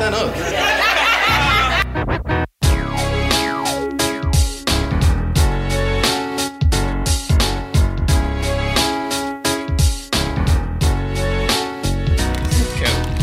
Stand 0.00 0.14
up? 0.14 0.34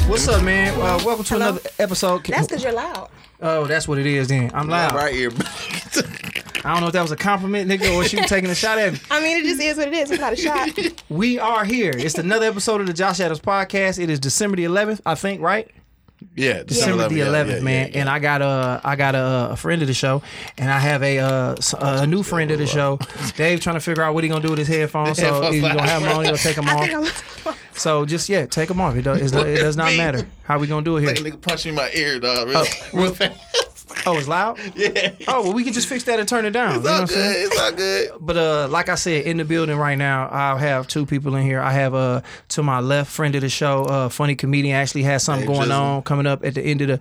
What's 0.08 0.28
up, 0.28 0.44
man? 0.44 0.74
Uh, 0.76 1.00
welcome 1.04 1.24
to 1.26 1.36
another 1.36 1.62
episode. 1.80 2.24
That's 2.26 2.48
because 2.48 2.64
you're 2.64 2.74
loud. 2.74 3.10
Oh, 3.42 3.66
that's 3.66 3.88
what 3.88 3.98
it 3.98 4.06
is 4.06 4.28
then. 4.28 4.52
I'm 4.54 4.68
loud. 4.68 4.94
right 4.94 5.14
here. 5.14 5.32
I 6.64 6.74
don't 6.74 6.82
know 6.82 6.88
if 6.88 6.94
that 6.94 7.02
was 7.02 7.12
a 7.12 7.16
compliment, 7.16 7.70
nigga, 7.70 7.96
or 7.96 8.04
she 8.04 8.18
was 8.18 8.28
taking 8.28 8.50
a 8.50 8.56
shot 8.56 8.78
at 8.78 8.94
me. 8.94 9.00
I 9.12 9.22
mean, 9.22 9.38
it 9.38 9.44
just 9.44 9.62
is 9.62 9.78
what 9.78 9.88
it 9.88 9.94
is. 9.94 10.12
It's 10.12 10.20
not 10.22 10.34
a 10.34 10.36
shot. 10.36 10.70
We 11.10 11.40
are 11.40 11.64
here. 11.64 11.94
It's 11.96 12.18
another 12.18 12.46
episode 12.46 12.82
of 12.82 12.88
the 12.88 12.94
Josh 12.94 13.20
Adams 13.20 13.40
podcast. 13.40 14.02
It 14.02 14.10
is 14.10 14.20
December 14.20 14.58
the 14.58 14.66
11th, 14.66 15.02
I 15.06 15.16
think, 15.16 15.42
right? 15.42 15.72
Yeah, 16.38 16.64
December 16.64 17.10
the 17.10 17.20
11th, 17.20 17.62
man. 17.64 17.92
And 17.94 18.08
I 18.08 18.20
got 18.20 18.42
a 18.42 18.80
I 18.84 18.96
got 18.96 19.16
a, 19.16 19.50
a 19.52 19.56
friend 19.58 19.82
of 19.82 19.88
the 19.90 19.94
show, 19.94 20.22
and 20.58 20.72
I 20.72 20.80
have 20.80 21.04
a 21.04 21.20
uh, 21.20 21.56
s- 21.58 21.74
a 21.78 22.08
new 22.08 22.24
friend 22.24 22.50
of 22.52 22.60
the 22.60 22.68
show. 22.68 23.00
Dave 23.36 23.60
trying 23.60 23.76
to 23.76 23.80
figure 23.82 24.04
out 24.04 24.14
what 24.14 24.24
he 24.24 24.30
gonna 24.30 24.42
do 24.42 24.50
with 24.52 24.60
his 24.60 24.68
headphones. 24.70 25.18
So 25.18 25.24
Headphones. 25.26 25.54
he's 25.56 25.62
gonna 25.64 25.82
have 25.82 26.02
them 26.04 26.18
on. 26.18 26.26
He'll 26.26 26.38
take 26.38 26.56
them 26.56 26.70
off. 26.70 27.74
So 27.78 28.06
just 28.06 28.30
yeah, 28.30 28.46
take 28.46 28.70
them 28.70 28.80
off. 28.80 28.96
It 28.96 29.02
does, 29.02 29.22
it 29.34 29.60
does 29.60 29.76
not 29.78 29.96
matter. 29.96 30.26
How 30.44 30.58
we 30.60 30.68
gonna 30.68 30.84
do 30.86 30.98
it 30.98 31.06
Like 31.06 31.20
a 31.20 31.22
here? 31.24 31.32
nigga 31.34 31.42
punched 31.42 31.66
me 31.66 31.70
in 31.70 31.76
my 31.76 31.90
ear, 31.94 32.20
dog. 32.20 32.48
Real, 32.48 32.66
real 32.94 33.14
fast. 33.14 33.40
Oh, 34.06 34.18
it's 34.18 34.28
loud. 34.28 34.60
Yeah. 34.78 35.12
Oh 35.28 35.44
well, 35.44 35.54
we 35.54 35.64
can 35.64 35.74
just 35.74 35.88
fix 35.88 36.04
that 36.04 36.20
and 36.20 36.30
turn 36.30 36.46
it 36.46 36.52
down. 36.52 36.76
It's 36.76 36.84
you 36.84 36.84
know 36.84 36.90
all 36.90 37.02
what 37.02 37.02
I'm 37.02 37.08
saying? 37.08 37.34
good. 37.34 37.52
It's 37.52 37.62
all 37.62 37.72
good. 37.72 38.12
But 38.20 38.38
uh, 38.38 38.68
like 38.70 38.90
I 38.90 38.96
said, 38.96 39.26
in 39.26 39.38
the 39.38 39.46
building 39.46 39.78
right 39.78 39.98
now, 39.98 40.30
I 40.32 40.58
have 40.60 40.88
two 40.88 41.06
people 41.06 41.36
in 41.36 41.44
here. 41.44 41.60
I 41.60 41.72
have 41.72 41.96
uh 41.96 42.22
to 42.50 42.64
my 42.64 42.80
left 42.80 43.12
friend 43.12 43.34
of 43.36 43.42
the 43.42 43.50
show, 43.50 43.86
uh, 43.86 44.10
funny 44.10 44.36
comedian, 44.36 44.76
actually 44.76 45.04
has 45.04 45.24
something 45.24 45.48
Dave 45.48 45.58
going 45.58 45.72
on 45.72 46.04
coming 46.04 46.28
up 46.28 46.46
at 46.46 46.54
the 46.54 46.62
end 46.62 46.82
of 46.82 46.88
the. 46.90 46.94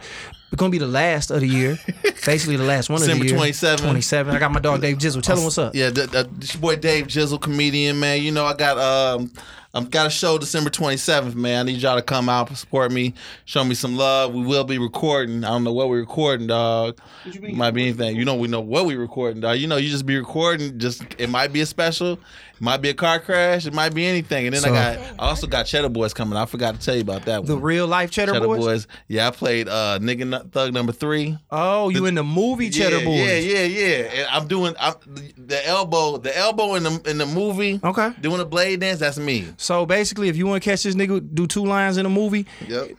It's 0.52 0.60
gonna 0.60 0.70
be 0.70 0.78
the 0.78 0.86
last 0.86 1.30
of 1.30 1.40
the 1.40 1.48
year, 1.48 1.76
basically 2.24 2.56
the 2.56 2.64
last 2.64 2.88
one 2.88 3.02
of 3.02 3.06
December 3.06 3.24
the 3.24 3.30
year. 3.30 3.38
27. 3.38 3.84
Twenty 3.84 4.00
seven. 4.00 4.34
I 4.34 4.38
got 4.38 4.52
my 4.52 4.60
dog 4.60 4.80
Dave 4.80 4.96
Jizzle. 4.96 5.22
Tell 5.22 5.36
him 5.36 5.44
what's 5.44 5.58
up. 5.58 5.74
Yeah, 5.74 5.90
the, 5.90 6.06
the, 6.06 6.58
boy 6.58 6.76
Dave 6.76 7.08
Jizzle, 7.08 7.40
comedian, 7.40 8.00
man. 8.00 8.22
You 8.22 8.32
know, 8.32 8.46
I 8.46 8.54
got 8.54 8.78
um, 8.78 9.32
I've 9.76 9.90
got 9.90 10.06
a 10.06 10.10
show 10.10 10.38
December 10.38 10.70
27th, 10.70 11.34
man. 11.34 11.60
I 11.60 11.70
need 11.70 11.82
y'all 11.82 11.96
to 11.96 12.02
come 12.02 12.30
out, 12.30 12.56
support 12.56 12.90
me, 12.90 13.12
show 13.44 13.62
me 13.62 13.74
some 13.74 13.94
love. 13.94 14.32
We 14.32 14.42
will 14.42 14.64
be 14.64 14.78
recording. 14.78 15.44
I 15.44 15.48
don't 15.48 15.64
know 15.64 15.72
what 15.74 15.90
we're 15.90 16.00
recording, 16.00 16.46
dog. 16.46 16.98
It 17.26 17.54
might 17.54 17.72
be 17.72 17.82
anything. 17.82 18.16
You 18.16 18.24
know, 18.24 18.36
we 18.36 18.48
know 18.48 18.62
what 18.62 18.86
we 18.86 18.96
recording, 18.96 19.42
dog. 19.42 19.58
You 19.58 19.66
know, 19.66 19.76
you 19.76 19.90
just 19.90 20.06
be 20.06 20.16
recording. 20.16 20.78
Just 20.78 21.04
it 21.18 21.28
might 21.28 21.52
be 21.52 21.60
a 21.60 21.66
special, 21.66 22.12
it 22.14 22.60
might 22.60 22.78
be 22.78 22.88
a 22.88 22.94
car 22.94 23.20
crash, 23.20 23.66
it 23.66 23.74
might 23.74 23.94
be 23.94 24.06
anything. 24.06 24.46
And 24.46 24.54
then 24.54 24.62
So- 24.62 24.70
I 24.70 24.94
got, 24.96 24.98
I 25.18 25.28
also 25.28 25.46
got 25.46 25.66
Cheddar 25.66 25.90
Boys 25.90 26.14
coming. 26.14 26.38
I 26.38 26.46
forgot 26.46 26.80
to 26.80 26.80
tell 26.80 26.94
you 26.94 27.02
about 27.02 27.26
that 27.26 27.40
one. 27.40 27.46
The 27.46 27.58
real 27.58 27.86
life 27.86 28.10
Cheddar, 28.10 28.32
Cheddar 28.32 28.46
Boys. 28.46 28.58
Boys. 28.64 28.86
Yeah, 29.08 29.28
I 29.28 29.30
played 29.30 29.68
uh 29.68 29.98
nigga 30.00 30.50
thug 30.52 30.72
number 30.72 30.92
three. 30.92 31.36
Oh, 31.50 31.90
you 31.90 32.06
in 32.06 32.14
the 32.14 32.24
movie 32.24 32.70
Cheddar 32.70 33.00
yeah, 33.00 33.04
Boys? 33.04 33.44
Yeah, 33.44 33.64
yeah, 33.64 33.64
yeah. 33.64 33.96
And 34.04 34.28
I'm 34.30 34.48
doing 34.48 34.74
I'm, 34.80 34.94
the 35.36 35.60
elbow, 35.66 36.16
the 36.16 36.34
elbow 36.34 36.76
in 36.76 36.82
the 36.82 37.02
in 37.10 37.18
the 37.18 37.26
movie. 37.26 37.78
Okay. 37.84 38.12
Doing 38.22 38.40
a 38.40 38.46
blade 38.46 38.80
dance. 38.80 39.00
That's 39.00 39.18
me. 39.18 39.52
So 39.58 39.65
basically, 39.86 40.28
if 40.28 40.36
you 40.36 40.46
want 40.46 40.62
to 40.62 40.70
catch 40.70 40.82
this 40.84 40.94
nigga 40.94 41.26
do 41.34 41.46
two 41.46 41.64
lines 41.64 41.96
in 41.96 42.06
a 42.06 42.10
movie, 42.10 42.46
Yep. 42.68 42.90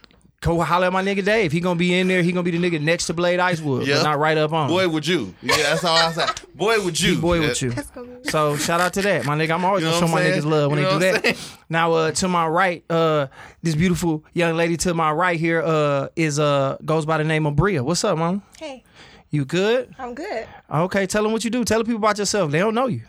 go 0.42 0.60
holler 0.62 0.88
at 0.88 0.94
my 0.94 1.04
nigga 1.04 1.24
Dave. 1.24 1.52
He 1.52 1.60
gonna 1.60 1.78
be 1.80 1.98
in 1.98 2.08
there. 2.08 2.22
He 2.24 2.32
gonna 2.32 2.44
be 2.44 2.58
the 2.58 2.60
nigga 2.60 2.82
next 2.82 3.08
to 3.08 3.14
Blade 3.14 3.40
Icewood, 3.40 3.86
Yeah. 3.86 3.98
but 3.98 4.04
not 4.04 4.20
right 4.20 4.38
up 4.38 4.54
on. 4.54 4.68
Boy, 4.70 4.88
would 4.88 5.06
you? 5.08 5.34
Yeah, 5.42 5.58
that's 5.58 5.84
all 5.84 5.96
I 5.98 6.12
said. 6.12 6.30
Boy, 6.56 6.80
would 6.84 7.00
you? 7.00 7.16
He 7.16 7.22
boy 7.22 7.40
would 7.42 7.62
you. 7.62 7.74
So 8.26 8.56
shout 8.58 8.82
out 8.82 8.94
to 8.94 9.02
that, 9.04 9.26
my 9.26 9.36
nigga. 9.38 9.52
I'm 9.52 9.64
always 9.66 9.84
You 9.84 9.90
know 9.90 10.00
gonna 10.00 10.08
show 10.08 10.14
what 10.14 10.24
my 10.24 10.30
niggas 10.30 10.46
love 10.46 10.72
when 10.72 10.80
You 10.80 10.86
they 10.86 10.92
do 10.92 11.06
what 11.06 11.16
I'm 11.16 11.22
that. 11.34 11.38
Now, 11.70 11.94
uh, 11.94 12.12
to 12.12 12.28
my 12.28 12.48
right, 12.48 12.84
uh, 12.90 13.28
this 13.64 13.76
beautiful 13.76 14.24
young 14.34 14.56
lady 14.56 14.78
to 14.78 14.94
my 14.94 15.12
right 15.12 15.40
here, 15.40 15.62
uh, 15.62 16.08
is 16.16 16.40
uh 16.40 16.78
goes 16.86 17.06
by 17.06 17.18
the 17.18 17.24
name 17.24 17.46
of 17.46 17.56
Bria. 17.56 17.84
What's 17.84 18.04
up, 18.04 18.18
mom? 18.18 18.42
Hey, 18.60 18.84
You 19.30 19.44
good? 19.44 19.94
I'm 20.00 20.14
good. 20.14 20.48
Okay, 20.74 21.06
tell 21.08 21.24
them 21.24 21.32
what 21.32 21.44
you 21.44 21.50
do. 21.50 21.64
Tell 21.66 21.80
the 21.80 21.86
people 21.86 21.98
about 22.00 22.18
yourself. 22.18 22.52
They 22.52 22.60
don't 22.60 22.74
know 22.76 22.88
you. 22.88 23.02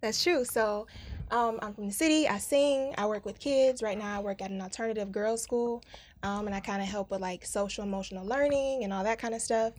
That's 0.00 0.22
true. 0.22 0.44
So, 0.44 0.86
um, 1.30 1.58
I'm 1.62 1.74
from 1.74 1.86
the 1.86 1.92
city. 1.92 2.28
I 2.28 2.38
sing. 2.38 2.94
I 2.96 3.06
work 3.06 3.24
with 3.24 3.38
kids. 3.38 3.82
Right 3.82 3.98
now, 3.98 4.18
I 4.18 4.22
work 4.22 4.42
at 4.42 4.50
an 4.50 4.60
alternative 4.60 5.10
girls' 5.10 5.42
school, 5.42 5.82
um, 6.22 6.46
and 6.46 6.54
I 6.54 6.60
kind 6.60 6.82
of 6.82 6.88
help 6.88 7.10
with 7.10 7.20
like 7.20 7.44
social 7.44 7.84
emotional 7.84 8.24
learning 8.24 8.84
and 8.84 8.92
all 8.92 9.04
that 9.04 9.18
kind 9.18 9.34
of 9.34 9.40
stuff. 9.40 9.72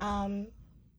Um, 0.00 0.48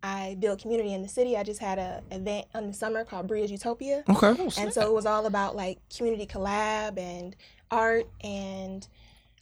I 0.03 0.35
build 0.39 0.61
community 0.61 0.93
in 0.93 1.01
the 1.01 1.07
city. 1.07 1.37
I 1.37 1.43
just 1.43 1.59
had 1.59 1.77
a 1.77 2.01
event 2.11 2.47
in 2.55 2.67
the 2.67 2.73
summer 2.73 3.03
called 3.03 3.27
Bria's 3.27 3.51
Utopia. 3.51 4.03
Okay. 4.09 4.49
And 4.57 4.73
so 4.73 4.81
it 4.81 4.93
was 4.93 5.05
all 5.05 5.25
about 5.27 5.55
like 5.55 5.77
community 5.95 6.25
collab 6.25 6.97
and 6.97 7.35
art 7.69 8.07
and 8.23 8.87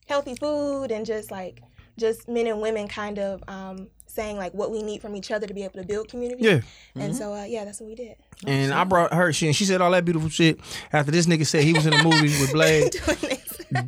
healthy 0.08 0.36
food 0.36 0.92
and 0.92 1.06
just 1.06 1.31
like 1.31 1.62
just 1.98 2.28
men 2.28 2.48
and 2.48 2.62
women 2.62 2.88
kind 2.88 3.19
of 3.19 3.44
um, 3.48 3.88
saying 4.09 4.38
like 4.38 4.53
what 4.53 4.72
we 4.72 4.81
need 4.81 5.02
from 5.02 5.16
each 5.16 5.31
other 5.31 5.47
to 5.47 5.53
be 5.53 5.64
able 5.64 5.80
to 5.80 5.86
build 5.86 6.09
community. 6.09 6.44
Yeah. 6.44 6.62
And 6.96 7.16
so 7.16 7.34
uh, 7.34 7.44
yeah, 7.46 7.64
that's 7.66 7.80
what 7.80 7.88
we 7.88 7.96
did. 7.96 8.16
And 8.47 8.74
I 8.74 8.84
brought 8.84 9.14
her. 9.14 9.31
She 9.34 9.46
and 9.47 9.56
she 9.56 9.66
said 9.66 9.81
all 9.81 9.92
that 9.92 10.03
beautiful 10.06 10.30
shit 10.30 10.59
after 10.92 11.12
this 11.12 11.25
nigga 11.25 11.46
said 11.46 11.64
he 11.64 11.74
was 11.74 11.86
in 11.86 11.94
a 11.94 12.03
movie 12.03 12.30
with 12.42 12.52
Blade 12.53 12.96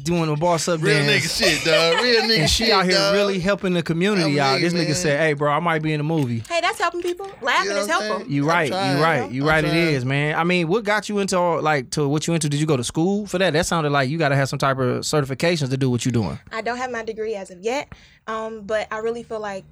Doing 0.04 0.30
a 0.30 0.36
boss 0.36 0.68
up 0.68 0.80
Real 0.82 1.04
dance. 1.04 1.26
nigga 1.42 1.50
shit, 1.50 1.66
dog. 1.66 2.04
Real 2.04 2.22
nigga 2.22 2.40
And 2.42 2.50
she 2.50 2.66
shit, 2.66 2.74
out 2.74 2.84
here 2.86 2.94
dog. 2.94 3.16
really 3.16 3.40
helping 3.40 3.74
the 3.74 3.82
community, 3.82 4.22
Helping 4.22 4.38
y'all. 4.38 4.60
This 4.60 4.74
niggas, 4.74 4.78
nigga 4.84 4.86
man. 4.90 4.96
said, 4.96 5.20
"Hey, 5.20 5.34
bro, 5.34 5.52
I 5.52 5.60
might 5.60 5.82
be 5.82 5.92
in 5.92 6.00
a 6.00 6.04
movie." 6.04 6.44
Hey, 6.48 6.62
that's 6.62 6.78
helping 6.80 7.02
people. 7.02 7.28
Laughing 7.42 7.70
You 7.70 7.74
know 7.74 7.82
is 7.82 7.88
helpful. 7.88 8.28
You 8.28 8.46
right, 8.48 8.68
you 8.70 9.04
right, 9.04 9.32
you 9.32 9.48
right. 9.48 9.66
It 9.66 9.74
is, 9.74 10.06
man. 10.06 10.36
I 10.38 10.44
mean, 10.44 10.68
what 10.68 10.84
got 10.84 11.10
you 11.10 11.18
into 11.18 11.36
all 11.36 11.62
like 11.64 11.90
to 11.92 12.08
what 12.08 12.28
you 12.28 12.36
into? 12.36 12.48
Did 12.48 12.60
you 12.60 12.68
go 12.68 12.78
to 12.78 12.84
school 12.84 13.26
for 13.26 13.40
that? 13.40 13.54
That 13.54 13.66
sounded 13.66 13.90
like 13.92 14.08
you 14.08 14.20
got 14.20 14.30
to 14.30 14.36
have 14.36 14.50
some 14.50 14.60
type 14.60 14.78
of 14.78 15.00
certifications 15.02 15.72
to 15.72 15.78
do 15.78 15.90
what 15.90 16.06
you're 16.06 16.12
doing. 16.12 16.38
I 16.52 16.62
don't 16.62 16.78
have 16.78 16.92
my 16.92 17.04
degree 17.04 17.34
as 17.34 17.50
of 17.50 17.62
yet, 17.62 17.92
um, 18.28 18.62
but 18.62 18.88
I 18.92 19.00
really 19.00 19.24
feel 19.24 19.40
like 19.40 19.66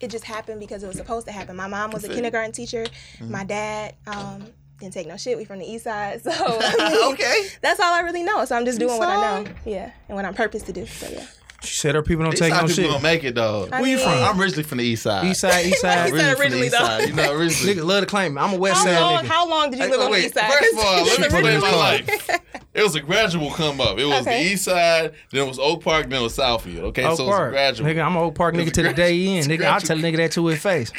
it 0.00 0.10
just 0.10 0.24
happened 0.24 0.60
because 0.60 0.82
it 0.82 0.86
was 0.86 0.96
supposed 0.96 1.26
to 1.26 1.32
happen. 1.32 1.56
My 1.56 1.66
mom 1.68 1.90
was 1.90 2.04
a 2.04 2.08
kindergarten 2.08 2.52
teacher. 2.52 2.84
Mm-hmm. 2.84 3.30
My 3.30 3.44
dad 3.44 3.94
um, 4.06 4.46
didn't 4.80 4.92
take 4.92 5.06
no 5.06 5.16
shit. 5.16 5.36
We 5.38 5.44
from 5.44 5.58
the 5.58 5.66
east 5.70 5.84
side, 5.84 6.22
so 6.24 6.30
I 6.32 6.90
mean, 6.92 7.12
Okay. 7.14 7.46
that's 7.62 7.80
all 7.80 7.92
I 7.94 8.00
really 8.00 8.22
know. 8.22 8.44
So 8.44 8.56
I'm 8.56 8.64
just 8.64 8.78
doing 8.78 8.98
what 8.98 9.08
I 9.08 9.42
know, 9.42 9.50
yeah, 9.64 9.92
and 10.08 10.16
what 10.16 10.24
I'm 10.24 10.34
purposed 10.34 10.66
to 10.66 10.72
do. 10.72 10.86
So 10.86 11.08
yeah. 11.08 11.24
She 11.62 11.74
said 11.76 11.94
her 11.94 12.02
people 12.02 12.24
don't 12.24 12.34
East 12.34 12.42
take 12.42 12.52
side 12.52 12.62
no 12.62 12.68
people 12.68 12.82
shit. 12.84 12.90
gonna 12.90 13.02
make 13.02 13.24
it, 13.24 13.32
dog. 13.34 13.70
I 13.72 13.80
Where 13.80 13.90
you 13.90 13.96
mean, 13.96 14.04
from? 14.04 14.22
I'm 14.22 14.40
originally 14.40 14.62
from 14.62 14.78
the 14.78 14.84
east 14.84 15.02
side. 15.04 15.24
East 15.24 15.40
side, 15.40 15.66
east 15.66 15.80
side. 15.80 16.06
He 16.06 16.12
Originally 16.12 16.34
from 16.34 16.36
the 16.36 16.42
originally, 16.42 16.66
east 16.66 16.76
though. 16.78 16.84
side. 16.84 17.08
You 17.08 17.14
know, 17.14 17.32
originally. 17.34 17.74
nigga 17.74 17.84
love 17.86 18.00
to 18.02 18.06
claim 18.06 18.36
it. 18.36 18.40
I'm 18.40 18.52
a 18.52 18.56
West 18.58 18.76
How 18.78 18.84
Side 18.84 19.00
long? 19.00 19.24
nigga. 19.24 19.26
How 19.28 19.48
long 19.48 19.70
did 19.70 19.78
you 19.78 19.84
Hey, 19.86 19.90
live 19.90 19.98
wait, 20.00 20.04
on 20.04 20.10
the 20.10 20.16
wait. 20.18 20.24
east 20.26 20.34
side? 20.34 20.52
First 20.52 20.72
of 20.74 20.78
all, 20.78 20.94
let 21.04 21.04
me 21.04 21.24
She 21.24 21.30
put 21.30 21.34
it 21.34 21.46
in 21.46 21.52
explain 21.54 21.72
my 21.72 21.76
life. 21.76 22.40
It 22.74 22.82
was 22.82 22.94
a 22.94 23.00
gradual 23.00 23.50
come 23.52 23.80
up. 23.80 23.98
It 23.98 24.04
was 24.04 24.20
Okay. 24.20 24.44
the 24.44 24.50
east 24.52 24.64
side, 24.64 25.12
then 25.32 25.42
it 25.44 25.48
was 25.48 25.58
Oak 25.58 25.82
Park, 25.82 26.10
then 26.10 26.20
it 26.20 26.22
was 26.24 26.36
Southfield. 26.36 26.80
Okay, 26.88 27.04
Oak 27.04 27.16
so 27.16 27.24
it 27.24 27.26
was 27.28 27.36
Park. 27.36 27.52
gradual. 27.52 27.88
Nigga, 27.88 28.04
I'm 28.04 28.16
an 28.16 28.22
Oak 28.22 28.34
Park 28.34 28.54
nigga 28.54 28.66
to 28.72 28.82
the 28.82 28.82
grad- 28.82 28.96
day 28.96 29.24
in. 29.38 29.44
Nigga, 29.46 29.64
I 29.72 29.78
tell 29.78 29.98
a 29.98 30.02
nigga 30.02 30.18
that 30.18 30.32
to 30.32 30.46
his 30.46 30.60
face. 30.60 30.92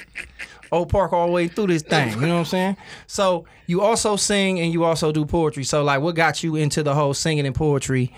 Oak 0.71 0.89
Park 0.89 1.13
all 1.13 1.27
the 1.27 1.31
way 1.33 1.47
through 1.47 1.67
this 1.67 1.83
thing. 1.83 2.09
You 2.13 2.21
know 2.21 2.33
what 2.33 2.39
I'm 2.39 2.45
saying? 2.45 2.77
So 3.05 3.45
you 3.67 3.81
also 3.81 4.15
sing 4.15 4.59
and 4.59 4.73
you 4.73 4.83
also 4.83 5.11
do 5.13 5.23
poetry. 5.25 5.63
So 5.63 5.83
like, 5.83 6.01
what 6.01 6.15
got 6.15 6.43
you 6.43 6.55
into 6.55 6.83
the 6.83 6.93
whole 6.95 7.13
singing 7.13 7.45
and 7.45 7.55
poetry 7.55 8.11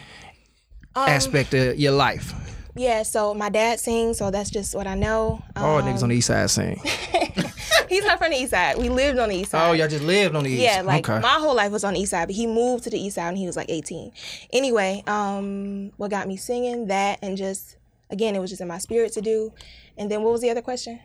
Um, 1.04 1.10
aspect 1.10 1.54
of 1.54 1.80
your 1.80 1.94
life? 1.94 2.34
Yeah, 2.76 3.04
so 3.04 3.34
my 3.34 3.50
dad 3.50 3.80
sings, 3.80 4.18
so 4.18 4.32
that's 4.32 4.50
just 4.50 4.74
what 4.76 4.88
I 4.88 4.96
know. 4.96 5.44
All 5.56 5.80
Um, 5.80 5.86
niggas 5.86 6.04
on 6.04 6.10
the 6.10 6.16
east 6.16 6.28
side 6.28 6.50
sing. 6.50 6.80
He's 7.90 8.06
not 8.06 8.20
from 8.20 8.32
the 8.32 8.38
east 8.38 8.52
side. 8.52 8.78
We 8.78 8.90
lived 8.90 9.18
on 9.18 9.30
the 9.30 9.36
east 9.36 9.52
side. 9.52 9.68
Oh, 9.68 9.74
y'all 9.74 9.88
just 9.88 10.04
lived 10.04 10.36
on 10.36 10.44
the 10.44 10.52
east. 10.52 10.62
Side. 10.62 10.76
Yeah, 10.76 10.82
like 10.84 11.10
okay. 11.10 11.20
my 11.20 11.40
whole 11.40 11.56
life 11.56 11.72
was 11.72 11.84
on 11.84 11.96
the 11.96 12.00
east 12.00 12.12
side, 12.12 12.28
but 12.28 12.36
he 12.36 12.46
moved 12.46 12.84
to 12.84 12.90
the 12.90 13.00
east 13.00 13.16
side 13.16 13.28
when 13.30 13.38
he 13.38 13.48
was 13.48 13.58
like 13.58 13.70
18. 13.70 14.12
Anyway, 14.54 15.04
um, 15.08 15.92
what 15.98 16.12
got 16.12 16.28
me 16.28 16.38
singing 16.38 16.88
that 16.88 17.20
and 17.22 17.36
just 17.36 17.78
again, 18.10 18.36
it 18.36 18.40
was 18.40 18.50
just 18.50 18.62
in 18.62 18.68
my 18.68 18.78
spirit 18.78 19.14
to 19.14 19.22
do. 19.22 19.52
And 19.98 20.10
then 20.10 20.24
what 20.24 20.32
was 20.32 20.42
the 20.42 20.50
other 20.50 20.62
question? 20.62 21.00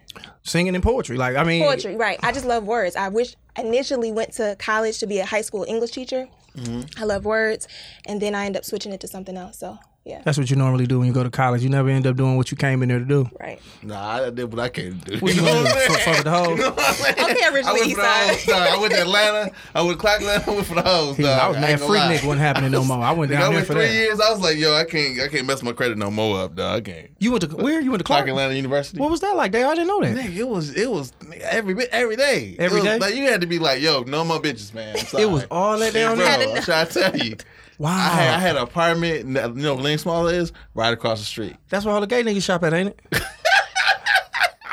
singing 0.45 0.75
and 0.75 0.85
poetry. 0.85 1.17
Like, 1.17 1.37
I 1.37 1.43
mean, 1.45 1.65
Poetry, 1.65 1.97
right? 1.97 2.19
I 2.23 2.31
just 2.31 2.47
love 2.47 2.65
words. 2.65 2.95
I 2.97 3.09
wish 3.09 3.35
initially 3.57 4.13
went 4.13 4.33
to 4.35 4.57
college 4.59 4.99
to 4.99 5.07
be 5.07 5.19
a 5.19 5.27
high 5.27 5.41
school 5.41 5.65
English 5.67 5.91
teacher. 5.91 6.29
Mm-hmm. 6.57 7.03
I 7.03 7.05
love 7.05 7.25
words, 7.25 7.67
and 8.07 8.21
then 8.23 8.35
I 8.35 8.47
end 8.47 8.57
up 8.57 8.65
switching 8.65 8.93
it 8.93 9.01
to 9.01 9.09
something 9.09 9.37
else. 9.37 9.59
So 9.59 9.79
Yeah. 10.05 10.21
That's 10.23 10.37
what 10.37 10.51
you 10.51 10.57
normally 10.57 10.87
do 10.87 10.99
when 10.99 11.09
you 11.09 11.15
go 11.15 11.23
to 11.23 11.31
college. 11.31 11.63
You 11.63 11.71
never 11.71 11.89
end 11.89 12.07
up 12.07 12.15
doing 12.15 12.37
what 12.37 12.51
you 12.51 12.59
came 12.59 12.83
in 12.83 12.91
there 12.91 12.99
to 12.99 13.07
do. 13.07 13.27
Right. 13.41 13.59
Nah, 13.83 14.25
I 14.27 14.29
did 14.31 14.53
what 14.53 14.61
I 14.61 14.69
can't 14.69 15.03
do. 15.03 15.19
What 15.19 15.35
you 15.35 15.41
know 15.41 15.55
want 15.55 15.67
to 15.67 15.73
do? 15.73 15.79
Fuck, 15.81 16.01
fuck 16.01 16.15
with 16.17 16.25
the 16.25 16.31
hoes? 16.31 16.59
You 16.59 16.65
know 16.65 16.75
I'm 16.77 16.95
saying? 16.95 17.15
Okay, 17.15 17.47
originally 17.47 17.65
I 17.65 17.73
went 17.73 17.87
East 17.87 17.97
for 17.97 18.03
the 18.03 18.09
hoes. 18.09 18.45
dog. 18.45 18.69
I 18.69 18.79
went 18.79 18.93
to 18.93 19.01
Atlanta. 19.01 19.51
I 19.75 19.83
went 19.83 19.99
to 19.99 20.07
Clarkland. 20.07 20.47
I 20.47 20.51
went 20.51 20.67
for 20.67 20.75
the 20.75 20.83
hoes. 20.83 21.17
Dog. 21.17 21.27
I 21.27 21.49
was 21.49 21.57
ain't 21.57 21.63
mad 21.63 21.79
gonna 21.79 21.89
freak 21.89 22.01
lie. 22.03 22.17
nigga 22.17 22.27
wasn't 22.27 22.41
happening 22.41 22.71
no 22.71 22.85
more. 22.85 23.03
I 23.03 23.13
went 23.13 23.33
Nigga, 23.33 23.35
down 23.35 23.43
I 23.43 23.47
there 23.47 23.55
went 23.55 23.67
for 23.67 23.73
three 23.73 23.87
that. 23.87 23.93
years. 23.95 24.21
I 24.21 24.31
was 24.31 24.41
like, 24.41 24.59
yo, 24.59 24.75
I 24.75 24.85
can't, 24.85 25.21
I 25.21 25.29
can't 25.29 25.47
mess 25.47 25.63
my 25.63 25.73
credit 25.73 25.97
no 25.97 26.11
more 26.11 26.39
up, 26.41 26.55
dog. 26.55 26.77
I 26.77 26.81
can't. 26.83 27.11
You 27.19 27.31
went 27.31 27.51
to 27.51 27.57
where? 27.57 27.81
You 27.81 27.91
went 27.91 28.01
to 28.01 28.05
Clark 28.05 28.27
Clark? 28.27 28.29
Atlanta 28.29 28.55
University. 28.55 29.01
What 29.01 29.11
was 29.11 29.21
that 29.21 29.35
like? 29.37 29.53
Dave? 29.53 29.65
I 29.65 29.75
didn't 29.75 29.89
know 29.89 30.03
that. 30.03 30.17
Nigga, 30.17 30.37
it 30.37 30.49
was 30.49 30.77
it 30.77 30.91
was 30.91 31.15
every 31.41 31.73
bit 31.73 31.89
every 31.93 32.17
day. 32.17 32.57
Every 32.59 32.81
was, 32.81 32.85
day? 32.85 32.99
Like 32.99 33.15
you 33.15 33.25
had 33.25 33.41
to 33.41 33.47
be 33.47 33.59
like, 33.59 33.81
yo, 33.81 34.03
no 34.03 34.23
more 34.23 34.39
bitches, 34.39 34.75
man. 34.75 34.97
It 35.19 35.31
was 35.31 35.47
all 35.51 35.79
that 35.79 35.95
down 35.95 36.17
Bro, 36.17 36.27
there. 36.27 36.57
I'm 36.57 36.63
trying 36.63 36.87
to 36.89 36.93
tell 36.93 37.17
you. 37.17 37.37
Wow. 37.79 37.91
I 37.91 38.09
had, 38.09 38.35
I 38.35 38.39
had 38.39 38.57
an 38.57 38.63
apartment, 38.63 39.27
you 39.27 39.63
know, 39.63 39.75
Lane 39.75 39.99
Small 39.99 40.29
is 40.29 40.53
right 40.75 40.93
across 40.93 41.19
the 41.19 41.25
street. 41.25 41.57
That's 41.69 41.85
where 41.85 41.95
all 41.95 42.01
the 42.01 42.07
gay 42.07 42.23
niggas 42.23 42.45
shop 42.45 42.63
at, 42.63 42.73
ain't 42.73 42.95
it? 43.13 43.23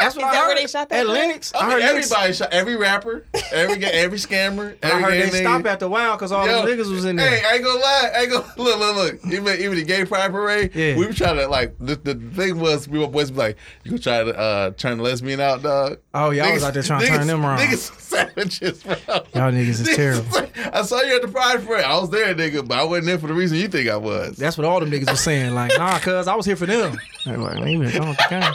That's 0.01 0.15
what 0.15 0.23
Is 0.23 0.27
I 0.29 0.31
that 0.31 0.39
heard. 0.41 0.47
where 0.47 0.55
they 0.55 0.67
shop 0.67 0.91
at? 0.91 0.99
At 0.99 1.07
Lenox. 1.07 1.53
I, 1.53 1.59
I 1.59 1.61
mean, 1.61 1.71
heard 1.71 1.79
Lenox. 1.81 2.11
everybody, 2.11 2.33
shot, 2.33 2.49
every 2.53 2.75
rapper, 2.75 3.25
every 3.51 3.83
every 3.85 4.17
scammer, 4.17 4.75
I 4.83 4.87
heard 5.01 5.13
they 5.13 5.29
nigga. 5.29 5.41
stopped 5.41 5.65
after 5.65 5.85
a 5.85 5.89
while 5.89 6.15
because 6.15 6.31
all 6.31 6.45
Yo, 6.47 6.65
the 6.65 6.71
niggas 6.71 6.91
was 6.91 7.05
in 7.05 7.15
there. 7.15 7.29
Hey, 7.29 7.43
I 7.47 7.53
ain't 7.55 7.63
gonna 7.63 7.79
lie. 7.79 8.11
I 8.15 8.19
ain't 8.21 8.31
gonna 8.31 8.45
look, 8.57 8.79
look, 8.79 8.95
look. 8.95 9.25
Even 9.33 9.59
even 9.61 9.75
the 9.77 9.83
gay 9.83 10.05
pride 10.05 10.31
parade, 10.31 10.71
Yeah. 10.75 10.95
we 10.97 11.05
were 11.05 11.13
trying 11.13 11.37
to 11.37 11.47
like 11.47 11.75
the, 11.79 11.95
the 11.95 12.15
thing 12.15 12.59
was 12.59 12.87
we 12.87 12.99
were 12.99 13.07
boys 13.07 13.31
be 13.31 13.37
like, 13.37 13.57
you 13.83 13.91
gonna 13.91 14.01
try 14.01 14.23
to 14.23 14.37
uh, 14.37 14.71
turn 14.71 14.97
the 14.97 15.03
lesbian 15.03 15.39
out, 15.39 15.61
dog. 15.63 15.99
Oh, 16.13 16.31
y'all 16.31 16.51
was 16.53 16.63
out 16.63 16.73
there 16.73 16.83
trying 16.83 17.01
to 17.01 17.07
turn 17.07 17.27
them 17.27 17.45
around. 17.45 17.59
Niggas 17.59 17.99
savages, 18.01 18.83
bro. 18.83 18.95
Y'all 19.07 19.51
niggas 19.51 19.87
is 19.87 19.95
terrible. 19.95 20.27
I 20.73 20.81
saw 20.83 21.01
you 21.01 21.15
at 21.15 21.21
the 21.21 21.27
pride 21.27 21.65
parade. 21.65 21.83
I 21.85 21.97
was 21.99 22.09
there, 22.09 22.33
nigga, 22.35 22.67
but 22.67 22.77
I 22.77 22.83
wasn't 22.83 23.07
there 23.07 23.19
for 23.19 23.27
the 23.27 23.33
reason 23.33 23.57
you 23.57 23.67
think 23.67 23.89
I 23.89 23.97
was. 23.97 24.35
That's 24.37 24.57
what 24.57 24.65
all 24.65 24.79
them 24.79 24.91
niggas 24.91 25.09
was 25.09 25.21
saying. 25.21 25.53
Like, 25.53 25.71
nah, 25.77 25.99
cuz 25.99 26.27
I 26.27 26.35
was 26.35 26.45
here 26.45 26.55
for 26.55 26.65
them. 26.65 26.97
They 27.25 27.35
like, 27.35 27.55
man, 27.55 27.67
you 27.67 27.79
been 27.79 27.91
going 28.01 28.15
to 28.15 28.25
game. 28.29 28.53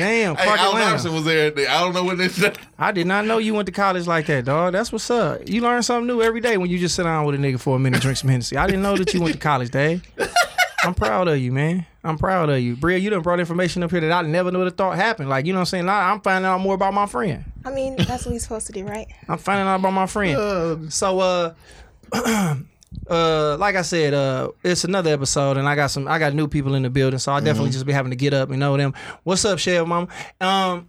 Damn, 0.00 0.34
Hey, 0.36 0.44
Clark 0.44 0.60
Al 0.60 0.68
Atlanta. 0.70 0.86
Iverson 0.86 1.14
was 1.14 1.24
there. 1.24 1.52
I 1.68 1.80
don't 1.80 1.92
know 1.92 2.04
what 2.04 2.16
they 2.18 2.28
said. 2.28 2.58
I 2.78 2.90
did 2.90 3.06
not 3.06 3.26
know 3.26 3.38
you 3.38 3.52
went 3.54 3.66
to 3.66 3.72
college 3.72 4.06
like 4.06 4.26
that, 4.26 4.46
dog. 4.46 4.72
That's 4.72 4.90
what's 4.92 5.10
up. 5.10 5.48
You 5.48 5.60
learn 5.60 5.82
something 5.82 6.06
new 6.06 6.22
every 6.22 6.40
day 6.40 6.56
when 6.56 6.70
you 6.70 6.78
just 6.78 6.94
sit 6.96 7.02
down 7.04 7.26
with 7.26 7.34
a 7.34 7.38
nigga 7.38 7.60
for 7.60 7.76
a 7.76 7.78
minute, 7.78 8.00
drink 8.00 8.16
some 8.16 8.30
Hennessy. 8.30 8.56
I 8.56 8.66
didn't 8.66 8.82
know 8.82 8.96
that 8.96 9.12
you 9.12 9.20
went 9.20 9.34
to 9.34 9.38
college, 9.40 9.70
Dave. 9.70 10.02
I'm 10.84 10.94
proud 10.94 11.28
of 11.28 11.36
you, 11.38 11.52
man. 11.52 11.84
I'm 12.02 12.16
proud 12.16 12.48
of 12.48 12.58
you. 12.60 12.74
Bria, 12.74 12.96
you 12.96 13.10
done 13.10 13.20
brought 13.20 13.38
information 13.40 13.82
up 13.82 13.90
here 13.90 14.00
that 14.00 14.10
I 14.10 14.22
never 14.22 14.50
would 14.50 14.64
have 14.64 14.76
thought 14.76 14.96
happened. 14.96 15.28
Like, 15.28 15.44
you 15.44 15.52
know 15.52 15.58
what 15.58 15.62
I'm 15.62 15.66
saying? 15.66 15.84
Now 15.84 16.10
I'm 16.10 16.22
finding 16.22 16.48
out 16.48 16.58
more 16.62 16.74
about 16.74 16.94
my 16.94 17.04
friend. 17.04 17.44
I 17.66 17.70
mean, 17.70 17.96
that's 17.96 18.24
what 18.24 18.32
we're 18.32 18.38
supposed 18.38 18.66
to 18.68 18.72
do, 18.72 18.86
right? 18.86 19.06
I'm 19.28 19.36
finding 19.36 19.66
out 19.66 19.80
about 19.80 19.92
my 19.92 20.06
friend. 20.06 20.90
so 20.90 21.20
uh 21.20 21.54
uh 23.08 23.56
like 23.58 23.76
I 23.76 23.82
said, 23.82 24.14
uh 24.14 24.50
it's 24.62 24.84
another 24.84 25.12
episode 25.12 25.56
and 25.56 25.68
I 25.68 25.76
got 25.76 25.88
some 25.88 26.08
I 26.08 26.18
got 26.18 26.34
new 26.34 26.48
people 26.48 26.74
in 26.74 26.82
the 26.82 26.90
building, 26.90 27.18
so 27.18 27.32
I 27.32 27.40
definitely 27.40 27.70
just 27.70 27.86
be 27.86 27.92
having 27.92 28.10
to 28.10 28.16
get 28.16 28.34
up 28.34 28.50
and 28.50 28.58
know 28.60 28.76
them. 28.76 28.94
What's 29.22 29.44
up, 29.44 29.58
Shell 29.58 29.86
Mama? 29.86 30.08
Um 30.40 30.88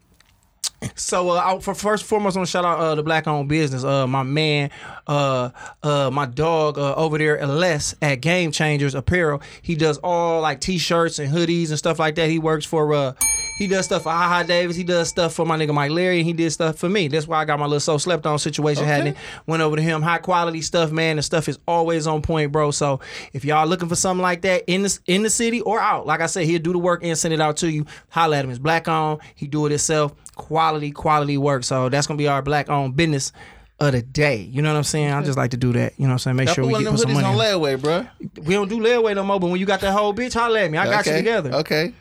so 0.95 1.29
uh, 1.29 1.35
I, 1.43 1.59
for 1.59 1.75
first 1.75 2.03
and 2.03 2.09
foremost, 2.09 2.35
I 2.35 2.39
want 2.39 2.47
to 2.47 2.51
shout 2.51 2.65
out 2.65 2.79
uh, 2.79 2.95
the 2.95 3.03
black 3.03 3.27
owned 3.27 3.47
business. 3.47 3.83
Uh, 3.83 4.07
my 4.07 4.23
man, 4.23 4.71
uh, 5.05 5.51
uh, 5.83 6.09
my 6.11 6.25
dog 6.25 6.79
uh, 6.79 6.95
over 6.95 7.17
there, 7.17 7.45
Les 7.45 7.93
at 8.01 8.15
Game 8.15 8.51
Changers 8.51 8.95
Apparel. 8.95 9.41
He 9.61 9.75
does 9.75 9.99
all 9.99 10.41
like 10.41 10.59
t-shirts 10.59 11.19
and 11.19 11.31
hoodies 11.31 11.69
and 11.69 11.77
stuff 11.77 11.99
like 11.99 12.15
that. 12.15 12.29
He 12.29 12.39
works 12.39 12.65
for 12.65 12.93
uh, 12.93 13.13
he 13.61 13.67
does 13.67 13.85
stuff 13.85 14.01
for 14.03 14.11
Haha 14.11 14.41
Davis. 14.41 14.75
He 14.75 14.83
does 14.83 15.07
stuff 15.07 15.35
for 15.35 15.45
my 15.45 15.55
nigga 15.55 15.71
Mike 15.71 15.91
Larry. 15.91 16.17
And 16.17 16.25
he 16.25 16.33
did 16.33 16.49
stuff 16.49 16.79
for 16.79 16.89
me. 16.89 17.07
That's 17.07 17.27
why 17.27 17.39
I 17.39 17.45
got 17.45 17.59
my 17.59 17.65
little 17.65 17.79
so 17.79 17.99
slept 17.99 18.25
on 18.25 18.39
situation 18.39 18.85
happening. 18.85 19.15
Went 19.45 19.61
over 19.61 19.75
to 19.75 19.81
him. 19.83 20.01
High 20.01 20.17
quality 20.17 20.61
stuff, 20.63 20.91
man. 20.91 21.17
The 21.17 21.21
stuff 21.21 21.47
is 21.47 21.59
always 21.67 22.07
on 22.07 22.23
point, 22.23 22.51
bro. 22.51 22.71
So 22.71 23.01
if 23.33 23.45
y'all 23.45 23.67
looking 23.67 23.87
for 23.87 23.95
something 23.95 24.23
like 24.23 24.41
that 24.41 24.63
in 24.65 24.81
the 24.81 24.99
in 25.05 25.21
the 25.21 25.29
city 25.29 25.61
or 25.61 25.79
out, 25.79 26.07
like 26.07 26.21
I 26.21 26.25
said, 26.25 26.45
he'll 26.45 26.59
do 26.59 26.73
the 26.73 26.79
work 26.79 27.03
and 27.03 27.15
send 27.15 27.35
it 27.35 27.39
out 27.39 27.57
to 27.57 27.71
you. 27.71 27.85
Holla 28.09 28.37
at 28.37 28.45
him. 28.45 28.49
It's 28.49 28.57
black 28.57 28.87
owned. 28.87 29.21
He 29.35 29.45
do 29.45 29.67
it 29.67 29.69
himself. 29.69 30.15
Quality, 30.35 30.89
quality 30.89 31.37
work. 31.37 31.63
So 31.63 31.87
that's 31.89 32.07
gonna 32.07 32.17
be 32.17 32.27
our 32.27 32.41
black 32.41 32.67
owned 32.67 32.95
business 32.95 33.31
of 33.79 33.91
the 33.91 34.01
day. 34.01 34.37
You 34.37 34.63
know 34.63 34.71
what 34.71 34.77
I'm 34.77 34.83
saying? 34.83 35.11
I 35.11 35.21
just 35.21 35.37
like 35.37 35.51
to 35.51 35.57
do 35.57 35.71
that. 35.73 35.93
You 35.97 36.05
know 36.05 36.09
what 36.09 36.13
I'm 36.13 36.19
saying? 36.19 36.35
Make 36.37 36.49
I 36.49 36.53
sure 36.53 36.63
put 36.63 36.67
we 36.67 36.73
one 36.73 36.83
get 36.83 36.93
of 36.93 36.95
put 36.95 37.07
them 37.07 37.15
some 37.15 37.23
hoodies 37.23 37.35
money. 37.35 37.39
on 37.39 37.45
in. 37.45 37.61
layaway, 37.77 37.81
bro. 37.81 38.07
We 38.43 38.55
don't 38.55 38.69
do 38.69 38.79
layaway 38.79 39.13
no 39.13 39.23
more, 39.23 39.39
but 39.39 39.51
when 39.51 39.59
you 39.59 39.67
got 39.67 39.81
that 39.81 39.91
whole 39.91 40.15
bitch, 40.15 40.33
holla 40.33 40.61
at 40.61 40.71
me. 40.71 40.79
I 40.79 40.85
got 40.85 41.05
you 41.05 41.13
together. 41.13 41.53
Okay. 41.53 41.93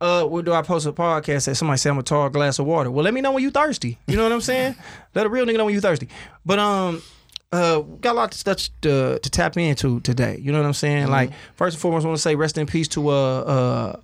Uh, 0.00 0.24
where 0.24 0.42
do 0.42 0.52
I 0.52 0.62
post 0.62 0.86
a 0.86 0.92
podcast 0.92 1.46
that 1.46 1.56
somebody 1.56 1.78
say 1.78 1.90
I'm 1.90 1.98
a 1.98 2.02
tall 2.02 2.28
glass 2.30 2.58
of 2.58 2.66
water? 2.66 2.90
Well, 2.90 3.04
let 3.04 3.12
me 3.12 3.20
know 3.20 3.32
when 3.32 3.42
you 3.42 3.50
thirsty. 3.50 3.98
You 4.06 4.16
know 4.16 4.22
what 4.22 4.32
I'm 4.32 4.40
saying? 4.40 4.76
let 5.14 5.26
a 5.26 5.28
real 5.28 5.44
nigga 5.44 5.56
know 5.56 5.64
when 5.64 5.74
you 5.74 5.80
thirsty. 5.80 6.08
But 6.46 6.60
um, 6.60 7.02
uh, 7.50 7.80
got 7.80 8.12
a 8.12 8.14
lot 8.14 8.32
to 8.32 8.44
touch 8.44 8.70
to, 8.82 9.18
to 9.18 9.30
tap 9.30 9.56
into 9.56 10.00
today. 10.00 10.38
You 10.40 10.52
know 10.52 10.58
what 10.58 10.66
I'm 10.66 10.74
saying? 10.74 11.04
Mm-hmm. 11.04 11.12
Like 11.12 11.30
first 11.56 11.74
and 11.74 11.80
foremost, 11.80 12.04
I 12.04 12.08
want 12.08 12.18
to 12.18 12.22
say 12.22 12.36
rest 12.36 12.58
in 12.58 12.66
peace 12.66 12.88
to 12.88 13.08
uh 13.08 13.12
uh 13.12 14.00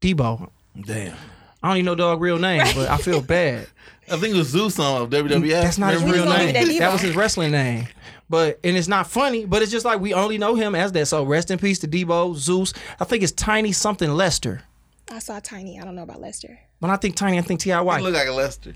Debo. 0.00 0.50
Damn. 0.80 1.16
I 1.62 1.68
don't 1.68 1.76
even 1.78 1.86
know 1.86 1.94
dog 1.94 2.20
real 2.20 2.38
name, 2.38 2.62
but 2.74 2.88
I 2.88 2.98
feel 2.98 3.20
bad. 3.22 3.66
I 4.10 4.16
think 4.16 4.34
it 4.34 4.38
was 4.38 4.48
Zeus 4.48 4.78
on 4.78 5.10
WWF. 5.10 5.50
That's 5.50 5.78
not 5.78 5.92
his 5.92 6.02
real 6.02 6.24
name. 6.24 6.54
that 6.54 6.78
That 6.78 6.92
was 6.92 7.02
his 7.02 7.14
wrestling 7.14 7.50
name. 7.52 7.88
But 8.30 8.60
and 8.62 8.76
it's 8.76 8.88
not 8.88 9.06
funny, 9.06 9.44
but 9.44 9.62
it's 9.62 9.70
just 9.70 9.84
like 9.84 10.00
we 10.00 10.14
only 10.14 10.38
know 10.38 10.54
him 10.54 10.74
as 10.74 10.92
that. 10.92 11.06
So 11.06 11.24
rest 11.24 11.50
in 11.50 11.58
peace 11.58 11.78
to 11.80 11.88
Debo, 11.88 12.36
Zeus. 12.36 12.74
I 13.00 13.04
think 13.04 13.22
it's 13.22 13.32
Tiny 13.32 13.72
something 13.72 14.10
Lester. 14.10 14.62
I 15.10 15.18
saw 15.20 15.40
Tiny. 15.40 15.80
I 15.80 15.84
don't 15.84 15.94
know 15.96 16.02
about 16.02 16.20
Lester. 16.20 16.58
When 16.80 16.90
I 16.90 16.96
think 16.96 17.16
Tiny, 17.16 17.38
I 17.38 17.42
think 17.42 17.62
He 17.62 17.70
TIY. 17.70 18.02
look 18.02 18.14
like 18.14 18.28
a 18.28 18.32
Lester. 18.32 18.74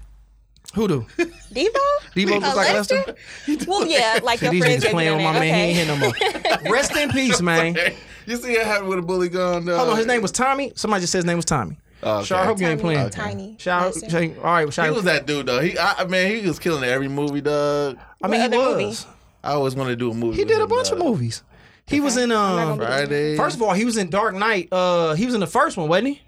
Who 0.74 0.88
do? 0.88 1.06
Debo? 1.18 1.28
Debo 2.16 2.30
Uh, 2.30 2.38
looks 2.38 2.56
like 2.56 2.72
Lester? 2.72 3.14
Well, 3.66 3.86
yeah, 3.86 4.20
like 4.22 4.40
your 4.40 4.50
These 4.52 4.64
friends 4.64 4.84
niggas 4.84 4.90
playing 4.90 5.16
with 5.16 5.24
my 5.24 5.32
man. 5.32 5.42
He 5.42 5.50
ain't 5.50 5.90
Okay. 5.90 6.10
here 6.12 6.50
no 6.50 6.62
more. 6.62 6.72
Rest 6.72 6.96
in 6.96 7.10
peace, 7.10 7.40
man. 7.42 7.76
You 8.26 8.36
see 8.36 8.56
what 8.56 8.66
happened 8.66 8.88
with 8.88 8.98
a 9.00 9.02
bully 9.02 9.28
gun? 9.28 9.66
Dog? 9.66 9.76
Hold 9.76 9.90
on, 9.90 9.96
his 9.98 10.06
name 10.06 10.22
was 10.22 10.32
Tommy. 10.32 10.72
Somebody 10.76 11.02
just 11.02 11.12
said 11.12 11.18
his 11.18 11.24
name 11.26 11.36
was 11.36 11.44
Tommy. 11.44 11.76
Oh, 12.04 12.16
okay. 12.18 12.26
Sure, 12.26 12.38
I 12.38 12.44
hope 12.46 12.58
you 12.60 12.66
ain't 12.66 12.80
Tiny, 12.80 12.94
playing. 12.94 13.10
Tiny. 13.10 13.56
Shout, 13.58 13.94
Lester. 13.94 14.10
shout, 14.10 14.38
all 14.38 14.44
right, 14.44 14.72
shout, 14.72 14.86
He 14.86 14.90
was 14.92 15.04
that 15.04 15.26
dude 15.26 15.46
though. 15.46 15.60
He, 15.60 15.76
I, 15.78 15.94
I 15.98 16.04
mean, 16.06 16.40
he 16.42 16.48
was 16.48 16.58
killing 16.58 16.82
every 16.84 17.08
movie, 17.08 17.40
dog. 17.42 17.98
I 18.22 18.28
mean, 18.28 18.40
he 18.40 18.48
What 18.48 18.66
other 18.66 18.76
was. 18.86 19.04
movie? 19.04 19.16
I 19.44 19.52
always 19.52 19.74
wanted 19.76 19.90
to 19.90 19.96
do 19.96 20.10
a 20.10 20.14
movie. 20.14 20.36
He 20.38 20.44
did 20.44 20.58
a 20.58 20.62
him, 20.62 20.68
bunch 20.68 20.90
of 20.90 20.98
dog. 20.98 21.06
movies. 21.08 21.42
He 21.86 22.00
was 22.00 22.16
in 22.16 22.32
um. 22.32 22.78
Friday. 22.78 23.36
First 23.36 23.56
of 23.56 23.62
all, 23.62 23.72
he 23.74 23.84
was 23.84 23.96
in 23.96 24.08
Dark 24.10 24.34
Knight. 24.34 24.68
Uh, 24.72 25.14
he 25.14 25.26
was 25.26 25.34
in 25.34 25.40
the 25.40 25.46
first 25.46 25.76
one, 25.76 25.88
wasn't 25.88 26.08
he? 26.08 26.22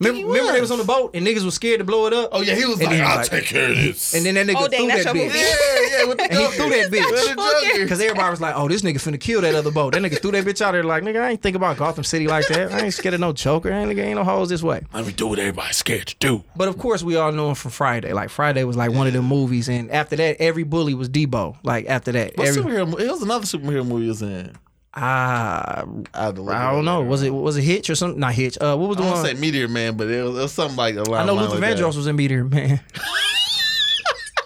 Remember, 0.00 0.16
he 0.18 0.24
remember 0.24 0.52
they 0.52 0.60
was. 0.60 0.70
was 0.70 0.70
on 0.72 0.78
the 0.78 0.84
boat 0.92 1.12
and 1.14 1.24
niggas 1.24 1.44
was 1.44 1.54
scared 1.54 1.78
to 1.78 1.84
blow 1.84 2.06
it 2.08 2.12
up. 2.12 2.30
oh 2.32 2.42
yeah, 2.42 2.56
he 2.56 2.64
was 2.66 2.80
And 2.80 2.88
like, 2.88 2.90
then 2.90 2.98
he 2.98 3.00
"I'll 3.02 3.16
like- 3.18 3.30
take 3.30 3.44
care 3.44 3.70
of 3.70 3.76
this." 3.76 4.14
And 4.14 4.26
then 4.26 4.34
that 4.34 4.46
nigga 4.46 4.56
Oh, 4.58 4.68
dang, 4.68 4.80
threw 4.80 4.88
that's 4.88 5.04
that 5.04 5.14
your 5.14 5.24
bitch. 5.24 5.26
movie. 5.28 5.38
yeah, 5.38 5.98
yeah, 6.00 6.04
with 6.08 6.18
the 6.18 6.24
And 6.24 6.32
he 6.34 6.46
threw 6.48 6.70
that 6.70 6.90
bitch. 6.90 7.10
With 7.10 7.36
the 7.36 7.66
Joker. 7.70 7.82
Because 7.84 8.00
everybody 8.00 8.30
was 8.30 8.40
like, 8.40 8.54
oh, 8.56 8.68
this 8.68 8.82
nigga 8.82 8.96
finna 8.96 9.20
kill 9.20 9.40
that 9.42 9.54
other 9.54 9.70
boat. 9.70 9.94
That 9.94 10.02
nigga 10.02 10.20
threw 10.20 10.32
that 10.32 10.44
bitch 10.44 10.60
out 10.60 10.72
there 10.72 10.82
like, 10.82 11.04
nigga, 11.04 11.20
I 11.22 11.30
ain't 11.30 11.40
think 11.40 11.54
about 11.56 11.76
Gotham 11.76 12.02
City 12.04 12.26
like 12.26 12.48
that. 12.48 12.72
I 12.72 12.80
ain't 12.80 12.94
scared 12.94 13.14
of 13.14 13.20
no 13.20 13.32
choker. 13.32 13.72
I 13.72 13.78
ain't, 13.78 13.90
nigga, 13.90 14.02
ain't 14.04 14.16
no 14.16 14.24
hoes 14.24 14.48
this 14.48 14.62
way. 14.62 14.82
Let 14.92 15.06
me 15.06 15.12
do 15.12 15.28
what 15.28 15.38
everybody's 15.38 15.76
scared 15.76 16.08
to 16.08 16.16
do. 16.18 16.42
But 16.56 16.66
of 16.66 16.78
course, 16.78 17.04
we 17.04 17.14
all 17.16 17.30
know 17.30 17.48
him 17.48 17.54
from 17.54 17.70
Friday. 17.70 18.12
Like, 18.12 18.28
Friday 18.28 18.64
was 18.64 18.76
like 18.76 18.90
one 18.90 19.06
of 19.06 19.12
the 19.12 19.22
movies. 19.22 19.68
And 19.68 19.90
after 19.92 20.16
that, 20.16 20.36
every 20.42 20.64
bully 20.64 20.94
was 20.94 21.08
Debo. 21.08 21.58
Like, 21.62 21.86
after 21.86 22.10
that. 22.12 22.36
What 22.36 22.48
every, 22.48 22.60
superhero? 22.62 23.00
It 23.00 23.08
was 23.10 23.22
another 23.22 23.46
superhero 23.46 23.86
movie 23.86 24.02
he 24.02 24.08
was 24.08 24.20
in. 24.20 24.52
Ah, 24.98 25.84
I, 26.14 26.24
had 26.24 26.36
to 26.36 26.42
look 26.42 26.54
I 26.54 26.70
don't 26.70 26.78
up. 26.80 26.84
know. 26.84 27.02
Was 27.02 27.22
it 27.22 27.28
was 27.30 27.56
it 27.58 27.62
Hitch 27.62 27.90
or 27.90 27.94
something? 27.94 28.18
Not 28.18 28.32
Hitch. 28.32 28.56
Uh, 28.58 28.76
what 28.76 28.88
was 28.88 28.96
the 28.96 29.02
don't 29.02 29.12
one? 29.12 29.26
say 29.26 29.34
Meteor 29.34 29.68
Man, 29.68 29.94
but 29.96 30.08
it 30.08 30.22
was, 30.22 30.38
it 30.38 30.40
was 30.40 30.52
something 30.52 30.76
like 30.76 30.96
a 30.96 31.02
lot. 31.02 31.20
I 31.20 31.26
know 31.26 31.34
Luther 31.34 31.58
Vandross 31.60 31.96
was 31.96 32.06
in 32.06 32.16
Meteor 32.16 32.44
Man. 32.44 32.80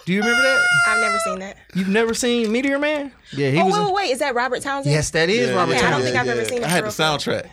Do 0.05 0.13
you 0.13 0.19
remember 0.19 0.41
that? 0.41 0.65
I've 0.87 0.99
never 0.99 1.19
seen 1.19 1.39
that. 1.39 1.57
You've 1.75 1.87
never 1.87 2.13
seen 2.13 2.51
Meteor 2.51 2.79
Man? 2.79 3.11
Yeah, 3.31 3.51
he 3.51 3.59
oh, 3.61 3.65
was. 3.65 3.73
wait, 3.75 3.79
in- 3.79 3.85
wait, 3.85 3.93
wait. 3.95 4.11
Is 4.11 4.19
that 4.19 4.35
Robert 4.35 4.61
Townsend? 4.61 4.93
yes, 4.93 5.09
that 5.11 5.29
is 5.29 5.51
Robert 5.51 5.73
Yeah, 5.73 5.77
I 5.77 5.81
don't 5.81 5.91
Townsend. 5.91 6.03
think 6.15 6.17
I've 6.17 6.27
ever 6.27 6.45
seen 6.45 6.57
it 6.57 6.65
I 6.65 6.69
had 6.69 6.83
the 6.83 6.89
soundtrack. 6.89 7.47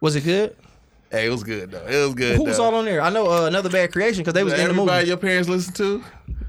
Was 0.00 0.16
it 0.16 0.24
good? 0.24 0.56
Hey, 1.10 1.26
it 1.26 1.30
was 1.30 1.44
good 1.44 1.70
though. 1.70 1.86
It 1.86 2.04
was 2.06 2.14
good. 2.14 2.36
Who 2.36 2.44
was 2.44 2.56
though. 2.56 2.64
all 2.64 2.74
on 2.74 2.84
there? 2.84 3.00
I 3.00 3.08
know 3.10 3.30
uh, 3.30 3.46
another 3.46 3.70
bad 3.70 3.92
creation 3.92 4.22
because 4.22 4.34
they 4.34 4.42
was 4.42 4.52
in 4.54 4.58
the 4.58 4.64
Everybody 4.64 4.90
movie. 4.98 5.08
your 5.08 5.16
parents 5.16 5.48
listen 5.48 5.72
to? 5.74 6.02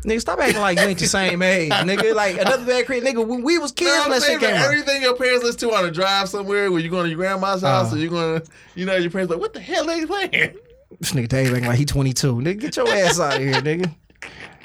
Nigga, 0.03 0.21
stop 0.21 0.39
acting 0.39 0.61
like 0.61 0.79
you 0.79 0.85
ain't 0.85 0.99
the 0.99 1.07
same 1.07 1.41
age, 1.41 1.71
nigga. 1.71 2.15
Like 2.15 2.37
another 2.39 2.65
bad 2.65 2.85
creation, 2.85 3.07
nigga. 3.07 3.27
When 3.27 3.43
we 3.43 3.57
was 3.59 3.71
kids, 3.71 3.89
No, 3.91 3.95
when 3.95 4.03
I'm 4.05 4.09
that 4.11 4.21
saying 4.21 4.39
shit 4.39 4.47
came 4.49 4.55
that 4.57 4.65
out. 4.65 4.71
everything 4.73 5.01
your 5.01 5.15
parents 5.15 5.43
listen 5.43 5.59
to 5.69 5.75
on 5.75 5.85
a 5.85 5.91
drive 5.91 6.29
somewhere 6.29 6.71
where 6.71 6.79
you're 6.79 6.89
going 6.91 7.03
to 7.03 7.09
your 7.09 7.17
grandma's 7.17 7.61
house 7.61 7.91
Uh. 7.91 7.95
or 7.95 7.99
you're 7.99 8.09
going 8.09 8.41
to, 8.41 8.47
you 8.75 8.85
know, 8.85 8.95
your 8.95 9.11
parents 9.11 9.31
like, 9.31 9.39
what 9.39 9.53
the 9.53 9.59
hell 9.59 9.85
they 9.85 10.05
playing? 10.05 10.55
This 10.99 11.11
nigga 11.11 11.27
Dave 11.27 11.51
acting 11.53 11.67
like 11.67 11.77
he 11.77 11.85
22. 11.85 12.33
Nigga, 12.35 12.59
get 12.59 12.77
your 12.77 12.87
ass 12.87 13.19
out 13.19 13.35
of 13.35 13.41
here, 13.41 13.53
nigga. 13.55 13.93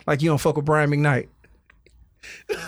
Like 0.06 0.22
you 0.22 0.28
don't 0.30 0.38
fuck 0.38 0.56
with 0.56 0.64
Brian 0.64 0.90
McKnight. 0.90 1.28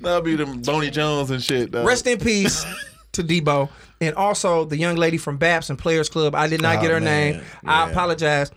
That'll 0.00 0.20
be 0.20 0.36
them 0.36 0.60
Boney 0.62 0.90
Jones 0.90 1.30
and 1.30 1.42
shit. 1.42 1.72
Though. 1.72 1.84
Rest 1.84 2.06
in 2.06 2.18
peace 2.18 2.64
to 3.16 3.24
Debo. 3.24 3.68
And 4.00 4.14
also 4.14 4.64
the 4.64 4.76
young 4.76 4.96
lady 4.96 5.18
from 5.18 5.38
Baps 5.38 5.68
and 5.70 5.78
Players 5.78 6.08
Club. 6.08 6.34
I 6.34 6.46
did 6.48 6.62
not 6.62 6.78
Oh, 6.78 6.82
get 6.82 6.90
her 6.90 7.00
man. 7.00 7.32
name. 7.32 7.42
I 7.66 7.90
apologize. 7.90 8.50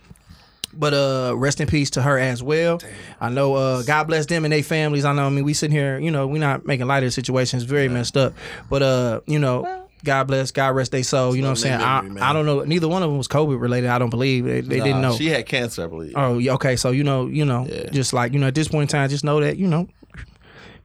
But 0.72 0.94
uh 0.94 1.34
rest 1.36 1.60
in 1.60 1.66
peace 1.66 1.90
to 1.90 2.02
her 2.02 2.16
as 2.16 2.44
well. 2.44 2.80
I 3.20 3.28
know 3.28 3.54
uh 3.54 3.82
God 3.82 4.04
bless 4.04 4.26
them 4.26 4.44
and 4.44 4.52
their 4.52 4.62
families. 4.62 5.04
I 5.04 5.12
know 5.12 5.26
I 5.26 5.30
mean 5.30 5.44
we 5.44 5.52
sitting 5.52 5.76
here, 5.76 5.98
you 5.98 6.12
know, 6.12 6.28
we're 6.28 6.38
not 6.38 6.64
making 6.64 6.86
light 6.86 6.98
of 7.02 7.08
the 7.08 7.10
situation. 7.10 7.56
It's 7.58 7.68
very 7.68 7.88
messed 7.88 8.16
up. 8.16 8.34
But 8.68 8.82
uh, 8.82 9.20
you 9.26 9.40
know, 9.40 9.84
God 10.04 10.28
bless, 10.28 10.52
God 10.52 10.76
rest 10.76 10.92
their 10.92 11.02
soul. 11.02 11.34
You 11.34 11.42
know 11.42 11.48
what 11.48 11.58
I'm 11.58 11.62
saying? 11.62 11.80
I, 11.80 12.00
memory, 12.02 12.22
I 12.22 12.32
don't 12.32 12.46
know. 12.46 12.60
Neither 12.60 12.86
one 12.86 13.02
of 13.02 13.10
them 13.10 13.18
was 13.18 13.26
COVID 13.26 13.60
related. 13.60 13.90
I 13.90 13.98
don't 13.98 14.10
believe. 14.10 14.44
They, 14.44 14.60
they 14.60 14.78
didn't 14.78 15.00
know. 15.02 15.16
She 15.16 15.26
had 15.26 15.44
cancer, 15.44 15.84
I 15.84 15.86
believe. 15.88 16.12
Oh, 16.14 16.40
okay. 16.54 16.76
So 16.76 16.90
you 16.92 17.02
know, 17.02 17.26
you 17.26 17.44
know, 17.44 17.66
Yeah. 17.68 17.90
just 17.90 18.12
like 18.12 18.32
you 18.32 18.38
know, 18.38 18.46
at 18.46 18.54
this 18.54 18.68
point 18.68 18.92
in 18.92 18.98
time, 18.98 19.08
just 19.10 19.24
know 19.24 19.40
that 19.40 19.56
you 19.56 19.66
know, 19.66 19.88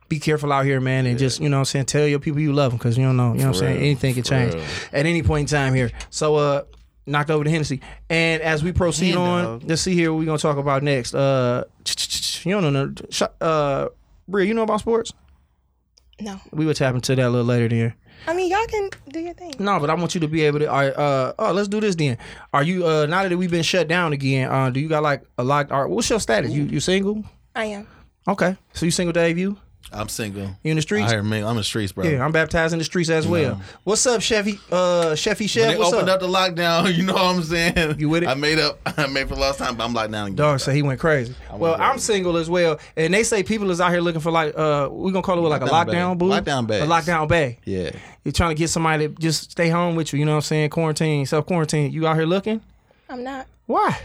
be 0.07 0.19
careful 0.19 0.51
out 0.53 0.65
here, 0.65 0.79
man, 0.79 1.05
and 1.05 1.17
just 1.17 1.39
you 1.39 1.49
know 1.49 1.57
what 1.57 1.61
I'm 1.61 1.65
saying 1.65 1.85
tell 1.85 2.07
your 2.07 2.19
people 2.19 2.39
you 2.41 2.53
love 2.53 2.71
them 2.71 2.77
because 2.77 2.97
you 2.97 3.03
don't 3.03 3.17
know 3.17 3.33
you 3.33 3.39
know 3.39 3.47
what 3.47 3.55
I'm 3.55 3.59
saying 3.59 3.77
anything 3.77 4.13
can 4.13 4.23
change 4.23 4.53
real. 4.53 4.63
at 4.93 5.05
any 5.05 5.23
point 5.23 5.51
in 5.51 5.57
time 5.57 5.73
here. 5.73 5.91
So 6.09 6.35
uh, 6.35 6.63
knocked 7.05 7.29
over 7.31 7.43
the 7.43 7.49
Hennessy, 7.49 7.81
and 8.09 8.41
as 8.41 8.63
we 8.63 8.71
proceed 8.71 9.15
Hand 9.15 9.19
on, 9.19 9.43
dog. 9.43 9.63
let's 9.65 9.81
see 9.81 9.93
here 9.93 10.11
what 10.13 10.19
we 10.19 10.25
gonna 10.25 10.37
talk 10.37 10.57
about 10.57 10.83
next. 10.83 11.13
Uh, 11.15 11.63
you 12.43 12.51
don't 12.59 12.73
know, 12.73 12.93
sh- 13.09 13.23
uh, 13.41 13.87
Bria, 14.27 14.47
you 14.47 14.53
know 14.53 14.63
about 14.63 14.79
sports? 14.79 15.11
No. 16.19 16.39
We 16.51 16.65
would 16.65 16.75
tap 16.77 16.95
into 16.95 17.15
that 17.15 17.25
a 17.27 17.29
little 17.29 17.45
later 17.45 17.67
then. 17.67 17.93
I 18.27 18.33
mean, 18.33 18.49
y'all 18.49 18.65
can 18.67 18.89
do 19.09 19.19
your 19.19 19.33
thing. 19.33 19.53
No, 19.59 19.79
but 19.79 19.89
I 19.89 19.93
want 19.93 20.15
you 20.15 20.21
to 20.21 20.27
be 20.27 20.43
able 20.43 20.59
to. 20.59 20.69
All 20.71 20.77
right, 20.77 20.95
uh, 20.95 21.33
oh, 21.37 21.51
let's 21.51 21.67
do 21.67 21.79
this 21.81 21.95
then. 21.95 22.17
Are 22.53 22.63
you 22.63 22.85
uh 22.87 23.05
now 23.07 23.27
that 23.27 23.37
we've 23.37 23.51
been 23.51 23.63
shut 23.63 23.87
down 23.87 24.13
again? 24.13 24.49
Uh, 24.49 24.69
do 24.69 24.79
you 24.79 24.87
got 24.87 25.03
like 25.03 25.23
a 25.37 25.43
lot? 25.43 25.71
Or 25.71 25.87
what's 25.87 26.09
your 26.09 26.19
status? 26.19 26.51
You 26.51 26.63
you 26.63 26.79
single? 26.79 27.23
I 27.55 27.65
am. 27.65 27.87
Okay, 28.27 28.57
so 28.73 28.85
you 28.85 28.91
single, 28.91 29.13
Dave? 29.13 29.37
You 29.37 29.57
I'm 29.93 30.09
single. 30.09 30.49
you 30.63 30.71
in 30.71 30.75
the 30.75 30.81
streets? 30.81 31.07
I 31.07 31.13
hear 31.15 31.23
me. 31.23 31.39
I'm 31.41 31.51
in 31.51 31.57
the 31.57 31.63
streets, 31.63 31.91
bro. 31.91 32.05
Yeah, 32.05 32.25
I'm 32.25 32.31
baptized 32.31 32.73
in 32.73 32.79
the 32.79 32.85
streets 32.85 33.09
as 33.09 33.27
well. 33.27 33.61
What's 33.83 34.05
up, 34.05 34.21
Chevy? 34.21 34.59
Uh, 34.71 35.15
Chevy 35.15 35.43
When 35.43 35.47
Chef. 35.47 35.71
they 35.71 35.77
What's 35.77 35.93
opened 35.93 36.09
up? 36.09 36.15
up 36.15 36.21
the 36.21 36.27
lockdown, 36.27 36.93
you 36.97 37.03
know 37.03 37.13
what 37.13 37.23
I'm 37.35 37.43
saying? 37.43 37.99
You 37.99 38.09
with 38.09 38.23
it? 38.23 38.29
I 38.29 38.33
made 38.33 38.59
up. 38.59 38.79
I 38.97 39.07
made 39.07 39.29
for 39.29 39.35
the 39.35 39.41
last 39.41 39.59
time, 39.59 39.75
but 39.77 39.85
I'm 39.85 39.93
locked 39.93 40.11
down 40.11 40.27
again. 40.27 40.35
Dog 40.35 40.59
so 40.59 40.71
he 40.71 40.81
went 40.81 40.99
crazy. 40.99 41.33
well, 41.53 41.75
I'm 41.79 41.99
single 41.99 42.35
as 42.37 42.49
well, 42.49 42.79
and 42.97 43.13
they 43.13 43.23
say 43.23 43.43
people 43.43 43.69
is 43.71 43.79
out 43.79 43.91
here 43.91 44.01
looking 44.01 44.21
for 44.21 44.31
like 44.31 44.57
uh, 44.57 44.89
we 44.91 45.11
gonna 45.11 45.21
call 45.21 45.37
it 45.37 45.41
what, 45.41 45.49
like 45.51 45.61
a 45.61 45.65
Lockdown 45.65 46.17
lockdown 46.17 46.17
bag. 46.17 46.45
boo, 46.45 46.51
Lockdown 46.51 46.83
a 46.83 46.87
lockdown 46.87 47.27
bag. 47.27 47.59
Yeah. 47.63 47.91
You're 48.23 48.31
trying 48.31 48.55
to 48.55 48.59
get 48.59 48.69
somebody 48.69 49.07
to 49.07 49.13
just 49.15 49.51
stay 49.51 49.69
home 49.69 49.95
with 49.95 50.11
you. 50.11 50.19
You 50.19 50.25
know 50.25 50.31
what 50.31 50.37
I'm 50.37 50.41
saying? 50.41 50.69
Quarantine, 50.71 51.25
self 51.25 51.45
quarantine. 51.45 51.91
You 51.91 52.07
out 52.07 52.15
here 52.15 52.25
looking? 52.25 52.59
I'm 53.07 53.23
not. 53.23 53.45
Why? 53.67 53.97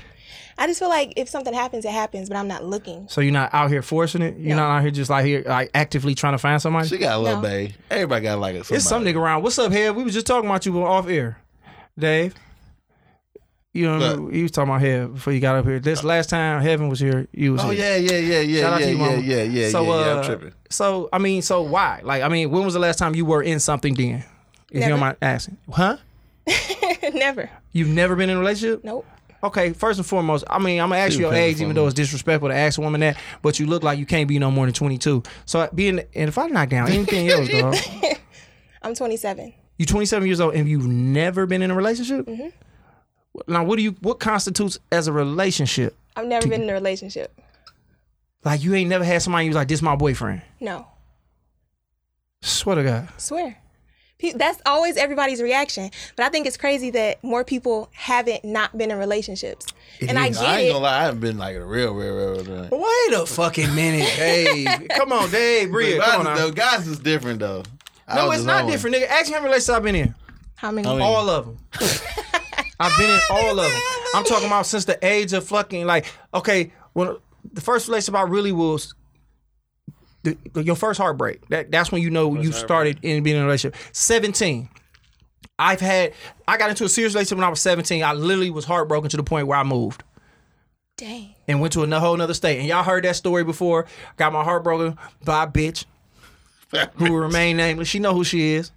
I 0.61 0.67
just 0.67 0.79
feel 0.79 0.91
like 0.91 1.15
if 1.17 1.29
something 1.29 1.55
happens, 1.55 1.85
it 1.87 1.91
happens, 1.91 2.29
but 2.29 2.37
I'm 2.37 2.47
not 2.47 2.65
looking. 2.65 3.09
So 3.09 3.23
you're 3.23 3.33
not 3.33 3.53
out 3.55 3.71
here 3.71 3.81
forcing 3.81 4.21
it. 4.21 4.37
You're 4.37 4.57
No. 4.57 4.63
not 4.69 4.77
out 4.77 4.83
here 4.83 4.91
just 4.91 5.09
like 5.11 5.25
here 5.25 5.43
like 5.47 5.71
actively 5.75 6.15
trying 6.15 6.35
to 6.35 6.39
find 6.39 6.61
somebody. 6.61 6.87
She 6.87 6.99
got 6.99 7.17
a 7.17 7.19
little 7.19 7.41
No. 7.41 7.49
babe. 7.49 7.73
Everybody 7.91 8.23
got 8.25 8.39
like 8.39 8.55
a 8.57 8.59
somebody. 8.59 8.77
It's 8.77 8.85
some 8.87 9.05
nigga 9.05 9.17
around. 9.17 9.43
What's 9.43 9.59
up, 9.59 9.73
Head? 9.73 9.97
We 9.97 10.05
was 10.05 10.13
just 10.13 10.27
talking 10.27 10.49
about 10.51 10.67
you 10.67 10.85
off 10.85 11.09
air, 11.09 11.39
Dave. 11.99 12.35
You 13.73 13.87
know, 13.87 14.23
What? 14.25 14.35
you 14.35 14.43
was 14.43 14.51
talking 14.51 14.69
about 14.69 14.83
Head 14.83 15.15
before 15.15 15.33
you 15.33 15.41
got 15.41 15.57
up 15.57 15.65
here. 15.65 15.79
This 15.81 16.05
last 16.05 16.29
time 16.29 16.61
Heaven 16.61 16.89
was 16.91 17.01
here, 17.01 17.27
you 17.33 17.53
was 17.53 17.63
Oh 17.65 17.71
here. 17.71 17.97
yeah, 17.99 18.13
yeah, 18.13 18.19
yeah, 18.19 18.41
yeah, 18.41 18.61
Shout 18.61 18.73
out 18.75 18.81
yeah, 18.81 18.87
to 18.87 18.93
you, 18.93 18.99
yeah, 18.99 19.07
mama. 19.07 19.23
yeah, 19.23 19.43
yeah, 19.45 19.69
so, 19.71 19.83
yeah, 19.83 19.89
yeah. 19.89 20.13
uh, 20.13 20.17
I'm 20.19 20.25
tripping. 20.25 20.53
So 20.69 21.09
I 21.13 21.19
mean, 21.19 21.41
so 21.41 21.63
why? 21.63 22.01
Like, 22.03 22.23
I 22.23 22.29
mean, 22.29 22.51
when 22.51 22.65
was 22.67 22.75
the 22.75 22.81
last 22.81 22.99
time 22.99 23.15
you 23.15 23.25
were 23.25 23.43
in 23.43 23.61
something? 23.61 23.95
Then, 23.95 24.25
if 24.69 24.75
you 24.75 24.81
Never. 24.81 24.91
don't 24.91 25.01
mind 25.01 25.17
asking, 25.23 25.57
huh? 25.73 25.97
Never. 27.15 27.49
You've 27.73 27.89
never 27.89 28.15
been 28.17 28.29
in 28.29 28.37
a 28.37 28.41
relationship? 28.41 28.85
Nope. 28.85 29.07
Okay, 29.43 29.73
first 29.73 29.99
and 29.99 30.07
foremost, 30.07 30.45
I 30.51 30.59
mean, 30.59 30.81
I'm 30.81 30.91
gonna 30.91 31.01
ask 31.01 31.15
you 31.15 31.21
your 31.21 31.31
parents 31.31 31.59
age, 31.59 31.63
even 31.63 31.75
though 31.75 31.87
it's 31.87 31.95
disrespectful 31.95 32.51
to 32.51 32.55
ask 32.55 32.79
a 32.79 32.83
woman 32.83 33.01
that, 33.01 33.17
but 33.41 33.59
you 33.59 33.67
look 33.67 33.83
like 33.83 33.99
you 33.99 34.05
can't 34.05 34.29
be 34.29 34.39
no 34.39 34.51
more 34.51 34.67
than 34.67 34.75
22. 34.75 35.23
So 35.47 35.69
being, 35.75 36.01
and 36.15 36.29
if 36.29 36.37
I 36.37 36.47
knock 36.49 36.69
down 36.69 36.89
anything 36.91 37.29
else, 37.31 37.49
dog, 37.51 37.75
I'm 38.83 38.95
27. 38.95 39.55
you 39.79 39.87
27 39.87 40.27
years 40.27 40.41
old 40.41 40.55
and 40.55 40.69
you've 40.69 40.87
never 40.87 41.47
been 41.47 41.63
in 41.63 41.71
a 41.71 41.75
relationship. 41.75 42.27
Mm-hmm. 42.27 42.49
Now, 43.53 43.65
what 43.65 43.77
do 43.77 43.83
you? 43.83 43.93
What 44.01 44.21
constitutes 44.21 44.79
as 44.93 45.07
a 45.07 45.13
relationship? 45.13 45.97
I've 46.17 46.27
never 46.27 46.47
been 46.47 46.63
in 46.63 46.71
a 46.71 46.75
relationship. 46.75 47.39
Like 48.45 48.63
you 48.63 48.75
ain't 48.75 48.91
never 48.91 49.05
had 49.05 49.23
somebody 49.23 49.47
who's 49.47 49.55
like, 49.55 49.69
"This 49.69 49.83
my 49.83 49.97
boyfriend." 49.97 50.43
No. 50.61 50.87
Swear 52.43 52.77
to 52.77 52.83
God. 52.83 53.09
Swear. 53.19 53.57
Pe- 54.21 54.33
That's 54.33 54.61
always 54.67 54.97
everybody's 54.97 55.41
reaction. 55.43 55.91
But 56.17 56.27
I 56.27 56.29
think 56.29 56.47
it's 56.47 56.57
crazy 56.57 56.91
that 56.91 57.23
more 57.25 57.43
people 57.45 57.89
haven't 57.93 58.45
not 58.45 58.77
been 58.77 58.91
in 58.91 58.99
relationships. 58.99 59.67
and 60.07 60.19
I 60.19 60.29
is. 60.29 60.39
get 60.39 60.47
I 60.49 60.59
ain't 60.61 60.69
it. 60.69 60.73
gonna 60.73 60.85
lie, 60.85 60.99
I 61.01 61.03
haven't 61.05 61.21
been 61.21 61.39
like 61.39 61.57
a 61.57 61.65
real, 61.65 61.95
real, 61.95 62.15
real, 62.15 62.45
real. 62.45 62.69
real. 62.69 62.81
Wait 63.11 63.21
a 63.21 63.27
fucking 63.27 63.75
minute, 63.75 64.13
Dave. 64.17 64.89
Come 64.91 65.13
on, 65.13 65.31
Dave. 65.31 65.71
Bria, 65.71 65.99
But 65.99 66.07
come 66.07 66.21
on 66.21 66.27
guys, 66.27 66.39
though, 66.39 66.51
guys 66.53 66.87
is 66.87 66.99
different 66.99 67.41
though. 67.41 67.63
I 68.07 68.17
No, 68.17 68.31
it's 68.33 68.45
not 68.45 68.67
different, 68.69 68.97
nigga. 68.97 69.07
Ask 69.09 69.29
me 69.29 69.35
how 69.35 69.41
many 69.41 69.47
relationships 69.51 69.77
I've 69.77 69.83
been 69.83 69.95
in. 69.95 70.15
How 70.57 70.71
many? 70.71 70.87
I 70.87 70.93
mean- 70.93 71.01
All 71.03 71.29
of 71.29 71.47
them. 71.47 71.59
I've 72.81 72.97
been 72.99 73.11
in 73.11 73.21
all 73.31 73.59
of 73.61 73.71
them. 73.71 73.83
I'm 74.15 74.25
talking 74.25 74.47
about 74.47 74.67
since 74.67 74.85
the 74.87 74.99
age 75.07 75.33
of 75.33 75.47
fucking 75.47 75.87
like 75.87 76.07
okay, 76.35 76.73
when 76.95 77.17
the 77.53 77.61
first 77.61 77.89
relationship 77.89 78.15
I 78.17 78.23
really 78.23 78.53
was 78.53 78.95
the, 80.23 80.37
your 80.63 80.77
first 80.77 80.99
heartbreak. 80.99 81.49
That 81.49 81.71
that's 81.71 81.91
when 81.91 82.03
you 82.03 82.11
know 82.11 82.41
you 82.41 82.53
started 82.53 82.99
in 83.03 83.23
being 83.23 83.37
in 83.37 83.43
a 83.43 83.45
relationship. 83.45 83.81
17. 83.93 84.69
I've 85.59 85.81
had 85.81 86.15
I 86.49 86.57
got 86.57 86.71
into 86.71 86.85
a 86.85 86.89
serious 86.89 87.15
relationship 87.15 87.39
when 87.39 87.47
I 87.47 87.51
was 87.51 87.61
17. 87.61 88.03
I 88.03 88.13
literally 88.13 88.51
was 88.51 88.65
heartbroken 88.65 89.11
to 89.11 89.17
the 89.17 89.23
point 89.23 89.47
where 89.47 89.59
I 89.59 89.63
moved 89.63 90.03
Dang. 90.97 91.35
and 91.47 91.61
went 91.61 91.73
to 91.75 91.83
a 91.83 92.01
whole 92.01 92.15
another 92.15 92.35
state. 92.35 92.59
And 92.59 92.67
y'all 92.67 92.83
heard 92.83 93.05
that 93.05 93.17
story 93.17 93.45
before. 93.45 93.87
Got 94.17 94.33
my 94.33 94.43
heart 94.43 94.65
broken 94.65 94.99
by 95.25 95.45
a 95.45 95.47
bitch 95.47 95.85
who 96.95 97.13
will 97.13 97.21
remain 97.21 97.57
nameless. 97.57 97.89
She 97.89 97.99
know 97.99 98.15
who 98.15 98.25
she 98.25 98.55
is. 98.55 98.71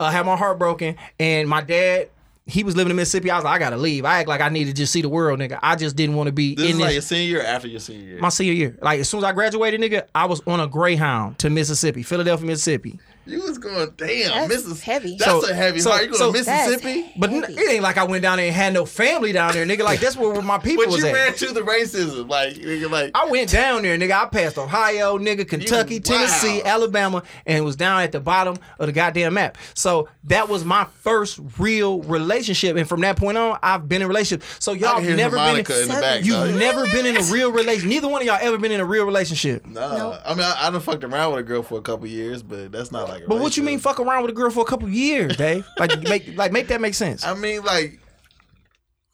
Uh, 0.00 0.10
had 0.10 0.26
my 0.26 0.36
heart 0.36 0.58
broken, 0.58 0.96
and 1.18 1.48
my 1.48 1.60
dad. 1.60 2.10
He 2.48 2.62
was 2.62 2.76
living 2.76 2.90
in 2.92 2.96
Mississippi. 2.96 3.28
I 3.30 3.36
was 3.36 3.44
like, 3.44 3.56
I 3.56 3.58
gotta 3.58 3.76
leave. 3.76 4.04
I 4.04 4.20
act 4.20 4.28
like 4.28 4.40
I 4.40 4.48
need 4.48 4.66
to 4.66 4.72
just 4.72 4.92
see 4.92 5.02
the 5.02 5.08
world, 5.08 5.40
nigga. 5.40 5.58
I 5.62 5.74
just 5.74 5.96
didn't 5.96 6.14
want 6.14 6.28
to 6.28 6.32
be 6.32 6.54
This 6.54 6.66
in 6.66 6.70
is 6.76 6.78
like 6.80 6.92
your 6.92 7.02
senior 7.02 7.24
year 7.38 7.42
after 7.42 7.66
your 7.66 7.80
senior 7.80 8.06
year. 8.06 8.18
my 8.20 8.28
senior 8.28 8.52
year. 8.52 8.78
Like 8.80 9.00
as 9.00 9.08
soon 9.08 9.18
as 9.18 9.24
I 9.24 9.32
graduated, 9.32 9.80
nigga, 9.80 10.04
I 10.14 10.26
was 10.26 10.40
on 10.46 10.60
a 10.60 10.68
Greyhound 10.68 11.38
to 11.40 11.50
Mississippi, 11.50 12.04
Philadelphia, 12.04 12.46
Mississippi. 12.46 13.00
You 13.26 13.42
was 13.42 13.58
going, 13.58 13.92
damn, 13.96 14.28
That's 14.30 14.48
Mississippi. 14.48 14.80
heavy. 14.90 15.16
That's 15.16 15.30
So- 15.46 15.50
a 15.50 15.54
heavy 15.54 15.80
so- 15.80 15.90
heart. 15.90 16.02
You 16.04 16.08
going 16.10 16.18
so- 16.18 16.32
to 16.32 16.38
Mississippi? 16.38 17.12
But 17.16 17.30
n- 17.30 17.42
heavy. 17.42 17.54
it 17.54 17.70
ain't 17.72 17.82
like 17.82 17.98
I 17.98 18.04
went 18.04 18.22
down 18.22 18.36
there 18.38 18.46
and 18.46 18.54
had 18.54 18.72
no 18.72 18.86
family 18.86 19.32
down 19.32 19.52
there, 19.52 19.66
nigga. 19.66 19.80
Like 19.82 20.00
that's 20.00 20.16
where 20.16 20.40
my 20.42 20.58
people 20.58 20.84
But 20.84 20.92
was 20.92 21.02
you 21.04 21.12
ran 21.12 21.34
to 21.34 21.46
the 21.52 21.62
racism, 21.62 22.28
like 22.28 22.54
nigga, 22.54 22.90
like 22.90 23.10
I 23.14 23.26
went 23.26 23.50
down 23.50 23.82
there, 23.82 23.98
nigga. 23.98 24.12
I 24.12 24.26
passed 24.26 24.58
Ohio, 24.58 25.18
nigga, 25.18 25.48
Kentucky, 25.48 25.96
wow. 25.96 26.02
Tennessee, 26.18 26.62
Alabama, 26.62 27.22
and 27.46 27.64
was 27.64 27.76
down 27.76 28.02
at 28.02 28.12
the 28.12 28.20
bottom 28.20 28.56
of 28.78 28.86
the 28.86 28.92
goddamn 28.92 29.34
map. 29.34 29.58
So 29.74 30.08
that 30.24 30.48
was 30.48 30.64
my 30.64 30.86
first 31.02 31.40
real 31.58 32.02
relationship, 32.02 32.76
and 32.76 32.88
from 32.88 33.00
that 33.00 33.16
point 33.16 33.36
on, 33.38 33.58
I've 33.62 33.88
been 33.88 34.02
in 34.02 34.08
relationships. 34.08 34.46
So 34.60 34.72
y'all 34.72 35.00
can 35.00 35.16
never 35.16 35.36
been. 35.36 35.40
harmonica 35.44 35.82
in 35.82 35.88
the 35.88 35.94
back. 35.94 36.24
You've 36.24 36.36
dog. 36.36 36.54
never 36.54 36.86
been 36.86 37.06
in 37.06 37.16
a 37.16 37.22
real 37.24 37.50
relationship. 37.50 37.88
Neither 37.90 38.08
one 38.08 38.20
of 38.22 38.26
y'all 38.26 38.38
ever 38.40 38.58
been 38.58 38.72
in 38.72 38.80
a 38.80 38.84
real 38.84 39.04
relationship. 39.04 39.66
Nah. 39.66 40.18
I 40.24 40.34
mean, 40.34 40.42
I, 40.44 40.66
I 40.66 40.70
done 40.70 40.80
fucked 40.80 41.04
around 41.04 41.32
with 41.32 41.40
a 41.40 41.42
girl 41.42 41.62
for 41.62 41.78
a 41.78 41.82
couple 41.82 42.06
years, 42.06 42.42
but 42.42 42.70
that's 42.72 42.92
not 42.92 43.08
like. 43.08 43.15
A 43.24 43.28
But 43.28 43.38
what 43.40 43.56
you 43.56 43.62
mean, 43.62 43.78
fuck 43.78 44.00
around 44.00 44.22
with 44.22 44.30
a 44.30 44.34
girl 44.34 44.50
for 44.50 44.60
a 44.60 44.64
couple 44.64 44.88
years, 44.88 45.36
Dave? 45.36 45.66
Like, 45.78 46.02
make 46.02 46.36
like 46.36 46.52
make 46.52 46.68
that 46.68 46.80
make 46.80 46.94
sense. 46.94 47.24
I 47.24 47.34
mean, 47.34 47.62
like, 47.64 47.98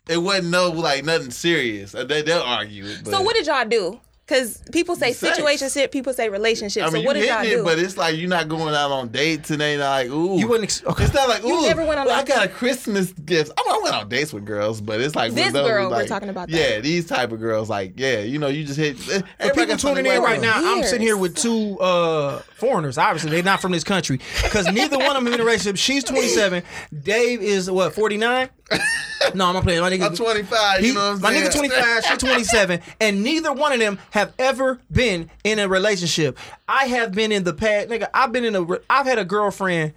it 0.08 0.18
wasn't 0.18 0.48
no 0.48 0.70
like 0.70 1.04
nothing 1.04 1.30
serious. 1.30 1.92
They 1.92 2.22
they'll 2.22 2.42
argue 2.42 2.84
it. 2.84 3.00
But, 3.04 3.10
So 3.10 3.22
what 3.22 3.34
did 3.34 3.46
y'all 3.46 3.64
do? 3.64 4.00
Because 4.26 4.62
people 4.70 4.94
say 4.94 5.12
Sex. 5.12 5.36
situationship, 5.38 5.90
people 5.90 6.12
say 6.12 6.28
relationship. 6.28 6.84
I 6.84 6.90
mean, 6.90 7.02
so 7.02 7.06
what 7.06 7.16
you 7.16 7.22
did 7.22 7.28
y'all 7.28 7.42
it, 7.42 7.56
do? 7.56 7.64
but 7.64 7.78
it's 7.78 7.96
like 7.96 8.16
you're 8.16 8.28
not 8.28 8.48
going 8.48 8.72
out 8.72 8.92
on 8.92 9.08
dates 9.08 9.50
and 9.50 9.60
they 9.60 9.76
not 9.76 9.90
like 9.90 10.08
ooh. 10.10 10.38
You 10.38 10.46
wouldn't. 10.46 10.64
Ex- 10.64 10.84
okay. 10.84 11.04
It's 11.04 11.12
not 11.12 11.28
like 11.28 11.44
ooh. 11.44 11.48
You 11.48 11.62
never 11.62 11.84
went 11.84 11.98
on 11.98 12.06
well, 12.06 12.18
a- 12.18 12.22
I 12.22 12.24
got 12.24 12.46
a 12.46 12.48
Christmas 12.48 13.12
gift. 13.12 13.50
I, 13.58 13.62
mean, 13.66 13.80
I 13.80 13.82
went 13.82 13.94
on 13.96 14.08
dates 14.08 14.32
with 14.32 14.44
girls, 14.44 14.80
but 14.80 15.00
it's 15.00 15.16
like 15.16 15.32
This 15.32 15.46
with 15.46 15.54
those, 15.54 15.68
girl 15.68 15.90
we're 15.90 16.06
talking 16.06 16.28
about 16.28 16.48
that. 16.50 16.56
Yeah, 16.56 16.80
these 16.80 17.06
type 17.06 17.32
of 17.32 17.40
girls, 17.40 17.68
like 17.68 17.94
yeah, 17.98 18.20
you 18.20 18.38
know, 18.38 18.46
you 18.46 18.64
just 18.64 18.78
hit. 18.78 18.96
For 18.96 19.12
everybody 19.12 19.50
people 19.50 19.66
got 19.66 19.80
something 19.80 20.04
tuning 20.04 20.16
in 20.16 20.22
right 20.22 20.40
now, 20.40 20.56
on. 20.56 20.78
I'm 20.78 20.84
sitting 20.84 21.06
here 21.06 21.16
with 21.16 21.36
two 21.36 21.78
uh, 21.80 22.38
foreigners. 22.54 22.98
Obviously, 22.98 23.30
they're 23.30 23.42
not 23.42 23.60
from 23.60 23.72
this 23.72 23.84
country 23.84 24.20
because 24.44 24.70
neither 24.72 24.98
one 24.98 25.16
of 25.16 25.24
them 25.24 25.32
in 25.32 25.40
a 25.40 25.44
relationship. 25.44 25.76
She's 25.76 26.04
27. 26.04 26.62
Dave 27.02 27.42
is 27.42 27.68
what 27.70 27.92
49. 27.92 28.48
No, 29.36 29.46
I'm 29.46 29.54
not 29.54 29.62
playing. 29.62 29.80
My 29.80 29.88
nigga, 29.90 30.06
I'm 30.06 30.16
25. 30.16 30.80
he- 30.80 30.88
you 30.88 30.94
know 30.94 31.00
what 31.00 31.14
I'm 31.14 31.20
my 31.20 31.32
saying? 31.32 31.44
nigga 31.50 31.54
25, 31.56 32.04
she 32.06 32.16
27, 32.16 32.80
and 33.00 33.22
neither 33.22 33.52
one 33.52 33.72
of 33.72 33.78
them 33.78 34.00
have 34.10 34.32
ever 34.36 34.80
been 34.90 35.30
in 35.44 35.60
a 35.60 35.68
relationship. 35.68 36.36
I 36.66 36.86
have 36.86 37.12
been 37.12 37.30
in 37.30 37.44
the 37.44 37.52
past, 37.54 37.88
nigga. 37.88 38.08
I've 38.12 38.32
been 38.32 38.44
in 38.44 38.56
a. 38.56 38.66
I've 38.90 39.06
had 39.06 39.20
a 39.20 39.24
girlfriend 39.24 39.92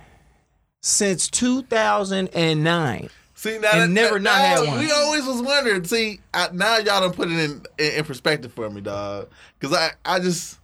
since 0.81 1.27
2009. 1.29 3.09
See, 3.37 3.57
now 3.59 3.69
And 3.73 3.81
that, 3.81 3.89
never 3.89 4.13
that- 4.15 4.21
not 4.21 4.37
had 4.39 4.67
one. 4.67 4.79
We 4.79 4.91
always 4.91 5.25
was 5.25 5.41
wondering. 5.41 5.83
See, 5.85 6.19
I, 6.33 6.49
now 6.53 6.77
y'all 6.77 7.01
don't 7.01 7.15
put 7.15 7.29
it 7.31 7.37
in, 7.39 7.63
in 7.79 7.93
in 7.97 8.03
perspective 8.05 8.53
for 8.53 8.69
me, 8.69 8.81
dog. 8.81 9.29
Because 9.59 9.75
I 9.75 9.91
I 10.05 10.19
just 10.19 10.59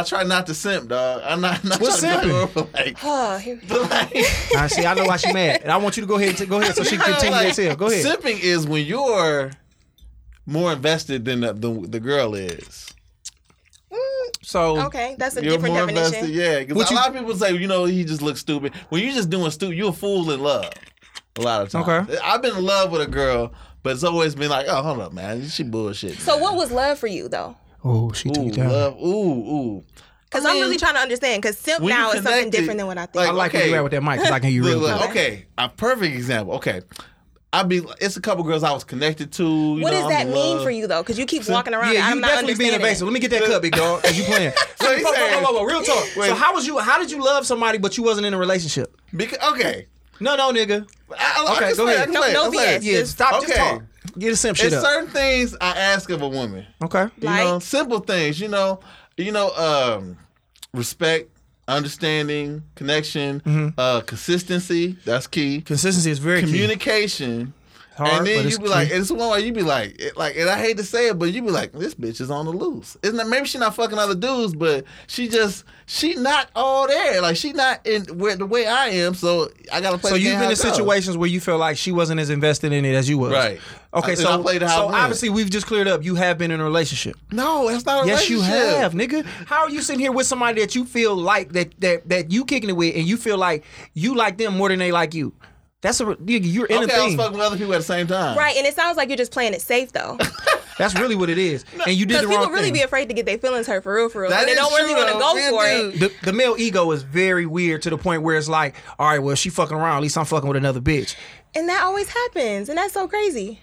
I 0.00 0.02
try 0.04 0.22
not 0.24 0.46
to 0.46 0.54
simp, 0.54 0.88
dog. 0.88 1.22
I'm 1.24 1.40
not. 1.40 1.62
not 1.64 1.80
What's 1.80 2.00
trying 2.00 2.20
to 2.22 2.26
simping? 2.26 2.30
go 2.54 2.60
over, 2.60 2.70
like, 2.72 2.96
Oh, 3.02 3.38
here- 3.38 3.60
but 3.68 3.90
like, 3.90 4.16
I 4.56 4.66
see. 4.66 4.84
I 4.86 4.94
know 4.94 5.04
why 5.04 5.16
she 5.16 5.32
mad, 5.32 5.62
and 5.62 5.70
I 5.72 5.76
want 5.76 5.96
you 5.96 6.02
to 6.02 6.06
go 6.06 6.16
ahead. 6.16 6.30
And 6.30 6.38
t- 6.38 6.46
go 6.46 6.60
ahead, 6.60 6.74
so 6.74 6.84
she 6.84 6.96
can 6.96 7.04
continue 7.12 7.30
like, 7.36 7.54
to 7.54 7.66
tell. 7.68 7.76
Go 7.76 7.86
ahead. 7.90 8.04
Simping 8.04 8.40
is 8.40 8.66
when 8.66 8.84
you're 8.84 9.50
more 10.46 10.72
invested 10.72 11.24
than 11.24 11.40
the 11.40 11.52
the, 11.52 11.70
the 11.88 12.00
girl 12.00 12.34
is. 12.34 12.86
So 14.42 14.80
okay, 14.86 15.14
that's 15.18 15.36
a 15.36 15.42
You're 15.42 15.52
different 15.52 15.74
more 15.74 15.86
definition. 15.86 16.24
invested, 16.24 16.34
yeah. 16.34 16.58
Because 16.64 16.90
a 16.90 16.94
you- 16.94 16.96
lot 16.96 17.08
of 17.10 17.14
people 17.14 17.36
say, 17.36 17.52
you 17.52 17.66
know, 17.68 17.84
he 17.84 18.04
just 18.04 18.22
looks 18.22 18.40
stupid. 18.40 18.74
When 18.88 19.02
you're 19.02 19.12
just 19.12 19.30
doing 19.30 19.50
stupid, 19.50 19.76
you're 19.76 19.90
a 19.90 19.92
fool 19.92 20.30
in 20.32 20.40
love. 20.40 20.70
A 21.38 21.42
lot 21.42 21.62
of 21.62 21.68
times. 21.70 21.86
Okay. 21.88 22.18
I've 22.24 22.42
been 22.42 22.56
in 22.56 22.64
love 22.64 22.90
with 22.90 23.02
a 23.02 23.06
girl, 23.06 23.52
but 23.82 23.92
it's 23.92 24.02
always 24.02 24.34
been 24.34 24.50
like, 24.50 24.66
oh, 24.68 24.82
hold 24.82 25.00
up, 25.00 25.12
man, 25.12 25.46
she 25.48 25.62
bullshit. 25.62 26.18
So 26.18 26.36
what 26.38 26.56
was 26.56 26.72
love 26.72 26.98
for 26.98 27.06
you 27.06 27.28
though? 27.28 27.56
Oh, 27.84 28.12
she 28.12 28.28
took 28.30 28.42
Ooh, 28.42 28.46
you 28.46 28.52
down. 28.52 28.68
love, 28.72 28.96
ooh, 29.00 29.06
ooh. 29.06 29.84
Because 30.24 30.44
I 30.44 30.50
I'm 30.50 30.54
mean, 30.56 30.64
really 30.64 30.76
trying 30.76 30.94
to 30.94 31.00
understand. 31.00 31.42
Because 31.42 31.58
simp 31.58 31.82
now 31.84 32.12
is 32.12 32.22
something 32.22 32.50
different 32.50 32.78
than 32.78 32.86
what 32.86 32.98
I 32.98 33.06
think. 33.06 33.26
I 33.26 33.30
like 33.32 33.52
where 33.52 33.62
okay. 33.62 33.70
you 33.70 33.76
at 33.76 33.82
with 33.82 33.92
that 33.92 34.02
mic 34.02 34.18
because 34.18 34.30
I 34.30 34.38
can 34.38 34.50
hear 34.50 34.62
you 34.62 34.68
real 34.68 34.78
Look, 34.78 35.10
okay, 35.10 35.46
a 35.58 35.68
perfect 35.68 36.14
example. 36.14 36.54
Okay, 36.54 36.82
I'd 37.52 37.68
be. 37.68 37.80
It's 38.00 38.16
a 38.16 38.20
couple 38.20 38.44
girls 38.44 38.62
I 38.62 38.70
was 38.72 38.84
connected 38.84 39.32
to. 39.32 39.44
You 39.44 39.82
What 39.82 39.90
know, 39.92 39.96
does 39.96 40.04
I'm 40.04 40.10
that 40.10 40.26
mean 40.28 40.56
love. 40.56 40.62
for 40.64 40.70
you 40.70 40.86
though? 40.86 41.02
Because 41.02 41.18
you 41.18 41.26
keep 41.26 41.48
walking 41.48 41.74
around. 41.74 41.94
Yeah, 41.94 42.06
you 42.06 42.12
I'm 42.14 42.20
definitely 42.20 42.54
being 42.54 42.74
understanding 42.74 42.80
evasive. 42.80 43.06
Let 43.08 43.12
me 43.14 43.20
get 43.20 43.30
that 43.32 43.42
cup, 43.44 43.62
big 43.62 43.72
dog. 43.74 44.02
Cause 44.04 44.16
you 44.16 44.24
playing. 44.24 44.52
So 44.80 44.94
he's 44.96 45.04
Whoa, 45.04 45.10
whoa, 45.10 45.16
saying- 45.16 45.44
whoa, 45.44 45.52
whoa, 45.52 45.58
whoa, 45.60 45.64
real 45.66 45.82
talk. 45.82 46.04
Wait. 46.16 46.28
So 46.28 46.34
how 46.34 46.54
was 46.54 46.66
you? 46.66 46.78
How 46.78 46.98
did 46.98 47.10
you 47.10 47.22
love 47.22 47.44
somebody 47.46 47.78
but 47.78 47.96
you 47.98 48.02
wasn't 48.04 48.26
in 48.26 48.32
a 48.34 48.38
relationship? 48.38 48.96
Because, 49.14 49.38
okay. 49.52 49.86
No, 50.20 50.36
no, 50.36 50.52
nigga. 50.52 50.86
I, 51.18 51.44
I, 51.48 51.54
Okay, 51.56 51.66
I 51.66 51.68
can 51.68 51.76
go 51.76 51.86
explain, 51.86 51.88
ahead. 51.88 52.00
I 52.00 52.04
can 52.04 52.14
No- 52.14 52.22
explain, 52.22 52.32
no 52.34 52.60
I. 52.60 52.78
BS. 52.78 52.82
Yeah, 52.82 52.98
Just- 53.00 53.12
stop. 53.12 53.32
Just 53.42 53.52
okay. 53.52 53.58
talk. 53.58 53.82
Get 54.18 54.32
a 54.32 54.36
simp 54.36 54.56
shit 54.56 54.66
It's 54.72 54.76
up. 54.76 54.84
certain 54.84 55.10
things 55.10 55.56
I 55.60 55.70
ask 55.76 56.08
of 56.10 56.22
a 56.22 56.28
woman. 56.28 56.66
Okay. 56.82 57.02
You 57.20 57.28
know, 57.28 57.52
Like? 57.54 57.62
simple 57.62 58.00
things. 58.00 58.40
You 58.40 58.48
know, 58.48 58.80
you 59.16 59.30
know, 59.32 59.50
um, 59.56 60.16
respect, 60.72 61.28
understanding, 61.68 62.62
connection, 62.74 63.40
Mm-hmm. 63.40 63.68
uh, 63.78 64.00
consistency. 64.02 64.96
That's 65.04 65.26
key. 65.26 65.60
Consistency 65.62 66.10
is 66.10 66.18
very 66.18 66.42
key. 66.42 66.66
Hard, 68.00 68.18
and 68.18 68.26
then 68.26 68.48
you 68.48 68.58
be 68.58 68.68
like, 68.68 68.88
key. 68.88 68.94
it's 68.94 69.10
one 69.10 69.30
way 69.30 69.40
you 69.40 69.52
be 69.52 69.62
like, 69.62 70.00
it, 70.00 70.16
like, 70.16 70.36
and 70.36 70.48
I 70.48 70.58
hate 70.58 70.78
to 70.78 70.84
say 70.84 71.08
it, 71.08 71.18
but 71.18 71.32
you 71.32 71.42
be 71.42 71.50
like, 71.50 71.72
this 71.72 71.94
bitch 71.94 72.20
is 72.20 72.30
on 72.30 72.46
the 72.46 72.52
loose. 72.52 72.96
Isn't 73.02 73.16
that 73.18 73.28
maybe 73.28 73.46
she 73.46 73.58
not 73.58 73.74
fucking 73.74 73.98
other 73.98 74.14
dudes, 74.14 74.54
but 74.54 74.84
she 75.06 75.28
just 75.28 75.64
she 75.90 76.14
not 76.14 76.48
all 76.54 76.86
there. 76.86 77.20
Like 77.20 77.36
she 77.36 77.52
not 77.52 77.84
in 77.84 78.04
where 78.16 78.36
the 78.36 78.46
way 78.46 78.66
I 78.66 78.88
am. 78.88 79.14
So 79.14 79.50
I 79.72 79.80
gotta 79.80 79.98
play. 79.98 80.10
So 80.10 80.16
you've 80.16 80.38
been 80.38 80.50
in 80.50 80.56
situations 80.56 81.16
where 81.16 81.28
you 81.28 81.40
feel 81.40 81.58
like 81.58 81.76
she 81.76 81.90
wasn't 81.90 82.20
as 82.20 82.30
invested 82.30 82.72
in 82.72 82.84
it 82.84 82.94
as 82.94 83.08
you 83.08 83.18
was. 83.18 83.32
Right. 83.32 83.60
Okay, 83.92 84.12
And 84.12 84.20
so, 84.20 84.38
I 84.38 84.40
played 84.40 84.62
how 84.62 84.68
so 84.68 84.94
I 84.94 85.00
obviously 85.00 85.30
we've 85.30 85.50
just 85.50 85.66
cleared 85.66 85.88
up. 85.88 86.04
You 86.04 86.14
have 86.14 86.38
been 86.38 86.52
in 86.52 86.60
a 86.60 86.64
relationship. 86.64 87.16
No, 87.32 87.68
that's 87.68 87.84
not 87.84 88.04
a 88.04 88.06
Yes, 88.06 88.30
you 88.30 88.40
have, 88.40 88.92
nigga. 88.92 89.24
How 89.24 89.62
are 89.62 89.70
you 89.70 89.82
sitting 89.82 89.98
here 89.98 90.12
with 90.12 90.26
somebody 90.28 90.60
that 90.60 90.76
you 90.76 90.84
feel 90.84 91.16
like 91.16 91.52
that 91.52 91.72
that 91.80 92.08
that 92.08 92.30
you 92.30 92.44
kicking 92.44 92.70
it 92.70 92.76
with, 92.76 92.94
and 92.94 93.04
you 93.04 93.16
feel 93.16 93.36
like 93.36 93.64
you 93.92 94.14
like 94.14 94.38
them 94.38 94.56
more 94.56 94.68
than 94.68 94.78
they 94.78 94.92
like 94.92 95.12
you? 95.12 95.34
That's 95.82 96.00
a 96.00 96.16
you're 96.26 96.66
in 96.66 96.84
Okay, 96.84 96.92
a 96.94 96.96
I 96.96 97.04
was 97.04 97.08
thing. 97.08 97.16
fucking 97.16 97.32
with 97.38 97.40
other 97.46 97.56
people 97.56 97.72
at 97.72 97.78
the 97.78 97.82
same 97.84 98.06
time. 98.06 98.36
Right, 98.36 98.56
and 98.56 98.66
it 98.66 98.74
sounds 98.76 98.96
like 98.98 99.08
you're 99.08 99.16
just 99.16 99.32
playing 99.32 99.54
it 99.54 99.62
safe 99.62 99.92
though, 99.92 100.18
That's 100.78 100.94
really 100.98 101.14
what 101.14 101.28
it 101.30 101.38
is, 101.38 101.64
and 101.86 101.94
you 101.96 102.06
did 102.06 102.14
because 102.14 102.22
the 102.22 102.28
people 102.28 102.48
really 102.50 102.64
thing. 102.64 102.72
be 102.74 102.80
afraid 102.82 103.08
to 103.08 103.14
get 103.14 103.24
their 103.26 103.38
feelings 103.38 103.66
hurt 103.66 103.82
for 103.82 103.94
real, 103.94 104.08
for 104.08 104.22
real. 104.22 104.30
That 104.30 104.40
and 104.40 104.48
they 104.48 104.54
don't 104.54 104.72
really 104.74 104.94
want 104.94 105.08
to 105.08 105.14
though. 105.14 105.20
go 105.20 105.32
for 105.34 105.64
Real 105.64 105.90
it. 105.90 106.00
the, 106.00 106.12
the 106.26 106.32
male 106.34 106.54
ego 106.58 106.90
is 106.92 107.02
very 107.02 107.46
weird 107.46 107.82
to 107.82 107.90
the 107.90 107.98
point 107.98 108.22
where 108.22 108.36
it's 108.36 108.48
like, 108.48 108.74
all 108.98 109.08
right, 109.08 109.18
well, 109.18 109.34
she 109.36 109.48
fucking 109.50 109.76
around. 109.76 109.96
At 109.96 110.02
least 110.02 110.16
I'm 110.18 110.24
fucking 110.26 110.48
with 110.48 110.56
another 110.56 110.80
bitch. 110.80 111.16
And 111.54 111.68
that 111.68 111.82
always 111.82 112.08
happens, 112.08 112.68
and 112.68 112.76
that's 112.78 112.92
so 112.94 113.08
crazy. 113.08 113.60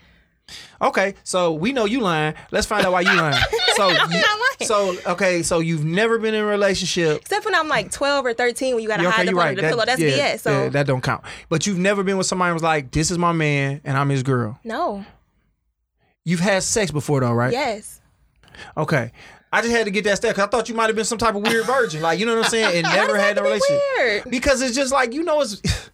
Okay, 0.82 1.14
so 1.24 1.54
we 1.54 1.74
know 1.74 1.86
you 1.86 2.00
lying. 2.00 2.34
Let's 2.52 2.66
find 2.68 2.86
out 2.86 2.92
why 2.94 3.02
you 3.02 3.14
lying. 3.14 3.42
So, 3.76 3.90
I'm 3.90 4.12
you- 4.12 4.20
not 4.20 4.40
lying. 4.40 4.68
so 4.68 5.12
okay, 5.12 5.44
so 5.44 5.60
you've 5.60 5.86
never 5.86 6.18
been 6.18 6.34
in 6.34 6.42
a 6.42 6.46
relationship. 6.46 7.18
Except 7.22 7.46
when 7.46 7.54
I'm 7.54 7.68
like 7.68 7.92
12 7.92 8.26
or 8.26 8.34
13, 8.34 8.74
when 8.74 8.82
you 8.82 8.90
gotta 8.90 9.04
Yeah, 9.04 9.12
hide 9.12 9.28
okay, 9.28 9.30
you're 9.30 9.40
under 9.40 9.50
right. 9.50 9.56
the 9.56 9.62
That- 9.62 9.70
pillow. 9.70 9.86
That's 9.86 10.02
yeah, 10.02 10.36
BS. 10.36 10.40
So 10.40 10.64
yeah, 10.64 10.70
that 10.70 10.88
don't 10.88 11.02
count. 11.04 11.24
But 11.48 11.68
you've 11.68 11.78
never 11.78 12.02
been 12.04 12.18
with 12.18 12.26
somebody 12.26 12.50
who 12.50 12.54
was 12.56 12.64
like, 12.64 12.90
"This 12.92 13.12
is 13.12 13.20
my 13.20 13.34
man 13.34 13.82
and 13.84 13.96
I'm 13.96 14.10
his 14.10 14.24
girl." 14.24 14.60
no, 14.64 15.06
You've 16.26 16.40
had 16.40 16.64
sex 16.64 16.90
before 16.92 17.20
though, 17.22 17.34
right? 17.34 17.52
yes. 17.54 18.02
Okay. 18.76 19.12
I 19.54 19.62
just 19.62 19.74
had 19.74 19.86
to 19.86 19.92
get 19.92 20.04
that 20.06 20.18
step 20.18 20.32
because 20.36 20.48
I 20.48 20.50
thought 20.50 20.68
you 20.70 20.76
might 20.76 20.88
have 20.88 20.96
been 20.96 21.06
some 21.06 21.18
type 21.20 21.36
of 21.36 21.42
weird 21.44 21.66
virgin, 21.66 22.02
like 22.02 22.20
you 22.20 22.26
know 22.26 22.36
what 22.36 22.46
I'm 22.46 22.50
saying, 22.52 22.84
and 22.84 22.84
never 22.96 23.18
had 23.18 23.38
a 23.38 23.44
relationship. 23.44 23.82
weird? 23.98 24.24
Because 24.30 24.62
it's 24.62 24.76
just 24.76 24.92
like 24.92 25.14
you 25.14 25.24
know, 25.24 25.40
it's 25.42 25.62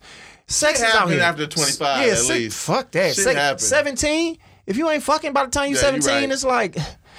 sex 0.53 0.79
Shit 0.79 0.89
is 0.89 0.95
out 0.95 1.09
here 1.09 1.21
after 1.21 1.47
25 1.47 2.05
Yeah, 2.05 2.11
at 2.13 2.17
se- 2.19 2.33
least. 2.33 2.65
Fuck 2.65 2.91
that. 2.91 3.15
Shit 3.15 3.23
Se- 3.25 3.33
happen. 3.35 3.59
Seventeen. 3.59 4.37
If 4.65 4.77
you 4.77 4.89
ain't 4.89 5.03
fucking 5.03 5.33
by 5.33 5.43
the 5.45 5.51
time 5.51 5.71
you're 5.71 5.81
Yeah, 5.81 5.95
you 5.95 6.01
17, 6.01 6.13
right. 6.29 6.31
it's 6.31 6.43
like. 6.45 6.75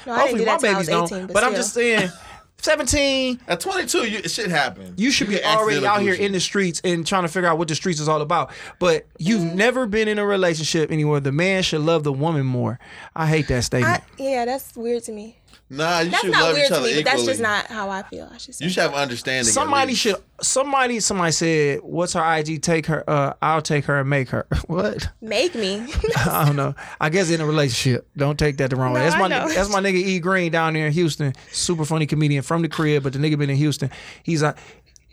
No, 0.07 0.13
I 0.13 0.27
didn't 0.29 0.39
hopefully 0.39 0.39
do 0.41 0.47
my 0.47 0.53
that 0.53 0.61
till 0.61 0.69
I 0.69 0.73
babies 0.73 0.79
was 0.79 1.11
don't. 1.11 1.13
18, 1.19 1.27
but 1.29 1.33
but 1.35 1.45
I'm 1.45 1.51
still. 1.51 1.63
just 1.63 1.75
saying, 1.75 2.11
17. 2.59 3.41
At 3.47 3.61
22, 3.61 3.99
you, 4.09 4.23
shit 4.29 4.51
happened. 4.51 4.99
You 4.99 5.11
should 5.11 5.29
be 5.29 5.35
get 5.35 5.45
already 5.45 5.77
accidental 5.77 5.89
out 5.97 6.01
here 6.03 6.15
in 6.15 6.33
the 6.33 6.41
streets 6.41 6.81
and 6.83 7.07
trying 7.07 7.23
to 7.25 7.29
figure 7.29 7.49
out 7.49 7.59
what 7.59 7.69
the 7.69 7.75
streets 7.75 8.01
is 8.01 8.09
all 8.09 8.23
about. 8.23 8.51
But 8.79 9.07
you've 9.19 9.43
Mm-hmm. 9.43 9.57
never 9.57 9.87
been 9.87 10.09
in 10.09 10.19
a 10.19 10.25
relationship 10.25 10.91
anywhere. 10.91 11.21
The 11.21 11.33
man 11.33 11.63
should 11.63 11.83
love 11.83 12.05
the 12.05 12.13
woman 12.13 12.47
more. 12.47 12.79
I 13.15 13.27
hate 13.27 13.49
that 13.49 13.65
statement. 13.65 14.03
I, 14.03 14.23
yeah, 14.23 14.45
that's 14.47 14.75
weird 14.77 15.05
to 15.05 15.13
me. 15.13 15.37
Nah, 15.77 16.01
you 16.01 16.11
That's 16.11 16.23
should 16.23 16.33
not 16.33 16.43
love 16.43 16.55
weird 16.55 16.65
each 16.65 16.69
to 16.69 16.77
other 16.77 16.87
me, 16.87 16.93
but 16.95 16.99
equally. 17.01 17.03
that's 17.17 17.25
just 17.25 17.41
not 17.41 17.67
how 17.67 17.91
I 17.91 18.03
feel. 18.05 18.29
I 18.33 18.37
should 18.39 18.55
say. 18.55 18.65
You 18.65 18.71
should 18.71 18.83
have 18.83 18.95
understanding. 18.95 19.49
at 19.49 19.53
somebody 19.55 19.89
least. 19.93 20.01
should. 20.03 20.17
Somebody. 20.41 21.01
Somebody 21.01 21.33
said, 21.33 21.81
"What's 21.83 22.13
her 22.13 22.35
IG? 22.39 22.63
Take 22.63 22.87
her. 22.87 23.09
Uh, 23.09 23.35
I'll 23.43 23.63
take 23.63 23.85
her 23.87 23.99
and 24.01 24.09
make 24.11 24.29
her." 24.31 24.47
what? 24.67 25.09
make 25.21 25.55
me. 25.55 25.87
I 26.17 26.45
don't 26.47 26.57
know. 26.57 26.75
I 27.01 27.09
guess 27.09 27.31
in 27.31 27.41
a 27.41 27.47
relationship. 27.47 28.09
Don't 28.17 28.39
take 28.39 28.57
that 28.59 28.71
the 28.71 28.77
wrong 28.77 28.93
way. 28.93 29.01
That's 29.01 29.17
my 29.19 29.29
that's 29.29 29.71
my 29.71 29.81
nigga 29.81 29.95
E 29.97 30.19
Green 30.21 30.53
down 30.53 30.75
there 30.75 30.87
in 30.87 30.93
Houston. 30.93 31.33
Super 31.51 31.85
funny 31.85 32.07
comedian 32.07 32.43
from 32.43 32.63
the 32.63 32.69
crib, 32.69 33.03
but 33.03 33.13
the 33.13 33.19
nigga 33.19 33.39
been 33.39 33.51
in 33.51 33.57
Houston. 33.57 33.91
He's 34.23 34.43
a 34.43 34.55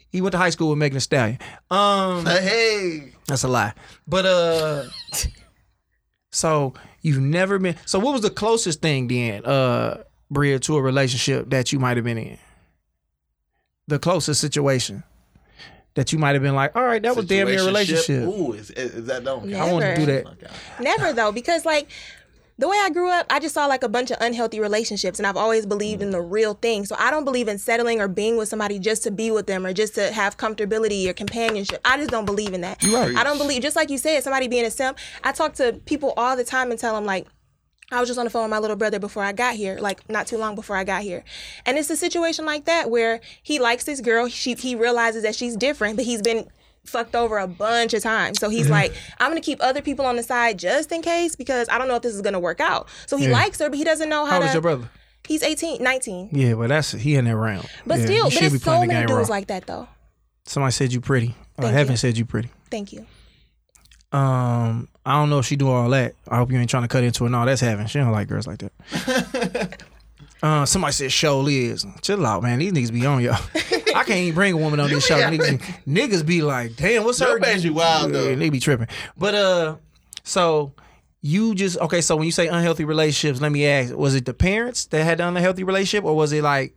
he 0.10 0.20
went 0.22 0.34
to 0.34 0.38
high 0.38 0.50
school 0.50 0.70
with 0.70 0.77
Megan 0.77 0.96
Thee 0.96 1.00
Stallion. 1.00 1.39
Um, 1.70 2.25
Hey, 2.25 3.13
that's 3.27 3.44
a 3.44 3.48
lie. 3.48 3.74
But 4.08 4.25
uh, 4.25 4.84
so 6.32 6.74
you've 7.02 7.19
never 7.19 7.60
been. 7.60 7.76
So 7.86 8.00
what 8.00 8.13
was 8.13 8.21
the 8.21 8.30
closest 8.30 8.82
thing 8.82 9.08
then, 9.08 9.45
uh, 9.45 10.04
Bria, 10.32 10.58
to 10.60 10.78
a 10.78 10.82
relationship 10.82 11.50
that 11.50 11.72
you 11.72 11.80
might 11.80 11.98
have 11.98 12.06
been 12.06 12.17
in? 12.17 12.38
The 13.88 14.00
closest 14.00 14.39
situation 14.39 15.04
that 15.96 16.13
you 16.13 16.20
might 16.20 16.34
have 16.34 16.41
been 16.41 16.56
like, 16.56 16.76
all 16.76 16.84
right, 16.84 17.02
that 17.02 17.15
was 17.15 17.26
damn 17.26 17.48
near 17.48 17.62
a 17.62 17.65
relationship. 17.65 18.24
Ooh, 18.24 18.54
is, 18.54 18.72
is, 18.72 18.96
is 18.96 19.06
that 19.08 19.24
don't 19.26 19.50
count? 19.50 19.56
I 19.56 19.72
want 19.72 19.84
to 19.84 19.96
do 19.96 20.06
Never. 20.06 20.36
that. 20.39 20.52
Never 20.80 21.13
though, 21.13 21.34
because 21.34 21.65
like 21.65 21.89
the 22.58 22.67
way 22.67 22.78
I 22.78 22.91
grew 22.91 23.10
up, 23.10 23.26
I 23.30 23.39
just 23.39 23.56
saw 23.56 23.65
like 23.65 23.84
a 23.84 23.89
bunch 23.89 24.12
of 24.12 24.17
unhealthy 24.22 24.60
relationships, 24.60 25.20
and 25.20 25.26
I've 25.26 25.36
always 25.36 25.65
believed 25.65 26.02
in 26.02 26.12
the 26.12 26.22
real 26.22 26.54
thing. 26.54 26.86
So 26.86 26.96
I 26.98 27.10
don't 27.10 27.26
believe 27.26 27.48
in 27.48 27.58
settling 27.58 28.00
or 28.00 28.08
being 28.08 28.38
with 28.38 28.50
somebody 28.50 28.78
just 28.78 29.04
to 29.04 29.12
be 29.12 29.32
with 29.32 29.48
them 29.48 29.65
or 29.65 29.74
just 29.74 29.96
to 29.96 30.13
have 30.13 30.38
comfortability 30.38 31.08
or 31.08 31.13
companionship. 31.13 31.82
I 31.84 31.98
just 31.98 32.12
don't 32.12 32.26
believe 32.26 32.54
in 32.54 32.62
that. 32.62 32.84
right. 32.84 33.15
I 33.15 33.24
don't 33.24 33.39
believe, 33.39 33.63
just 33.63 33.76
like 33.76 33.89
you 33.89 33.98
said, 33.98 34.24
somebody 34.24 34.48
being 34.48 34.65
a 34.65 34.72
simp. 34.72 34.98
I 35.24 35.32
talk 35.32 35.56
to 35.56 35.74
people 35.86 36.13
all 36.15 36.38
the 36.38 36.44
time 36.44 36.72
and 36.72 36.80
tell 36.80 36.96
them 36.96 37.06
like. 37.06 37.28
I 37.91 37.99
was 37.99 38.08
just 38.08 38.17
on 38.17 38.25
the 38.25 38.30
phone 38.32 38.43
with 38.43 38.51
my 38.51 38.60
little 38.60 38.75
brother 38.77 38.99
before 38.99 39.23
I 39.23 39.34
got 39.34 39.56
here, 39.56 39.77
like 39.80 40.08
not 40.10 40.25
too 40.27 40.38
long 40.38 40.56
before 40.56 40.75
I 40.77 40.84
got 40.84 41.01
here. 41.01 41.23
And 41.65 41.77
it's 41.77 41.89
a 41.89 41.97
situation 41.97 42.45
like 42.45 42.65
that 42.65 42.89
where 42.89 43.19
he 43.43 43.60
likes 43.60 43.84
this 43.84 43.99
girl. 44.01 44.27
She, 44.30 44.54
he 44.56 44.75
realizes 44.75 45.23
that 45.23 45.36
she's 45.36 45.56
different, 45.58 45.97
but 45.97 46.06
he's 46.06 46.21
been 46.21 46.47
fucked 46.86 47.15
over 47.15 47.38
a 47.38 47.47
bunch 47.47 47.93
of 47.93 48.01
times. 48.01 48.39
So 48.39 48.49
he's 48.49 48.69
like, 48.69 48.93
I'm 49.19 49.30
gonna 49.30 49.41
keep 49.41 49.62
other 49.62 49.82
people 49.82 50.06
on 50.06 50.15
the 50.15 50.23
side 50.23 50.58
just 50.58 50.91
in 50.91 51.01
case 51.01 51.36
because 51.36 51.67
I 51.69 51.77
don't 51.77 51.88
know 51.88 51.95
if 51.95 52.01
this 52.01 52.15
is 52.15 52.21
gonna 52.21 52.39
work 52.39 52.60
out. 52.60 52.88
So 53.08 53.17
he 53.17 53.25
Yeah. 53.27 53.34
likes 53.34 53.60
her, 53.60 53.69
but 53.69 53.77
he 53.77 53.84
doesn't 53.84 54.10
know 54.10 54.25
how, 54.25 54.32
How 54.32 54.39
to. 54.39 54.43
old 54.45 54.47
is 54.47 54.54
your 54.54 54.62
brother? 54.62 54.89
He's 55.27 55.43
18, 55.43 55.84
19. 55.84 56.30
Yeah, 56.32 56.56
but 56.56 56.69
that's 56.69 56.93
he 56.93 57.15
in 57.15 57.25
that 57.25 57.36
round. 57.36 57.67
But 57.86 57.99
Yeah, 57.99 58.06
still, 58.06 58.23
but 58.32 58.41
it's 58.41 58.63
so 58.63 58.80
many 58.86 59.06
dudes 59.06 59.12
wrong. 59.12 59.27
like 59.27 59.47
that 59.47 59.67
though. 59.67 59.88
Somebody 60.45 60.71
said 60.71 60.91
you 60.93 61.01
pretty. 61.01 61.36
Thank 61.60 61.73
Heaven 61.73 61.91
you. 61.93 61.97
said 61.97 62.17
you 62.17 62.25
pretty. 62.25 62.49
Thank 62.71 62.93
you. 62.93 63.06
Um, 64.12 64.88
I 65.06 65.14
don't 65.14 65.30
know 65.30 65.40
if 65.40 65.46
she 65.46 65.56
do 65.56 65.68
all 65.70 65.90
that. 65.90 66.14
I 66.28 66.38
hope 66.38 66.52
you 66.52 66.60
ain't 66.60 66.70
trying 66.70 66.84
to 66.84 66.88
cut 66.88 67.04
into 67.04 67.26
it. 67.26 67.30
No, 67.30 67.46
that's 67.46 67.62
Heaven. 67.62 67.88
She 67.88 68.00
don't 68.00 68.12
like 68.12 68.28
girls 68.28 68.46
like 68.48 68.60
that. 68.60 69.82
uh, 70.44 70.66
somebody 70.66 70.94
said 70.94 71.12
show 71.12 71.40
Liz. 71.40 71.86
Chill 72.02 72.26
out, 72.26 72.44
man. 72.44 72.60
These 72.60 72.72
niggas 72.74 72.94
be 72.94 73.06
on 73.06 73.22
y'all. 73.22 73.38
I 73.96 74.04
can't 74.04 74.12
even 74.20 74.36
bring 74.36 74.54
a 74.54 74.58
woman 74.58 74.80
on 74.80 74.90
this 74.90 75.06
show. 75.06 75.18
Niggas, 75.18 75.60
niggas 75.88 76.26
be 76.26 76.42
like, 76.42 76.76
damn, 76.76 77.04
what's 77.04 77.20
Your 77.20 77.40
her? 77.40 77.56
you 77.58 77.74
wild, 77.74 78.14
though. 78.14 78.30
Yeah, 78.30 78.36
They 78.36 78.50
be 78.50 78.60
tripping. 78.60 78.88
But 79.18 79.36
uh, 79.36 79.76
so 80.24 80.74
you 81.22 81.56
just 81.56 81.78
okay. 81.80 82.02
So 82.02 82.16
when 82.16 82.26
you 82.26 82.32
say 82.32 82.48
unhealthy 82.48 82.86
relationships, 82.86 83.42
let 83.42 83.52
me 83.52 83.66
ask: 83.66 83.96
Was 83.96 84.16
it 84.16 84.26
the 84.26 84.34
parents 84.34 84.86
that 84.88 85.04
had 85.04 85.18
the 85.18 85.28
unhealthy 85.28 85.64
relationship, 85.64 86.04
or 86.06 86.16
was 86.16 86.32
it 86.32 86.44
like 86.44 86.76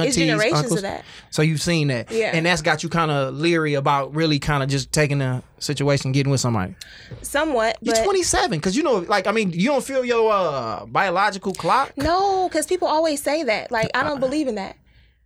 aunties, 0.00 0.16
generations 0.16 0.58
of 0.60 0.64
uncles? 0.64 0.82
that. 0.82 1.04
So 1.30 1.42
you've 1.42 1.60
seen 1.62 1.88
that, 1.88 2.10
Yeah. 2.10 2.30
and 2.34 2.46
that's 2.46 2.62
got 2.62 2.82
you 2.82 2.88
kind 2.88 3.10
of 3.10 3.34
leery 3.34 3.74
about 3.74 4.14
really 4.14 4.38
kind 4.38 4.62
of 4.62 4.68
just 4.68 4.92
taking 4.92 5.18
the 5.18 5.42
situation, 5.58 6.12
getting 6.12 6.30
with 6.30 6.40
somebody. 6.40 6.74
Somewhat, 7.22 7.76
You're 7.80 7.94
but 7.94 8.04
27, 8.04 8.58
because 8.58 8.76
you 8.76 8.82
know, 8.82 8.96
like 8.96 9.26
I 9.26 9.32
mean, 9.32 9.50
you 9.52 9.68
don't 9.68 9.84
feel 9.84 10.04
your 10.04 10.32
uh 10.32 10.86
biological 10.86 11.52
clock. 11.52 11.92
no, 11.96 12.48
because 12.48 12.66
people 12.66 12.88
always 12.88 13.22
say 13.22 13.42
that. 13.44 13.70
Like 13.70 13.90
I 13.94 14.02
don't 14.02 14.20
believe 14.26 14.48
in 14.48 14.54
that. 14.56 14.76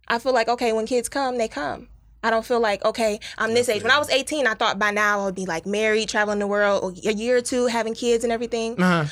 I 0.09 0.19
feel 0.19 0.33
like 0.35 0.49
okay, 0.49 0.73
when 0.73 0.87
kids 0.87 1.09
come, 1.09 1.39
they 1.39 1.49
come. 1.49 1.89
I 2.23 2.31
don't 2.31 2.45
feel 2.45 2.61
like 2.61 2.85
okay, 2.85 3.21
I'm 3.39 3.55
this 3.55 3.69
age. 3.69 3.83
When 3.83 3.93
I 3.93 3.99
was 3.99 4.11
18, 4.11 4.47
I 4.47 4.55
thought 4.55 4.79
by 4.79 4.91
now 4.91 5.21
I 5.21 5.25
would 5.27 5.35
be 5.37 5.47
like 5.47 5.65
married, 5.67 6.09
traveling 6.09 6.39
the 6.41 6.47
world, 6.47 6.99
a 7.07 7.13
year 7.15 7.37
or 7.37 7.41
two, 7.41 7.67
having 7.67 7.95
kids 7.95 8.25
and 8.25 8.33
everything. 8.33 8.81
Uh-huh. 8.83 9.09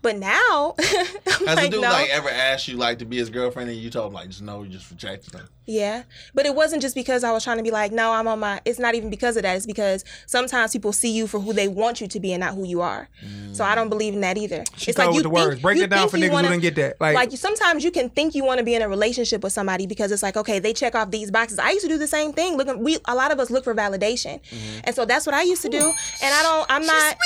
But 0.00 0.16
now, 0.16 0.74
Has 0.78 1.40
like, 1.40 1.68
a 1.68 1.70
dude 1.70 1.82
no. 1.82 1.88
like 1.90 2.10
ever 2.10 2.28
asked 2.28 2.68
you 2.68 2.76
like 2.76 3.00
to 3.00 3.04
be 3.04 3.16
his 3.16 3.30
girlfriend 3.30 3.68
and 3.70 3.78
you 3.78 3.90
told 3.90 4.08
him 4.08 4.12
like 4.14 4.28
just 4.28 4.42
no, 4.42 4.62
you 4.62 4.68
just 4.68 4.90
rejected 4.90 5.34
him? 5.34 5.48
Yeah. 5.68 6.04
But 6.34 6.46
it 6.46 6.54
wasn't 6.54 6.80
just 6.80 6.94
because 6.94 7.22
I 7.22 7.30
was 7.30 7.44
trying 7.44 7.58
to 7.58 7.62
be 7.62 7.70
like, 7.70 7.92
no, 7.92 8.12
I'm 8.12 8.26
on 8.26 8.40
my 8.40 8.60
it's 8.64 8.78
not 8.78 8.94
even 8.94 9.10
because 9.10 9.36
of 9.36 9.42
that. 9.42 9.54
It's 9.56 9.66
because 9.66 10.02
sometimes 10.26 10.72
people 10.72 10.92
see 10.92 11.10
you 11.10 11.26
for 11.26 11.38
who 11.40 11.52
they 11.52 11.68
want 11.68 12.00
you 12.00 12.08
to 12.08 12.18
be 12.20 12.32
and 12.32 12.40
not 12.40 12.54
who 12.54 12.64
you 12.64 12.80
are. 12.80 13.08
So 13.52 13.64
I 13.64 13.74
don't 13.74 13.88
believe 13.90 14.14
in 14.14 14.20
that 14.22 14.38
either. 14.38 14.64
She 14.76 14.90
it's 14.90 14.98
like 14.98 15.08
with 15.08 15.16
you 15.18 15.22
the 15.24 15.28
think, 15.28 15.46
words. 15.46 15.60
Break 15.62 15.78
it 15.78 15.90
down 15.90 16.08
for 16.08 16.16
niggas 16.16 16.36
who 16.36 16.42
didn't 16.42 16.60
get 16.60 16.74
that. 16.76 17.00
Like- 17.00 17.14
like 17.14 17.32
sometimes 17.32 17.84
you 17.84 17.90
can 17.90 18.08
think 18.08 18.34
you 18.34 18.44
want 18.44 18.58
to 18.58 18.64
be 18.64 18.74
in 18.74 18.82
a 18.82 18.88
relationship 18.88 19.42
with 19.44 19.52
somebody 19.52 19.86
because 19.86 20.10
it's 20.10 20.22
like, 20.22 20.36
okay, 20.38 20.58
they 20.58 20.72
check 20.72 20.94
off 20.94 21.10
these 21.10 21.30
boxes. 21.30 21.58
I 21.58 21.70
used 21.70 21.82
to 21.82 21.88
do 21.88 21.98
the 21.98 22.06
same 22.06 22.32
thing. 22.32 22.56
Looking 22.56 22.82
we 22.82 22.96
a 23.06 23.14
lot 23.14 23.30
of 23.30 23.38
us 23.38 23.50
look 23.50 23.64
for 23.64 23.74
validation. 23.74 24.40
Mm-hmm. 24.40 24.80
And 24.84 24.96
so 24.96 25.04
that's 25.04 25.26
what 25.26 25.34
I 25.34 25.42
used 25.42 25.62
to 25.62 25.68
do. 25.68 25.92
And 26.22 26.34
I 26.34 26.42
don't 26.42 26.66
I'm 26.70 26.86
not 26.86 27.16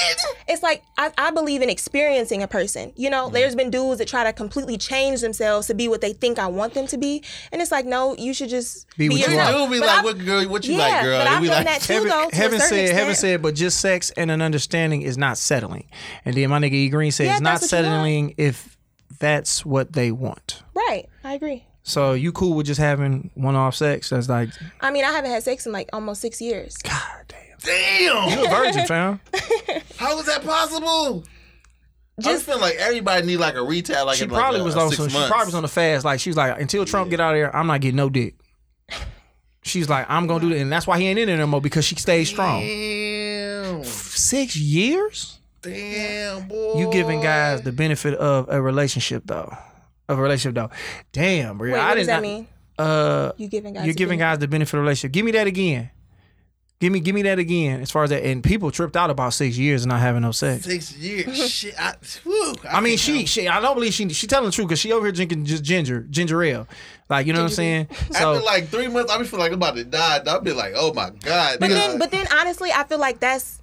it's 0.48 0.62
like 0.64 0.82
I, 0.98 1.12
I 1.16 1.30
believe 1.30 1.62
in 1.62 1.70
experiencing 1.70 2.42
a 2.42 2.48
person. 2.48 2.92
You 2.96 3.08
Mm-hmm. 3.08 3.12
know, 3.12 3.28
there's 3.30 3.54
been 3.54 3.70
dudes 3.70 3.98
that 3.98 4.08
try 4.08 4.24
to 4.24 4.32
completely 4.32 4.78
change 4.78 5.20
themselves 5.20 5.66
to 5.68 5.74
be 5.74 5.86
what 5.86 6.00
they 6.00 6.12
think 6.12 6.38
I 6.38 6.46
want 6.46 6.74
them 6.74 6.86
to 6.88 6.96
be. 6.98 7.22
And 7.52 7.60
it's 7.62 7.70
like, 7.70 7.84
no, 7.84 8.16
you 8.16 8.31
you 8.32 8.34
should 8.34 8.48
just 8.48 8.86
Be 8.96 9.08
be, 9.08 9.14
what 9.14 9.28
you 9.28 9.34
yourself. 9.36 9.70
be 9.70 9.78
But 9.80 9.86
like, 9.86 9.98
I've- 9.98 10.04
what 10.06 10.18
girl? 10.24 10.48
What 10.48 10.64
you 10.66 10.72
yeah, 10.74 10.78
like, 10.78 11.02
girl? 11.02 11.18
but 11.18 11.26
I've 11.26 11.42
done 11.44 11.48
like, 11.48 11.66
that 11.66 11.80
too, 11.82 11.92
Heaven, 11.92 12.08
though. 12.08 12.30
to 12.30 12.36
heaven 12.36 12.60
said, 12.60 12.88
heaven 12.94 13.14
said, 13.14 13.42
but 13.42 13.54
just 13.54 13.80
sex 13.80 14.10
and 14.16 14.30
an 14.30 14.40
understanding 14.40 15.02
is 15.02 15.18
not 15.18 15.36
settling. 15.38 15.88
And 16.24 16.34
then 16.34 16.48
my 16.50 16.58
nigga 16.58 16.72
E 16.72 16.88
Green 16.88 17.12
said 17.12 17.26
Yeah, 17.26 17.32
it's 17.32 17.40
not 17.42 17.60
that's 17.60 17.72
what 17.72 17.78
you 17.78 17.84
want. 17.84 17.94
settling 17.94 18.34
if 18.38 18.76
that's 19.18 19.64
what 19.66 19.92
they 19.92 20.10
want. 20.10 20.62
Right, 20.74 21.08
I 21.22 21.34
agree. 21.34 21.64
So 21.84 22.12
you 22.14 22.32
cool 22.32 22.54
with 22.54 22.66
just 22.66 22.80
having 22.80 23.30
one 23.34 23.54
off 23.56 23.74
sex? 23.74 24.10
That's 24.10 24.28
like, 24.28 24.50
I 24.80 24.90
mean, 24.90 25.04
I 25.04 25.10
haven't 25.12 25.30
had 25.30 25.42
sex 25.42 25.66
in 25.66 25.72
like 25.72 25.88
almost 25.92 26.20
six 26.20 26.40
years. 26.40 26.76
God 26.78 26.92
damn. 27.28 27.38
damn. 27.60 28.38
You 28.38 28.46
a 28.46 28.48
virgin, 28.48 28.86
fam. 28.86 29.20
How 29.96 30.18
is 30.18 30.26
that 30.26 30.42
possible? 30.44 31.24
I 32.18 32.22
just 32.22 32.34
Just- 32.34 32.46
feel 32.46 32.60
like 32.60 32.74
everybody 32.76 33.26
need 33.26 33.38
like 33.38 33.54
a 33.54 33.62
retail. 33.62 34.04
Like 34.06 34.16
She 34.18 34.24
in 34.24 34.30
like 34.30 34.40
probably 34.40 34.60
a- 34.60 34.64
was 34.64 34.76
on 34.76 34.90
six 34.90 34.98
some, 34.98 35.08
she 35.08 35.16
probably 35.28 35.46
was 35.46 35.54
on 35.54 35.62
the 35.62 35.68
fast. 35.68 36.04
Like 36.04 36.20
she 36.20 36.30
was 36.30 36.36
like, 36.36 36.60
until 36.60 36.84
Trump 36.84 37.10
get 37.10 37.20
out 37.20 37.34
of 37.34 37.38
there, 37.40 37.54
I'm 37.56 37.66
not 37.66 37.80
getting 37.80 37.96
no 37.96 38.10
dick. 38.10 38.34
She's 39.64 39.88
like, 39.88 40.06
I'm 40.10 40.26
gonna 40.26 40.40
do 40.40 40.48
that, 40.50 40.58
and 40.58 40.72
that's 40.72 40.86
why 40.88 40.98
he 40.98 41.06
ain't 41.06 41.18
in 41.20 41.26
there 41.28 41.36
no 41.38 41.46
more 41.46 41.60
because 41.60 41.84
she 41.84 41.94
stayed 41.94 42.24
strong. 42.24 42.60
Damn, 42.60 43.84
Six 43.84 44.56
years? 44.56 45.38
damn, 45.62 46.48
boy. 46.48 46.80
You 46.80 46.90
giving 46.90 47.20
guys 47.20 47.62
the 47.62 47.70
benefit 47.70 48.14
of 48.14 48.48
a 48.48 48.60
relationship 48.60 49.22
though, 49.24 49.56
of 50.08 50.18
a 50.18 50.22
relationship 50.22 50.56
though. 50.56 50.70
Damn, 51.12 51.58
bro. 51.58 51.70
Wait, 51.72 51.78
I 51.78 51.88
what 51.90 51.94
did 51.94 52.00
does 52.00 52.06
that 52.08 52.12
not- 52.14 52.22
mean? 52.22 52.48
Uh, 52.78 53.32
You 53.36 53.46
giving 53.48 53.74
guys? 53.74 53.84
you're 53.86 53.94
giving 53.94 54.18
benefit? 54.18 54.32
guys 54.34 54.38
the 54.40 54.48
benefit 54.48 54.74
of 54.74 54.78
a 54.80 54.82
relationship. 54.82 55.12
Give 55.12 55.24
me 55.24 55.30
that 55.32 55.46
again. 55.46 55.90
Give 56.82 56.92
me, 56.92 56.98
give 56.98 57.14
me 57.14 57.22
that 57.22 57.38
again. 57.38 57.80
As 57.80 57.92
far 57.92 58.02
as 58.02 58.10
that, 58.10 58.24
and 58.24 58.42
people 58.42 58.72
tripped 58.72 58.96
out 58.96 59.08
about 59.08 59.34
six 59.34 59.56
years 59.56 59.84
and 59.84 59.90
not 59.90 60.00
having 60.00 60.22
no 60.22 60.32
sex. 60.32 60.64
six 60.64 60.92
years. 60.96 61.48
Shit, 61.48 61.80
I, 61.80 61.94
whew, 62.24 62.56
I 62.68 62.80
mean, 62.80 62.98
she, 62.98 63.18
count. 63.18 63.28
she, 63.28 63.46
I 63.46 63.60
don't 63.60 63.76
believe 63.76 63.94
she, 63.94 64.08
she 64.08 64.26
telling 64.26 64.46
the 64.46 64.50
truth 64.50 64.66
because 64.66 64.80
she 64.80 64.90
over 64.90 65.06
here 65.06 65.12
drinking 65.12 65.44
just 65.44 65.62
ginger, 65.62 66.00
ginger 66.10 66.42
ale, 66.42 66.66
like 67.08 67.28
you 67.28 67.34
know 67.34 67.38
what 67.38 67.50
I'm 67.50 67.52
saying. 67.52 67.86
So 68.10 68.34
After 68.34 68.44
like 68.44 68.66
three 68.66 68.88
months, 68.88 69.12
I 69.12 69.18
be 69.18 69.24
feel 69.26 69.38
like 69.38 69.52
I'm 69.52 69.58
about 69.58 69.76
to 69.76 69.84
die. 69.84 70.22
I'll 70.26 70.40
be 70.40 70.52
like, 70.52 70.72
oh 70.74 70.92
my 70.92 71.10
god. 71.10 71.60
But 71.60 71.70
then, 71.70 72.00
but 72.00 72.10
then, 72.10 72.26
honestly, 72.34 72.72
I 72.72 72.82
feel 72.82 72.98
like 72.98 73.20
that's. 73.20 73.61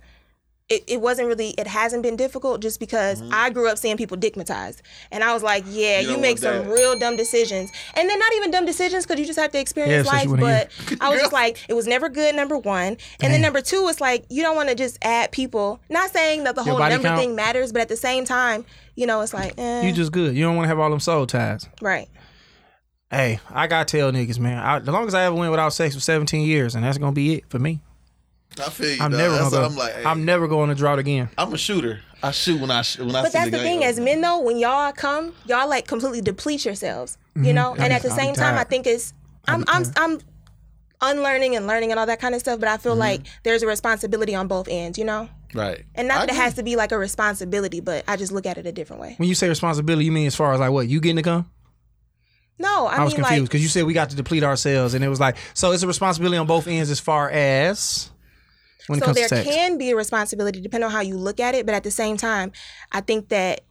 It, 0.69 0.83
it 0.87 1.01
wasn't 1.01 1.27
really. 1.27 1.49
It 1.57 1.65
hasn't 1.65 2.03
been 2.03 2.15
difficult 2.15 2.61
just 2.61 2.79
because 2.79 3.23
I 3.31 3.49
grew 3.49 3.67
up 3.67 3.79
seeing 3.79 3.97
people 3.97 4.17
dickmatized, 4.17 4.81
and 5.11 5.23
I 5.23 5.33
was 5.33 5.41
like, 5.41 5.63
yeah, 5.67 5.99
Mm-hmm. 6.01 6.09
You 6.09 6.15
you, 6.17 6.21
make 6.21 6.37
some 6.37 6.67
that. 6.67 6.71
real 6.71 6.97
dumb 6.99 7.15
decisions, 7.15 7.71
and 7.95 8.07
they're 8.07 8.17
not 8.19 8.33
even 8.35 8.51
dumb 8.51 8.65
decisions 8.67 9.05
because 9.05 9.19
you 9.19 9.25
just 9.25 9.39
have 9.39 9.51
to 9.53 9.59
experience 9.59 10.05
Yeah, 10.05 10.11
life. 10.11 10.29
But. 10.39 10.69
I 11.01 11.09
was 11.09 11.19
just 11.19 11.33
like, 11.33 11.57
it 11.67 11.73
was 11.73 11.87
never 11.87 12.07
good. 12.07 12.35
Number 12.35 12.55
one, 12.57 12.97
and 13.21 13.33
then 13.33 13.41
number 13.41 13.61
two, 13.61 13.87
it's 13.89 13.99
like 13.99 14.25
you 14.29 14.43
don't 14.43 14.55
want 14.55 14.69
to 14.69 14.75
just 14.75 14.99
add 15.01 15.31
people. 15.31 15.79
Not 15.89 16.11
saying 16.11 16.43
that 16.43 16.53
the 16.55 16.61
Your 16.61 16.73
whole 16.73 16.79
body 16.79 16.93
number 16.95 17.07
count? 17.07 17.19
thing 17.19 17.35
matters, 17.35 17.71
but 17.71 17.81
at 17.81 17.89
the 17.89 17.97
same 17.97 18.23
time, 18.25 18.63
you 18.95 19.07
know, 19.07 19.21
it's 19.21 19.33
like, 19.33 19.55
eh, 19.57 19.81
you 19.87 19.91
just 19.91 20.11
good. 20.11 20.35
You 20.35 20.43
don't 20.43 20.55
want 20.55 20.65
to 20.65 20.69
have 20.69 20.77
all 20.79 20.91
them 20.91 20.99
soul 20.99 21.25
ties. 21.25 21.67
right. 21.81 22.07
Hey, 23.11 23.39
I 23.49 23.65
gotta 23.65 23.85
tell 23.85 24.11
niggas, 24.11 24.37
man. 24.37 24.59
I, 24.63 24.77
the 24.77 24.91
longest 24.91 25.15
I 25.17 25.23
ever 25.23 25.35
went 25.35 25.49
without 25.49 25.73
sex 25.73 25.95
was 25.95 26.03
17 26.03 26.45
years, 26.45 26.75
and 26.75 26.83
that's 26.83 26.99
gonna 26.99 27.11
be 27.11 27.33
it 27.33 27.45
for 27.49 27.57
me. 27.57 27.79
I 28.59 28.69
feel 28.69 28.89
you. 28.95 29.01
I'm 29.01 29.11
dog. 29.11 29.19
never 29.19 29.35
That's 29.35 29.49
gonna 29.51 29.61
what 29.63 29.69
go. 29.69 29.73
I'm 29.73 29.75
like. 29.77 29.93
hey, 29.95 30.03
I'm 30.05 30.25
never 30.25 30.47
going 30.47 30.69
to 30.69 30.75
drought 30.75 30.99
again. 30.99 31.29
I'm 31.37 31.53
a 31.53 31.57
shooter. 31.57 32.01
I 32.21 32.31
shoot 32.31 32.59
when 32.59 32.71
I 32.71 32.81
sh- 32.81 32.99
when 32.99 33.15
I 33.15 33.21
But 33.23 33.31
that's 33.31 33.45
the 33.51 33.57
guy 33.57 33.63
thing, 33.63 33.83
as 33.85 33.99
men 33.99 34.19
though, 34.21 34.39
when 34.39 34.57
y'all 34.57 34.91
come, 34.91 35.33
y'all 35.45 35.69
like 35.69 35.87
completely 35.87 36.19
deplete 36.21 36.65
yourselves, 36.65 37.17
you 37.35 37.53
know. 37.53 37.73
And 37.75 37.93
at 37.93 38.01
the 38.01 38.09
Mm-hmm. 38.09 38.11
I'll 38.11 38.17
be 38.17 38.23
same 38.25 38.35
time, 38.35 38.57
I 38.57 38.63
think 38.65 38.87
it's 38.87 39.13
I'm 39.47 39.63
I'm 39.67 39.85
I'm 39.95 40.19
unlearning 41.01 41.55
and 41.55 41.65
learning 41.67 41.91
and 41.91 41.99
all 41.99 42.05
that 42.07 42.19
kind 42.19 42.35
of 42.35 42.41
stuff. 42.41 42.59
But 42.59 42.67
I 42.69 42.77
feel 42.77 42.91
Mm-hmm. 42.93 42.99
like 42.99 43.21
there's 43.43 43.63
a 43.63 43.67
responsibility 43.67 44.35
on 44.35 44.47
both 44.49 44.67
ends, 44.67 44.97
you 44.97 45.05
know. 45.05 45.29
right. 45.53 45.83
And 45.95 46.09
not 46.09 46.17
I 46.17 46.25
that 46.25 46.29
it 46.31 46.35
has 46.35 46.55
to 46.55 46.63
be 46.63 46.75
like 46.75 46.91
a 46.91 46.97
responsibility, 46.97 47.79
but 47.79 48.03
I 48.07 48.17
just 48.17 48.33
look 48.33 48.45
at 48.45 48.57
it 48.57 48.65
a 48.65 48.71
different 48.73 49.01
way. 49.01 49.13
When 49.17 49.29
you 49.29 49.35
say 49.35 49.47
responsibility, 49.47 50.03
you 50.05 50.11
mean 50.11 50.27
as 50.27 50.35
far 50.35 50.51
as 50.53 50.59
like 50.59 50.71
what 50.71 50.89
you 50.89 50.99
getting 50.99 51.15
to 51.17 51.21
come? 51.23 51.49
No, 52.61 52.87
I, 52.87 52.97
I, 52.97 53.03
was 53.05 53.13
mean 53.13 53.23
confused 53.23 53.41
like 53.43 53.49
because 53.49 53.61
you 53.63 53.69
said 53.69 53.85
we 53.85 53.93
got 53.93 54.09
to 54.09 54.17
deplete 54.17 54.43
ourselves, 54.43 54.93
and 54.93 55.01
it 55.05 55.07
was 55.07 55.21
like 55.21 55.37
so. 55.53 55.71
It's 55.71 55.83
a 55.83 55.87
responsibility 55.87 56.35
on 56.37 56.45
both 56.47 56.67
ends 56.67 56.89
as 56.91 56.99
far 56.99 57.29
as 57.29 58.09
when 58.17 58.17
it 58.17 58.18
so 58.81 59.13
there 59.13 59.27
can 59.43 59.77
be 59.77 59.91
a 59.91 59.95
responsibility 59.95 60.61
depending 60.61 60.85
on 60.85 60.91
how 60.91 61.01
you 61.01 61.17
look 61.17 61.39
at 61.39 61.55
it. 61.55 61.65
But 61.65 61.75
at 61.75 61.83
the 61.83 61.91
same 61.91 62.17
time, 62.17 62.51
I 62.91 63.01
think 63.01 63.29
that 63.29 63.61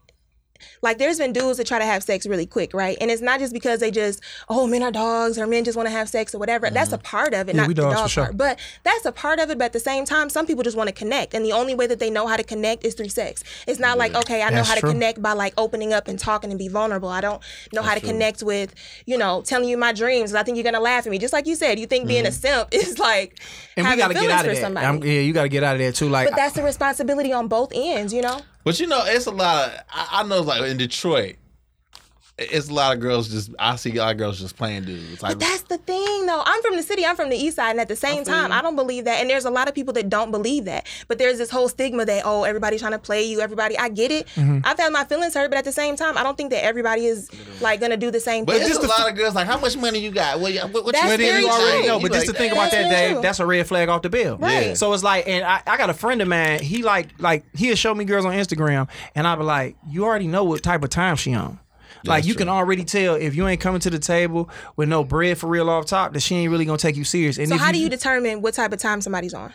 like 0.83 0.99
there's 0.99 1.18
been 1.18 1.33
dudes 1.33 1.59
that 1.59 1.66
try 1.66 1.79
to 1.79 1.85
have 1.85 2.03
sex 2.03 2.27
really 2.27 2.47
quick, 2.47 2.75
right? 2.75 2.97
And 3.01 3.11
it's 3.11 3.23
not 3.23 3.40
just 3.40 3.53
because 3.53 3.81
they 3.81 3.90
just 3.90 4.21
oh 4.49 4.66
men 4.66 4.83
are 4.83 4.90
dogs 4.90 5.38
or 5.38 5.47
men 5.47 5.64
just 5.64 5.77
want 5.77 5.87
to 5.88 5.92
have 5.92 6.09
sex 6.09 6.35
or 6.35 6.38
whatever. 6.38 6.71
That's 6.71 6.92
a 6.92 6.99
part 6.99 7.35
of 7.35 7.49
it, 7.49 7.55
Yeah, 7.55 7.62
not 7.62 7.68
we 7.68 7.75
the 7.75 7.83
dog 7.83 8.09
sure. 8.09 8.25
part. 8.25 8.37
But 8.37 8.59
that's 8.85 9.05
a 9.05 9.12
part 9.12 9.38
of 9.38 9.51
it. 9.51 9.59
But 9.59 9.66
at 9.66 9.73
the 9.73 9.81
same 9.81 10.05
time, 10.05 10.29
some 10.31 10.47
people 10.47 10.62
just 10.62 10.77
want 10.77 10.88
to 10.88 10.94
connect, 10.94 11.35
and 11.35 11.44
the 11.44 11.53
only 11.53 11.75
way 11.75 11.87
that 11.87 11.99
they 11.99 12.11
know 12.11 12.27
how 12.27 12.37
to 12.37 12.44
connect 12.44 12.85
is 12.85 12.94
through 12.94 13.09
sex. 13.11 13.44
It's 13.66 13.79
not 13.81 13.99
like 13.99 14.14
okay, 14.14 14.42
I 14.42 14.51
know 14.51 14.57
That's 14.57 14.68
how 14.68 14.75
to 14.77 14.81
true. 14.81 14.90
connect 14.92 15.23
by 15.23 15.33
like 15.33 15.55
opening 15.57 15.92
up 15.92 16.09
and 16.09 16.18
talking 16.18 16.51
and 16.51 16.59
be 16.59 16.68
vulnerable. 16.68 17.09
I 17.09 17.21
don't 17.21 17.42
know 17.73 17.83
how 17.83 17.94
to 17.94 18.01
connect 18.01 18.42
with 18.42 18.75
you 19.07 19.18
know 19.18 19.42
telling 19.42 19.68
you 19.68 19.77
my 19.77 19.92
dreams. 19.92 20.35
I 20.35 20.42
think 20.42 20.57
you're 20.57 20.64
gonna 20.64 20.81
laugh 20.81 21.07
at 21.07 21.11
me, 21.11 21.18
just 21.18 21.33
like 21.33 21.47
you 21.47 21.55
said. 21.55 21.79
You 21.79 21.87
think 21.87 22.07
being 22.09 22.27
a 22.27 22.33
simp 22.33 22.68
is 22.73 22.99
like 22.99 23.18
Mm-hmm. 23.18 23.81
and 23.81 23.85
we 23.85 23.90
having 23.90 23.99
got 23.99 24.09
to 24.09 24.14
get 24.14 24.21
feelings 24.21 24.33
out 24.40 24.44
for 24.44 24.55
that. 24.55 24.61
somebody. 24.61 24.87
I'm- 24.87 25.03
yeah, 25.05 25.21
you 25.21 25.33
got 25.33 25.42
to 25.44 25.49
get 25.49 25.62
out 25.62 25.75
of 25.75 25.79
there 25.79 25.92
too. 25.92 26.09
Like 26.09 26.29
But 26.29 26.37
that's 26.37 26.55
the 26.55 26.62
responsibility 26.62 27.33
on 27.33 27.47
both 27.49 27.71
ends, 27.75 28.12
you 28.12 28.23
know? 28.23 28.40
But 28.68 28.78
you 28.81 28.87
know, 28.87 29.02
it's 29.07 29.24
a 29.24 29.31
lot 29.31 29.70
of. 29.70 29.81
I, 29.90 30.09
I 30.20 30.22
know, 30.24 30.42
like 30.42 30.61
in 30.61 30.76
Detroit, 30.76 31.37
it's 32.38 32.68
a 32.68 32.74
lot 32.74 32.94
of 32.94 33.01
girls 33.01 33.29
just. 33.29 33.51
I 33.59 33.74
see 33.77 33.96
a 33.96 33.98
lot 33.98 34.12
of 34.12 34.18
girls 34.18 34.38
just 34.38 34.57
playing 34.57 34.85
dudes. 34.85 35.22
Like, 35.22 35.33
But 35.33 35.40
that's 35.40 35.62
the 35.62 35.79
thing, 35.79 36.27
though. 36.27 36.42
I'm 36.44 36.62
from 36.62 36.77
the 36.77 36.83
city. 36.83 37.05
I'm 37.05 37.16
from 37.16 37.31
the 37.31 37.37
east 37.37 37.57
side, 37.57 37.70
and 37.70 37.81
at 37.81 37.88
the 37.88 37.96
same 37.96 38.22
time, 38.22 38.53
I 38.53 38.62
don't 38.62 38.77
believe 38.77 39.05
that. 39.07 39.20
And 39.20 39.29
there's 39.29 39.44
a 39.44 39.51
lot 39.51 39.68
of 39.68 39.74
people 39.74 39.92
that 39.94 40.09
don't 40.09 40.31
believe 40.31 40.64
that. 40.66 40.87
But 41.09 41.18
there's 41.18 41.38
this 41.38 41.51
whole 41.51 41.68
stigma 41.68 42.05
that 42.05 42.22
oh, 42.24 42.44
everybody's 42.44 42.81
trying 42.81 42.92
to 42.92 42.98
play 42.98 43.24
you. 43.24 43.40
Everybody, 43.40 43.77
I 43.77 43.88
get 43.88 44.12
it. 44.12 44.29
Mm-hmm. 44.37 44.61
I've 44.64 44.79
had 44.79 44.92
my 44.92 45.05
feelings 45.05 45.35
hurt, 45.35 45.51
but 45.51 45.59
at 45.59 45.64
the 45.64 45.72
same 45.72 45.96
time, 45.96 46.16
I 46.16 46.22
don't 46.22 46.37
think 46.37 46.51
that 46.51 46.64
everybody 46.64 47.07
is 47.07 47.29
like 47.61 47.81
gonna 47.81 47.96
do 47.96 48.11
the 48.11 48.20
same 48.20 48.46
thing. 48.46 48.55
but 48.55 48.62
thing. 48.62 48.70
it's 48.70 48.85
a 48.85 48.87
lot 48.87 49.11
of 49.11 49.16
girls 49.16 49.35
like, 49.35 49.46
how 49.46 49.59
much 49.59 49.77
money 49.77 49.98
you 49.98 50.12
got? 50.12 50.38
What, 50.38 50.55
what, 50.72 50.85
what 50.85 50.94
That's 50.94 51.11
you 51.11 51.27
very 51.27 51.40
you 51.42 51.48
already 51.48 51.87
know. 51.88 51.98
But 51.98 52.12
just 52.12 52.27
like, 52.27 52.37
to 52.37 52.40
think 52.40 52.53
about 52.53 52.70
that, 52.70 52.88
very 52.88 52.90
Dave, 52.90 53.12
true. 53.14 53.22
that's 53.22 53.40
a 53.40 53.46
red 53.46 53.66
flag 53.66 53.88
off 53.88 54.03
the 54.03 54.11
bill. 54.11 54.38
Right. 54.38 54.77
So 54.77 54.92
it's 54.92 55.03
like, 55.03 55.27
and 55.27 55.44
I, 55.44 55.62
I 55.66 55.77
got 55.77 55.90
a 55.90 55.94
friend 55.94 56.22
of 56.22 56.29
mine. 56.29 56.61
He 56.61 56.83
like, 56.83 57.09
like 57.18 57.44
he'll 57.57 57.74
show 57.74 57.94
me 57.94 58.05
girls 58.05 58.24
on 58.24 58.33
Instagram, 58.33 58.88
and 59.16 59.27
I 59.27 59.35
be 59.35 59.42
like, 59.42 59.77
you 59.88 60.05
already 60.05 60.29
know 60.29 60.44
what 60.44 60.62
type 60.62 60.85
of 60.85 60.90
time 60.90 61.16
she 61.16 61.35
on. 61.35 61.59
Like 62.04 62.24
you 62.24 62.34
can 62.34 62.48
already 62.48 62.84
tell 62.84 63.14
if 63.14 63.34
you 63.34 63.46
ain't 63.46 63.61
coming 63.61 63.80
to 63.80 63.90
the 63.90 63.98
table 63.98 64.50
with 64.76 64.88
no 64.88 65.04
bread 65.04 65.38
for 65.38 65.48
real 65.48 65.68
off 65.70 65.87
top, 65.87 66.12
that 66.12 66.20
she 66.20 66.37
ain't 66.37 66.50
really 66.50 66.64
gonna 66.64 66.78
take 66.78 66.96
you 66.96 67.04
serious. 67.04 67.38
And 67.38 67.48
so 67.48 67.54
if 67.54 67.61
how 67.61 67.72
do 67.72 67.78
you 67.78 67.88
determine 67.88 68.40
what 68.42 68.54
type 68.54 68.72
of 68.72 68.78
time 68.78 69.00
somebody's 69.00 69.34
on? 69.34 69.52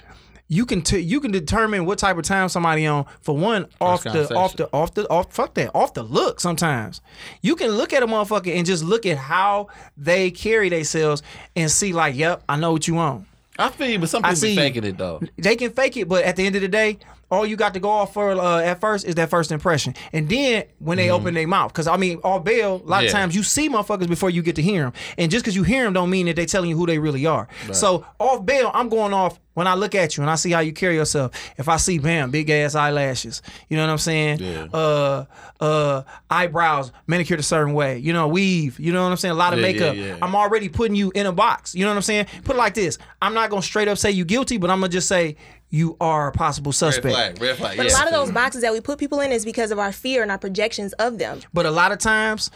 you 0.50 0.66
can 0.66 0.82
t- 0.82 1.00
you 1.00 1.20
can 1.20 1.32
determine 1.32 1.86
what 1.86 1.98
type 1.98 2.18
of 2.18 2.24
time 2.24 2.50
somebody 2.50 2.86
on 2.86 3.06
for 3.22 3.36
one 3.36 3.66
off 3.80 4.04
the 4.04 4.34
off 4.36 4.56
the 4.56 4.70
off 4.74 4.94
the 4.94 5.10
off 5.10 5.34
fuck 5.34 5.54
that 5.54 5.72
off 5.74 5.94
the 5.94 6.04
look 6.04 6.40
sometimes 6.40 7.02
you 7.42 7.56
can 7.56 7.70
look 7.70 7.94
at 7.94 8.04
a 8.04 8.08
motherfucker 8.08 8.56
and 8.56 8.66
just 8.66 8.84
look 8.84 9.06
at 9.06 9.18
how 9.18 9.68
they 9.98 10.30
carry 10.30 10.70
themselves 10.70 11.24
and 11.56 11.72
see 11.72 11.94
like 11.94 12.16
yep 12.16 12.44
I 12.48 12.58
know 12.58 12.72
what 12.72 12.88
you 12.88 12.96
want 12.96 13.26
I 13.58 13.70
feel 13.70 13.88
you, 13.88 14.00
but 14.00 14.10
some 14.10 14.22
people 14.24 14.36
see 14.36 14.56
be 14.56 14.56
faking 14.56 14.84
it 14.84 14.98
though. 14.98 15.22
they 15.38 15.56
can 15.56 15.72
fake 15.72 15.96
it 15.98 16.08
but 16.10 16.24
at 16.24 16.36
the 16.36 16.46
end 16.46 16.56
of 16.56 16.62
the 16.62 16.68
day 16.68 17.00
all 17.34 17.46
you 17.46 17.56
got 17.56 17.74
to 17.74 17.80
go 17.80 17.90
off 17.90 18.14
for 18.14 18.32
uh, 18.32 18.62
at 18.62 18.80
first 18.80 19.06
is 19.06 19.16
that 19.16 19.30
first 19.30 19.52
impression 19.52 19.94
and 20.14 20.30
then 20.30 20.64
when 20.80 20.98
they 20.98 21.10
open 21.10 21.34
their 21.34 21.48
mouth 21.48 21.72
because 21.74 21.88
I 21.88 21.98
mean 21.98 22.20
all 22.24 22.40
bail 22.40 22.76
a 22.76 22.88
lot 22.88 23.04
of 23.04 23.12
times 23.12 23.36
you 23.36 23.44
see 23.44 23.68
motherfuckers 23.70 24.08
before 24.08 24.30
you 24.30 24.42
get 24.42 24.56
to 24.58 24.62
hear 24.62 24.84
them 24.84 24.94
and 25.18 25.32
just 25.32 25.44
because 25.44 25.56
you 25.56 25.64
hear 25.64 25.84
them 25.84 25.94
don't 25.94 26.10
mean 26.10 26.28
that 26.28 26.36
they 26.36 26.46
telling 26.46 26.70
you 26.70 26.78
who 26.78 26.86
they 26.86 27.00
really 27.00 27.26
are 27.26 27.48
so 27.72 28.06
off 28.20 28.46
bail 28.46 28.70
I'm 28.74 28.90
going 28.90 29.14
off 29.14 29.40
when 29.56 29.68
I 29.68 29.76
look 29.76 29.94
at 29.94 30.18
you 30.18 30.24
and 30.24 30.32
I 30.32 30.36
see 30.36 30.50
how 30.50 30.62
you 30.62 30.74
carry 30.74 30.96
yourself, 30.96 31.32
if 31.60 31.70
I 31.70 31.78
see 31.78 32.00
bam, 32.00 32.32
big 32.32 32.50
ass 32.50 32.74
eyelashes, 32.74 33.44
you 33.70 33.78
know 33.78 33.84
what 33.86 33.92
I'm 33.92 34.00
saying? 34.00 34.40
Yeah. 34.40 34.66
Uh 34.74 35.26
uh 35.60 36.02
eyebrows 36.30 36.92
manicured 37.06 37.40
a 37.40 37.44
certain 37.44 37.76
way, 37.76 38.00
you 38.00 38.14
know, 38.14 38.28
weave, 38.28 38.80
you 38.80 38.92
know 38.92 39.04
what 39.04 39.12
I'm 39.12 39.18
saying? 39.18 39.34
A 39.34 39.36
lot 39.36 39.54
of 39.54 39.60
Yeah, 39.60 39.66
makeup. 39.66 39.96
yeah, 39.96 40.06
yeah. 40.06 40.18
I'm 40.24 40.36
already 40.36 40.70
putting 40.70 40.96
you 40.96 41.12
in 41.14 41.28
a 41.28 41.32
box. 41.32 41.76
You 41.76 41.86
know 41.86 41.92
what 41.92 41.98
I'm 41.98 42.02
saying? 42.02 42.26
Put 42.44 42.56
it 42.56 42.60
like 42.60 42.74
this. 42.74 42.98
I'm 43.22 43.36
not 43.36 43.52
gonna 43.52 43.62
straight 43.62 43.88
up 43.88 44.00
say 44.00 44.10
you 44.10 44.26
guilty, 44.26 44.58
but 44.58 44.72
I'm 44.72 44.80
gonna 44.80 44.90
just 44.90 45.08
say 45.08 45.36
you 45.74 45.98
are 46.00 46.28
a 46.28 46.32
possible 46.32 46.70
Red 46.70 46.76
suspect. 46.76 47.16
flag, 47.16 47.42
red 47.42 47.58
flag. 47.58 47.78
But 47.78 47.88
yeah. 47.88 47.94
a 47.94 47.98
lot 47.98 48.06
of 48.06 48.14
those 48.14 48.32
boxes 48.32 48.62
that 48.62 48.72
we 48.72 48.80
put 48.80 49.00
people 49.00 49.20
in 49.22 49.32
is 49.32 49.44
because 49.44 49.72
of 49.72 49.80
our 49.80 49.92
fear 49.92 50.22
and 50.22 50.30
our 50.30 50.38
projections 50.38 50.94
of 50.94 51.18
them. 51.18 51.40
But 51.52 51.66
a 51.66 51.72
lot 51.72 51.92
of 51.92 51.98
times, 51.98 52.52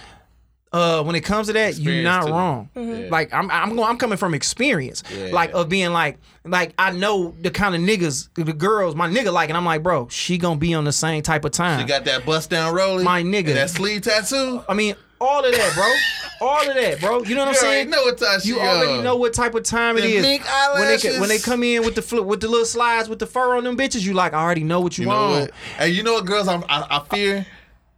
uh, 0.71 1.01
when 1.03 1.15
it 1.15 1.21
comes 1.21 1.47
to 1.47 1.53
that, 1.53 1.79
you're 1.79 2.03
not 2.03 2.25
too. 2.27 2.31
wrong. 2.31 2.69
Mm-hmm. 2.75 3.11
Like 3.11 3.33
I'm, 3.33 3.49
I'm 3.49 3.75
going, 3.75 3.89
I'm 3.89 3.97
coming 3.97 4.19
from 4.19 4.35
experience, 4.35 5.01
Yeah. 5.11 5.29
like 5.31 5.51
of 5.53 5.67
being 5.67 5.93
like, 5.93 6.19
like 6.45 6.75
I 6.77 6.91
know 6.91 7.33
the 7.41 7.49
kind 7.49 7.73
of 7.73 7.81
niggas, 7.81 8.29
the 8.35 8.53
girls, 8.53 8.93
my 8.93 9.09
nigga 9.09 9.33
like, 9.33 9.49
and 9.49 9.57
I'm 9.57 9.65
like, 9.65 9.81
bro, 9.81 10.07
she 10.09 10.37
gonna 10.37 10.59
be 10.59 10.75
on 10.75 10.83
the 10.83 10.91
same 10.91 11.23
type 11.23 11.43
of 11.43 11.51
time. 11.53 11.79
You 11.79 11.87
got 11.87 12.05
that 12.05 12.23
bust 12.23 12.51
down 12.51 12.75
rolling, 12.75 13.03
My 13.03 13.23
nigga. 13.23 13.47
and 13.47 13.57
that 13.57 13.71
sleeve 13.71 14.01
tattoo. 14.03 14.61
I 14.69 14.75
mean, 14.75 14.95
all 15.19 15.43
of 15.43 15.51
that, 15.51 15.73
bro, 15.73 16.47
all 16.47 16.67
of 16.69 16.75
that, 16.75 16.99
bro. 16.99 17.23
You 17.23 17.35
know 17.35 17.41
what 17.41 17.49
I'm 17.49 17.55
saying? 17.55 17.87
already 17.87 17.89
know 17.89 18.03
what 18.03 18.17
time 18.17 18.39
she 18.41 18.49
You 18.49 18.59
already 18.59 18.91
on. 18.99 19.03
know 19.03 19.15
what 19.15 19.33
type 19.33 19.55
of 19.55 19.63
time 19.63 19.97
it 19.97 20.01
The 20.01 20.15
is. 20.17 20.21
mink 20.21 20.43
when 20.75 20.87
they 20.99 21.19
when 21.19 21.29
they 21.29 21.39
come 21.39 21.63
in 21.63 21.83
with 21.83 21.95
the 21.95 22.01
flip 22.01 22.25
with 22.25 22.41
the 22.41 22.47
little 22.47 22.65
slides 22.65 23.09
with 23.09 23.19
the 23.19 23.27
fur 23.27 23.55
on 23.57 23.63
them 23.63 23.75
bitches, 23.77 24.03
you 24.03 24.13
like 24.13 24.33
I 24.33 24.41
already 24.41 24.63
know 24.63 24.79
what 24.81 24.97
you, 24.97 25.03
You 25.05 25.09
know 25.09 25.15
want. 25.29 25.41
what? 25.41 25.51
And 25.79 25.93
you 25.93 26.03
know 26.03 26.13
what, 26.13 26.25
girls? 26.25 26.47
I'm, 26.47 26.63
I, 26.69 26.85
I 26.89 27.15
fear 27.15 27.45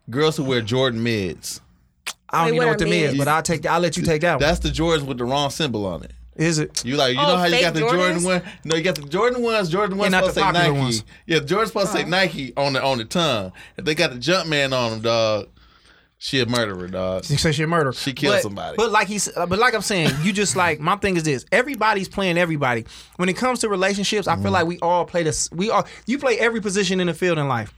girls 0.10 0.38
who 0.38 0.44
wear 0.44 0.62
Jordan 0.62 1.04
mids. 1.04 1.62
I 2.32 2.40
don't 2.40 2.46
Wait, 2.46 2.48
even 2.56 2.60
know 2.62 2.66
are 2.68 2.70
what 2.72 2.80
them 2.80 2.88
is, 2.94 3.12
mids? 3.14 3.18
but 3.18 3.28
I'll 3.28 3.42
take 3.44 3.66
I'll 3.66 3.80
let 3.80 3.98
you 3.98 4.04
take 4.04 4.22
that 4.22 4.34
one. 4.34 4.40
That's 4.42 4.60
the 4.60 4.70
Jordans 4.70 5.04
with 5.06 5.18
the 5.18 5.26
wrong 5.26 5.50
symbol 5.50 5.86
on 5.86 6.04
it. 6.04 6.12
Is 6.36 6.58
it? 6.58 6.86
You 6.86 6.96
like 6.96 7.16
you 7.16 7.20
Oh, 7.20 7.28
know 7.28 7.36
how 7.38 7.46
you 7.46 7.60
got 7.60 7.74
the 7.74 7.82
Jordan 7.82 8.18
Jordans? 8.20 8.26
one? 8.26 8.42
No, 8.64 8.76
you 8.78 8.84
got 8.84 8.96
the 8.96 9.02
Jordan 9.02 9.42
ones. 9.44 9.68
Jordan 9.68 9.98
ones 9.98 10.12
not 10.14 10.20
supposed 10.26 10.38
the 10.38 10.42
to 10.54 10.54
say 10.58 10.70
Nike. 10.70 10.80
ones. 10.80 11.04
Yeah, 11.26 11.40
Jordan's 11.40 11.72
supposed 11.72 11.92
to 11.92 11.98
say 11.98 12.04
oh. 12.06 12.08
Nike 12.08 12.54
on 12.56 12.74
the 12.74 12.82
on 12.84 12.98
the 13.00 13.04
tongue. 13.06 13.52
If 13.76 13.84
they 13.84 13.94
got 13.94 14.12
the 14.12 14.18
Jumpman 14.20 14.72
on 14.72 14.92
them, 14.92 15.02
dog. 15.02 15.50
She 16.22 16.42
a 16.42 16.46
murderer, 16.46 16.88
dog. 16.90 17.24
She 17.24 17.38
say 17.38 17.54
she 17.54 17.64
a 17.64 17.68
murderer. 17.68 17.94
She 17.94 18.12
killed 18.12 18.36
But- 18.36 18.42
somebody. 18.44 18.76
But 18.78 18.92
like 18.92 19.08
he's, 19.08 19.30
uh, 19.38 19.46
but 19.46 19.58
like 19.58 19.74
I'm 19.74 19.82
saying, 19.82 20.12
you 20.22 20.34
just 20.34 20.56
like 20.58 20.80
my 20.82 20.98
thing 20.98 21.16
is 21.16 21.24
this: 21.24 21.46
everybody's 21.52 22.10
playing 22.10 22.38
everybody. 22.38 22.86
When 23.16 23.30
it 23.30 23.38
comes 23.38 23.60
to 23.60 23.70
relationships, 23.70 24.28
I 24.28 24.36
Mm. 24.36 24.44
feel 24.44 24.52
like 24.52 24.68
we 24.68 24.78
all 24.80 25.06
play 25.06 25.24
this. 25.24 25.50
We 25.54 25.70
all 25.70 25.88
you 26.08 26.20
play 26.20 26.38
every 26.38 26.60
position 26.60 27.00
in 27.00 27.08
the 27.08 27.14
field 27.14 27.38
in 27.38 27.48
life. 27.48 27.74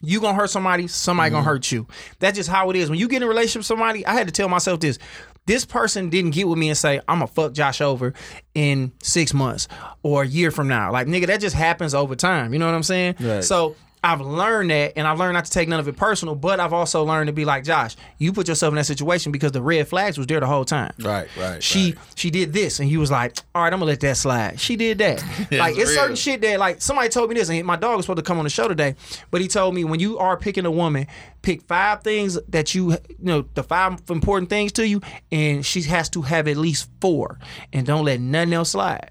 You 0.00 0.18
gonna 0.20 0.34
hurt 0.36 0.48
somebody, 0.48 0.86
somebody 0.88 1.28
Mm. 1.28 1.32
gonna 1.34 1.44
hurt 1.44 1.70
you. 1.70 1.86
That's 2.20 2.36
just 2.38 2.48
how 2.48 2.70
it 2.70 2.76
is. 2.76 2.88
When 2.88 2.98
you 2.98 3.06
get 3.06 3.18
in 3.18 3.24
a 3.24 3.26
relationship 3.28 3.60
with 3.60 3.66
somebody, 3.66 4.06
I 4.06 4.14
had 4.14 4.26
to 4.28 4.32
tell 4.32 4.48
myself 4.48 4.80
this: 4.80 4.98
this 5.44 5.66
person 5.66 6.08
didn't 6.08 6.30
get 6.30 6.48
with 6.48 6.58
me 6.58 6.70
and 6.70 6.78
say 6.78 7.00
I'm 7.06 7.16
gonna 7.18 7.26
fuck 7.26 7.52
Josh 7.52 7.82
over 7.82 8.14
in 8.54 8.92
six 9.02 9.34
months 9.34 9.68
or 10.02 10.22
a 10.22 10.26
year 10.26 10.50
from 10.50 10.68
now. 10.68 10.90
Like 10.90 11.06
nigga, 11.06 11.26
that 11.26 11.42
just 11.42 11.54
happens 11.54 11.94
over 11.94 12.16
time. 12.16 12.54
You 12.54 12.60
know 12.60 12.66
what 12.66 12.74
I'm 12.74 12.82
saying? 12.82 13.16
Right. 13.20 13.44
So 13.44 13.76
I've 14.02 14.20
learned 14.20 14.70
that, 14.70 14.92
and 14.96 15.06
I've 15.06 15.18
learned 15.18 15.34
not 15.34 15.44
to 15.46 15.50
take 15.50 15.68
none 15.68 15.80
of 15.80 15.88
it 15.88 15.96
personal. 15.96 16.34
But 16.34 16.60
I've 16.60 16.72
also 16.72 17.04
learned 17.04 17.26
to 17.28 17.32
be 17.32 17.44
like 17.44 17.64
Josh. 17.64 17.96
You 18.18 18.32
put 18.32 18.48
yourself 18.48 18.72
in 18.72 18.76
that 18.76 18.84
situation 18.86 19.32
because 19.32 19.52
the 19.52 19.62
red 19.62 19.88
flags 19.88 20.18
was 20.18 20.26
there 20.26 20.40
the 20.40 20.46
whole 20.46 20.64
time. 20.64 20.92
Right, 21.00 21.28
right, 21.38 21.62
She 21.62 21.92
right. 21.92 21.98
she 22.14 22.30
did 22.30 22.52
this, 22.52 22.80
and 22.80 22.88
he 22.88 22.96
was 22.96 23.10
like, 23.10 23.36
"All 23.54 23.62
right, 23.62 23.72
I'm 23.72 23.78
gonna 23.80 23.90
let 23.90 24.00
that 24.00 24.16
slide." 24.16 24.60
She 24.60 24.76
did 24.76 24.98
that. 24.98 25.22
like 25.50 25.76
it's 25.76 25.90
real. 25.90 25.98
certain 26.00 26.16
shit 26.16 26.40
that 26.42 26.58
like 26.58 26.80
somebody 26.80 27.08
told 27.08 27.28
me 27.30 27.34
this, 27.34 27.48
and 27.48 27.64
my 27.64 27.76
dog 27.76 27.96
was 27.96 28.06
supposed 28.06 28.18
to 28.18 28.22
come 28.22 28.38
on 28.38 28.44
the 28.44 28.50
show 28.50 28.68
today, 28.68 28.94
but 29.30 29.40
he 29.40 29.48
told 29.48 29.74
me 29.74 29.84
when 29.84 30.00
you 30.00 30.18
are 30.18 30.36
picking 30.36 30.64
a 30.66 30.70
woman, 30.70 31.06
pick 31.42 31.62
five 31.62 32.02
things 32.02 32.38
that 32.48 32.74
you 32.74 32.92
you 32.92 32.98
know 33.20 33.44
the 33.54 33.62
five 33.62 34.00
important 34.08 34.48
things 34.50 34.72
to 34.72 34.86
you, 34.86 35.00
and 35.32 35.64
she 35.66 35.82
has 35.82 36.08
to 36.10 36.22
have 36.22 36.46
at 36.48 36.56
least 36.56 36.88
four, 37.00 37.38
and 37.72 37.86
don't 37.86 38.04
let 38.04 38.20
nothing 38.20 38.52
else 38.52 38.70
slide. 38.70 39.10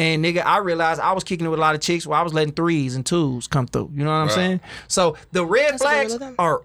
And 0.00 0.24
nigga, 0.24 0.42
I 0.44 0.58
realized 0.58 0.98
I 1.00 1.12
was 1.12 1.24
kicking 1.24 1.44
it 1.46 1.50
with 1.50 1.58
a 1.58 1.62
lot 1.62 1.74
of 1.74 1.80
chicks 1.82 2.06
where 2.06 2.18
I 2.18 2.22
was 2.22 2.32
letting 2.32 2.54
threes 2.54 2.94
and 2.96 3.04
twos 3.04 3.46
come 3.46 3.66
through. 3.66 3.90
You 3.94 4.02
know 4.04 4.10
what 4.10 4.16
I'm 4.16 4.30
saying? 4.30 4.60
So 4.88 5.16
the 5.32 5.44
red 5.44 5.72
That's 5.74 5.82
flags 5.82 6.16
are 6.38 6.62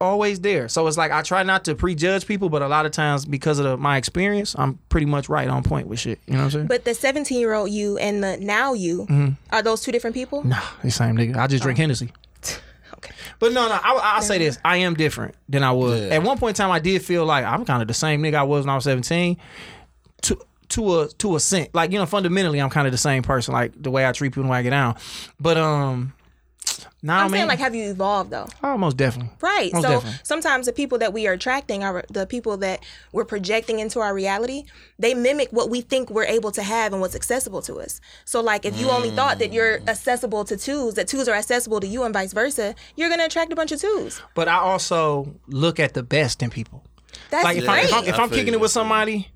always 0.00 0.40
there. 0.40 0.68
So 0.68 0.86
it's 0.86 0.96
like 0.96 1.10
I 1.10 1.22
try 1.22 1.42
not 1.42 1.64
to 1.66 1.74
prejudge 1.74 2.26
people, 2.26 2.48
but 2.48 2.62
a 2.62 2.68
lot 2.68 2.86
of 2.86 2.92
times 2.92 3.24
because 3.26 3.58
of 3.58 3.64
the, 3.64 3.76
my 3.76 3.96
experience, 3.98 4.54
I'm 4.56 4.78
pretty 4.88 5.06
much 5.06 5.28
right 5.28 5.48
on 5.48 5.62
point 5.64 5.86
with 5.88 5.98
shit. 6.00 6.18
You 6.26 6.34
know 6.34 6.38
what 6.38 6.44
I'm 6.44 6.50
saying? 6.52 6.66
But 6.68 6.84
the 6.86 6.94
17 6.94 7.38
year 7.38 7.52
old 7.52 7.70
you 7.70 7.98
and 7.98 8.22
the 8.24 8.36
now 8.38 8.72
you 8.74 9.00
Mm-hmm. 9.10 9.28
are 9.54 9.60
those 9.62 9.82
two 9.82 9.92
different 9.92 10.14
people? 10.14 10.44
nah, 10.44 10.60
the 10.82 10.90
same 10.90 11.16
nigga. 11.16 11.36
I 11.36 11.46
just 11.46 11.62
drink 11.62 11.78
Hennessy. 11.78 12.10
Okay. 12.94 13.14
But 13.38 13.52
no, 13.52 13.68
no, 13.68 13.74
I, 13.74 14.00
I'll 14.16 14.22
say 14.22 14.38
this: 14.38 14.58
I 14.64 14.78
am 14.78 14.94
different 14.94 15.36
than 15.48 15.62
I 15.62 15.70
was 15.70 16.00
Yeah. 16.00 16.16
at 16.16 16.22
one 16.24 16.36
point 16.36 16.58
in 16.58 16.64
time. 16.64 16.72
I 16.72 16.80
did 16.80 17.00
feel 17.00 17.24
like 17.24 17.44
I'm 17.44 17.64
kind 17.64 17.80
of 17.80 17.86
the 17.86 17.94
same 17.94 18.20
nigga 18.22 18.34
I 18.34 18.42
was 18.42 18.64
when 18.64 18.70
I 18.70 18.74
was 18.74 18.82
17. 18.84 19.36
To 20.22 20.38
to 20.70 21.00
a 21.00 21.08
to 21.08 21.36
a 21.36 21.40
cent, 21.40 21.74
like 21.74 21.92
you 21.92 21.98
know, 21.98 22.06
fundamentally, 22.06 22.60
I'm 22.60 22.70
kind 22.70 22.86
of 22.86 22.92
the 22.92 22.98
same 22.98 23.22
person. 23.22 23.54
Like 23.54 23.72
the 23.80 23.90
way 23.90 24.06
I 24.06 24.12
treat 24.12 24.32
people, 24.32 24.48
way 24.48 24.58
I 24.58 24.62
get 24.62 24.70
down. 24.70 24.96
But 25.40 25.56
um, 25.56 26.12
now 27.00 27.24
I'm 27.24 27.30
man, 27.30 27.38
saying 27.38 27.48
like 27.48 27.58
have 27.60 27.74
you 27.74 27.90
evolved 27.90 28.30
though? 28.30 28.48
oh, 28.62 28.76
most 28.76 28.96
definitely, 28.96 29.32
Right. 29.40 29.72
Most 29.72 29.82
so 29.82 29.88
definitely. 29.90 30.18
sometimes 30.24 30.66
the 30.66 30.72
people 30.72 30.98
that 30.98 31.12
we 31.12 31.26
are 31.28 31.32
attracting 31.32 31.84
are 31.84 32.04
the 32.10 32.26
people 32.26 32.56
that 32.58 32.84
we're 33.12 33.24
projecting 33.24 33.78
into 33.78 34.00
our 34.00 34.12
reality. 34.12 34.64
They 34.98 35.14
mimic 35.14 35.50
what 35.50 35.70
we 35.70 35.80
think 35.80 36.10
we're 36.10 36.24
able 36.24 36.50
to 36.52 36.62
have 36.62 36.92
and 36.92 37.00
what's 37.00 37.14
accessible 37.14 37.62
to 37.62 37.76
us. 37.76 38.00
So 38.24 38.40
like 38.40 38.64
if 38.64 38.78
you 38.78 38.90
only 38.90 39.10
thought 39.10 39.38
that 39.38 39.52
you're 39.52 39.80
accessible 39.86 40.44
to 40.46 40.56
twos, 40.56 40.94
that 40.94 41.06
twos 41.08 41.28
are 41.28 41.34
accessible 41.34 41.80
to 41.80 41.86
you 41.86 42.02
and 42.02 42.12
vice 42.12 42.32
versa, 42.32 42.74
you're 42.96 43.08
gonna 43.08 43.24
attract 43.24 43.52
a 43.52 43.56
bunch 43.56 43.72
of 43.72 43.80
twos. 43.80 44.20
But 44.34 44.48
I 44.48 44.56
also 44.56 45.34
look 45.46 45.78
at 45.78 45.94
the 45.94 46.02
best 46.02 46.42
in 46.42 46.50
people. 46.50 46.84
That's 47.30 47.44
like 47.44 47.58
if, 47.58 47.64
great. 47.64 47.70
I, 47.72 47.80
if 47.82 47.94
I'm, 47.94 48.04
if 48.04 48.18
I'm 48.18 48.30
kicking 48.30 48.54
it 48.54 48.60
with 48.60 48.70
somebody, 48.70 49.28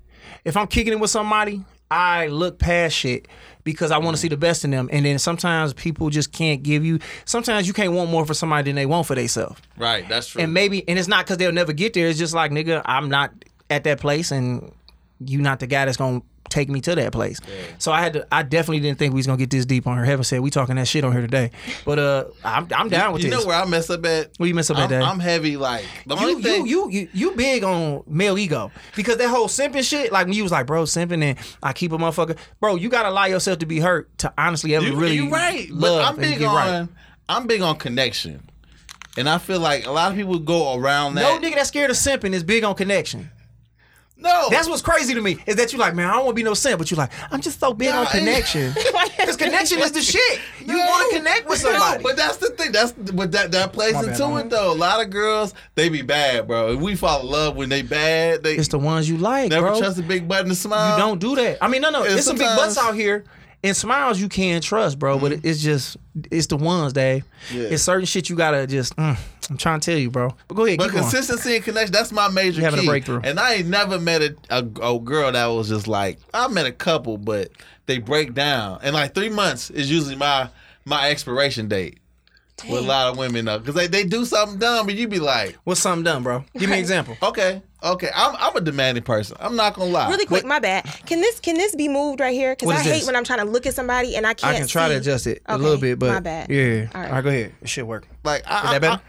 if 0.45 0.57
I'm 0.57 0.67
kicking 0.67 0.93
it 0.93 0.99
with 0.99 1.09
somebody, 1.09 1.63
I 1.89 2.27
look 2.27 2.59
past 2.59 2.95
shit 2.95 3.27
because 3.63 3.91
I 3.91 3.97
want 3.97 4.15
to 4.15 4.21
see 4.21 4.27
the 4.27 4.37
best 4.37 4.65
in 4.65 4.71
them. 4.71 4.89
And 4.91 5.05
then 5.05 5.19
sometimes 5.19 5.73
people 5.73 6.09
just 6.09 6.31
can't 6.31 6.63
give 6.63 6.83
you. 6.83 6.99
Sometimes 7.25 7.67
you 7.67 7.73
can't 7.73 7.93
want 7.93 8.09
more 8.09 8.25
for 8.25 8.33
somebody 8.33 8.69
than 8.69 8.75
they 8.75 8.85
want 8.85 9.07
for 9.07 9.15
themselves. 9.15 9.61
Right, 9.77 10.07
that's 10.07 10.27
true. 10.27 10.41
And 10.41 10.53
maybe, 10.53 10.87
and 10.87 10.97
it's 10.97 11.07
not 11.07 11.25
because 11.25 11.37
they'll 11.37 11.51
never 11.51 11.73
get 11.73 11.93
there. 11.93 12.07
It's 12.07 12.19
just 12.19 12.33
like 12.33 12.51
nigga, 12.51 12.81
I'm 12.85 13.09
not 13.09 13.31
at 13.69 13.83
that 13.83 13.99
place, 13.99 14.31
and 14.31 14.71
you 15.19 15.39
not 15.39 15.59
the 15.59 15.67
guy 15.67 15.85
that's 15.85 15.97
gonna 15.97 16.21
take 16.53 16.69
me 16.69 16.79
to 16.81 16.95
that 16.95 17.11
place. 17.11 17.39
So 17.79 17.91
I 17.91 18.01
had 18.01 18.13
to. 18.13 18.27
I 18.31 18.43
definitely 18.43 18.79
didn't 18.79 18.99
think 18.99 19.13
we 19.13 19.17
was 19.17 19.27
gonna 19.27 19.37
get 19.37 19.49
this 19.49 19.65
deep 19.65 19.87
on 19.87 19.97
her. 19.97 20.05
Heaven 20.05 20.23
said 20.23 20.39
we 20.39 20.51
talking 20.51 20.75
that 20.75 20.87
shit 20.87 21.03
on 21.03 21.11
here 21.11 21.21
today. 21.21 21.51
But 21.83 21.99
uh, 21.99 22.25
I'm 22.45 22.67
I'm 22.73 22.89
down 22.89 23.13
with 23.13 23.23
you 23.23 23.29
this. 23.29 23.39
You 23.39 23.43
know 23.43 23.47
where 23.47 23.61
I 23.61 23.65
mess 23.65 23.89
up 23.89 24.05
at? 24.05 24.31
Where 24.37 24.47
you 24.47 24.53
mess 24.53 24.69
up 24.69 24.77
at, 24.77 24.83
I'm, 24.83 24.89
Dave? 24.89 25.01
I'm 25.01 25.19
heavy. 25.19 25.57
Like 25.57 25.83
the 26.05 26.15
you, 26.15 26.21
only 26.21 26.33
you, 26.33 26.41
thing. 26.41 26.67
you 26.67 26.89
you 26.89 27.09
you 27.13 27.31
big 27.31 27.63
on 27.63 28.03
male 28.07 28.37
ego 28.37 28.71
because 28.95 29.17
that 29.17 29.29
whole 29.29 29.47
simping 29.47 29.83
shit. 29.83 30.11
Like 30.11 30.27
when 30.27 30.35
you 30.35 30.43
was 30.43 30.51
like, 30.51 30.67
bro, 30.67 30.83
simping 30.83 31.23
and 31.23 31.39
I 31.61 31.73
keep 31.73 31.91
a 31.91 31.97
motherfucker, 31.97 32.37
bro. 32.59 32.75
You 32.75 32.89
gotta 32.89 33.09
allow 33.09 33.25
yourself 33.25 33.59
to 33.59 33.65
be 33.65 33.79
hurt 33.79 34.15
to 34.19 34.33
honestly 34.37 34.75
ever 34.75 34.85
You, 34.85 34.95
really 34.95 35.15
you 35.15 35.29
right, 35.29 35.67
but 35.71 36.03
I'm 36.05 36.15
big 36.15 36.41
on 36.43 36.55
right. 36.55 36.87
I'm 37.27 37.47
big 37.47 37.61
on 37.61 37.77
connection, 37.77 38.47
and 39.17 39.27
I 39.27 39.39
feel 39.39 39.59
like 39.59 39.87
a 39.87 39.91
lot 39.91 40.11
of 40.11 40.17
people 40.17 40.37
go 40.39 40.75
around 40.75 41.15
that. 41.15 41.21
No 41.21 41.47
nigga 41.47 41.55
that's 41.55 41.69
scared 41.69 41.89
of 41.89 41.95
simping 41.95 42.33
is 42.33 42.43
big 42.43 42.63
on 42.63 42.75
connection. 42.75 43.31
No, 44.23 44.47
That's 44.49 44.67
what's 44.69 44.81
crazy 44.81 45.13
to 45.13 45.21
me 45.21 45.37
is 45.45 45.55
that 45.57 45.73
you 45.73 45.79
like, 45.79 45.93
man, 45.95 46.09
I 46.09 46.13
don't 46.13 46.25
want 46.25 46.35
to 46.35 46.39
be 46.39 46.43
no 46.43 46.53
simp, 46.53 46.79
but 46.79 46.89
you 46.89 46.97
like, 46.97 47.11
I'm 47.31 47.41
just 47.41 47.59
so 47.59 47.73
big 47.73 47.89
on 47.93 48.05
connection. 48.07 48.73
Because 49.17 49.37
connection 49.45 49.79
is 49.79 49.91
the 49.91 50.01
shit. 50.13 50.39
You 50.61 50.67
No, 50.67 50.77
want 50.77 51.11
to 51.11 51.17
connect 51.19 51.47
with 51.47 51.63
no, 51.63 51.71
somebody. 51.71 52.03
but 52.03 52.17
that's 52.17 52.37
the 52.37 52.47
thing. 52.49 52.71
That's 52.71 52.91
but 52.91 53.31
that 53.33 53.51
that 53.51 53.71
plays 53.73 53.93
My 53.93 54.01
bad, 54.01 54.11
into 54.11 54.27
my 54.27 54.41
it 54.41 54.49
though. 54.49 54.73
A 54.73 54.75
lot 54.75 55.01
of 55.03 55.09
girls 55.11 55.53
they 55.75 55.87
be 55.89 56.01
bad, 56.01 56.47
bro. 56.47 56.73
If 56.73 56.79
we 56.79 56.95
fall 56.95 57.21
in 57.21 57.27
love 57.27 57.55
when 57.55 57.69
they 57.69 57.81
bad, 57.83 58.43
they 58.43 58.55
it's 58.55 58.67
the 58.69 58.79
ones 58.79 59.09
you 59.09 59.17
like, 59.17 59.49
never 59.49 59.67
bro. 59.69 59.79
trust 59.79 59.97
a 59.99 60.03
big 60.03 60.27
button 60.27 60.49
to 60.49 60.55
smile. 60.55 60.97
You 60.97 61.03
don't 61.03 61.19
do 61.19 61.35
that. 61.35 61.57
I 61.61 61.67
mean, 61.67 61.81
no, 61.81 61.89
no. 61.89 62.03
And 62.03 62.11
There's 62.11 62.25
some 62.25 62.37
big 62.37 62.55
butts 62.57 62.77
out 62.77 62.95
here. 62.95 63.23
And 63.63 63.77
smiles 63.77 64.19
you 64.19 64.27
can 64.27 64.61
trust, 64.61 64.99
bro. 64.99 65.17
But 65.17 65.45
it's 65.45 65.61
just 65.63 65.95
it's 66.31 66.47
the 66.47 66.57
ones, 66.57 66.91
Dave. 66.93 67.23
Yeah. 67.51 67.63
It's 67.63 67.83
certain 67.83 68.05
shit 68.05 68.29
you 68.29 68.35
gotta 68.35 68.67
just. 68.67 68.95
mm, 68.97 69.17
I'm 69.49 69.57
trying 69.57 69.79
to 69.79 69.91
tell 69.91 69.97
you, 69.99 70.09
bro. 70.11 70.35
But 70.47 70.55
go 70.55 70.65
ahead, 70.65 70.77
But 70.79 70.85
keep 70.85 70.91
going. 70.93 71.03
consistency 71.03 71.55
and 71.55 71.63
connection, 71.63 71.93
that's 71.93 72.11
my 72.11 72.27
major 72.29 72.59
You 72.59 72.65
having 72.65 72.81
a 72.81 72.85
breakthrough. 72.85 73.21
And 73.23 73.39
I 73.39 73.55
ain't 73.55 73.67
never 73.69 73.99
met 73.99 74.21
a, 74.21 74.35
a, 74.49 74.93
a 74.95 74.99
girl 74.99 75.31
that 75.31 75.45
was 75.47 75.69
just 75.69 75.87
like, 75.87 76.19
I 76.33 76.47
met 76.49 76.65
a 76.65 76.71
couple, 76.73 77.17
but 77.17 77.49
they 77.85 77.99
break 77.99 78.33
down. 78.33 78.79
And 78.83 78.93
like 78.93 79.13
three 79.15 79.29
months 79.29 79.69
is 79.69 79.89
usually 79.89 80.15
my 80.15 80.49
my 80.85 81.09
expiration 81.09 81.67
date. 81.69 81.99
With 82.69 82.79
a 82.79 82.87
lot 82.87 83.11
of 83.11 83.17
women 83.17 83.45
though. 83.45 83.59
Because 83.59 83.75
they, 83.75 83.87
they 83.87 84.03
do 84.05 84.23
something 84.25 84.59
dumb 84.59 84.87
and 84.87 84.97
you 84.97 85.07
be 85.07 85.19
like, 85.19 85.57
What's 85.63 85.81
something 85.81 86.03
done, 86.03 86.23
bro? 86.23 86.45
Give 86.57 86.69
me 86.69 86.75
an 86.75 86.79
example. 86.79 87.17
okay, 87.23 87.61
okay. 87.83 88.09
I'm 88.15 88.35
I'm 88.39 88.55
a 88.55 88.61
demanding 88.61 89.03
person. 89.03 89.37
I'm 89.39 89.55
not 89.55 89.75
gonna 89.75 89.91
lie. 89.91 90.09
Really 90.09 90.25
quick, 90.25 90.45
my 90.45 90.59
bad. 90.59 90.83
Can 91.05 91.19
this 91.21 91.39
can 91.39 91.55
this 91.55 91.75
be 91.75 91.87
moved 91.87 92.19
right 92.19 92.33
here? 92.33 92.53
Because 92.53 92.67
What 92.67 92.75
I 92.77 92.79
is 92.79 92.85
hate 92.85 92.91
this? 92.99 93.05
when 93.07 93.15
I'm 93.15 93.23
trying 93.23 93.39
to 93.39 93.45
look 93.45 93.65
at 93.65 93.73
somebody 93.73 94.15
and 94.15 94.25
I 94.25 94.33
can't. 94.33 94.55
I 94.55 94.59
can 94.59 94.67
try 94.67 94.87
to 94.87 94.93
see. 94.95 94.97
adjust 94.99 95.27
it 95.27 95.41
a 95.47 95.53
Okay, 95.53 95.63
little 95.63 95.77
bit, 95.79 95.99
but 95.99 96.09
my 96.13 96.19
bad. 96.19 96.49
yeah. 96.49 96.87
All 96.93 96.95
All 96.95 97.01
right. 97.03 97.11
right, 97.11 97.23
go 97.23 97.29
ahead. 97.29 97.55
It 97.61 97.69
should 97.69 97.85
work. 97.85 98.07
Like 98.23 98.43
I, 98.47 98.63
Is 98.65 98.69
that 98.71 98.81
better? 98.81 99.01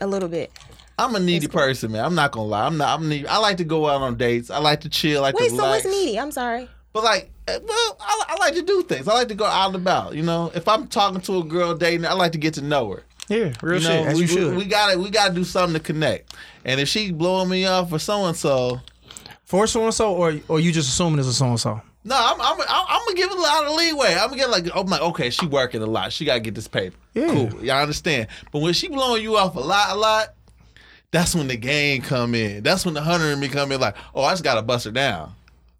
a 0.00 0.06
little 0.06 0.28
bit. 0.28 0.50
I, 0.98 1.04
am 1.04 1.14
a 1.14 1.20
needy 1.20 1.46
person, 1.48 1.92
man. 1.92 2.04
I'm 2.04 2.14
not 2.14 2.32
gonna 2.32 2.46
lie. 2.48 2.66
I'm 2.66 2.76
not. 2.76 2.98
I'm 2.98 3.08
needy. 3.08 3.26
I 3.28 3.38
like 3.38 3.58
to 3.58 3.64
go 3.64 3.88
out 3.88 4.02
on 4.02 4.16
dates. 4.16 4.50
I 4.50 4.58
like 4.58 4.80
to 4.80 4.88
chill. 4.88 5.18
I 5.18 5.28
like 5.28 5.34
Wait, 5.36 5.50
to 5.50 5.56
so 5.56 5.62
relax. 5.62 5.84
what's 5.84 5.96
needy? 5.96 6.18
I'm 6.18 6.32
sorry. 6.32 6.68
But 6.92 7.04
like, 7.04 7.30
eh, 7.46 7.58
well, 7.62 7.96
I, 8.00 8.24
I 8.30 8.36
like 8.40 8.54
to 8.54 8.62
do 8.62 8.82
things. 8.82 9.06
I 9.06 9.14
like 9.14 9.28
to 9.28 9.34
go 9.34 9.44
out 9.44 9.66
and 9.68 9.76
about. 9.76 10.14
You 10.14 10.22
know, 10.22 10.50
if 10.54 10.66
I'm 10.66 10.88
talking 10.88 11.20
to 11.20 11.38
a 11.38 11.44
girl 11.44 11.74
dating, 11.74 12.06
I 12.06 12.14
like 12.14 12.32
to 12.32 12.38
get 12.38 12.54
to 12.54 12.62
know 12.62 12.90
her. 12.90 13.04
Yeah, 13.28 13.52
real 13.62 13.80
You 13.80 13.88
know, 13.88 13.94
shit. 14.02 14.06
As 14.06 14.14
we, 14.14 14.20
you 14.22 14.26
should. 14.26 14.50
We, 14.52 14.58
we 14.58 14.64
gotta 14.64 14.98
we 14.98 15.10
gotta 15.10 15.34
do 15.34 15.44
something 15.44 15.74
to 15.74 15.80
connect. 15.80 16.34
And 16.64 16.80
if 16.80 16.88
she 16.88 17.12
blowing 17.12 17.48
me 17.48 17.66
off 17.66 17.90
for 17.90 17.98
so 17.98 18.24
and 18.26 18.36
so, 18.36 18.80
For 19.44 19.66
so 19.66 19.84
and 19.84 19.94
so, 19.94 20.14
or 20.14 20.34
or 20.48 20.60
you 20.60 20.72
just 20.72 20.88
assuming 20.88 21.18
it's 21.18 21.28
a 21.28 21.32
so 21.34 21.46
and 21.46 21.60
so. 21.60 21.80
no, 22.04 22.16
I'm 22.16 22.40
I'm 22.40 22.60
I'm, 22.60 22.86
I'm 22.88 23.00
gonna 23.06 23.16
give 23.16 23.30
it 23.30 23.36
a 23.36 23.40
lot 23.40 23.66
of 23.66 23.74
leeway. 23.74 24.12
I'm 24.14 24.28
gonna 24.28 24.36
get 24.36 24.50
like 24.50 24.68
I'm 24.74 24.86
like 24.86 25.00
okay, 25.02 25.30
she 25.30 25.46
working 25.46 25.82
a 25.82 25.86
lot. 25.86 26.12
She 26.12 26.24
gotta 26.24 26.40
get 26.40 26.54
this 26.54 26.68
paper. 26.68 26.96
Yeah. 27.14 27.26
Cool, 27.28 27.64
y'all 27.64 27.82
understand. 27.82 28.28
But 28.52 28.60
when 28.62 28.72
she 28.72 28.88
blowing 28.88 29.22
you 29.22 29.36
off 29.36 29.56
a 29.56 29.60
lot, 29.60 29.90
a 29.90 29.94
lot, 29.94 30.34
that's 31.10 31.34
when 31.34 31.48
the 31.48 31.56
game 31.56 32.02
come 32.02 32.34
in. 32.34 32.62
That's 32.62 32.84
when 32.84 32.94
the 32.94 33.02
hunter 33.02 33.26
in 33.26 33.40
me 33.40 33.48
come 33.48 33.72
in. 33.72 33.80
Like, 33.80 33.96
oh, 34.14 34.22
I 34.22 34.32
just 34.32 34.44
gotta 34.44 34.62
bust 34.62 34.84
her 34.86 34.90
down. 34.90 35.34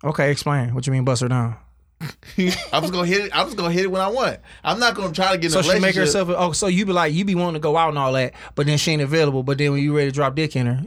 Okay, 0.05 0.31
explain 0.31 0.75
what 0.75 0.87
you 0.87 0.93
mean, 0.93 1.05
bust 1.05 1.23
her 1.23 1.29
down. 1.29 1.57
I'm 2.39 2.83
just 2.83 2.93
gonna 2.93 3.07
hit 3.07 3.25
it. 3.25 3.31
I'm 3.37 3.47
just 3.47 3.57
gonna 3.57 3.73
hit 3.73 3.85
it 3.85 3.91
when 3.91 4.01
I 4.01 4.09
want. 4.09 4.39
I'm 4.63 4.79
not 4.79 4.95
gonna 4.95 5.13
try 5.13 5.33
to 5.33 5.39
get 5.39 5.47
in 5.47 5.51
So 5.51 5.63
she 5.63 5.81
make 5.81 5.97
herself. 5.97 6.29
Oh, 6.31 6.53
so 6.53 6.69
you 6.69 6.87
be 6.87 6.93
like 6.93 7.13
you 7.13 7.25
be 7.25 7.35
wanting 7.35 7.55
to 7.55 7.61
go 7.61 7.77
out 7.77 7.89
and 7.89 7.99
all 7.99 8.13
that, 8.13 8.35
but 8.55 8.67
then 8.67 8.79
she 8.79 8.93
ain't 8.93 9.03
available. 9.03 9.43
But 9.43 9.59
then 9.59 9.73
when 9.73 9.83
you 9.83 9.97
ready 9.97 10.11
to 10.11 10.15
drop 10.15 10.37
dick 10.37 10.55
in 10.55 10.67
her, 10.67 10.83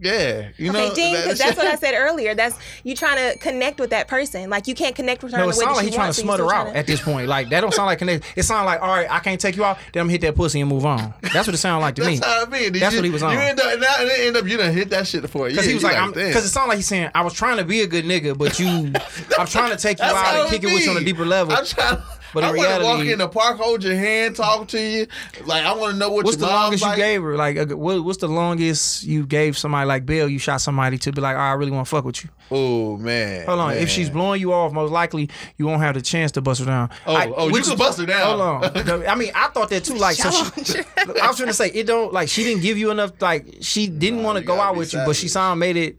Yeah, 0.00 0.48
you 0.56 0.72
know. 0.72 0.86
Okay, 0.86 0.94
Dean, 0.94 1.14
because 1.16 1.38
that- 1.38 1.44
that's 1.46 1.56
what 1.56 1.66
I 1.66 1.76
said 1.76 1.94
earlier. 1.94 2.34
That's 2.34 2.56
you 2.82 2.94
trying 2.94 3.16
to 3.32 3.38
connect 3.38 3.80
with 3.80 3.90
that 3.90 4.08
person. 4.08 4.50
Like 4.50 4.66
you 4.66 4.74
can't 4.74 4.94
connect 4.94 5.22
with 5.22 5.32
her 5.32 5.38
no, 5.38 5.44
in 5.44 5.50
it 5.50 5.52
the 5.54 5.60
sounds 5.60 5.76
like 5.76 5.84
she 5.84 5.90
he 5.90 5.96
trying 5.96 6.10
to 6.10 6.14
so 6.14 6.22
smother 6.22 6.52
out 6.52 6.68
tryna- 6.68 6.74
at 6.76 6.86
this 6.86 7.00
point. 7.00 7.28
Like 7.28 7.48
that 7.50 7.60
don't 7.60 7.72
sound 7.74 7.86
like 7.86 7.98
connect. 7.98 8.24
It 8.36 8.42
sounds 8.44 8.66
like 8.66 8.80
all 8.82 8.88
right, 8.88 9.10
I 9.10 9.18
can't 9.20 9.40
take 9.40 9.56
you 9.56 9.64
out. 9.64 9.78
Then 9.92 10.02
I'm 10.02 10.08
hit 10.08 10.20
that 10.22 10.34
pussy 10.34 10.60
and 10.60 10.68
move 10.70 10.84
on. 10.86 11.14
That's 11.22 11.46
what 11.46 11.54
it 11.54 11.58
sounded 11.58 11.82
like 11.82 11.94
to 11.96 12.04
me. 12.06 12.16
That's 12.18 12.26
how 12.32 12.42
it 12.42 12.50
be. 12.50 12.68
Then 12.70 12.80
That's 12.80 12.94
you, 12.94 12.98
what 13.00 13.04
he 13.04 13.10
was 13.10 13.22
on. 13.22 13.32
You 13.32 13.38
end 13.38 13.60
up, 13.60 13.72
and 13.72 13.80
now- 13.80 13.94
and 14.00 14.08
it 14.08 14.20
end 14.26 14.36
up, 14.36 14.46
you 14.46 14.56
done 14.56 14.72
hit 14.72 14.90
that 14.90 15.06
shit 15.06 15.28
for 15.30 15.46
a 15.46 15.50
year. 15.50 15.56
Because 15.56 15.66
he 15.66 15.74
was 15.74 15.82
like, 15.82 15.94
damn. 15.96 16.12
because 16.12 16.44
it 16.44 16.48
sounded 16.50 16.68
like 16.70 16.76
he's 16.78 16.86
saying, 16.88 17.10
I 17.14 17.22
was 17.22 17.32
trying 17.34 17.56
to 17.58 17.64
be 17.64 17.80
a 17.82 17.86
good 17.86 18.04
nigga, 18.04 18.36
but 18.36 18.58
you, 18.58 18.92
I'm 19.38 19.46
trying 19.46 19.70
to 19.70 19.76
take 19.76 19.98
you 19.98 20.04
out 20.04 20.40
and 20.40 20.50
kick 20.50 20.62
it 20.64 20.72
with 20.72 20.84
you 20.84 20.90
on 20.90 20.96
a 20.96 21.04
deeper 21.04 21.24
level. 21.24 21.54
I'm 21.54 21.64
trying. 21.64 21.98
But 22.34 22.42
I 22.42 22.50
in 22.50 22.56
want 22.56 22.80
to 22.80 22.84
walk 22.84 23.06
in 23.06 23.18
the 23.18 23.28
park, 23.28 23.58
hold 23.58 23.84
your 23.84 23.94
hand, 23.94 24.34
talk 24.34 24.66
to 24.68 24.80
you. 24.80 25.06
Like 25.46 25.64
I 25.64 25.72
want 25.72 25.92
to 25.92 25.98
know 25.98 26.10
what 26.10 26.24
What's 26.24 26.36
your 26.36 26.48
the 26.48 26.52
longest 26.52 26.82
like. 26.82 26.98
you 26.98 27.04
gave 27.04 27.22
her? 27.22 27.36
Like, 27.36 27.56
uh, 27.56 27.66
what, 27.76 28.04
what's 28.04 28.18
the 28.18 28.28
longest 28.28 29.04
you 29.04 29.24
gave 29.24 29.56
somebody 29.56 29.86
like 29.86 30.04
Bill? 30.04 30.28
You 30.28 30.40
shot 30.40 30.60
somebody 30.60 30.98
to 30.98 31.12
be 31.12 31.20
like, 31.20 31.36
oh, 31.36 31.40
I 31.40 31.52
really 31.52 31.70
want 31.70 31.86
to 31.86 31.90
fuck 31.90 32.04
with 32.04 32.24
you. 32.24 32.30
Oh 32.50 32.96
man. 32.96 33.46
Hold 33.46 33.60
on. 33.60 33.68
man. 33.70 33.78
If 33.78 33.88
she's 33.88 34.10
blowing 34.10 34.40
you 34.40 34.52
off, 34.52 34.72
most 34.72 34.90
likely 34.90 35.30
you 35.56 35.66
won't 35.66 35.80
have 35.80 35.94
the 35.94 36.02
chance 36.02 36.32
to 36.32 36.42
bust 36.42 36.58
her 36.58 36.66
down. 36.66 36.90
Oh, 37.06 37.34
oh, 37.36 37.46
you 37.46 37.52
which 37.52 37.66
can 37.66 37.78
bust 37.78 38.00
her 38.00 38.06
down. 38.06 38.26
Hold 38.26 38.40
on. 38.40 39.06
I 39.06 39.14
mean, 39.14 39.30
I 39.32 39.48
thought 39.48 39.70
that 39.70 39.84
too. 39.84 39.94
Like, 39.94 40.16
so 40.16 40.30
she, 40.30 40.80
I 41.22 41.28
was 41.28 41.36
trying 41.36 41.48
to 41.48 41.54
say 41.54 41.68
it 41.68 41.86
don't 41.86 42.12
like 42.12 42.28
she 42.28 42.42
didn't 42.42 42.62
give 42.62 42.76
you 42.78 42.90
enough. 42.90 43.12
Like, 43.20 43.58
she 43.60 43.86
didn't 43.86 44.24
want 44.24 44.38
to 44.38 44.44
go 44.44 44.60
out 44.60 44.74
be 44.74 44.80
with 44.80 44.92
you, 44.92 44.98
but 45.06 45.14
she 45.14 45.28
savage. 45.28 45.32
somehow 45.32 45.54
made 45.54 45.76
it. 45.76 45.98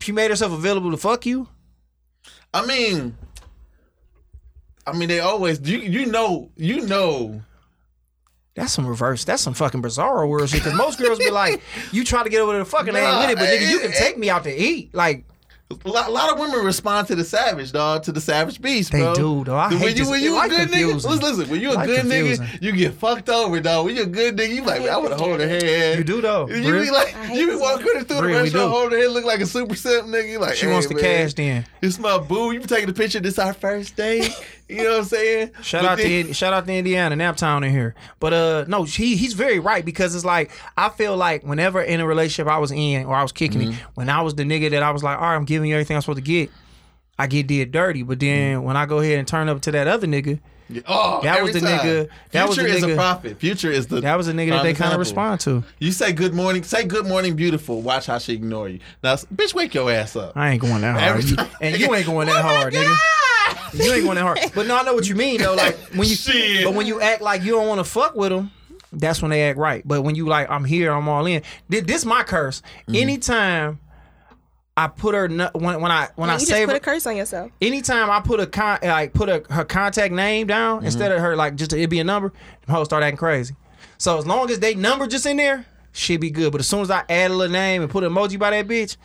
She 0.00 0.12
made 0.12 0.30
herself 0.30 0.52
available 0.52 0.92
to 0.92 0.96
fuck 0.96 1.26
you. 1.26 1.48
I 2.54 2.66
mean, 2.66 3.16
I 4.86 4.92
mean, 4.92 5.08
they 5.08 5.20
always 5.20 5.60
you 5.68 5.78
you 5.78 6.06
know 6.06 6.50
you 6.56 6.86
know. 6.86 7.42
That's 8.54 8.72
some 8.72 8.86
reverse. 8.86 9.24
That's 9.24 9.40
some 9.42 9.54
fucking 9.54 9.80
bizarro 9.80 10.28
world 10.28 10.50
shit. 10.50 10.62
Because 10.62 10.76
most 10.76 10.98
girls 10.98 11.18
be 11.18 11.30
like, 11.30 11.62
you 11.92 12.04
try 12.04 12.22
to 12.22 12.28
get 12.28 12.40
over 12.42 12.52
to 12.52 12.58
the 12.58 12.64
fucking, 12.66 12.92
they 12.92 13.02
ain't 13.02 13.18
with 13.18 13.30
it, 13.30 13.36
but 13.38 13.48
nigga, 13.48 13.70
you 13.70 13.78
can 13.80 13.92
it- 13.92 13.96
take 13.96 14.18
me 14.18 14.28
out 14.28 14.44
to 14.44 14.54
eat. 14.54 14.94
Like, 14.94 15.24
A 15.70 15.88
lot, 15.88 16.08
a 16.08 16.12
lot 16.12 16.30
of 16.30 16.38
women 16.38 16.62
respond 16.62 17.06
to 17.08 17.14
the 17.14 17.24
savage 17.24 17.72
dog, 17.72 18.02
to 18.02 18.12
the 18.12 18.20
savage 18.20 18.60
beast, 18.60 18.92
They 18.92 18.98
bro. 18.98 19.14
do, 19.14 19.44
though. 19.44 19.56
I 19.56 19.68
when 19.70 19.78
hate 19.78 19.96
you 19.96 20.04
this- 20.04 20.10
when 20.10 20.22
you 20.22 20.34
a 20.34 20.36
life 20.36 20.50
good 20.50 20.68
nigga, 20.68 20.90
confusing. 20.90 21.10
listen, 21.12 21.36
listen, 21.38 21.50
when 21.50 21.60
you 21.62 21.70
a 21.70 21.72
Life 21.72 21.86
good 21.86 22.00
confusing. 22.00 22.44
nigga, 22.46 22.62
you 22.62 22.72
get 22.72 22.92
fucked 22.92 23.30
over, 23.30 23.58
dog. 23.58 23.86
When 23.86 23.96
you 23.96 24.02
a 24.02 24.06
good 24.06 24.36
nigga, 24.36 24.54
you 24.54 24.64
like, 24.64 24.82
man, 24.82 24.90
I 24.90 24.98
want 24.98 25.12
to 25.12 25.16
hold 25.16 25.40
her 25.40 25.48
hand. 25.48 25.96
You 25.98 26.04
do, 26.04 26.20
though. 26.20 26.46
You 26.46 26.62
Bria. 26.62 26.82
be 26.82 26.90
like, 26.90 27.16
you 27.32 27.46
be 27.52 27.56
walking 27.56 27.86
her 27.86 28.04
through 28.04 28.16
the 28.16 28.20
Bria, 28.20 28.42
restaurant, 28.42 28.66
do. 28.66 28.70
holding 28.70 28.98
her 28.98 29.04
head, 29.04 29.12
look 29.12 29.24
like 29.24 29.40
a 29.40 29.46
super 29.46 29.74
simp 29.76 30.08
nigga. 30.08 30.28
You 30.32 30.38
like, 30.40 30.56
she 30.56 30.66
hey, 30.66 30.72
wants 30.72 30.88
the 30.88 30.94
cash 30.96 31.32
then. 31.32 31.64
It's 31.80 31.98
my 31.98 32.18
boo. 32.18 32.52
You 32.52 32.60
be 32.60 32.66
taking 32.66 32.90
a 32.90 32.92
picture. 32.92 33.20
This 33.20 33.38
our 33.38 33.54
first 33.54 33.96
date. 33.96 34.30
You 34.72 34.82
know 34.84 34.90
what 34.90 34.98
I'm 35.00 35.04
saying? 35.04 35.50
Shout 35.62 35.82
But 35.82 35.90
out 35.90 35.98
then- 35.98 36.26
to 36.28 36.34
shout 36.34 36.52
out 36.52 36.66
to 36.66 36.72
Indiana, 36.72 37.16
Naptown 37.16 37.64
in 37.64 37.70
here. 37.70 37.94
But 38.20 38.32
uh 38.32 38.64
no, 38.68 38.84
he 38.84 39.16
he's 39.16 39.32
very 39.34 39.58
right 39.58 39.84
because 39.84 40.14
it's 40.14 40.24
like 40.24 40.50
I 40.76 40.88
feel 40.88 41.16
like 41.16 41.44
whenever 41.44 41.80
in 41.82 42.00
a 42.00 42.06
relationship 42.06 42.50
I 42.50 42.58
was 42.58 42.70
in 42.72 43.04
or 43.06 43.14
I 43.14 43.22
was 43.22 43.32
kicking 43.32 43.60
Mm-hmm. 43.60 43.72
it, 43.72 43.78
when 43.94 44.08
I 44.08 44.22
was 44.22 44.34
the 44.34 44.44
nigga 44.44 44.70
that 44.70 44.82
I 44.82 44.90
was 44.90 45.02
like, 45.02 45.16
all 45.18 45.24
right, 45.24 45.36
I'm 45.36 45.44
giving 45.44 45.68
you 45.68 45.74
everything 45.76 45.96
I'm 45.96 46.00
supposed 46.02 46.16
to 46.18 46.22
get, 46.22 46.50
I 47.18 47.26
get 47.26 47.46
did 47.46 47.70
dirty. 47.72 48.02
But 48.02 48.20
then 48.20 48.56
Mm-hmm. 48.56 48.64
when 48.64 48.76
I 48.76 48.86
go 48.86 48.98
ahead 49.00 49.18
and 49.18 49.28
turn 49.28 49.48
up 49.48 49.60
to 49.62 49.70
that 49.72 49.86
other 49.86 50.06
nigga, 50.06 50.40
Oh, 50.88 51.20
That 51.22 51.42
was 51.42 51.52
the 51.52 51.60
time. 51.60 51.80
nigga- 51.80 52.08
that 52.30 52.48
was 52.48 52.56
Future 52.56 52.70
the 52.70 52.76
is 52.78 52.84
nigga- 52.84 52.92
a 52.92 52.96
prophet. 52.96 53.38
Future 53.38 53.70
is 53.70 53.88
the. 53.88 54.00
that 54.00 54.16
was 54.16 54.28
a 54.28 54.32
nigga 54.32 54.50
that 54.50 54.62
they 54.62 54.72
kind 54.72 54.94
of 54.94 54.98
respond 55.00 55.40
to. 55.40 55.62
You 55.80 55.92
say 55.92 56.12
good 56.12 56.32
morning, 56.32 56.62
say 56.62 56.84
good 56.84 57.06
morning, 57.06 57.36
beautiful. 57.36 57.82
Watch 57.82 58.06
how 58.06 58.16
she 58.16 58.32
ignore 58.32 58.70
you. 58.70 58.78
Now, 59.02 59.16
bitch, 59.16 59.52
wake 59.52 59.74
your 59.74 59.90
ass 59.92 60.16
up. 60.16 60.32
I 60.34 60.52
ain't 60.52 60.62
going 60.62 60.80
that 60.80 60.98
hard. 60.98 61.18
Every 61.18 61.24
You- 61.30 61.36
and 61.60 61.78
you 61.78 61.94
ain't 61.94 62.06
going 62.06 62.26
that 62.28 62.36
Oh 62.42 62.48
hard, 62.48 62.72
nigga. 62.72 62.96
You 63.74 63.92
ain't 63.92 64.04
going 64.04 64.16
that 64.16 64.22
hard. 64.22 64.38
But 64.54 64.66
no, 64.66 64.76
I 64.76 64.82
know 64.82 64.94
what 64.94 65.08
you 65.08 65.14
mean 65.14 65.40
though. 65.40 65.54
Like 65.54 65.76
when 65.94 66.08
you 66.08 66.14
Shit. 66.14 66.64
but 66.64 66.74
when 66.74 66.86
you 66.86 67.00
act 67.00 67.22
like 67.22 67.42
you 67.42 67.52
don't 67.52 67.68
want 67.68 67.78
to 67.78 67.84
fuck 67.84 68.14
with 68.14 68.30
them, 68.30 68.50
that's 68.92 69.22
when 69.22 69.30
they 69.30 69.42
act 69.44 69.58
right. 69.58 69.82
But 69.86 70.02
when 70.02 70.14
you 70.14 70.26
like, 70.26 70.50
I'm 70.50 70.64
here, 70.64 70.92
I'm 70.92 71.08
all 71.08 71.24
in. 71.26 71.42
This, 71.68 71.82
this 71.84 72.04
my 72.04 72.22
curse. 72.24 72.60
Mm-hmm. 72.88 72.94
Anytime 72.96 73.80
I 74.76 74.86
put 74.88 75.14
her 75.14 75.28
nu- 75.28 75.48
when 75.54 75.80
when 75.80 75.90
I 75.92 76.08
when 76.16 76.30
I 76.30 76.34
you 76.34 76.38
just 76.40 76.50
save 76.50 76.66
put 76.68 76.72
her, 76.72 76.76
a 76.78 76.80
curse 76.80 77.06
on 77.06 77.16
yourself. 77.16 77.50
anytime 77.60 78.10
I 78.10 78.20
put 78.20 78.40
a 78.40 78.46
con 78.46 78.78
like 78.82 79.12
put 79.12 79.28
a 79.28 79.42
her 79.50 79.64
contact 79.64 80.12
name 80.14 80.46
down 80.46 80.78
Mm-hmm. 80.78 80.86
instead 80.86 81.12
of 81.12 81.20
her 81.20 81.36
like 81.36 81.56
just 81.56 81.72
it 81.72 81.88
be 81.90 82.00
a 82.00 82.04
number, 82.04 82.28
them 82.66 82.74
hoes 82.74 82.86
start 82.86 83.02
acting 83.02 83.16
crazy. 83.18 83.54
So 83.98 84.18
as 84.18 84.26
long 84.26 84.50
as 84.50 84.58
they 84.60 84.74
number 84.74 85.06
just 85.06 85.26
in 85.26 85.36
there, 85.36 85.66
she'd 85.92 86.20
be 86.20 86.30
good. 86.30 86.52
But 86.52 86.60
as 86.62 86.68
soon 86.68 86.80
as 86.80 86.90
I 86.90 87.04
add 87.08 87.30
a 87.30 87.34
little 87.34 87.52
name 87.52 87.82
and 87.82 87.90
put 87.90 88.02
an 88.02 88.12
emoji 88.12 88.38
by 88.38 88.50
that 88.50 88.66
bitch, 88.66 88.96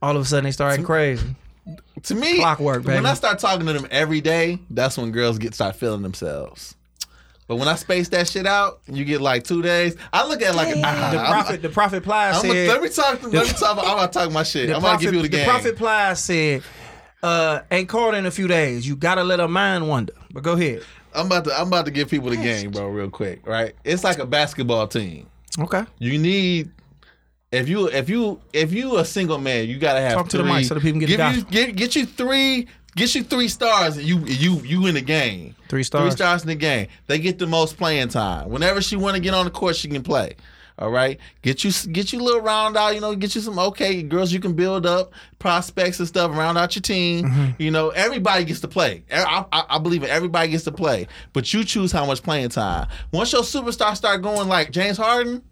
all 0.00 0.16
of 0.16 0.22
a 0.22 0.24
sudden 0.24 0.44
they 0.44 0.50
start 0.52 0.72
acting 0.72 0.86
crazy. 0.86 1.36
To 2.04 2.14
me, 2.14 2.38
Clockwork, 2.38 2.84
when. 2.84 3.06
I 3.06 3.14
start 3.14 3.38
talking 3.38 3.66
to 3.66 3.72
them 3.72 3.86
every 3.90 4.20
day, 4.20 4.58
that's 4.70 4.96
when 4.98 5.12
girls 5.12 5.38
get 5.38 5.54
start 5.54 5.76
feeling 5.76 6.02
themselves. 6.02 6.74
But 7.48 7.56
when 7.56 7.68
I 7.68 7.74
space 7.74 8.08
that 8.10 8.28
shit 8.28 8.46
out, 8.46 8.80
you 8.86 9.04
get 9.04 9.20
like 9.20 9.44
two 9.44 9.62
days. 9.62 9.94
I 10.12 10.26
look 10.26 10.40
at 10.42 10.54
like 10.54 10.74
ah, 10.82 11.10
The 11.12 11.18
I'm- 11.18 11.30
prophet, 11.32 11.62
the 11.62 11.68
prophet 11.68 12.02
Plies 12.02 12.40
said. 12.40 12.48
gonna- 12.48 12.66
let 12.68 12.82
me 12.82 12.88
talk. 12.88 13.22
Let 13.22 13.46
me 13.46 13.52
talk. 13.52 13.78
I'm 13.78 13.96
gonna 13.96 14.08
talk 14.08 14.32
my 14.32 14.42
shit. 14.42 14.70
I'm 14.70 14.80
gonna 14.80 14.98
give 14.98 15.12
you 15.12 15.22
the 15.22 15.28
the 15.28 15.36
game. 15.36 15.46
The 15.46 15.50
prophet 15.50 15.76
Plies 15.76 16.20
said, 16.24 16.62
uh, 17.22 17.60
"Ain't 17.70 17.88
called 17.88 18.14
in 18.14 18.26
a 18.26 18.30
few 18.30 18.48
days. 18.48 18.86
You 18.86 18.96
gotta 18.96 19.22
let 19.24 19.38
a 19.40 19.48
mind 19.48 19.86
wander." 19.88 20.14
But 20.32 20.42
go 20.44 20.52
ahead. 20.52 20.82
I'm 21.14 21.26
about 21.26 21.44
to. 21.44 21.60
I'm 21.60 21.66
about 21.68 21.84
to 21.84 21.90
give 21.90 22.08
people 22.08 22.30
the 22.30 22.36
game, 22.36 22.70
bro, 22.70 22.88
real 22.88 23.10
quick. 23.10 23.46
Right? 23.46 23.74
It's 23.84 24.02
like 24.02 24.18
a 24.18 24.24
basketball 24.26 24.86
team. 24.88 25.26
Okay. 25.58 25.84
You 25.98 26.18
need. 26.18 26.70
If 27.52 27.68
you 27.68 27.88
if 27.88 28.08
you 28.08 28.40
if 28.54 28.72
you 28.72 28.96
a 28.96 29.04
single 29.04 29.38
man, 29.38 29.68
you 29.68 29.78
gotta 29.78 30.00
have 30.00 30.14
Talk 30.14 30.28
to 30.30 30.38
the 30.38 30.44
mic 30.44 30.64
so 30.64 30.74
the 30.74 30.80
people 30.80 31.00
can 31.00 31.08
get 31.08 31.18
the 31.18 31.30
give 31.30 31.36
you 31.36 31.66
get, 31.66 31.76
get 31.76 31.96
you 31.96 32.06
three 32.06 32.66
get 32.96 33.14
you 33.14 33.22
three 33.22 33.48
stars 33.48 33.98
and 33.98 34.06
you 34.06 34.20
you 34.20 34.60
you 34.62 34.86
in 34.86 34.94
the 34.94 35.02
game. 35.02 35.54
Three 35.68 35.82
stars. 35.82 36.02
Three 36.02 36.16
stars 36.16 36.42
in 36.42 36.48
the 36.48 36.54
game. 36.54 36.88
They 37.06 37.18
get 37.18 37.38
the 37.38 37.46
most 37.46 37.76
playing 37.76 38.08
time. 38.08 38.48
Whenever 38.48 38.80
she 38.80 38.96
want 38.96 39.16
to 39.16 39.22
get 39.22 39.34
on 39.34 39.44
the 39.44 39.50
court, 39.50 39.76
she 39.76 39.88
can 39.88 40.02
play. 40.02 40.36
All 40.78 40.90
right, 40.90 41.20
get 41.42 41.62
you 41.64 41.72
get 41.92 42.12
you 42.12 42.20
a 42.20 42.22
little 42.22 42.40
round 42.40 42.78
out. 42.78 42.94
You 42.94 43.02
know, 43.02 43.14
get 43.14 43.34
you 43.34 43.42
some 43.42 43.58
okay 43.58 44.02
girls 44.02 44.32
you 44.32 44.40
can 44.40 44.54
build 44.54 44.86
up 44.86 45.12
prospects 45.38 45.98
and 45.98 46.08
stuff. 46.08 46.34
Round 46.34 46.56
out 46.56 46.74
your 46.74 46.80
team. 46.80 47.26
Mm-hmm. 47.26 47.62
You 47.62 47.70
know, 47.70 47.90
everybody 47.90 48.44
gets 48.44 48.60
to 48.60 48.68
play. 48.68 49.04
I 49.12 49.78
believe 49.78 50.02
it. 50.02 50.08
Everybody 50.08 50.48
gets 50.48 50.64
to 50.64 50.72
play, 50.72 51.06
but 51.34 51.52
you 51.52 51.64
choose 51.64 51.92
how 51.92 52.06
much 52.06 52.22
playing 52.22 52.48
time. 52.48 52.88
Once 53.12 53.32
your 53.32 53.42
superstars 53.42 53.96
start 53.96 54.22
going 54.22 54.48
like 54.48 54.70
James 54.70 54.96
Harden, 54.96 55.42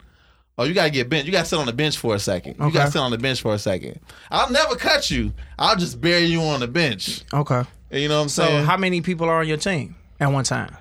Oh, 0.61 0.65
you 0.65 0.75
gotta 0.75 0.91
get 0.91 1.09
bench. 1.09 1.25
You 1.25 1.33
gotta 1.33 1.47
sit 1.49 1.59
on 1.59 1.65
the 1.65 1.73
bench 1.73 1.97
for 1.97 2.15
a 2.15 2.19
second. 2.19 2.57
You 2.59 2.67
Okay. 2.67 2.75
gotta 2.75 2.91
sit 2.91 2.99
on 2.99 3.11
the 3.11 3.17
bench 3.17 3.41
for 3.41 3.55
a 3.55 3.59
second. 3.59 3.99
I'll 4.31 4.51
never 4.53 4.77
cut 4.77 5.11
you. 5.11 5.33
I'll 5.59 5.75
just 5.77 6.01
bury 6.03 6.25
you 6.27 6.43
on 6.43 6.61
the 6.61 6.69
bench. 6.69 7.23
Okay. 7.33 7.63
You 7.91 8.09
know 8.09 8.17
what 8.19 8.23
I'm 8.25 8.29
So 8.29 8.45
saying? 8.45 8.67
how 8.67 8.77
many 8.77 9.01
people 9.01 9.27
are 9.27 9.41
on 9.41 9.49
your 9.49 9.57
team 9.57 9.97
at 10.21 10.31
one 10.31 10.45
time? 10.45 10.77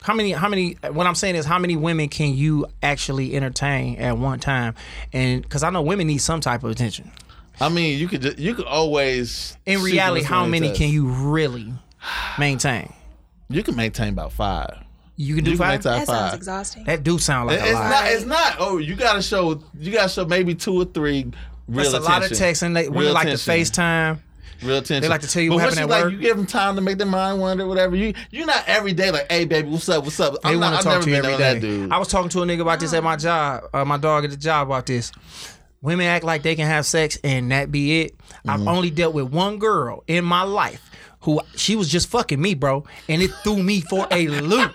How 0.00 0.14
many? 0.14 0.32
How 0.32 0.48
many? 0.48 0.78
What 0.92 1.06
I'm 1.06 1.14
saying 1.14 1.34
is, 1.34 1.44
how 1.44 1.58
many 1.58 1.76
women 1.76 2.08
can 2.08 2.34
you 2.34 2.64
actually 2.82 3.36
entertain 3.36 3.96
at 3.98 4.16
one 4.16 4.40
time? 4.40 4.74
And 5.12 5.42
because 5.42 5.62
I 5.62 5.68
know 5.68 5.82
women 5.82 6.06
need 6.06 6.18
some 6.22 6.40
type 6.40 6.64
of 6.64 6.70
attention. 6.70 7.10
I 7.60 7.68
mean, 7.68 7.98
you 7.98 8.08
could 8.08 8.22
just, 8.22 8.38
you 8.38 8.54
could 8.54 8.64
always. 8.64 9.58
In 9.66 9.82
reality, 9.82 10.24
how 10.24 10.46
many 10.46 10.72
can 10.72 10.88
you 10.88 11.06
really 11.06 11.74
maintain? 12.38 12.94
You 13.50 13.62
can 13.62 13.76
maintain 13.76 14.08
about 14.14 14.32
five. 14.32 14.78
You 15.22 15.34
can 15.34 15.44
do 15.44 15.50
You 15.50 15.56
can 15.58 15.66
five. 15.66 15.84
maintain 15.84 15.98
That 16.00 16.06
sounds 16.06 16.34
exhausting. 16.34 16.84
That 16.84 17.02
do 17.02 17.18
sound 17.18 17.48
like 17.48 17.58
It- 17.58 17.62
a 17.62 17.66
it's 17.66 17.74
lot. 17.74 17.90
not. 17.90 18.04
It's 18.10 18.24
not. 18.24 18.56
Oh, 18.58 18.78
you 18.78 18.94
gotta 18.94 19.20
show. 19.20 19.62
You 19.78 19.92
gotta 19.92 20.08
show 20.08 20.24
maybe 20.24 20.54
two 20.54 20.80
or 20.80 20.86
three. 20.86 21.30
Real 21.68 21.92
That's 21.92 21.94
a 21.94 22.00
lot 22.08 22.24
of 22.24 22.32
attention. 22.32 22.72
texting. 22.72 22.74
They, 22.74 22.88
women 22.88 23.02
Real 23.04 23.12
like 23.12 23.26
to 23.28 23.34
attention. 23.34 23.74
FaceTime. 23.74 24.18
Real 24.62 24.78
attention. 24.78 25.02
They 25.02 25.08
like 25.08 25.20
to 25.20 25.28
tell 25.28 25.42
you 25.42 25.50
but 25.50 25.56
what 25.56 25.60
happened 25.62 25.78
you 25.78 25.82
at 25.84 25.88
like, 25.90 26.04
work. 26.04 26.12
You 26.14 26.18
give 26.20 26.36
them 26.38 26.46
time 26.46 26.74
to 26.76 26.80
make 26.80 26.96
their 26.98 27.06
mind 27.06 27.38
wander, 27.38 27.66
whatever. 27.66 27.96
You 27.96 28.14
you're 28.30 28.46
not 28.46 28.64
every 28.66 28.94
day 28.94 29.10
like, 29.10 29.30
hey 29.30 29.44
baby, 29.44 29.68
what's 29.68 29.88
up, 29.90 30.04
what's 30.04 30.18
up. 30.20 30.40
They 30.42 30.50
I'm 30.50 30.60
want 30.60 30.72
not, 30.72 30.78
to 30.82 30.88
talk 30.88 31.02
to 31.02 31.10
you 31.10 31.16
been 31.16 31.24
every 31.26 31.34
on 31.34 31.38
day. 31.38 31.52
that 31.54 31.60
dude. 31.60 31.92
I 31.92 31.98
was 31.98 32.08
talking 32.08 32.30
to 32.30 32.42
a 32.42 32.46
nigga 32.46 32.62
about 32.62 32.80
this 32.80 32.94
at 32.94 33.04
my 33.04 33.16
job. 33.16 33.64
Uh, 33.74 33.84
my 33.84 33.98
dog 33.98 34.24
at 34.24 34.30
the 34.30 34.36
job 34.38 34.68
about 34.68 34.86
this. 34.86 35.12
Women 35.82 36.06
act 36.06 36.24
like 36.24 36.42
they 36.42 36.56
can 36.56 36.66
have 36.66 36.86
sex 36.86 37.18
and 37.24 37.50
that 37.52 37.70
be 37.70 38.00
it. 38.02 38.16
Mm-hmm. 38.18 38.50
I've 38.50 38.66
only 38.68 38.90
dealt 38.90 39.14
with 39.14 39.30
one 39.30 39.58
girl 39.58 40.02
in 40.06 40.24
my 40.24 40.42
life 40.44 40.80
who 41.24 41.40
she 41.54 41.76
was 41.76 41.88
just 41.88 42.08
fucking 42.08 42.40
me, 42.40 42.54
bro, 42.54 42.82
and 43.08 43.20
it 43.20 43.30
threw 43.44 43.62
me 43.62 43.82
for 43.82 44.06
a 44.10 44.26
loop, 44.28 44.72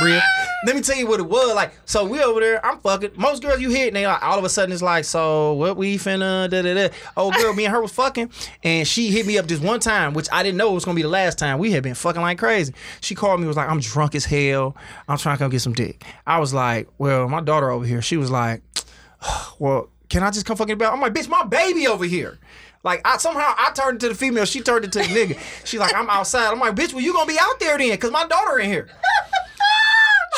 Bria. 0.00 0.22
Let 0.64 0.74
me 0.74 0.80
tell 0.80 0.96
you 0.96 1.06
what 1.06 1.20
it 1.20 1.24
was 1.24 1.54
like. 1.54 1.72
So 1.84 2.06
we 2.06 2.22
over 2.22 2.40
there, 2.40 2.64
I'm 2.64 2.78
fucking. 2.78 3.10
Most 3.16 3.42
girls 3.42 3.60
you 3.60 3.68
hit, 3.68 3.88
and 3.88 3.96
they 3.96 4.06
like 4.06 4.22
all 4.22 4.38
of 4.38 4.44
a 4.44 4.48
sudden 4.48 4.72
it's 4.72 4.80
like, 4.80 5.04
so 5.04 5.52
what 5.52 5.76
we 5.76 5.98
finna 5.98 6.48
da 6.48 6.62
da 6.62 6.74
da. 6.74 6.94
Oh 7.14 7.30
girl, 7.30 7.52
me 7.52 7.66
and 7.66 7.74
her 7.74 7.82
was 7.82 7.92
fucking, 7.92 8.30
and 8.62 8.88
she 8.88 9.10
hit 9.10 9.26
me 9.26 9.36
up 9.36 9.46
this 9.46 9.60
one 9.60 9.80
time, 9.80 10.14
which 10.14 10.28
I 10.32 10.42
didn't 10.42 10.56
know 10.56 10.72
was 10.72 10.86
gonna 10.86 10.96
be 10.96 11.02
the 11.02 11.08
last 11.08 11.38
time. 11.38 11.58
We 11.58 11.72
had 11.72 11.82
been 11.82 11.94
fucking 11.94 12.22
like 12.22 12.38
crazy. 12.38 12.72
She 13.02 13.14
called 13.14 13.40
me, 13.40 13.46
was 13.46 13.56
like, 13.56 13.68
I'm 13.68 13.80
drunk 13.80 14.14
as 14.14 14.24
hell. 14.24 14.74
I'm 15.08 15.18
trying 15.18 15.36
to 15.36 15.44
come 15.44 15.50
get 15.50 15.60
some 15.60 15.74
dick. 15.74 16.02
I 16.26 16.38
was 16.38 16.54
like, 16.54 16.88
well, 16.96 17.28
my 17.28 17.42
daughter 17.42 17.70
over 17.70 17.84
here. 17.84 18.00
She 18.00 18.16
was 18.16 18.30
like, 18.30 18.62
well, 19.58 19.90
can 20.08 20.22
I 20.22 20.30
just 20.30 20.46
come 20.46 20.56
fucking 20.56 20.72
about? 20.72 20.94
I'm 20.94 21.00
like, 21.02 21.12
bitch, 21.12 21.28
my 21.28 21.44
baby 21.44 21.86
over 21.86 22.04
here. 22.06 22.38
Like 22.84 23.00
I 23.04 23.18
somehow 23.18 23.54
I 23.58 23.72
turned 23.74 23.96
into 23.96 24.08
the 24.08 24.14
female, 24.14 24.44
she 24.44 24.60
turned 24.60 24.84
into 24.84 25.00
the 25.00 25.04
nigga. 25.04 25.38
She's 25.64 25.78
like, 25.78 25.94
I'm 25.94 26.08
outside. 26.08 26.50
I'm 26.50 26.58
like, 26.58 26.74
bitch, 26.74 26.92
well 26.92 27.02
you 27.02 27.12
gonna 27.12 27.26
be 27.26 27.38
out 27.38 27.60
there 27.60 27.76
then? 27.78 27.96
Cause 27.98 28.10
my 28.10 28.26
daughter 28.26 28.58
in 28.58 28.70
here. 28.70 28.88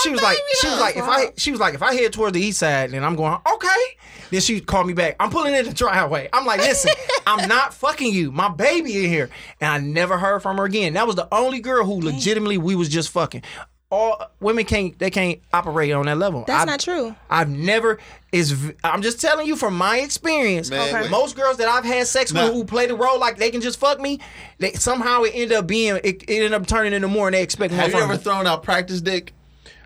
She 0.03 0.11
was 0.11 0.21
like, 0.23 0.39
she 0.61 0.69
was 0.69 0.81
like, 0.81 0.97
if 0.97 1.05
I, 1.05 1.33
she 1.37 1.51
was 1.51 1.61
like, 1.61 1.75
if 1.75 1.83
I 1.83 1.95
head 1.95 2.13
towards 2.13 2.33
the 2.35 2.41
east 2.41 2.59
side, 2.59 2.91
then 2.91 3.05
I'm 3.05 3.17
going, 3.17 3.39
okay. 3.55 3.69
Then 4.31 4.41
she 4.41 4.61
called 4.61 4.87
me 4.87 4.93
back. 4.93 5.17
I'm 5.21 5.31
pulling 5.31 5.55
in 5.55 5.65
the 5.65 5.73
driveway. 5.73 6.29
I'm 6.33 6.45
like, 6.45 6.61
listen, 6.61 6.93
I'm 7.27 7.49
not 7.49 7.73
fucking 7.75 8.13
you. 8.13 8.33
My 8.33 8.49
baby 8.49 9.05
in 9.05 9.11
here, 9.11 9.31
and 9.61 9.71
I 9.73 9.79
never 9.79 10.19
heard 10.19 10.41
from 10.43 10.57
her 10.59 10.65
again. 10.65 10.95
That 10.95 11.07
was 11.07 11.17
the 11.17 11.29
only 11.33 11.61
girl 11.61 11.85
who 11.85 12.01
legitimately 12.01 12.59
we 12.59 12.75
was 12.75 12.89
just 12.89 13.11
fucking. 13.11 13.43
All 13.91 14.21
women 14.41 14.65
can't, 14.65 14.99
they 14.99 15.11
can't 15.11 15.41
operate 15.53 15.93
on 15.93 16.07
that 16.07 16.17
level. 16.19 16.43
That's 16.49 16.63
I- 16.63 16.65
not 16.65 16.81
true. 16.81 17.15
I've 17.31 17.49
never 17.49 18.01
is. 18.33 18.73
I'm 18.83 19.03
just 19.03 19.21
telling 19.21 19.47
you 19.47 19.55
from 19.55 19.77
my 19.77 19.99
experience. 19.99 20.69
Man, 20.69 20.93
Okay. 20.97 21.09
Most 21.11 21.37
girls 21.37 21.59
that 21.59 21.69
I've 21.69 21.85
had 21.85 22.07
sex 22.09 22.33
Nah. 22.33 22.45
with 22.47 22.55
who 22.55 22.65
play 22.65 22.87
the 22.87 22.97
role 22.97 23.21
like 23.21 23.37
they 23.37 23.51
can 23.53 23.61
just 23.61 23.79
fuck 23.79 24.01
me, 24.01 24.19
they 24.59 24.73
somehow 24.73 25.23
it 25.23 25.33
ended 25.35 25.53
up 25.53 25.69
being 25.69 25.97
it, 26.03 26.25
it 26.25 26.25
ended 26.29 26.55
up 26.55 26.67
turning 26.67 26.93
into 26.93 27.07
more 27.07 27.29
and 27.29 27.35
they 27.35 27.43
expect 27.43 27.73
more 27.73 27.83
Have 27.83 27.91
you 27.91 27.99
from 27.99 28.03
ever 28.11 28.15
me. 28.15 28.19
thrown 28.19 28.47
out 28.49 28.65
practice 28.65 29.01
dick? 29.01 29.33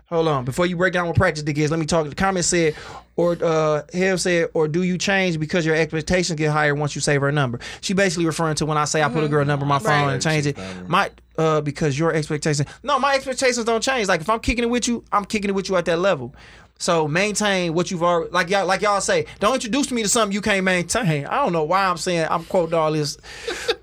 Hold 0.09 0.27
on. 0.27 0.43
Before 0.43 0.65
you 0.65 0.75
break 0.75 0.91
down 0.91 1.05
what 1.05 1.15
practice 1.15 1.43
dick 1.43 1.57
is, 1.59 1.69
let 1.69 1.79
me 1.79 1.85
talk. 1.85 2.09
The 2.09 2.15
comment 2.15 2.43
said, 2.43 2.75
or 3.15 3.37
uh 3.43 3.83
Hev 3.93 4.19
said, 4.19 4.49
or 4.55 4.67
do 4.67 4.81
you 4.81 4.97
change 4.97 5.39
because 5.39 5.67
your 5.67 5.75
expectations 5.75 6.35
get 6.35 6.51
higher 6.51 6.73
once 6.73 6.95
you 6.95 7.01
save 7.01 7.21
her 7.21 7.31
number? 7.31 7.59
She 7.81 7.93
basically 7.93 8.25
referring 8.25 8.55
to 8.55 8.65
when 8.65 8.77
I 8.77 8.85
say 8.85 9.03
I 9.03 9.09
put 9.09 9.23
a 9.23 9.27
girl 9.27 9.45
number 9.45 9.65
on 9.65 9.69
my 9.69 9.77
phone 9.79 10.09
and 10.09 10.21
change 10.21 10.47
it. 10.47 10.57
My 10.87 11.11
uh 11.37 11.61
because 11.61 11.97
your 11.97 12.11
expectations 12.11 12.67
no, 12.81 12.97
my 12.97 13.13
expectations 13.13 13.63
don't 13.65 13.83
change. 13.83 14.07
Like 14.07 14.21
if 14.21 14.29
I'm 14.29 14.39
kicking 14.39 14.63
it 14.63 14.69
with 14.69 14.87
you, 14.87 15.03
I'm 15.11 15.25
kicking 15.25 15.49
it 15.51 15.53
with 15.53 15.69
you 15.69 15.75
at 15.75 15.85
that 15.85 15.99
level. 15.99 16.33
So 16.81 17.09
maintain 17.09 17.73
what 17.73 17.91
you've 17.91 18.03
already 18.03 18.31
like 18.31 18.49
y'all 18.49 18.65
like 18.65 18.81
y'all 18.81 19.01
say. 19.01 19.25
Don't 19.41 19.53
introduce 19.53 19.91
me 19.91 20.01
to 20.01 20.07
something 20.09 20.33
you 20.33 20.39
can't 20.41 20.63
maintain. 20.63 21.25
I 21.25 21.35
don't 21.43 21.51
know 21.51 21.65
why 21.65 21.85
I'm 21.85 21.97
saying 21.97 22.25
I'm 22.29 22.45
quoting 22.45 22.73
all 22.73 22.91
this 22.93 23.17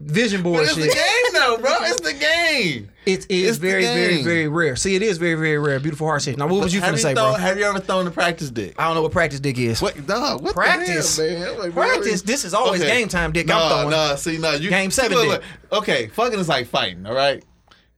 vision 0.01 0.43
But 0.43 0.49
board 0.51 0.63
it's 0.65 0.75
the 0.77 0.89
game 0.89 1.33
though, 1.35 1.59
bro. 1.59 1.77
It's 1.83 2.01
the 2.01 2.15
game. 2.15 2.89
It 3.05 3.27
is 3.31 3.51
It's 3.51 3.59
very, 3.59 3.85
very, 3.85 4.23
very 4.23 4.49
rare. 4.49 4.75
See, 4.77 4.97
it 4.97 5.03
is 5.03 5.19
very, 5.19 5.35
very 5.35 5.59
rare. 5.59 5.79
Beautiful 5.79 6.07
heart 6.09 6.23
shit. 6.23 6.39
Now, 6.39 6.47
what 6.49 6.65
was 6.65 6.75
you 6.75 6.81
gonna 6.81 6.97
say, 6.97 7.15
thrown, 7.15 7.35
bro? 7.35 7.41
Have 7.41 7.59
you 7.59 7.65
ever 7.65 7.79
thrown 7.81 8.07
a 8.07 8.11
practice 8.11 8.51
dick? 8.51 8.75
I 8.79 8.87
don't 8.87 8.95
know 8.95 9.03
what 9.03 9.13
practice 9.13 9.41
dick 9.41 9.59
is. 9.59 9.81
What 9.83 10.07
dog? 10.07 10.43
What 10.43 10.55
Practice. 10.55 11.17
The 11.17 11.37
hell, 11.39 11.53
man? 11.53 11.59
Like, 11.61 11.73
Practice. 11.75 12.23
This 12.23 12.45
is 12.45 12.55
always 12.55 12.83
game 12.83 13.09
time 13.09 13.31
dick 13.33 13.49
I'm 13.51 13.59
No, 13.59 13.69
throwing. 13.69 13.91
no. 13.91 14.17
See, 14.17 14.39
no. 14.39 14.53
You 14.53 14.71
Game 14.71 14.91
see, 14.91 15.03
seven 15.03 15.19
look, 15.19 15.29
look. 15.29 15.43
Okay, 15.83 16.09
fucking 16.09 16.39
is 16.39 16.49
like 16.49 16.67
fighting. 16.67 17.05
All 17.07 17.15
right. 17.15 17.45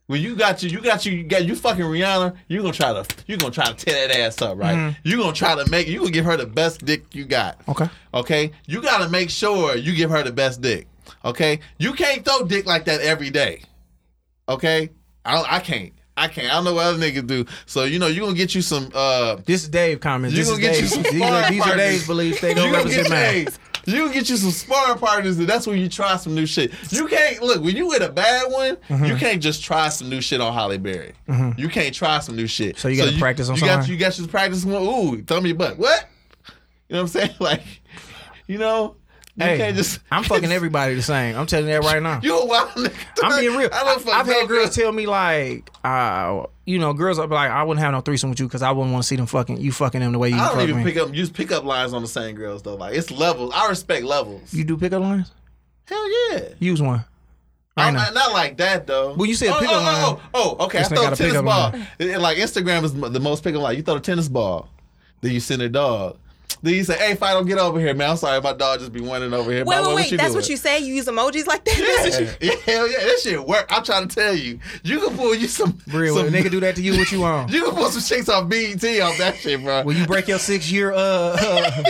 When 0.08 0.22
you 0.22 0.34
got 0.36 0.62
you, 0.62 0.70
you 0.70 0.80
got 0.80 1.04
you, 1.04 1.12
you 1.12 1.24
got 1.24 1.44
you 1.44 1.54
fucking 1.54 1.84
Rihanna. 1.84 2.34
You 2.48 2.62
gonna 2.62 2.72
try 2.72 2.94
to, 2.94 3.06
you 3.26 3.36
gonna 3.36 3.52
try 3.52 3.66
to 3.66 3.74
tear 3.74 4.08
that 4.08 4.16
ass 4.18 4.40
up, 4.40 4.56
right? 4.56 4.74
Mm-hmm. 4.74 4.98
You 5.08 5.18
gonna 5.18 5.34
try 5.34 5.54
to 5.62 5.70
make, 5.70 5.86
you 5.86 5.98
gonna 6.00 6.10
give 6.10 6.24
her 6.24 6.38
the 6.38 6.46
best 6.46 6.82
dick 6.84 7.14
you 7.14 7.26
got. 7.26 7.60
Okay. 7.68 7.88
Okay. 8.14 8.50
You 8.66 8.80
gotta 8.80 9.10
make 9.10 9.28
sure 9.28 9.76
you 9.76 9.94
give 9.94 10.08
her 10.10 10.22
the 10.22 10.32
best 10.32 10.62
dick. 10.62 10.86
Okay. 11.26 11.60
You 11.78 11.92
can't 11.92 12.24
throw 12.24 12.44
dick 12.46 12.64
like 12.64 12.86
that 12.86 13.02
every 13.02 13.28
day. 13.28 13.62
Okay. 14.48 14.88
I, 15.26 15.44
I 15.56 15.60
can't. 15.60 15.92
I 16.16 16.26
can't. 16.28 16.48
I 16.50 16.54
don't 16.54 16.64
know 16.64 16.74
what 16.74 16.86
other 16.86 16.98
niggas 16.98 17.26
do. 17.26 17.44
So 17.66 17.84
you 17.84 17.98
know, 17.98 18.06
you 18.06 18.20
gonna 18.22 18.34
get 18.34 18.54
you 18.54 18.62
some. 18.62 18.90
uh 18.94 19.36
This 19.44 19.62
is 19.62 19.68
Dave 19.68 20.00
comments. 20.00 20.34
You 20.34 20.42
This 20.42 20.50
gonna 20.50 20.62
get 20.62 20.72
Dave. 20.72 20.80
you 20.80 20.86
some 20.88 21.02
These 21.02 21.22
are, 21.22 21.50
these 21.50 21.62
are. 21.62 21.76
Dave's 21.76 22.06
beliefs. 22.06 22.40
They 22.40 22.54
don't 22.54 22.72
represent 22.72 23.10
mine. 23.10 23.46
You 23.88 24.12
get 24.12 24.28
you 24.28 24.36
some 24.36 24.50
sparring 24.50 24.98
partners, 24.98 25.38
and 25.38 25.48
that's 25.48 25.66
when 25.66 25.78
you 25.78 25.88
try 25.88 26.16
some 26.16 26.34
new 26.34 26.46
shit. 26.46 26.72
You 26.90 27.08
can't 27.08 27.42
look 27.42 27.62
when 27.62 27.74
you 27.74 27.86
with 27.88 28.02
a 28.02 28.10
bad 28.10 28.52
one. 28.52 28.76
Mm-hmm. 28.88 29.04
You 29.06 29.16
can't 29.16 29.42
just 29.42 29.62
try 29.62 29.88
some 29.88 30.10
new 30.10 30.20
shit 30.20 30.40
on 30.40 30.52
Halle 30.52 30.76
Berry. 30.78 31.14
You 31.56 31.68
can't 31.68 31.94
try 31.94 32.18
some 32.20 32.36
new 32.36 32.46
shit. 32.46 32.78
So 32.78 32.88
you 32.88 32.96
gotta 32.96 33.16
practice 33.18 33.48
on 33.48 33.56
you 33.56 33.62
got 33.62 33.88
you 33.88 33.96
got 33.96 34.18
your 34.18 34.28
practice. 34.28 34.64
One, 34.64 34.82
ooh, 34.82 35.40
me 35.40 35.48
your 35.48 35.56
butt. 35.56 35.78
What? 35.78 36.08
You 36.88 36.96
know 36.96 37.02
what 37.02 37.02
I'm 37.02 37.08
saying? 37.08 37.30
Like, 37.40 37.62
you 38.46 38.58
know, 38.58 38.96
you 39.38 39.44
Hey, 39.44 39.56
can't 39.56 39.76
just. 39.76 40.00
I'm 40.10 40.24
fucking 40.24 40.50
everybody 40.50 40.94
the 40.94 41.02
same. 41.02 41.36
I'm 41.36 41.46
telling 41.46 41.68
you 41.68 41.74
that 41.74 41.84
right 41.84 42.02
now. 42.02 42.20
You 42.22 42.38
a 42.38 42.46
wild 42.46 42.70
nigga. 42.70 42.94
I'm 43.22 43.40
being 43.40 43.56
real. 43.56 43.68
I 43.72 44.02
I've 44.12 44.26
had 44.26 44.48
girls 44.48 44.74
tell 44.74 44.90
me 44.90 45.06
like, 45.06 45.70
uh, 45.84 46.44
you 46.64 46.78
know, 46.78 46.92
girls 46.92 47.18
are 47.18 47.26
like, 47.28 47.50
I 47.50 47.62
wouldn't 47.62 47.82
have 47.84 47.92
no 47.92 48.00
threesome 48.00 48.30
with 48.30 48.40
you 48.40 48.46
because 48.46 48.62
I 48.62 48.72
wouldn't 48.72 48.92
want 48.92 49.04
to 49.04 49.06
see 49.06 49.16
them 49.16 49.26
fucking 49.26 49.58
you 49.58 49.70
fucking 49.70 50.00
them 50.00 50.12
the 50.12 50.18
way 50.18 50.30
you 50.30 50.36
I 50.36 50.48
don't 50.48 50.56
fuck 50.56 50.62
even 50.64 50.78
me. 50.78 50.84
pick 50.84 50.96
up 50.96 51.14
use 51.14 51.30
pickup 51.30 51.64
lines 51.64 51.92
on 51.92 52.02
the 52.02 52.08
same 52.08 52.34
girls 52.34 52.62
though. 52.62 52.74
Like 52.74 52.94
it's 52.96 53.10
levels. 53.10 53.52
I 53.54 53.68
respect 53.68 54.04
levels. 54.04 54.52
you 54.52 54.64
do 54.64 54.76
pickup 54.76 55.02
lines? 55.02 55.30
Hell 55.86 56.32
yeah. 56.32 56.48
Use 56.58 56.82
one. 56.82 57.04
I'm 57.76 57.94
not, 57.94 58.12
not 58.12 58.32
like 58.32 58.56
that 58.56 58.86
though. 58.86 59.14
Well, 59.14 59.26
you 59.26 59.34
said 59.34 59.50
oh, 59.50 59.60
pickup 59.60 59.76
oh, 59.76 59.84
line. 59.84 60.04
Oh, 60.04 60.22
oh, 60.34 60.56
oh, 60.58 60.64
okay. 60.66 60.78
This 60.78 60.92
I 60.92 60.94
throw 60.96 61.12
a 61.12 61.16
tennis 61.16 61.42
ball. 61.42 61.70
line. 61.70 61.86
And, 62.00 62.22
like 62.22 62.38
Instagram 62.38 62.82
is 62.84 62.92
the 62.92 63.20
most 63.20 63.44
pickup 63.44 63.62
line. 63.62 63.76
You 63.76 63.82
throw 63.82 63.96
a 63.96 64.00
tennis 64.00 64.28
ball, 64.28 64.68
then 65.20 65.32
you 65.32 65.40
send 65.40 65.62
a 65.62 65.68
dog. 65.68 66.18
Then 66.60 66.74
you 66.74 66.82
say, 66.82 66.96
"Hey, 66.98 67.14
Fido, 67.14 67.44
get 67.44 67.58
over 67.58 67.78
here, 67.78 67.94
man. 67.94 68.10
I'm 68.10 68.16
sorry, 68.16 68.40
my 68.40 68.52
dog 68.52 68.80
just 68.80 68.92
be 68.92 69.00
running 69.00 69.32
over 69.32 69.50
here." 69.52 69.64
Wait, 69.64 69.76
wait, 69.76 69.86
what 69.86 69.94
wait. 69.94 70.10
you 70.10 70.16
That's 70.16 70.30
doing? 70.30 70.40
what 70.42 70.48
you 70.48 70.56
say? 70.56 70.80
You 70.80 70.92
use 70.94 71.06
emojis 71.06 71.46
like 71.46 71.64
that? 71.64 72.00
That's 72.02 72.20
Yeah, 72.42 72.54
hell 72.66 72.88
yeah, 72.90 72.98
that 72.98 73.20
shit 73.22 73.46
work. 73.46 73.66
I'm 73.70 73.84
trying 73.84 74.08
to 74.08 74.14
tell 74.14 74.34
you, 74.34 74.58
you 74.82 74.98
can 75.00 75.16
pull 75.16 75.34
you 75.36 75.46
some. 75.46 75.78
Real, 75.92 76.16
some 76.16 76.24
when 76.24 76.34
a 76.34 76.36
nigga 76.36 76.50
do 76.50 76.58
that 76.60 76.74
to 76.76 76.82
you, 76.82 76.96
what 76.98 77.12
you 77.12 77.22
on? 77.24 77.48
You 77.52 77.64
can 77.64 77.74
pull 77.74 77.90
some 77.90 78.02
chicks 78.02 78.28
off 78.28 78.48
BET 78.48 78.82
off 79.00 79.16
that 79.18 79.36
shit, 79.38 79.62
bro. 79.62 79.82
Will 79.84 79.94
you 79.94 80.06
break 80.06 80.26
your 80.26 80.38
six 80.40 80.70
year 80.70 80.92
uh 80.92 80.96
uh, 81.40 81.82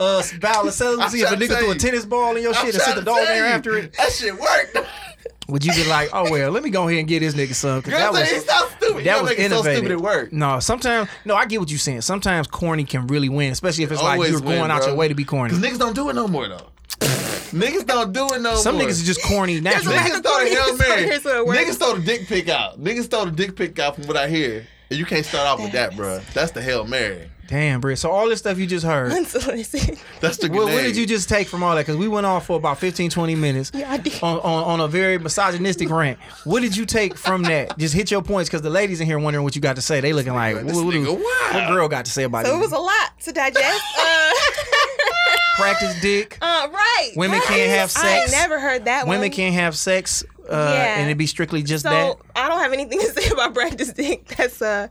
uh 0.00 0.22
vow 0.40 0.62
of 0.64 0.72
celibacy 0.74 1.20
if 1.22 1.30
a 1.30 1.32
I'm 1.32 1.38
trying 1.38 1.48
to 1.48 1.54
nigga 1.54 1.58
threw 1.60 1.70
a 1.70 1.74
tennis 1.76 2.04
ball 2.04 2.36
in 2.36 2.42
your 2.42 2.54
I'm 2.54 2.66
shit 2.66 2.74
and 2.74 2.82
trying 2.84 2.94
sit 2.96 3.04
the 3.04 3.10
dog 3.10 3.16
tell 3.16 3.26
there 3.26 3.46
you, 3.48 3.52
after 3.54 3.78
it? 3.78 3.94
That 3.96 4.12
shit 4.12 4.34
worked. 4.38 4.76
Would 5.48 5.64
you 5.64 5.72
be 5.72 5.84
like, 5.88 6.10
oh 6.12 6.30
well, 6.30 6.50
let 6.50 6.64
me 6.64 6.70
go 6.70 6.88
ahead 6.88 6.98
and 6.98 7.08
get 7.08 7.20
this 7.20 7.34
nigga 7.34 7.54
some? 7.54 7.80
'cause 7.80 7.92
Girl, 7.92 8.12
that 8.12 8.12
that 8.12 8.32
was 8.32 8.32
was, 8.32 8.44
so 8.46 8.65
stupid. 8.86 9.04
that 9.06 9.22
was 9.22 9.30
make 9.30 9.38
it 9.38 9.50
so 9.50 9.56
innovative. 9.56 9.78
stupid 9.78 9.92
it 9.92 10.00
worked. 10.00 10.32
No, 10.32 10.60
sometimes 10.60 11.08
no, 11.24 11.34
I 11.34 11.46
get 11.46 11.60
what 11.60 11.70
you're 11.70 11.78
saying. 11.78 12.02
Sometimes 12.02 12.46
corny 12.46 12.84
can 12.84 13.06
really 13.06 13.28
win, 13.28 13.52
especially 13.52 13.84
if 13.84 13.92
it's 13.92 14.02
like 14.02 14.20
you're 14.28 14.40
going 14.40 14.62
win, 14.62 14.70
out 14.70 14.78
bro. 14.80 14.88
your 14.88 14.96
way 14.96 15.08
to 15.08 15.14
be 15.14 15.24
corny. 15.24 15.50
Cause 15.50 15.60
niggas 15.60 15.78
don't 15.78 15.94
do 15.94 16.08
it 16.08 16.14
no 16.14 16.28
more 16.28 16.48
though. 16.48 16.68
niggas 17.00 17.86
don't 17.86 18.12
do 18.12 18.32
it 18.32 18.40
no 18.40 18.52
more. 18.52 18.56
Some 18.56 18.76
more. 18.76 18.84
niggas 18.84 19.02
are 19.02 19.06
just 19.06 19.22
corny 19.22 19.58
There's 19.58 19.84
naturally. 19.84 19.98
Niggas 19.98 20.16
of 20.18 20.22
throw 20.22 20.22
the 20.22 20.28
corny, 20.28 20.50
Hail 20.50 20.76
Mary. 20.76 21.02
here's 21.04 21.24
what 21.24 21.36
it 21.36 21.46
works. 21.46 21.60
Niggas 21.60 21.78
throw 21.78 21.94
the 21.96 22.02
dick 22.02 22.26
pic 22.26 22.48
out. 22.48 22.80
Niggas 22.82 23.10
throw 23.10 23.24
the 23.26 23.30
dick 23.30 23.56
pic 23.56 23.78
out 23.78 23.96
from 23.96 24.06
what 24.06 24.16
I 24.16 24.28
hear. 24.28 24.66
And 24.90 24.98
you 24.98 25.04
can't 25.04 25.26
start 25.26 25.46
off 25.46 25.60
with 25.60 25.72
that, 25.72 25.96
bro. 25.96 26.20
That's 26.32 26.52
the 26.52 26.62
Hail 26.62 26.84
Mary. 26.86 27.28
Damn, 27.48 27.80
Britt. 27.80 27.98
So 27.98 28.10
all 28.10 28.28
this 28.28 28.38
stuff 28.40 28.58
you 28.58 28.66
just 28.66 28.84
heard. 28.84 29.12
Unsolicited. 29.12 29.98
That's 30.20 30.36
the 30.38 30.48
What, 30.48 30.64
grenade. 30.64 30.74
what 30.74 30.82
did 30.82 30.96
you 30.96 31.06
just 31.06 31.28
take 31.28 31.46
from 31.48 31.62
all 31.62 31.74
that? 31.76 31.82
Because 31.82 31.96
we 31.96 32.08
went 32.08 32.26
on 32.26 32.40
for 32.40 32.56
about 32.56 32.78
15, 32.78 33.08
20 33.10 33.34
minutes 33.36 33.70
Yeah, 33.74 33.90
I 33.92 33.98
did. 33.98 34.20
on, 34.22 34.38
on, 34.40 34.64
on 34.64 34.80
a 34.80 34.88
very 34.88 35.18
misogynistic 35.18 35.88
rant. 35.90 36.18
What 36.44 36.60
did 36.62 36.76
you 36.76 36.84
take 36.86 37.16
from 37.16 37.42
that? 37.44 37.78
Just 37.78 37.94
hit 37.94 38.10
your 38.10 38.22
points 38.22 38.48
because 38.48 38.62
the 38.62 38.70
ladies 38.70 39.00
in 39.00 39.06
here 39.06 39.18
wondering 39.18 39.44
what 39.44 39.54
you 39.54 39.60
got 39.62 39.76
to 39.76 39.82
say. 39.82 40.00
They 40.00 40.12
looking 40.12 40.34
like, 40.34 40.56
This 40.56 40.74
what, 40.74 40.84
what, 40.86 40.94
nigga 40.94 41.16
what 41.18 41.54
wild. 41.54 41.68
girl 41.72 41.88
got 41.88 42.04
to 42.06 42.10
say 42.10 42.24
about 42.24 42.46
So 42.46 42.52
it 42.54 42.56
it? 42.56 42.60
was 42.60 42.72
a 42.72 42.78
lot 42.78 43.12
to 43.20 43.32
digest. 43.32 43.82
Uh, 43.98 44.32
Practice 45.56 46.00
dick. 46.02 46.36
uh, 46.42 46.68
right. 46.70 47.12
Women 47.16 47.38
right. 47.38 47.48
can't 47.48 47.70
have 47.70 47.90
sex. 47.90 48.04
I 48.04 48.16
ain't 48.18 48.28
sex. 48.30 48.42
never 48.42 48.60
heard 48.60 48.84
that 48.84 49.06
one. 49.06 49.16
Women 49.16 49.30
can't 49.30 49.54
have 49.54 49.74
sex 49.74 50.22
uh, 50.50 50.52
Yeah. 50.52 50.96
and 50.98 51.06
it'd 51.06 51.16
be 51.16 51.26
strictly 51.26 51.62
just 51.62 51.84
So 51.84 51.90
that. 51.90 52.16
I 52.34 52.48
don't 52.48 52.58
have 52.58 52.72
anything 52.74 53.00
to 53.00 53.06
say 53.06 53.30
about 53.30 53.54
practice 53.54 53.92
dick. 53.92 54.26
That's 54.36 54.60
uh, 54.60 54.88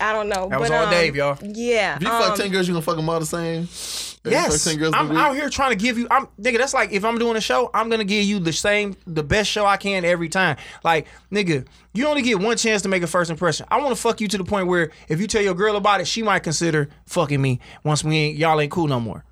I 0.00 0.12
don't 0.12 0.28
know. 0.28 0.48
That 0.48 0.60
was 0.60 0.68
but, 0.68 0.78
all 0.78 0.84
um, 0.84 0.90
Dave, 0.90 1.16
y'all. 1.16 1.38
Yeah. 1.42 1.96
If 1.96 2.02
you 2.02 2.08
um, 2.08 2.22
fuck 2.22 2.36
10 2.36 2.50
girls, 2.50 2.68
you 2.68 2.74
gonna 2.74 2.82
fuck 2.82 2.96
them 2.96 3.08
all 3.08 3.20
the 3.20 3.26
same? 3.26 3.62
If 3.62 4.20
you 4.24 4.30
fuck 4.30 4.50
Yes, 4.50 4.64
10 4.64 4.78
girls 4.78 4.94
in 4.94 5.00
a 5.00 5.02
I'm 5.02 5.16
out 5.16 5.34
here 5.34 5.48
trying 5.48 5.70
to 5.70 5.76
give 5.76 5.98
you. 5.98 6.06
I'm 6.10 6.26
nigga. 6.40 6.58
That's 6.58 6.74
like 6.74 6.92
if 6.92 7.04
I'm 7.04 7.18
doing 7.18 7.36
a 7.36 7.40
show, 7.40 7.70
I'm 7.74 7.88
gonna 7.88 8.04
give 8.04 8.24
you 8.24 8.38
the 8.38 8.52
same, 8.52 8.96
the 9.06 9.22
best 9.22 9.50
show 9.50 9.66
I 9.66 9.76
can 9.76 10.04
every 10.04 10.28
time. 10.28 10.56
Like 10.84 11.06
nigga, 11.30 11.66
you 11.92 12.06
only 12.06 12.22
get 12.22 12.38
one 12.38 12.56
chance 12.56 12.82
to 12.82 12.88
make 12.88 13.02
a 13.02 13.06
first 13.06 13.30
impression. 13.30 13.66
I 13.70 13.78
want 13.78 13.94
to 13.94 14.00
fuck 14.00 14.20
you 14.20 14.28
to 14.28 14.38
the 14.38 14.44
point 14.44 14.68
where 14.68 14.90
if 15.08 15.20
you 15.20 15.26
tell 15.26 15.42
your 15.42 15.54
girl 15.54 15.76
about 15.76 16.00
it, 16.00 16.06
she 16.06 16.22
might 16.22 16.40
consider 16.40 16.88
fucking 17.06 17.40
me 17.40 17.60
once 17.84 18.04
we 18.04 18.16
ain't 18.16 18.38
y'all 18.38 18.60
ain't 18.60 18.70
cool 18.70 18.86
no 18.86 19.00
more. 19.00 19.24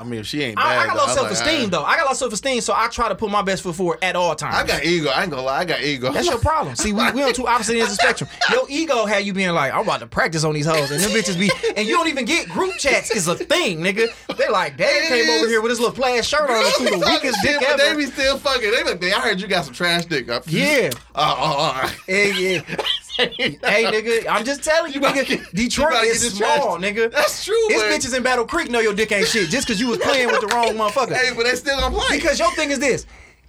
I 0.00 0.04
mean, 0.04 0.20
if 0.20 0.26
she 0.26 0.40
ain't 0.42 0.56
bad, 0.56 0.78
I, 0.78 0.82
I 0.84 0.86
got 0.86 0.96
low 0.96 1.04
I'm 1.04 1.08
self 1.10 1.22
like, 1.24 1.32
esteem 1.32 1.68
though. 1.68 1.84
I 1.84 1.96
got 1.96 2.06
low 2.06 2.14
self 2.14 2.32
esteem, 2.32 2.62
so 2.62 2.72
I 2.74 2.88
try 2.88 3.10
to 3.10 3.14
put 3.14 3.30
my 3.30 3.42
best 3.42 3.62
foot 3.62 3.74
forward 3.76 3.98
at 4.02 4.16
all 4.16 4.34
times. 4.34 4.56
I 4.56 4.66
got 4.66 4.82
ego. 4.82 5.10
I 5.10 5.22
ain't 5.22 5.30
gonna 5.30 5.42
lie. 5.42 5.58
I 5.58 5.64
got 5.66 5.82
ego. 5.82 6.10
That's 6.10 6.26
your 6.26 6.38
problem. 6.38 6.74
See, 6.74 6.92
we, 6.92 7.10
we 7.12 7.22
on 7.22 7.34
two 7.34 7.46
opposite 7.46 7.76
ends 7.76 7.92
of 7.92 7.98
the 7.98 8.02
spectrum. 8.02 8.30
Your 8.50 8.64
ego 8.70 9.04
had 9.04 9.24
you 9.26 9.34
being 9.34 9.50
like, 9.50 9.74
I'm 9.74 9.80
about 9.82 10.00
to 10.00 10.06
practice 10.06 10.42
on 10.42 10.54
these 10.54 10.64
hoes, 10.64 10.90
and 10.90 11.02
them 11.02 11.10
bitches 11.10 11.38
be, 11.38 11.50
and 11.76 11.86
you 11.86 11.94
don't 11.94 12.08
even 12.08 12.24
get 12.24 12.48
group 12.48 12.76
chats 12.78 13.10
is 13.14 13.28
a 13.28 13.34
thing, 13.34 13.80
nigga. 13.80 14.08
They 14.38 14.48
like, 14.48 14.74
It 14.78 15.08
came 15.08 15.28
over 15.38 15.48
here 15.48 15.60
with 15.60 15.70
his 15.70 15.80
little 15.80 15.94
plaid 15.94 16.24
shirt 16.24 16.48
on, 16.48 16.64
and 16.64 16.74
threw 16.76 16.86
the 16.98 17.06
weakest 17.06 17.38
dick 17.42 17.60
ever. 17.62 17.76
They 17.76 17.94
be 17.96 18.06
still 18.06 18.38
fucking. 18.38 18.70
They 18.70 18.94
be, 18.94 19.12
I 19.12 19.20
heard 19.20 19.38
you 19.38 19.48
got 19.48 19.66
some 19.66 19.74
trash 19.74 20.06
dick. 20.06 20.30
up. 20.30 20.44
Yeah. 20.46 20.90
Uh, 21.14 21.18
uh, 21.38 21.72
uh. 21.84 21.90
Hey, 22.06 22.32
yeah. 22.54 22.76
hey, 23.16 23.56
nigga, 23.84 24.26
I'm 24.28 24.44
just 24.44 24.62
telling 24.62 24.92
you, 24.92 25.00
You 25.00 25.06
nigga. 25.06 25.26
get- 25.26 25.54
Detroit 25.54 26.04
is 26.04 26.32
small, 26.34 26.78
nigga. 26.78 27.10
That's 27.10 27.44
true, 27.44 27.68
man. 27.68 27.90
bitches 27.92 28.16
in 28.16 28.22
Battle 28.22 28.46
Creek 28.46 28.70
know 28.70 28.80
your 28.80 28.94
dick 28.94 29.12
ain't 29.12 29.26
shit 29.26 29.48
just 29.50 29.66
because 29.66 29.80
you 29.80 29.88
was 29.88 29.98
playing 29.98 30.28
with 30.28 30.40
the 30.40 30.46
wrong 30.48 30.74
motherfucker. 30.74 31.14
Hey, 31.14 31.32
but 31.34 31.44
they 31.44 31.54
still 31.54 31.78
gonna 31.78 31.94
play. 31.94 32.16
Because 32.18 32.38
your 32.38 32.50
thing 32.52 32.70
is 32.70 32.78
this. 32.78 33.06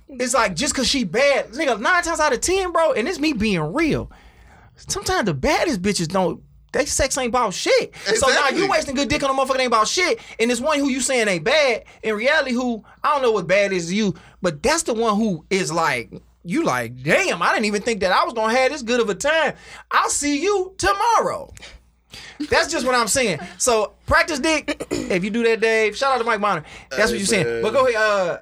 It's 0.09 0.34
like 0.34 0.55
just 0.55 0.76
cause 0.76 0.88
she 0.88 1.03
bad, 1.05 1.49
nigga, 1.51 1.80
nine 1.80 2.03
times 2.03 2.20
out 2.20 2.34
of 2.34 2.41
ten, 2.41 2.72
bro, 2.72 2.93
and 2.93 3.07
it's 3.07 3.20
me 3.20 3.34
being 3.34 3.62
real. 3.74 4.12
Sometimes 4.76 5.26
the 5.26 5.34
baddest 5.34 5.82
bitches 5.82 6.07
don't 6.07 6.41
they 6.74 6.86
sex 6.86 7.18
ain't 7.18 7.30
about 7.30 7.53
shit. 7.53 7.89
Exactly. 7.89 8.18
So 8.18 8.28
now 8.28 8.49
you 8.49 8.68
wasting 8.70 8.95
good 8.95 9.09
dick 9.09 9.24
on 9.24 9.30
a 9.30 9.34
motherfucker 9.34 9.53
that 9.53 9.59
ain't 9.62 9.68
about 9.68 9.88
shit. 9.88 10.20
And 10.39 10.49
this 10.49 10.62
one 10.62 10.80
who 10.80 10.88
you 10.89 11.01
saying 11.01 11.28
ain't 11.28 11.43
bad, 11.43 11.84
in 12.01 12.16
reality, 12.16 12.53
who 12.53 12.84
I 13.03 13.14
don't 13.14 13.22
know 13.22 13.32
what 13.32 13.47
bad 13.47 13.74
is 13.74 13.88
to 13.89 13.95
you, 13.95 14.16
but 14.41 14.64
that's 14.64 14.84
the 14.84 14.93
one 14.93 15.18
who 15.18 15.45
is 15.49 15.72
like, 15.72 16.12
you 16.43 16.63
like, 16.63 17.01
damn, 17.03 17.41
I 17.41 17.53
didn't 17.53 17.65
even 17.65 17.81
think 17.81 17.99
that 18.01 18.11
I 18.11 18.23
was 18.23 18.33
gonna 18.33 18.53
have 18.55 18.71
this 18.71 18.81
good 18.81 18.99
of 18.99 19.09
a 19.09 19.15
time. 19.15 19.53
I'll 19.91 20.09
see 20.09 20.41
you 20.41 20.73
tomorrow. 20.77 21.53
That's 22.49 22.71
just 22.71 22.85
what 22.85 22.95
I'm 22.95 23.07
saying. 23.07 23.39
So 23.57 23.93
practice 24.05 24.39
dick. 24.39 24.85
if 24.91 25.23
you 25.23 25.29
do 25.29 25.43
that, 25.43 25.61
Dave. 25.61 25.95
Shout 25.95 26.13
out 26.13 26.17
to 26.17 26.23
Mike 26.23 26.41
Bonner. 26.41 26.63
That's 26.89 27.11
what 27.11 27.19
you're 27.19 27.27
saying. 27.27 27.61
But 27.61 27.71
go 27.73 27.87
ahead. 27.87 27.95
Uh, 27.95 28.37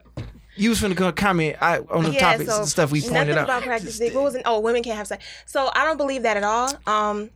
you 0.55 0.69
was 0.69 0.81
finna 0.81 0.97
co- 0.97 1.11
comment 1.11 1.55
I, 1.61 1.79
on 1.79 2.03
the 2.03 2.11
yeah, 2.11 2.19
topics 2.19 2.49
so 2.49 2.59
and 2.59 2.67
stuff 2.67 2.91
we 2.91 3.01
pointed 3.01 3.37
out. 3.37 3.45
about 3.45 3.63
practice 3.63 3.97
dick. 3.97 4.13
What 4.13 4.23
was 4.23 4.35
it? 4.35 4.41
Oh, 4.45 4.59
women 4.59 4.83
can't 4.83 4.97
have 4.97 5.07
sex. 5.07 5.25
So 5.45 5.69
I 5.73 5.85
don't 5.85 5.97
believe 5.97 6.23
that 6.23 6.35
at 6.37 6.43
all. 6.43 6.73
Um, 6.85 7.29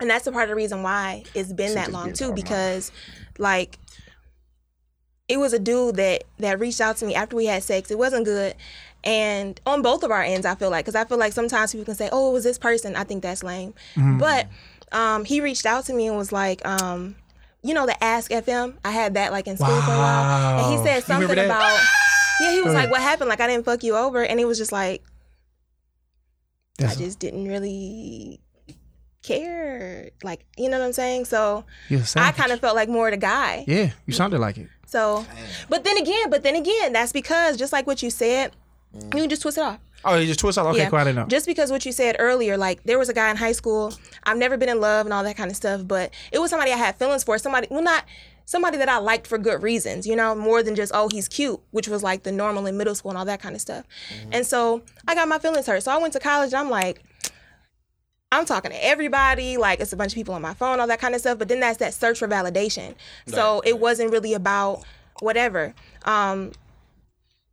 and 0.00 0.10
that's 0.10 0.26
a 0.26 0.32
part 0.32 0.44
of 0.44 0.48
the 0.50 0.54
reason 0.54 0.82
why 0.82 1.24
it's 1.34 1.52
been 1.52 1.74
that 1.74 1.92
long 1.92 2.12
too, 2.12 2.32
because 2.32 2.92
like 3.38 3.78
it 5.28 5.38
was 5.38 5.52
a 5.52 5.58
dude 5.58 5.96
that 5.96 6.24
that 6.38 6.58
reached 6.58 6.80
out 6.80 6.96
to 6.98 7.06
me 7.06 7.14
after 7.14 7.36
we 7.36 7.46
had 7.46 7.62
sex. 7.62 7.90
It 7.90 7.98
wasn't 7.98 8.24
good. 8.24 8.54
And 9.04 9.60
on 9.64 9.82
both 9.82 10.02
of 10.02 10.10
our 10.10 10.22
ends, 10.22 10.44
I 10.44 10.54
feel 10.54 10.70
like, 10.70 10.84
because 10.84 10.94
I 10.94 11.04
feel 11.04 11.18
like 11.18 11.32
sometimes 11.32 11.72
people 11.72 11.86
can 11.86 11.94
say, 11.94 12.08
"Oh, 12.12 12.30
it 12.30 12.32
was 12.32 12.44
this 12.44 12.58
person." 12.58 12.96
I 12.96 13.04
think 13.04 13.22
that's 13.22 13.42
lame. 13.42 13.74
Mm-hmm. 13.94 14.18
But 14.18 14.48
um, 14.92 15.24
he 15.24 15.40
reached 15.40 15.66
out 15.66 15.84
to 15.86 15.94
me 15.94 16.06
and 16.06 16.16
was 16.16 16.32
like, 16.32 16.66
um, 16.66 17.16
"You 17.62 17.72
know, 17.74 17.86
the 17.86 18.02
Ask 18.02 18.30
FM. 18.30 18.76
I 18.84 18.90
had 18.90 19.14
that 19.14 19.32
like 19.32 19.46
in 19.46 19.56
school 19.56 19.68
for 19.68 19.92
a 19.92 19.96
while, 19.96 20.58
and 20.64 20.78
he 20.78 20.84
said 20.86 21.04
something 21.04 21.30
about." 21.38 21.80
Yeah, 22.40 22.52
he 22.52 22.60
was 22.62 22.74
like, 22.74 22.90
"What 22.90 23.00
happened? 23.00 23.28
Like, 23.28 23.40
I 23.40 23.46
didn't 23.46 23.64
fuck 23.64 23.82
you 23.82 23.96
over," 23.96 24.24
and 24.24 24.38
he 24.38 24.44
was 24.44 24.58
just 24.58 24.72
like, 24.72 25.02
That's- 26.78 26.96
I 26.96 27.00
just 27.00 27.18
didn't 27.18 27.46
really 27.48 28.40
care 29.22 30.10
Like, 30.22 30.46
you 30.56 30.68
know 30.68 30.78
what 30.78 30.86
I'm 30.86 30.92
saying? 30.92 31.26
So 31.26 31.64
I 32.16 32.32
kind 32.32 32.52
of 32.52 32.60
felt 32.60 32.74
like 32.74 32.88
more 32.88 33.08
of 33.08 33.12
the 33.12 33.18
guy. 33.18 33.64
Yeah, 33.66 33.90
you 34.06 34.12
sounded 34.14 34.38
like 34.40 34.58
it. 34.58 34.68
So, 34.86 35.24
but 35.68 35.84
then 35.84 35.96
again, 35.98 36.30
but 36.30 36.42
then 36.42 36.56
again, 36.56 36.92
that's 36.92 37.12
because 37.12 37.56
just 37.56 37.72
like 37.72 37.86
what 37.86 38.02
you 38.02 38.10
said, 38.10 38.52
Mm. 38.96 39.04
you 39.14 39.20
can 39.22 39.28
just 39.30 39.42
twist 39.42 39.58
it 39.58 39.62
off. 39.62 39.78
Oh, 40.04 40.16
you 40.16 40.26
just 40.26 40.40
twist 40.40 40.56
off. 40.58 40.66
Okay, 40.68 40.78
Yeah. 40.78 40.88
cool. 40.90 40.98
I 40.98 41.04
didn't 41.04 41.16
know. 41.16 41.26
Just 41.26 41.46
because 41.46 41.70
what 41.70 41.84
you 41.84 41.92
said 41.92 42.16
earlier, 42.18 42.56
like 42.56 42.82
there 42.84 42.98
was 42.98 43.08
a 43.08 43.12
guy 43.14 43.30
in 43.30 43.36
high 43.36 43.52
school. 43.52 43.92
I've 44.24 44.38
never 44.38 44.56
been 44.56 44.68
in 44.68 44.80
love 44.80 45.06
and 45.06 45.12
all 45.12 45.22
that 45.24 45.36
kind 45.36 45.50
of 45.50 45.56
stuff, 45.56 45.82
but 45.86 46.10
it 46.32 46.38
was 46.38 46.50
somebody 46.50 46.72
I 46.72 46.76
had 46.76 46.96
feelings 46.96 47.22
for. 47.22 47.36
Somebody, 47.38 47.66
well, 47.70 47.82
not 47.82 48.04
somebody 48.46 48.78
that 48.78 48.88
I 48.88 48.96
liked 48.98 49.26
for 49.26 49.38
good 49.38 49.62
reasons, 49.62 50.06
you 50.06 50.16
know, 50.16 50.34
more 50.34 50.62
than 50.62 50.74
just 50.74 50.90
oh 50.94 51.08
he's 51.12 51.28
cute, 51.28 51.60
which 51.70 51.86
was 51.86 52.02
like 52.02 52.22
the 52.24 52.32
normal 52.32 52.66
in 52.66 52.76
middle 52.76 52.94
school 52.94 53.10
and 53.10 53.18
all 53.18 53.24
that 53.26 53.40
kind 53.40 53.54
of 53.54 53.60
stuff. 53.60 53.84
And 54.32 54.44
so 54.46 54.82
I 55.06 55.14
got 55.14 55.28
my 55.28 55.38
feelings 55.38 55.66
hurt. 55.66 55.82
So 55.82 55.92
I 55.92 55.98
went 55.98 56.14
to 56.14 56.20
college 56.20 56.52
and 56.52 56.56
I'm 56.60 56.70
like. 56.70 57.02
I'm 58.32 58.44
talking 58.44 58.70
to 58.70 58.84
everybody, 58.84 59.56
like 59.56 59.80
it's 59.80 59.92
a 59.92 59.96
bunch 59.96 60.12
of 60.12 60.14
people 60.14 60.34
on 60.34 60.40
my 60.40 60.54
phone, 60.54 60.78
all 60.78 60.86
that 60.86 61.00
kind 61.00 61.16
of 61.16 61.20
stuff. 61.20 61.36
But 61.36 61.48
then 61.48 61.58
that's 61.58 61.78
that 61.78 61.92
search 61.92 62.20
for 62.20 62.28
validation. 62.28 62.94
So 63.26 63.60
it 63.66 63.80
wasn't 63.80 64.12
really 64.12 64.34
about 64.34 64.84
whatever. 65.18 65.74
Um, 66.04 66.52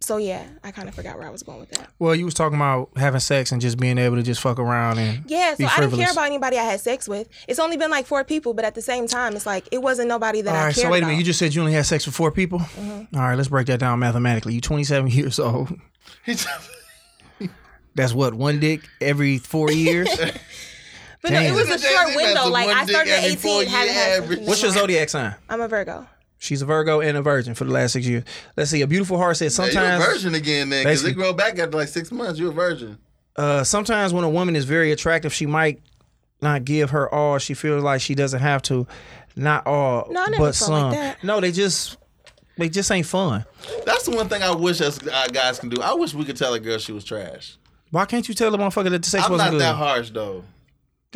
so 0.07 0.17
yeah, 0.17 0.45
I 0.63 0.71
kind 0.71 0.87
of 0.87 0.95
forgot 0.95 1.17
where 1.17 1.27
I 1.27 1.29
was 1.29 1.43
going 1.43 1.59
with 1.59 1.69
that. 1.71 1.89
well, 1.99 2.15
you 2.15 2.23
was 2.25 2.33
talking 2.33 2.55
about 2.55 2.89
having 2.95 3.19
sex 3.19 3.51
and 3.51 3.61
just 3.61 3.77
being 3.77 3.97
able 3.97 4.15
to 4.15 4.23
just 4.23 4.39
fuck 4.41 4.57
around 4.57 4.97
and 4.99 5.29
Yeah, 5.29 5.51
so 5.51 5.57
be 5.57 5.65
I 5.65 5.81
didn't 5.81 5.97
care 5.99 6.11
about 6.11 6.25
anybody 6.27 6.57
I 6.57 6.63
had 6.63 6.79
sex 6.79 7.07
with. 7.09 7.27
It's 7.47 7.59
only 7.59 7.75
been 7.75 7.91
like 7.91 8.05
four 8.05 8.23
people, 8.23 8.53
but 8.53 8.63
at 8.63 8.73
the 8.73 8.81
same 8.81 9.05
time, 9.07 9.35
it's 9.35 9.45
like 9.45 9.67
it 9.71 9.81
wasn't 9.81 10.07
nobody 10.07 10.41
that 10.41 10.51
All 10.55 10.55
I 10.55 10.63
cared 10.71 10.75
so 10.75 10.89
wait 10.89 10.99
a 10.99 10.99
about. 10.99 11.07
minute. 11.07 11.19
You 11.19 11.25
just 11.25 11.39
said 11.39 11.53
you 11.53 11.61
only 11.61 11.73
had 11.73 11.85
sex 11.85 12.05
with 12.05 12.15
four 12.15 12.31
people. 12.31 12.59
Mm-hmm. 12.59 13.15
All 13.17 13.21
right, 13.23 13.35
let's 13.35 13.49
break 13.49 13.67
that 13.67 13.79
down 13.81 13.99
mathematically. 13.99 14.53
You 14.53 14.61
27 14.61 15.07
years 15.11 15.39
old. 15.39 15.77
That's 17.95 18.13
what 18.13 18.33
one 18.33 18.59
dick 18.59 18.81
every 19.01 19.39
four 19.39 19.71
years. 19.71 20.07
but 21.21 21.31
no, 21.31 21.41
it 21.41 21.51
was 21.53 21.67
a 21.69 21.79
short 21.79 22.15
window. 22.15 22.47
Like 22.47 22.69
I 22.69 22.85
started 22.85 23.11
at 23.11 23.23
18, 23.23 23.67
haven't 23.67 23.93
had 23.93 24.27
sex 24.29 24.47
What's 24.47 24.61
your 24.61 24.71
zodiac 24.71 25.09
sign? 25.09 25.35
I'm 25.49 25.61
a 25.61 25.67
Virgo. 25.67 26.07
She's 26.39 26.61
a 26.61 26.65
Virgo 26.65 26.99
and 27.01 27.17
a 27.17 27.21
Virgin 27.21 27.53
for 27.55 27.63
the 27.65 27.71
last 27.71 27.93
six 27.93 28.05
years. 28.05 28.23
Let's 28.55 28.69
see. 28.71 28.81
A 28.81 28.87
beautiful 28.87 29.17
heart 29.17 29.37
said 29.37 29.51
Yeah, 29.51 29.63
you're 29.65 29.69
a 29.69 29.73
sometimes. 29.73 30.05
virgin 30.05 30.35
again 30.35 30.69
then, 30.69 30.83
because 30.83 31.03
it 31.03 31.13
grow 31.13 31.33
back 31.33 31.57
after 31.59 31.77
like 31.77 31.87
six 31.87 32.11
months. 32.11 32.39
You're 32.39 32.51
a 32.51 32.53
virgin. 32.53 32.97
uh, 33.35 33.63
sometimes 33.63 34.13
when 34.13 34.23
a 34.23 34.29
woman 34.29 34.55
is 34.55 34.65
very 34.65 34.91
attractive, 34.91 35.33
she 35.33 35.45
might 35.47 35.81
not 36.41 36.63
give 36.65 36.91
her 36.91 37.11
all. 37.13 37.39
She 37.39 37.53
feels 37.55 37.83
like 37.83 38.01
she 38.01 38.13
doesn't 38.15 38.39
have 38.41 38.61
to. 38.63 38.85
Not 39.35 39.65
all, 39.67 40.07
No, 40.11 40.21
I 40.23 40.27
never 40.29 40.43
but 40.45 40.55
felt 40.55 40.71
like 40.71 40.79
some. 40.81 40.91
that. 40.91 41.23
No, 41.23 41.39
they 41.41 41.51
just 41.51 41.97
they 42.57 42.69
just 42.69 42.91
ain't 42.91 43.05
fun. 43.07 43.45
That's 43.85 44.05
the 44.05 44.15
one 44.15 44.27
thing 44.29 44.41
I 44.43 44.53
wish 44.55 44.81
us 44.81 44.99
uh, 45.07 45.27
guys 45.31 45.59
can 45.59 45.69
do. 45.69 45.81
I 45.81 45.93
wish 45.93 46.13
we 46.15 46.23
could 46.25 46.37
tell 46.37 46.53
a 46.55 46.59
girl 46.59 46.77
she 46.79 46.91
was 46.91 47.03
trash. 47.03 47.57
Why 47.91 48.05
can't 48.05 48.27
you 48.27 48.33
tell 48.35 48.49
the 48.51 48.57
motherfucker 48.57 48.89
that 48.91 49.03
the 49.03 49.09
sex 49.09 49.25
I'm 49.25 49.31
wasn't 49.31 49.53
not 49.53 49.59
that 49.59 49.75
harsh 49.75 50.09
though. 50.11 50.43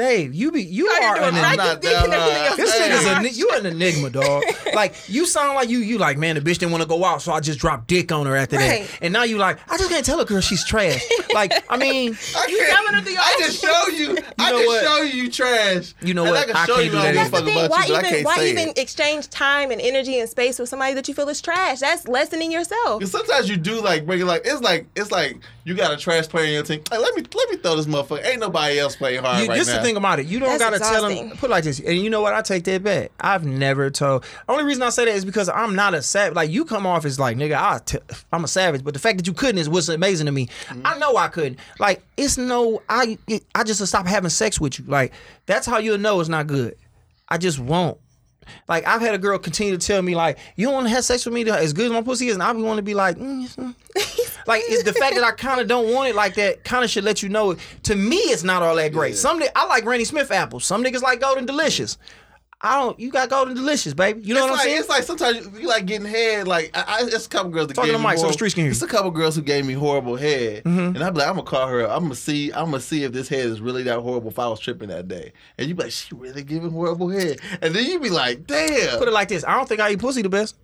Dave, 0.01 0.33
you 0.33 0.51
be 0.51 0.63
you 0.63 0.89
How 0.89 0.99
you 0.99 1.05
are 1.07 1.15
doing, 1.31 1.35
an 1.35 1.41
right? 1.43 1.51
You 1.57 1.79
thinking 1.79 1.91
that 1.91 2.03
everything 2.03 2.19
hard. 2.19 2.47
else 2.47 2.55
This 2.57 2.73
is 2.75 2.81
nigga's 2.81 3.03
trash. 3.03 3.37
you 3.37 3.49
an 3.51 3.65
enigma, 3.67 4.09
dog. 4.09 4.43
like 4.73 4.95
you 5.07 5.25
sound 5.27 5.53
like 5.55 5.69
you 5.69 5.77
you 5.79 5.97
like 5.99 6.17
man, 6.17 6.35
the 6.35 6.41
bitch 6.41 6.57
didn't 6.57 6.71
want 6.71 6.81
to 6.81 6.87
go 6.89 7.05
out, 7.05 7.21
so 7.21 7.31
I 7.31 7.39
just 7.39 7.59
dropped 7.59 7.87
dick 7.87 8.11
on 8.11 8.25
her 8.25 8.35
after 8.35 8.55
Right. 8.57 8.81
that. 8.89 8.99
And 9.03 9.13
now 9.13 9.23
you 9.23 9.37
like 9.37 9.59
I 9.71 9.77
just 9.77 9.89
can't 9.91 10.03
tell 10.03 10.19
a 10.19 10.25
girl 10.25 10.41
she's 10.41 10.65
trash. 10.65 11.03
like 11.35 11.53
I 11.69 11.77
mean, 11.77 12.17
I 12.35 12.47
You 12.49 12.57
can't. 12.57 12.85
coming 12.87 13.03
to 13.03 13.09
the 13.11 13.17
I 13.17 13.35
just 13.39 13.61
show 13.61 13.87
you. 13.89 14.17
I 14.39 14.49
know 14.51 14.57
just 14.57 14.67
what? 14.67 14.83
show 14.83 15.01
you 15.03 15.23
you 15.23 15.29
trash. 15.31 15.93
You 16.01 16.13
know 16.15 16.23
And 16.23 16.31
what? 16.31 16.39
I 16.41 16.45
can 16.47 16.55
I 16.55 16.65
show 16.65 16.73
can't 16.75 16.85
you 16.85 16.91
do 16.91 16.97
that 16.97 17.05
I 17.05 17.09
either. 17.09 17.13
give 17.13 17.27
a 17.27 17.29
fuck 17.29 17.45
That's 17.45 17.45
the 17.45 17.61
thing. 17.61 17.69
Why 17.69 17.85
you, 17.85 17.97
even 18.09 18.23
why 18.25 18.45
even 18.45 18.69
it. 18.69 18.77
exchange 18.79 19.29
time 19.29 19.69
and 19.71 19.79
energy 19.79 20.19
and 20.19 20.27
space 20.27 20.57
with 20.57 20.67
somebody 20.69 20.95
that 20.95 21.07
you 21.07 21.13
feel 21.13 21.29
is 21.29 21.41
trash? 21.41 21.79
That's 21.79 22.07
lessening 22.07 22.51
yourself. 22.51 23.03
sometimes 23.05 23.49
you 23.49 23.57
do 23.57 23.79
like 23.81 24.05
bring 24.07 24.19
it 24.21 24.25
like 24.25 24.41
it's 24.45 24.61
like 24.61 24.87
it's 24.95 25.11
like 25.11 25.37
you 25.63 25.75
got 25.75 25.93
a 25.93 25.97
trash 25.97 26.27
player 26.27 26.45
in 26.45 26.53
your 26.53 26.63
team. 26.63 26.81
Like, 26.89 27.01
let 27.01 27.15
me 27.15 27.23
let 27.35 27.49
me 27.51 27.57
throw 27.57 27.75
this 27.75 27.85
motherfucker. 27.85 28.25
Ain't 28.25 28.39
nobody 28.39 28.79
else 28.79 28.95
playing 28.95 29.21
hard 29.21 29.43
You, 29.43 29.49
right 29.49 29.57
now. 29.57 29.63
The 29.91 29.95
thing 29.95 30.03
about 30.03 30.19
it. 30.19 30.25
You 30.25 30.39
don't 30.39 30.57
That's 30.57 30.61
gotta 30.61 30.79
tell 30.79 31.07
them. 31.07 31.31
Put 31.37 31.49
it 31.49 31.51
like 31.51 31.63
this, 31.63 31.79
and 31.79 31.97
you 31.97 32.09
know 32.09 32.21
what? 32.21 32.33
I 32.33 32.41
take 32.41 32.63
that 32.65 32.83
back. 32.83 33.11
I've 33.19 33.45
never 33.45 33.89
told. 33.89 34.25
Only 34.47 34.63
reason 34.63 34.83
I 34.83 34.89
say 34.89 35.05
that 35.05 35.15
is 35.15 35.25
because 35.25 35.49
I'm 35.49 35.75
not 35.75 35.93
a 35.93 36.01
savage. 36.01 36.35
Like 36.35 36.49
you 36.49 36.65
come 36.65 36.85
off 36.85 37.05
as 37.05 37.19
like 37.19 37.37
nigga. 37.37 37.55
I 37.55 37.79
t- 37.85 37.99
I'm 38.31 38.43
a 38.43 38.47
savage, 38.47 38.83
but 38.83 38.93
the 38.93 38.99
fact 38.99 39.17
that 39.17 39.27
you 39.27 39.33
couldn't 39.33 39.59
is 39.59 39.69
what's 39.69 39.89
amazing 39.89 40.25
to 40.25 40.31
me. 40.31 40.47
Mm-hmm. 40.67 40.81
I 40.85 40.97
know 40.97 41.17
I 41.17 41.27
couldn't. 41.27 41.59
Like 41.79 42.03
it's 42.17 42.37
no. 42.37 42.81
I 42.89 43.17
it, 43.27 43.43
I 43.55 43.63
just 43.63 43.85
stop 43.85 44.07
having 44.07 44.29
sex 44.29 44.59
with 44.59 44.79
you. 44.79 44.85
Like 44.85 45.13
that's 45.45 45.65
how 45.65 45.77
you'll 45.77 45.97
know 45.97 46.19
it's 46.19 46.29
not 46.29 46.47
good. 46.47 46.75
I 47.29 47.37
just 47.37 47.59
won't. 47.59 47.97
Like 48.67 48.85
I've 48.87 49.01
had 49.01 49.15
a 49.15 49.17
girl 49.17 49.37
continue 49.37 49.77
to 49.77 49.85
tell 49.85 50.01
me 50.01 50.15
like 50.15 50.37
you 50.55 50.65
don't 50.65 50.73
want 50.73 50.87
to 50.87 50.93
have 50.93 51.03
sex 51.03 51.25
with 51.25 51.33
me 51.33 51.43
to, 51.45 51.53
as 51.53 51.73
good 51.73 51.85
as 51.85 51.91
my 51.91 52.01
pussy 52.01 52.27
is, 52.27 52.33
and 52.33 52.43
I 52.43 52.51
be 52.53 52.61
want 52.61 52.77
to 52.77 52.83
be 52.83 52.93
like, 52.93 53.17
mm, 53.17 53.47
mm. 53.55 53.75
like 54.47 54.63
it's 54.65 54.83
the 54.83 54.93
fact 54.93 55.15
that 55.15 55.23
I 55.23 55.31
kind 55.31 55.61
of 55.61 55.67
don't 55.67 55.93
want 55.93 56.09
it 56.09 56.15
like 56.15 56.35
that. 56.35 56.63
Kind 56.63 56.83
of 56.83 56.89
should 56.89 57.03
let 57.03 57.21
you 57.21 57.29
know. 57.29 57.55
To 57.83 57.95
me, 57.95 58.17
it's 58.17 58.43
not 58.43 58.63
all 58.63 58.75
that 58.75 58.93
great. 58.93 59.15
Some 59.15 59.41
I 59.55 59.65
like 59.67 59.83
Granny 59.83 60.05
Smith 60.05 60.31
apples. 60.31 60.65
Some 60.65 60.83
niggas 60.83 61.01
like 61.01 61.19
Golden 61.19 61.45
Delicious. 61.45 61.97
I 62.63 62.79
don't. 62.79 62.99
You 62.99 63.09
got 63.09 63.29
Golden 63.29 63.55
Delicious, 63.55 63.93
baby. 63.95 64.21
You 64.21 64.35
know 64.35 64.41
it's 64.45 64.51
what 64.51 64.59
I'm 64.59 64.65
saying? 64.65 64.79
It's 64.79 64.89
like 64.89 65.03
sometimes 65.03 65.37
you, 65.45 65.61
you 65.61 65.67
like 65.67 65.87
getting 65.87 66.05
head. 66.05 66.47
Like 66.47 66.69
I, 66.75 66.83
I, 66.87 66.97
it's 67.07 67.25
a 67.25 67.29
couple 67.29 67.49
girls 67.49 67.67
that 67.67 67.73
Talk 67.73 67.85
to 67.85 67.91
gave 67.91 67.99
the 67.99 68.07
me 68.07 68.09
so 68.09 68.15
the 68.15 68.17
horrible- 68.19 68.33
streets 68.33 68.53
can 68.53 68.63
hear 68.65 68.71
It's 68.71 68.81
a 68.83 68.87
couple 68.87 69.09
girls 69.09 69.35
who 69.35 69.41
gave 69.41 69.65
me 69.65 69.73
horrible 69.73 70.15
head, 70.15 70.63
mm-hmm. 70.63 70.95
and 70.95 71.03
I'm 71.03 71.13
like, 71.15 71.27
I'm 71.27 71.35
gonna 71.35 71.43
call 71.43 71.67
her 71.67 71.81
up. 71.81 71.91
I'm 71.91 72.03
gonna 72.03 72.15
see. 72.15 72.51
I'm 72.53 72.65
gonna 72.65 72.79
see 72.79 73.03
if 73.03 73.13
this 73.13 73.27
head 73.27 73.45
is 73.47 73.61
really 73.61 73.81
that 73.83 73.99
horrible. 73.99 74.29
If 74.29 74.37
I 74.37 74.47
was 74.47 74.59
tripping 74.59 74.89
that 74.89 75.07
day, 75.07 75.33
and 75.57 75.67
you 75.67 75.73
be 75.73 75.83
like, 75.83 75.91
she 75.91 76.13
really 76.13 76.43
giving 76.43 76.69
horrible 76.69 77.09
head, 77.09 77.39
and 77.63 77.73
then 77.73 77.83
you 77.85 77.99
be 77.99 78.09
like, 78.09 78.45
damn. 78.45 78.99
Put 78.99 79.07
it 79.07 79.11
like 79.11 79.27
this. 79.29 79.43
I 79.43 79.55
don't 79.55 79.67
think 79.67 79.81
I 79.81 79.89
eat 79.91 79.99
pussy 79.99 80.21
the 80.21 80.29
best. 80.29 80.55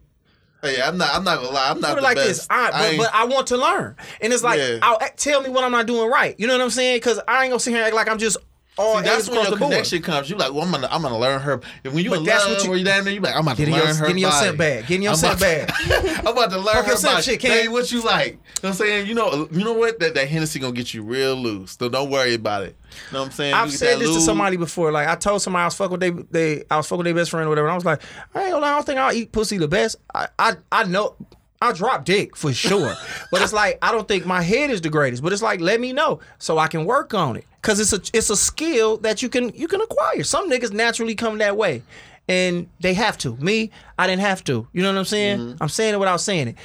Hey, 0.61 0.81
I'm 0.81 0.97
not. 0.97 1.13
I'm 1.15 1.23
not 1.23 1.37
gonna 1.37 1.49
lie. 1.51 1.69
I'm 1.69 1.79
not 1.79 1.89
Put 1.89 1.97
it 1.97 2.01
the 2.01 2.03
like 2.03 2.15
best. 2.17 2.27
this. 2.27 2.47
I, 2.49 2.71
but, 2.71 2.81
ain't- 2.81 2.97
but 2.99 3.09
I 3.13 3.25
want 3.25 3.47
to 3.47 3.57
learn, 3.57 3.95
and 4.21 4.31
it's 4.33 4.43
like, 4.43 4.59
Yeah. 4.59 4.79
I'll, 4.83 4.99
tell 5.15 5.41
me 5.41 5.49
what 5.49 5.63
I'm 5.63 5.71
not 5.71 5.87
doing 5.87 6.09
right. 6.11 6.35
You 6.39 6.45
know 6.47 6.53
what 6.57 6.63
I'm 6.63 6.69
saying? 6.69 6.97
Because 6.97 7.19
I 7.27 7.43
ain't 7.43 7.51
gonna 7.51 7.59
sit 7.59 7.71
here 7.71 7.79
and 7.79 7.87
act 7.87 7.95
like 7.95 8.07
I'm 8.07 8.17
just 8.19 8.37
all 8.77 8.97
See, 8.97 9.03
that's 9.03 9.27
when 9.29 9.43
the 9.43 9.57
board. 9.57 9.71
connection 9.71 10.01
comes. 10.01 10.29
You 10.29 10.35
like, 10.37 10.53
well, 10.53 10.63
I'm 10.63 10.71
gonna, 10.71 10.87
I'm 10.91 11.01
gonna 11.01 11.17
learn 11.17 11.41
her. 11.41 11.59
When 11.83 11.97
you 12.03 12.11
But 12.11 12.19
in 12.19 12.23
that's 12.25 12.45
love, 12.45 12.53
what 12.57 12.63
you- 12.63 12.69
where 12.69 12.79
you 12.79 12.85
down 12.85 13.03
there, 13.05 13.13
you 13.13 13.19
like, 13.21 13.35
I'm 13.35 13.41
about 13.41 13.57
to 13.57 13.63
learn 13.65 13.73
your- 13.73 13.93
her 13.95 14.05
in 14.07 14.17
your 14.17 14.29
body. 14.29 14.45
scent 14.45 14.57
bag. 14.57 14.87
Get 14.87 14.95
in 14.95 15.01
your 15.01 15.15
scent 15.15 15.39
bag. 15.39 15.71
I'm 16.19 16.27
about 16.27 16.51
to 16.51 16.57
learn 16.57 16.75
Fuck 16.75 16.85
her 16.85 17.01
body. 17.01 17.21
shit, 17.23 17.43
you 17.43 17.71
what 17.71 17.91
you 17.91 18.01
like. 18.03 18.33
You 18.33 18.33
know 18.33 18.39
what 18.61 18.69
I'm 18.69 18.73
saying? 18.75 19.07
You 19.07 19.13
know, 19.15 19.47
you 19.51 19.63
know 19.63 19.73
what? 19.73 19.99
That 19.99 20.13
that 20.15 20.27
Hennessy 20.27 20.59
gonna 20.59 20.73
get 20.73 20.93
you 20.93 21.03
real 21.03 21.35
loose. 21.35 21.75
So 21.79 21.89
don't 21.89 22.09
worry 22.09 22.33
about 22.35 22.63
it. 22.63 22.75
You 23.07 23.13
know 23.13 23.19
what 23.19 23.25
I'm 23.27 23.31
saying? 23.31 23.53
I've 23.53 23.71
said 23.71 23.99
this 23.99 24.13
to 24.13 24.21
somebody 24.21 24.57
before. 24.57 24.91
Like 24.91 25.07
I 25.07 25.15
told 25.15 25.41
somebody 25.41 25.61
I 25.61 25.65
was 25.65 25.75
fucking 25.75 25.91
with 25.99 26.31
they, 26.31 26.55
they 26.57 26.63
I 26.71 26.77
was 26.77 26.87
fucking 26.87 26.99
with 26.99 27.05
their 27.05 27.13
best 27.15 27.31
friend 27.31 27.45
or 27.45 27.49
whatever. 27.49 27.67
And 27.67 27.73
I 27.73 27.75
was 27.75 27.85
like, 27.85 28.01
I 28.33 28.43
ain't 28.43 28.51
gonna 28.51 28.65
lie, 28.65 28.71
I 28.71 28.75
don't 28.75 28.85
think 28.85 28.99
I'll 28.99 29.13
eat 29.13 29.31
pussy 29.31 29.57
the 29.57 29.67
best. 29.67 29.97
I 30.13 30.27
I, 30.39 30.55
I 30.71 30.83
know 30.85 31.15
I 31.61 31.71
drop 31.73 32.05
dick 32.05 32.35
for 32.35 32.53
sure. 32.53 32.93
but 33.31 33.41
it's 33.41 33.53
like 33.53 33.77
I 33.81 33.91
don't 33.91 34.07
think 34.07 34.25
my 34.25 34.41
head 34.41 34.69
is 34.69 34.81
the 34.81 34.89
greatest. 34.89 35.21
But 35.23 35.33
it's 35.33 35.41
like 35.41 35.61
let 35.61 35.79
me 35.79 35.93
know 35.93 36.19
so 36.39 36.57
I 36.57 36.67
can 36.67 36.85
work 36.85 37.13
on 37.13 37.35
it. 37.37 37.45
Cause 37.67 37.81
it's 37.81 37.91
a 37.91 38.17
it's 38.17 38.29
a 38.29 38.37
skill 38.37 38.95
that 38.99 39.21
you 39.21 39.27
can 39.27 39.49
you 39.53 39.67
can 39.67 39.81
acquire. 39.81 40.23
Some 40.23 40.49
niggas 40.49 40.71
naturally 40.71 41.15
come 41.15 41.39
that 41.39 41.57
way. 41.57 41.83
And 42.29 42.69
they 42.79 42.93
have 42.93 43.17
to. 43.19 43.35
Me, 43.35 43.71
I 43.99 44.07
didn't 44.07 44.21
have 44.21 44.41
to. 44.45 44.65
You 44.71 44.83
know 44.83 44.91
what 44.93 44.99
I'm 44.99 45.03
saying? 45.03 45.39
Mm-hmm. 45.39 45.63
I'm 45.63 45.67
saying 45.67 45.93
it 45.93 45.97
without 45.99 46.21
saying 46.21 46.47
it. 46.47 46.55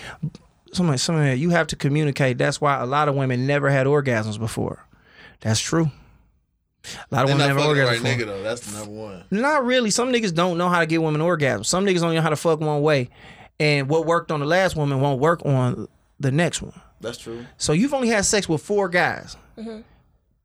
Somebody, 0.73 0.99
somebody, 0.99 1.41
you 1.41 1.51
have 1.51 1.67
to 1.69 1.77
communicate. 1.77 2.39
That's 2.39 2.61
why 2.61 2.79
a 2.79 2.87
lot 2.87 3.09
of 3.09 3.17
women 3.17 3.49
never 3.49 3.69
had 3.69 3.89
orgasms 3.89 4.39
before. 4.39 4.87
That's 5.41 5.59
true. 5.59 5.91
A 7.11 7.15
lot 7.15 7.25
of 7.25 7.29
They're 7.29 7.37
women 7.37 7.49
never 7.49 7.59
fucking 7.59 7.75
orgasms 7.75 7.87
right 7.87 8.03
before. 8.03 8.13
nigga 8.13 8.27
though. 8.27 8.43
That's 8.45 8.61
the 8.61 8.79
number 8.79 8.95
one. 8.95 9.25
Not 9.33 9.65
really. 9.65 9.91
Some 9.91 10.13
niggas 10.13 10.33
don't 10.33 10.57
know 10.57 10.69
how 10.69 10.79
to 10.79 10.87
get 10.87 11.03
women 11.03 11.21
orgasms. 11.21 11.67
Some 11.67 11.85
niggas 11.85 12.01
don't 12.01 12.15
know 12.15 12.21
how 12.23 12.31
to 12.31 12.37
fuck 12.37 12.61
one 12.61 12.81
way, 12.81 13.11
and 13.59 13.89
what 13.89 14.07
worked 14.07 14.31
on 14.31 14.39
the 14.39 14.47
last 14.47 14.77
woman 14.77 15.01
won't 15.01 15.19
work 15.21 15.45
on 15.45 15.89
the 16.21 16.31
next 16.31 16.63
one. 16.63 16.81
That's 17.01 17.19
true. 17.19 17.45
So 17.57 17.73
you've 17.73 17.93
only 17.93 18.07
had 18.07 18.25
sex 18.25 18.49
with 18.49 18.63
four 18.63 18.89
guys. 18.89 19.37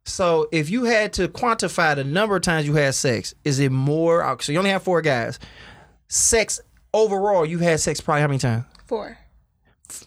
So 0.08 0.48
if 0.52 0.70
you 0.70 0.86
had 0.86 1.14
to 1.14 1.28
quantify 1.28 1.96
the 1.96 2.04
number 2.04 2.36
of 2.38 2.42
times 2.42 2.66
you 2.66 2.74
had 2.74 2.96
sex, 2.96 3.36
is 3.44 3.60
it 3.60 3.72
more? 3.72 4.24
uh, 4.24 4.38
So 4.40 4.52
you 4.54 4.58
only 4.58 4.72
have 4.72 4.82
four 4.84 5.02
guys. 5.02 5.38
Sex 6.08 6.60
overall, 6.94 7.46
you 7.46 7.60
had 7.60 7.80
sex 7.80 8.00
probably 8.00 8.22
how 8.22 8.28
many 8.28 8.40
times? 8.40 8.64
Four. 8.86 9.18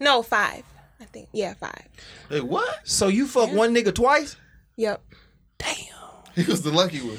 No, 0.00 0.22
five. 0.22 0.64
I 1.00 1.04
think. 1.04 1.28
Yeah, 1.32 1.54
five. 1.54 1.86
Hey, 2.28 2.40
what? 2.40 2.80
So 2.88 3.08
you 3.08 3.26
fuck 3.26 3.52
one 3.52 3.74
nigga 3.74 3.94
twice? 3.94 4.36
Yep. 4.76 5.02
Damn. 5.58 5.76
He 6.34 6.44
was 6.44 6.62
the 6.62 6.70
lucky 6.70 7.00
one. 7.00 7.18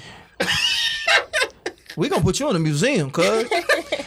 We 1.98 2.08
gonna 2.08 2.22
put 2.24 2.40
you 2.40 2.50
in 2.50 2.56
a 2.56 2.60
museum, 2.60 3.12
cuz. 3.12 3.50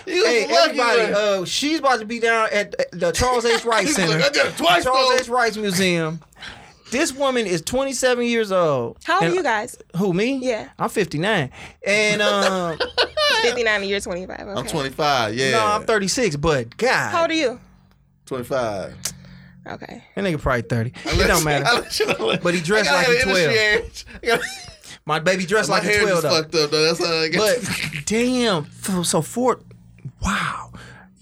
Hey, 0.07 0.43
lucky 0.47 0.79
everybody, 0.81 1.13
uh, 1.13 1.45
she's 1.45 1.79
about 1.81 1.99
to 1.99 2.05
be 2.07 2.19
down 2.21 2.49
at 2.53 2.75
at 2.79 2.91
the 2.93 3.11
Charles 3.13 3.45
H. 3.45 3.65
Wright 3.65 3.87
Center. 3.89 4.13
like, 4.19 4.25
I 4.25 4.29
did 4.29 4.47
it 4.47 4.57
twice, 4.57 4.85
Charles 4.85 5.09
though. 5.11 5.17
H. 5.19 5.29
Wright 5.29 5.57
Museum. 5.57 6.21
This 6.95 7.13
woman 7.13 7.45
is 7.45 7.61
27 7.63 8.25
years 8.25 8.53
old. 8.53 8.99
How 9.03 9.15
old 9.21 9.25
are 9.25 9.35
you 9.35 9.43
guys? 9.43 9.77
Who 9.97 10.13
me? 10.13 10.37
Yeah. 10.41 10.69
I'm 10.79 10.89
59, 10.89 11.51
and 11.85 12.23
um, 12.23 12.79
59 13.43 13.81
and 13.81 13.91
you're 13.91 13.99
25. 13.99 14.41
Okay. 14.41 14.61
I'm 14.61 14.65
25. 14.65 15.35
Yeah. 15.35 15.51
no, 15.51 15.67
I'm 15.67 15.83
36. 15.85 16.37
But 16.37 16.77
God, 16.77 17.11
How 17.11 17.23
old 17.23 17.31
are 17.33 17.35
you? 17.35 17.59
25. 18.27 18.95
Okay. 19.67 20.05
that 20.15 20.25
nigga 20.25 20.41
probably 20.41 20.63
30. 20.63 20.93
It 21.05 21.27
don't 21.27 21.43
matter. 21.43 21.65
But 22.41 22.55
he 22.55 22.61
dressed 22.61 22.89
like 22.93 23.07
got 23.09 23.17
he 23.17 23.23
12. 23.23 23.39
industry 23.39 23.59
age. 23.59 24.07
I 24.23 24.27
got- 24.27 24.41
My 25.05 25.19
baby 25.19 25.47
dressed 25.47 25.71
My 25.71 25.79
like 25.79 25.85
a 25.85 25.87
hair 25.89 26.01
12 26.03 26.11
just 26.11 26.23
though. 26.23 26.43
fucked 26.43 26.55
up 26.55 26.71
though. 26.71 26.85
That's 26.85 27.05
how 27.05 27.13
I 27.13 27.29
get. 27.29 27.41
But 27.61 28.07
damn, 28.07 28.71
so- 28.71 29.03
so 29.03 29.21
for 29.21 29.59
wow, 30.23 30.71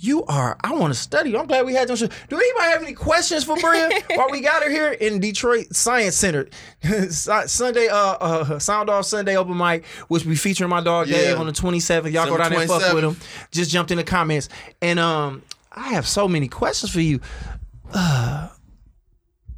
You 0.02 0.24
are. 0.24 0.56
I 0.62 0.74
want 0.74 0.92
to 0.92 0.98
study. 0.98 1.36
I'm 1.36 1.46
glad 1.46 1.64
we 1.64 1.74
had 1.74 1.86
them. 1.86 1.96
Do 1.96 2.36
anybody 2.36 2.72
have 2.72 2.82
any 2.82 2.92
questions 2.92 3.44
for 3.44 3.54
Bria 3.56 3.88
while 4.16 4.28
we 4.32 4.40
got 4.40 4.64
her 4.64 4.68
here 4.68 4.90
in 4.90 5.20
Detroit 5.20 5.66
Science 5.76 6.16
Center? 6.16 6.48
Sunday, 7.10 7.86
uh, 7.86 7.96
uh, 7.96 8.58
Sound 8.58 8.90
Off 8.90 9.06
Sunday 9.06 9.36
open 9.36 9.56
mic, 9.56 9.86
which 10.08 10.24
we 10.24 10.34
featuring 10.34 10.70
my 10.70 10.82
dog 10.82 11.06
Yeah. 11.06 11.18
Dave 11.18 11.38
on 11.38 11.46
the 11.46 11.52
27th. 11.52 12.10
Y'all 12.10 12.26
go 12.26 12.36
December 12.36 12.38
down 12.38 12.50
there 12.50 12.60
and 12.62 12.70
fuck 12.70 12.94
with 12.94 13.04
him. 13.04 13.16
Just 13.52 13.70
jumped 13.70 13.92
in 13.92 13.96
the 13.96 14.02
comments, 14.02 14.48
and 14.80 14.98
um, 14.98 15.42
I 15.70 15.90
have 15.90 16.08
so 16.08 16.26
many 16.26 16.48
questions 16.48 16.90
for 16.90 17.00
you. 17.00 17.20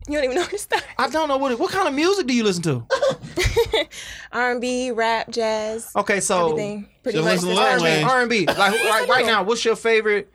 You 0.09 0.15
don't 0.15 0.25
even 0.25 0.37
know 0.37 0.43
where 0.43 0.51
to 0.51 0.59
start. 0.59 0.85
I 0.99 1.09
don't 1.09 1.29
know 1.29 1.37
what 1.39 1.59
what 1.59 1.71
kind 1.73 1.89
of 1.89 1.95
music 1.95 2.27
do 2.27 2.35
you 2.35 2.45
listen 2.45 2.63
to? 2.65 2.87
R&B, 4.33 4.91
rap, 4.91 5.31
jazz, 5.31 5.91
Okay, 5.97 6.21
so 6.21 6.51
everything. 6.51 6.89
Pretty 7.03 7.19
much. 7.19 7.27
listen 7.43 7.49
to 7.51 7.55
Lil 7.55 7.65
genre. 7.65 7.83
Wayne. 7.83 8.05
R 8.05 8.21
and 8.21 8.31
B. 8.31 8.47
Like 8.47 8.57
right, 8.59 9.07
right 9.09 9.27
now, 9.27 9.43
what's 9.43 9.65
your 9.65 9.77
favorite? 9.77 10.31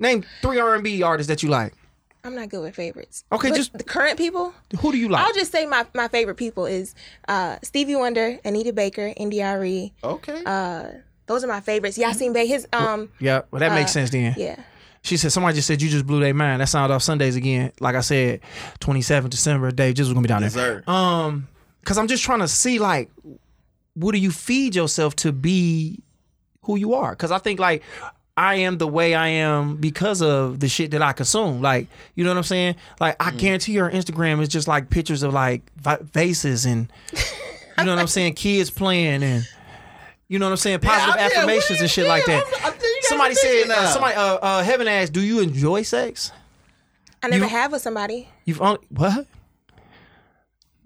Name 0.00 0.24
three 0.42 0.58
R 0.60 0.74
and 0.74 0.84
B 0.84 1.02
artists 1.02 1.28
that 1.28 1.42
you 1.42 1.48
like. 1.48 1.72
I'm 2.24 2.34
not 2.34 2.48
good 2.48 2.60
with 2.62 2.74
favorites. 2.74 3.24
Okay, 3.32 3.48
But 3.50 3.56
just- 3.56 3.72
the 3.76 3.84
current 3.84 4.18
people. 4.18 4.52
Who 4.80 4.92
do 4.92 4.98
you 4.98 5.08
like? 5.08 5.24
I'll 5.24 5.32
just 5.34 5.50
say 5.52 5.66
my, 5.66 5.86
my 5.94 6.08
favorite 6.08 6.34
people 6.36 6.66
is 6.66 6.94
uh, 7.28 7.56
Stevie 7.62 7.96
Wonder, 7.96 8.38
Anita 8.44 8.72
Baker, 8.72 9.12
India.Arie. 9.16 9.94
Okay. 10.04 10.42
Uh, 10.44 10.88
those 11.26 11.42
are 11.44 11.48
my 11.48 11.60
favorites. 11.60 11.96
Yasin 11.98 12.32
Bey, 12.32 12.46
his 12.46 12.66
um, 12.72 13.10
yeah, 13.20 13.42
well 13.50 13.60
that 13.60 13.72
makes 13.74 13.92
sense 13.92 14.10
then. 14.10 14.34
yeah. 14.36 14.60
She 15.02 15.16
said 15.16 15.32
somebody 15.32 15.54
just 15.54 15.66
said 15.68 15.80
you 15.80 15.88
just 15.88 16.06
blew 16.06 16.20
their 16.20 16.34
mind. 16.34 16.60
That 16.60 16.68
sounded 16.68 16.94
off 16.94 17.02
Sundays 17.02 17.36
again. 17.36 17.72
Like 17.80 17.94
I 17.94 18.00
said, 18.00 18.40
27th 18.80 19.30
December, 19.30 19.70
Dave 19.70 19.94
just 19.94 20.08
was 20.08 20.14
gonna 20.14 20.22
be 20.24 20.28
down 20.28 20.42
there. 20.42 20.50
Yes, 20.50 20.54
sir. 20.54 20.82
Um, 20.86 21.48
cause 21.84 21.96
I'm 21.98 22.08
just 22.08 22.22
trying 22.24 22.40
to 22.40 22.48
see 22.48 22.78
like, 22.78 23.10
what 23.94 24.12
do 24.12 24.18
you 24.18 24.30
feed 24.30 24.74
yourself 24.74 25.16
to 25.16 25.32
be 25.32 26.00
who 26.62 26.76
you 26.76 26.94
are? 26.94 27.14
Cause 27.16 27.30
I 27.30 27.38
think 27.38 27.58
like 27.60 27.82
I 28.36 28.56
am 28.56 28.78
the 28.78 28.86
way 28.86 29.14
I 29.14 29.28
am 29.28 29.76
because 29.76 30.22
of 30.22 30.60
the 30.60 30.68
shit 30.68 30.92
that 30.92 31.02
I 31.02 31.12
consume. 31.12 31.60
Like, 31.60 31.88
you 32.14 32.22
know 32.22 32.30
what 32.30 32.36
I'm 32.36 32.42
saying? 32.44 32.76
Like, 33.00 33.16
I 33.20 33.30
Mm. 33.32 33.38
guarantee 33.38 33.72
your 33.72 33.90
Instagram 33.90 34.40
is 34.40 34.48
just 34.48 34.68
like 34.68 34.90
pictures 34.90 35.22
of 35.24 35.32
like 35.32 35.62
vases 36.12 36.64
and 36.64 36.88
you 37.78 37.84
know 37.84 37.92
what 37.94 38.00
I'm 38.00 38.06
saying, 38.08 38.34
kids 38.34 38.70
playing 38.70 39.22
and 39.24 39.44
you 40.28 40.38
know 40.38 40.46
what 40.46 40.52
I'm 40.52 40.56
saying, 40.58 40.80
positive 40.80 41.14
yeah, 41.16 41.26
affirmations 41.26 41.70
what 41.78 41.80
and 41.80 41.90
shit 41.90 42.06
like 42.06 42.24
that. 42.26 42.44
I'm- 42.44 42.64
I'm- 42.64 42.74
somebody 43.02 43.34
said, 43.34 43.50
thinking 43.50 43.72
uh, 43.72 43.86
somebody, 43.88 44.14
uh, 44.14 44.34
uh, 44.36 44.62
Heaven 44.62 44.86
asked, 44.88 45.12
do 45.12 45.20
you 45.20 45.40
enjoy 45.40 45.82
sex? 45.82 46.30
I 47.22 47.28
never 47.28 47.44
You- 47.44 47.50
have 47.50 47.72
with 47.72 47.82
somebody. 47.82 48.28
You've 48.44 48.60
only 48.60 48.80
what? 48.90 49.26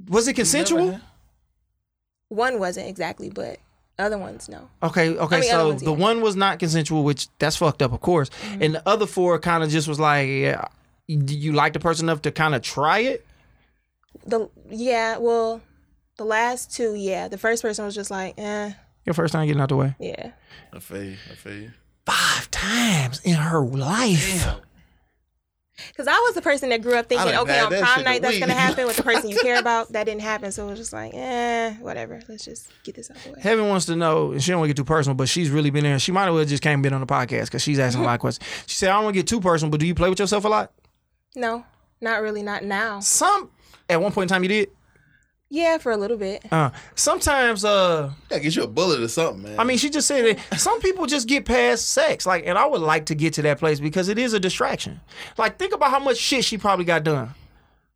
Was 0.08 0.26
it 0.28 0.34
consensual? 0.34 1.00
One 2.28 2.58
wasn't 2.58 2.88
exactly, 2.88 3.28
but 3.30 3.58
other 3.98 4.16
ones 4.18 4.48
no. 4.48 4.68
Okay, 4.82 5.10
okay. 5.10 5.36
I 5.36 5.40
mean, 5.40 5.50
so 5.50 5.68
ones, 5.68 5.80
the 5.82 5.86
yeah. 5.86 5.92
Mm-hmm. 5.92 6.00
one 6.02 6.20
was 6.22 6.34
not 6.36 6.58
consensual, 6.58 7.04
which 7.04 7.28
that's 7.38 7.56
fucked 7.56 7.82
up, 7.82 7.92
of 7.92 8.00
course. 8.00 8.30
And 8.60 8.74
the 8.76 8.88
other 8.88 9.06
four 9.06 9.38
kind 9.38 9.62
of 9.62 9.70
just 9.70 9.86
was 9.86 10.00
like, 10.00 10.26
yeah, 10.28 10.64
do 11.08 11.36
you 11.36 11.52
like 11.52 11.72
the 11.74 11.80
person 11.80 12.06
enough 12.06 12.22
to 12.22 12.32
kind 12.32 12.54
of 12.54 12.62
try 12.62 13.00
it? 13.00 13.26
The 14.26 14.48
yeah, 14.70 15.18
well, 15.18 15.60
the 16.16 16.24
last 16.24 16.74
two, 16.74 16.94
yeah. 16.94 17.28
The 17.28 17.38
first 17.38 17.62
person 17.62 17.84
was 17.84 17.94
just 17.94 18.10
like, 18.10 18.34
eh, 18.38 18.72
Your 19.04 19.14
first 19.14 19.32
time 19.32 19.46
getting 19.46 19.60
out 19.60 19.68
the 19.68 19.76
way. 19.76 19.94
yeah. 19.98 20.32
I 20.72 20.78
feel 20.78 21.02
you. 21.02 21.16
I 21.30 21.34
feel 21.34 21.54
you. 21.54 21.70
Five 22.06 22.50
times 22.50 23.20
in 23.24 23.34
her 23.34 23.60
life. 23.60 24.46
Because 25.88 26.06
I 26.06 26.12
was 26.12 26.34
the 26.34 26.42
person 26.42 26.68
that 26.68 26.80
grew 26.82 26.94
up 26.94 27.08
thinking, 27.08 27.28
okay, 27.34 27.58
on 27.58 27.70
that 27.70 27.82
prom 27.82 28.04
night 28.04 28.22
that's 28.22 28.38
gonna 28.38 28.52
happen 28.52 28.86
with 28.86 28.96
the 28.96 29.02
person 29.02 29.30
you 29.30 29.36
care 29.40 29.58
about. 29.60 29.90
That 29.92 30.04
didn't 30.04 30.20
happen, 30.20 30.52
so 30.52 30.66
it 30.66 30.70
was 30.70 30.78
just 30.78 30.92
like, 30.92 31.12
eh, 31.14 31.72
whatever. 31.80 32.20
Let's 32.28 32.44
just 32.44 32.70
get 32.84 32.94
this 32.94 33.10
out 33.10 33.16
the 33.24 33.32
way. 33.32 33.40
Heaven 33.40 33.68
wants 33.68 33.86
to 33.86 33.96
know, 33.96 34.32
and 34.32 34.42
she 34.42 34.50
don't 34.52 34.60
want 34.60 34.68
to 34.68 34.74
get 34.74 34.76
too 34.76 34.84
personal, 34.84 35.14
but 35.16 35.28
she's 35.28 35.50
really 35.50 35.70
been 35.70 35.82
there. 35.84 35.98
She 35.98 36.12
might 36.12 36.28
as 36.28 36.34
well 36.34 36.44
just 36.44 36.62
came 36.62 36.74
and 36.74 36.82
been 36.82 36.92
on 36.92 37.00
the 37.00 37.06
podcast 37.06 37.46
because 37.46 37.62
she's 37.62 37.78
asking 37.78 38.02
a 38.02 38.06
lot 38.06 38.14
of 38.14 38.20
questions. 38.20 38.48
She 38.66 38.76
said, 38.76 38.90
I 38.90 38.94
don't 38.94 39.04
want 39.04 39.14
to 39.14 39.18
get 39.20 39.26
too 39.26 39.40
personal, 39.40 39.70
but 39.70 39.80
do 39.80 39.86
you 39.86 39.94
play 39.94 40.08
with 40.08 40.20
yourself 40.20 40.44
a 40.44 40.48
lot? 40.48 40.72
No, 41.34 41.64
not 42.00 42.22
really, 42.22 42.42
not 42.42 42.62
now. 42.64 43.00
Some, 43.00 43.50
at 43.88 44.00
one 44.00 44.12
point 44.12 44.30
in 44.30 44.34
time, 44.34 44.42
you 44.42 44.48
did. 44.48 44.70
Yeah, 45.54 45.76
for 45.76 45.92
a 45.92 45.98
little 45.98 46.16
bit. 46.16 46.50
Uh, 46.50 46.70
sometimes, 46.94 47.62
uh, 47.62 48.10
Gotta 48.30 48.40
get 48.40 48.56
you 48.56 48.62
a 48.62 48.66
bullet 48.66 49.00
or 49.00 49.08
something, 49.08 49.42
man. 49.42 49.60
I 49.60 49.64
mean, 49.64 49.76
she 49.76 49.90
just 49.90 50.08
said 50.08 50.38
that 50.50 50.58
some 50.58 50.80
people 50.80 51.04
just 51.04 51.28
get 51.28 51.44
past 51.44 51.90
sex. 51.90 52.24
Like, 52.24 52.46
and 52.46 52.56
I 52.56 52.64
would 52.64 52.80
like 52.80 53.04
to 53.06 53.14
get 53.14 53.34
to 53.34 53.42
that 53.42 53.58
place 53.58 53.78
because 53.78 54.08
it 54.08 54.18
is 54.18 54.32
a 54.32 54.40
distraction. 54.40 55.00
Like, 55.36 55.58
think 55.58 55.74
about 55.74 55.90
how 55.90 55.98
much 55.98 56.16
shit 56.16 56.44
she 56.46 56.56
probably 56.56 56.86
got 56.86 57.04
done. 57.04 57.34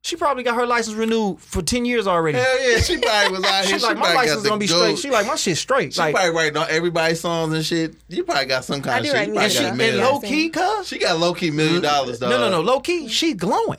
She 0.03 0.17
probably 0.17 0.43
got 0.43 0.55
her 0.57 0.67
license 0.67 0.95
renewed 0.97 1.41
for 1.41 1.63
10 1.63 1.87
years 1.87 2.07
already. 2.07 2.37
hell 2.39 2.71
yeah, 2.71 2.79
she 2.79 2.99
probably 2.99 3.39
was 3.39 3.45
out 3.47 3.65
here. 3.65 3.73
She's 3.73 3.81
she 3.81 3.87
like, 3.89 3.97
my 3.99 4.13
license 4.13 4.43
is 4.43 4.47
gonna 4.47 4.59
be 4.61 4.67
goat. 4.69 4.77
straight. 4.79 4.99
She 4.99 5.11
like, 5.11 5.27
my 5.27 5.35
shit 5.37 5.57
straight. 5.57 5.95
She 5.95 6.01
like, 6.01 6.15
probably 6.15 6.31
writing 6.37 6.57
on 6.59 6.67
everybody's 6.69 7.21
songs 7.21 7.55
and 7.55 7.65
shit. 7.65 7.95
You 8.09 8.23
probably 8.23 8.45
got 8.45 8.65
some 8.67 8.83
kind 8.83 8.97
I 8.97 8.99
of 8.99 9.03
do 9.05 9.09
shit. 9.09 9.17
write 9.17 9.29
You 9.29 9.33
probably 9.35 9.49
music, 9.49 9.63
got 9.63 9.71
and 9.71 9.81
though. 9.81 9.85
millions. 9.85 9.99
Yeah. 9.99 10.09
low 10.11 10.21
key, 10.21 10.51
cuz. 10.51 10.87
She 10.89 10.99
got 10.99 11.19
low 11.19 11.33
key 11.35 11.51
million 11.51 11.83
dollars, 11.83 12.19
dog. 12.21 12.31
No, 12.31 12.39
no, 12.39 12.51
no. 12.51 12.61
Low 12.61 12.79
key, 12.81 13.09
she 13.09 13.33
glowing. 13.35 13.79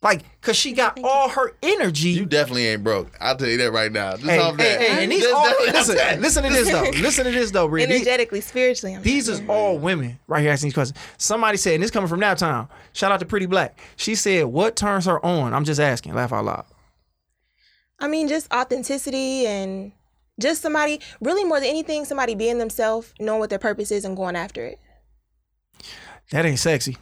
Like, 0.00 0.22
cause 0.42 0.54
she 0.54 0.74
got 0.74 1.00
all 1.02 1.28
her 1.28 1.56
energy. 1.60 2.10
You 2.10 2.24
definitely 2.24 2.68
ain't 2.68 2.84
broke. 2.84 3.10
I'll 3.20 3.34
tell 3.36 3.48
you 3.48 3.56
that 3.58 3.72
right 3.72 3.90
now. 3.90 4.12
Just 4.12 4.24
hey, 4.30 4.38
off 4.38 4.56
hey, 4.56 4.62
that. 4.62 4.80
hey, 4.80 5.02
and 5.02 5.10
these 5.10 5.22
Just- 5.24 5.34
all 5.34 5.44
just- 5.66 5.88
listen, 5.88 6.20
listen 6.22 6.42
to 6.44 6.50
this 6.50 6.70
though. 6.70 6.90
Listen 7.02 7.24
to 7.24 7.30
this 7.32 7.50
though, 7.50 7.66
Brie. 7.66 7.84
These- 7.84 7.96
Energetically, 7.96 8.40
spiritually, 8.40 8.94
I'm 8.94 9.02
These 9.02 9.28
not 9.28 9.40
is 9.42 9.48
all 9.48 9.76
women 9.76 10.20
right 10.28 10.40
here 10.42 10.52
asking 10.52 10.68
these 10.68 10.74
questions. 10.74 10.98
Somebody 11.16 11.56
said, 11.56 11.74
and 11.74 11.82
this 11.82 11.90
coming 11.90 12.08
from 12.08 12.20
Naptown. 12.20 12.68
Shout 12.92 13.10
out 13.10 13.18
to 13.18 13.26
Pretty 13.26 13.46
Black. 13.46 13.76
She 13.96 14.14
said, 14.14 14.44
"What 14.44 14.76
turns 14.76 15.06
her 15.06 15.24
on?" 15.26 15.52
I'm 15.52 15.64
just 15.64 15.80
asking. 15.80 16.14
Laugh 16.14 16.32
out 16.32 16.44
loud. 16.44 16.64
I 17.98 18.06
mean, 18.06 18.28
just 18.28 18.52
authenticity 18.52 19.48
and 19.48 19.90
just 20.40 20.62
somebody, 20.62 21.00
really 21.20 21.42
more 21.42 21.58
than 21.58 21.68
anything, 21.70 22.04
somebody 22.04 22.36
being 22.36 22.58
themselves, 22.58 23.12
knowing 23.18 23.40
what 23.40 23.50
their 23.50 23.58
purpose 23.58 23.90
is, 23.90 24.04
and 24.04 24.16
going 24.16 24.36
after 24.36 24.64
it. 24.64 24.78
That 26.30 26.46
ain't 26.46 26.60
sexy. 26.60 26.96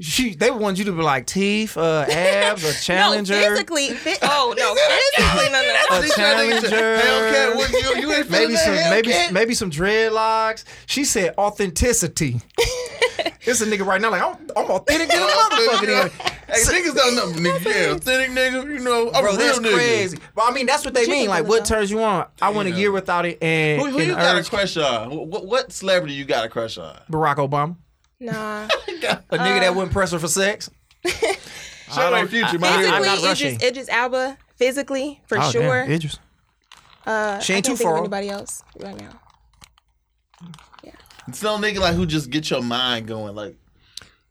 She, 0.00 0.34
they 0.34 0.50
want 0.50 0.78
you 0.78 0.84
to 0.86 0.92
be 0.92 1.02
like 1.02 1.26
teeth, 1.26 1.76
uh, 1.76 2.06
abs, 2.10 2.64
a 2.64 2.72
challenger, 2.82 3.34
No, 3.34 3.50
physically. 3.50 3.90
Fi- 3.94 4.16
oh 4.22 4.54
no, 4.56 4.74
physically, 4.74 5.52
no, 5.52 5.60
no, 5.62 6.00
no. 6.00 6.06
a 6.06 6.08
challenger. 6.14 6.96
Hellcat, 6.98 7.56
what, 7.56 7.70
you, 7.70 8.00
you 8.00 8.12
ain't 8.14 8.30
maybe 8.30 8.54
feeling 8.54 8.56
some, 8.56 8.74
that 8.74 8.90
maybe, 8.90 9.10
Hellcat? 9.10 9.32
maybe 9.32 9.54
some 9.54 9.70
dreadlocks. 9.70 10.64
She 10.86 11.04
said 11.04 11.34
authenticity. 11.36 12.40
it's 13.42 13.60
a 13.60 13.66
nigga 13.66 13.84
right 13.84 14.00
now 14.00 14.10
like 14.10 14.22
I'm, 14.22 14.36
I'm 14.56 14.70
authentic 14.70 15.08
than 15.08 15.18
a 15.18 15.26
motherfucker. 15.26 16.08
nigga. 16.08 16.10
Hey, 16.50 16.80
niggas 16.82 16.94
don't 16.94 17.14
know, 17.16 17.26
nigga. 17.50 17.64
Yeah, 17.64 17.92
authentic 17.94 18.30
nigga. 18.30 18.64
You 18.72 18.78
know, 18.80 19.10
I'm 19.12 19.22
Bro, 19.22 19.32
a 19.34 19.36
real 19.36 19.36
that's 19.36 19.58
nigga. 19.60 19.74
crazy. 19.74 20.18
But 20.34 20.44
I 20.48 20.52
mean, 20.52 20.66
that's 20.66 20.84
what 20.84 20.94
they 20.94 21.06
mean. 21.06 21.28
Like, 21.28 21.46
what 21.46 21.64
turns 21.64 21.90
you 21.90 22.02
on? 22.02 22.26
I 22.40 22.50
went 22.50 22.68
a 22.68 22.72
year 22.72 22.90
without 22.90 23.26
it, 23.26 23.38
and, 23.42 23.80
Who, 23.82 23.90
who 23.90 23.98
and 23.98 24.06
you 24.08 24.14
got 24.14 24.36
a 24.38 24.48
crush 24.48 24.76
on? 24.76 25.10
What, 25.28 25.46
what 25.46 25.72
celebrity 25.72 26.14
you 26.14 26.24
got 26.24 26.44
a 26.44 26.48
crush 26.48 26.78
on? 26.78 26.98
Barack 27.10 27.36
Obama, 27.36 27.76
Nah. 28.20 28.64
a 28.88 29.38
nigga 29.38 29.60
that 29.60 29.74
wouldn't 29.74 29.92
press 29.92 30.12
her 30.12 30.18
for 30.18 30.28
sex. 30.28 30.70
Shout 31.92 32.12
out 32.12 32.28
Future, 32.28 32.58
my 32.58 32.68
I'm 32.68 32.80
nigga. 32.80 32.90
Physically, 33.00 33.06
not 33.06 33.22
rushing. 33.22 33.54
Idris, 33.56 33.68
Idris 33.70 33.88
Elba. 33.88 34.38
Physically, 34.56 35.20
for 35.26 35.38
Oh, 35.38 35.50
sure. 35.50 35.62
damn, 35.86 35.90
Idris. 35.90 36.18
uh, 37.06 37.38
She 37.40 37.54
ain't 37.54 37.66
I 37.66 37.70
too 37.72 37.76
can't 37.76 37.78
think 37.78 37.80
of 37.80 37.92
far. 37.94 37.98
anybody 37.98 38.28
else 38.28 38.62
right 38.78 38.96
now. 39.00 39.20
Yeah. 40.84 40.90
It's 41.28 41.42
no 41.42 41.56
nigga 41.56 41.78
like 41.78 41.94
who 41.94 42.04
just 42.06 42.28
get 42.30 42.50
your 42.50 42.62
mind 42.62 43.06
going. 43.08 43.34
Like, 43.34 43.56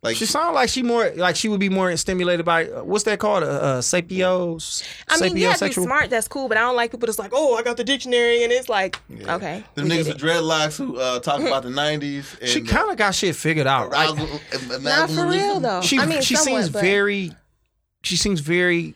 like 0.02 0.16
She 0.16 0.26
sounds 0.26 0.56
like 0.56 0.70
she 0.70 0.82
more 0.82 1.12
like 1.16 1.36
she 1.36 1.50
would 1.50 1.60
be 1.60 1.68
more 1.68 1.96
stimulated 1.98 2.46
by 2.46 2.68
uh, 2.68 2.84
what's 2.84 3.04
that 3.04 3.20
called? 3.20 3.44
Uh, 3.44 3.48
uh 3.48 3.82
sapios. 3.82 4.82
I 5.10 5.20
mean, 5.20 5.36
you 5.36 5.48
have 5.48 5.58
to 5.60 5.66
be 5.66 5.74
smart. 5.74 6.10
That's 6.10 6.28
cool, 6.28 6.48
but 6.48 6.58
I 6.58 6.62
don't 6.62 6.76
like 6.76 6.92
people 6.92 7.08
that's 7.08 7.20
like, 7.20 7.32
oh, 7.34 7.56
I 7.56 7.64
got 7.64 7.76
the 7.76 7.84
dictionary, 7.84 8.44
and 8.44 8.52
it's 8.52 8.70
like, 8.70 9.00
okay, 9.12 9.64
the 9.76 9.82
niggas 9.82 10.06
did 10.06 10.08
with 10.08 10.18
dreadlocks 10.22 10.78
who 10.78 10.98
uh, 10.98 11.20
talk 11.20 11.42
about 11.42 11.64
the 11.64 11.70
'90s. 11.70 12.38
She 12.50 12.62
kind 12.62 12.90
of 12.90 12.98
got 12.98 13.14
shit 13.14 13.36
figured 13.36 13.68
out. 13.68 13.92
Like, 13.92 14.18
Not 14.82 15.10
for 15.10 15.28
real 15.28 15.60
though. 15.60 15.82
she 15.82 16.00
I 16.00 16.06
mean, 16.06 16.22
she 16.22 16.36
somewhat, 16.36 16.62
seems 16.62 16.70
but 16.70 16.82
very 16.82 17.32
she 18.02 18.16
seems 18.16 18.40
very 18.40 18.96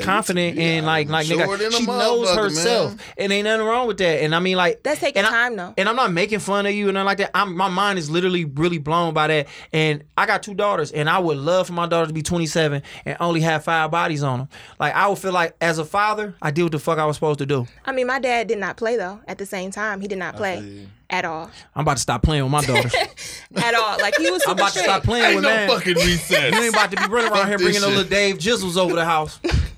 confident 0.00 0.58
and 0.58 0.86
like 0.86 1.08
like 1.08 1.26
Short 1.26 1.60
nigga, 1.60 1.72
she 1.78 1.86
knows 1.86 2.34
herself 2.34 2.96
man. 2.96 3.06
and 3.18 3.32
ain't 3.32 3.44
nothing 3.44 3.66
wrong 3.66 3.86
with 3.86 3.98
that. 3.98 4.22
And 4.22 4.34
i 4.34 4.38
mean 4.40 4.56
like 4.56 4.82
That's 4.82 5.00
taking 5.00 5.18
and 5.18 5.26
I- 5.26 5.30
time, 5.30 5.56
though. 5.56 5.74
and 5.76 5.88
i'm 5.88 5.96
not 5.96 6.12
making 6.12 6.38
fun 6.38 6.66
of 6.66 6.72
you 6.72 6.88
and 6.88 6.94
nothing 6.94 7.06
like 7.06 7.18
that. 7.18 7.30
I'm 7.34 7.56
my 7.56 7.68
mind 7.68 7.98
is 7.98 8.10
literally 8.10 8.44
really 8.44 8.78
blown 8.78 9.12
by 9.14 9.26
that. 9.26 9.48
And 9.72 10.04
i 10.16 10.26
got 10.26 10.42
two 10.42 10.54
daughters 10.54 10.92
and 10.92 11.08
i 11.10 11.18
would 11.18 11.36
love 11.38 11.66
for 11.66 11.72
my 11.74 11.86
daughter 11.86 12.06
to 12.06 12.12
be 12.12 12.22
27 12.22 12.82
and 13.04 13.16
only 13.20 13.40
have 13.40 13.64
five 13.64 13.90
bodies 13.90 14.22
on 14.22 14.38
them 14.40 14.48
like 14.78 14.94
i 14.94 15.06
would 15.08 15.18
feel 15.18 15.32
like 15.32 15.54
as 15.60 15.78
a 15.78 15.84
father 15.84 16.34
i 16.40 16.50
did 16.50 16.62
what 16.62 16.72
the 16.72 16.78
fuck 16.78 16.98
i 16.98 17.04
was 17.04 17.16
supposed 17.16 17.38
to 17.38 17.46
do. 17.46 17.66
I 17.84 17.92
mean, 17.92 18.06
my 18.06 18.18
dad 18.18 18.48
did 18.48 18.58
not 18.58 18.76
play 18.76 18.96
though. 18.96 19.20
At 19.28 19.38
the 19.38 19.46
same 19.46 19.70
time, 19.70 20.00
he 20.00 20.08
did 20.08 20.18
not 20.18 20.36
play 20.36 20.86
at 21.10 21.26
all, 21.26 21.50
i'm 21.74 21.82
about 21.82 21.98
to 21.98 22.00
stop 22.02 22.22
playing 22.22 22.42
with 22.42 22.50
my 22.50 22.62
daughters 22.64 22.94
at 23.56 23.74
all. 23.74 23.98
Like 24.00 24.16
he 24.16 24.30
was 24.30 24.42
i'm 24.46 24.52
about 24.54 24.72
to 24.72 24.78
stop 24.78 25.02
playing 25.02 25.24
Ain't 25.26 25.34
with 25.36 25.44
no 25.44 25.50
man. 25.50 25.68
fucking 25.68 25.94
reset. 25.96 26.54
you 26.54 26.60
ain't 26.60 26.72
about 26.74 26.90
to 26.90 26.96
be 26.96 27.02
running 27.12 27.30
around 27.30 27.40
Fuck 27.40 27.48
here 27.48 27.58
this 27.58 27.64
bringing 27.66 27.80
no 27.82 27.88
little 27.88 28.04
dave 28.04 28.38
jizzles 28.38 28.78
over 28.78 28.94
the 28.94 29.04
house 29.04 29.38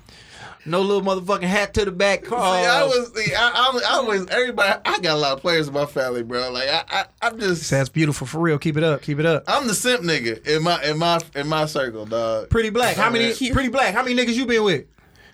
no 0.65 0.81
little 0.81 1.01
motherfucking 1.01 1.43
hat 1.43 1.73
to 1.75 1.85
the 1.85 1.91
back 1.91 2.23
car 2.23 2.61
See, 2.61 2.67
I 2.67 2.83
was, 2.83 3.11
see, 3.15 3.33
I, 3.33 3.49
I, 3.49 3.79
I 3.89 3.93
always, 3.95 4.25
everybody, 4.27 4.79
I 4.85 4.99
got 4.99 5.15
a 5.15 5.19
lot 5.19 5.33
of 5.33 5.41
players 5.41 5.67
in 5.67 5.73
my 5.73 5.85
family, 5.85 6.23
bro. 6.23 6.51
Like, 6.51 6.67
I, 6.69 6.83
I, 6.89 7.05
I'm 7.21 7.39
just, 7.39 7.69
That's 7.69 7.89
beautiful 7.89 8.25
for 8.27 8.39
real. 8.39 8.57
Keep 8.57 8.77
it 8.77 8.83
up. 8.83 9.01
Keep 9.01 9.19
it 9.19 9.25
up. 9.25 9.43
I'm 9.47 9.67
the 9.67 9.75
simp 9.75 10.01
nigga 10.01 10.45
in 10.47 10.63
my, 10.63 10.83
in 10.83 10.97
my, 10.97 11.19
in 11.35 11.47
my 11.47 11.65
circle, 11.65 12.05
dog. 12.05 12.49
Pretty 12.49 12.69
black. 12.69 12.95
How 12.95 13.09
many? 13.09 13.33
Pretty 13.51 13.69
black. 13.69 13.93
How 13.93 14.03
many 14.03 14.15
niggas 14.15 14.33
you 14.35 14.45
been 14.45 14.63
with? 14.63 14.85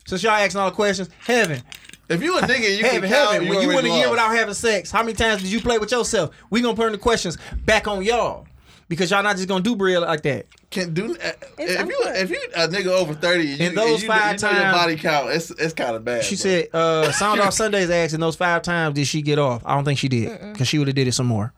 Since 0.05 0.23
y'all 0.23 0.33
asking 0.33 0.59
all 0.59 0.69
the 0.69 0.75
questions, 0.75 1.09
Heaven. 1.19 1.61
If 2.09 2.21
you 2.21 2.37
a 2.37 2.41
nigga, 2.41 2.77
you 2.77 2.83
Heaven, 2.83 3.01
can 3.03 3.09
count. 3.09 3.31
heaven. 3.33 3.47
You 3.47 3.53
When 3.53 3.61
you 3.61 3.67
went 3.69 3.87
a 3.87 3.89
year 3.89 4.09
without 4.09 4.35
having 4.35 4.53
sex, 4.53 4.91
how 4.91 5.01
many 5.01 5.13
times 5.13 5.41
did 5.43 5.51
you 5.51 5.61
play 5.61 5.77
with 5.77 5.91
yourself? 5.91 6.35
We 6.49 6.61
gonna 6.61 6.75
turn 6.75 6.91
the 6.91 6.97
questions 6.97 7.37
back 7.63 7.87
on 7.87 8.03
y'all 8.03 8.47
because 8.91 9.09
y'all 9.09 9.23
not 9.23 9.37
just 9.37 9.47
gonna 9.47 9.63
do 9.63 9.73
bread 9.73 10.01
like 10.01 10.21
that. 10.23 10.45
can 10.69 10.93
do 10.93 11.15
uh, 11.15 11.31
if 11.57 11.79
I'm 11.79 11.87
you 11.89 11.97
if 12.07 12.29
you 12.29 12.39
a 12.55 12.67
nigga 12.67 12.87
over 12.87 13.13
thirty, 13.13 13.45
you, 13.45 13.65
In 13.67 13.73
those 13.73 14.01
you, 14.03 14.07
five 14.09 14.35
you 14.35 14.41
know 14.47 14.51
your 14.51 14.59
times- 14.61 14.77
body 14.77 14.95
count. 14.97 15.29
It's 15.31 15.49
it's 15.51 15.73
kind 15.73 15.95
of 15.95 16.03
bad. 16.03 16.25
She 16.25 16.35
bro. 16.35 16.41
said, 16.41 16.67
uh, 16.73 17.11
Sound 17.13 17.39
Off 17.39 17.53
Sundays 17.53 17.89
asked 17.89 18.13
in 18.13 18.19
those 18.19 18.35
five 18.35 18.61
times, 18.63 18.95
did 18.95 19.07
she 19.07 19.21
get 19.21 19.39
off? 19.39 19.61
I 19.65 19.75
don't 19.75 19.85
think 19.85 19.97
she 19.97 20.09
did 20.09 20.37
because 20.51 20.67
she 20.67 20.77
would 20.77 20.87
have 20.89 20.95
did 20.95 21.07
it 21.07 21.13
some 21.13 21.27
more. 21.27 21.53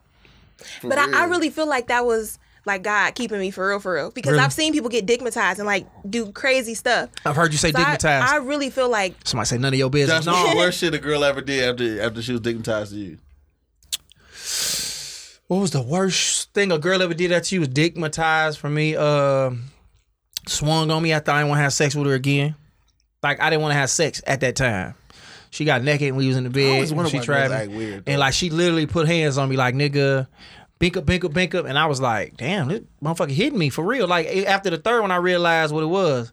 For 0.80 0.88
But 0.88 0.98
I, 0.98 1.22
I 1.22 1.24
really 1.24 1.50
feel 1.50 1.66
like 1.68 1.88
that 1.88 2.06
was 2.06 2.38
like 2.66 2.82
God 2.84 3.14
keeping 3.16 3.40
me 3.40 3.50
for 3.50 3.68
real, 3.68 3.80
for 3.80 3.94
real. 3.94 4.10
Because 4.12 4.30
Really? 4.32 4.44
I've 4.44 4.52
seen 4.52 4.72
people 4.72 4.88
get 4.88 5.04
digmatized 5.04 5.58
and 5.58 5.66
like 5.66 5.86
do 6.08 6.30
crazy 6.32 6.74
stuff. 6.74 7.10
I've 7.26 7.36
heard 7.36 7.50
you 7.52 7.58
say 7.58 7.72
So 7.72 7.78
I, 7.80 7.82
digmatized. 7.96 8.22
I 8.22 8.36
really 8.36 8.70
feel 8.70 8.88
like 8.88 9.16
Somebody 9.24 9.48
say 9.48 9.58
none 9.58 9.72
of 9.74 9.78
your 9.78 9.90
business. 9.90 10.24
That's 10.24 10.38
the 10.38 10.54
No. 10.54 10.56
worst 10.56 10.78
shit 10.78 10.94
a 10.94 10.98
girl 10.98 11.24
ever 11.24 11.40
did 11.40 11.64
after 11.68 12.00
after 12.00 12.22
she 12.22 12.32
was 12.32 12.40
digmatized 12.40 12.90
to 12.90 12.96
you. 12.96 13.18
What 15.46 15.58
was 15.58 15.70
the 15.72 15.82
worst 15.82 16.52
thing 16.54 16.72
a 16.72 16.78
girl 16.78 17.02
ever 17.02 17.14
did 17.14 17.30
that 17.30 17.44
to 17.44 17.54
you? 17.54 17.60
Was 17.60 17.68
digmatized 17.68 18.58
for 18.58 18.70
me. 18.70 18.96
Uh, 18.96 19.50
swung 20.46 20.90
on 20.90 21.02
me 21.02 21.12
after 21.12 21.30
I 21.30 21.38
didn't 21.40 21.50
want 21.50 21.58
to 21.58 21.62
have 21.62 21.72
sex 21.72 21.94
with 21.94 22.06
her 22.06 22.14
again. 22.14 22.54
Like 23.22 23.40
I 23.40 23.50
didn't 23.50 23.62
want 23.62 23.72
to 23.72 23.78
have 23.78 23.90
sex 23.90 24.22
at 24.26 24.40
that 24.40 24.56
time. 24.56 24.94
She 25.50 25.64
got 25.64 25.82
naked 25.82 26.08
and 26.08 26.16
we 26.16 26.26
was 26.28 26.36
in 26.36 26.44
the 26.44 26.50
bed. 26.50 26.90
and 26.90 27.08
she 27.08 27.20
tried 27.20 27.50
me. 27.50 27.56
act 27.56 27.70
weird, 27.70 28.02
and 28.08 28.18
like 28.18 28.34
she 28.34 28.50
literally 28.50 28.86
put 28.86 29.06
hands 29.06 29.38
on 29.38 29.48
me 29.48 29.56
like 29.56 29.74
nigga, 29.74 30.26
bink 30.78 30.96
up, 30.96 31.06
bink 31.06 31.24
up, 31.24 31.32
bink 31.32 31.54
up, 31.54 31.66
and 31.66 31.78
I 31.78 31.86
was 31.86 32.00
like, 32.00 32.36
damn, 32.36 32.68
this 32.68 32.80
motherfucker 33.02 33.30
hitting 33.30 33.58
me 33.58 33.68
for 33.70 33.84
real. 33.84 34.08
Like 34.08 34.26
after 34.26 34.70
the 34.70 34.78
third 34.78 35.02
one, 35.02 35.12
I 35.12 35.16
realized 35.16 35.72
what 35.72 35.84
it 35.84 35.88
was. 35.88 36.32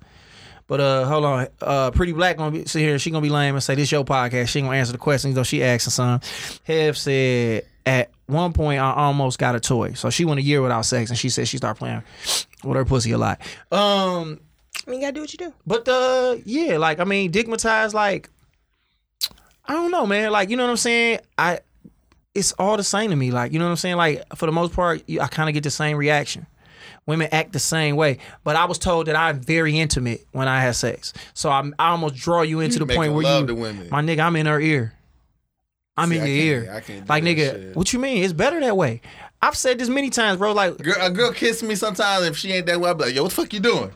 But 0.68 0.80
uh, 0.80 1.06
hold 1.06 1.26
on, 1.26 1.48
uh, 1.62 1.92
pretty 1.92 2.14
black 2.14 2.38
gonna 2.38 2.52
be 2.52 2.66
sit 2.66 2.80
here. 2.80 2.98
She 2.98 3.12
gonna 3.12 3.22
be 3.22 3.30
lame 3.30 3.56
and 3.56 3.64
say 3.64 3.76
this 3.76 3.92
your 3.92 4.04
podcast. 4.06 4.48
She 4.48 4.60
ain't 4.60 4.68
gonna 4.68 4.78
answer 4.78 4.94
the 4.94 4.98
questions 4.98 5.36
though. 5.36 5.44
She 5.44 5.64
asking 5.64 5.92
some. 5.92 6.22
Hev 6.64 6.98
said 6.98 7.66
at 7.86 8.12
one 8.28 8.54
point 8.54 8.80
I 8.82 8.94
almost 8.94 9.40
got 9.40 9.56
a 9.56 9.60
toy, 9.60 9.94
so 9.94 10.10
she 10.10 10.26
went 10.26 10.40
a 10.40 10.44
year 10.44 10.62
without 10.62 10.86
sex, 10.86 11.10
and 11.10 11.18
she 11.20 11.30
said 11.30 11.48
she 11.48 11.58
started 11.58 11.80
playing 11.80 12.04
with 12.64 12.78
her 12.78 12.86
pussy 12.86 13.12
a 13.12 13.18
lot. 13.18 13.42
Um, 13.72 14.40
I 14.88 14.90
mean, 14.90 15.00
you 15.00 15.08
gotta 15.08 15.14
do 15.14 15.22
what 15.22 15.32
you 15.34 15.38
do. 15.38 15.54
but 15.66 15.88
uh, 15.88 16.38
yeah, 16.46 16.78
like 16.78 17.00
I 17.00 17.04
mean, 17.04 17.32
digmatized. 17.32 17.94
Like 17.94 18.30
I 19.66 19.74
don't 19.74 19.92
know, 19.92 20.06
man. 20.06 20.32
Like 20.32 20.50
you 20.50 20.58
know 20.58 20.64
what 20.64 20.70
I'm 20.72 20.78
saying. 20.78 21.20
I 21.38 21.60
it's 22.34 22.52
all 22.54 22.78
the 22.78 22.84
same 22.84 23.10
to 23.12 23.16
me. 23.16 23.32
Like 23.32 23.52
you 23.54 23.60
know 23.60 23.66
what 23.66 23.72
I'm 23.72 23.78
saying. 23.78 23.98
Like 23.98 24.24
for 24.36 24.46
the 24.46 24.52
most 24.52 24.74
part, 24.74 25.04
I 25.20 25.28
kind 25.28 25.50
of 25.50 25.54
get 25.54 25.64
the 25.64 25.72
same 25.72 25.98
reaction. 25.98 26.48
Women 27.08 27.30
act 27.32 27.52
the 27.52 27.60
same 27.60 27.96
way, 27.96 28.20
but 28.44 28.56
I 28.56 28.66
was 28.66 28.78
told 28.78 29.08
that 29.08 29.16
I'm 29.16 29.40
very 29.40 29.78
intimate 29.80 30.26
when 30.32 30.48
I 30.48 30.62
have 30.62 30.76
sex. 30.76 31.14
So 31.34 31.50
I'm, 31.50 31.74
I 31.80 31.90
almost 31.90 32.16
draw 32.16 32.44
you 32.44 32.60
into 32.60 32.80
You 32.80 32.86
the 32.86 32.96
point 32.96 33.14
where 33.14 33.24
love 33.24 33.42
you, 33.42 33.48
to 33.48 33.56
women. 33.56 33.90
my 33.90 34.02
nigga, 34.02 34.20
I'm 34.20 34.36
in 34.36 34.46
her 34.46 34.60
ear. 34.62 34.94
I'm 35.98 36.10
See, 36.10 36.18
in 36.18 36.24
I 36.24 36.26
your 36.28 36.36
ear. 36.64 36.74
I 36.74 36.80
can't 36.80 37.06
do 37.06 37.10
like 37.10 37.24
nigga, 37.24 37.38
shit. 37.52 37.76
what 37.76 37.92
you 37.94 38.00
mean? 38.00 38.24
It's 38.24 38.34
better 38.34 38.60
that 38.60 38.78
way. 38.78 39.02
I've 39.42 39.58
said 39.58 39.80
this 39.80 39.90
many 39.90 40.10
times, 40.10 40.38
bro. 40.38 40.54
Like 40.54 40.78
Girl, 40.78 40.96
a 41.00 41.10
girl 41.10 41.32
kiss 41.32 41.62
me 41.64 41.76
sometimes 41.76 42.26
if 42.26 42.38
she 42.38 42.52
ain't 42.52 42.66
that 42.68 42.80
way. 42.80 42.90
I 42.90 42.94
be 42.94 43.04
like, 43.06 43.16
yo, 43.16 43.24
what 43.24 43.30
the 43.30 43.36
fuck 43.36 43.54
you 43.54 43.60
doing? 43.60 43.92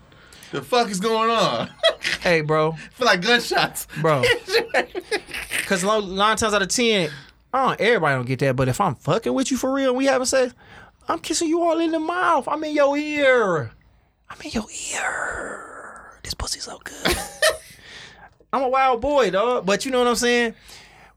The 0.52 0.62
fuck 0.62 0.89
is 0.89 1.00
going 1.00 1.30
on? 1.30 1.70
hey, 2.22 2.41
bro, 2.41 2.74
feel 2.93 3.06
like 3.08 3.22
gunshots, 3.22 3.88
bro. 4.02 4.24
Cause 5.66 5.84
nine 5.84 6.16
nine 6.16 6.38
times 6.38 6.54
out 6.54 6.62
of 6.62 6.68
ten, 6.70 7.10
I 7.54 7.68
don't, 7.70 7.82
everybody 7.82 8.16
don't 8.16 8.26
get 8.26 8.39
that. 8.39 8.56
But 8.56 8.68
if 8.68 8.80
I'm 8.80 8.96
fucking 8.96 9.34
with 9.34 9.52
you 9.52 9.58
for 9.58 9.74
real 9.74 9.89
and 9.89 9.98
we 9.98 10.06
having 10.06 10.26
sex, 10.26 10.54
I'm 11.08 11.20
kissing 11.20 11.48
you 11.50 11.62
all 11.64 11.80
in 11.80 11.91
the 11.91 12.00
mouth. 12.00 12.48
I'm 12.48 12.64
in 12.64 12.74
your 12.76 12.96
ear. 12.98 13.72
I'm 14.30 14.38
in 14.43 14.52
your 14.52 14.66
ear. 14.93 16.20
This 16.24 16.34
pussy 16.34 16.60
so 16.60 16.80
good. 16.84 17.18
I'm 18.54 18.64
a 18.64 18.70
wild 18.70 19.02
boy, 19.02 19.30
dog. 19.32 19.66
But 19.66 19.86
you 19.86 19.91
know 19.91 20.00
what 20.00 20.08
I'm 20.08 20.16
saying? 20.16 20.54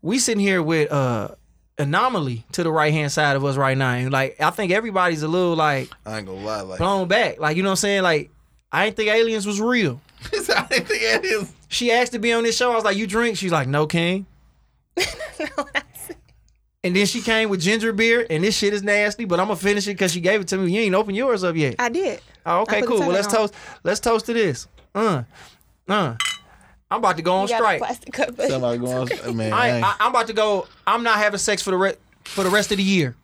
We 0.08 0.18
sitting 0.18 0.40
here 0.40 0.62
with 0.62 0.90
uh 0.90 1.28
anomaly 1.76 2.46
to 2.52 2.62
the 2.62 2.72
right 2.72 2.94
hand 2.94 3.12
side 3.12 3.36
of 3.36 3.44
us 3.44 3.58
right 3.58 3.76
now. 3.76 3.92
And 3.92 4.10
like 4.10 4.40
I 4.40 4.48
think 4.48 4.72
everybody's 4.72 5.22
a 5.22 5.28
little 5.28 5.54
like 5.54 5.90
I 6.06 6.16
ain't 6.16 6.26
gonna 6.26 6.40
lie, 6.40 6.62
like 6.62 6.78
blown 6.78 7.08
back. 7.08 7.38
Like, 7.38 7.58
you 7.58 7.62
know 7.62 7.68
what 7.68 7.72
I'm 7.72 7.76
saying? 7.76 8.02
Like, 8.04 8.30
I 8.72 8.86
ain't 8.86 8.96
think 8.96 9.10
aliens 9.10 9.46
was 9.46 9.60
real. 9.60 10.00
I 10.32 10.66
didn't 10.70 10.86
think 10.86 11.02
it 11.02 11.24
is. 11.26 11.52
She 11.68 11.92
asked 11.92 12.12
to 12.12 12.18
be 12.18 12.32
on 12.32 12.44
this 12.44 12.56
show. 12.56 12.72
I 12.72 12.74
was 12.74 12.84
like, 12.84 12.96
"You 12.96 13.06
drink?" 13.06 13.36
She's 13.36 13.52
like, 13.52 13.68
"No, 13.68 13.86
King." 13.86 14.24
and 16.82 16.96
then 16.96 17.04
she 17.04 17.20
came 17.20 17.50
with 17.50 17.60
ginger 17.60 17.92
beer, 17.92 18.26
and 18.30 18.42
this 18.42 18.56
shit 18.56 18.72
is 18.72 18.82
nasty. 18.82 19.26
But 19.26 19.40
I'm 19.40 19.48
gonna 19.48 19.56
finish 19.56 19.86
it 19.88 19.90
because 19.92 20.10
she 20.10 20.22
gave 20.22 20.40
it 20.40 20.48
to 20.48 20.56
me. 20.56 20.72
You 20.72 20.80
ain't 20.80 20.94
open 20.94 21.14
yours 21.14 21.44
up 21.44 21.54
yet. 21.54 21.74
I 21.78 21.90
did. 21.90 22.22
Oh, 22.46 22.62
okay, 22.62 22.80
cool. 22.80 23.00
Well, 23.00 23.10
let's 23.10 23.26
on. 23.26 23.34
toast. 23.34 23.54
Let's 23.84 24.00
toast 24.00 24.24
to 24.24 24.32
this. 24.32 24.68
Uh, 24.94 25.24
uh. 25.86 26.16
I'm 26.90 26.98
about 27.00 27.16
to 27.18 27.22
go 27.22 27.34
on 27.34 27.42
You 27.42 27.48
got 27.48 27.56
a 27.56 27.58
strike. 27.64 27.78
plastic 27.80 28.12
cup, 28.14 28.40
Somebody 28.40 28.78
going, 28.78 29.08
man. 29.36 29.52
I, 29.52 29.76
ain't- 29.76 29.84
I, 29.84 29.96
I'm 30.00 30.10
about 30.10 30.26
to 30.28 30.32
go. 30.32 30.66
I'm 30.86 31.02
not 31.02 31.18
having 31.18 31.38
sex 31.38 31.60
for 31.62 31.70
the 31.70 31.76
re- 31.76 31.96
for 32.24 32.44
the 32.44 32.50
rest 32.50 32.70
of 32.72 32.78
the 32.78 32.82
year. 32.82 33.14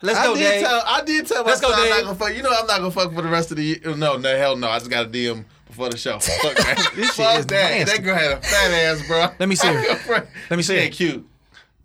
Let's 0.00 0.18
I 0.18 0.24
go, 0.26 0.34
did 0.36 0.40
Dave. 0.48 0.62
tell 0.64 0.82
I 0.86 1.02
did 1.02 1.26
tell 1.26 1.44
Let's 1.44 1.60
go, 1.60 1.70
myself 1.70 1.84
I'm 1.84 1.90
not 1.90 2.04
gonna 2.04 2.18
fuck. 2.18 2.36
You 2.36 2.42
know 2.42 2.50
I'm 2.56 2.66
not 2.68 2.78
gonna 2.78 2.90
fuck 2.92 3.12
for 3.12 3.22
the 3.22 3.28
rest 3.28 3.50
of 3.50 3.56
the 3.56 3.64
year. 3.64 3.78
Uh, 3.84 3.96
no, 3.96 4.16
no, 4.16 4.36
hell 4.36 4.56
no. 4.56 4.68
I 4.68 4.78
just 4.78 4.90
got 4.90 5.06
a 5.06 5.08
DM 5.08 5.44
before 5.66 5.88
the 5.88 5.96
show. 5.96 6.18
Fuck 6.20 6.54
that. 6.56 6.92
This 6.94 7.14
shit 7.16 7.26
is 7.38 7.46
that. 7.46 7.70
nasty. 7.78 7.96
That 7.96 8.04
girl 8.04 8.14
had 8.14 8.30
a 8.30 8.40
fat 8.40 8.70
ass, 8.70 9.04
bro. 9.08 9.26
Let 9.40 9.48
me 9.48 9.56
see 9.56 9.66
her. 9.66 10.28
Let 10.50 10.56
me 10.56 10.62
see 10.62 10.74
She 10.74 10.78
her. 10.78 10.84
ain't 10.84 10.94
cute. 10.94 11.28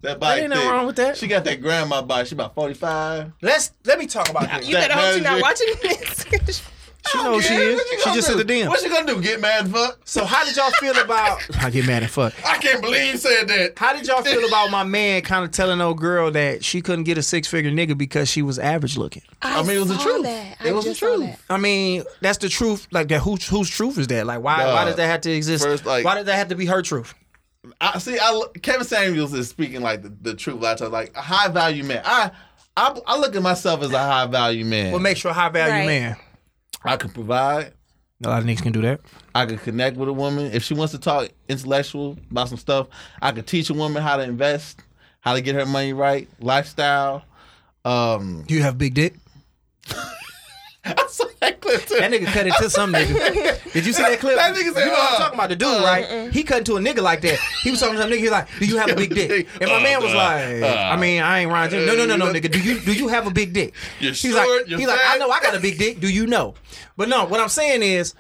That 0.02 0.20
body 0.20 0.42
ain't 0.42 0.50
nothing 0.52 0.64
thick. 0.66 0.72
wrong 0.74 0.86
with 0.86 0.96
that. 0.98 1.18
She 1.18 1.26
got 1.28 1.44
that 1.46 1.60
grandma 1.62 2.02
body. 2.04 2.28
She 2.28 2.36
about 2.36 2.54
45. 2.54 3.32
Let's 3.42 3.72
let 3.86 3.98
me 3.98 4.06
talk 4.06 4.30
about 4.30 4.48
this. 4.60 4.68
you 4.68 4.76
better 4.76 4.94
hope 4.94 5.16
she's 5.16 5.24
not 5.24 5.42
watching 5.42 5.68
this. 5.82 6.62
She 7.12 7.18
knows 7.18 7.48
who 7.48 7.56
she 7.56 7.62
is. 7.62 7.76
What 7.76 7.88
She 7.88 8.14
just 8.16 8.16
do? 8.16 8.22
sent 8.36 8.48
the 8.48 8.54
DM. 8.54 8.68
What 8.70 8.80
she 8.80 8.90
gonna 8.90 9.06
do? 9.06 9.22
Get 9.22 9.42
mad 9.42 9.66
and 9.66 9.74
fuck? 9.74 10.00
So 10.06 10.24
how 10.26 10.46
did 10.46 10.56
y'all 10.56 10.72
feel 10.80 10.98
about? 10.98 11.40
I 11.62 11.70
get 11.70 11.86
mad 11.86 12.02
and 12.04 12.12
fuck. 12.12 12.34
I 12.48 12.58
can't 12.58 12.82
believe 12.82 13.12
you 13.12 13.18
said 13.18 13.48
that. 13.50 13.74
How 13.78 13.94
did 13.94 14.08
y'all 14.08 14.22
feel 14.22 14.46
about 14.48 14.72
my 14.72 14.84
man 14.84 15.22
kind 15.22 15.44
of 15.44 15.52
telling 15.52 15.82
old 15.82 15.98
girl 16.00 16.32
that 16.32 16.64
she 16.64 16.82
couldn't 16.82 17.04
get 17.04 17.18
a 17.18 17.22
six 17.24 17.48
figure 17.48 17.72
nigga 17.72 17.98
because 17.98 18.30
she 18.30 18.42
was 18.42 18.58
average 18.58 18.98
looking? 18.98 19.24
I, 19.42 19.62
mean, 19.64 19.72
it 19.72 19.80
was 19.80 19.90
the 19.90 19.98
truth. 19.98 20.24
That. 20.24 20.58
It 20.66 20.70
I 20.70 20.72
was 20.72 20.86
the 20.86 20.96
truth. 20.96 21.20
that. 21.26 21.40
I 21.50 21.58
mean, 21.58 22.04
that's 22.22 22.38
the 22.38 22.50
truth. 22.50 22.88
Like 22.92 23.10
that, 23.10 23.20
whose 23.20 23.48
whose 23.48 23.70
truth 23.70 23.98
is 23.98 24.08
that? 24.08 24.26
Like, 24.26 24.42
why 24.42 24.64
Dog. 24.64 24.74
why 24.74 24.86
does 24.86 24.96
that 24.96 25.08
have 25.08 25.22
to 25.22 25.32
exist? 25.32 25.64
First, 25.64 25.86
like- 25.86 26.06
why 26.06 26.16
does 26.16 26.26
that 26.26 26.36
have 26.36 26.48
to 26.50 26.56
be 26.56 26.66
her 26.68 26.82
truth? 26.82 27.14
I 27.80 27.98
see. 28.00 28.18
I 28.20 28.44
Kevin 28.62 28.86
Samuels 28.86 29.34
is 29.34 29.50
speaking 29.50 29.82
like 29.82 30.02
the, 30.02 30.14
the 30.22 30.34
truth. 30.36 30.58
A 30.60 30.62
lot 30.64 30.74
of 30.74 30.80
times, 30.80 30.92
like 30.92 31.16
a 31.18 31.22
high 31.22 31.48
value 31.50 31.84
man. 31.84 32.02
I, 32.06 32.32
I 32.76 32.98
I 33.08 33.18
look 33.18 33.36
at 33.36 33.42
myself 33.42 33.82
as 33.84 33.92
a 33.92 33.98
high 34.00 34.26
value 34.26 34.66
man. 34.66 34.92
What 34.92 35.02
makes 35.02 35.24
you 35.24 35.30
a 35.30 35.34
high 35.34 35.50
value 35.50 35.74
Right. 35.74 35.86
man? 35.86 36.16
I 36.84 36.98
can 36.98 37.10
provide. 37.12 37.74
A 38.24 38.30
lot 38.30 38.40
of 38.40 38.46
niggas 38.48 38.62
can 38.62 38.72
do 38.72 38.82
that. 38.82 39.02
I 39.36 39.46
can 39.46 39.58
connect 39.58 39.98
with 39.98 40.08
a 40.08 40.14
woman 40.14 40.52
if 40.54 40.64
she 40.64 40.74
wants 40.74 40.94
to 40.94 41.00
talk 41.00 41.30
intellectual 41.50 42.18
about 42.32 42.50
some 42.50 42.58
stuff. 42.58 42.88
I 43.22 43.32
could 43.32 43.48
teach 43.48 43.70
a 43.70 43.74
woman 43.74 44.02
how 44.02 44.18
to 44.18 44.24
invest, 44.24 44.80
how 45.22 45.34
to 45.34 45.42
get 45.42 45.56
her 45.56 45.66
money 45.66 45.94
right, 45.94 46.28
lifestyle. 46.40 47.24
Um, 47.84 48.46
Do 48.48 48.54
you 48.54 48.62
have 48.62 48.78
big 48.78 48.94
dick? 48.94 49.16
That 51.44 51.60
clip 51.62 51.86
too. 51.86 51.96
That 52.00 52.12
nigga 52.12 52.26
cut 52.28 52.48
it 52.48 52.54
to 52.60 52.70
some 52.70 52.94
nigga. 52.94 53.74
Did 53.74 53.86
you 53.86 53.94
see 53.94 54.02
that 54.04 54.20
clip? 54.20 54.36
That 54.38 54.56
nigga 54.56 54.74
said, 54.74 54.86
you 54.86 54.86
know 54.86 54.92
what 54.94 55.10
I'm 55.10 55.16
uh, 55.16 55.18
talking 55.18 55.40
about? 55.40 55.50
The 55.50 55.56
dude, 55.56 55.84
right? 55.84 56.32
He 56.32 56.44
cut 56.44 56.60
into 56.60 56.78
a 56.78 56.80
nigga 56.80 57.02
like 57.02 57.22
that. 57.22 57.40
He 57.64 57.72
was 57.72 57.80
talking 57.80 57.96
to 57.96 58.02
some 58.02 58.10
nigga. 58.12 58.18
He 58.18 58.24
was 58.24 58.32
like, 58.32 58.48
"Do 58.60 58.66
you 58.66 58.78
have 58.78 58.90
a 58.92 58.96
big 58.96 59.14
dick?" 59.14 59.48
And 59.62 59.70
my 59.70 59.78
Uh, 59.78 59.82
man 59.82 60.02
was 60.02 60.14
uh, 60.14 60.16
like, 60.16 60.64
uh, 60.64 60.78
"I 60.94 60.98
mean, 60.98 61.22
I 61.22 61.40
ain't 61.40 61.52
Ryan 61.52 61.72
James. 61.72 61.88
No, 61.88 61.96
no, 61.96 62.06
no, 62.06 62.16
no, 62.16 62.32
nigga. 62.34 62.52
Do 62.52 62.60
you 62.60 62.80
do 62.80 62.94
you 62.94 63.08
have 63.10 63.28
a 63.28 63.32
big 63.32 63.54
dick?" 63.54 63.74
You're 64.00 64.12
he's 64.14 64.20
short, 64.34 64.36
like, 64.36 64.70
you're 64.70 64.80
he's 64.80 64.88
like, 64.88 65.00
I 65.06 65.18
know 65.18 65.30
I 65.30 65.40
got 65.42 65.56
a 65.56 65.60
big 65.60 65.78
dick. 65.78 66.00
Do 66.00 66.08
you 66.10 66.26
know? 66.28 66.54
But 66.98 67.10
no, 67.10 67.26
what 67.26 67.40
I'm 67.40 67.50
saying 67.50 67.84
is, 67.84 68.14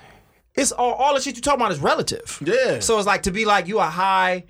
it's 0.56 0.72
all 0.72 0.94
all 0.94 1.14
the 1.16 1.22
shit 1.22 1.36
you 1.36 1.42
talking 1.42 1.62
about 1.62 1.72
is 1.72 1.80
relative. 1.80 2.40
Yeah. 2.46 2.80
So 2.80 2.98
it's 2.98 3.08
like 3.08 3.24
to 3.24 3.32
be 3.32 3.46
like 3.46 3.68
you 3.68 3.80
a 3.80 3.86
high 3.86 4.44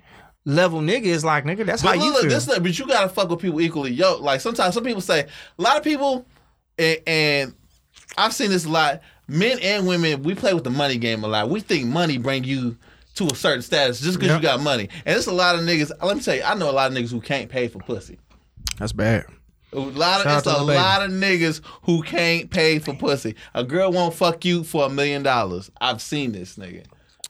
level 0.44 0.80
nigga 0.80 1.04
is 1.04 1.24
like 1.24 1.44
nigga. 1.44 1.64
That's 1.64 1.82
But 1.82 1.96
how 1.98 2.04
you 2.04 2.12
look, 2.12 2.22
feel. 2.22 2.30
this, 2.30 2.46
but 2.46 2.78
you 2.78 2.86
gotta 2.86 3.08
fuck 3.08 3.28
with 3.30 3.40
people 3.40 3.60
equally 3.60 3.92
yoked. 3.92 4.20
Like 4.22 4.40
sometimes 4.40 4.74
some 4.74 4.84
people 4.84 5.00
say 5.00 5.26
a 5.58 5.62
lot 5.62 5.76
of 5.76 5.82
people, 5.84 6.26
and, 6.78 6.98
and 7.06 7.54
I've 8.18 8.32
seen 8.32 8.50
this 8.50 8.64
a 8.64 8.68
lot. 8.68 9.00
Men 9.28 9.58
and 9.62 9.86
women, 9.86 10.22
we 10.22 10.34
play 10.34 10.52
with 10.54 10.64
the 10.64 10.70
money 10.70 10.98
game 10.98 11.24
a 11.24 11.28
lot. 11.28 11.48
We 11.48 11.60
think 11.60 11.86
money 11.86 12.18
bring 12.18 12.44
you 12.44 12.76
to 13.14 13.26
a 13.28 13.34
certain 13.34 13.62
status 13.62 14.00
just 14.00 14.18
because 14.18 14.30
Yep. 14.34 14.42
you 14.42 14.48
got 14.48 14.60
money. 14.60 14.88
And 15.06 15.16
it's 15.16 15.26
a 15.26 15.32
lot 15.32 15.54
of 15.54 15.62
niggas. 15.62 15.90
Let 16.02 16.16
me 16.16 16.22
tell 16.22 16.34
you, 16.36 16.42
I 16.42 16.54
know 16.54 16.68
a 16.70 16.72
lot 16.72 16.90
of 16.90 16.96
niggas 16.98 17.10
who 17.10 17.20
can't 17.20 17.48
pay 17.48 17.68
for 17.68 17.78
pussy. 17.78 18.18
That's 18.78 18.92
bad. 18.92 19.24
A 19.72 19.78
lot 19.78 20.18
of 20.20 20.24
Shout 20.24 20.38
it's 20.38 20.46
a 20.46 20.62
lot 20.62 21.02
of 21.02 21.10
niggas 21.10 21.60
who 21.82 22.02
can't 22.02 22.50
pay 22.50 22.78
for 22.78 22.94
pussy. 22.94 23.34
A 23.54 23.64
girl 23.64 23.90
won't 23.92 24.14
fuck 24.14 24.44
you 24.44 24.62
for 24.62 24.86
a 24.86 24.88
million 24.88 25.22
dollars. 25.22 25.70
I've 25.80 26.00
seen 26.02 26.32
this 26.32 26.56
nigga. 26.56 26.84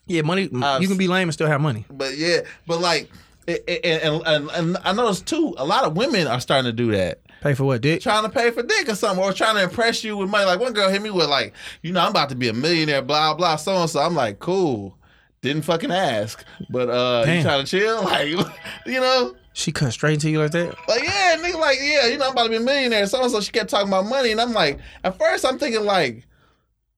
Yeah, 0.06 0.22
money. 0.22 0.50
I've 0.62 0.82
you 0.82 0.88
can 0.88 0.98
be 0.98 1.08
lame 1.08 1.28
and 1.28 1.32
still 1.32 1.46
have 1.46 1.60
money. 1.62 1.86
But 1.90 2.18
yeah, 2.18 2.40
but 2.66 2.80
like, 2.80 3.10
it- 3.46 3.62
and, 3.84 4.22
and, 4.26 4.50
and 4.50 4.76
I 4.84 4.92
noticed 4.92 5.26
too, 5.26 5.54
a 5.58 5.64
lot 5.64 5.84
of 5.84 5.96
women 5.96 6.26
are 6.26 6.40
starting 6.40 6.66
to 6.70 6.72
do 6.76 6.90
that. 6.92 7.20
Pay 7.44 7.52
for 7.52 7.64
what, 7.64 7.82
dick? 7.82 8.00
Trying 8.00 8.22
to 8.22 8.30
pay 8.30 8.50
for 8.50 8.62
dick 8.62 8.88
or 8.88 8.94
something, 8.94 9.22
or 9.22 9.30
trying 9.34 9.56
to 9.56 9.64
impress 9.64 10.02
you 10.02 10.16
with 10.16 10.30
money. 10.30 10.46
Like 10.46 10.60
one 10.60 10.72
girl 10.72 10.88
hit 10.88 11.02
me 11.02 11.10
with 11.10 11.28
like, 11.28 11.52
you 11.82 11.92
know, 11.92 12.00
I'm 12.00 12.08
about 12.08 12.30
to 12.30 12.34
be 12.34 12.48
a 12.48 12.54
millionaire, 12.54 13.02
blah 13.02 13.34
blah, 13.34 13.56
so 13.56 13.76
and 13.76 13.90
so. 13.90 14.00
I'm 14.00 14.14
like, 14.14 14.38
cool. 14.38 14.96
Didn't 15.42 15.60
fucking 15.60 15.90
ask, 15.92 16.42
but 16.70 16.88
uh, 16.88 17.20
you 17.26 17.34
Damn. 17.34 17.42
trying 17.42 17.64
to 17.66 17.70
chill, 17.70 18.02
like, 18.04 18.28
you 18.86 18.98
know, 18.98 19.36
She 19.52 19.72
cut 19.72 19.92
straight 19.92 20.14
into 20.14 20.30
you 20.30 20.40
like 20.40 20.52
that. 20.52 20.74
like 20.88 21.02
yeah, 21.02 21.36
nigga, 21.38 21.60
like 21.60 21.76
yeah, 21.82 22.06
you 22.06 22.16
know, 22.16 22.28
I'm 22.28 22.32
about 22.32 22.44
to 22.44 22.48
be 22.48 22.56
a 22.56 22.60
millionaire. 22.60 23.06
So 23.06 23.20
and 23.22 23.30
so, 23.30 23.42
she 23.42 23.52
kept 23.52 23.68
talking 23.68 23.88
about 23.88 24.06
money, 24.06 24.32
and 24.32 24.40
I'm 24.40 24.54
like, 24.54 24.80
at 25.04 25.18
first, 25.18 25.44
I'm 25.44 25.58
thinking 25.58 25.84
like, 25.84 26.26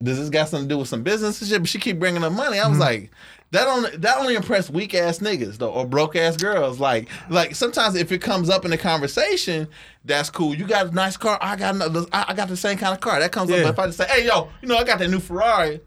does 0.01 0.17
this 0.19 0.31
got 0.31 0.49
something 0.49 0.69
to 0.69 0.75
do 0.77 0.79
with 0.79 0.87
some 0.89 1.03
business 1.03 1.41
and 1.41 1.51
shit? 1.51 1.61
But 1.61 1.69
she 1.69 1.81
keep 1.81 1.99
bringing 1.99 2.23
up 2.23 2.33
money. 2.33 2.61
I 2.61 2.69
was 2.69 2.79
like, 2.79 3.11
that 3.53 3.69
only 3.69 3.97
that 3.99 4.19
only 4.19 4.35
impress 4.35 4.69
weak 4.69 4.95
ass 4.95 5.21
niggas 5.21 5.59
though, 5.59 5.71
or 5.71 5.87
broke 5.87 6.17
ass 6.17 6.37
girls. 6.37 6.81
Like 6.81 7.09
like 7.31 7.55
sometimes 7.55 7.95
if 7.95 8.11
it 8.13 8.19
comes 8.19 8.51
up 8.51 8.65
in 8.65 8.71
the 8.71 8.79
conversation, 8.79 9.69
that's 10.05 10.31
cool. 10.31 10.55
You 10.55 10.67
got 10.67 10.87
a 10.89 10.91
nice 10.93 11.17
car. 11.17 11.39
I 11.41 11.57
got 11.57 11.75
another, 11.77 12.07
I 12.13 12.27
I 12.29 12.35
got 12.35 12.49
the 12.49 12.57
same 12.57 12.77
kind 12.79 12.93
of 12.93 13.01
car. 13.01 13.21
That 13.21 13.33
comes 13.33 13.51
Yeah. 13.51 13.59
up. 13.59 13.73
If 13.75 13.79
I 13.79 13.87
just 13.87 13.99
say, 13.99 14.07
hey 14.09 14.27
yo, 14.27 14.49
you 14.63 14.69
know 14.69 14.77
I 14.77 14.85
got 14.85 14.99
that 14.99 15.09
new 15.11 15.21
Ferrari. 15.21 15.81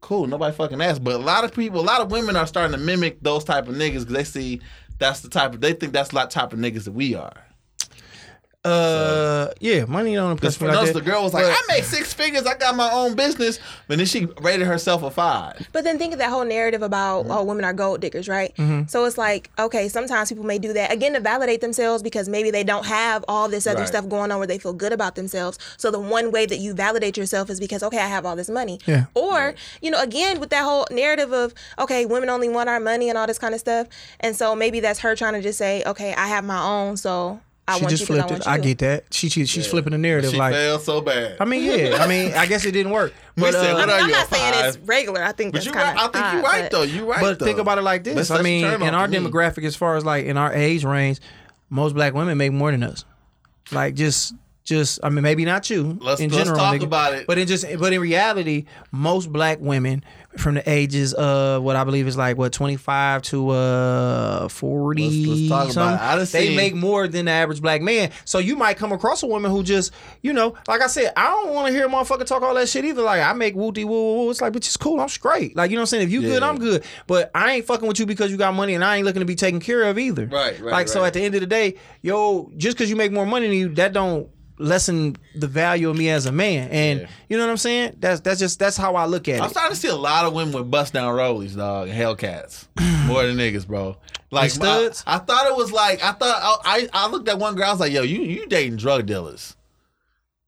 Cool. 0.00 0.26
Nobody 0.26 0.54
fucking 0.54 0.80
asks. 0.80 0.98
But 0.98 1.14
a 1.14 1.18
lot 1.18 1.44
of 1.44 1.54
people, 1.54 1.80
a 1.80 1.82
lot 1.82 2.00
of 2.00 2.10
women 2.10 2.34
are 2.34 2.46
starting 2.46 2.72
to 2.72 2.78
mimic 2.84 3.22
those 3.22 3.44
type 3.44 3.68
of 3.68 3.76
niggas 3.76 4.00
because 4.00 4.06
they 4.06 4.24
see 4.24 4.60
that's 4.98 5.20
the 5.20 5.28
type 5.28 5.54
of 5.54 5.60
they 5.60 5.72
think 5.74 5.92
that's 5.92 6.10
the 6.10 6.24
type 6.26 6.52
of 6.52 6.58
niggas 6.58 6.84
that 6.84 6.92
we 6.92 7.14
are. 7.14 7.32
Uh, 8.64 9.48
yeah, 9.58 9.84
money 9.86 10.14
don't 10.14 10.36
Because 10.36 10.54
impress 10.54 10.56
for 10.56 10.64
me 10.66 10.70
like 10.70 10.78
us, 10.88 10.92
that. 10.92 11.04
the 11.04 11.10
girl 11.10 11.24
was 11.24 11.34
like, 11.34 11.44
But- 11.44 11.52
I 11.52 11.74
make 11.74 11.82
six 11.84 12.12
figures. 12.14 12.46
I 12.46 12.54
got 12.54 12.76
my 12.76 12.90
own 12.92 13.14
business. 13.14 13.58
But 13.88 13.96
then 13.98 14.06
she 14.06 14.26
rated 14.40 14.68
herself 14.68 15.02
a 15.02 15.10
five. 15.10 15.66
But 15.72 15.82
then 15.82 15.98
think 15.98 16.12
of 16.12 16.20
that 16.20 16.30
whole 16.30 16.44
narrative 16.44 16.80
about 16.82 17.26
oh 17.28 17.42
women 17.42 17.64
are 17.64 17.72
gold 17.72 18.00
diggers, 18.00 18.28
right? 18.28 18.54
So 18.88 19.04
it's 19.04 19.18
like 19.18 19.50
okay, 19.58 19.88
sometimes 19.88 20.28
people 20.28 20.44
may 20.44 20.58
do 20.58 20.72
that 20.74 20.92
again 20.92 21.12
to 21.14 21.20
validate 21.20 21.60
themselves 21.60 22.02
because 22.02 22.28
maybe 22.28 22.50
they 22.52 22.62
don't 22.64 22.86
have 22.86 23.24
all 23.28 23.48
this 23.48 23.66
other 23.66 23.80
Right. 23.80 23.88
stuff 23.88 24.08
going 24.08 24.30
on 24.30 24.38
where 24.38 24.46
they 24.46 24.58
feel 24.58 24.72
good 24.72 24.92
about 24.92 25.16
themselves. 25.16 25.58
So 25.76 25.90
the 25.90 25.98
one 26.00 26.30
way 26.30 26.46
that 26.46 26.58
you 26.58 26.72
validate 26.72 27.16
yourself 27.16 27.50
is 27.50 27.58
because 27.58 27.82
okay, 27.82 27.98
I 27.98 28.06
have 28.06 28.24
all 28.24 28.36
this 28.36 28.48
money. 28.48 28.78
Yeah. 28.86 29.06
Or 29.14 29.54
you 29.80 29.90
know, 29.90 30.00
again 30.00 30.38
with 30.38 30.50
that 30.50 30.62
whole 30.62 30.86
narrative 30.90 31.32
of 31.32 31.52
okay, 31.80 32.06
women 32.06 32.28
only 32.30 32.48
want 32.48 32.68
our 32.68 32.78
money 32.80 33.08
and 33.08 33.18
all 33.18 33.26
this 33.26 33.38
kind 33.38 33.54
of 33.54 33.60
stuff, 33.60 33.88
and 34.20 34.36
so 34.36 34.54
maybe 34.54 34.78
that's 34.80 35.00
her 35.00 35.16
trying 35.16 35.34
to 35.34 35.42
just 35.42 35.58
say 35.58 35.82
okay, 35.84 36.14
I 36.14 36.28
have 36.28 36.44
my 36.44 36.62
own, 36.62 36.96
so 36.96 37.40
I 37.72 37.76
she 37.78 37.82
want 37.84 37.90
just 37.90 38.00
you 38.02 38.06
'cause 38.06 38.16
flipped 38.16 38.30
I 38.30 38.34
it. 38.34 38.46
want 38.46 38.46
I 38.48 38.58
get 38.64 38.78
that. 38.78 39.04
She, 39.12 39.28
she 39.28 39.44
she's 39.46 39.66
flipping 39.66 39.92
the 39.92 39.98
narrative 39.98 40.30
She 40.30 40.36
like. 40.36 40.54
failed 40.54 40.82
so 40.82 41.00
bad. 41.00 41.36
I 41.40 41.44
mean, 41.44 41.64
yeah. 41.64 41.96
I 42.02 42.06
mean, 42.06 42.32
I 42.34 42.46
guess 42.46 42.64
it 42.64 42.72
didn't 42.72 42.92
work. 42.92 43.12
But, 43.34 43.54
said, 43.54 43.70
uh, 43.72 43.74
what 43.76 43.88
are 43.88 43.92
I'm 43.98 44.06
you, 44.06 44.12
not 44.12 44.26
a 44.30 44.34
saying 44.34 44.52
it's 44.68 44.76
regular. 44.86 45.22
I 45.22 45.32
think 45.32 45.52
But 45.52 45.58
that's 45.64 45.66
you 45.66 45.72
kind 45.72 45.96
right. 45.96 46.04
of. 46.04 46.14
I 46.14 46.20
think 46.20 46.32
you're 46.34 46.42
right 46.42 46.70
though. 46.70 46.82
You're 46.82 47.06
right. 47.06 47.20
But 47.22 47.38
though. 47.38 47.46
think 47.46 47.58
about 47.58 47.78
it 47.78 47.82
like 47.82 48.04
this. 48.04 48.14
That's 48.28 48.30
I 48.30 48.42
mean, 48.42 48.66
in 48.66 48.94
our 48.94 49.06
to 49.08 49.20
me. 49.20 49.26
demographic, 49.26 49.64
as 49.64 49.74
far 49.74 49.96
as 49.96 50.04
like 50.04 50.26
in 50.26 50.36
our 50.36 50.52
age 50.52 50.84
range, 50.84 51.18
most 51.70 51.94
black 51.94 52.12
women 52.12 52.36
make 52.36 52.52
more 52.52 52.70
than 52.70 52.82
us. 52.82 53.06
Like 53.70 53.94
just, 53.94 54.34
just 54.64 55.00
I 55.02 55.08
mean, 55.08 55.22
maybe 55.22 55.46
not 55.46 55.70
you 55.70 55.96
Let's- 56.02 56.20
in 56.20 56.28
let's 56.28 56.42
general. 56.44 56.58
talk 56.58 56.74
nigga, 56.74 56.82
about 56.84 57.14
it. 57.14 57.26
But 57.26 57.38
in 57.38 57.46
just, 57.48 57.64
but 57.78 57.92
in 57.94 58.00
reality, 58.02 58.66
most 58.90 59.32
black 59.32 59.58
women 59.60 60.04
from 60.38 60.54
the 60.54 60.68
ages 60.70 61.12
of 61.12 61.62
what 61.62 61.76
I 61.76 61.84
believe 61.84 62.06
is 62.08 62.16
like 62.16 62.38
what 62.38 62.52
twenty 62.52 62.76
five 62.76 63.22
to 63.22 63.50
uh 63.50 64.48
forty. 64.48 65.02
Let's- 65.26 65.28
let's 65.28 65.48
talk 65.48 65.62
about 65.64 65.72
something, 65.72 65.98
they 66.32 66.48
make 66.56 66.74
more 66.74 67.06
than 67.08 67.26
the 67.26 67.30
average 67.32 67.60
black 67.60 67.82
man. 67.82 68.10
So 68.24 68.38
you 68.38 68.56
might 68.56 68.76
come 68.76 68.92
across 68.92 69.22
a 69.22 69.26
woman 69.26 69.50
who 69.50 69.62
just, 69.62 69.92
you 70.22 70.32
know, 70.32 70.54
like 70.68 70.80
I 70.80 70.86
said, 70.86 71.12
I 71.16 71.26
don't 71.30 71.50
want 71.52 71.66
to 71.68 71.72
hear 71.72 71.86
a 71.86 71.88
motherfucker 71.88 72.24
talk 72.24 72.42
all 72.42 72.54
that 72.54 72.68
shit 72.68 72.84
either. 72.84 73.02
Like 73.02 73.20
I 73.22 73.32
make 73.34 73.54
wooty 73.54 73.84
woo 73.84 73.92
woo 73.92 74.14
woo. 74.24 74.30
It's 74.30 74.40
like, 74.40 74.52
but 74.52 74.64
it's 74.66 74.76
cool. 74.76 75.00
I'm 75.00 75.08
straight. 75.08 75.54
Like 75.56 75.70
you 75.70 75.76
know 75.76 75.80
what 75.80 75.84
I'm 75.84 75.98
saying. 75.98 76.02
If 76.04 76.10
you 76.12 76.22
good, 76.22 76.42
I'm 76.42 76.58
good. 76.58 76.84
But 77.06 77.30
I 77.34 77.52
ain't 77.52 77.66
fucking 77.66 77.86
with 77.86 77.98
you 78.00 78.06
because 78.06 78.30
you 78.30 78.36
got 78.36 78.54
money, 78.54 78.74
and 78.74 78.84
I 78.84 78.96
ain't 78.96 79.04
looking 79.04 79.20
to 79.20 79.26
be 79.26 79.34
taken 79.34 79.60
care 79.60 79.82
of 79.84 79.98
either. 79.98 80.26
Right, 80.26 80.58
right, 80.60 80.72
Like 80.72 80.88
so, 80.88 81.04
at 81.04 81.12
the 81.12 81.20
end 81.20 81.34
of 81.34 81.40
the 81.40 81.46
day, 81.46 81.74
yo, 82.00 82.50
just 82.56 82.76
because 82.76 82.88
you 82.90 82.96
make 82.96 83.12
more 83.12 83.26
money 83.26 83.48
than 83.48 83.56
you, 83.56 83.68
that 83.74 83.92
don't 83.92 84.28
lessen 84.62 85.16
the 85.34 85.46
value 85.46 85.90
of 85.90 85.96
me 85.96 86.08
as 86.10 86.26
a 86.26 86.32
man. 86.32 86.68
And 86.70 87.00
Yeah. 87.00 87.06
you 87.28 87.36
know 87.36 87.44
what 87.44 87.50
I'm 87.50 87.56
saying? 87.56 87.96
That's 88.00 88.20
that's 88.20 88.38
just 88.40 88.58
that's 88.58 88.76
how 88.76 88.94
I 88.96 89.06
look 89.06 89.28
at 89.28 89.36
it. 89.36 89.42
I'm 89.42 89.50
starting 89.50 89.72
to 89.74 89.80
see 89.80 89.88
a 89.88 89.96
lot 89.96 90.24
of 90.24 90.32
women 90.32 90.54
with 90.54 90.70
bust 90.70 90.92
down 90.92 91.14
rollies, 91.14 91.56
dog, 91.56 91.88
and 91.88 91.98
Hellcats, 91.98 92.66
more 93.06 93.26
than 93.26 93.36
niggas, 93.36 93.66
bro. 93.66 93.96
Like 94.30 94.50
studs? 94.50 95.04
I, 95.06 95.16
I 95.16 95.18
thought 95.18 95.46
it 95.46 95.56
was 95.56 95.72
like 95.72 96.02
I 96.02 96.12
thought 96.12 96.40
I, 96.42 96.56
I 96.64 96.88
I 97.04 97.08
looked 97.10 97.28
at 97.28 97.38
one 97.38 97.54
girl. 97.54 97.66
I 97.66 97.70
was 97.70 97.80
like, 97.80 97.92
yo, 97.92 98.02
you 98.02 98.20
you 98.22 98.46
dating 98.46 98.76
drug 98.76 99.04
dealers? 99.06 99.56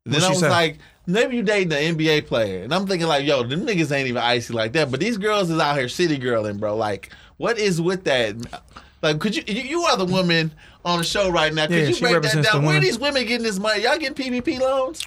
Then 0.06 0.14
What'd 0.14 0.26
I 0.26 0.30
was 0.30 0.40
say? 0.40 0.48
like, 0.50 0.78
maybe 1.06 1.36
you 1.36 1.42
dating 1.42 1.72
an 1.72 1.96
NBA 1.96 2.26
player, 2.26 2.62
and 2.62 2.74
I'm 2.74 2.86
thinking 2.86 3.08
like, 3.08 3.24
yo, 3.26 3.42
them 3.42 3.66
niggas 3.66 3.90
ain't 3.90 4.08
even 4.08 4.22
icy 4.22 4.52
like 4.52 4.72
that. 4.74 4.90
But 4.90 5.00
these 5.00 5.16
girls 5.18 5.50
is 5.50 5.58
out 5.58 5.76
here 5.76 5.88
city 5.88 6.18
girling, 6.18 6.58
bro. 6.60 6.76
Like, 6.76 7.10
what 7.38 7.58
is 7.58 7.80
with 7.80 8.04
that? 8.04 8.36
Like, 9.04 9.20
could 9.20 9.36
you 9.36 9.42
you, 9.46 9.62
you 9.62 9.82
are 9.82 9.96
the 9.96 10.04
woman 10.06 10.52
on 10.84 10.98
the 10.98 11.04
show 11.04 11.30
right 11.30 11.52
now? 11.52 11.66
Could 11.66 11.76
Yeah, 11.76 11.88
you 11.88 11.96
break 12.00 12.22
that 12.22 12.42
down? 12.42 12.64
Where 12.64 12.78
are 12.78 12.80
these 12.80 12.98
women 12.98 13.24
getting 13.26 13.44
this 13.44 13.58
money? 13.58 13.82
Y'all 13.82 13.98
getting 13.98 14.14
PPP 14.42 14.58
loans? 14.58 15.06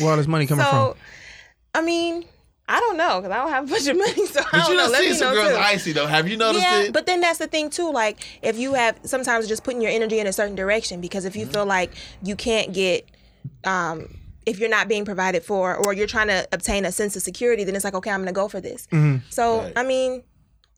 Where 0.00 0.10
all 0.10 0.16
this 0.16 0.26
money 0.26 0.46
coming 0.46 0.64
So, 0.64 0.94
from? 0.94 1.00
I 1.74 1.82
mean, 1.82 2.24
I 2.68 2.78
don't 2.80 2.96
know 2.96 3.20
because 3.20 3.32
I 3.32 3.36
don't 3.42 3.50
have 3.50 3.64
a 3.64 3.66
bunch 3.68 3.86
of 3.88 3.96
money, 3.96 4.26
so 4.26 4.40
I 4.40 4.42
But 4.52 4.58
don't 4.58 4.70
you 4.70 4.76
know. 4.76 4.82
done 4.84 4.92
Let 4.92 5.00
seen 5.02 5.10
me 5.12 5.16
some 5.18 5.28
know 5.28 5.34
girls 5.42 5.52
too. 5.52 5.58
icy 5.58 5.92
though. 5.92 6.06
Have 6.06 6.28
you 6.28 6.36
noticed 6.36 6.62
yeah, 6.64 6.82
it? 6.82 6.92
but 6.92 7.06
then 7.06 7.20
that's 7.20 7.38
the 7.38 7.46
thing 7.46 7.70
too. 7.70 7.90
Like 7.90 8.18
if 8.42 8.58
you 8.58 8.74
have 8.74 8.98
sometimes 9.04 9.48
just 9.48 9.64
putting 9.64 9.80
your 9.80 9.90
energy 9.90 10.18
in 10.18 10.26
a 10.26 10.32
certain 10.32 10.54
direction 10.54 11.00
because 11.00 11.24
if 11.24 11.34
you 11.36 11.42
Mm-hmm. 11.44 11.52
feel 11.52 11.66
like 11.66 11.92
you 12.22 12.36
can't 12.36 12.72
get, 12.74 13.08
um, 13.64 14.14
if 14.46 14.58
you're 14.58 14.68
not 14.68 14.86
being 14.88 15.04
provided 15.04 15.42
for 15.42 15.74
or 15.76 15.92
you're 15.94 16.06
trying 16.06 16.28
to 16.28 16.46
obtain 16.52 16.84
a 16.84 16.92
sense 16.92 17.16
of 17.16 17.22
security, 17.22 17.64
then 17.64 17.74
it's 17.74 17.84
like 17.84 17.94
okay, 17.94 18.10
I'm 18.10 18.20
gonna 18.20 18.32
go 18.32 18.48
for 18.48 18.60
this. 18.60 18.86
So 19.30 19.62
Right. 19.62 19.72
I 19.76 19.82
mean. 19.84 20.24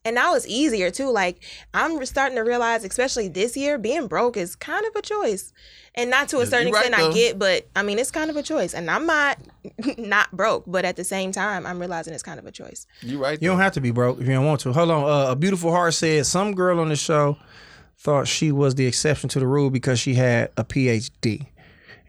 And 0.04 0.16
now 0.16 0.34
it's 0.34 0.46
easier 0.46 0.90
too. 0.90 1.10
Like 1.10 1.42
I'm 1.74 2.04
starting 2.06 2.36
to 2.36 2.42
realize, 2.42 2.84
especially 2.84 3.28
this 3.28 3.56
year, 3.56 3.78
being 3.78 4.08
broke 4.08 4.36
is 4.36 4.56
kind 4.56 4.84
of 4.84 4.96
a 4.96 5.02
choice, 5.02 5.52
and 5.94 6.10
not 6.10 6.28
to 6.30 6.40
a 6.40 6.46
certain 6.46 6.68
you're 6.68 6.76
right, 6.76 6.86
extent. 6.86 7.02
though. 7.02 7.10
I 7.10 7.14
get, 7.14 7.38
but 7.38 7.68
I 7.76 7.82
mean, 7.82 7.98
it's 7.98 8.10
kind 8.10 8.28
of 8.28 8.36
a 8.36 8.42
choice. 8.42 8.74
And 8.74 8.90
I'm 8.90 9.06
not 9.06 9.38
not 9.98 10.32
broke, 10.32 10.64
but 10.66 10.84
at 10.84 10.96
the 10.96 11.04
same 11.04 11.30
time, 11.30 11.66
I'm 11.66 11.78
realizing 11.78 12.14
it's 12.14 12.22
kind 12.22 12.40
of 12.40 12.46
a 12.46 12.52
choice. 12.52 12.86
you 13.00 13.22
right. 13.22 13.40
You 13.40 13.48
don't 13.48 13.60
have 13.60 13.72
to 13.74 13.80
be 13.80 13.92
broke 13.92 14.20
if 14.20 14.26
you 14.26 14.32
don't 14.32 14.46
want 14.46 14.60
to. 14.62 14.72
Hold 14.72 14.90
on. 14.90 15.04
Uh, 15.04 15.30
a 15.30 15.36
beautiful 15.36 15.70
heart 15.70 15.94
said 15.94 16.26
some 16.26 16.54
girl 16.54 16.80
on 16.80 16.88
the 16.88 16.96
show 16.96 17.36
thought 17.98 18.26
she 18.26 18.50
was 18.50 18.74
the 18.74 18.86
exception 18.86 19.28
to 19.28 19.38
the 19.38 19.46
rule 19.46 19.70
because 19.70 20.00
she 20.00 20.14
had 20.14 20.50
a 20.56 20.64
PhD. 20.64 21.46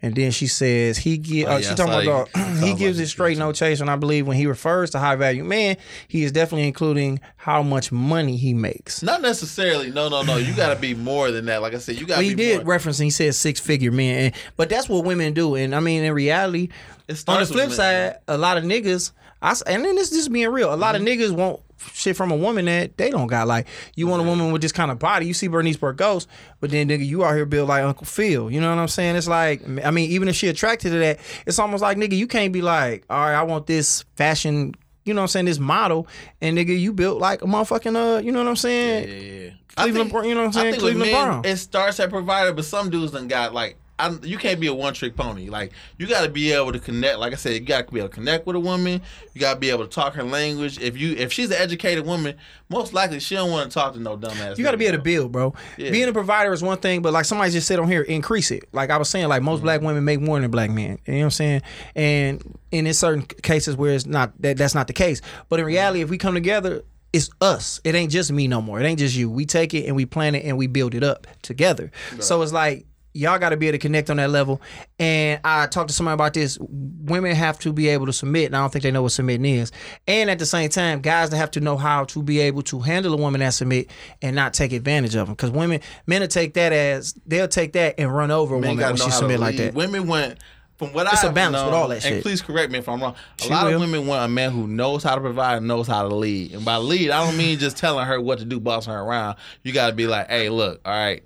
And 0.04 0.14
then 0.14 0.32
she 0.32 0.46
says 0.48 0.98
he 0.98 1.16
give. 1.16 1.48
Oh, 1.48 1.52
uh, 1.52 1.56
yeah, 1.56 1.60
she 1.70 1.74
talking 1.74 1.92
about 1.94 2.00
you- 2.02 2.08
dog, 2.10 2.28
I 2.34 2.54
saw 2.60 2.66
he 2.66 2.74
gives 2.74 3.00
it 3.00 3.06
straight 3.06 3.38
no 3.38 3.52
chase. 3.52 3.80
And 3.80 3.88
I 3.88 3.96
believe 3.96 4.26
when 4.26 4.36
he 4.36 4.46
refers 4.46 4.90
to 4.90 4.98
high 4.98 5.16
value 5.16 5.44
man, 5.44 5.78
he 6.08 6.24
is 6.24 6.30
definitely 6.30 6.68
including 6.68 7.20
how 7.36 7.62
much 7.62 7.90
money 7.90 8.36
he 8.36 8.52
makes. 8.52 9.02
Not 9.02 9.22
necessarily. 9.22 9.90
No, 9.90 10.10
no, 10.10 10.20
no. 10.20 10.36
You 10.36 10.54
got 10.56 10.74
to 10.74 10.78
be 10.78 10.94
more 10.94 11.30
than 11.30 11.46
that. 11.46 11.62
Like 11.62 11.72
I 11.72 11.78
said, 11.78 11.98
you 11.98 12.06
got. 12.06 12.16
Well, 12.18 12.24
he 12.24 12.34
did 12.34 12.58
More. 12.58 12.66
reference. 12.74 12.98
and 12.98 13.04
He 13.04 13.10
said 13.10 13.34
six 13.34 13.60
figure 13.60 13.90
men, 13.90 14.26
and, 14.26 14.34
but 14.58 14.68
that's 14.68 14.90
what 14.90 15.04
women 15.06 15.32
do. 15.32 15.54
And 15.54 15.74
I 15.74 15.80
mean, 15.80 16.04
in 16.04 16.12
reality, 16.12 16.68
It 17.08 17.24
on 17.26 17.40
the 17.40 17.46
flip 17.46 17.68
men, 17.68 17.76
side, 17.76 18.16
a 18.28 18.36
lot 18.36 18.58
of 18.58 18.64
niggas. 18.64 19.12
I 19.40 19.54
and 19.66 19.84
then 19.84 19.94
this 19.96 20.10
just 20.10 20.30
being 20.30 20.50
real. 20.50 20.72
A 20.72 20.76
lot 20.76 20.94
Mm-hmm. 20.96 21.06
of 21.06 21.12
niggas 21.12 21.30
want 21.34 21.60
shit 21.92 22.16
from 22.16 22.30
a 22.30 22.36
woman 22.36 22.64
that 22.66 22.96
they 22.96 23.10
don't 23.10 23.26
got. 23.26 23.46
Like 23.46 23.66
you 23.94 24.06
want 24.06 24.22
a 24.22 24.24
woman 24.24 24.52
with 24.52 24.62
this 24.62 24.72
kind 24.72 24.90
of 24.90 24.98
body. 24.98 25.26
You 25.26 25.34
see 25.34 25.48
Bernice 25.48 25.76
Burgos, 25.76 26.26
but 26.60 26.70
then 26.70 26.88
nigga, 26.88 27.04
you 27.04 27.24
out 27.24 27.34
here 27.34 27.46
built 27.46 27.68
like 27.68 27.84
Uncle 27.84 28.06
Phil. 28.06 28.50
You 28.50 28.60
know 28.60 28.70
what 28.70 28.80
I'm 28.80 28.88
saying? 28.88 29.16
It's 29.16 29.28
like, 29.28 29.62
I 29.84 29.90
mean, 29.90 30.10
even 30.10 30.28
if 30.28 30.36
she 30.36 30.48
attracted 30.48 30.90
to 30.90 30.98
that, 30.98 31.18
it's 31.46 31.58
almost 31.58 31.82
like 31.82 31.96
nigga, 31.96 32.16
you 32.16 32.26
can't 32.26 32.52
be 32.52 32.62
like, 32.62 33.04
all 33.10 33.18
right, 33.18 33.34
I 33.34 33.42
want 33.42 33.66
this 33.66 34.04
fashion. 34.16 34.74
You 35.04 35.12
know 35.12 35.20
what 35.20 35.24
I'm 35.24 35.28
saying? 35.28 35.44
This 35.46 35.58
model, 35.58 36.08
and 36.40 36.56
nigga, 36.56 36.78
you 36.78 36.92
built 36.92 37.20
like 37.20 37.42
a 37.42 37.44
motherfucking 37.44 37.94
uh. 37.94 38.20
You 38.20 38.32
know 38.32 38.38
what 38.38 38.48
I'm 38.48 38.56
saying? 38.56 39.08
Yeah, 39.08 39.44
yeah. 39.44 39.50
Cleveland 39.76 40.10
Brown- 40.10 40.28
you 40.28 40.34
know 40.34 40.40
what 40.40 40.46
I'm 40.46 40.52
saying? 40.52 40.72
Think 40.72 40.82
Cleveland 40.82 41.12
men, 41.12 41.24
Brown. 41.26 41.44
It 41.44 41.56
starts 41.58 42.00
at 42.00 42.08
provider, 42.08 42.52
but 42.54 42.64
some 42.64 42.88
dudes 42.88 43.12
done 43.12 43.28
got 43.28 43.52
like. 43.52 43.76
I, 43.98 44.16
you 44.22 44.38
can't 44.38 44.58
be 44.58 44.66
a 44.66 44.74
one 44.74 44.92
trick 44.92 45.14
pony. 45.14 45.48
Like 45.48 45.72
you 45.98 46.06
got 46.06 46.22
to 46.24 46.28
be 46.28 46.52
able 46.52 46.72
to 46.72 46.80
connect. 46.80 47.18
Like 47.18 47.32
I 47.32 47.36
said, 47.36 47.52
you 47.52 47.60
got 47.60 47.86
to 47.86 47.92
be 47.92 48.00
able 48.00 48.08
to 48.08 48.14
connect 48.14 48.46
with 48.46 48.56
a 48.56 48.60
woman. 48.60 49.00
You 49.34 49.40
got 49.40 49.54
to 49.54 49.60
be 49.60 49.70
able 49.70 49.84
to 49.84 49.90
talk 49.90 50.14
her 50.14 50.24
language. 50.24 50.80
If 50.80 50.96
you 50.96 51.14
if 51.14 51.32
she's 51.32 51.50
an 51.50 51.58
educated 51.58 52.04
woman, 52.04 52.36
most 52.68 52.92
likely 52.92 53.20
she 53.20 53.36
don't 53.36 53.50
want 53.50 53.70
to 53.70 53.74
talk 53.74 53.94
to 53.94 54.00
no 54.00 54.16
dumbass. 54.16 54.58
You 54.58 54.64
got 54.64 54.72
to 54.72 54.76
be 54.76 54.86
able 54.86 54.98
to 54.98 55.02
build, 55.02 55.30
bro. 55.30 55.54
Yeah. 55.76 55.90
Being 55.90 56.08
a 56.08 56.12
provider 56.12 56.52
is 56.52 56.62
one 56.62 56.78
thing, 56.78 57.02
but 57.02 57.12
like 57.12 57.24
somebody 57.24 57.52
just 57.52 57.68
said 57.68 57.78
on 57.78 57.88
here, 57.88 58.02
increase 58.02 58.50
it. 58.50 58.68
Like 58.72 58.90
I 58.90 58.96
was 58.96 59.08
saying, 59.08 59.28
like 59.28 59.42
most 59.42 59.58
mm-hmm. 59.58 59.66
black 59.66 59.80
women 59.80 60.04
make 60.04 60.20
more 60.20 60.40
than 60.40 60.50
black 60.50 60.70
men. 60.70 60.98
You 61.06 61.12
know 61.12 61.18
what 61.18 61.24
I'm 61.24 61.30
saying? 61.30 61.62
And 61.94 62.58
and 62.72 62.88
in 62.88 62.94
certain 62.94 63.22
cases 63.22 63.76
where 63.76 63.94
it's 63.94 64.06
not 64.06 64.32
that 64.42 64.56
that's 64.56 64.74
not 64.74 64.88
the 64.88 64.92
case. 64.92 65.20
But 65.48 65.60
in 65.60 65.66
reality, 65.66 66.00
if 66.00 66.10
we 66.10 66.18
come 66.18 66.34
together, 66.34 66.82
it's 67.12 67.30
us. 67.40 67.80
It 67.84 67.94
ain't 67.94 68.10
just 68.10 68.32
me 68.32 68.48
no 68.48 68.60
more. 68.60 68.80
It 68.80 68.84
ain't 68.84 68.98
just 68.98 69.14
you. 69.14 69.30
We 69.30 69.46
take 69.46 69.72
it 69.72 69.86
and 69.86 69.94
we 69.94 70.04
plan 70.04 70.34
it 70.34 70.44
and 70.44 70.58
we 70.58 70.66
build 70.66 70.96
it 70.96 71.04
up 71.04 71.28
together. 71.42 71.92
So 72.18 72.42
it's 72.42 72.52
like 72.52 72.86
y'all 73.14 73.38
got 73.38 73.50
to 73.50 73.56
be 73.56 73.68
able 73.68 73.74
to 73.74 73.78
connect 73.78 74.10
on 74.10 74.18
that 74.18 74.28
level. 74.28 74.60
And 74.98 75.40
I 75.44 75.66
talked 75.66 75.88
to 75.88 75.94
somebody 75.94 76.14
about 76.14 76.34
this. 76.34 76.58
Women 76.60 77.34
have 77.34 77.58
to 77.60 77.72
be 77.72 77.88
able 77.88 78.06
to 78.06 78.12
submit, 78.12 78.46
and 78.46 78.56
I 78.56 78.60
don't 78.60 78.70
think 78.72 78.82
they 78.82 78.90
know 78.90 79.02
what 79.02 79.12
submitting 79.12 79.46
is. 79.46 79.72
And 80.06 80.28
at 80.28 80.38
the 80.38 80.46
same 80.46 80.68
time, 80.68 81.00
guys 81.00 81.32
have 81.32 81.50
to 81.52 81.60
know 81.60 81.76
how 81.76 82.04
to 82.06 82.22
be 82.22 82.40
able 82.40 82.62
to 82.62 82.80
handle 82.80 83.14
a 83.14 83.16
woman 83.16 83.40
that 83.40 83.50
submit 83.54 83.90
and 84.20 84.36
not 84.36 84.52
take 84.52 84.72
advantage 84.72 85.14
of 85.14 85.26
them. 85.26 85.34
Because 85.34 85.50
women, 85.50 85.80
men 86.06 86.20
will 86.20 86.28
take 86.28 86.54
that 86.54 86.72
as 86.72 87.14
they'll 87.26 87.48
take 87.48 87.72
that 87.72 87.94
and 87.98 88.14
run 88.14 88.30
over 88.30 88.56
a 88.56 88.60
Men 88.60 88.70
woman 88.76 88.84
when 88.86 88.96
she 88.96 89.10
submit 89.10 89.40
like 89.40 89.56
that. 89.56 89.74
Women 89.74 90.06
want 90.06 90.38
from 90.76 90.92
what 90.92 91.06
It's 91.12 91.22
I 91.22 91.28
a 91.28 91.32
balance 91.32 91.64
with 91.64 91.72
all 91.72 91.86
that 91.86 92.04
And 92.04 92.16
shit. 92.16 92.22
please 92.24 92.42
correct 92.42 92.72
me 92.72 92.80
if 92.80 92.88
I'm 92.88 93.00
wrong. 93.00 93.14
A 93.38 93.42
She 93.44 93.48
lot 93.48 93.66
will. 93.66 93.74
of 93.74 93.80
women 93.80 94.08
want 94.08 94.24
a 94.24 94.28
man 94.28 94.50
who 94.50 94.66
knows 94.66 95.04
how 95.04 95.14
to 95.14 95.20
provide 95.20 95.58
and 95.58 95.68
knows 95.68 95.86
how 95.86 96.08
to 96.08 96.12
lead. 96.12 96.52
And 96.52 96.64
by 96.64 96.78
lead, 96.78 97.10
I 97.10 97.24
don't 97.24 97.36
mean 97.36 97.58
just 97.60 97.76
telling 97.76 98.04
her 98.06 98.20
what 98.20 98.40
to 98.40 98.44
do, 98.44 98.58
bossing 98.58 98.92
her 98.92 98.98
around. 98.98 99.36
You 99.62 99.72
got 99.72 99.86
to 99.90 99.92
be 99.92 100.08
like, 100.08 100.28
hey, 100.28 100.48
look, 100.48 100.80
all 100.84 100.92
right, 100.92 101.22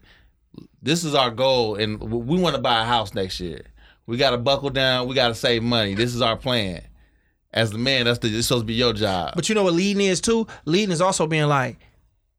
this 0.82 1.04
is 1.04 1.14
our 1.14 1.30
goal, 1.30 1.76
and 1.76 2.00
we 2.00 2.38
want 2.38 2.56
to 2.56 2.62
buy 2.62 2.82
a 2.82 2.84
house 2.84 3.14
next 3.14 3.40
year. 3.40 3.62
We 4.06 4.16
got 4.16 4.30
to 4.30 4.38
buckle 4.38 4.70
down. 4.70 5.08
We 5.08 5.14
got 5.14 5.28
to 5.28 5.34
save 5.34 5.62
money. 5.62 5.94
This 5.94 6.14
is 6.14 6.22
our 6.22 6.36
plan. 6.36 6.82
As 7.52 7.70
the 7.70 7.78
man, 7.78 8.04
that's 8.04 8.18
the 8.18 8.28
it's 8.28 8.46
supposed 8.46 8.62
to 8.62 8.66
be 8.66 8.74
your 8.74 8.92
job. 8.92 9.32
But 9.34 9.48
you 9.48 9.54
know 9.54 9.64
what 9.64 9.74
leading 9.74 10.06
is 10.06 10.20
too? 10.20 10.46
Leading 10.66 10.92
is 10.92 11.00
also 11.00 11.26
being 11.26 11.46
like, 11.46 11.78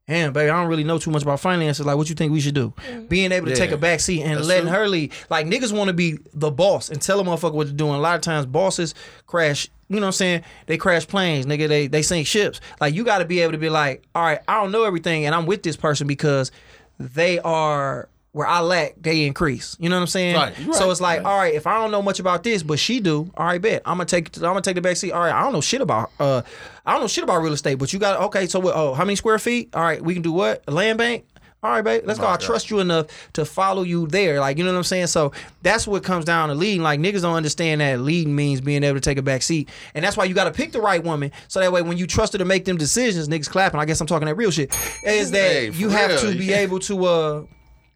damn, 0.06 0.32
baby, 0.32 0.50
I 0.50 0.60
don't 0.60 0.68
really 0.68 0.84
know 0.84 0.98
too 0.98 1.10
much 1.10 1.22
about 1.22 1.40
finances. 1.40 1.84
Like, 1.86 1.96
what 1.96 2.08
you 2.08 2.14
think 2.14 2.32
we 2.32 2.40
should 2.40 2.54
do? 2.54 2.72
Mm-hmm. 2.76 3.06
Being 3.06 3.32
able 3.32 3.46
to 3.46 3.56
take 3.56 3.70
a 3.70 3.76
back 3.76 4.00
seat 4.00 4.22
and 4.22 4.38
That's 4.38 4.46
letting 4.46 4.68
true. 4.68 4.76
her 4.76 4.88
lead. 4.88 5.12
Like, 5.28 5.46
niggas 5.46 5.76
want 5.76 5.88
to 5.88 5.94
be 5.94 6.18
the 6.32 6.50
boss 6.50 6.90
and 6.90 7.00
tell 7.00 7.20
a 7.20 7.24
motherfucker 7.24 7.52
what 7.52 7.68
to 7.68 7.72
do. 7.72 7.86
And 7.86 7.96
a 7.96 8.00
lot 8.00 8.16
of 8.16 8.20
times, 8.20 8.46
bosses 8.46 8.94
crash. 9.26 9.68
You 9.88 9.96
know 9.96 10.02
what 10.02 10.06
I'm 10.06 10.12
saying? 10.12 10.44
They 10.66 10.76
crash 10.76 11.06
planes, 11.06 11.46
nigga. 11.46 11.68
They 11.68 11.86
they 11.88 12.02
sink 12.02 12.26
ships. 12.26 12.60
Like, 12.80 12.94
you 12.94 13.04
got 13.04 13.18
to 13.18 13.24
be 13.24 13.40
able 13.40 13.52
to 13.52 13.58
be 13.58 13.70
like, 13.70 14.04
all 14.14 14.22
right, 14.22 14.40
I 14.48 14.60
don't 14.60 14.72
know 14.72 14.84
everything, 14.84 15.26
and 15.26 15.34
I'm 15.34 15.46
with 15.46 15.62
this 15.62 15.76
person 15.76 16.06
because 16.06 16.50
they 16.98 17.38
are. 17.40 18.08
Where 18.32 18.46
I 18.46 18.60
lack, 18.60 18.94
they 19.00 19.24
increase. 19.26 19.76
You 19.80 19.88
know 19.88 19.96
what 19.96 20.02
I'm 20.02 20.06
saying? 20.06 20.36
Right, 20.36 20.56
you're 20.60 20.72
So 20.74 20.88
it's 20.90 21.00
like, 21.00 21.24
right. 21.24 21.26
all 21.26 21.38
right, 21.38 21.52
if 21.52 21.66
I 21.66 21.74
don't 21.74 21.90
know 21.90 22.00
much 22.00 22.20
about 22.20 22.44
this, 22.44 22.62
but 22.62 22.78
she 22.78 23.00
do, 23.00 23.28
all 23.36 23.44
right, 23.46 23.60
bet 23.60 23.82
I'm 23.84 23.96
gonna 23.96 24.04
take 24.06 24.36
I'm 24.36 24.42
gonna 24.42 24.60
take 24.60 24.76
the 24.76 24.80
back 24.80 24.96
seat. 24.98 25.10
All 25.10 25.20
right, 25.20 25.34
I 25.34 25.42
don't 25.42 25.52
know 25.52 25.60
shit 25.60 25.80
about 25.80 26.12
uh, 26.20 26.42
I 26.86 26.92
don't 26.92 27.00
know 27.00 27.08
shit 27.08 27.24
about 27.24 27.42
real 27.42 27.52
estate, 27.52 27.74
but 27.74 27.92
you 27.92 27.98
got 27.98 28.20
okay. 28.26 28.46
So 28.46 28.60
what, 28.60 28.76
oh, 28.76 28.94
how 28.94 29.04
many 29.04 29.16
square 29.16 29.38
feet? 29.40 29.70
All 29.74 29.82
right, 29.82 30.00
we 30.00 30.14
can 30.14 30.22
do 30.22 30.30
what? 30.32 30.62
A 30.68 30.70
land 30.70 30.98
bank. 30.98 31.24
All 31.62 31.70
right, 31.70 31.82
babe, 31.84 32.04
let's 32.06 32.18
go. 32.18 32.26
I 32.26 32.36
trust 32.36 32.70
you 32.70 32.78
enough 32.80 33.08
to 33.34 33.44
follow 33.44 33.82
you 33.82 34.06
there. 34.06 34.40
Like, 34.40 34.56
you 34.56 34.64
know 34.64 34.72
what 34.72 34.78
I'm 34.78 34.84
saying? 34.84 35.08
So 35.08 35.32
that's 35.62 35.86
what 35.86 36.02
comes 36.02 36.24
down 36.24 36.48
to 36.48 36.54
leading. 36.54 36.80
Like, 36.82 37.00
niggas 37.00 37.20
don't 37.20 37.34
understand 37.34 37.82
that 37.82 38.00
leading 38.00 38.34
means 38.34 38.62
being 38.62 38.82
able 38.82 38.94
to 38.94 39.00
take 39.02 39.18
a 39.18 39.22
back 39.22 39.42
seat. 39.42 39.68
And 39.94 40.02
that's 40.02 40.16
why 40.16 40.24
you 40.24 40.32
got 40.32 40.44
to 40.44 40.52
pick 40.52 40.72
the 40.72 40.80
right 40.80 41.04
woman. 41.04 41.32
So 41.48 41.60
that 41.60 41.70
way, 41.70 41.82
when 41.82 41.98
you 41.98 42.06
trust 42.06 42.32
her 42.32 42.38
to 42.38 42.46
make 42.46 42.64
them 42.64 42.78
decisions, 42.78 43.28
niggas 43.28 43.50
clapping. 43.50 43.78
I 43.78 43.84
guess 43.84 44.00
I'm 44.00 44.06
talking 44.06 44.24
that 44.24 44.36
real 44.36 44.50
shit. 44.50 44.74
Is 45.04 45.32
that 45.32 45.38
Hey, 45.52 45.68
you 45.68 45.90
have 45.90 46.10
real. 46.12 46.32
to 46.32 46.38
be 46.38 46.50
able 46.54 46.78
to, 46.78 47.04
uh, 47.04 47.42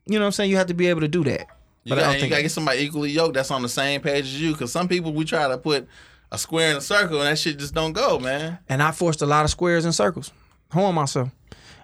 you 0.06 0.14
know 0.18 0.20
what 0.20 0.26
I'm 0.26 0.32
saying? 0.32 0.50
You 0.50 0.56
have 0.56 0.66
to 0.68 0.74
be 0.74 0.86
able 0.88 1.00
to 1.00 1.08
do 1.08 1.24
that. 1.24 1.46
You, 1.84 1.90
But 1.90 1.98
I 1.98 2.00
got, 2.00 2.06
don't 2.06 2.14
you 2.14 2.20
think- 2.20 2.30
gotta 2.30 2.42
get 2.42 2.50
somebody 2.52 2.78
equally 2.80 3.10
yoked 3.10 3.34
that's 3.34 3.50
on 3.50 3.62
the 3.62 3.68
same 3.68 4.00
page 4.00 4.24
as 4.24 4.40
you. 4.40 4.52
Because 4.52 4.72
some 4.72 4.88
people 4.88 5.12
we 5.12 5.24
try 5.24 5.48
to 5.48 5.58
put 5.58 5.86
a 6.32 6.38
square 6.38 6.70
in 6.70 6.76
a 6.76 6.80
circle 6.80 7.18
and 7.20 7.28
that 7.28 7.38
shit 7.38 7.58
just 7.58 7.74
don't 7.74 7.92
go, 7.92 8.18
man. 8.18 8.58
and 8.68 8.82
I 8.82 8.90
forced 8.90 9.22
a 9.22 9.26
lot 9.26 9.44
of 9.44 9.50
squares 9.50 9.84
and 9.84 9.94
circles. 9.94 10.32
Home 10.72 10.94
myself. 10.94 11.30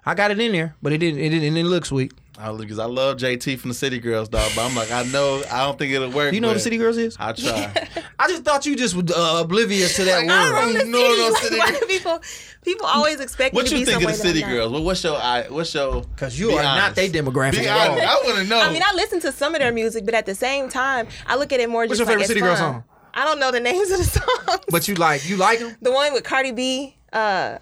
I 0.05 0.14
got 0.14 0.31
it 0.31 0.41
in 0.41 0.53
there, 0.53 0.75
but 0.83 0.93
it 0.93 0.99
didn't. 0.99 1.21
It 1.21 1.29
didn't, 1.29 1.45
it 1.45 1.51
didn't 1.55 1.68
look 1.71 1.85
sweet. 1.85 2.12
I 2.41 2.57
because 2.57 2.78
I 2.78 2.86
love 2.86 3.18
JT 3.18 3.59
from 3.59 3.68
the 3.68 3.74
City 3.74 3.99
Girls, 3.99 4.28
dog. 4.28 4.51
But 4.57 4.64
I'm 4.66 4.74
like, 4.74 4.91
I 4.91 5.03
know, 5.05 5.43
I 5.51 5.64
don't 5.64 5.78
think 5.78 5.93
it'll 5.93 6.11
work. 6.11 6.32
You 6.32 6.41
know 6.41 6.49
what 6.49 6.55
the 6.55 6.61
City 6.61 6.78
Girls 6.78 6.97
is? 6.97 7.16
I 7.20 7.32
try. 7.32 7.88
I 8.18 8.28
just 8.28 8.45
thought 8.45 8.64
you 8.66 8.74
just 8.76 8.95
were 8.97 9.03
uh, 9.14 9.41
oblivious 9.43 9.95
to 9.97 10.05
that 10.05 10.26
Like, 10.26 10.30
I 10.30 10.51
don't 10.61 10.72
the 10.78 10.84
know 10.84 11.14
city, 11.14 11.18
no 11.20 11.34
city 11.34 11.59
why 11.59 11.80
people 11.86 12.20
people 12.64 12.86
always 12.86 13.20
expect 13.20 13.55
what 13.55 13.64
me 13.64 13.70
to 13.70 13.78
you 13.78 13.84
be 13.84 13.93
think 13.93 14.03
of 14.05 14.09
the 14.09 14.14
City 14.14 14.43
I'm. 14.43 14.51
Girls? 14.51 14.72
What, 14.72 14.82
what's 14.82 15.05
your 15.05 15.16
I? 15.16 15.47
What's 15.49 15.74
your? 15.74 16.03
Because 16.03 16.38
you 16.38 16.49
be 16.49 16.55
are 16.59 16.62
not 16.62 16.78
honest. 16.78 16.97
they 16.97 17.09
demographic 17.11 17.64
at 17.64 17.88
all. 17.91 18.01
I 18.01 18.22
want 18.24 18.38
to 18.38 18.45
know. 18.45 18.61
I 18.61 18.72
mean, 18.72 18.82
I 18.84 18.93
listen 18.95 19.20
to 19.20 19.32
some 19.32 19.55
of 19.55 19.61
their 19.61 19.72
music, 19.72 20.05
but 20.05 20.14
at 20.14 20.26
the 20.26 20.34
same 20.34 20.68
time, 20.68 21.09
I 21.26 21.36
look 21.36 21.53
at 21.53 21.61
it 21.61 21.68
more 21.68 21.82
What's 21.82 21.99
just 21.99 22.01
your 22.01 22.07
like 22.07 22.12
favorite 22.14 22.22
it's 22.22 22.28
City 22.28 22.41
Girl 22.41 22.57
fun. 22.57 22.74
song? 22.74 22.84
I 23.12 23.24
don't 23.24 23.41
know 23.41 23.51
the 23.51 23.61
names 23.61 23.91
of 23.91 23.99
the 23.99 24.05
songs. 24.49 24.61
But 24.70 24.88
you 24.88 24.95
like 24.95 25.28
you 25.28 25.36
like 25.36 25.59
them. 25.59 25.76
the 25.82 25.93
one 25.93 26.12
with 26.12 26.24
Cardi 26.24 26.53
B, 26.53 26.97
uh, 27.12 27.59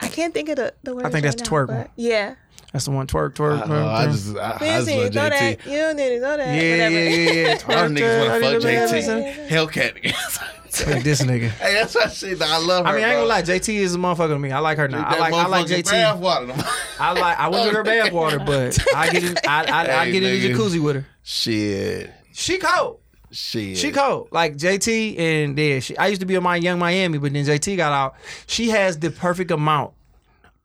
I 0.00 0.08
can't 0.08 0.32
think 0.32 0.48
of 0.48 0.56
the 0.56 0.74
the 0.82 0.94
word. 0.94 1.06
I 1.06 1.10
think 1.10 1.24
that's 1.24 1.36
right 1.36 1.44
the 1.44 1.50
now, 1.50 1.66
twerk 1.66 1.68
one. 1.68 1.88
Yeah. 1.96 2.34
That's 2.72 2.84
the 2.84 2.90
one 2.90 3.06
twerk 3.06 3.34
twerk. 3.34 3.62
I, 3.62 3.66
know, 3.66 3.88
I 3.88 4.06
just, 4.06 4.36
I, 4.36 4.56
I 4.56 4.58
just 4.58 4.90
love 4.90 5.12
throw 5.12 5.22
JT. 5.22 5.30
that, 5.30 5.66
you 5.66 5.94
need 5.94 6.08
to 6.10 6.18
throw 6.20 6.36
that. 6.36 6.54
yeah, 6.54 6.62
yeah, 6.62 6.88
whatever. 6.88 7.10
yeah, 7.10 7.30
yeah. 7.30 7.50
All 7.80 7.88
Twerk, 7.88 7.96
niggas 7.96 8.28
want 8.28 8.42
to 8.42 8.60
fuck 8.60 8.64
I 8.64 8.86
need 8.86 9.04
to 9.04 9.10
JT. 9.10 9.48
Hellcat 9.48 10.02
niggas. 10.02 10.42
Like 10.86 11.04
this 11.04 11.22
nigga. 11.22 11.48
hey, 11.48 11.72
that's 11.72 11.94
my 11.94 12.06
shit. 12.08 12.42
I 12.42 12.58
love 12.58 12.84
her. 12.84 12.92
I 12.92 12.96
mean, 12.96 13.04
I 13.04 13.08
ain't 13.08 13.16
gonna 13.16 13.26
lie. 13.28 13.40
JT 13.40 13.74
is 13.76 13.94
a 13.94 13.98
motherfucker 13.98 14.34
to 14.34 14.38
me. 14.38 14.52
I 14.52 14.58
like 14.58 14.76
her 14.76 14.88
now. 14.88 15.06
I 15.06 15.18
like 15.18 15.32
I 15.32 15.46
like 15.46 15.66
motherfucking 15.66 15.84
JT. 15.84 16.20
bathwater. 16.20 16.74
I 17.00 17.12
like 17.12 17.38
I 17.38 17.48
wouldn't 17.48 17.70
drink 17.70 17.76
her 17.78 17.82
bath 17.84 18.12
water, 18.12 18.38
but 18.40 18.78
I 18.94 19.08
get 19.08 19.24
in 19.24 19.36
I 19.48 19.64
I, 19.64 20.00
I 20.02 20.04
Hey, 20.04 20.12
get 20.12 20.22
in 20.22 20.38
the 20.38 20.50
jacuzzi 20.54 20.78
with 20.82 20.96
her. 20.96 21.06
Shit. 21.22 22.12
She 22.34 22.58
cold. 22.58 23.00
Shit. 23.30 23.78
She 23.78 23.90
cold. 23.90 24.28
Like 24.32 24.56
JT 24.56 25.18
and 25.18 25.58
yeah, 25.58 25.80
she, 25.80 25.96
I 25.96 26.08
used 26.08 26.20
to 26.20 26.26
be 26.26 26.34
in 26.34 26.42
my 26.42 26.56
Yung 26.56 26.78
Miami, 26.78 27.16
but 27.16 27.32
then 27.32 27.46
JT 27.46 27.78
got 27.78 27.92
out. 27.92 28.14
She 28.46 28.68
has 28.68 28.98
the 28.98 29.10
perfect 29.10 29.50
amount 29.50 29.94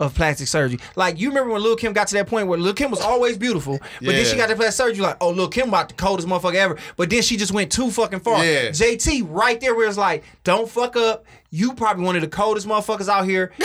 of 0.02 0.16
plastic 0.16 0.48
surgery. 0.48 0.80
Like 0.96 1.20
you 1.20 1.30
remember 1.30 1.54
when 1.54 1.62
Lil 1.62 1.76
Kim 1.76 1.94
got 1.94 2.08
to 2.08 2.16
that 2.16 2.28
point 2.28 2.48
where 2.48 2.60
Lil 2.60 2.74
Kim 2.74 2.92
was 2.92 3.00
always 3.02 3.38
beautiful, 3.38 3.80
but 4.02 4.08
then 4.08 4.26
she 4.26 4.36
got 4.36 4.50
the 4.50 4.56
plastic 4.56 4.86
surgery. 4.86 5.04
Like, 5.04 5.18
oh, 5.22 5.30
Lil 5.30 5.48
Kim 5.48 5.70
about 5.70 5.90
the 5.90 5.96
coldest 5.96 6.28
motherfucker 6.28 6.56
ever. 6.56 6.78
But 6.98 7.10
then 7.10 7.22
she 7.22 7.38
just 7.38 7.54
went 7.54 7.72
too 7.72 7.92
fucking 7.92 8.22
far. 8.22 8.44
Yeah. 8.44 8.70
JT 8.70 9.28
right 9.30 9.60
there 9.62 9.76
where 9.76 9.88
it's 9.88 9.98
like, 9.98 10.24
don't 10.44 10.70
fuck 10.70 10.96
up. 10.98 11.26
You 11.52 11.74
probably 11.74 12.04
one 12.04 12.16
of 12.16 12.22
the 12.22 12.28
coldest 12.28 12.68
motherfuckers 12.68 13.08
out 13.08 13.26
here. 13.26 13.52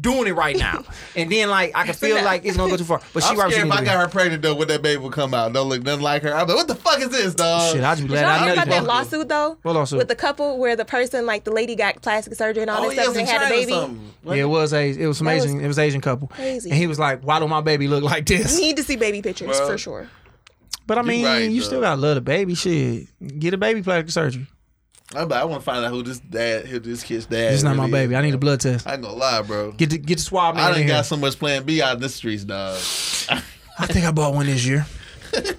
Doing 0.00 0.28
it 0.28 0.32
right 0.32 0.56
now, 0.56 0.84
and 1.16 1.32
then 1.32 1.48
like 1.48 1.72
I 1.74 1.84
can 1.84 1.94
feel 1.94 2.22
like 2.22 2.44
it's 2.44 2.56
gonna 2.56 2.70
go 2.70 2.76
too 2.76 2.84
far. 2.84 3.00
But 3.14 3.22
she 3.22 3.30
I'm 3.30 3.36
right 3.38 3.46
where 3.46 3.52
scared 3.52 3.66
if 3.66 3.72
I 3.72 3.82
got 3.84 3.98
her 3.98 4.08
pregnant 4.08 4.42
though, 4.42 4.54
when 4.54 4.68
that 4.68 4.82
baby 4.82 5.00
will 5.00 5.10
come 5.10 5.32
out, 5.32 5.54
don't 5.54 5.70
look 5.70 5.82
nothing 5.82 6.02
like 6.02 6.22
her. 6.22 6.34
I'm 6.34 6.46
like, 6.46 6.56
what 6.56 6.68
the 6.68 6.74
fuck 6.74 7.00
is 7.00 7.08
this, 7.08 7.34
dog? 7.34 7.72
Shit, 7.72 7.82
I 7.82 7.94
just 7.94 8.02
be 8.02 8.08
glad 8.08 8.22
Y'all 8.22 8.30
I 8.30 8.38
heard 8.38 8.46
know 8.46 8.52
about 8.52 8.68
that 8.68 8.84
lawsuit 8.84 9.28
though? 9.28 9.56
What 9.62 9.74
lawsuit? 9.74 9.98
With 9.98 10.08
the 10.08 10.16
couple 10.16 10.58
where 10.58 10.76
the 10.76 10.84
person, 10.84 11.24
like 11.24 11.44
the 11.44 11.50
lady, 11.50 11.74
got 11.76 12.02
plastic 12.02 12.34
surgery 12.34 12.62
and 12.62 12.70
all 12.70 12.84
oh, 12.84 12.88
this 12.88 12.96
yeah, 12.96 13.02
stuff, 13.04 13.16
and 13.16 13.26
they 13.26 13.32
had 13.32 13.42
a 13.42 13.48
baby. 13.48 14.00
Yeah, 14.24 14.34
it 14.34 14.48
was 14.48 14.74
a 14.74 14.90
it 14.90 15.06
was 15.06 15.16
some 15.16 15.26
That 15.26 15.36
was 15.36 15.46
Asian 15.46 15.60
it 15.60 15.66
was 15.66 15.78
Asian 15.78 16.00
couple. 16.02 16.28
crazy. 16.28 16.68
And 16.68 16.78
he 16.78 16.86
was 16.86 16.98
like, 16.98 17.22
Why 17.22 17.40
do 17.40 17.48
my 17.48 17.62
baby 17.62 17.88
look 17.88 18.04
like 18.04 18.26
this? 18.26 18.58
Need 18.58 18.76
to 18.76 18.82
see 18.82 18.96
baby 18.96 19.22
pictures 19.22 19.56
Bro. 19.56 19.66
for 19.66 19.78
sure. 19.78 20.10
But 20.86 20.98
I 20.98 21.02
mean, 21.02 21.24
right, 21.24 21.50
you 21.50 21.60
though. 21.60 21.66
still 21.66 21.80
gotta 21.80 22.00
love 22.00 22.16
the 22.16 22.20
baby 22.20 22.54
shit. 22.54 23.08
Get 23.38 23.54
a 23.54 23.58
baby 23.58 23.82
plastic 23.82 24.10
surgery. 24.10 24.46
I'm 25.16 25.28
like, 25.28 25.40
I 25.40 25.44
want 25.44 25.60
to 25.60 25.64
find 25.64 25.84
out 25.84 25.90
who 25.90 26.02
this 26.02 26.18
dad, 26.18 26.66
who 26.66 26.78
this 26.80 27.02
kid's 27.02 27.26
dad. 27.26 27.52
This 27.52 27.58
is 27.58 27.64
not 27.64 27.76
my 27.76 27.90
baby. 27.90 28.14
is, 28.14 28.18
I 28.18 28.22
need 28.22 28.34
a 28.34 28.38
blood 28.38 28.60
test. 28.60 28.86
I 28.86 28.94
ain't 28.94 29.02
gonna 29.02 29.14
lie, 29.14 29.42
bro. 29.42 29.72
Get 29.72 29.90
the 29.90 29.98
get 29.98 30.16
the 30.18 30.22
swab 30.22 30.56
man 30.56 30.64
I 30.64 30.68
done 30.70 30.78
here. 30.78 30.88
got 30.88 31.06
so 31.06 31.16
much 31.16 31.38
Plan 31.38 31.64
B 31.64 31.80
out 31.80 31.96
in 31.96 32.02
the 32.02 32.08
streets, 32.08 32.44
dog. 32.44 32.76
I 33.78 33.86
think 33.86 34.06
I 34.06 34.10
bought 34.12 34.34
one 34.34 34.46
this 34.46 34.64
year. 34.66 34.86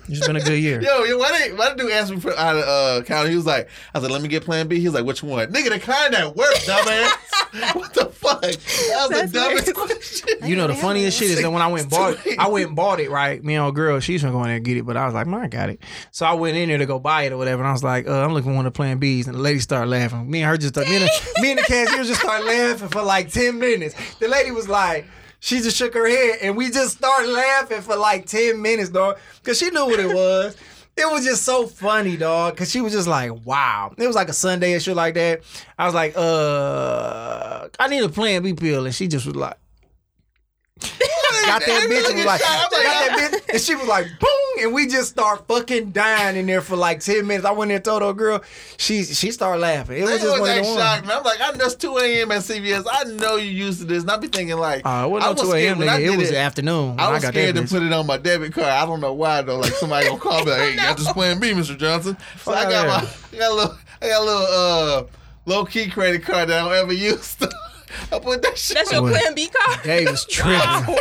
It's 0.07 0.25
been 0.27 0.35
a 0.35 0.41
good 0.41 0.59
year. 0.61 0.81
Yo, 0.81 1.03
yo, 1.03 1.17
why 1.17 1.37
did 1.37 1.57
why 1.57 1.69
did 1.69 1.77
dude 1.77 1.91
ask 1.91 2.13
me 2.13 2.19
for 2.19 2.37
out 2.37 2.55
of 2.55 2.63
uh, 2.63 3.03
county? 3.05 3.31
He 3.31 3.35
was 3.35 3.45
like, 3.45 3.69
I 3.93 3.99
said, 4.01 4.11
let 4.11 4.21
me 4.21 4.27
get 4.27 4.43
Plan 4.43 4.67
B. 4.67 4.79
He 4.79 4.85
was 4.87 4.93
like, 4.93 5.05
which 5.05 5.23
one? 5.23 5.51
Nigga, 5.51 5.69
the 5.69 5.79
kind 5.79 6.13
that 6.13 6.35
works, 6.35 6.65
dumbass. 6.67 7.11
what 7.75 7.93
the 7.93 8.05
fuck? 8.05 8.41
That 8.41 8.51
was 8.51 9.09
That's 9.09 9.31
the 9.31 9.39
dumbest 9.39 9.65
weird. 9.75 9.75
question. 9.75 10.47
You 10.47 10.55
know 10.55 10.67
the 10.67 10.75
funniest 10.75 11.17
shit 11.17 11.31
is 11.31 11.41
that 11.41 11.51
when 11.51 11.61
I 11.61 11.67
went 11.67 11.83
and 11.83 11.91
bought 11.91 12.25
it, 12.25 12.39
I 12.39 12.47
went 12.49 12.67
and 12.67 12.75
bought 12.75 12.99
it, 12.99 13.09
right? 13.09 13.43
Me 13.43 13.55
and 13.55 13.63
old 13.63 13.75
girl, 13.75 13.99
she's 13.99 14.21
gonna 14.21 14.33
go 14.33 14.39
in 14.39 14.45
there 14.47 14.55
and 14.57 14.65
get 14.65 14.77
it, 14.77 14.85
but 14.85 14.97
I 14.97 15.05
was 15.05 15.13
like, 15.13 15.27
man, 15.27 15.41
I 15.41 15.47
got 15.47 15.69
it. 15.69 15.81
So 16.11 16.25
I 16.25 16.33
went 16.33 16.57
in 16.57 16.69
there 16.69 16.77
to 16.77 16.85
go 16.85 16.99
buy 16.99 17.23
it 17.23 17.31
or 17.33 17.37
whatever, 17.37 17.61
and 17.61 17.69
I 17.69 17.71
was 17.71 17.83
like, 17.83 18.07
uh, 18.07 18.23
I'm 18.23 18.33
looking 18.33 18.51
for 18.51 18.55
one 18.55 18.65
of 18.65 18.73
the 18.73 18.77
plan 18.77 18.97
B's, 18.99 19.27
and 19.27 19.35
the 19.35 19.41
lady 19.41 19.59
started 19.59 19.89
laughing. 19.89 20.29
Me 20.29 20.41
and 20.41 20.49
her 20.49 20.57
just 20.57 20.73
started, 20.73 20.89
me 20.89 20.97
and 20.97 21.05
the, 21.05 21.41
me 21.41 21.49
and 21.51 21.59
the 21.59 21.63
cashier 21.63 22.03
just 22.03 22.19
started 22.21 22.45
laughing 22.45 22.89
for 22.89 23.01
like 23.01 23.31
10 23.31 23.57
minutes. 23.59 23.95
The 24.19 24.27
lady 24.27 24.51
was 24.51 24.67
like, 24.69 25.05
she 25.45 25.59
just 25.59 25.77
shook 25.77 25.93
her 25.93 26.07
head, 26.07 26.39
and 26.41 26.57
we 26.57 26.71
just 26.71 26.97
started 26.97 27.29
laughing 27.29 27.81
for 27.81 27.95
like 27.95 28.25
10 28.25 28.59
minutes, 28.59 28.89
dog, 28.89 29.19
because 29.43 29.59
she 29.59 29.69
knew 29.69 29.85
what 29.85 29.99
it 29.99 30.07
was. 30.07 30.57
It 30.97 31.11
was 31.11 31.25
just 31.25 31.43
so 31.43 31.67
funny, 31.67 32.15
dog, 32.15 32.53
because 32.53 32.71
she 32.71 32.79
was 32.79 32.93
just 32.93 33.05
like, 33.05 33.45
wow. 33.45 33.93
It 33.97 34.07
was 34.07 34.15
like 34.15 34.29
a 34.29 34.33
Sunday 34.33 34.71
and 34.71 34.81
shit 34.81 34.95
like 34.95 35.15
that. 35.15 35.41
I 35.77 35.83
was 35.87 35.93
like, 35.93 36.13
uh, 36.15 37.67
I 37.77 37.89
need 37.89 38.01
a 38.01 38.07
plan 38.07 38.43
B 38.43 38.53
pill, 38.53 38.85
and 38.85 38.95
she 38.95 39.09
just 39.09 39.25
was 39.25 39.35
like, 39.35 39.57
got 40.81 41.61
that 41.65 41.87
bitch 41.89 42.05
and 42.09 42.15
was 42.17 42.25
like, 42.25 42.41
got 42.41 42.69
that 42.71 43.31
bitch, 43.31 43.49
and 43.53 43.61
she 43.61 43.75
was 43.75 43.87
like, 43.87 44.07
boom, 44.19 44.29
and 44.65 44.73
we 44.73 44.87
just 44.87 45.09
start 45.09 45.47
fucking 45.47 45.91
dying 45.91 46.35
in 46.35 46.45
there 46.45 46.61
for 46.61 46.75
like 46.75 46.99
ten 46.99 47.25
minutes. 47.25 47.45
I 47.45 47.51
went 47.51 47.69
there 47.69 47.77
and 47.77 47.85
told 47.85 48.01
her 48.01 48.13
girl, 48.13 48.43
she 48.77 49.03
she 49.03 49.31
started 49.31 49.61
laughing. 49.61 49.97
It 49.99 50.01
was 50.03 50.11
I 50.11 50.17
just 50.17 50.25
was 50.31 50.39
one 50.41 50.49
of 50.49 50.55
that 50.55 50.61
the 50.63 50.67
ones. 50.67 50.79
shocked, 50.81 51.05
man. 51.07 51.17
I'm 51.17 51.23
like, 51.23 51.39
I 51.41 51.51
know 51.57 51.65
it's 51.65 51.75
2 51.75 51.97
a.m. 51.97 52.31
at 52.31 52.41
CVS. 52.41 52.85
I 52.91 53.03
know 53.05 53.35
you 53.37 53.49
used 53.51 53.79
to 53.79 53.85
this. 53.85 54.01
And 54.03 54.11
I 54.11 54.17
be 54.17 54.27
thinking 54.27 54.57
like, 54.57 54.85
Uh, 54.85 54.89
it 54.89 54.91
I 54.91 55.05
wasn't 55.05 55.37
was 55.39 55.41
2 55.49 55.53
a.m. 55.55 55.77
nigga. 55.79 55.99
It 56.13 56.17
was 56.17 56.31
it. 56.31 56.35
afternoon. 56.35 56.99
I 56.99 57.11
was 57.11 57.21
got 57.23 57.33
scared 57.33 57.55
to 57.55 57.61
bitch. 57.61 57.69
put 57.71 57.83
it 57.83 57.93
on 57.93 58.05
my 58.05 58.17
debit 58.17 58.53
card. 58.53 58.67
I 58.67 58.85
don't 58.85 58.99
know 59.01 59.13
why 59.13 59.41
though. 59.43 59.59
Like 59.59 59.71
somebody 59.73 60.07
gonna 60.07 60.19
call 60.19 60.43
me 60.43 60.51
like, 60.51 60.59
"Hey, 60.59 60.75
got 60.75 60.97
this 60.97 61.11
Plan 61.13 61.39
B, 61.39 61.51
Mr. 61.51 61.77
Johnson." 61.77 62.17
So 62.43 62.53
I 62.53 62.69
got 62.69 62.87
my, 62.87 63.09
I 63.33 63.39
got 63.39 63.51
a 63.51 63.55
little, 63.55 63.77
I 64.01 64.07
got 64.09 64.21
a 64.21 64.25
little 64.25 64.47
uh, 64.49 65.03
low 65.45 65.63
key 65.65 65.89
credit 65.89 66.23
card 66.23 66.49
that 66.49 66.59
I 66.59 66.63
don't 66.69 66.73
ever 66.83 66.93
use. 66.93 67.37
I 68.11 68.19
put 68.19 68.41
that 68.41 68.57
shit. 68.57 68.75
That's 68.77 68.91
your 68.91 69.01
What? 69.01 69.13
Plan 69.13 69.33
B 69.35 69.47
card. 69.47 69.83
Dave 69.83 70.09
was 70.11 70.25
tripping. 70.25 70.95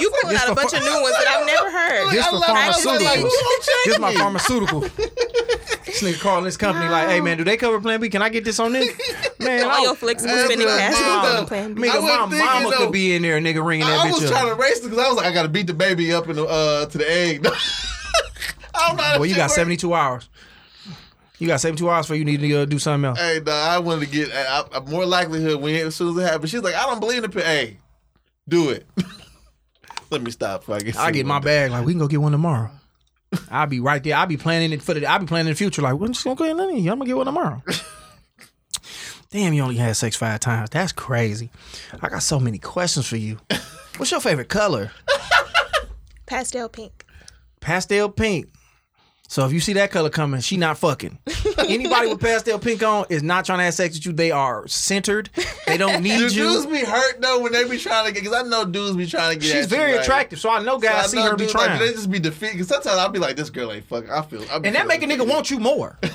You 0.00 0.10
pulling 0.22 0.34
This 0.34 0.42
out 0.42 0.46
a 0.46 0.48
for 0.50 0.54
bunch 0.56 0.70
ph- 0.72 0.82
of 0.82 0.88
new 0.88 1.02
ones 1.02 1.14
that 1.18 1.28
I've 1.28 1.46
never 1.46 1.70
heard. 1.70 2.10
This 2.12 2.26
I 2.26 2.30
for 2.30 2.36
love- 2.36 2.50
I 2.50 2.68
was 2.68 2.84
like, 2.86 3.00
pharmaceuticals. 3.00 3.22
who's 3.22 3.84
This 3.84 3.98
my 3.98 4.14
pharmaceutical. 4.14 4.80
this 4.80 6.02
nigga 6.02 6.20
calling 6.20 6.44
this 6.44 6.56
company 6.56 6.88
like, 6.88 7.08
hey 7.08 7.20
man, 7.20 7.36
do 7.38 7.44
they 7.44 7.56
cover 7.56 7.80
Plan 7.80 8.00
B? 8.00 8.08
Can 8.08 8.22
I 8.22 8.28
get 8.28 8.44
this 8.44 8.58
on 8.58 8.72
this? 8.72 8.88
Man, 9.38 9.64
All 9.64 9.70
I- 9.70 9.80
your 9.82 9.94
flexible 9.94 10.34
That's 10.34 10.46
spending 10.46 10.66
what 10.66 10.78
cash 10.78 10.94
I 10.96 11.24
is 11.24 11.30
did. 11.30 11.38
on 11.40 11.46
Plan 11.46 11.74
B. 11.74 11.82
I 11.82 11.86
Nigga, 11.86 11.94
my 11.94 12.00
wasn't 12.00 12.30
thinking, 12.30 12.46
mama 12.46 12.70
though. 12.70 12.76
could 12.78 12.92
be 12.92 13.14
in 13.14 13.22
there, 13.22 13.40
nigga, 13.40 13.64
ringing 13.64 13.86
that 13.86 14.00
I 14.00 14.08
bitch 14.08 14.12
was 14.14 14.24
up. 14.24 14.30
trying 14.30 14.48
to 14.48 14.54
race 14.54 14.78
it 14.78 14.84
because 14.84 14.98
I 14.98 15.08
was 15.08 15.16
like, 15.16 15.26
I 15.26 15.32
gotta 15.32 15.48
beat 15.48 15.66
the 15.66 15.74
baby 15.74 16.12
up 16.12 16.28
in 16.28 16.36
the 16.36 16.46
uh 16.46 16.86
to 16.86 16.98
the 16.98 17.10
egg. 17.10 17.46
I 18.74 18.88
don't 18.88 18.96
know. 18.96 19.02
how 19.02 19.16
Well, 19.18 19.26
you 19.26 19.34
that 19.34 19.40
got 19.40 19.50
shit 19.50 19.56
72 19.56 19.92
hours. 19.94 20.28
You 21.42 21.48
got 21.48 21.60
72 21.60 21.90
hours 21.90 22.06
for 22.06 22.14
you 22.14 22.24
need 22.24 22.38
to 22.38 22.62
uh, 22.62 22.64
do 22.66 22.78
something 22.78 23.04
else. 23.04 23.18
Hey, 23.18 23.40
dog, 23.40 23.48
I 23.48 23.76
wanted 23.80 24.06
to 24.06 24.12
get 24.12 24.30
I, 24.32 24.64
I, 24.74 24.78
more 24.78 25.04
likelihood 25.04 25.60
when 25.60 25.74
as 25.74 25.96
soon 25.96 26.16
as 26.16 26.24
it 26.24 26.30
happens. 26.30 26.50
She's 26.52 26.62
like, 26.62 26.76
I 26.76 26.86
don't 26.86 27.00
believe 27.00 27.24
in 27.24 27.32
the. 27.32 27.42
Hey, 27.42 27.78
do 28.46 28.70
it. 28.70 28.86
Let 30.12 30.22
me 30.22 30.30
stop. 30.30 30.60
Before 30.60 30.76
I 30.76 30.78
get. 30.78 30.96
I 30.96 31.10
get 31.10 31.26
my 31.26 31.40
day. 31.40 31.46
bag 31.46 31.72
like 31.72 31.84
we 31.84 31.94
can 31.94 31.98
go 31.98 32.06
get 32.06 32.20
one 32.20 32.30
tomorrow. 32.30 32.70
I'll 33.50 33.66
be 33.66 33.80
right 33.80 34.00
there. 34.04 34.14
I'll 34.14 34.28
be 34.28 34.36
planning 34.36 34.72
it 34.72 34.82
for 34.82 34.94
the. 34.94 35.04
I'll 35.04 35.18
be 35.18 35.26
planning 35.26 35.50
the 35.50 35.56
future. 35.56 35.82
Like, 35.82 35.94
well, 35.94 36.04
I'm 36.04 36.12
just 36.12 36.22
gonna 36.22 36.36
go 36.36 36.44
ahead 36.44 36.56
and 36.56 36.64
let 36.64 36.72
me. 36.72 36.88
I'm 36.88 36.98
gonna 36.98 37.06
get 37.06 37.16
one 37.16 37.26
tomorrow. 37.26 37.60
Damn, 39.30 39.52
you 39.52 39.62
only 39.62 39.74
had 39.74 39.96
sex 39.96 40.14
five 40.14 40.38
times. 40.38 40.70
That's 40.70 40.92
crazy. 40.92 41.50
I 42.00 42.08
got 42.08 42.22
so 42.22 42.38
many 42.38 42.58
questions 42.58 43.08
for 43.08 43.16
you. 43.16 43.40
What's 43.96 44.12
your 44.12 44.20
favorite 44.20 44.48
color? 44.48 44.92
Pastel 46.24 46.68
pink. 46.68 47.04
Pastel 47.58 48.10
pink. 48.10 48.48
So 49.32 49.46
if 49.46 49.52
you 49.54 49.60
see 49.60 49.72
that 49.72 49.90
color 49.90 50.10
coming, 50.10 50.42
she 50.42 50.58
not 50.58 50.76
fucking. 50.76 51.16
Anybody 51.58 52.06
with 52.08 52.20
pastel 52.20 52.58
pink 52.58 52.82
on 52.82 53.06
is 53.08 53.22
not 53.22 53.46
trying 53.46 53.60
to 53.60 53.64
have 53.64 53.72
sex 53.72 53.94
with 53.96 54.04
you. 54.04 54.12
They 54.12 54.30
are 54.30 54.68
centered. 54.68 55.30
They 55.66 55.78
don't 55.78 56.02
need 56.02 56.18
Do 56.18 56.24
you. 56.24 56.28
dudes 56.28 56.66
be 56.66 56.80
hurt 56.80 57.22
though 57.22 57.40
when 57.40 57.50
they 57.50 57.66
be 57.66 57.78
trying 57.78 58.04
to 58.04 58.12
get? 58.12 58.24
Because 58.24 58.44
I 58.44 58.46
know 58.46 58.66
dudes 58.66 58.94
be 58.94 59.06
trying 59.06 59.32
to 59.32 59.38
get. 59.40 59.46
She's 59.46 59.54
at 59.64 59.70
you, 59.70 59.76
very 59.78 59.92
right? 59.92 60.02
attractive, 60.02 60.38
so 60.38 60.50
I 60.50 60.62
know 60.62 60.78
So 60.78 60.86
I 60.86 60.92
guys 60.92 61.10
see 61.12 61.16
know 61.16 61.30
her 61.30 61.36
be 61.36 61.44
dudes, 61.44 61.54
like, 61.54 61.64
trying. 61.68 61.78
they 61.80 61.92
just 61.92 62.10
be 62.10 62.18
defeated. 62.18 62.52
Because 62.52 62.68
sometimes 62.68 62.98
I'll 62.98 63.08
be 63.08 63.18
like, 63.20 63.36
this 63.36 63.48
girl 63.48 63.72
ain't 63.72 63.86
fucking. 63.86 64.10
I 64.10 64.20
feel. 64.20 64.44
I 64.52 64.58
be 64.58 64.66
and 64.68 64.76
that 64.76 64.86
make 64.86 65.02
a 65.02 65.06
nigga 65.06 65.26
want 65.26 65.50
you 65.50 65.58
more. 65.58 65.98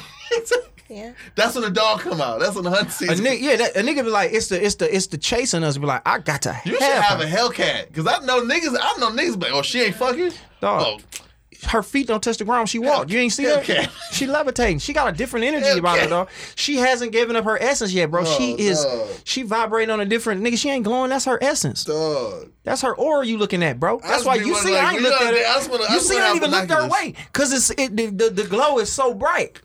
Yeah. 0.89 1.11
That's 1.36 1.53
when 1.53 1.65
the 1.65 1.70
dog 1.70 1.99
come 1.99 2.22
out. 2.22 2.39
That's 2.39 2.55
when 2.55 2.63
the 2.63 2.70
hunt 2.70 2.88
A 2.88 3.13
nigga, 3.22 3.41
yeah, 3.41 3.57
that, 3.57 3.76
a 3.76 3.80
nigga 3.82 4.05
be 4.05 4.09
like, 4.09 4.32
it's 4.32 4.47
the, 4.47 4.63
it's 4.65 4.76
the, 4.76 4.95
it's 4.95 5.07
the 5.07 5.18
chasing 5.18 5.61
us. 5.65 5.78
Be 5.78 5.86
like, 5.86 6.01
I 6.07 6.20
got 6.20 6.43
to 6.43 6.57
You 6.63 6.76
should 6.76 6.82
have, 6.82 7.03
have 7.03 7.20
her. 7.20 7.26
a 7.26 7.30
Hellcat. 7.30 7.88
Because 7.89 8.07
I 8.07 8.24
know 8.26 8.41
niggas. 8.41 8.74
I 8.80 8.95
know 8.97 9.09
niggas. 9.09 9.38
Be 9.38 9.47
like, 9.47 9.53
oh, 9.53 9.61
she 9.63 9.82
ain't 9.82 9.95
fucking. 9.95 10.32
Dog. 10.61 11.01
Oh, 11.01 11.26
Her 11.66 11.82
feet 11.82 12.08
don't 12.08 12.22
touch 12.22 12.38
the 12.38 12.45
ground. 12.45 12.70
She 12.70 12.80
walk. 12.80 13.10
You 13.10 13.18
ain't 13.20 13.34
see 13.34 13.45
her. 13.45 13.58
Hellcat. 13.62 13.89
She 14.12 14.28
levitating. 14.28 14.80
She 14.80 14.93
got 14.93 15.14
a 15.14 15.18
different 15.18 15.45
energy 15.45 15.80
about 15.80 15.99
her, 15.99 16.08
dog. 16.08 16.30
She 16.55 16.76
hasn't 16.78 17.12
given 17.12 17.36
up 17.36 17.45
her 17.45 17.62
essence 17.62 17.91
yet, 17.93 18.12
bro. 18.12 18.26
she 18.26 18.53
Oh, 18.53 18.58
is. 18.60 18.84
dog. 18.86 19.08
She 19.24 19.41
vibrating 19.43 19.89
on 19.91 19.99
a 19.99 20.05
different 20.05 20.43
nigga. 20.43 20.58
She 20.58 20.70
ain't 20.70 20.84
glowing. 20.84 21.10
That's 21.10 21.26
her 21.26 21.39
essence. 21.41 21.84
dog. 21.84 22.51
That's 22.64 22.82
her 22.84 22.95
aura 22.95 23.26
you 23.26 23.38
looking 23.38 23.64
at, 23.64 23.80
bro. 23.80 23.99
That's 23.99 24.24
why 24.26 24.36
you 24.36 24.53
see 24.55 24.74
like, 24.74 24.84
I 24.84 24.93
ain't 24.93 25.01
looked 25.01 25.22
at 25.22 25.34
her. 25.34 25.39
I 25.39 25.41
just 25.55 25.70
wanna- 25.72 25.84
I 25.89 25.93
you 25.93 25.99
see 25.99 26.18
I 26.20 26.28
ain't 26.28 26.36
even 26.38 26.51
looked 26.51 26.70
her 26.72 26.88
way 26.88 27.14
because 27.32 27.51
it's 27.53 27.70
it, 27.72 27.95
the, 27.95 28.08
the 28.08 28.30
the 28.30 28.43
glow 28.43 28.80
is 28.80 28.91
so 28.91 29.14
bright. 29.14 29.60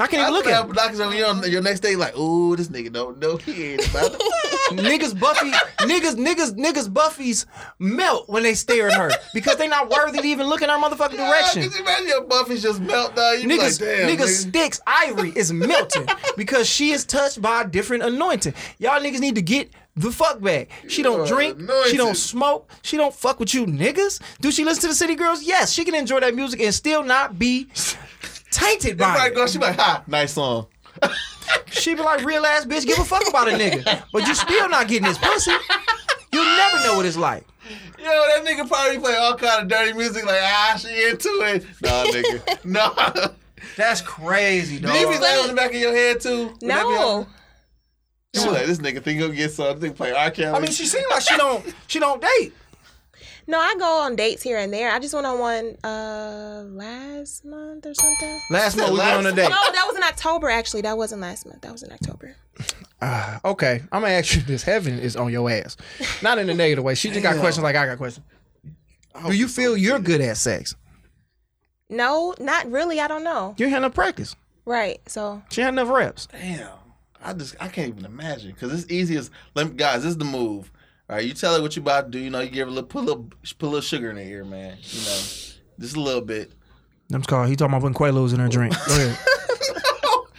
I 0.00 0.06
can't 0.06 0.20
even 0.22 0.32
look 0.32 0.46
look 0.46 0.54
at 0.54 0.66
her. 0.66 0.72
doctors 0.72 1.00
on 1.00 1.16
your, 1.16 1.46
your 1.46 1.62
next 1.62 1.80
day 1.80 1.96
like, 1.96 2.16
ooh, 2.16 2.54
this 2.56 2.68
nigga 2.68 2.92
don't 2.92 3.18
know 3.18 3.36
he 3.36 3.72
ain't 3.72 3.88
about 3.90 4.12
to. 4.12 4.18
niggas 4.70 5.18
Buffy, 5.18 5.50
niggas, 5.80 6.14
niggas, 6.14 6.52
niggas 6.52 6.92
Buffy's 6.92 7.46
melt 7.78 8.28
when 8.28 8.42
they 8.42 8.54
stare 8.54 8.88
at 8.88 8.94
her 8.94 9.10
because 9.34 9.56
they 9.56 9.66
not 9.66 9.90
worthy 9.90 10.18
to 10.18 10.26
even 10.26 10.46
look 10.46 10.62
in 10.62 10.68
her 10.68 10.76
motherfucking 10.76 11.16
direction. 11.16 11.62
Could 11.62 11.74
you 11.74 11.80
imagine 11.80 12.08
your 12.08 12.24
Buffy's 12.24 12.62
just 12.62 12.80
melt 12.80 13.16
down? 13.16 13.40
You 13.40 13.48
be 13.48 13.58
like, 13.58 13.68
Niggas, 13.72 13.78
damn, 13.80 14.08
niggas 14.08 14.20
nigga. 14.20 14.48
sticks 14.48 14.80
Ivory 14.86 15.32
is 15.34 15.52
melting 15.52 16.06
because 16.36 16.68
she 16.68 16.90
is 16.90 17.04
touched 17.04 17.42
by 17.42 17.62
a 17.62 17.66
different 17.66 18.02
anointing. 18.04 18.54
Y'all 18.78 19.00
niggas 19.00 19.20
need 19.20 19.34
to 19.34 19.42
get 19.42 19.70
the 19.96 20.12
fuck 20.12 20.40
back. 20.40 20.68
She 20.86 21.02
don't 21.02 21.26
drink. 21.26 21.58
She 21.90 21.96
don't 21.96 22.16
smoke. 22.16 22.70
She 22.82 22.96
don't 22.96 23.12
fuck 23.12 23.40
with 23.40 23.52
you 23.52 23.66
niggas. 23.66 24.20
Do 24.40 24.52
she 24.52 24.64
listen 24.64 24.82
to 24.82 24.88
the 24.88 24.94
City 24.94 25.16
Girls? 25.16 25.42
Yes, 25.42 25.72
she 25.72 25.84
can 25.84 25.94
enjoy 25.94 26.20
that 26.20 26.34
music 26.36 26.60
and 26.60 26.72
still 26.72 27.02
not 27.02 27.38
be 27.38 27.66
tainted 28.50 28.98
They 28.98 29.04
by 29.04 29.16
might 29.18 29.32
it. 29.32 29.34
go, 29.34 29.46
she 29.46 29.58
be 29.58 29.64
like, 29.64 29.76
ha, 29.78 30.02
nice 30.06 30.32
song. 30.32 30.66
She 31.70 31.94
be 31.94 32.02
like, 32.02 32.24
real 32.24 32.44
ass 32.44 32.66
bitch, 32.66 32.86
give 32.86 32.98
a 32.98 33.04
fuck 33.04 33.26
about 33.28 33.48
a 33.48 33.52
nigga. 33.52 34.02
But 34.12 34.26
you 34.26 34.34
still 34.34 34.68
not 34.68 34.86
getting 34.88 35.06
his 35.06 35.16
pussy. 35.18 35.50
You'll 36.32 36.44
never 36.44 36.82
know 36.84 36.96
what 36.96 37.06
it's 37.06 37.16
like. 37.16 37.46
Yo, 37.98 38.04
that 38.04 38.44
nigga 38.44 38.66
probably 38.68 38.98
play 38.98 39.16
all 39.16 39.34
kind 39.36 39.62
of 39.62 39.68
dirty 39.68 39.92
music 39.94 40.26
like, 40.26 40.40
ah, 40.42 40.76
she 40.78 40.88
into 41.08 41.28
it. 41.42 41.64
Nah, 41.82 42.04
nigga. 42.04 42.64
nah. 42.64 43.28
That's 43.76 44.00
crazy, 44.02 44.78
Do 44.78 44.88
you 44.88 45.06
be 45.08 45.12
dog. 45.14 45.22
that 45.22 45.38
on 45.42 45.48
the 45.48 45.54
back 45.54 45.70
of 45.70 45.76
your 45.80 45.94
head 45.94 46.20
too? 46.20 46.48
Would 46.48 46.60
that 46.62 46.82
No. 46.82 46.98
on- 47.00 47.26
You 48.34 48.50
like, 48.50 48.66
this 48.66 48.78
nigga 48.78 49.02
think 49.02 49.18
he'll 49.20 49.30
get 49.32 49.50
some. 49.52 49.78
Think 49.80 49.96
play 49.96 50.12
R. 50.12 50.30
Kelly. 50.30 50.56
I 50.56 50.60
mean, 50.60 50.70
she 50.70 50.84
seems 50.86 51.06
like 51.10 51.22
she 51.22 51.36
don't 51.36 51.64
she 51.86 51.98
don't 51.98 52.20
date. 52.20 52.52
No, 53.48 53.58
I 53.58 53.74
go 53.78 54.02
on 54.02 54.14
dates 54.14 54.42
here 54.42 54.58
and 54.58 54.70
there. 54.70 54.90
I 54.90 54.98
just 54.98 55.14
went 55.14 55.26
on 55.26 55.38
one 55.38 55.76
uh 55.82 56.64
last 56.68 57.46
month 57.46 57.86
or 57.86 57.94
something. 57.94 58.40
Last 58.50 58.76
month 58.76 58.92
we 58.92 58.98
went 58.98 59.10
on 59.10 59.26
a 59.26 59.32
date. 59.32 59.48
No, 59.48 59.72
that 59.72 59.84
was 59.86 59.96
in 59.96 60.02
October 60.02 60.50
actually. 60.50 60.82
That 60.82 60.98
wasn't 60.98 61.22
last 61.22 61.46
month. 61.46 61.62
That 61.62 61.72
was 61.72 61.82
in 61.82 61.90
October. 61.90 62.36
Okay, 63.44 63.80
I'm 63.90 64.02
gonna 64.02 64.12
ask 64.12 64.34
you 64.36 64.42
this. 64.42 64.62
Heaven 64.62 64.98
is 64.98 65.16
on 65.16 65.32
your 65.32 65.48
ass, 65.50 65.78
not 66.22 66.36
in 66.38 66.50
a 66.50 66.54
negative 66.54 66.84
way. 66.84 66.94
She 66.94 67.08
just 67.08 67.22
got 67.22 67.38
questions 67.38 67.62
like 67.64 67.74
I 67.74 67.86
got 67.86 67.96
questions. 67.96 68.26
Do 69.26 69.32
you 69.34 69.48
feel 69.48 69.76
you're 69.76 69.98
good 69.98 70.20
at 70.20 70.36
sex? 70.36 70.76
No, 71.88 72.34
not 72.38 72.70
really. 72.70 73.00
I 73.00 73.08
don't 73.08 73.24
know. 73.24 73.54
You 73.56 73.68
had 73.70 73.78
enough 73.78 73.94
practice. 73.94 74.36
Right. 74.66 75.00
So 75.08 75.42
She 75.50 75.62
had 75.62 75.72
enough 75.72 75.88
reps. 75.88 76.28
Damn. 76.30 76.68
I 77.24 77.32
just 77.32 77.56
I 77.60 77.68
can't 77.68 77.88
even 77.88 78.04
imagine 78.04 78.52
because 78.52 78.72
it's 78.74 78.92
easy 78.92 79.16
as 79.16 79.30
let 79.54 79.68
me, 79.68 79.74
guys. 79.74 80.02
This 80.02 80.10
is 80.10 80.18
the 80.18 80.24
move. 80.26 80.70
All 81.10 81.16
right, 81.16 81.24
you 81.24 81.32
tell 81.32 81.56
her 81.56 81.62
what 81.62 81.74
you 81.74 81.82
about 81.82 82.04
to 82.06 82.10
do. 82.10 82.18
You 82.18 82.28
know, 82.30 82.40
you 82.40 82.50
give 82.50 82.66
her 82.66 82.70
a 82.70 82.74
little 82.74 82.86
put 82.88 83.00
a 83.00 83.06
little 83.06 83.24
put 83.24 83.62
a 83.62 83.66
little 83.66 83.80
sugar 83.80 84.10
in 84.10 84.16
her 84.16 84.22
ear, 84.22 84.44
man. 84.44 84.76
You 84.82 85.00
know, 85.00 85.20
just 85.80 85.96
a 85.96 86.00
little 86.00 86.20
bit. 86.20 86.52
I'm 87.12 87.22
called. 87.22 87.48
He 87.48 87.56
talking 87.56 87.74
about 87.74 87.80
putting 87.80 88.14
Quaaludes 88.14 88.34
in 88.34 88.40
her 88.40 88.48
drink. 88.48 88.74
Go 88.86 88.94
ahead. 88.94 89.18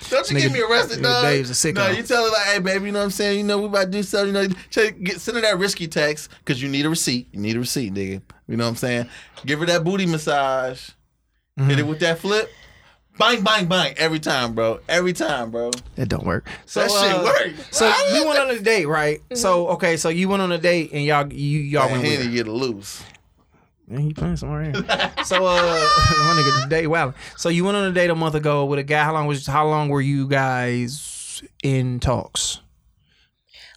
Don't 0.09 0.27
you 0.31 0.37
Nigga- 0.37 0.41
get 0.41 0.51
me 0.53 0.61
arrested, 0.61 1.03
dog? 1.03 1.23
Dave's 1.23 1.49
a 1.51 1.53
sicko. 1.53 1.75
No, 1.75 1.89
you 1.89 2.01
tell 2.01 2.23
her 2.23 2.31
like, 2.31 2.41
hey, 2.47 2.59
baby, 2.59 2.85
you 2.87 2.91
know 2.91 2.99
what 2.99 3.05
I'm 3.05 3.11
saying? 3.11 3.37
You 3.37 3.43
know 3.43 3.59
we 3.59 3.65
about 3.65 3.85
to 3.85 3.91
do 3.91 4.01
something. 4.03 4.35
You 4.35 4.47
know, 4.49 4.55
tell- 4.71 4.89
get, 4.91 5.21
send 5.21 5.35
her 5.35 5.41
that 5.41 5.57
risky 5.59 5.87
text 5.87 6.29
because 6.39 6.61
you 6.61 6.67
need 6.69 6.85
a 6.85 6.89
receipt. 6.89 7.27
You 7.31 7.39
need 7.39 7.55
a 7.55 7.59
receipt, 7.59 7.93
nigga. 7.93 8.21
You 8.47 8.57
know 8.57 8.63
what 8.63 8.69
I'm 8.71 8.75
saying? 8.75 9.09
Give 9.45 9.59
her 9.59 9.65
that 9.67 9.83
booty 9.83 10.05
massage. 10.07 10.89
Mm-hmm. 11.59 11.69
Hit 11.69 11.79
it 11.79 11.87
with 11.87 11.99
that 11.99 12.17
flip. 12.19 12.51
Bang, 13.19 13.43
bang, 13.43 13.67
bang. 13.67 13.93
Every 13.97 14.19
time, 14.19 14.55
bro. 14.55 14.79
Every 14.87 15.11
time, 15.13 15.51
bro. 15.51 15.71
It 15.97 16.07
don't 16.07 16.25
work. 16.25 16.47
So 16.65 16.79
That 16.79 16.89
shit 16.89 17.11
uh, 17.11 17.23
work. 17.23 17.65
So 17.71 17.85
you 18.15 18.25
went 18.25 18.39
on 18.39 18.49
a 18.49 18.59
date, 18.59 18.85
right? 18.85 19.21
So 19.33 19.67
okay, 19.69 19.97
so 19.97 20.07
you 20.09 20.29
went 20.29 20.41
on 20.41 20.51
a 20.53 20.57
date 20.57 20.91
and 20.93 21.03
y'all 21.03 21.31
you 21.31 21.59
y'all 21.59 21.87
That 21.87 21.91
went 21.91 22.03
with 22.03 22.11
Henny 22.13 22.25
her. 22.27 22.31
get 22.31 22.47
loose. 22.47 23.03
Man, 23.87 24.01
he 24.01 24.13
playing 24.13 24.37
somewhere 24.37 24.71
else. 24.73 24.77
so 25.27 25.45
uh, 25.45 25.55
my 25.57 26.33
nigga 26.37 26.63
the 26.63 26.67
date 26.69 26.87
wow. 26.87 27.13
So 27.35 27.49
you 27.49 27.65
went 27.65 27.75
on 27.75 27.85
a 27.85 27.91
date 27.91 28.09
a 28.09 28.15
month 28.15 28.35
ago 28.35 28.63
with 28.65 28.79
a 28.79 28.83
guy. 28.83 29.03
How 29.03 29.11
long 29.13 29.27
was 29.27 29.45
how 29.45 29.67
long 29.67 29.89
were 29.89 30.01
you 30.01 30.27
guys 30.27 31.43
in 31.61 31.99
talks? 31.99 32.61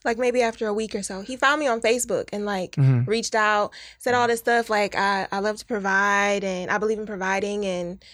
like 0.04 0.18
maybe 0.18 0.42
after 0.42 0.66
a 0.66 0.74
week 0.74 0.96
or 0.96 1.02
so, 1.02 1.20
he 1.20 1.36
found 1.36 1.60
me 1.60 1.66
on 1.68 1.80
Facebook 1.80 2.28
and 2.32 2.44
like 2.44 2.72
Mm-hmm. 2.76 3.08
reached 3.10 3.34
out, 3.36 3.72
said 3.98 4.14
all 4.14 4.26
this 4.28 4.40
stuff 4.40 4.68
like 4.70 4.94
I 4.96 5.26
I 5.32 5.40
love 5.40 5.56
to 5.58 5.64
provide 5.66 6.44
and 6.44 6.70
I 6.70 6.78
believe 6.78 6.98
in 6.98 7.06
providing 7.06 7.64
and 7.64 8.04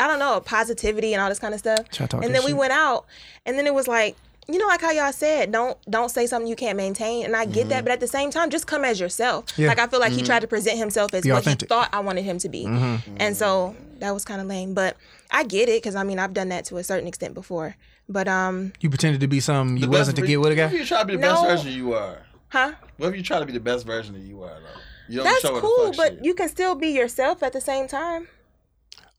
I 0.00 0.06
don't 0.06 0.18
know 0.18 0.40
positivity 0.40 1.12
and 1.14 1.22
all 1.22 1.28
this 1.28 1.38
kind 1.38 1.54
of 1.54 1.60
stuff. 1.60 1.88
Try 1.90 2.06
to 2.06 2.10
talk 2.10 2.24
And 2.24 2.34
then 2.34 2.42
we 2.44 2.50
shit. 2.50 2.56
went 2.58 2.72
out, 2.72 3.06
and 3.46 3.58
then 3.58 3.66
it 3.66 3.74
was 3.74 3.88
like. 3.88 4.16
You 4.46 4.58
know, 4.58 4.66
like 4.66 4.82
how 4.82 4.90
y'all 4.90 5.10
said, 5.10 5.52
don't 5.52 5.78
don't 5.90 6.10
say 6.10 6.26
something 6.26 6.46
you 6.46 6.54
can't 6.54 6.76
maintain, 6.76 7.24
and 7.24 7.34
I 7.34 7.46
get 7.46 7.70
that, 7.70 7.82
but 7.82 7.92
at 7.92 8.00
the 8.00 8.06
same 8.06 8.30
time, 8.30 8.50
just 8.50 8.66
come 8.66 8.84
as 8.84 9.00
yourself. 9.00 9.46
Mm-hmm. 9.46 9.62
Yeah. 9.62 9.68
Like 9.68 9.78
I 9.78 9.86
feel 9.86 10.00
like 10.00 10.12
he 10.12 10.20
tried 10.20 10.40
to 10.40 10.46
present 10.46 10.76
himself 10.76 11.14
as 11.14 11.22
Be 11.22 11.30
what 11.32 11.38
authentic. 11.38 11.66
he 11.66 11.74
thought 11.74 11.88
I 11.94 12.00
wanted 12.00 12.24
him 12.24 12.36
to 12.40 12.50
be, 12.50 12.66
Mm-hmm. 12.66 13.16
and 13.20 13.34
so 13.34 13.74
that 14.00 14.12
was 14.12 14.26
kind 14.26 14.42
of 14.42 14.46
lame. 14.46 14.74
But 14.74 14.98
I 15.30 15.44
get 15.44 15.70
it 15.70 15.82
because 15.82 15.94
I 15.94 16.02
mean 16.02 16.18
I've 16.18 16.34
done 16.34 16.50
that 16.50 16.66
to 16.66 16.76
a 16.76 16.84
certain 16.84 17.08
extent 17.08 17.32
before. 17.32 17.74
But 18.06 18.28
um, 18.28 18.74
You 18.80 18.90
pretended 18.90 19.22
to 19.22 19.28
be 19.28 19.40
something 19.40 19.78
you 19.78 19.88
wasn't 19.88 20.16
best- 20.18 20.22
to 20.22 20.26
get 20.30 20.38
with 20.38 20.48
a 20.48 20.50
What 20.50 20.58
if 20.58 20.72
guy. 20.72 20.76
you 20.76 20.84
try 20.84 20.98
to 21.00 21.06
be 21.06 21.16
the 21.16 21.22
No. 21.22 21.28
best 21.42 21.44
version 21.64 21.72
you 21.72 21.94
are? 21.94 22.18
huh? 22.48 22.72
What 22.98 23.08
if 23.08 23.16
you 23.16 23.22
try 23.22 23.38
to 23.40 23.46
be 23.46 23.52
the 23.54 23.60
best 23.60 23.86
version 23.86 24.12
that 24.12 24.20
you 24.20 24.42
are, 24.42 24.50
though? 24.60 24.80
You 25.08 25.16
don't 25.20 25.24
That's 25.24 25.40
show 25.40 25.58
cool, 25.58 25.94
but 25.96 26.16
shit. 26.16 26.18
you 26.26 26.34
can 26.34 26.50
still 26.50 26.74
be 26.74 26.88
yourself 26.88 27.42
at 27.42 27.54
the 27.54 27.62
same 27.62 27.88
time. 27.88 28.28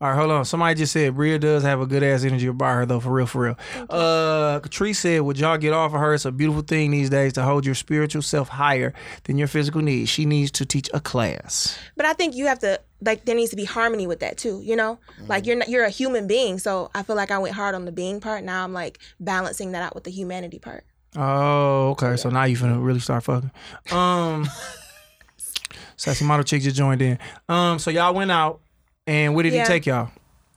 All 0.02 0.10
right, 0.10 0.18
hold 0.18 0.30
on. 0.32 0.43
Somebody 0.43 0.76
just 0.76 0.91
said 0.91 1.16
Bria 1.16 1.39
does 1.39 1.64
have 1.64 1.80
a 1.80 1.86
good 1.86 2.04
ass 2.04 2.26
energy 2.26 2.48
about 2.48 2.76
her 2.76 2.86
though, 2.86 3.00
for 3.00 3.12
real, 3.12 3.26
for 3.26 3.43
real. 3.43 3.58
Uh, 3.89 4.60
Catrice 4.60 4.98
said, 4.98 5.22
"Would 5.22 5.39
y'all 5.39 5.58
get 5.58 5.72
off 5.72 5.93
of 5.93 6.00
her? 6.02 6.14
It's 6.14 6.26
a 6.26 6.32
beautiful 6.34 6.64
thing 6.64 6.91
these 6.91 7.10
days 7.10 7.32
to 7.34 7.43
hold 7.43 7.66
your 7.66 7.76
spiritual 7.76 8.22
self 8.22 8.50
higher 8.50 8.93
than 9.24 9.38
your 9.38 9.48
physical 9.48 9.82
needs. 9.82 10.10
She 10.10 10.26
needs 10.26 10.52
to 10.52 10.66
teach 10.66 10.89
a 10.93 11.00
class. 11.00 11.78
But 11.96 12.06
I 12.06 12.12
think 12.14 12.36
you 12.36 12.48
have 12.48 12.60
to 12.60 12.82
like 13.02 13.24
there 13.24 13.36
needs 13.36 13.52
to 13.52 13.56
be 13.56 13.64
harmony 13.64 14.06
with 14.06 14.20
that 14.20 14.38
too. 14.38 14.62
You 14.64 14.76
know, 14.76 15.00
Mm-hmm. 15.18 15.28
like 15.28 15.46
you're 15.46 15.56
not, 15.56 15.70
you're 15.70 15.86
a 15.86 15.89
human 15.89 16.28
being, 16.28 16.60
so 16.60 16.91
I 16.93 17.02
feel 17.04 17.16
like 17.16 17.32
I 17.32 17.38
went 17.38 17.56
hard 17.56 17.74
on 17.74 17.86
the 17.86 17.91
being 17.93 18.20
part. 18.20 18.43
Now 18.43 18.66
I'm 18.66 18.74
like 18.74 19.00
balancing 19.22 19.72
that 19.72 19.82
out 19.82 19.96
with 19.96 20.04
the 20.04 20.12
humanity 20.12 20.60
part. 20.60 20.84
Oh, 21.16 21.91
okay. 21.91 22.18
So 22.18 22.30
now 22.30 22.43
you 22.43 22.58
finna 22.58 22.84
really 22.84 23.00
start 23.00 23.24
fucking. 23.24 23.50
Um, 23.93 24.50
sassy 25.96 26.26
model 26.26 26.43
chick 26.43 26.62
just 26.62 26.76
joined 26.76 27.02
in. 27.02 27.18
Um, 27.48 27.80
so 27.80 27.89
y'all 27.91 28.14
went 28.14 28.32
out, 28.32 28.60
and 29.08 29.36
where 29.36 29.43
did 29.43 29.53
Yeah. 29.53 29.64
he 29.64 29.68
take 29.68 29.86
y'all? 29.86 30.10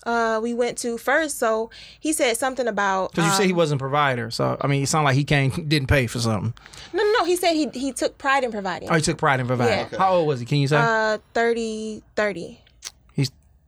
Uh, 0.05 0.41
we 0.43 0.55
went 0.55 0.79
to 0.79 0.97
first, 0.97 1.39
so 1.39 1.71
he 2.01 2.13
said 2.13 2.37
something 2.37 2.67
about 2.67 3.11
Because 3.11 3.27
you 3.27 3.33
said 3.33 3.47
he 3.47 3.53
um, 3.53 3.59
wasn't 3.59 3.79
provider. 3.81 4.31
So 4.31 4.57
I 4.61 4.67
mean, 4.67 4.83
it 4.83 4.87
sounded 4.89 5.07
like 5.07 5.17
he 5.17 5.25
came 5.25 5.51
didn't 5.69 5.89
pay 5.89 6.07
for 6.07 6.19
something. 6.21 6.55
no, 6.95 7.03
no, 7.03 7.13
no. 7.19 7.25
He 7.25 7.37
said 7.37 7.53
he 7.55 7.69
he 7.75 7.93
took 7.93 8.17
pride 8.17 8.45
in 8.45 8.51
providing. 8.51 8.89
Oh, 8.91 8.95
he 8.95 9.03
took 9.03 9.19
pride 9.19 9.41
in 9.41 9.47
providing. 9.47 9.89
Yeah. 9.93 9.99
How 9.99 10.15
old 10.15 10.29
was 10.29 10.41
he? 10.41 10.47
Can 10.47 10.59
you 10.59 10.69
say? 10.69 10.77
Uh, 10.77 11.19
30, 11.35 12.03
30. 12.17 12.61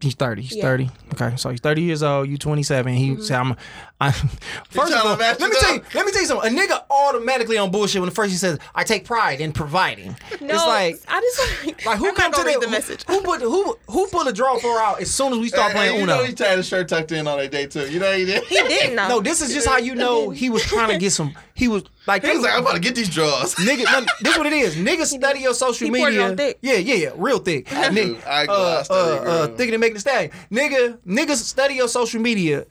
He's 0.01 0.13
he's 0.13 0.15
thirty. 0.15 0.43
He's 0.43 0.57
Yeah. 0.57 0.63
thirty. 0.63 0.91
Okay, 1.15 1.37
so 1.37 1.51
he's 1.51 1.61
thirty 1.61 1.83
years 1.83 2.03
old. 2.03 2.29
You 2.29 2.39
twenty 2.39 2.63
seven. 2.63 2.95
He 2.95 3.11
Mm-hmm. 3.11 3.23
said, 3.23 3.37
"I'm." 3.41 3.57
I, 4.03 4.13
first 4.13 4.25
of 4.27 4.73
trying 4.73 4.89
to 4.93 5.09
all, 5.11 5.17
let 5.19 5.39
me 5.41 5.47
it 5.49 5.61
tell 5.61 5.75
you. 5.75 5.83
Let 5.95 6.07
me 6.07 6.13
tell 6.13 6.23
you 6.23 6.27
something. 6.27 6.57
A 6.57 6.61
nigga 6.61 6.83
automatically 6.91 7.59
on 7.59 7.71
bullshit 7.71 8.01
when 8.01 8.09
the 8.09 8.15
first 8.15 8.31
he 8.31 8.39
says, 8.39 8.59
"I 8.75 8.83
take 8.85 9.05
pride 9.05 9.41
in 9.43 9.53
providing." 9.53 10.17
No, 10.41 10.55
it's 10.55 10.67
like. 10.67 11.01
I 11.07 11.21
just 11.21 11.85
Like 11.87 11.99
who 11.99 12.09
I'm 12.09 12.15
come 12.15 12.31
not 12.31 12.41
to 12.41 12.47
read 12.47 12.57
the, 12.57 12.67
the 12.67 12.71
message. 12.71 13.05
Who, 13.05 13.15
who 13.15 13.21
put 13.23 13.41
who 13.43 13.77
who 13.91 14.07
put 14.07 14.27
a 14.27 14.33
draw 14.33 14.59
throw 14.59 14.79
out 14.79 15.01
as 15.03 15.11
soon 15.11 15.33
as 15.35 15.39
we 15.39 15.49
start 15.49 15.73
Hey, 15.73 15.77
playing 15.79 15.93
hey, 15.93 15.99
you 15.99 16.03
Uno? 16.05 16.17
know 16.17 16.25
he 16.25 16.35
had 16.39 16.57
his 16.57 16.67
shirt 16.67 16.89
tucked 16.89 17.13
in 17.13 17.27
on 17.29 17.37
that 17.39 17.51
day 17.51 17.67
too. 17.67 17.91
You 17.91 18.01
know 18.01 18.11
he 18.13 18.25
did. 18.25 18.43
He 18.45 18.55
didn't 18.57 18.97
know. 18.97 19.09
no, 19.09 19.21
this 19.21 19.43
is 19.43 19.53
just 19.53 19.67
how 19.69 19.77
you 19.77 19.95
know 19.95 20.31
he 20.31 20.49
was 20.49 20.63
trying 20.63 20.89
to 20.89 20.99
get 20.99 21.11
some. 21.13 21.35
He 21.55 21.69
was 21.69 21.83
like, 22.07 22.25
He 22.25 22.31
was 22.31 22.41
like, 22.41 22.55
I'm 22.55 22.63
about 22.63 22.73
to 22.75 22.81
get 22.81 22.95
these 22.95 23.11
draws. 23.11 23.55
Nigga, 23.57 23.85
no, 23.85 24.07
this 24.23 24.39
what 24.39 24.47
it 24.47 24.55
is. 24.55 24.77
Nigga, 24.77 25.05
study 25.05 25.41
your 25.41 25.53
social 25.53 25.89
he 25.89 25.93
poured 25.95 26.15
it 26.15 26.17
media. 26.17 26.31
on 26.31 26.37
thick. 26.39 26.59
Yeah, 26.63 26.75
yeah, 26.77 26.95
yeah, 26.95 27.11
real 27.17 27.39
thick. 27.39 27.71
I 27.71 27.91
do. 27.91 28.15
Nigga, 28.15 28.27
I 28.27 28.47
go- 28.47 28.53
I 28.53 28.57
uh, 28.57 28.83
study, 28.83 29.11
uh, 29.11 29.21
uh, 29.31 29.47
girl. 29.47 29.57
thicker 29.57 29.73
than 29.73 29.81
Megan 29.93 29.95
Thee 29.95 30.01
Stallion. 30.01 30.31
Nigga, 30.51 30.99
niggas 31.07 31.37
study 31.37 31.75
your 31.75 31.89
social 31.89 32.21
media 32.21 32.67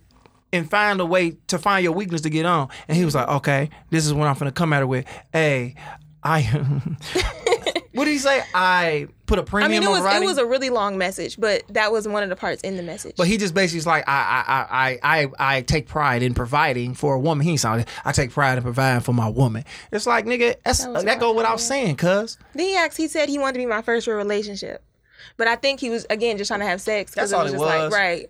and 0.52 0.70
find 0.70 1.00
a 1.00 1.06
way 1.06 1.38
to 1.48 1.58
find 1.58 1.84
your 1.84 1.94
weakness 1.94 2.22
to 2.22 2.30
get 2.30 2.46
on. 2.46 2.70
And 2.88 2.98
he 2.98 3.06
was 3.06 3.16
like, 3.16 3.28
okay, 3.28 3.70
this 3.90 4.06
is 4.06 4.14
what 4.14 4.28
I'm 4.28 4.36
finna 4.36 4.54
come 4.54 4.74
at 4.74 4.80
her 4.80 4.88
with. 4.88 5.06
Hey, 5.32 5.76
I. 6.24 6.42
what 7.94 8.06
did 8.06 8.12
he 8.12 8.18
say? 8.18 8.42
I 8.54 9.08
put 9.26 9.40
a 9.40 9.42
I 9.42 9.46
premium 9.46 9.72
mean, 9.72 9.84
it 9.84 9.86
on 9.86 10.04
was 10.04 10.16
it 10.16 10.26
was 10.26 10.38
a 10.38 10.46
really 10.46 10.70
long 10.70 10.98
message, 10.98 11.40
but 11.40 11.64
that 11.70 11.92
was 11.92 12.08
one 12.08 12.24
of 12.24 12.30
the 12.30 12.36
parts 12.36 12.62
in 12.62 12.78
the 12.78 12.84
message. 12.84 13.16
But 13.18 13.28
he 13.28 13.38
just 13.38 13.54
basically 13.54 13.80
is 13.80 13.88
like, 13.88 14.08
I, 14.08 14.14
I, 14.48 14.54
I, 14.54 14.90
I, 14.92 15.24
I, 15.40 15.58
I 15.58 15.62
take 15.62 15.88
pride 15.88 16.24
in 16.24 16.34
providing 16.34 16.94
for 16.94 17.14
a 17.14 17.20
woman. 17.20 17.46
He 17.46 17.52
ain't 17.52 17.60
sound. 17.60 17.86
I 18.04 18.12
take 18.12 18.32
pride 18.32 18.58
in 18.58 18.64
providing 18.64 19.02
for 19.02 19.14
my 19.14 19.30
woman. 19.30 19.64
It's 19.92 20.08
like, 20.08 20.26
nigga, 20.26 20.56
that's, 20.64 20.84
That 20.84 20.94
that, 20.94 21.06
was 21.06 21.16
go 21.20 21.34
without 21.34 21.60
saying, 21.60 21.98
cuz. 21.98 22.38
then 22.54 22.66
he 22.66 22.76
asked. 22.76 22.98
He 22.98 23.08
said 23.08 23.30
he 23.30 23.38
wanted 23.38 23.54
to 23.54 23.60
be 23.60 23.66
my 23.66 23.82
first 23.82 24.08
real 24.08 24.18
relationship, 24.18 24.84
but 25.38 25.48
I 25.48 25.56
think 25.56 25.80
he 25.80 25.90
was 25.90 26.06
again 26.10 26.38
just 26.38 26.48
trying 26.50 26.60
to 26.62 26.66
have 26.66 26.82
sex 26.82 27.12
because 27.12 27.32
That's 27.32 27.32
it 27.32 27.36
all 27.36 27.44
was 27.44 27.54
it 27.54 27.56
just 27.56 27.66
was. 27.66 27.92
like 27.92 28.00
right. 28.00 28.30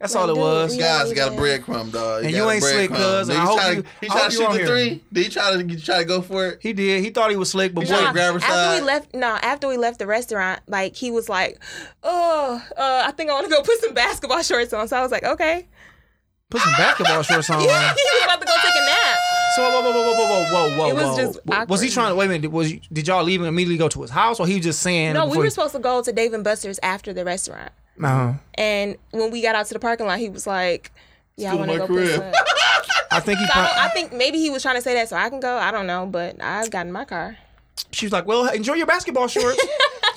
That's 0.00 0.14
Like, 0.14 0.22
all 0.22 0.30
it 0.30 0.34
dude, 0.34 0.42
was. 0.42 0.72
we- 0.72 0.78
Guys 0.78 1.12
got 1.12 1.32
a 1.32 1.34
breadcrumb, 1.34 1.90
dog. 1.90 2.24
And 2.24 2.32
you 2.32 2.48
ain't 2.48 2.62
slick, 2.62 2.90
breadcrumb. 2.90 2.96
cuz, 3.18 3.26
Did 3.28 3.36
and 3.36 3.42
I 3.42 3.42
he 3.42 3.48
hope 3.48 3.58
try 3.58 3.70
you- 3.72 3.82
to, 3.82 3.88
he 4.00 4.06
I 4.06 4.08
tried 4.12 4.24
to 4.24 4.30
shoot 4.30 4.48
the 4.52 4.58
here. 4.58 4.66
three? 4.68 5.02
Did 5.12 5.24
he 5.24 5.28
try 5.30 5.56
to 5.56 5.62
get 5.64 5.84
try 5.84 5.98
to 5.98 6.04
go 6.04 6.22
for 6.22 6.46
it? 6.46 6.58
He 6.62 6.72
did. 6.72 7.02
He 7.02 7.10
thought 7.10 7.30
he 7.30 7.36
was 7.36 7.50
slick, 7.50 7.74
but 7.74 7.84
He 7.84 7.92
boy, 7.92 8.00
Nah, 8.00 8.12
grab 8.12 8.34
her 8.34 8.38
after 8.38 8.52
side. 8.52 8.80
we 8.80 8.86
left, 8.86 9.14
no, 9.14 9.26
after 9.26 9.66
we 9.66 9.76
left 9.76 9.98
the 9.98 10.06
restaurant, 10.06 10.60
like 10.68 10.94
he 10.94 11.10
was 11.10 11.28
like, 11.28 11.58
"Oh, 12.04 12.62
uh, 12.76 13.02
I 13.06 13.10
think 13.10 13.30
I 13.30 13.34
want 13.34 13.46
to 13.48 13.50
go 13.52 13.60
put 13.62 13.80
some 13.80 13.92
basketball 13.92 14.40
shorts 14.42 14.72
on." 14.72 14.86
So 14.86 14.96
I 14.96 15.02
was 15.02 15.10
like, 15.10 15.24
"Okay." 15.24 15.66
put 16.50 16.62
some 16.62 16.72
basketball 16.78 17.22
shorts 17.22 17.50
on. 17.50 17.60
Yeah, 17.62 17.92
he 17.92 18.00
was 18.14 18.24
about 18.24 18.40
to 18.40 18.46
go 18.46 18.52
take 18.62 18.74
a 18.74 18.86
nap. 18.86 19.18
So 19.58 19.70
whoa, 19.70 19.82
whoa, 19.82 19.92
whoa, 19.92 20.14
whoa, 20.14 20.14
whoa, 20.14 20.70
whoa, 20.70 20.78
whoa, 20.78 20.88
It 20.88 20.94
was 20.94 21.04
whoa. 21.04 21.16
just 21.16 21.44
W- 21.46 21.66
Was 21.68 21.80
he 21.80 21.90
trying 21.90 22.10
to 22.10 22.14
wait 22.14 22.26
a 22.26 22.28
minute? 22.28 22.50
Was 22.52 22.72
you, 22.72 22.80
did 22.92 23.08
y'all 23.08 23.24
leave 23.24 23.40
and 23.40 23.48
immediately 23.48 23.76
go 23.76 23.88
to 23.88 24.02
his 24.02 24.10
house, 24.10 24.38
or 24.38 24.46
he 24.46 24.54
was 24.56 24.64
just 24.64 24.80
saying? 24.82 25.14
No, 25.14 25.26
we 25.26 25.36
were 25.36 25.44
he- 25.44 25.50
supposed 25.50 25.72
to 25.74 25.80
go 25.80 26.00
to 26.02 26.12
Dave 26.12 26.32
and 26.32 26.44
Buster's 26.44 26.78
after 26.82 27.12
the 27.12 27.24
restaurant, 27.24 27.72
Uh-huh. 28.02 28.34
and 28.54 28.96
when 29.10 29.30
we 29.32 29.42
got 29.42 29.54
out 29.56 29.66
to 29.66 29.74
the 29.74 29.80
parking 29.80 30.06
lot, 30.06 30.18
he 30.20 30.28
was 30.28 30.46
like, 30.46 30.92
"Yeah, 31.36 31.52
I 31.52 31.54
want 31.56 31.70
to 31.72 31.78
go 31.78 31.86
crib. 31.86 32.08
some." 32.10 32.32
I 33.10 33.20
think 33.20 33.38
he. 33.40 33.46
So 33.46 33.52
I, 33.54 33.86
I 33.86 33.88
think 33.88 34.12
maybe 34.12 34.38
he 34.38 34.50
was 34.50 34.62
trying 34.62 34.76
to 34.76 34.82
say 34.82 34.94
that 34.94 35.08
so 35.08 35.16
I 35.16 35.28
can 35.28 35.40
go. 35.40 35.56
I 35.56 35.70
don't 35.72 35.86
know, 35.86 36.06
but 36.06 36.40
I 36.42 36.68
got 36.68 36.86
in 36.86 36.92
my 36.92 37.04
car. 37.04 37.36
she 37.90 38.06
was 38.06 38.12
like, 38.12 38.26
"Well, 38.26 38.46
enjoy 38.48 38.74
your 38.74 38.86
basketball 38.86 39.26
shorts. 39.28 39.60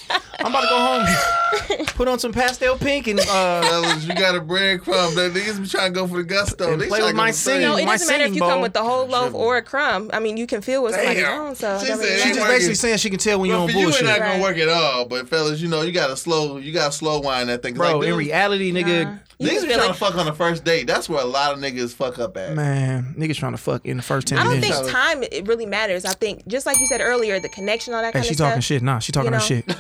I'm 0.44 0.52
about 0.52 0.62
to 0.62 0.68
go 0.68 0.78
home. 0.80 1.86
Put 1.96 2.08
on 2.08 2.20
some 2.20 2.32
pastel 2.32 2.78
pink 2.78 3.08
and 3.08 3.20
uh, 3.20 3.62
Fellas, 3.62 4.06
you 4.06 4.16
got 4.16 4.36
a 4.36 4.42
breadcrumb. 4.42 5.16
The 5.16 5.30
niggas 5.40 5.62
be 5.62 5.68
trying 5.68 5.94
to 5.94 6.00
go 6.00 6.08
for 6.08 6.18
the 6.18 6.24
gusto. 6.24 6.74
And 6.74 6.82
They 6.82 6.88
play 6.88 7.00
trying 7.00 7.08
with 7.10 7.12
to 7.14 7.18
my 7.18 7.28
go 7.28 7.32
for 7.34 7.38
singing. 7.38 7.62
three. 7.62 7.68
No, 7.70 7.78
it 7.78 7.86
My 7.86 7.92
doesn't 7.94 8.08
matter 8.08 8.24
if 8.24 8.28
singing 8.28 8.34
you 8.36 8.42
come 8.42 8.50
bowl. 8.54 8.62
with 8.62 8.74
the 8.74 8.84
whole 8.84 9.06
loaf 9.08 9.34
or 9.34 9.58
a 9.58 9.62
crumb. 9.62 10.10
I 10.14 10.20
mean, 10.20 10.38
you 10.38 10.48
can 10.48 10.62
feel 10.62 10.82
what's 10.82 10.96
somebody's 10.96 11.24
Damn. 11.24 11.42
on. 11.42 11.56
So 11.56 11.76
it 11.76 11.82
She 11.82 11.88
don't 11.88 11.98
said 12.00 12.04
really 12.06 12.16
she 12.16 12.22
she 12.22 12.28
matter. 12.30 12.30
just 12.30 12.40
working. 12.40 12.56
basically 12.56 12.76
saying 12.76 12.98
she 12.98 13.10
can 13.10 13.20
tell 13.20 13.40
when 13.40 13.50
you 13.50 13.56
But 13.56 13.62
on 13.62 13.68
for 13.70 13.74
you, 13.74 13.80
it 13.80 13.84
bullshit, 13.84 14.06
not 14.06 14.20
gonna 14.20 14.32
Right. 14.32 14.42
work 14.42 14.58
at 14.58 14.70
all. 14.70 15.06
But 15.06 15.30
fellas, 15.30 15.62
you 15.62 15.68
know, 15.68 15.82
you 15.84 15.92
gotta 15.92 16.18
slow, 16.18 16.58
you 16.58 16.72
gotta 16.74 16.92
slow 16.94 17.20
wine 17.20 17.48
that 17.48 17.62
thing. 17.62 17.74
'Cause 17.76 17.80
bro. 17.80 17.98
like, 18.00 18.08
in 18.08 18.10
dude, 18.12 18.20
reality, 18.20 18.72
nigga, 18.72 19.20
You 19.40 19.48
niggas 19.48 19.52
just 19.54 19.62
be 19.64 19.68
feel 19.70 19.78
trying 19.78 19.88
like- 19.90 19.98
to 20.00 20.06
fuck 20.06 20.16
on 20.16 20.26
the 20.26 20.34
first 20.34 20.64
date. 20.64 20.88
That's 20.88 21.08
where 21.10 21.22
a 21.22 21.26
lot 21.26 21.54
of 21.54 21.60
niggas 21.60 21.94
fuck 21.94 22.18
up 22.20 22.38
at. 22.38 22.54
man, 22.56 23.14
niggas 23.18 23.36
trying 23.36 23.52
to 23.54 23.58
fuck 23.58 23.86
in 23.86 23.98
the 23.98 24.04
first 24.04 24.28
ten 24.28 24.38
I 24.40 24.44
don't 24.44 24.60
minutes. 24.60 24.80
think 24.80 24.90
time 24.92 25.24
it 25.24 25.48
really 25.48 25.66
matters. 25.66 26.06
I 26.06 26.14
think 26.14 26.48
just 26.48 26.66
like 26.66 26.80
you 26.80 26.88
said 26.88 27.02
earlier, 27.02 27.40
the 27.40 27.50
connection, 27.50 27.94
all 27.94 28.02
that 28.02 28.08
Hey, 28.14 28.20
kind 28.20 28.26
she 28.26 28.32
of 28.32 28.38
talking 28.38 28.62
stuff. 28.62 28.64
shit. 28.64 28.82
Nah, 28.84 29.00
she 29.00 29.12
talking 29.12 29.32
you 29.34 29.40
her 29.40 29.44
shit. 29.46 29.66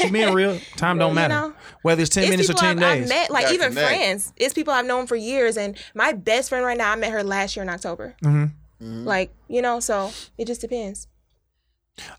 know. 0.00 0.06
She 0.06 0.10
being 0.10 0.32
real. 0.34 0.58
Time 0.76 0.98
don't 0.98 1.10
You 1.10 1.14
matter. 1.14 1.34
know. 1.34 1.54
Whether 1.82 2.02
it's 2.02 2.10
ten 2.10 2.24
It's 2.24 2.30
minutes 2.30 2.50
or 2.50 2.54
ten 2.54 2.82
I've, 2.82 2.98
days. 2.98 3.02
I've 3.04 3.08
met, 3.08 3.30
like 3.30 3.42
Gotta 3.44 3.54
even 3.54 3.68
connect. 3.70 3.88
friends. 3.88 4.32
It's 4.36 4.54
people 4.54 4.72
I've 4.72 4.86
known 4.86 5.06
for 5.06 5.16
years, 5.16 5.56
and 5.56 5.76
my 5.94 6.12
best 6.12 6.48
friend 6.48 6.64
right 6.64 6.76
now, 6.78 6.92
I 6.92 6.96
met 6.96 7.10
her 7.12 7.22
last 7.22 7.56
year 7.56 7.62
in 7.62 7.68
October. 7.68 8.14
Mm-hmm. 8.22 9.04
Like 9.04 9.32
you 9.48 9.62
know, 9.62 9.80
so 9.80 10.12
it 10.38 10.46
just 10.46 10.60
depends. 10.60 11.06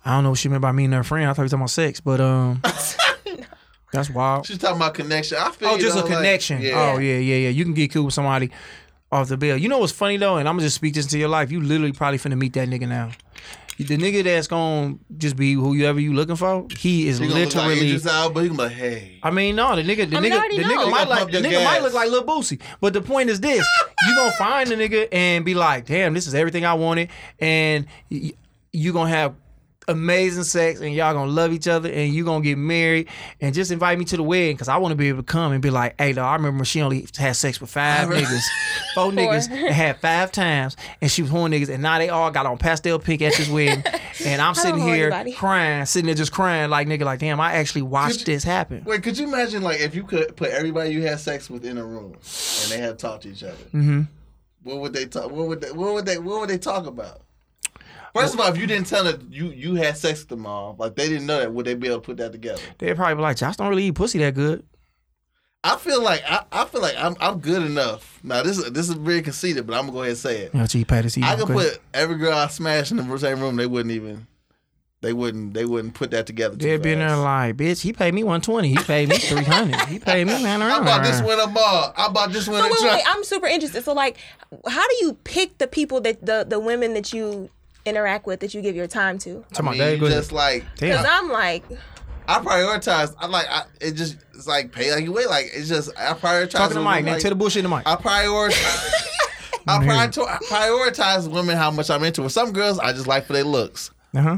I 0.06 0.12
don't 0.16 0.24
know 0.24 0.30
what 0.32 0.40
she 0.40 0.50
meant 0.50 0.62
by 0.62 0.72
me 0.72 0.86
and 0.86 0.94
her 0.94 1.04
friend. 1.04 1.30
I 1.30 1.34
thought 1.34 1.42
you 1.42 1.46
were 1.46 1.50
talking 1.50 1.62
about 1.62 1.70
sex, 1.72 2.00
but 2.00 2.22
um, 2.22 2.62
that's 3.92 4.10
wild. 4.10 4.46
She's 4.46 4.58
talking 4.58 4.78
about 4.78 4.94
connection. 4.94 5.38
I 5.40 5.50
feel 5.52 5.70
Oh, 5.70 5.76
you, 5.76 5.82
just 5.82 5.98
a 5.98 6.02
though, 6.02 6.08
like, 6.08 6.18
connection. 6.18 6.62
yeah. 6.62 6.94
Oh 6.96 6.98
yeah, 7.00 7.18
yeah, 7.18 7.36
yeah. 7.36 7.50
You 7.50 7.64
can 7.64 7.74
get 7.74 7.92
cool 7.92 8.06
with 8.06 8.14
somebody 8.14 8.50
off 9.12 9.30
the 9.30 9.38
bill. 9.38 9.58
You 9.58 9.70
know 9.70 9.80
what's 9.80 9.92
funny 9.94 10.18
though, 10.18 10.38
and 10.38 10.48
I'm 10.48 10.56
gonna 10.56 10.66
just 10.68 10.76
speak 10.76 10.94
this 10.94 11.06
into 11.06 11.18
your 11.20 11.30
life. 11.30 11.52
You 11.52 11.62
literally 11.62 11.92
probably 11.92 12.18
finna 12.18 12.38
meet 12.38 12.54
that 12.54 12.68
nigga 12.70 12.88
now. 12.88 13.12
The 13.78 13.98
nigga 13.98 14.24
that's 14.24 14.48
gonna 14.48 14.96
just 15.18 15.36
be 15.36 15.54
whoever 15.54 16.00
you 16.00 16.14
looking 16.14 16.36
for, 16.36 16.68
he 16.78 17.08
is 17.08 17.18
He 17.18 17.28
gonna 17.28 17.40
look 17.42 17.56
like 17.56 17.66
literally. 17.68 17.88
Idris 17.90 18.06
Elba, 18.06 18.34
but 18.34 18.40
he 18.44 18.50
gonna 18.50 18.58
be 18.58 18.64
like, 18.64 18.72
hey. 18.74 19.20
I 19.24 19.32
mean, 19.32 19.56
no, 19.56 19.76
the 19.76 19.82
nigga, 19.84 20.10
the 20.10 20.18
I 20.18 20.20
mean, 20.20 20.32
nigga, 20.32 20.38
already 20.38 20.58
the 20.58 20.64
know. 20.68 20.86
nigga 20.88 20.92
might 20.92 21.08
like 21.08 21.26
the 21.32 21.42
your 21.42 21.52
nigga 21.52 21.64
might 21.66 21.82
look 21.82 21.94
like 21.94 22.10
Lil 22.12 22.24
Boosie. 22.24 22.62
But 22.82 22.94
the 22.94 23.02
point 23.02 23.30
is 23.30 23.40
this: 23.42 23.68
you 24.08 24.16
gonna 24.16 24.32
find 24.34 24.70
the 24.70 24.76
nigga 24.76 25.08
and 25.12 25.44
be 25.44 25.56
like, 25.56 25.86
damn, 25.86 26.14
this 26.14 26.28
is 26.28 26.36
everything 26.36 26.66
I 26.66 26.74
wanted, 26.76 27.10
and 27.40 27.88
y- 28.12 28.34
you 28.72 28.94
gonna 28.94 29.10
have 29.10 29.34
amazing 29.88 30.44
sex, 30.44 30.80
and 30.80 30.94
y'all 30.94 31.14
gonna 31.14 31.32
love 31.32 31.52
each 31.52 31.68
other, 31.68 31.90
and 31.90 32.14
you 32.14 32.26
gonna 32.26 32.44
get 32.44 32.58
married, 32.58 33.08
and 33.42 33.54
just 33.54 33.72
invite 33.72 34.00
me 34.00 34.06
to 34.06 34.18
the 34.18 34.24
wedding 34.24 34.56
because 34.56 34.68
I 34.68 34.78
want 34.78 34.92
to 34.92 34.96
be 34.96 35.10
able 35.10 35.20
to 35.20 35.24
come 35.24 35.52
and 35.52 35.62
be 35.62 35.70
like, 35.70 35.96
hey, 36.00 36.14
dog, 36.14 36.26
I 36.26 36.36
remember 36.36 36.66
she 36.66 36.82
only 36.82 37.08
had 37.18 37.36
sex 37.36 37.60
with 37.60 37.70
five 37.70 38.10
niggas, 38.10 38.44
four 38.96 39.12
niggas, 39.12 39.50
and 39.50 39.74
had 39.74 40.00
five 40.00 40.32
times, 40.32 40.78
and 41.02 41.12
she 41.12 41.22
was 41.22 41.32
horny 41.32 41.60
niggas, 41.60 41.70
and 41.70 41.82
now 41.82 41.98
they 41.98 42.10
all 42.10 42.32
got 42.32 42.46
on 42.46 42.58
pastel 42.58 43.00
pink 43.00 43.22
at 43.22 43.36
this 43.36 43.50
wedding, 43.50 43.84
and 44.26 44.42
I'm 44.42 44.56
sitting 44.56 44.82
here 44.82 45.08
anybody. 45.08 45.34
crying, 45.34 45.86
sitting 45.86 46.06
there 46.08 46.16
just 46.16 46.32
crying 46.32 46.70
like 46.70 46.88
nigga, 46.88 47.04
like 47.04 47.20
damn, 47.20 47.40
I 47.40 47.54
actually 47.54 47.84
watched 47.84 48.20
Could- 48.20 48.28
this 48.28 48.44
happen. 48.44 48.84
Wait, 48.86 49.04
could 49.04 49.18
you 49.18 49.28
imagine 49.28 49.64
like 49.64 49.80
if 49.80 49.96
you 49.96 50.04
could 50.04 50.36
put 50.36 50.52
everybody 50.52 50.92
you 50.92 51.02
had 51.04 51.20
sex 51.20 51.50
with 51.50 51.66
in 51.66 51.78
a 51.78 51.86
room 51.86 52.14
and 52.14 52.72
they 52.72 52.78
had 52.78 52.98
to 52.98 53.08
talk 53.08 53.22
to 53.22 53.30
each 53.30 53.44
other? 53.44 53.56
Mm-hmm. 53.74 54.02
What 54.64 54.80
would 54.80 54.94
they 54.94 55.06
talk? 55.06 55.30
What 55.30 55.48
would 55.48 55.62
they? 55.62 55.72
What 55.72 55.94
would 55.94 56.06
they? 56.06 56.18
What 56.18 56.40
would 56.40 56.50
they 56.50 56.58
talk 56.58 56.86
about? 56.86 57.23
First 58.14 58.36
of 58.36 58.40
all, 58.40 58.48
if 58.48 58.58
you 58.58 58.68
didn't 58.68 58.88
tell 58.88 59.04
them 59.04 59.28
you 59.32 59.48
you 59.50 59.76
had 59.76 59.98
sex 59.98 60.20
with 60.20 60.30
them 60.30 60.46
all, 60.46 60.76
like 60.78 60.96
they 60.96 61.10
didn't 61.10 61.26
know 61.26 61.40
that, 61.40 61.52
would 61.54 61.66
they 61.66 61.74
be 61.74 61.88
able 61.88 61.98
to 61.98 62.06
put 62.06 62.18
that 62.18 62.32
together? 62.32 62.62
They'd 62.78 62.96
probably 62.96 63.16
be 63.16 63.22
like, 63.22 63.38
Josh 63.38 63.56
don't 63.58 63.70
really 63.70 63.86
eat 63.86 63.96
pussy 63.96 64.20
that 64.20 64.36
good. 64.36 64.64
I 65.64 65.78
feel 65.78 66.04
like 66.04 66.22
I, 66.28 66.44
I 66.52 66.66
feel 66.66 66.82
like 66.82 66.96
I'm 66.98 67.16
I'm 67.20 67.40
good 67.40 67.64
enough. 67.64 68.20
Now 68.22 68.44
this 68.44 68.58
is 68.58 68.70
this 68.72 68.90
is 68.90 68.96
very 68.96 69.22
conceited, 69.22 69.66
but 69.66 69.74
I'm 69.74 69.84
gonna 69.84 69.94
go 69.94 70.00
ahead 70.00 70.10
and 70.10 70.18
say 70.18 70.42
it. 70.42 70.54
You 70.54 70.60
know, 70.60 70.68
cheap 70.68 70.90
patties. 70.90 71.18
I 71.24 71.36
could 71.38 71.48
put 71.48 71.80
every 71.94 72.18
girl 72.18 72.34
I 72.34 72.48
smash 72.48 72.92
in 72.92 72.98
the 72.98 73.18
same 73.18 73.40
room. 73.40 73.56
They 73.56 73.66
wouldn't 73.68 73.94
even. 73.94 74.28
They 75.02 75.12
wouldn't. 75.12 75.54
They 75.54 75.66
wouldn't 75.66 75.96
put 75.96 76.12
that 76.12 76.26
together. 76.26 76.56
They'd 76.56 76.82
be 76.82 76.94
in 76.94 77.00
there 77.00 77.10
fast. 77.10 77.22
like, 77.22 77.58
bitch, 77.58 77.82
he 77.82 77.92
paid 77.92 78.14
me 78.14 78.24
120. 78.24 78.70
He 78.70 78.78
paid 78.78 79.10
me 79.10 79.18
300. 79.18 79.82
He 79.88 80.00
paid 80.00 80.28
me, 80.28 80.42
man. 80.42 80.62
I 80.62 80.80
bought 80.80 81.04
this 81.04 81.22
one 81.22 81.40
a 81.42 81.48
ball. 81.48 81.94
I 81.98 82.10
bought 82.10 82.32
this 82.32 82.48
one. 82.48 82.60
So 82.60 82.64
wait, 82.64 82.72
wait, 82.82 82.94
wait, 82.94 83.04
I'm 83.08 83.24
super 83.26 83.48
interested. 83.48 83.84
So 83.84 83.92
like, 83.94 84.18
how 84.66 84.88
do 84.88 84.96
you 85.02 85.18
pick 85.26 85.58
the 85.58 85.68
people 85.68 86.00
that 86.02 86.26
the 86.26 86.46
the 86.48 86.60
women 86.60 86.94
that 86.94 87.12
you 87.12 87.50
interact 87.86 88.26
with 88.26 88.40
that 88.42 88.54
you 88.54 88.62
give 88.62 88.76
your 88.76 88.88
time 88.88 89.18
to? 89.20 89.44
Come 89.54 89.68
I 89.68 89.72
on, 89.72 89.78
mean, 89.78 89.92
you 89.94 89.98
Go 90.00 90.10
just 90.10 90.32
like 90.32 90.66
Because 90.80 91.06
I'm 91.08 91.30
like, 91.32 91.64
I 92.28 92.40
prioritize. 92.40 93.14
I'm 93.20 93.32
like. 93.32 93.48
I, 93.50 93.64
it 93.82 93.92
just 93.94 94.18
it's 94.34 94.48
like 94.48 94.72
pay 94.72 94.94
like 94.94 95.04
you 95.04 95.12
wait. 95.12 95.28
Like 95.28 95.50
it's 95.54 95.68
just 95.68 95.90
I 95.98 96.14
prioritize. 96.14 96.52
Talking 96.52 96.76
to 96.76 96.80
women, 96.80 96.84
Mike, 96.84 97.06
man. 97.06 97.14
like, 97.16 97.22
Tell 97.22 97.32
the 97.32 97.36
bullshit 97.36 97.64
to 97.64 97.70
Mike. 97.70 97.86
I 97.86 97.96
prioritize. 97.96 98.94
I 99.68 99.78
prioritize, 99.80 100.28
I 100.28 100.38
prioritize 100.38 101.32
women 101.32 101.56
how 101.58 101.72
much 101.72 101.90
I'm 101.90 102.04
into. 102.04 102.22
With 102.24 102.32
some 102.34 102.52
girls, 102.52 102.80
I 102.80 102.92
just 102.92 103.08
like 103.08 103.26
for 103.26 103.34
their 103.34 103.44
looks. 103.44 103.92
Uh 104.14 104.22
huh. 104.22 104.38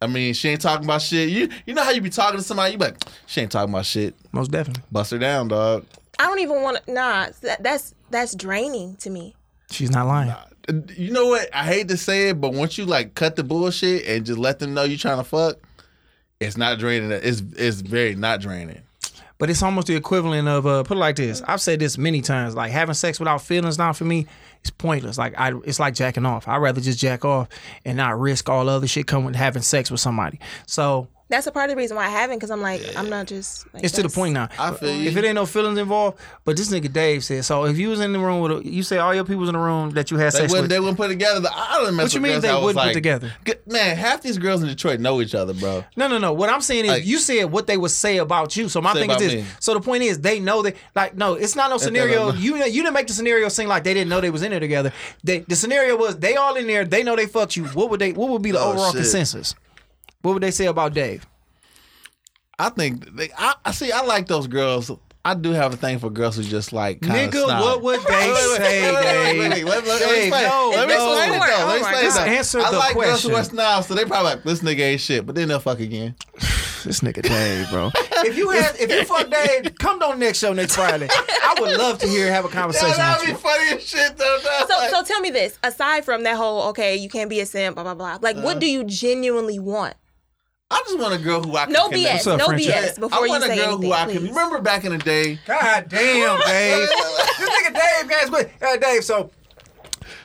I 0.00 0.06
mean, 0.08 0.34
she 0.34 0.48
ain't 0.50 0.60
talking 0.60 0.84
about 0.84 1.02
shit. 1.02 1.28
You 1.30 1.48
you 1.64 1.74
know 1.74 1.82
how 1.82 1.90
you 1.90 2.00
be 2.00 2.10
talking 2.10 2.38
to 2.38 2.44
somebody, 2.44 2.72
you 2.72 2.78
be 2.78 2.84
like, 2.86 3.02
she 3.26 3.40
ain't 3.40 3.50
talking 3.50 3.72
about 3.72 3.86
shit. 3.86 4.14
Most 4.32 4.50
definitely. 4.50 4.82
Bust 4.92 5.10
her 5.10 5.18
down, 5.18 5.48
dog. 5.48 5.86
I 6.18 6.26
don't 6.26 6.38
even 6.40 6.62
want 6.62 6.84
to. 6.84 6.92
Nah, 6.92 7.28
that, 7.42 7.62
that's 7.62 7.94
that's 8.10 8.34
draining 8.34 8.96
to 8.96 9.10
me. 9.10 9.34
She's 9.70 9.90
not 9.90 10.06
lying. 10.06 10.32
You 10.96 11.12
know 11.12 11.26
what? 11.26 11.48
I 11.54 11.64
hate 11.64 11.88
to 11.88 11.96
say 11.96 12.30
it, 12.30 12.40
but 12.40 12.52
once 12.52 12.76
you 12.78 12.86
like 12.86 13.14
cut 13.14 13.36
the 13.36 13.44
bullshit 13.44 14.06
and 14.06 14.26
just 14.26 14.38
let 14.38 14.58
them 14.58 14.74
know 14.74 14.84
you're 14.84 14.98
trying 14.98 15.18
to 15.18 15.24
fuck, 15.24 15.56
it's 16.40 16.56
not 16.56 16.78
draining. 16.78 17.10
It's 17.12 17.42
it's 17.56 17.80
very 17.80 18.14
not 18.14 18.40
draining. 18.40 18.82
But 19.38 19.50
it's 19.50 19.62
almost 19.62 19.86
the 19.86 19.96
equivalent 19.96 20.48
of 20.48 20.66
uh, 20.66 20.82
put 20.82 20.96
it 20.96 21.00
like 21.00 21.16
this. 21.16 21.42
I've 21.46 21.60
said 21.60 21.78
this 21.78 21.98
many 21.98 22.22
times. 22.22 22.54
Like 22.54 22.72
having 22.72 22.94
sex 22.94 23.18
without 23.18 23.42
feelings 23.42 23.78
now 23.78 23.92
for 23.92 24.04
me 24.04 24.26
it's 24.66 24.70
pointless. 24.70 25.16
Like 25.16 25.38
I, 25.38 25.52
it's 25.64 25.78
like 25.78 25.94
jacking 25.94 26.26
off. 26.26 26.48
I'd 26.48 26.56
rather 26.56 26.80
just 26.80 26.98
jack 26.98 27.24
off 27.24 27.48
and 27.84 27.96
not 27.96 28.18
risk 28.18 28.48
all 28.48 28.68
other 28.68 28.88
shit 28.88 29.06
coming 29.06 29.26
with 29.26 29.36
having 29.36 29.62
sex 29.62 29.92
with 29.92 30.00
somebody. 30.00 30.40
So 30.66 31.08
That's 31.28 31.46
a 31.48 31.50
part 31.50 31.68
of 31.70 31.74
the 31.74 31.80
reason 31.80 31.96
why 31.96 32.06
I 32.06 32.08
haven't. 32.08 32.36
Because 32.36 32.52
I'm 32.52 32.60
like, 32.62 32.80
I'm 32.96 33.08
not 33.10 33.26
just. 33.26 33.66
Like, 33.74 33.82
it's 33.82 33.94
to 33.96 34.02
the 34.02 34.08
point 34.08 34.34
now. 34.34 34.48
I 34.60 34.70
feel 34.72 34.94
you. 34.94 35.08
If 35.10 35.16
it 35.16 35.24
ain't 35.24 35.34
no 35.34 35.44
feelings 35.44 35.76
involved, 35.76 36.18
but 36.44 36.56
this 36.56 36.70
nigga 36.70 36.92
Dave 36.92 37.24
said. 37.24 37.44
So 37.44 37.64
if 37.64 37.76
you 37.78 37.88
was 37.88 37.98
in 37.98 38.12
the 38.12 38.18
room 38.20 38.40
with, 38.42 38.52
a, 38.52 38.64
you 38.68 38.84
say 38.84 38.98
all 38.98 39.12
your 39.12 39.24
people 39.24 39.40
was 39.40 39.48
in 39.48 39.54
the 39.54 39.58
room 39.60 39.90
that 39.90 40.12
you 40.12 40.18
had 40.18 40.32
They 40.32 40.38
sex 40.38 40.52
wouldn't. 40.52 40.64
with. 40.64 40.70
They 40.70 40.78
wouldn't 40.78 40.96
put 40.96 41.08
together. 41.08 41.40
The 41.40 41.50
I 41.52 41.78
don't 41.82 41.96
mess 41.96 42.04
What 42.04 42.14
you 42.14 42.20
mean 42.20 42.40
they 42.40 42.54
wouldn't 42.54 42.78
put 42.78 42.92
together? 42.92 43.32
Man, 43.66 43.96
half 43.96 44.22
these 44.22 44.38
girls 44.38 44.62
in 44.62 44.68
Detroit 44.68 45.00
know 45.00 45.20
each 45.20 45.34
other, 45.34 45.52
bro. 45.52 45.84
No, 45.96 46.06
no, 46.06 46.18
no. 46.18 46.32
What 46.32 46.48
I'm 46.48 46.60
saying 46.60 46.84
is, 46.84 46.90
Like- 46.92 47.06
you 47.06 47.18
said 47.18 47.44
what 47.50 47.66
they 47.66 47.76
would 47.76 47.90
say 47.90 48.18
about 48.18 48.56
you. 48.56 48.68
So 48.68 48.80
my 48.80 48.92
thing 48.92 49.10
is 49.10 49.18
this. 49.18 49.34
me. 49.34 49.44
So 49.58 49.74
the 49.74 49.80
point 49.80 50.04
is, 50.04 50.20
they 50.20 50.38
know 50.38 50.62
that. 50.62 50.76
Like, 50.94 51.16
no, 51.16 51.34
it's 51.34 51.56
not 51.56 51.70
no 51.70 51.78
scenario. 51.78 52.26
don't 52.26 52.34
know. 52.36 52.40
You 52.40 52.56
you 52.66 52.82
didn't 52.82 52.94
make 52.94 53.08
the 53.08 53.12
scenario 53.14 53.48
seem 53.48 53.68
like 53.68 53.82
they 53.82 53.94
didn't 53.94 54.10
know 54.10 54.20
they 54.20 54.30
was 54.30 54.42
in 54.44 54.52
there 54.52 54.60
together. 54.60 54.92
They, 55.24 55.40
the 55.40 55.56
scenario 55.56 55.96
was 55.96 56.16
they 56.18 56.36
all 56.36 56.54
in 56.54 56.68
there. 56.68 56.84
They 56.84 57.02
know 57.02 57.16
they 57.16 57.26
fucked 57.26 57.56
you. 57.56 57.64
What 57.66 57.90
would 57.90 58.00
they? 58.00 58.12
What 58.12 58.28
would 58.30 58.42
be 58.42 58.52
the 58.52 58.60
Oh, 58.60 58.70
overall 58.70 58.92
shit. 58.92 59.00
consensus? 59.02 59.56
What 60.26 60.32
would 60.34 60.42
they 60.42 60.50
say 60.50 60.66
about 60.66 60.92
Dave? 60.92 61.24
I 62.58 62.70
think 62.70 63.14
they, 63.14 63.30
I, 63.38 63.54
I 63.64 63.70
see. 63.70 63.92
I 63.92 64.00
like 64.02 64.26
those 64.26 64.48
girls. 64.48 64.90
I 65.24 65.34
do 65.34 65.52
have 65.52 65.72
a 65.72 65.76
thing 65.76 66.00
for 66.00 66.10
girls 66.10 66.34
who 66.36 66.42
just 66.42 66.72
like 66.72 67.00
kinda 67.00 67.28
Nigga, 67.28 67.44
snob. 67.44 67.62
what 67.62 67.82
would 67.82 68.00
they 68.00 68.12
Wait, 68.12 68.32
wait, 68.32 68.56
say, 68.56 68.92
wait, 68.92 69.38
wait, 69.38 69.48
Dave? 69.50 69.64
Let, 69.66 69.86
let, 69.86 69.86
let 69.86 70.00
me 70.00 70.06
Dave, 70.06 70.32
explain. 70.32 70.42
let 70.72 70.88
me 70.88 70.94
no. 70.94 70.94
it 70.94 70.98
though. 70.98 71.14
Let 71.14 71.28
me 71.28 71.44
Oh 71.44 71.66
my 71.68 71.74
explain 71.76 72.06
it 72.06 72.12
though. 72.14 72.36
Answer 72.38 72.60
I 72.60 72.70
the 72.72 72.78
like 72.78 72.94
girls 72.96 73.22
who 73.22 73.28
are 73.28 73.32
question. 73.34 73.54
snobs, 73.54 73.86
so 73.86 73.94
they 73.94 74.04
probably 74.04 74.30
like 74.32 74.42
this 74.42 74.60
nigga 74.62 74.80
ain't 74.80 75.00
shit, 75.00 75.24
but 75.26 75.36
then 75.36 75.46
they'll 75.46 75.60
fuck 75.60 75.78
again. 75.78 76.16
This 76.84 77.00
nigga 77.00 77.20
Dave, 77.22 77.68
bro. 77.70 77.90
if 78.24 78.36
you 78.36 78.48
had, 78.50 78.76
if 78.78 78.88
you 78.88 79.04
fuck 79.04 79.28
Dave, 79.64 79.74
come 79.76 80.00
on 80.04 80.20
next 80.20 80.38
show 80.38 80.52
next 80.52 80.76
Friday. 80.76 81.08
I 81.10 81.56
would 81.58 81.76
love 81.76 81.98
to 81.98 82.06
hear 82.06 82.30
have 82.32 82.44
a 82.44 82.48
conversation 82.48 82.96
That 82.96 83.18
with 83.18 83.28
would 83.28 83.34
be 83.34 83.40
funny 83.40 83.70
as 83.76 83.82
shit 83.82 84.16
though. 84.16 84.38
dog. 84.44 84.68
So, 84.68 84.88
so 84.90 85.02
tell 85.02 85.20
me 85.20 85.30
this. 85.30 85.58
Aside 85.64 86.04
from 86.04 86.22
that 86.22 86.36
whole, 86.36 86.68
okay, 86.68 86.94
you 86.94 87.08
can't 87.08 87.28
be 87.28 87.40
a 87.40 87.46
simp, 87.46 87.74
blah 87.74 87.82
blah 87.82 87.94
blah. 87.96 88.18
Like, 88.22 88.36
Uh-huh. 88.36 88.44
what 88.44 88.60
do 88.60 88.70
you 88.70 88.84
genuinely 88.84 89.58
want? 89.58 89.94
I 90.70 90.82
just 90.84 90.98
want 90.98 91.14
a 91.14 91.18
girl 91.18 91.42
who 91.42 91.56
I 91.56 91.64
can 91.64 91.72
No 91.74 91.88
connect. 91.88 92.24
BS. 92.24 92.32
up, 92.32 92.38
no 92.38 92.46
Frenchie? 92.46 92.66
BS. 92.70 92.98
Before 92.98 93.18
I 93.20 93.24
you 93.24 93.28
want 93.30 93.44
a 93.44 93.46
girl 93.48 93.58
anything, 93.58 93.82
who 93.82 93.92
I 93.92 94.04
please. 94.04 94.12
can 94.18 94.26
remember 94.28 94.60
back 94.60 94.84
in 94.84 94.92
the 94.92 94.98
day. 94.98 95.38
God 95.46 95.86
damn, 95.88 96.40
Dave. 96.46 96.88
this 97.38 97.50
nigga 97.50 97.72
Dave, 97.74 98.10
guys, 98.10 98.30
wait, 98.30 98.48
uh, 98.60 98.76
Dave. 98.76 99.04
So 99.04 99.30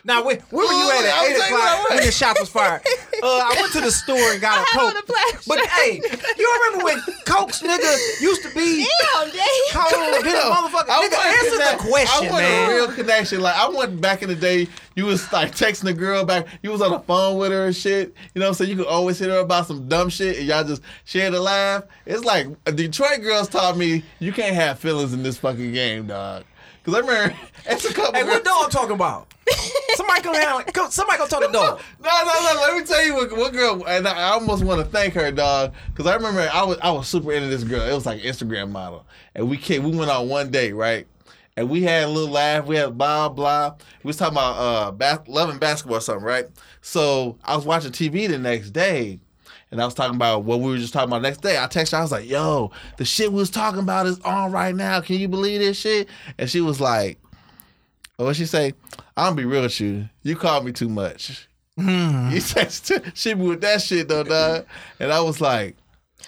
now, 0.03 0.23
where, 0.23 0.37
where 0.49 0.67
were 0.67 0.73
you 0.73 0.91
at 0.91 1.05
at 1.05 1.29
eight 1.29 1.37
o'clock 1.37 1.89
when 1.89 2.05
the 2.05 2.11
shot 2.11 2.37
was 2.39 2.49
fired? 2.49 2.81
Uh, 3.23 3.27
I 3.27 3.55
went 3.61 3.71
to 3.73 3.81
the 3.81 3.91
store 3.91 4.17
and 4.31 4.41
got 4.41 4.57
a 4.57 4.61
I 4.61 4.65
had 4.71 4.79
on 4.81 4.93
coke. 4.93 5.03
a 5.03 5.05
black 5.05 5.41
But 5.47 5.59
hey, 5.67 6.01
you 6.39 6.59
remember 6.65 6.85
when 6.85 6.99
Cokes 7.27 7.61
nigga 7.61 8.19
used 8.19 8.41
to 8.41 8.49
be 8.55 8.83
Damn, 9.13 9.29
Dave. 9.29 9.43
cold? 9.73 9.91
A 9.93 10.23
motherfucker, 10.25 10.85
I 10.89 11.07
nigga, 11.07 11.11
want 11.11 11.45
answer 11.45 11.57
that- 11.59 11.77
the 11.77 11.87
question, 11.87 12.27
I 12.29 12.31
want 12.31 12.43
man. 12.43 12.71
a 12.71 12.73
real 12.73 12.87
connection. 12.91 13.41
Like 13.41 13.55
I 13.55 13.69
went 13.69 14.01
back 14.01 14.23
in 14.23 14.29
the 14.29 14.35
day, 14.35 14.67
you 14.95 15.05
was 15.05 15.31
like 15.31 15.51
texting 15.51 15.83
the 15.83 15.93
girl 15.93 16.25
back. 16.25 16.47
You 16.63 16.71
was 16.71 16.81
on 16.81 16.89
the 16.89 16.99
phone 17.01 17.37
with 17.37 17.51
her 17.51 17.67
and 17.67 17.75
shit. 17.75 18.11
You 18.33 18.39
know 18.39 18.45
what 18.45 18.47
I'm 18.47 18.53
saying? 18.55 18.71
You 18.71 18.77
could 18.77 18.87
always 18.87 19.19
hit 19.19 19.29
her 19.29 19.37
about 19.37 19.67
some 19.67 19.87
dumb 19.87 20.09
shit 20.09 20.39
and 20.39 20.47
y'all 20.47 20.63
just 20.63 20.81
share 21.05 21.29
the 21.29 21.39
laugh. 21.39 21.83
It's 22.07 22.23
like 22.23 22.47
Detroit 22.75 23.21
girls 23.21 23.49
taught 23.49 23.77
me 23.77 24.03
you 24.17 24.31
can't 24.33 24.55
have 24.55 24.79
feelings 24.79 25.13
in 25.13 25.21
this 25.21 25.37
fucking 25.37 25.73
game, 25.73 26.07
dog. 26.07 26.43
Cause 26.83 26.95
I 26.95 26.99
remember 26.99 27.35
it's 27.65 27.85
a 27.85 27.93
couple. 27.93 28.13
Hey, 28.13 28.23
what 28.23 28.43
dog 28.43 28.71
talking 28.71 28.95
about? 28.95 29.27
somebody 29.95 30.21
come 30.21 30.33
down. 30.33 30.63
Come, 30.65 30.89
somebody 30.91 31.17
go 31.19 31.27
talk 31.27 31.41
to 31.41 31.47
the 31.47 31.53
dog. 31.53 31.79
No, 32.03 32.09
no, 32.09 32.53
no. 32.53 32.61
Let 32.61 32.77
me 32.77 32.83
tell 32.85 33.03
you 33.05 33.13
what, 33.15 33.31
what 33.37 33.53
girl, 33.53 33.85
and 33.87 34.07
I 34.07 34.13
I 34.13 34.23
almost 34.31 34.63
want 34.63 34.83
to 34.83 34.87
thank 34.89 35.13
her, 35.13 35.31
dog, 35.31 35.73
because 35.87 36.07
I 36.07 36.15
remember 36.15 36.49
I 36.51 36.63
was 36.63 36.77
I 36.81 36.91
was 36.91 37.07
super 37.07 37.31
into 37.31 37.47
this 37.47 37.63
girl. 37.63 37.81
It 37.81 37.93
was 37.93 38.05
like 38.05 38.21
Instagram 38.21 38.69
model, 38.71 39.05
and 39.35 39.49
we 39.49 39.57
came, 39.57 39.83
we 39.83 39.95
went 39.95 40.09
on 40.09 40.27
one 40.29 40.49
day, 40.51 40.71
right? 40.71 41.07
And 41.57 41.69
we 41.69 41.83
had 41.83 42.05
a 42.05 42.07
little 42.07 42.31
laugh. 42.33 42.65
We 42.65 42.77
had 42.77 42.97
blah 42.97 43.29
blah. 43.29 43.75
We 44.03 44.07
was 44.09 44.17
talking 44.17 44.35
about 44.35 44.53
uh, 44.53 44.91
bas- 44.91 45.27
loving 45.27 45.59
basketball 45.59 45.97
or 45.97 46.01
something, 46.01 46.25
right? 46.25 46.47
So 46.81 47.37
I 47.43 47.55
was 47.55 47.65
watching 47.65 47.91
TV 47.91 48.27
the 48.27 48.39
next 48.39 48.71
day. 48.71 49.19
And 49.71 49.81
I 49.81 49.85
was 49.85 49.93
talking 49.93 50.15
about 50.15 50.43
what 50.43 50.59
we 50.59 50.69
were 50.69 50.77
just 50.77 50.93
talking 50.93 51.09
about 51.09 51.21
next 51.21 51.41
day. 51.41 51.57
I 51.57 51.65
texted 51.67 51.93
her, 51.93 51.97
I 51.97 52.01
was 52.01 52.11
like, 52.11 52.29
yo, 52.29 52.71
the 52.97 53.05
shit 53.05 53.31
we 53.31 53.37
was 53.37 53.49
talking 53.49 53.79
about 53.79 54.05
is 54.05 54.19
on 54.19 54.51
right 54.51 54.75
now. 54.75 54.99
Can 54.99 55.15
you 55.17 55.29
believe 55.29 55.61
this 55.61 55.79
shit? 55.79 56.09
And 56.37 56.49
she 56.49 56.59
was 56.59 56.81
like, 56.81 57.17
what 58.17 58.35
she 58.35 58.45
say? 58.45 58.73
I'm 59.17 59.27
gonna 59.31 59.35
be 59.35 59.45
real 59.45 59.63
with 59.63 59.79
you. 59.79 60.09
You 60.23 60.35
called 60.35 60.65
me 60.65 60.71
too 60.71 60.89
much. 60.89 61.47
Hmm. 61.77 62.29
You 62.31 62.41
text 62.41 62.91
she 63.13 63.33
with 63.33 63.61
that 63.61 63.81
shit 63.81 64.07
though, 64.07 64.23
dog. 64.23 64.65
And 64.99 65.11
I 65.11 65.21
was 65.21 65.41
like, 65.41 65.75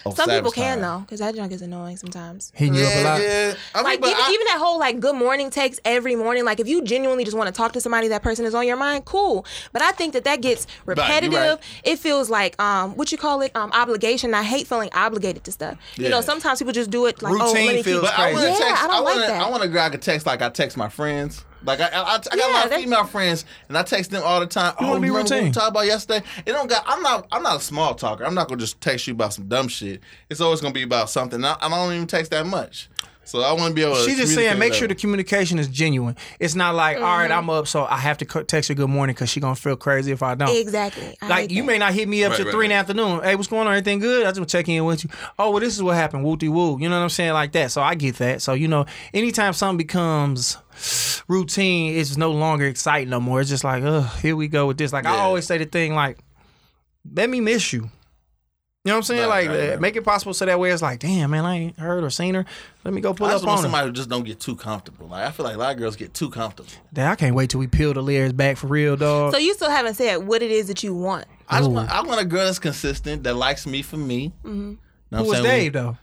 oh, 0.06 0.14
Some 0.14 0.28
people 0.30 0.50
can 0.52 0.78
time. 0.78 0.82
though, 0.82 0.98
because 1.00 1.20
that 1.20 1.34
junk 1.34 1.52
is 1.52 1.62
annoying 1.62 1.96
sometimes. 1.96 2.52
Hitting 2.54 2.74
you 2.74 2.84
up 2.84 2.94
a 2.94 2.96
Yeah, 2.98 3.04
lot. 3.04 3.20
yeah. 3.22 3.54
I 3.74 3.78
mean, 3.78 3.84
Like 3.84 4.00
but 4.00 4.10
even 4.10 4.20
I- 4.22 4.30
even 4.32 4.46
that 4.46 4.58
whole 4.58 4.78
like 4.78 5.00
good 5.00 5.14
morning 5.16 5.50
text 5.50 5.80
every 5.84 6.14
morning. 6.16 6.44
Like 6.44 6.60
if 6.60 6.68
you 6.68 6.82
genuinely 6.82 7.24
just 7.24 7.36
want 7.36 7.46
to 7.48 7.52
talk 7.52 7.72
to 7.72 7.80
somebody, 7.80 8.08
that 8.08 8.22
person 8.22 8.44
is 8.44 8.54
on 8.54 8.66
your 8.66 8.76
mind. 8.76 9.04
Cool. 9.04 9.44
But 9.72 9.82
I 9.82 9.92
think 9.92 10.12
that 10.12 10.24
that 10.24 10.40
gets 10.40 10.66
repetitive. 10.86 11.32
right. 11.38 11.58
It 11.84 11.98
feels 11.98 12.28
like 12.30 12.60
um 12.60 12.96
what 12.96 13.12
you 13.12 13.18
call 13.18 13.40
it 13.42 13.54
um 13.56 13.70
obligation. 13.72 14.34
I 14.34 14.42
hate 14.42 14.66
feeling 14.66 14.90
obligated 14.92 15.44
to 15.44 15.52
stuff. 15.52 15.76
You 15.96 16.08
know, 16.08 16.20
sometimes 16.20 16.58
people 16.58 16.72
just 16.72 16.90
do 16.90 17.06
it 17.06 17.22
like 17.22 17.32
oh 17.40 17.52
Routine 17.52 17.66
let 17.66 17.74
me 17.76 17.82
feels 17.82 18.00
keep. 18.08 18.10
But 18.16 18.18
I 18.18 18.32
want 18.32 18.44
to 18.44 18.50
Yeah, 18.50 18.58
text. 18.58 18.82
I 18.82 18.86
don't 18.86 19.04
want 19.04 19.16
like 19.16 19.26
to. 19.26 19.32
that. 19.32 19.42
I 19.42 19.50
want 19.50 19.62
to 19.62 19.68
girl 19.68 19.82
I 19.82 19.90
could 19.90 20.02
text 20.02 20.26
like 20.26 20.42
I 20.42 20.48
text 20.50 20.76
my 20.76 20.88
friends. 20.88 21.44
Like 21.64 21.80
I, 21.80 21.86
I, 21.88 22.14
I 22.14 22.18
got 22.18 22.34
a 22.34 22.36
Yeah, 22.36 22.46
lot 22.46 22.66
of 22.66 22.72
female 22.74 23.04
friends, 23.04 23.44
and 23.68 23.78
I 23.78 23.82
text 23.82 24.10
them 24.10 24.22
all 24.24 24.40
the 24.40 24.46
time. 24.46 24.74
You 24.80 24.86
oh, 24.86 24.90
wanna 24.90 25.00
be 25.00 25.08
remember 25.08 25.22
what 25.24 25.30
we 25.30 25.36
routine. 25.38 25.52
talked 25.52 25.70
about 25.70 25.86
yesterday? 25.86 26.24
It 26.44 26.52
don't 26.52 26.68
got. 26.68 26.84
I'm 26.86 27.02
not. 27.02 27.26
I'm 27.32 27.42
not 27.42 27.56
a 27.56 27.60
small 27.60 27.94
talker. 27.94 28.24
I'm 28.24 28.34
not 28.34 28.48
gonna 28.48 28.60
just 28.60 28.80
text 28.80 29.06
you 29.06 29.14
about 29.14 29.32
some 29.32 29.48
dumb 29.48 29.68
shit. 29.68 30.00
It's 30.28 30.40
always 30.40 30.60
gonna 30.60 30.74
be 30.74 30.82
about 30.82 31.10
something. 31.10 31.44
I, 31.44 31.56
I 31.60 31.68
don't 31.68 31.92
even 31.94 32.06
text 32.06 32.30
that 32.32 32.46
much. 32.46 32.88
So 33.24 33.40
I 33.40 33.52
want 33.52 33.70
to 33.70 33.74
be 33.74 33.82
able. 33.82 33.96
to 33.96 34.02
She's 34.02 34.16
just 34.16 34.34
saying, 34.34 34.58
make 34.58 34.74
sure 34.74 34.86
the 34.86 34.94
communication 34.94 35.58
is 35.58 35.68
genuine. 35.68 36.16
It's 36.38 36.54
not 36.54 36.74
like, 36.74 36.98
all 36.98 37.02
right, 37.02 37.30
I'm 37.30 37.42
mm-hmm. 37.42 37.50
up, 37.50 37.66
so 37.66 37.84
I 37.84 37.96
have 37.96 38.18
to 38.18 38.44
text 38.44 38.68
her 38.68 38.74
good 38.74 38.88
morning 38.90 39.14
because 39.14 39.30
she 39.30 39.40
gonna 39.40 39.54
feel 39.54 39.76
crazy 39.76 40.12
if 40.12 40.22
I 40.22 40.34
don't. 40.34 40.54
Exactly. 40.54 41.16
I 41.22 41.28
Like 41.28 41.50
you 41.50 41.62
that. 41.62 41.66
may 41.66 41.78
not 41.78 41.94
hit 41.94 42.08
me 42.08 42.24
up 42.24 42.30
Right, 42.30 42.36
till 42.36 42.46
right, 42.46 42.52
three 42.52 42.66
in 42.66 42.70
the 42.70 42.76
afternoon. 42.76 43.22
Hey, 43.22 43.36
what's 43.36 43.48
going 43.48 43.66
on? 43.66 43.72
Everything 43.72 43.98
good? 43.98 44.26
I 44.26 44.30
just 44.30 44.40
want 44.40 44.50
to 44.50 44.56
check 44.56 44.68
in 44.68 44.84
with 44.84 45.04
you. 45.04 45.10
Oh, 45.38 45.50
well, 45.50 45.60
this 45.60 45.74
is 45.74 45.82
what 45.82 45.96
happened. 45.96 46.24
Wooty 46.24 46.48
woo. 46.48 46.78
You 46.80 46.88
know 46.88 46.96
what 46.96 47.02
I'm 47.02 47.08
saying? 47.08 47.32
Like 47.32 47.52
that. 47.52 47.70
So 47.70 47.82
I 47.82 47.94
get 47.94 48.16
that. 48.16 48.42
So 48.42 48.52
you 48.52 48.68
know, 48.68 48.86
anytime 49.12 49.52
something 49.52 49.78
becomes 49.78 50.58
routine, 51.28 51.96
it's 51.96 52.16
no 52.16 52.30
longer 52.32 52.66
exciting 52.66 53.10
no 53.10 53.20
more. 53.20 53.40
It's 53.40 53.50
just 53.50 53.64
like, 53.64 53.82
oh, 53.82 54.02
here 54.22 54.36
we 54.36 54.48
go 54.48 54.66
with 54.66 54.78
this. 54.78 54.92
Like 54.92 55.06
I 55.06 55.18
always 55.18 55.46
say 55.46 55.58
the 55.58 55.66
thing 55.66 55.94
like, 55.94 56.18
let 57.12 57.28
me 57.30 57.40
miss 57.40 57.72
you. 57.72 57.90
You 58.84 58.90
know 58.90 58.96
what 58.96 58.98
I'm 58.98 59.02
saying? 59.04 59.20
Right, 59.22 59.28
like, 59.28 59.48
right, 59.48 59.68
uh, 59.68 59.70
right. 59.70 59.80
make 59.80 59.96
it 59.96 60.04
possible 60.04 60.34
so 60.34 60.44
that 60.44 60.60
way 60.60 60.70
it's 60.70 60.82
like, 60.82 60.98
damn, 60.98 61.30
man, 61.30 61.46
I 61.46 61.54
ain't 61.54 61.78
heard 61.78 62.04
or 62.04 62.10
seen 62.10 62.34
her. 62.34 62.44
Let 62.84 62.92
me 62.92 63.00
go 63.00 63.14
pull 63.14 63.26
I 63.26 63.30
up 63.30 63.36
just 63.36 63.46
want 63.46 63.56
on 63.56 63.62
her. 63.64 63.68
somebody 63.68 63.86
who 63.86 63.92
just 63.94 64.10
don't 64.10 64.24
get 64.24 64.40
too 64.40 64.56
comfortable. 64.56 65.06
Like 65.08 65.26
I 65.26 65.30
feel 65.30 65.46
like 65.46 65.54
a 65.54 65.58
lot 65.58 65.72
of 65.72 65.78
girls 65.78 65.96
get 65.96 66.12
too 66.12 66.28
comfortable. 66.28 66.68
Damn, 66.92 67.10
I 67.10 67.16
can't 67.16 67.34
wait 67.34 67.48
till 67.48 67.60
we 67.60 67.66
peel 67.66 67.94
the 67.94 68.02
layers 68.02 68.34
back 68.34 68.58
for 68.58 68.66
real, 68.66 68.94
dog. 68.96 69.32
So 69.32 69.38
you 69.38 69.54
still 69.54 69.70
haven't 69.70 69.94
said 69.94 70.18
what 70.26 70.42
it 70.42 70.50
is 70.50 70.68
that 70.68 70.82
you 70.82 70.92
want. 70.94 71.24
I 71.48 71.60
just 71.60 71.70
want, 71.70 71.90
I 71.90 72.02
want 72.02 72.20
a 72.20 72.26
girl 72.26 72.44
that's 72.44 72.58
consistent 72.58 73.22
that 73.22 73.36
likes 73.36 73.66
me 73.66 73.80
for 73.80 73.96
me. 73.96 74.34
Mm-hmm. 74.44 74.72
Know 74.72 74.76
what 75.10 75.24
Who 75.24 75.30
was 75.30 75.40
Dave 75.40 75.72
though? 75.72 75.96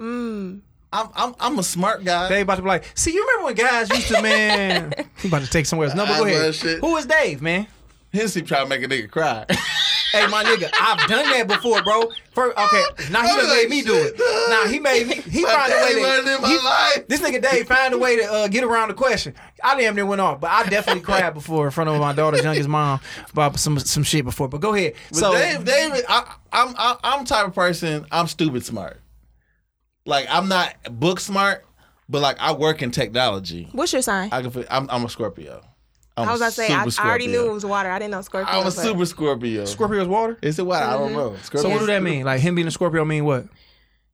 Mm. 0.00 0.62
I'm, 0.92 1.08
I'm 1.14 1.34
I'm 1.38 1.58
a 1.60 1.62
smart 1.62 2.02
guy. 2.02 2.28
Dave 2.28 2.42
about 2.42 2.56
to 2.56 2.62
be 2.62 2.68
like, 2.68 2.84
see, 2.96 3.12
you 3.12 3.20
remember 3.20 3.44
when 3.44 3.54
guys 3.54 3.90
used 3.90 4.08
to, 4.08 4.22
man, 4.22 4.92
he 5.18 5.28
about 5.28 5.42
to 5.42 5.50
take 5.50 5.66
somewhere 5.66 5.86
else. 5.86 5.96
No, 5.96 6.04
but 6.04 6.14
I 6.14 6.18
go 6.18 6.24
love 6.24 6.32
ahead. 6.32 6.54
shit. 6.56 6.80
Who 6.80 6.96
is 6.96 7.06
Dave, 7.06 7.42
man? 7.42 7.68
Hennessy 8.12 8.42
try 8.42 8.60
to 8.62 8.66
make 8.66 8.82
a 8.82 8.88
nigga 8.88 9.10
cry. 9.10 9.46
Hey, 10.12 10.26
my 10.28 10.42
nigga, 10.42 10.70
I've 10.80 11.06
done 11.06 11.24
that 11.32 11.46
before, 11.48 11.82
bro. 11.82 12.10
First, 12.32 12.56
okay, 12.56 12.82
now 13.10 13.20
he 13.22 13.28
done 13.28 13.50
made 13.50 13.68
me 13.68 13.82
do 13.82 13.94
it. 13.94 14.18
Now 14.48 14.64
he 14.66 14.78
made 14.78 15.06
me. 15.06 15.16
He 15.16 15.42
My 15.42 15.50
found 15.50 15.70
a 15.72 15.76
way 15.76 16.22
to. 16.22 16.34
in 16.34 16.40
my 16.40 16.48
he- 16.48 16.58
life. 16.58 17.08
This 17.08 17.20
nigga 17.20 17.42
Dave 17.42 17.66
found 17.68 17.92
a 17.92 17.98
way 17.98 18.16
to 18.16 18.24
uh, 18.24 18.48
get 18.48 18.64
around 18.64 18.88
the 18.88 18.94
question. 18.94 19.34
I 19.62 19.78
damn 19.78 19.94
near 19.94 20.06
went 20.06 20.22
off, 20.22 20.40
but 20.40 20.50
I 20.50 20.64
definitely 20.66 21.02
cried 21.02 21.34
before 21.34 21.66
in 21.66 21.72
front 21.72 21.90
of 21.90 22.00
my 22.00 22.14
daughter's 22.14 22.42
youngest 22.42 22.70
mom 22.70 23.00
about 23.30 23.58
some 23.60 23.78
some 23.80 24.02
shit 24.02 24.24
before. 24.24 24.48
But 24.48 24.62
go 24.62 24.72
ahead. 24.72 24.94
But 25.10 25.18
so 25.18 25.32
Dave, 25.32 25.66
David, 25.66 26.06
I, 26.08 26.36
I'm 26.52 26.74
I, 26.78 26.96
I'm 27.04 27.26
type 27.26 27.46
of 27.46 27.54
person. 27.54 28.06
I'm 28.10 28.28
stupid 28.28 28.64
smart. 28.64 29.02
Like 30.06 30.26
I'm 30.30 30.48
not 30.48 30.74
book 30.90 31.20
smart, 31.20 31.66
but 32.08 32.22
like 32.22 32.38
I 32.40 32.52
work 32.52 32.80
in 32.80 32.92
technology. 32.92 33.68
What's 33.72 33.92
your 33.92 34.00
sign? 34.00 34.30
I 34.32 34.40
can. 34.40 34.64
I'm, 34.70 34.88
I'm 34.90 35.04
a 35.04 35.08
Scorpio. 35.10 35.60
I'm 36.22 36.28
I 36.28 36.32
was 36.32 36.40
a 36.40 36.44
about 36.44 36.50
to 36.50 36.54
say 36.56 36.72
I, 36.74 36.88
super 36.88 37.06
I 37.06 37.08
already 37.10 37.26
knew 37.28 37.46
it 37.48 37.52
was 37.52 37.64
water. 37.66 37.90
I 37.90 37.98
didn't 37.98 38.12
know 38.12 38.22
Scorpio. 38.22 38.52
I'm 38.52 38.60
a 38.60 38.64
but- 38.64 38.70
super 38.72 39.06
Scorpio. 39.06 39.64
Scorpio's 39.64 40.08
water. 40.08 40.38
Is 40.42 40.58
it 40.58 40.66
what? 40.66 40.82
I 40.82 40.92
don't 40.92 41.12
know. 41.12 41.36
Scorpio. 41.42 41.62
So 41.62 41.68
what 41.74 41.80
do 41.80 41.86
that 41.86 42.02
mean? 42.02 42.24
Like 42.24 42.40
him 42.40 42.54
being 42.54 42.66
a 42.68 42.70
Scorpio 42.70 43.04
mean 43.04 43.24
what? 43.24 43.46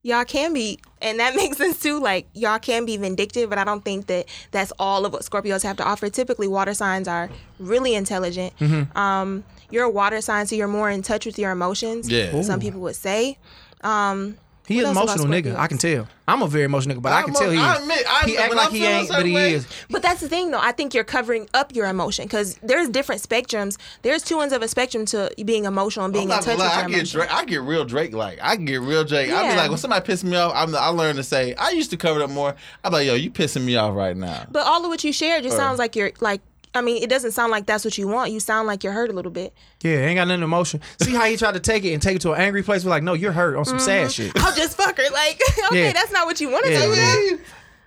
y'all 0.06 0.22
can 0.22 0.52
be 0.52 0.78
and 1.00 1.18
that 1.18 1.34
makes 1.40 1.56
sense 1.56 1.80
too 1.80 1.98
like 1.98 2.28
y'all 2.34 2.58
can 2.58 2.84
be 2.84 2.98
vindictive 2.98 3.48
but 3.48 3.56
i 3.56 3.64
don't 3.64 3.86
think 3.86 4.06
that 4.06 4.26
that's 4.50 4.70
all 4.78 5.06
of 5.06 5.14
what 5.14 5.22
scorpios 5.22 5.62
have 5.62 5.78
to 5.78 5.82
offer 5.82 6.10
typically 6.10 6.46
water 6.46 6.74
signs 6.74 7.08
are 7.08 7.30
really 7.58 7.94
intelligent 7.94 8.54
Mm-hmm. 8.58 8.98
um 8.98 9.44
you're 9.70 9.84
a 9.84 9.90
water 9.90 10.20
sign 10.20 10.46
so 10.46 10.54
you're 10.56 10.68
more 10.68 10.90
in 10.90 11.00
touch 11.00 11.24
with 11.24 11.38
your 11.38 11.52
emotions 11.52 12.10
Yeah. 12.10 12.42
some 12.42 12.60
people 12.60 12.82
would 12.82 12.96
say 12.96 13.38
um 13.80 14.36
He 14.66 14.76
What 14.76 14.80
is 14.90 14.96
else 14.96 14.96
about 14.96 15.16
emotional 15.26 15.52
nigga. 15.52 15.56
I 15.58 15.66
can 15.66 15.76
tell. 15.78 16.08
I'm 16.26 16.40
a 16.40 16.46
very 16.48 16.64
emotional 16.64 16.96
nigga, 16.96 17.02
but 17.02 17.12
I 17.12 17.20
can 17.22 17.30
I'm 17.30 17.34
tell 17.36 17.50
a- 17.50 17.52
he 17.54 17.58
I 17.60 17.76
admit- 17.76 18.04
I 18.08 18.20
he 18.24 18.32
admit, 18.36 18.40
act 18.40 18.54
like 18.54 18.66
I'm 18.68 18.72
he 18.72 18.86
ain't, 18.86 19.08
but 19.08 19.14
certain 19.16 19.26
he 19.28 19.34
way- 19.34 19.52
is. 19.52 19.66
but 19.90 20.00
that's 20.02 20.20
the 20.22 20.28
thing 20.28 20.50
though 20.52 20.58
i 20.60 20.72
think 20.72 20.94
you're 20.94 21.04
covering 21.04 21.46
up 21.52 21.74
your 21.74 21.86
emotion 21.86 22.24
because 22.24 22.56
there's 22.62 22.88
different 22.88 23.20
spectrums 23.20 23.76
there's 24.00 24.22
two 24.22 24.40
ends 24.40 24.54
of 24.54 24.62
a 24.62 24.68
spectrum 24.68 25.04
to 25.04 25.30
being 25.44 25.66
emotional 25.66 26.06
and 26.06 26.14
being 26.14 26.30
I'm 26.32 26.38
in 26.40 26.44
not 26.56 26.56
touch 26.56 26.56
gonna 26.56 26.96
with 26.96 27.12
your 27.14 27.22
I 27.24 27.24
get 27.28 27.28
Drake, 27.28 27.34
I 27.34 27.44
get 27.44 27.60
real 27.60 27.84
Drake 27.84 28.14
like. 28.14 28.38
I 28.42 28.56
get 28.56 28.80
real 28.80 29.04
Drake. 29.04 29.30
I 29.30 29.50
be 29.50 29.56
like 29.56 29.68
when 29.68 29.78
somebody 29.78 30.06
pisses 30.10 30.24
me 30.24 30.36
off, 30.38 30.52
I'm, 30.54 30.74
I 30.74 30.88
learn 30.88 31.16
to 31.16 31.22
say 31.22 31.54
I 31.56 31.70
used 31.70 31.90
to 31.90 31.98
cover 31.98 32.20
it 32.20 32.24
up 32.24 32.30
more. 32.30 32.54
I'm 32.82 32.92
like, 32.92 33.06
yo, 33.06 33.14
you 33.14 33.30
pissing 33.30 33.64
me 33.64 33.76
off 33.76 33.94
right 33.94 34.16
now. 34.16 34.46
but 34.50 34.66
all 34.66 34.82
of 34.82 34.88
what 34.88 35.04
you 35.04 35.12
shared 35.12 35.42
just 35.42 35.56
sounds 35.58 35.78
like 35.78 35.94
you're 35.94 36.12
like 36.20 36.40
I 36.74 36.80
mean, 36.80 37.02
it 37.02 37.08
doesn't 37.08 37.32
sound 37.32 37.52
like 37.52 37.66
that's 37.66 37.84
what 37.84 37.96
you 37.96 38.08
want. 38.08 38.32
You 38.32 38.40
sound 38.40 38.66
like 38.66 38.82
you're 38.82 38.92
hurt 38.92 39.10
a 39.10 39.12
little 39.12 39.30
bit. 39.30 39.54
Yeah, 39.82 39.98
ain't 39.98 40.16
got 40.16 40.26
nothing 40.28 40.42
emotion. 40.42 40.80
See 41.00 41.12
how 41.14 41.24
he 41.24 41.36
tried 41.36 41.54
to 41.54 41.60
take 41.60 41.84
it 41.84 41.92
and 41.92 42.02
take 42.02 42.16
it 42.16 42.22
to 42.22 42.32
an 42.32 42.40
angry 42.40 42.62
place. 42.62 42.84
We're 42.84 42.90
like, 42.90 43.02
no, 43.04 43.14
you're 43.14 43.32
hurt 43.32 43.56
on 43.56 43.64
some 43.64 43.76
mm-hmm. 43.78 43.84
sad 43.84 44.12
shit. 44.12 44.32
I'll 44.36 44.54
just 44.54 44.76
fuck 44.76 44.96
her. 44.96 45.10
Like, 45.12 45.40
okay, 45.70 45.86
Yeah. 45.86 45.92
that's 45.92 46.10
not 46.10 46.26
what 46.26 46.40
you 46.40 46.50
wanted 46.50 46.72
Yeah, 46.72 46.80
to 46.80 47.36
do. 47.36 47.40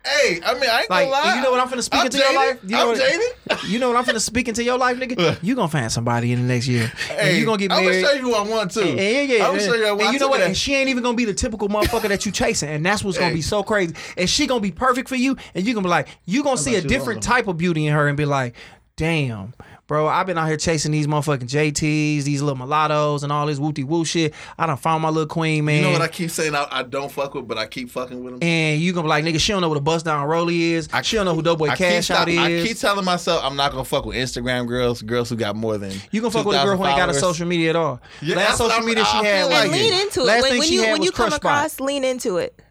Hey, 0.08 0.40
I 0.46 0.54
mean, 0.54 0.70
I 0.70 0.82
ain't 0.82 0.90
Like, 0.90 1.10
gonna 1.10 1.12
lie. 1.12 1.36
you 1.36 1.42
know 1.42 1.52
what 1.52 1.60
I'm 1.60 1.68
finna 1.68 1.84
speak 1.84 2.00
I'm 2.00 2.06
into 2.06 2.18
your 2.18 2.34
life? 2.34 2.60
You 2.64 2.70
know 2.70 2.82
I'm 2.82 2.88
what- 2.88 2.98
jaded. 2.98 3.68
You 3.68 3.80
know 3.80 3.90
what 3.90 3.98
I'm 3.98 4.06
finna 4.06 4.22
speak 4.22 4.48
into 4.48 4.64
your 4.64 4.78
life, 4.78 4.98
nigga? 4.98 5.38
You 5.44 5.56
gonna 5.56 5.68
find 5.68 5.92
somebody 5.92 6.32
in 6.32 6.42
the 6.42 6.48
next 6.54 6.68
year. 6.68 6.92
and 7.12 7.20
Hey, 7.20 7.40
you 7.40 7.46
gonna 7.46 7.58
get 7.58 7.70
married. 7.70 7.88
I'm 7.88 7.92
gonna 7.92 8.08
show 8.08 8.14
you 8.14 8.22
who 8.22 8.34
I 8.34 8.42
want 8.44 8.72
to. 8.72 8.86
Yeah, 8.86 8.94
yeah, 8.94 9.22
yeah. 9.22 9.46
I'm 9.46 9.52
gonna 9.52 9.64
show 9.66 9.74
you. 9.74 10.00
and 10.00 10.14
you 10.14 10.20
know 10.20 10.30
what? 10.30 10.40
And 10.42 10.56
she 10.56 10.76
ain't 10.76 10.90
even 10.90 11.04
gonna 11.04 11.18
be 11.18 11.26
the 11.26 11.34
typical 11.34 11.68
motherfucker 11.68 12.08
that 12.08 12.26
you 12.26 12.32
chasing, 12.32 12.70
and 12.70 12.86
that's 12.86 13.04
what's 13.04 13.18
gonna 13.18 13.34
be 13.34 13.42
so 13.42 13.64
crazy. 13.64 13.96
And 14.16 14.30
she 14.30 14.48
gonna 14.48 14.62
be 14.62 14.72
perfect 14.72 15.10
for 15.10 15.16
you, 15.16 15.36
and 15.54 15.66
you 15.66 15.74
gonna 15.74 15.84
be 15.84 15.90
like, 15.90 16.08
you 16.26 16.42
gonna 16.42 16.58
see 16.58 16.76
a 16.76 16.82
different 16.82 17.22
type 17.22 17.48
of 17.48 17.58
beauty 17.58 17.88
in 17.88 17.94
her, 17.94 18.08
and 18.08 18.16
be 18.16 18.26
like, 18.26 18.56
damn. 18.98 19.54
Bro, 19.88 20.08
I've 20.08 20.28
been 20.28 20.38
out 20.38 20.48
here 20.50 20.58
chasing 20.58 20.92
these 20.92 21.08
motherfucking 21.08 21.48
JTs, 21.48 22.24
these 22.24 22.42
little 22.42 22.58
mulattoes, 22.58 23.24
and 23.24 23.32
all 23.32 23.46
this 23.46 23.58
wooty 23.58 23.86
woo 23.86 24.04
shit. 24.04 24.34
I 24.58 24.66
done 24.66 24.76
found 24.76 25.02
my 25.02 25.08
little 25.08 25.30
queen, 25.30 25.64
man. 25.64 25.78
You 25.78 25.82
know 25.84 25.92
what 25.94 26.02
I 26.02 26.10
keep 26.10 26.30
saying? 26.30 26.56
I, 26.56 26.68
I 26.70 26.84
don't 26.84 27.10
fuck 27.10 27.34
with, 27.36 27.48
but 27.48 27.58
I 27.58 27.68
keep 27.68 27.90
fucking 27.90 28.22
with 28.22 28.34
them. 28.34 28.44
and 28.44 28.82
you 28.82 28.92
gonna 28.92 29.04
be 29.06 29.10
like, 29.10 29.24
nigga, 29.24 29.40
she 29.40 29.54
don't 29.54 29.62
know 29.62 29.70
what 29.70 29.78
a 29.78 29.82
bust 29.82 30.04
down 30.04 30.28
rollie 30.28 30.72
is. 30.72 30.90
she 31.04 31.16
don't 31.16 31.24
know 31.24 31.34
who 31.34 31.42
Doughboy 31.42 31.68
I 31.68 31.70
keep, 31.70 31.78
Cash 31.88 32.12
Out 32.12 32.28
stop- 32.28 32.28
I 32.28 32.64
keep 32.66 32.78
telling 32.78 33.06
myself 33.06 33.42
I'm 33.46 33.56
not 33.56 33.72
gonna 33.72 33.86
fuck 33.86 34.06
with 34.06 34.18
Instagram 34.18 34.68
girls, 34.68 35.02
girls 35.02 35.30
who 35.30 35.38
got 35.38 35.56
more 35.56 35.78
than 35.78 35.94
you 36.12 36.20
gonna 36.20 36.32
fuck 36.32 36.46
with 36.46 36.58
a 36.58 36.66
girl 36.66 36.76
who 36.76 36.86
ain't 36.86 36.98
got 36.98 37.08
a 37.10 37.14
social 37.14 37.48
media 37.48 37.70
at 37.70 37.76
all. 37.78 38.02
Yeah, 38.22 38.36
last 38.36 38.48
that's 38.48 38.60
what 38.60 38.66
social 38.72 38.80
I'm- 38.80 38.86
media 38.88 39.06
she 39.06 39.18
I 39.20 39.24
had 39.24 39.38
feel 39.40 39.48
was 39.48 39.58
And 39.62 39.72
like 39.72 39.80
lean 39.80 39.94
it. 39.94 40.18
Last 40.18 40.18
it. 40.18 40.42
When, 40.42 40.44
thing 40.52 40.60
when 40.60 40.68
she 40.68 40.74
you 40.74 40.82
had 40.82 40.92
when 40.92 41.00
was 41.00 41.06
you 41.06 41.12
come 41.14 41.30
Crush 41.30 41.36
Spot. 41.40 41.52
across, 41.66 41.80
lean 41.80 42.04
into 42.04 42.38
it. 42.38 42.62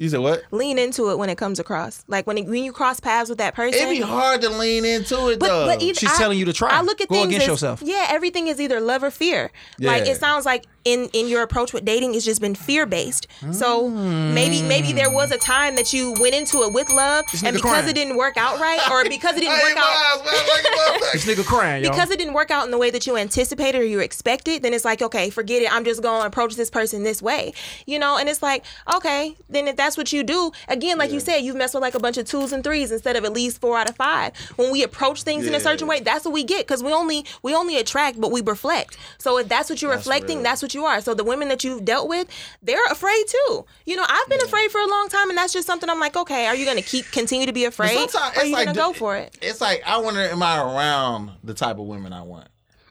You 0.00 0.08
said 0.08 0.20
what? 0.20 0.42
Lean 0.50 0.78
into 0.78 1.10
it 1.10 1.18
when 1.18 1.28
it 1.28 1.36
comes 1.36 1.58
across. 1.58 2.04
Like 2.08 2.26
when 2.26 2.38
it, 2.38 2.46
when 2.46 2.64
you 2.64 2.72
cross 2.72 3.00
paths 3.00 3.28
with 3.28 3.36
that 3.36 3.54
person. 3.54 3.80
It'd 3.82 3.90
be 3.90 4.00
hard 4.00 4.40
to 4.40 4.48
lean 4.48 4.86
into 4.86 5.28
it 5.28 5.38
But, 5.38 5.48
though. 5.48 5.66
but 5.66 5.82
either, 5.82 5.92
She's 6.00 6.10
I- 6.10 6.16
telling 6.16 6.38
you 6.38 6.46
to 6.46 6.54
try. 6.54 6.70
I 6.70 6.80
look 6.80 7.02
at 7.02 7.08
Go 7.08 7.16
things 7.16 7.26
against 7.28 7.42
as- 7.44 7.48
yourself. 7.48 7.82
Yeah, 7.82 8.06
everything 8.08 8.46
is 8.46 8.58
either 8.58 8.80
love 8.80 9.02
or 9.04 9.10
fear. 9.10 9.50
Like 9.78 10.06
Yeah. 10.06 10.12
it 10.12 10.16
sounds 10.18 10.46
like 10.46 10.64
in 10.84 11.08
in 11.12 11.28
your 11.28 11.42
approach 11.42 11.72
with 11.72 11.84
dating, 11.84 12.14
has 12.14 12.24
just 12.24 12.40
been 12.40 12.54
fear 12.54 12.86
based. 12.86 13.26
So 13.52 13.88
maybe 13.88 14.62
maybe 14.62 14.92
there 14.92 15.10
was 15.10 15.30
a 15.30 15.38
time 15.38 15.76
that 15.76 15.92
you 15.92 16.14
went 16.20 16.34
into 16.34 16.62
it 16.62 16.72
with 16.72 16.90
love, 16.90 17.24
and 17.44 17.54
because 17.54 17.62
crying. 17.62 17.88
it 17.88 17.94
didn't 17.94 18.16
work 18.16 18.36
out 18.36 18.58
right, 18.60 18.80
or 18.90 19.04
because 19.08 19.36
it 19.36 19.40
didn't 19.44 19.54
Hey, 19.56 19.62
work 19.74 19.76
out. 19.76 20.22
Miles, 20.22 20.24
man, 20.24 20.48
like 20.48 20.64
a 20.64 20.76
motherfucker. 20.76 21.12
This 21.12 21.26
nigga 21.26 21.44
crying, 21.46 21.84
yo. 21.84 21.90
Because 21.90 22.10
it 22.10 22.18
didn't 22.18 22.34
work 22.34 22.50
out 22.50 22.64
in 22.64 22.70
the 22.70 22.78
way 22.78 22.90
that 22.90 23.06
you 23.06 23.16
anticipated 23.16 23.78
or 23.80 23.84
you 23.84 24.00
expected, 24.00 24.62
then 24.62 24.72
it's 24.74 24.84
like, 24.84 25.02
okay, 25.02 25.30
forget 25.30 25.62
it. 25.62 25.72
I'm 25.72 25.84
just 25.84 26.02
going 26.02 26.20
to 26.22 26.26
approach 26.26 26.56
this 26.56 26.70
person 26.70 27.02
this 27.02 27.20
way, 27.20 27.52
you 27.86 27.98
know. 27.98 28.16
And 28.16 28.28
it's 28.28 28.42
like, 28.42 28.64
okay, 28.94 29.34
then 29.48 29.68
if 29.68 29.76
that's 29.76 29.96
what 29.96 30.12
you 30.12 30.22
do, 30.22 30.52
again, 30.68 30.98
like 30.98 31.10
you 31.10 31.20
said, 31.20 31.38
you've 31.38 31.56
messed 31.56 31.74
with 31.74 31.82
like 31.82 31.94
a 31.94 32.00
bunch 32.00 32.16
of 32.18 32.26
twos 32.26 32.52
and 32.52 32.62
threes 32.64 32.92
instead 32.92 33.16
of 33.16 33.24
at 33.24 33.32
least 33.32 33.60
four 33.60 33.76
out 33.76 33.88
of 33.88 33.96
five. 33.96 34.32
When 34.56 34.70
we 34.70 34.82
approach 34.82 35.22
things 35.22 35.46
in 35.46 35.54
a 35.54 35.60
certain 35.60 35.86
way, 35.88 36.00
that's 36.00 36.24
what 36.24 36.32
we 36.34 36.44
get 36.44 36.66
because 36.66 36.82
we 36.82 36.92
only 36.92 37.24
we 37.42 37.54
only 37.54 37.76
attract, 37.78 38.20
but 38.20 38.30
we 38.30 38.40
reflect. 38.40 38.96
So 39.18 39.38
if 39.38 39.48
that's 39.48 39.68
what 39.68 39.82
you're 39.82 39.90
reflecting, 39.92 40.38
real. 40.38 40.44
that's 40.44 40.62
what 40.62 40.69
you 40.74 40.84
are. 40.84 41.00
So 41.00 41.14
the 41.14 41.24
women 41.24 41.48
that 41.48 41.64
you've 41.64 41.84
dealt 41.84 42.08
with, 42.08 42.28
they're 42.62 42.84
afraid 42.90 43.24
too. 43.26 43.64
You 43.86 43.96
know, 43.96 44.04
I've 44.08 44.28
been 44.28 44.42
afraid 44.42 44.70
for 44.70 44.80
a 44.80 44.86
long 44.86 45.08
time, 45.08 45.28
and 45.30 45.38
that's 45.38 45.52
just 45.52 45.66
something 45.66 45.88
I'm 45.88 46.00
like, 46.00 46.16
okay, 46.16 46.46
are 46.46 46.54
you 46.54 46.64
going 46.64 46.76
to 46.76 46.82
keep 46.82 47.06
continue 47.10 47.46
to 47.46 47.52
be 47.52 47.64
afraid, 47.64 47.96
or 48.14 48.20
are 48.20 48.44
you 48.44 48.52
like 48.52 48.66
going 48.66 48.74
to 48.74 48.80
go 48.80 48.92
for 48.92 49.16
it? 49.16 49.38
It's 49.40 49.60
like 49.60 49.82
I 49.86 49.98
wonder, 49.98 50.20
am 50.20 50.42
I 50.42 50.58
around 50.58 51.30
the 51.42 51.54
type 51.54 51.78
of 51.78 51.86
women 51.86 52.12
I 52.12 52.22
want? 52.22 52.48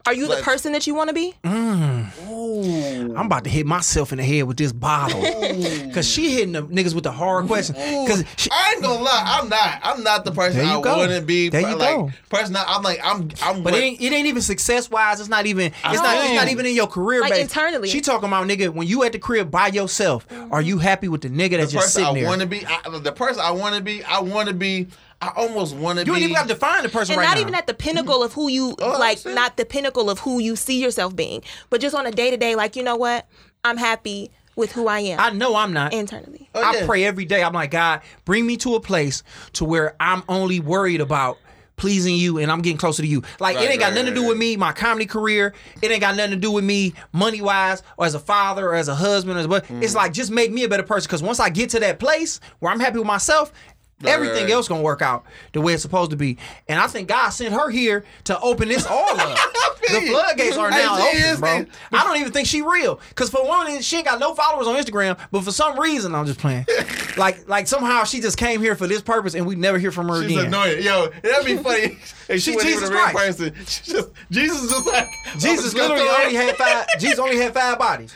Are 0.09 0.13
you 0.13 0.27
the 0.27 0.41
person 0.41 0.71
that 0.71 0.87
you 0.87 0.95
want 0.95 1.09
to 1.09 1.13
be? 1.13 1.35
Mm. 1.43 3.15
I'm 3.15 3.27
about 3.27 3.43
to 3.43 3.49
hit 3.51 3.67
myself 3.67 4.11
in 4.11 4.17
the 4.17 4.23
head 4.23 4.45
with 4.45 4.57
this 4.57 4.73
bottle. 4.73 5.21
Mm. 5.21 5.93
Cause 5.93 6.09
she 6.09 6.31
hitting 6.31 6.53
the 6.53 6.63
niggas 6.63 6.95
with 6.95 7.03
the 7.03 7.11
hard 7.11 7.45
mm. 7.45 7.47
questions. 7.47 7.77
Cause 7.77 8.25
she, 8.35 8.49
I 8.51 8.73
ain't 8.73 8.81
gonna 8.81 9.03
lie, 9.03 9.23
I'm 9.23 9.49
not. 9.49 9.79
I'm 9.83 10.03
not 10.03 10.25
the 10.25 10.31
person 10.31 10.61
There 10.61 10.65
you 10.67 10.79
I 10.79 10.81
go. 10.81 10.97
wouldn't 10.97 11.27
be. 11.27 11.49
There 11.49 11.61
you 11.61 11.75
like, 11.75 11.95
go. 11.95 12.11
Person, 12.29 12.55
I- 12.55 12.65
I'm 12.67 12.81
like, 12.81 12.99
I'm. 13.03 13.29
I'm. 13.43 13.61
but 13.61 13.75
it 13.75 13.83
ain't, 13.83 14.01
it 14.01 14.11
ain't 14.11 14.25
even 14.25 14.41
success 14.41 14.89
wise. 14.89 15.19
It's 15.19 15.29
not 15.29 15.45
even. 15.45 15.67
It's 15.67 15.77
not. 15.83 16.25
It's 16.25 16.33
not 16.33 16.47
even 16.49 16.65
in 16.65 16.73
your 16.73 16.87
career. 16.87 17.21
Like 17.21 17.33
base. 17.33 17.41
internally. 17.41 17.87
She 17.87 18.01
talking 18.01 18.27
about 18.27 18.47
nigga. 18.47 18.69
When 18.69 18.87
you 18.87 19.03
at 19.03 19.11
the 19.11 19.19
crib 19.19 19.51
by 19.51 19.67
yourself, 19.67 20.25
are 20.49 20.61
you 20.61 20.79
happy 20.79 21.07
with 21.07 21.21
the 21.21 21.29
nigga 21.29 21.57
that's 21.57 21.71
the 21.71 21.77
just 21.77 21.95
person 21.95 22.01
sitting 22.01 22.07
I 22.07 22.19
there? 22.21 22.29
want 22.29 22.41
to 22.41 22.47
be. 22.47 22.65
I, 22.65 22.97
the 22.97 23.11
person 23.11 23.41
I 23.41 23.51
want 23.51 23.75
to 23.75 23.81
be. 23.81 24.03
I 24.03 24.21
want 24.21 24.49
to 24.49 24.55
be. 24.55 24.87
I 25.21 25.31
almost 25.35 25.75
want 25.75 25.99
to 25.99 26.05
be. 26.05 26.11
you 26.11 26.15
ain't 26.15 26.23
even 26.23 26.35
got 26.35 26.47
to 26.47 26.55
find 26.55 26.85
the 26.85 26.89
person 26.89 27.13
and 27.13 27.19
right 27.19 27.25
not 27.27 27.35
now. 27.35 27.41
even 27.41 27.55
at 27.55 27.67
the 27.67 27.73
pinnacle 27.73 28.23
of 28.23 28.33
who 28.33 28.47
you 28.49 28.75
Oh, 28.81 28.97
like 28.99 29.25
not 29.25 29.57
the 29.57 29.65
pinnacle 29.65 30.09
of 30.09 30.19
who 30.19 30.39
you 30.39 30.55
see 30.55 30.81
yourself 30.81 31.15
being 31.15 31.43
but 31.69 31.81
just 31.81 31.93
on 31.95 32.05
a 32.05 32.11
day-to-day 32.11 32.55
like 32.55 32.75
you 32.77 32.83
know 32.83 32.95
what 32.95 33.27
i'm 33.65 33.75
happy 33.77 34.31
with 34.55 34.71
who 34.71 34.87
i 34.87 34.99
am 35.01 35.19
I 35.19 35.29
know 35.31 35.55
I'm 35.55 35.73
not. 35.73 35.93
internally 35.93 36.49
Oh, 36.55 36.63
I 36.63 36.85
pray 36.85 37.03
every 37.03 37.25
day. 37.25 37.43
I'm 37.43 37.53
like, 37.53 37.71
God, 37.71 38.01
bring 38.25 38.45
me 38.47 38.57
to 38.57 38.75
a 38.75 38.79
place 38.79 39.23
to 39.53 39.65
where 39.65 39.95
I'm 39.99 40.23
only 40.27 40.59
worried 40.59 40.99
about 41.01 41.37
pleasing 41.77 42.15
you 42.15 42.39
and 42.39 42.51
I'm 42.51 42.61
getting 42.61 42.77
closer 42.77 43.01
to 43.03 43.07
you. 43.07 43.23
Like 43.39 43.55
it 43.55 43.69
ain't 43.69 43.79
got 43.79 43.87
right, 43.87 43.93
nothing 43.95 44.07
to 44.07 44.13
do 44.15 44.21
right, 44.23 44.29
with 44.29 44.37
me, 44.37 44.57
my 44.57 44.73
comedy 44.73 45.05
career. 45.05 45.53
It 45.81 45.91
ain't 45.91 46.01
got 46.01 46.15
nothing 46.17 46.31
to 46.31 46.37
do 46.37 46.51
with 46.51 46.63
me 46.65 46.93
money 47.13 47.41
wise 47.41 47.83
or 47.97 48.05
as 48.05 48.15
a 48.15 48.19
father 48.19 48.67
or 48.67 48.75
as 48.75 48.87
a 48.89 48.95
husband 48.95 49.37
or 49.37 49.41
as 49.41 49.47
but 49.47 49.65
Mm. 49.67 49.81
it's 49.83 49.95
like 49.95 50.11
just 50.11 50.31
make 50.31 50.51
me 50.51 50.63
a 50.63 50.67
better 50.69 50.83
person. 50.83 51.09
Cause 51.09 51.21
once 51.23 51.39
I 51.39 51.49
get 51.49 51.69
to 51.69 51.79
that 51.81 51.99
place 51.99 52.41
where 52.59 52.71
I'm 52.73 52.79
happy 52.81 52.97
with 52.97 53.07
myself, 53.07 53.53
Right, 54.01 54.13
everything 54.13 54.45
right. 54.45 54.53
else 54.53 54.67
gonna 54.69 54.81
work 54.81 55.01
out 55.01 55.25
the 55.51 55.59
way 55.59 55.73
it's 55.73 55.81
supposed 55.81 56.11
to 56.11 56.17
be. 56.17 56.37
And 56.69 56.79
I 56.79 56.87
think 56.87 57.09
God 57.09 57.29
sent 57.29 57.53
her 57.53 57.69
here 57.69 58.05
to 58.25 58.39
open 58.39 58.69
this 58.69 58.85
all 58.85 59.19
up. 59.19 59.37
the 59.81 60.01
floodgates 60.09 60.55
are 60.55 60.69
now 60.71 61.05
open, 61.05 61.39
bro. 61.39 61.65
I 61.91 62.03
don't 62.05 62.17
even 62.17 62.31
think 62.31 62.47
she 62.47 62.61
real. 62.61 62.99
Cause 63.15 63.29
for 63.29 63.45
one, 63.45 63.81
she 63.81 63.97
ain't 63.97 64.05
got 64.05 64.19
no 64.19 64.33
followers 64.33 64.67
on 64.67 64.75
Instagram. 64.75 65.19
But 65.31 65.43
for 65.43 65.51
some 65.51 65.77
reason, 65.77 66.15
I'm 66.15 66.25
just 66.25 66.39
playing. 66.39 66.65
like, 67.17 67.47
like 67.49 67.67
somehow 67.67 68.05
she 68.05 68.21
just 68.21 68.37
came 68.37 68.61
here 68.61 68.75
for 68.75 68.87
this 68.87 69.01
purpose, 69.01 69.35
and 69.35 69.45
we 69.45 69.55
never 69.55 69.77
hear 69.77 69.91
from 69.91 70.07
her 70.07 70.21
She's 70.23 70.31
again. 70.31 70.45
annoying. 70.47 70.81
Yo, 70.81 71.09
that'd 71.21 71.45
be 71.45 71.57
funny. 71.57 71.97
if 72.29 72.41
She 72.41 72.53
she, 72.53 72.57
Jesus 72.59 72.89
real 72.89 72.99
Christ. 73.01 73.39
person. 73.39 73.53
She 73.65 73.91
just 73.91 74.09
Jesus 74.31 74.69
just 74.71 74.87
like 74.87 75.07
Jesus 75.37 75.49
I'm 75.49 75.55
just 75.57 75.75
gonna 75.75 75.93
literally 75.93 76.09
only 76.23 76.35
had 76.35 76.55
five. 76.55 76.87
Jesus 76.99 77.19
only 77.19 77.37
had 77.37 77.53
five 77.53 77.77
bodies. 77.77 78.13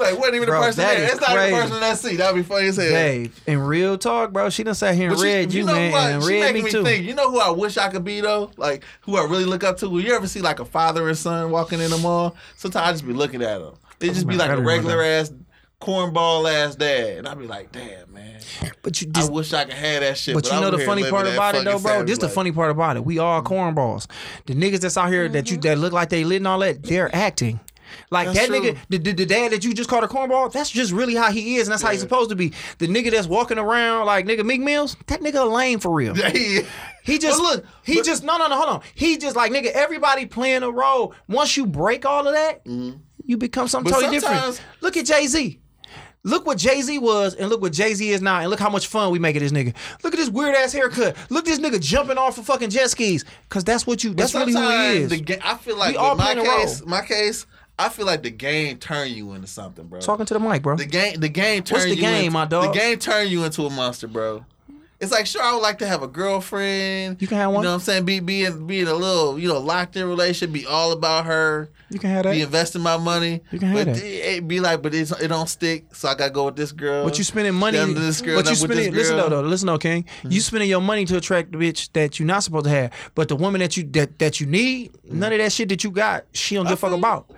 Like, 0.00 0.18
wasn't 0.18 0.36
even 0.36 0.48
Bro, 0.48 0.60
the 0.60 0.66
person 0.66 0.84
that 0.84 0.96
there. 0.96 1.10
It's 1.10 1.20
not 1.20 1.30
crazy. 1.30 1.54
the 1.54 1.60
person 1.60 1.74
in 1.74 1.80
that 1.80 1.98
seat. 1.98 2.16
That'd 2.16 2.36
be 2.36 2.42
funny 2.42 2.68
as 2.68 2.76
hell. 2.76 2.88
Dave, 2.88 3.40
in 3.46 3.58
real 3.60 3.98
talk, 3.98 4.32
bro, 4.32 4.50
she 4.50 4.62
done 4.62 4.74
sat 4.74 4.94
here 4.94 5.08
and 5.08 5.16
But 5.16 5.22
read 5.22 5.52
you, 5.52 5.64
know 5.64 5.74
man, 5.74 5.92
what? 5.92 6.10
and 6.10 6.22
She 6.22 6.28
read 6.28 6.40
making 6.40 6.64
me 6.64 6.70
too. 6.70 6.84
Think. 6.84 7.06
You 7.06 7.14
know 7.14 7.30
who 7.30 7.38
I 7.38 7.50
wish 7.50 7.76
I 7.76 7.88
could 7.90 8.04
be 8.04 8.20
though? 8.20 8.50
Like 8.56 8.84
who 9.02 9.16
I 9.16 9.24
really 9.24 9.44
look 9.44 9.62
up 9.62 9.78
to. 9.78 9.98
You 9.98 10.14
ever 10.14 10.26
see 10.26 10.40
like 10.40 10.58
a 10.58 10.64
father 10.64 11.08
and 11.08 11.16
son 11.16 11.50
walking 11.50 11.80
in 11.80 11.90
the 11.90 11.98
mall? 11.98 12.36
Sometimes 12.56 12.88
I 12.88 12.92
just 12.92 13.06
be 13.06 13.12
looking 13.12 13.42
at 13.42 13.58
them. 13.60 13.74
They 13.98 14.10
oh 14.10 14.14
just 14.14 14.26
be 14.26 14.36
like 14.36 14.50
a 14.50 14.60
regular 14.60 15.02
ass 15.02 15.32
cornball 15.80 16.50
ass 16.50 16.74
dad, 16.76 17.18
and 17.18 17.28
I'd 17.28 17.38
be 17.38 17.46
like, 17.46 17.72
damn 17.72 18.12
man, 18.12 18.40
But 18.82 19.00
you 19.00 19.10
I 19.14 19.28
wish 19.28 19.52
I 19.52 19.64
could 19.64 19.74
have 19.74 20.00
that 20.02 20.18
shit. 20.18 20.34
But 20.34 20.46
you 20.46 20.60
know 20.60 20.70
the 20.70 20.84
funny 20.84 21.08
part 21.08 21.26
about 21.26 21.54
it 21.54 21.64
though, 21.64 21.78
bro. 21.78 22.04
This 22.04 22.18
the 22.18 22.28
funny 22.28 22.52
part 22.52 22.70
about 22.70 22.96
it. 22.96 23.04
We 23.04 23.18
all 23.18 23.42
cornballs. 23.42 24.06
The 24.46 24.54
niggas 24.54 24.80
that's 24.80 24.96
out 24.96 25.10
here 25.10 25.28
that 25.28 25.50
you 25.50 25.56
mm-hmm. 25.56 25.68
that 25.68 25.78
look 25.78 25.92
like 25.92 26.10
they 26.10 26.24
lit 26.24 26.38
and 26.38 26.48
all 26.48 26.58
that, 26.60 26.82
they're 26.82 27.14
acting. 27.14 27.60
Like 28.10 28.26
That's 28.28 28.38
that 28.40 28.46
true. 28.48 28.60
nigga, 28.60 28.78
the, 28.88 28.98
the, 28.98 29.12
the 29.12 29.26
dad 29.26 29.52
that 29.52 29.64
you 29.64 29.72
just 29.74 29.88
called 29.90 30.04
a 30.04 30.08
cornball, 30.08 30.52
that's 30.52 30.70
just 30.70 30.92
really 30.92 31.14
how 31.14 31.30
he 31.32 31.56
is, 31.56 31.68
and 31.68 31.72
that's 31.72 31.82
how 31.82 31.90
he's 31.90 32.00
supposed 32.00 32.30
to 32.30 32.36
be. 32.36 32.52
The 32.78 32.86
nigga 32.88 33.10
that's 33.10 33.26
walking 33.26 33.58
around 33.58 34.06
like 34.06 34.26
nigga 34.26 34.44
Meek 34.44 34.60
Mills, 34.60 34.96
that 35.06 35.20
nigga 35.20 35.50
lame 35.50 35.78
for 35.80 35.90
real. 35.92 36.16
Yeah, 36.16 36.30
he- 36.30 36.60
He 37.02 37.18
just 37.18 37.38
But 37.38 37.44
look, 37.56 37.64
he 37.84 37.94
but- 37.96 38.04
just 38.04 38.22
no 38.24 38.36
no 38.36 38.46
no 38.48 38.56
hold 38.56 38.68
on. 38.68 38.82
He 38.94 39.16
just 39.16 39.34
like 39.34 39.50
nigga, 39.52 39.70
everybody 39.72 40.26
playing 40.26 40.62
a 40.62 40.70
role. 40.70 41.14
Once 41.28 41.56
you 41.56 41.66
break 41.66 42.04
all 42.04 42.28
of 42.28 42.34
that, 42.34 42.60
you 43.24 43.36
become 43.38 43.68
something 43.68 43.90
Mm-hmm. 43.92 44.00
But 44.00 44.20
totally 44.20 44.20
different. 44.20 44.62
Look 44.82 44.96
at 44.96 45.06
Jay 45.06 45.26
Z. 45.26 45.60
Look 46.22 46.44
what 46.44 46.58
Jay 46.58 46.82
Z 46.82 46.98
was, 46.98 47.34
and 47.34 47.48
look 47.48 47.62
what 47.62 47.72
Jay 47.72 47.94
Z 47.94 48.06
is 48.10 48.20
now, 48.20 48.40
and 48.40 48.50
look 48.50 48.60
how 48.60 48.68
much 48.68 48.88
fun 48.88 49.10
we 49.10 49.18
make 49.18 49.36
of 49.36 49.40
this 49.42 49.52
nigga. 49.52 49.74
Look 50.04 50.12
at 50.12 50.18
this 50.18 50.28
weird 50.28 50.54
ass 50.54 50.70
haircut. 50.74 51.16
Look 51.30 51.48
at 51.48 51.56
this 51.56 51.58
nigga 51.58 51.80
jumping 51.80 52.18
off 52.18 52.36
of 52.36 52.44
fucking 52.44 52.68
jet 52.68 52.90
skis, 52.90 53.24
cause 53.48 53.64
that's 53.64 53.86
what 53.86 54.04
you. 54.04 54.12
That's 54.12 54.34
really 54.34 54.52
who 54.52 54.60
he 54.60 54.96
is. 54.98 55.08
The 55.08 55.38
I 55.42 55.56
feel 55.56 55.78
like 55.78 55.92
We 55.92 55.96
all 55.96 56.10
with 56.10 56.18
my 56.18 56.34
playing 56.34 56.46
a 56.46 56.50
role. 56.50 56.60
case, 56.60 56.84
my 56.84 57.00
case, 57.00 57.46
I 57.80 57.88
feel 57.88 58.06
like 58.06 58.22
the 58.22 58.30
game 58.30 58.78
turn 58.78 59.08
you 59.08 59.32
into 59.32 59.46
something, 59.46 59.86
bro. 59.86 60.00
Talking 60.00 60.26
to 60.26 60.34
the 60.34 60.40
mic, 60.40 60.62
bro. 60.62 60.76
The 60.76 60.84
game, 60.84 61.18
the 61.18 61.28
game 61.28 61.62
turn 61.62 61.76
What's 61.76 61.84
the 61.84 61.96
you 61.96 62.02
game, 62.02 62.26
into, 62.26 62.30
my 62.32 62.44
dog? 62.44 62.72
The 62.72 62.78
game 62.78 62.98
turn 62.98 63.28
you 63.28 63.44
into 63.44 63.64
a 63.64 63.70
monster, 63.70 64.06
bro. 64.06 64.44
It's 65.00 65.10
like 65.10 65.26
sure 65.26 65.42
I 65.42 65.54
would 65.54 65.62
like 65.62 65.78
to 65.78 65.86
have 65.86 66.02
a 66.02 66.06
girlfriend. 66.06 67.22
You 67.22 67.26
can 67.26 67.38
have 67.38 67.52
one. 67.52 67.62
You 67.62 67.64
know 67.64 67.70
what 67.70 67.74
I'm 67.76 67.80
saying? 67.80 68.04
Be 68.04 68.20
be 68.20 68.44
in, 68.44 68.66
be 68.66 68.80
in 68.80 68.86
a 68.86 68.92
little 68.92 69.38
you 69.38 69.48
know 69.48 69.58
locked 69.58 69.96
in 69.96 70.06
relationship. 70.06 70.52
Be 70.52 70.66
all 70.66 70.92
about 70.92 71.24
her. 71.24 71.70
You 71.88 71.98
can 71.98 72.10
have 72.10 72.24
that. 72.24 72.32
Be 72.32 72.42
investing 72.42 72.82
my 72.82 72.98
money. 72.98 73.40
You 73.50 73.58
can 73.58 73.68
have 73.68 73.86
but 73.86 73.94
that. 73.94 74.04
It, 74.04 74.36
it 74.36 74.48
be 74.48 74.60
like, 74.60 74.82
but 74.82 74.94
it's, 74.94 75.10
it 75.12 75.28
don't 75.28 75.48
stick. 75.48 75.94
So 75.94 76.06
I 76.06 76.14
gotta 76.14 76.30
go 76.30 76.44
with 76.44 76.56
this 76.56 76.70
girl. 76.70 77.02
But 77.02 77.16
you 77.16 77.24
spending 77.24 77.54
money. 77.54 77.78
Then 77.78 77.94
this 77.94 78.20
girl. 78.20 78.36
but 78.36 78.44
you 78.44 78.52
I'm 78.52 78.60
with 78.60 78.70
this 78.76 78.84
spending. 78.84 78.94
Listen 78.94 79.16
though, 79.16 79.28
though. 79.30 79.40
Listen 79.40 79.68
though, 79.68 79.78
King. 79.78 80.02
Mm-hmm. 80.02 80.30
You 80.32 80.40
spending 80.42 80.68
your 80.68 80.82
money 80.82 81.06
to 81.06 81.16
attract 81.16 81.52
the 81.52 81.56
bitch 81.56 81.90
that 81.94 82.18
you're 82.18 82.26
not 82.26 82.42
supposed 82.42 82.64
to 82.64 82.70
have. 82.70 82.92
But 83.14 83.28
the 83.28 83.36
woman 83.36 83.60
that 83.62 83.78
you 83.78 83.84
that, 83.84 84.18
that 84.18 84.38
you 84.38 84.46
need, 84.46 84.92
mm-hmm. 84.92 85.18
none 85.18 85.32
of 85.32 85.38
that 85.38 85.50
shit 85.50 85.70
that 85.70 85.82
you 85.82 85.90
got, 85.90 86.26
she 86.32 86.56
don't 86.56 86.66
give 86.66 86.74
a 86.74 86.76
fuck 86.76 86.92
about. 86.92 87.30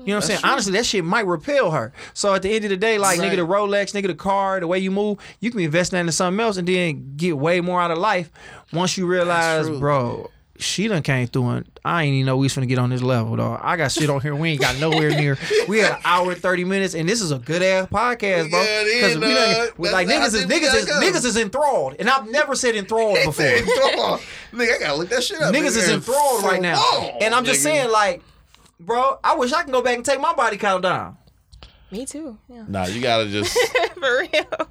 You 0.00 0.06
know 0.06 0.14
what 0.16 0.24
I'm 0.24 0.28
saying? 0.28 0.40
Honestly, 0.44 0.72
that 0.72 0.86
shit 0.86 1.04
might 1.04 1.26
repel 1.26 1.70
her. 1.70 1.92
So 2.14 2.34
at 2.34 2.42
the 2.42 2.50
end 2.54 2.64
of 2.64 2.70
the 2.70 2.76
day, 2.76 2.98
like 2.98 3.18
nigga, 3.20 3.36
the 3.36 3.46
Rolex, 3.46 3.92
nigga, 3.92 4.06
the 4.08 4.14
car, 4.14 4.60
the 4.60 4.66
way 4.66 4.78
you 4.78 4.90
move, 4.90 5.18
you 5.40 5.50
can 5.50 5.58
be 5.58 5.64
investing 5.64 5.96
that 5.96 6.00
into 6.00 6.12
something 6.12 6.40
else 6.40 6.56
and 6.56 6.66
then 6.66 7.14
get 7.16 7.36
way 7.38 7.60
more 7.60 7.80
out 7.80 7.90
of 7.90 7.98
life 7.98 8.30
once 8.72 8.96
you 8.96 9.06
realize, 9.06 9.68
bro. 9.68 10.30
She 10.58 10.88
done 10.88 11.02
came 11.02 11.26
through 11.26 11.48
and 11.48 11.78
I 11.86 12.02
ain't 12.02 12.12
even 12.12 12.26
know 12.26 12.36
we 12.36 12.44
was 12.44 12.54
finna 12.54 12.68
get 12.68 12.78
on 12.78 12.90
this 12.90 13.00
level, 13.00 13.34
dog. 13.34 13.60
I 13.62 13.78
got 13.78 13.92
shit 13.92 14.10
on 14.10 14.20
here. 14.20 14.34
We 14.36 14.50
ain't 14.50 14.60
got 14.60 14.78
nowhere 14.78 15.08
near. 15.08 15.38
We 15.68 15.78
had 15.78 15.92
an 15.92 16.00
hour 16.04 16.32
and 16.32 16.40
30 16.42 16.64
minutes 16.64 16.92
and 16.94 17.08
this 17.08 17.22
is 17.22 17.30
a 17.30 17.38
good 17.38 17.62
ass 17.62 17.86
podcast, 17.88 18.50
bro. 18.50 18.60
Yeah, 18.62 19.14
we 19.14 19.20
done, 19.34 19.54
dog. 19.68 19.74
we- 19.78 19.90
like 19.90 20.06
niggas 20.06 20.34
is 20.34 20.44
niggas 20.44 20.74
is 20.74 20.84
go. 20.84 21.00
niggas 21.00 21.24
is 21.24 21.38
enthralled. 21.38 21.96
And 21.98 22.10
I've 22.10 22.28
never 22.30 22.54
said 22.54 22.76
enthralled 22.76 23.16
before. 23.24 23.46
nigga, 23.46 24.76
I 24.76 24.78
gotta 24.80 24.96
look 24.96 25.08
that 25.08 25.22
shit 25.24 25.40
up. 25.40 25.54
niggas 25.54 25.76
is 25.76 25.88
Nigga, 25.88 25.94
enthralled 25.94 26.44
right 26.44 26.60
now. 26.60 26.76
whoa, 26.76 27.18
And 27.22 27.34
I'm 27.34 27.46
just 27.46 27.60
nigga. 27.60 27.64
saying, 27.64 27.90
like, 27.90 28.22
bro, 28.80 29.18
I 29.22 29.36
wish 29.36 29.52
I 29.52 29.62
can 29.62 29.72
go 29.72 29.82
back 29.82 29.96
and 29.96 30.04
take 30.04 30.20
my 30.20 30.32
body 30.34 30.56
count 30.56 30.82
down. 30.82 31.16
me 31.90 32.06
too 32.06 32.38
yeah 32.48 32.64
Nah, 32.68 32.86
you 32.86 33.00
gotta 33.00 33.28
just. 33.28 33.56
for 33.94 34.18
real 34.20 34.68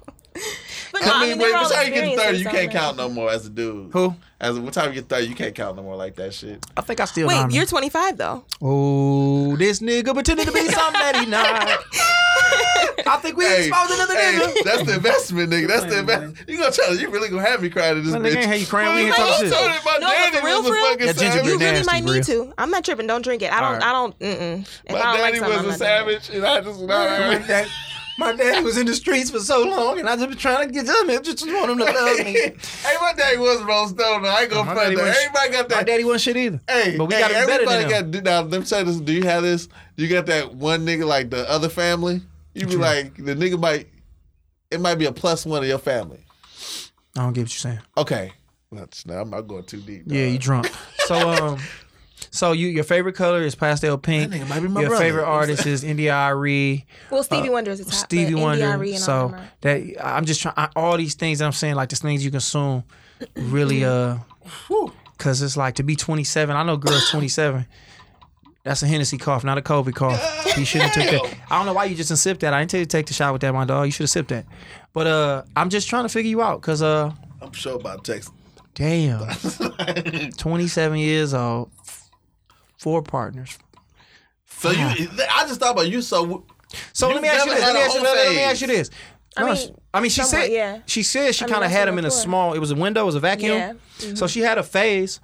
but 0.92 1.02
no, 1.02 1.12
I 1.12 1.20
mean, 1.26 1.38
wait, 1.38 1.50
they're 1.50 1.52
what 1.60 1.72
time 1.72 1.86
you 1.86 1.94
get 1.94 2.18
thirty, 2.18 2.38
you 2.38 2.44
can't 2.44 2.70
count 2.70 2.96
no 2.96 3.08
more 3.08 3.30
as 3.30 3.46
a 3.46 3.50
dude. 3.50 3.92
Who? 3.92 4.14
As 4.40 4.58
what 4.58 4.72
time 4.72 4.88
you 4.88 4.94
get 5.00 5.08
thirty, 5.08 5.26
you 5.26 5.34
can't 5.34 5.54
count 5.54 5.76
no 5.76 5.82
more 5.82 5.96
like 5.96 6.14
that 6.16 6.32
shit. 6.34 6.64
I 6.76 6.80
think 6.82 7.00
I 7.00 7.04
still 7.04 7.28
wait 7.28 7.50
you're 7.50 7.66
25 7.66 8.16
though 8.16 8.44
Oh, 8.62 9.56
this 9.56 9.80
nigga 9.80 10.14
pretending 10.14 10.46
to 10.46 10.52
be 10.52 10.60
something 10.68 11.00
that 11.00 11.16
he 11.16 11.26
not. 11.26 11.78
I 13.06 13.16
think 13.18 13.36
we 13.36 13.44
exposed 13.46 13.92
another 13.92 14.14
hey, 14.14 14.38
nigga. 14.38 14.64
that's 14.64 14.82
the 14.84 14.94
investment, 14.94 15.50
nigga. 15.52 15.68
That's 15.68 15.84
the 15.86 15.98
investment. 16.00 16.38
You 16.48 16.58
gonna 16.58 16.70
try? 16.72 16.88
You 16.90 17.10
really 17.10 17.28
gonna 17.28 17.42
have 17.46 17.60
me 17.62 17.68
crying 17.70 17.96
to 17.96 18.02
this 18.02 18.12
Man, 18.12 18.22
bitch? 18.22 18.32
nigga 18.32 18.36
ain't 18.36 18.46
have 18.46 18.60
you 18.60 18.66
crying. 18.66 18.94
We 18.94 19.00
ain't 19.02 19.10
Man, 19.10 19.18
talking 19.18 19.34
I 19.34 19.38
shit. 19.50 19.52
told 19.52 19.70
him 19.70 19.80
my 19.84 19.92
No, 19.92 20.00
but 20.00 20.10
daddy 20.10 20.36
for 20.38 20.46
real, 20.46 20.56
was 20.58 20.66
a 20.66 20.68
for 20.68 20.74
real? 20.74 20.84
fucking 20.90 21.06
That 21.06 21.16
ginger 21.16 21.30
savage. 21.32 21.44
beer 21.44 21.52
you 21.52 21.58
really 21.58 21.72
nasty, 21.72 21.86
might 21.92 22.04
bro. 22.04 22.12
need 22.14 22.24
to 22.24 22.54
i'm 22.58 22.70
not 22.70 22.84
tripping 22.84 23.06
don't 23.06 23.22
drink 23.22 23.42
it 23.42 23.52
i 23.52 23.60
don't 23.60 23.82
Alright. 23.82 23.82
i 23.84 23.92
don't 23.92 24.18
mm-mm. 24.18 24.60
if 24.84 24.92
My 24.92 24.98
i 24.98 25.02
don't 25.02 25.20
like 25.20 25.34
daddy 25.34 25.38
something, 25.38 25.58
I'm 25.58 25.66
was 25.66 25.80
a 25.80 25.84
not 25.84 26.04
doing 26.06 26.16
it. 26.16 26.22
savage, 26.22 26.36
and 26.36 26.46
I 26.46 26.60
just 26.60 26.80
My 26.80 27.38
not. 27.38 27.66
Dad, 28.18 28.18
my 28.18 28.32
daddy 28.32 28.64
was 28.64 28.76
in 28.76 28.86
the 28.86 28.94
streets 28.94 29.30
for 29.30 29.40
so 29.40 29.62
long, 29.64 29.98
and 29.98 30.08
I 30.08 30.16
just 30.16 30.28
been 30.28 30.38
trying 30.38 30.66
to 30.68 30.72
get 30.72 30.86
to 30.86 30.92
him. 31.12 31.22
Just 31.22 31.46
want 31.46 31.70
him 31.70 31.78
to 31.78 31.84
love 31.92 32.18
me. 32.18 32.32
hey, 32.32 32.96
my 33.00 33.12
daddy 33.16 33.36
was 33.38 33.62
Rolling 33.62 33.88
Stone. 33.90 34.22
though. 34.22 34.28
I 34.28 34.42
ain't 34.42 34.50
gonna 34.50 34.64
My 34.64 34.74
front 34.74 34.96
that. 34.96 35.02
wasn't- 35.02 35.16
Everybody 35.26 35.50
got 35.52 35.68
that. 35.68 35.76
My 35.76 35.82
daddy 35.82 36.04
wasn't 36.04 36.22
shit 36.22 36.36
either. 36.36 36.60
Hey, 36.68 36.96
but 36.98 37.06
we 37.06 37.14
hey, 37.14 37.20
got 37.20 37.28
to 37.28 37.34
better 37.34 37.52
everybody 37.52 37.80
than 37.82 37.90
got. 37.90 38.10
do- 38.10 38.20
Now, 38.22 38.40
let 38.42 38.60
me 38.60 38.66
say 38.66 38.82
this. 38.84 38.96
Do 39.00 39.12
you 39.12 39.22
have 39.24 39.42
this? 39.42 39.68
You 39.96 40.08
got 40.08 40.26
that 40.26 40.54
one 40.54 40.84
nigga 40.86 41.06
like 41.06 41.30
the 41.30 41.48
other 41.50 41.68
family. 41.68 42.20
You 42.54 42.66
be 42.66 42.76
like 42.76 43.14
the 43.16 43.34
nigga 43.34 43.58
might. 43.60 43.88
it 44.70 44.80
might 44.80 44.96
be 44.96 45.06
a 45.06 45.12
plus 45.12 45.46
one 45.46 45.62
in 45.62 45.68
your 45.68 45.78
family. 45.78 46.18
I 47.16 47.22
don't 47.22 47.32
get 47.32 47.42
what 47.42 47.50
you're 47.52 47.72
saying. 47.72 47.80
Okay. 47.96 48.32
That's, 48.72 49.04
now 49.04 49.20
I'm 49.20 49.30
not 49.30 49.42
going 49.48 49.64
too 49.64 49.80
deep. 49.80 50.02
Yeah, 50.06 50.24
dog. 50.26 50.32
you 50.32 50.38
drunk. 50.38 50.72
So 51.06 51.16
um, 51.30 51.58
so 52.30 52.52
you 52.52 52.68
your 52.68 52.84
favorite 52.84 53.14
color 53.14 53.42
is 53.42 53.54
pastel 53.54 53.98
pink. 53.98 54.30
That 54.30 54.40
nigga 54.40 54.48
might 54.48 54.60
be 54.60 54.68
my 54.68 54.80
your 54.80 54.90
brother. 54.90 55.04
favorite 55.04 55.24
artist 55.26 55.66
is 55.66 55.84
India 55.84 56.14
Arie. 56.14 56.86
Well, 57.10 57.22
Stevie 57.22 57.50
Wonder 57.50 57.70
is 57.72 57.78
the 57.80 57.84
top. 57.86 57.94
Stevie 57.94 58.34
Wonder. 58.34 58.64
And 58.64 58.98
So 58.98 59.12
all 59.12 59.28
them 59.28 59.40
are- 59.40 59.50
that 59.62 60.06
I'm 60.06 60.24
just 60.24 60.40
trying 60.40 60.54
all 60.76 60.96
these 60.96 61.14
things 61.14 61.40
that 61.40 61.46
I'm 61.46 61.52
saying, 61.52 61.74
like 61.74 61.88
the 61.88 61.96
things 61.96 62.24
you 62.24 62.30
consume, 62.30 62.84
really 63.36 63.84
uh, 63.84 64.16
because 65.16 65.42
it's 65.42 65.56
like 65.56 65.74
to 65.76 65.82
be 65.82 65.96
27. 65.96 66.54
I 66.56 66.62
know 66.62 66.76
girls 66.76 67.10
27. 67.10 67.66
That's 68.62 68.82
a 68.82 68.86
Hennessy 68.86 69.16
cough, 69.16 69.42
not 69.42 69.56
a 69.56 69.62
COVID 69.62 69.94
cough. 69.94 70.20
You 70.56 70.66
shouldn't 70.66 70.94
have 70.94 71.10
took 71.10 71.22
that. 71.30 71.38
I 71.50 71.56
don't 71.56 71.64
know 71.66 71.72
why 71.72 71.86
you 71.86 71.96
just 71.96 72.08
didn't 72.10 72.18
sip 72.20 72.40
that. 72.40 72.52
I 72.52 72.60
didn't 72.60 72.70
tell 72.70 72.80
you 72.80 72.84
to 72.86 72.90
take 72.90 73.06
the 73.06 73.14
shot 73.14 73.32
with 73.32 73.40
that, 73.42 73.54
my 73.54 73.64
dog. 73.64 73.86
You 73.86 73.90
should 73.92 74.02
have 74.04 74.10
sipped 74.10 74.28
that. 74.28 74.44
But 74.92 75.06
uh, 75.06 75.42
I'm 75.56 75.70
just 75.70 75.88
trying 75.88 76.02
to 76.04 76.10
figure 76.10 76.28
you 76.28 76.42
out, 76.42 76.60
cause 76.60 76.82
uh, 76.82 77.10
I'm 77.40 77.52
sure 77.52 77.76
about 77.76 78.04
text. 78.04 78.30
damn, 78.74 79.26
27 80.36 80.98
years 80.98 81.32
old, 81.32 81.70
four 82.80 83.02
partners. 83.02 83.58
So 84.46 84.70
you, 84.70 84.78
I 84.86 85.44
just 85.46 85.60
thought 85.60 85.72
about 85.72 85.88
you. 85.88 86.02
So 86.02 86.44
So 86.92 87.08
You 87.08 87.14
let 87.14 87.22
me 87.22 87.28
ask 87.28 87.46
you 87.46 87.54
this. 87.54 87.60
Let 87.62 87.74
me 87.74 87.80
ask 87.80 87.94
you, 87.94 88.02
let, 88.02 88.16
let 88.16 88.30
me 88.34 88.40
ask 88.42 88.60
you 88.62 88.66
this. 88.66 88.90
I 89.36 89.40
No, 89.42 89.46
mean, 89.48 89.56
she- 89.56 89.74
I 89.92 90.00
mean, 90.00 90.10
she 90.10 90.22
said, 90.22 90.50
yeah. 90.50 90.80
she 90.86 91.02
said 91.02 91.34
she 91.34 91.44
I 91.44 91.46
mean, 91.46 91.52
kind 91.54 91.64
of 91.64 91.70
had 91.70 91.80
what 91.80 91.88
him 91.88 91.98
in 91.98 92.04
a 92.04 92.10
small. 92.10 92.52
It 92.54 92.58
was 92.58 92.70
a 92.70 92.74
window, 92.76 93.02
it 93.02 93.06
was 93.06 93.14
a 93.16 93.20
vacuum. 93.20 93.56
Yeah. 93.58 93.72
Mm-hmm. 93.98 94.14
So 94.16 94.26
she 94.26 94.40
had 94.40 94.56
a 94.58 94.62
phase. 94.62 95.20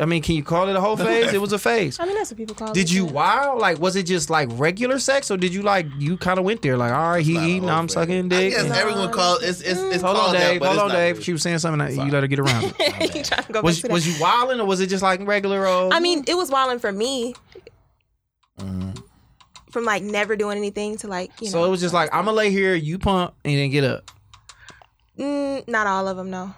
I 0.00 0.06
mean, 0.06 0.22
can 0.22 0.34
you 0.34 0.42
call 0.42 0.68
it 0.68 0.74
a 0.76 0.80
whole 0.80 0.96
phase? 1.08 1.32
It 1.32 1.40
was 1.40 1.52
a 1.52 1.58
phase. 1.58 2.00
I 2.00 2.06
mean, 2.06 2.16
that's 2.16 2.30
what 2.30 2.38
people 2.38 2.54
call 2.54 2.70
it. 2.70 2.74
Did 2.74 2.90
you 2.90 3.04
yeah. 3.06 3.12
wow? 3.12 3.58
Like, 3.58 3.78
was 3.78 3.96
it 3.96 4.04
just 4.04 4.30
like 4.30 4.48
regular 4.52 4.98
sex, 4.98 5.30
or 5.30 5.36
did 5.36 5.52
you 5.52 5.62
like 5.62 5.86
you 5.98 6.16
kind 6.16 6.38
of 6.38 6.44
went 6.44 6.62
there? 6.62 6.76
Like, 6.76 6.92
all 6.92 7.10
right, 7.12 7.24
he 7.24 7.32
eating, 7.36 7.68
I'm 7.68 7.88
sucking 7.88 8.26
I 8.26 8.28
dick. 8.28 8.52
guess 8.52 8.64
and- 8.64 8.72
everyone 8.72 9.12
calls 9.12 9.42
it's 9.42 9.60
it's, 9.60 9.78
it's 9.80 10.02
Hold 10.02 10.16
on, 10.16 10.22
called 10.22 10.34
that, 10.36 10.50
Dave. 10.52 10.60
but 10.60 10.68
Hold 10.68 10.78
on, 10.80 10.90
Dave. 10.90 11.14
really. 11.16 11.24
She 11.24 11.32
was 11.32 11.42
saying 11.42 11.58
something 11.58 11.78
that 11.78 11.92
you 11.92 12.10
let 12.10 12.22
her 12.22 12.26
get 12.26 12.38
around. 12.38 12.74
it. 12.78 13.14
you 13.14 13.22
trying 13.22 13.44
to 13.44 13.52
go 13.52 13.60
was 13.60 13.82
back 13.82 13.90
to 13.90 13.92
was 13.92 14.06
you 14.06 14.20
wilding, 14.22 14.58
or 14.58 14.64
was 14.66 14.80
it 14.80 14.86
just 14.88 15.02
like 15.02 15.20
regular 15.26 15.66
old? 15.66 15.92
I 15.92 16.00
mean, 16.00 16.24
it 16.26 16.34
was 16.34 16.50
wilding 16.50 16.78
for 16.78 16.90
me. 16.92 17.34
Mm-hmm. 18.58 18.90
From 19.70 19.84
like 19.84 20.02
never 20.02 20.34
doing 20.36 20.56
anything 20.56 20.96
to 20.98 21.08
like 21.08 21.30
you 21.40 21.48
know. 21.48 21.52
so 21.52 21.64
it 21.64 21.68
was 21.68 21.80
just 21.80 21.92
like 21.92 22.08
I'm 22.14 22.24
gonna 22.24 22.36
lay 22.36 22.50
here, 22.50 22.74
you 22.74 22.98
pump, 22.98 23.34
and 23.44 23.54
then 23.58 23.70
get 23.70 23.84
up. 23.84 24.10
Mm, 25.18 25.66
not 25.68 25.86
all 25.86 26.08
of 26.08 26.16
them, 26.16 26.30
no. 26.30 26.54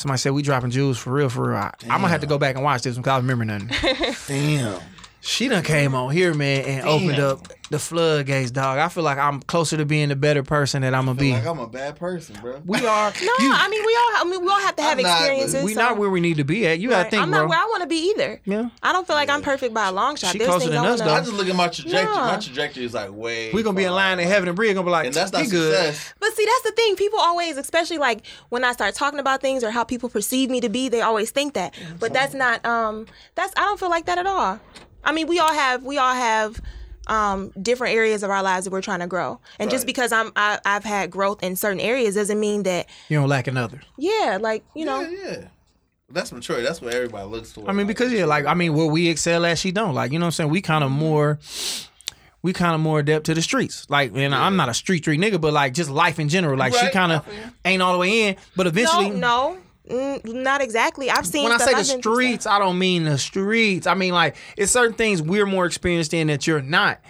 Somebody 0.00 0.16
said 0.16 0.32
we 0.32 0.40
dropping 0.40 0.70
jewels 0.70 0.96
for 0.96 1.12
real, 1.12 1.28
for 1.28 1.50
real. 1.50 1.58
I, 1.58 1.74
I'm 1.82 2.00
gonna 2.00 2.08
have 2.08 2.22
to 2.22 2.26
go 2.26 2.38
back 2.38 2.54
and 2.54 2.64
watch 2.64 2.80
this 2.80 2.96
because 2.96 3.10
I 3.10 3.16
don't 3.16 3.28
remember 3.28 3.44
nothing. 3.44 4.14
Damn. 4.26 4.80
She 5.22 5.48
done 5.48 5.62
came 5.62 5.94
on 5.94 6.10
here, 6.10 6.32
man, 6.34 6.64
and 6.64 6.88
opened 6.88 7.18
up 7.18 7.46
the 7.68 7.78
floodgates, 7.78 8.50
dog. 8.50 8.78
I 8.78 8.88
feel 8.88 9.04
like 9.04 9.18
I'm 9.18 9.40
closer 9.42 9.76
to 9.76 9.84
being 9.84 10.08
the 10.08 10.16
better 10.16 10.42
person 10.42 10.80
that 10.82 10.94
I'm 10.94 11.04
gonna 11.06 11.18
be. 11.18 11.32
Like 11.32 11.46
I'm 11.46 11.58
a 11.58 11.68
bad 11.68 11.96
person, 11.96 12.36
bro. 12.40 12.60
we 12.64 12.78
are. 12.78 13.12
No, 13.22 13.32
I 13.38 13.68
mean 13.70 13.82
we 13.84 13.94
all. 13.94 14.10
I 14.16 14.24
mean 14.30 14.40
we 14.42 14.48
all 14.50 14.60
have 14.60 14.76
to 14.76 14.82
have 14.82 14.96
I'm 14.98 15.02
not- 15.04 15.18
experiences. 15.20 15.62
we 15.64 15.74
so- 15.74 15.80
not 15.80 15.98
where 15.98 16.08
we 16.10 16.20
need 16.20 16.38
to 16.38 16.44
be 16.44 16.66
at. 16.66 16.78
You 16.80 16.88
gotta 16.88 17.02
Right. 17.02 17.10
think, 17.10 17.22
I'm 17.22 17.30
bro. 17.30 17.40
not 17.40 17.48
where 17.50 17.58
I 17.58 17.64
want 17.66 17.82
to 17.82 17.86
be 17.86 18.10
either. 18.10 18.40
Yeah. 18.46 18.70
I 18.82 18.92
don't 18.92 19.06
feel 19.06 19.14
like 19.14 19.28
I'm 19.28 19.42
perfect 19.42 19.74
by 19.74 19.88
a 19.88 19.92
long 19.92 20.16
shot. 20.16 20.32
She 20.32 20.38
There's 20.38 20.48
closer 20.48 20.64
things 20.70 20.74
than 20.76 20.84
I 20.86 20.88
us, 20.90 21.00
though. 21.00 21.12
I 21.14 21.20
just 21.20 21.32
look 21.34 21.48
at 21.48 21.54
my 21.54 21.68
trajectory. 21.68 22.04
Nah. 22.14 22.32
My 22.32 22.36
trajectory 22.38 22.84
is 22.84 22.94
like 22.94 23.12
way. 23.12 23.52
we 23.52 23.62
gonna 23.62 23.76
be 23.76 23.84
in 23.84 23.92
line 23.92 24.18
in 24.18 24.26
heaven, 24.26 24.48
and 24.48 24.56
Bria 24.56 24.72
gonna 24.74 24.84
be 24.86 24.90
like, 24.90 25.06
and 25.06 25.14
that's 25.14 25.32
not 25.32 25.42
he 25.42 25.48
good. 25.48 25.74
success. 25.74 26.14
But 26.18 26.32
see, 26.34 26.46
that's 26.46 26.62
the 26.62 26.72
thing. 26.72 26.96
People 26.96 27.20
always, 27.20 27.56
especially 27.58 27.98
like 27.98 28.22
when 28.48 28.64
I 28.64 28.72
start 28.72 28.94
talking 28.94 29.20
about 29.20 29.42
things 29.42 29.62
or 29.62 29.70
how 29.70 29.84
people 29.84 30.08
perceive 30.08 30.48
me 30.50 30.60
to 30.62 30.68
be, 30.70 30.88
they 30.88 31.02
always 31.02 31.30
think 31.30 31.54
that. 31.54 31.74
But 32.00 32.12
that's 32.14 32.32
not. 32.34 32.64
Um, 32.64 33.06
that's 33.34 33.52
I 33.56 33.60
don't 33.60 33.78
feel 33.78 33.90
like 33.90 34.06
that 34.06 34.16
at 34.18 34.26
all. 34.26 34.58
I 35.04 35.12
mean, 35.12 35.26
we 35.26 35.38
all 35.38 35.52
have 35.52 35.82
we 35.82 35.98
all 35.98 36.14
have 36.14 36.60
um 37.06 37.50
different 37.60 37.94
areas 37.94 38.22
of 38.22 38.30
our 38.30 38.42
lives 38.42 38.64
that 38.64 38.70
we're 38.72 38.82
trying 38.82 39.00
to 39.00 39.06
grow. 39.06 39.40
And 39.58 39.70
just 39.70 39.86
because 39.86 40.12
I'm 40.12 40.30
I, 40.36 40.58
I've 40.64 40.84
had 40.84 41.10
growth 41.10 41.42
in 41.42 41.56
certain 41.56 41.80
areas 41.80 42.14
doesn't 42.14 42.38
mean 42.38 42.62
that 42.64 42.86
You 43.08 43.18
don't 43.18 43.28
lack 43.28 43.46
another. 43.46 43.80
yeah, 43.98 44.38
like 44.40 44.64
you 44.74 44.84
know. 44.84 45.00
Yeah, 45.00 45.08
yeah. 45.30 45.44
That's 46.12 46.32
maturity. 46.32 46.66
That's 46.66 46.80
what 46.80 46.92
everybody 46.92 47.28
looks 47.28 47.52
for. 47.52 47.68
I 47.70 47.72
mean, 47.72 47.86
because 47.86 48.12
yeah, 48.12 48.24
like 48.24 48.44
I 48.44 48.54
mean, 48.54 48.74
where 48.74 48.86
we 48.86 49.08
excel 49.08 49.46
at, 49.46 49.58
she 49.58 49.70
don't. 49.70 49.94
Like 49.94 50.10
you 50.12 50.18
know 50.18 50.24
what 50.24 50.28
I'm 50.28 50.32
saying? 50.32 50.50
We 50.50 50.60
kind 50.60 50.82
of 50.84 50.90
more. 50.90 51.38
We 52.42 52.52
kind 52.54 52.74
of 52.74 52.80
more 52.80 53.00
adept 53.00 53.26
to 53.26 53.34
the 53.34 53.42
streets. 53.42 53.86
Like, 53.90 54.12
and 54.14 54.34
I'm 54.34 54.56
not 54.56 54.68
a 54.70 54.74
street 54.74 55.02
street 55.04 55.20
nigga, 55.20 55.38
but 55.40 55.52
like 55.52 55.74
just 55.74 55.90
life 55.90 56.18
in 56.18 56.28
general. 56.30 56.56
Like 56.58 56.74
she 56.74 56.88
kind 56.90 57.12
of 57.12 57.24
ain't 57.64 57.82
all 57.82 57.92
the 57.92 57.98
way 57.98 58.28
in, 58.28 58.36
but 58.56 58.66
eventually, 58.66 59.10
No, 59.10 59.52
no, 59.52 59.58
mm, 59.90 60.24
not 60.42 60.60
exactly. 60.62 61.10
I've 61.10 61.26
seen. 61.26 61.44
when 61.44 61.52
I 61.52 61.58
say 61.58 61.74
the 61.74 61.84
streets, 61.84 62.46
I 62.46 62.58
don't 62.58 62.78
mean 62.78 63.04
the 63.04 63.18
streets. 63.18 63.86
I 63.86 63.94
mean 63.94 64.12
like 64.12 64.36
it's 64.56 64.72
certain 64.72 64.94
things 64.94 65.20
we're 65.22 65.46
more 65.46 65.66
experienced 65.66 66.14
in 66.14 66.28
that 66.28 66.46
you're 66.46 66.62
not. 66.62 67.00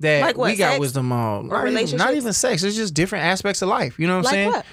That 0.00 0.22
Like 0.22 0.38
what, 0.38 0.50
we 0.52 0.56
got 0.56 0.70
sex? 0.70 0.80
wisdom 0.80 1.12
on. 1.12 1.48
Not 1.48 1.68
even, 1.68 1.96
not 1.98 2.14
even 2.14 2.32
sex. 2.32 2.62
It's 2.62 2.74
just 2.74 2.94
different 2.94 3.26
aspects 3.26 3.60
of 3.60 3.68
life. 3.68 3.98
You 3.98 4.06
know 4.06 4.14
what 4.16 4.20
I'm 4.20 4.24
Like 4.24 4.32
saying? 4.32 4.48
what? 4.50 4.66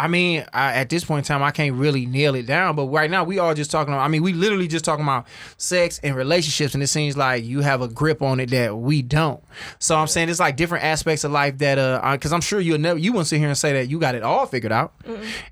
I 0.00 0.08
mean, 0.08 0.44
I, 0.52 0.74
at 0.74 0.88
this 0.88 1.04
point 1.04 1.26
in 1.26 1.28
time, 1.28 1.42
I 1.42 1.50
can't 1.50 1.76
really 1.76 2.06
nail 2.06 2.34
it 2.34 2.46
down. 2.46 2.76
But 2.76 2.86
right 2.86 3.10
now, 3.10 3.24
we 3.24 3.38
all 3.38 3.54
just 3.54 3.70
talking. 3.70 3.92
About, 3.92 4.02
I 4.02 4.08
mean, 4.08 4.22
we 4.22 4.32
literally 4.32 4.68
just 4.68 4.84
talking 4.84 5.04
about 5.04 5.26
sex 5.56 6.00
and 6.02 6.16
relationships, 6.16 6.74
and 6.74 6.82
it 6.82 6.86
seems 6.86 7.16
like 7.16 7.44
you 7.44 7.60
have 7.60 7.82
a 7.82 7.88
grip 7.88 8.22
on 8.22 8.40
it 8.40 8.50
that 8.50 8.76
we 8.76 9.02
don't. 9.02 9.42
So 9.78 9.96
I'm 9.96 10.06
saying 10.06 10.28
it's 10.28 10.40
like 10.40 10.56
different 10.56 10.84
aspects 10.84 11.24
of 11.24 11.32
life 11.32 11.58
that, 11.58 11.78
uh, 11.78 12.12
because 12.12 12.32
I'm 12.32 12.40
sure 12.40 12.60
you'll 12.60 12.78
never, 12.78 12.98
you 12.98 13.12
won't 13.12 13.26
sit 13.26 13.38
here 13.38 13.48
and 13.48 13.58
say 13.58 13.72
that 13.74 13.88
you 13.88 13.98
got 13.98 14.14
it 14.14 14.22
all 14.22 14.46
figured 14.46 14.72
out. 14.72 14.94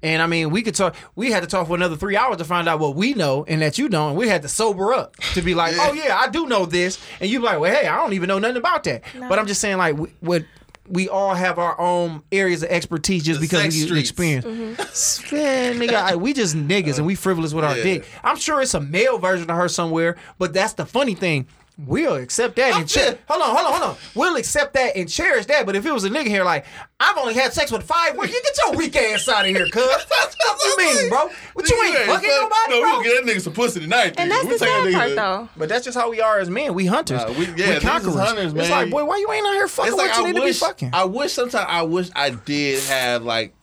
And 0.02 0.22
I 0.22 0.26
mean, 0.26 0.50
we 0.50 0.62
could 0.62 0.74
talk. 0.74 0.96
We 1.14 1.30
had 1.30 1.42
to 1.42 1.48
talk 1.48 1.66
for 1.66 1.74
another 1.74 1.96
three 1.96 2.16
hours 2.16 2.38
to 2.38 2.44
find 2.44 2.68
out 2.68 2.80
what 2.80 2.94
we 2.96 3.14
know 3.14 3.44
and 3.46 3.60
that 3.62 3.78
you 3.78 3.88
don't. 3.88 4.10
And 4.10 4.18
we 4.18 4.28
had 4.28 4.42
to 4.42 4.48
sober 4.48 4.92
up 4.92 5.16
to 5.34 5.42
be 5.42 5.54
like, 5.54 5.74
oh 5.78 5.92
yeah, 5.92 6.16
I 6.18 6.28
do 6.28 6.46
know 6.46 6.64
this, 6.66 6.98
and 7.20 7.30
you 7.30 7.40
be 7.40 7.44
like, 7.44 7.60
well, 7.60 7.74
hey, 7.74 7.86
I 7.86 7.96
don't 7.96 8.14
even 8.14 8.28
know 8.28 8.38
nothing 8.38 8.56
about 8.56 8.84
that. 8.84 9.02
But 9.28 9.38
I'm 9.38 9.46
just 9.46 9.60
saying, 9.60 9.76
like, 9.76 9.96
what. 10.20 10.44
We 10.90 11.08
all 11.08 11.34
have 11.34 11.58
our 11.58 11.78
own 11.80 12.22
areas 12.32 12.62
of 12.62 12.70
expertise 12.70 13.22
just 13.24 13.40
The 13.40 13.46
because 13.46 13.60
sex 13.62 13.74
we 13.74 13.80
streets. 13.82 14.10
experience. 14.10 14.44
Mm-hmm. 14.46 15.34
Man, 15.36 15.74
nigga, 15.78 15.94
I- 15.94 16.16
we 16.16 16.32
just 16.32 16.56
niggas 16.56 16.96
and 16.98 17.06
we 17.06 17.14
frivolous 17.14 17.52
with 17.52 17.64
our 17.64 17.76
Yeah. 17.76 17.82
dick. 17.82 18.06
I'm 18.24 18.36
sure 18.36 18.60
it's 18.62 18.74
a 18.74 18.80
male 18.80 19.18
version 19.18 19.50
of 19.50 19.56
her 19.56 19.68
somewhere, 19.68 20.16
but 20.38 20.52
that's 20.52 20.72
the 20.74 20.86
funny 20.86 21.14
thing. 21.14 21.46
We'll 21.86 22.16
accept 22.16 22.56
that 22.56 22.74
and 22.74 22.90
feel- 22.90 23.04
cherish. 23.04 23.18
Hold 23.28 23.40
on, 23.42 23.54
hold 23.54 23.66
on, 23.66 23.72
hold 23.80 23.90
on. 23.90 23.96
We'll 24.16 24.34
accept 24.36 24.74
that 24.74 24.96
and 24.96 25.08
cherish 25.08 25.46
that. 25.46 25.64
But 25.64 25.76
if 25.76 25.86
it 25.86 25.92
was 25.92 26.02
a 26.02 26.10
nigga 26.10 26.26
here, 26.26 26.42
like 26.42 26.66
I've 26.98 27.16
only 27.16 27.34
had 27.34 27.52
sex 27.52 27.70
with 27.70 27.84
five 27.84 28.14
women, 28.16 28.30
you 28.34 28.42
get 28.42 28.58
your 28.66 28.76
weak 28.76 28.96
ass 28.96 29.28
out 29.28 29.44
of 29.44 29.50
here, 29.54 29.64
cuz. 29.68 29.86
what 29.86 30.64
you 30.64 30.76
mean, 30.78 31.08
bro? 31.08 31.30
What 31.54 31.70
you 31.70 31.80
ain't 31.84 31.96
fucking 32.06 32.28
nobody, 32.28 32.70
No, 32.70 32.76
we 32.76 32.80
bro? 32.82 32.90
gonna 32.94 33.02
get 33.04 33.24
that 33.26 33.32
nigga 33.32 33.40
some 33.42 33.52
pussy 33.52 33.78
tonight. 33.78 34.14
And 34.18 34.28
that's 34.28 34.44
We 34.44 34.54
the 34.54 34.58
take 34.58 34.68
that 34.68 34.82
sad 34.82 34.86
nigga 34.92 34.94
part, 34.96 35.08
to- 35.10 35.14
though. 35.14 35.48
But 35.56 35.68
that's 35.68 35.84
just 35.84 35.96
how 35.96 36.10
we 36.10 36.20
are 36.20 36.40
as 36.40 36.50
men. 36.50 36.74
We 36.74 36.86
hunters. 36.86 37.22
Nah, 37.22 37.30
we- 37.30 37.46
yeah, 37.46 37.52
we 37.54 37.62
niggas 37.62 37.76
is 37.76 37.82
conquerors. 37.84 38.14
hunters, 38.16 38.44
It's 38.46 38.54
man. 38.54 38.70
like, 38.70 38.90
boy, 38.90 39.04
why 39.04 39.18
you 39.18 39.30
ain't 39.32 39.46
out 39.46 39.52
here 39.52 39.68
fucking 39.68 39.92
It's 39.92 39.98
like 39.98 40.10
what 40.10 40.18
you 40.18 40.24
I 40.24 40.32
need 40.32 40.40
to 40.40 40.46
be 40.46 40.52
fucking? 40.52 40.90
I 40.92 41.04
wish 41.04 41.32
sometimes 41.32 41.66
I 41.68 41.82
wish 41.82 42.10
I 42.16 42.30
did 42.30 42.82
have 42.88 43.22
like 43.22 43.54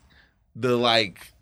the 0.56 0.78
like 0.78 1.34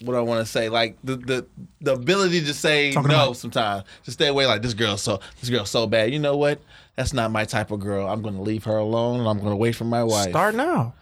what 0.00 0.16
I 0.16 0.20
want 0.20 0.44
to 0.44 0.50
say, 0.50 0.68
like 0.68 0.96
the 1.04 1.16
the 1.16 1.46
the 1.80 1.92
ability 1.94 2.40
to 2.42 2.54
say 2.54 2.92
Talking 2.92 3.10
no 3.10 3.24
about- 3.24 3.36
sometimes, 3.36 3.84
to 4.04 4.10
stay 4.10 4.28
away. 4.28 4.46
Like 4.46 4.62
this 4.62 4.74
girl, 4.74 4.96
so 4.96 5.20
this 5.40 5.50
girl's 5.50 5.70
so 5.70 5.86
bad. 5.86 6.12
You 6.12 6.18
know 6.18 6.36
what? 6.36 6.60
That's 6.96 7.12
not 7.12 7.30
my 7.30 7.44
type 7.44 7.70
of 7.70 7.80
girl. 7.80 8.06
I'm 8.08 8.22
gonna 8.22 8.42
leave 8.42 8.64
her 8.64 8.76
alone, 8.76 9.20
and 9.20 9.28
I'm 9.28 9.38
gonna 9.38 9.56
wait 9.56 9.72
for 9.76 9.84
my 9.84 10.04
wife. 10.04 10.30
Start 10.30 10.54
now. 10.54 10.94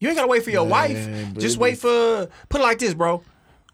You 0.00 0.08
ain't 0.08 0.16
gotta 0.16 0.28
wait 0.28 0.42
for 0.42 0.50
your 0.50 0.64
wife. 0.66 1.34
Just 1.38 1.58
wait 1.58 1.78
for 1.78 2.28
put 2.48 2.60
it 2.60 2.64
like 2.64 2.78
this, 2.78 2.94
bro. 2.94 3.22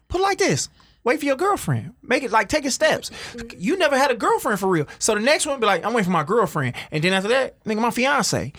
Put 0.07 0.21
it 0.21 0.23
like 0.23 0.37
this. 0.37 0.69
Wait 1.03 1.19
for 1.19 1.25
your 1.25 1.37
girlfriend. 1.37 1.93
Make 2.03 2.23
it 2.23 2.31
like 2.31 2.49
taking 2.49 2.69
steps. 2.71 3.09
You 3.57 3.77
never 3.77 3.97
had 3.97 4.11
a 4.11 4.15
girlfriend 4.15 4.59
for 4.59 4.67
real. 4.67 4.85
So 4.99 5.15
the 5.15 5.21
next 5.21 5.45
one 5.45 5.59
be 5.59 5.65
like, 5.65 5.85
I'm 5.85 5.93
waiting 5.93 6.05
for 6.05 6.11
my 6.11 6.23
girlfriend. 6.23 6.75
And 6.91 7.03
then 7.03 7.13
after 7.13 7.29
that, 7.29 7.63
nigga, 7.63 7.79
my 7.79 7.89
fiance. 7.89 8.51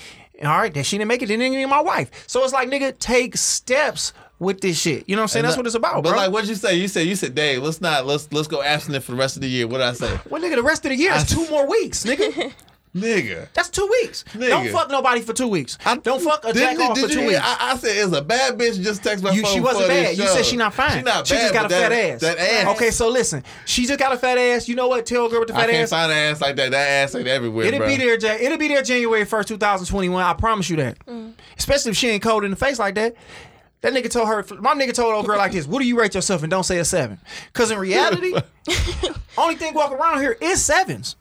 All 0.42 0.48
right, 0.48 0.72
then 0.72 0.82
she 0.84 0.96
didn't 0.96 1.08
make 1.08 1.20
it, 1.22 1.26
then 1.26 1.38
nigga 1.38 1.68
my 1.68 1.82
wife. 1.82 2.10
So 2.26 2.42
it's 2.42 2.52
like, 2.54 2.68
nigga, 2.70 2.98
take 2.98 3.36
steps 3.36 4.14
with 4.40 4.60
this 4.60 4.80
shit. 4.80 5.08
You 5.08 5.14
know 5.14 5.20
what 5.22 5.24
I'm 5.24 5.28
saying? 5.28 5.44
That's 5.44 5.56
what 5.56 5.66
it's 5.66 5.76
about, 5.76 6.02
But 6.02 6.10
bro. 6.10 6.18
like, 6.18 6.32
what'd 6.32 6.48
you 6.48 6.56
say? 6.56 6.74
You 6.74 6.88
said 6.88 7.06
you 7.06 7.14
said, 7.14 7.34
Dave, 7.36 7.62
let's 7.62 7.80
not 7.80 8.06
let's 8.06 8.32
let's 8.32 8.48
go 8.48 8.60
abstinent 8.62 9.04
for 9.04 9.12
the 9.12 9.18
rest 9.18 9.36
of 9.36 9.42
the 9.42 9.48
year. 9.48 9.68
What 9.68 9.78
did 9.78 9.86
I 9.86 9.92
say, 9.92 10.18
well, 10.28 10.42
nigga, 10.42 10.56
the 10.56 10.62
rest 10.64 10.84
of 10.84 10.88
the 10.90 10.96
year 10.96 11.12
is 11.12 11.26
two 11.26 11.48
more 11.48 11.68
weeks, 11.68 12.04
nigga. 12.04 12.52
nigga? 12.96 13.46
That's 13.52 13.68
two 13.68 13.86
weeks. 14.02 14.24
Nigga. 14.32 14.48
Don't 14.48 14.68
fuck 14.70 14.90
nobody 14.90 15.20
for 15.20 15.32
two 15.32 15.46
weeks. 15.46 15.78
Don't 16.02 16.20
fuck 16.22 16.44
a 16.44 16.52
jack 16.52 16.76
off 16.80 16.98
for 16.98 17.06
two 17.08 17.24
weeks. 17.26 17.38
I, 17.40 17.56
I 17.72 17.76
said 17.76 17.96
it's 18.04 18.12
a 18.16 18.22
bad 18.22 18.58
bitch. 18.58 18.82
Just 18.82 19.04
text 19.04 19.22
my 19.22 19.30
You, 19.30 19.42
phone. 19.42 19.52
she 19.52 19.60
wasn't 19.60 19.88
bad. 19.88 20.16
You 20.18 20.26
said 20.26 20.44
she 20.44 20.56
not 20.56 20.74
fine. 20.74 20.98
She 20.98 21.02
not 21.02 21.26
She 21.26 21.34
bad. 21.34 21.40
just 21.42 21.54
got 21.54 21.66
a 21.66 21.68
but 21.68 21.74
fat 21.82 21.92
ass. 21.92 22.20
That 22.22 22.38
ass. 22.38 22.66
Okay, 22.76 22.90
so 22.90 23.08
listen. 23.08 23.44
She 23.66 23.86
just 23.86 23.98
got 24.00 24.12
a 24.12 24.18
fat 24.18 24.38
ass. 24.38 24.68
You 24.68 24.74
know 24.74 24.88
what? 24.88 25.06
Tell 25.06 25.26
a 25.26 25.30
girl 25.30 25.40
with 25.40 25.48
the 25.48 25.54
fat 25.54 25.64
I 25.64 25.66
fat 25.66 25.70
can't 25.72 25.82
ass. 25.84 25.90
find 25.90 26.10
an 26.12 26.18
ass 26.18 26.40
like 26.40 26.56
that. 26.56 26.70
That 26.72 26.88
ass 26.88 27.14
ain't 27.14 27.28
everywhere, 27.28 27.66
It'll 27.66 27.78
bro. 27.78 27.86
be 27.88 27.96
there. 27.96 28.16
Jan- 28.16 28.40
It'll 28.40 28.58
be 28.58 28.68
there 28.68 28.82
January 28.82 29.24
first, 29.24 29.48
two 29.48 29.58
thousand 29.58 29.86
twenty-one. 29.86 30.24
I 30.24 30.32
promise 30.32 30.68
you 30.68 30.76
that. 30.78 30.98
Mm. 31.06 31.34
Especially 31.58 31.90
if 31.92 31.96
she 31.96 32.08
ain't 32.08 32.22
cold 32.22 32.42
in 32.44 32.50
the 32.50 32.56
face 32.56 32.78
like 32.78 32.94
that. 32.96 33.14
That 33.82 33.94
nigga 33.94 34.10
told 34.10 34.28
her. 34.28 34.44
My 34.60 34.74
nigga 34.74 34.92
told 34.92 35.14
old 35.14 35.26
girl 35.26 35.38
like 35.38 35.52
this. 35.52 35.66
What 35.66 35.80
do 35.80 35.86
you 35.88 35.98
rate 35.98 36.14
yourself 36.14 36.42
and 36.42 36.50
don't 36.50 36.64
say 36.64 36.78
a 36.78 36.84
seven? 36.84 37.18
Because 37.52 37.70
in 37.70 37.78
reality, 37.78 38.34
only 39.38 39.54
thing 39.56 39.72
walking 39.74 39.96
around 39.96 40.20
here 40.20 40.36
is 40.40 40.62
sevens. 40.62 41.16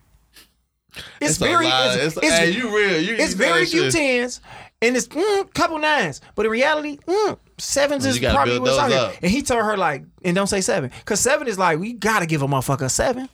It's, 0.95 1.05
It's 1.21 1.37
very. 1.37 1.65
lot. 1.65 1.95
It's, 1.95 2.17
It's, 2.17 2.17
it's- 2.17 2.39
hey, 2.39 2.49
you 2.51 2.75
real. 2.75 2.99
You, 3.01 3.13
it's 3.15 3.31
you 3.31 3.37
very 3.37 3.65
few 3.65 3.83
shit. 3.83 3.93
tens 3.93 4.41
and 4.81 4.95
it's 4.97 5.07
mm, 5.07 5.53
couple 5.53 5.77
nines. 5.77 6.19
But 6.35 6.45
in 6.45 6.51
reality, 6.51 6.97
mm, 7.05 7.37
sevens 7.57 8.05
You 8.05 8.11
is 8.11 8.33
probably 8.33 8.59
what's 8.59 8.77
out 8.77 8.89
those 8.89 8.93
here. 8.99 9.07
up. 9.09 9.13
And 9.21 9.31
he 9.31 9.41
told 9.41 9.63
her 9.63 9.77
like, 9.77 10.03
and 10.23 10.35
don't 10.35 10.47
say 10.47 10.61
seven, 10.61 10.91
because 10.99 11.19
seven 11.19 11.47
is 11.47 11.57
like 11.57 11.79
we 11.79 11.93
gotta 11.93 12.25
give 12.25 12.41
a 12.41 12.47
motherfucker 12.47 12.83
a 12.83 12.89
seven. 12.89 13.29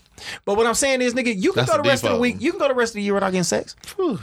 But 0.45 0.55
what 0.57 0.65
I'm 0.65 0.73
saying 0.75 1.01
is, 1.01 1.13
nigga, 1.13 1.35
you 1.35 1.51
can 1.51 1.61
That's 1.65 1.71
go 1.71 1.77
the 1.77 1.83
the 1.83 1.89
rest 1.89 2.03
of 2.03 2.11
the 2.13 2.19
week. 2.19 2.37
You 2.39 2.51
can 2.51 2.59
go 2.59 2.67
the 2.67 2.73
rest 2.73 2.91
of 2.91 2.95
the 2.95 3.01
year 3.01 3.13
without 3.13 3.31
getting 3.31 3.43
sex. 3.43 3.75
Whew. 3.95 4.19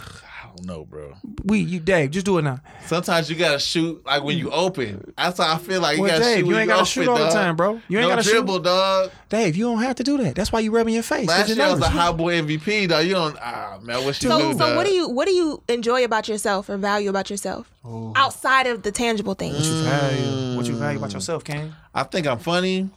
Don't 0.56 0.66
know, 0.66 0.84
bro. 0.84 1.14
We, 1.44 1.60
you, 1.60 1.80
Dave, 1.80 2.10
just 2.10 2.26
do 2.26 2.38
it 2.38 2.42
now. 2.42 2.60
Sometimes 2.86 3.30
you 3.30 3.36
gotta 3.36 3.58
shoot 3.58 4.04
like 4.04 4.22
when 4.22 4.36
you 4.38 4.50
open. 4.50 5.12
That's 5.16 5.38
how 5.38 5.54
I 5.54 5.58
feel 5.58 5.80
like 5.80 5.96
you 5.96 6.02
Well, 6.02 6.10
gotta 6.12 6.24
Dave, 6.24 6.38
shoot. 6.38 6.46
you 6.46 6.52
when 6.52 6.60
ain't 6.60 6.68
gotta 6.68 6.80
open, 6.82 6.86
shoot 6.86 7.08
all 7.08 7.18
the 7.18 7.28
time, 7.30 7.56
bro. 7.56 7.80
You 7.88 7.98
ain't 7.98 8.08
no 8.08 8.08
gotta 8.10 8.22
shoot. 8.22 8.30
dribble, 8.32 8.58
dog. 8.60 9.10
Dave, 9.28 9.56
you 9.56 9.64
don't 9.64 9.82
have 9.82 9.96
to 9.96 10.02
do 10.04 10.18
that. 10.18 10.34
That's 10.34 10.52
why 10.52 10.60
you 10.60 10.70
rubbing 10.70 10.94
your 10.94 11.02
face. 11.02 11.28
'cause 11.28 11.38
Last 11.38 11.48
you're 11.48 11.56
year 11.56 11.66
I 11.66 11.70
was 11.70 11.78
a 11.78 11.80
nervous. 11.82 11.96
high 11.96 12.12
boy 12.12 12.34
MVP, 12.42 12.86
though. 12.86 12.98
You 13.00 13.14
don't. 13.14 13.36
Ah, 13.40 13.78
man, 13.82 13.96
I 13.96 14.06
wish 14.06 14.22
you 14.22 14.28
So, 14.30 14.38
knew. 14.38 14.52
so 14.52 14.58
dog. 14.58 14.76
what 14.76 14.86
do 14.86 14.92
you 14.92 15.08
what 15.08 15.26
do 15.26 15.32
you 15.32 15.62
enjoy 15.68 16.04
about 16.04 16.28
yourself 16.28 16.68
or 16.68 16.76
value 16.76 17.08
about 17.10 17.30
yourself 17.30 17.70
outside 18.16 18.66
of 18.66 18.82
the 18.82 18.92
tangible 18.92 19.34
things? 19.34 19.56
What 19.56 19.64
you 19.66 19.82
value? 19.84 20.56
What 20.56 20.66
you 20.66 20.74
value 20.74 20.98
about 20.98 21.12
yourself, 21.14 21.44
King? 21.44 21.72
I 21.94 22.02
think 22.04 22.26
I'm 22.26 22.38
funny. 22.38 22.90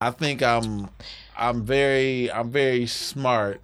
I 0.00 0.10
think 0.10 0.42
I'm. 0.42 0.88
I'm 1.36 1.64
very. 1.64 2.30
I'm 2.30 2.50
very 2.50 2.86
smart. 2.86 3.60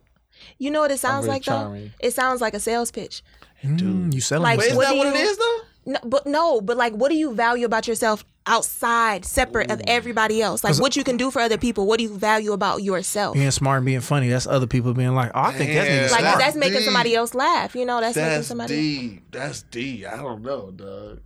You 0.59 0.71
know 0.71 0.81
what 0.81 0.91
it 0.91 0.99
sounds 0.99 1.27
very 1.27 1.37
like 1.37 1.45
though? 1.45 1.89
It 2.01 2.13
sounds 2.13 2.41
like 2.41 2.55
a 2.55 2.61
sales 2.61 2.91
pitch. 2.91 3.23
Mm, 3.63 4.13
you 4.15 4.21
selling 4.21 4.43
Like, 4.45 4.59
But 4.59 4.67
is 4.67 4.75
yourself. 4.75 4.77
What 4.77 4.85
that 4.89 4.93
do 4.93 4.99
what 4.99 5.17
it 5.17 5.25
you- 5.25 5.31
is 5.31 5.37
though? 5.39 5.59
No, 5.87 5.99
but 6.05 6.27
no, 6.27 6.61
but 6.61 6.77
like, 6.77 6.93
what 6.93 7.09
do 7.11 7.17
you 7.17 7.35
value 7.35 7.65
about 7.65 7.89
yourself 7.89 8.23
outside, 8.47 9.25
separate 9.25 9.71
of 9.71 9.81
everybody 9.87 10.43
else? 10.43 10.63
Like, 10.63 10.79
what 10.79 10.95
you 10.95 11.03
can 11.05 11.17
do 11.17 11.31
for 11.31 11.41
other 11.41 11.57
people. 11.57 11.87
What 11.87 11.97
do 11.99 12.05
you 12.05 12.17
value 12.17 12.53
about 12.53 12.83
yourself? 12.83 13.35
being 13.35 13.51
smart 13.51 13.79
and 13.79 13.87
being 13.87 14.01
funny. 14.01 14.29
That's 14.29 14.47
other 14.47 14.67
people 14.67 14.93
being 14.93 15.15
like, 15.15 15.31
oh, 15.35 15.41
I 15.41 15.53
think 15.53 15.73
that 15.73 15.85
Damn. 15.87 16.05
nigga's 16.05 16.13
Like, 16.13 16.21
smart. 16.21 16.39
that's 16.39 16.57
making 16.57 16.79
deep. 16.79 16.85
somebody 16.85 17.15
else 17.15 17.35
laugh. 17.35 17.75
You 17.75 17.87
know, 17.87 18.01
that's, 18.01 18.15
making 18.17 18.31
That's 18.31 18.47
somebody. 18.47 18.75
D. 18.75 19.21
That's 19.31 19.63
D. 19.63 20.05
I 20.07 20.17
don't 20.19 20.43
know, 20.43 20.71
dog. 20.71 21.21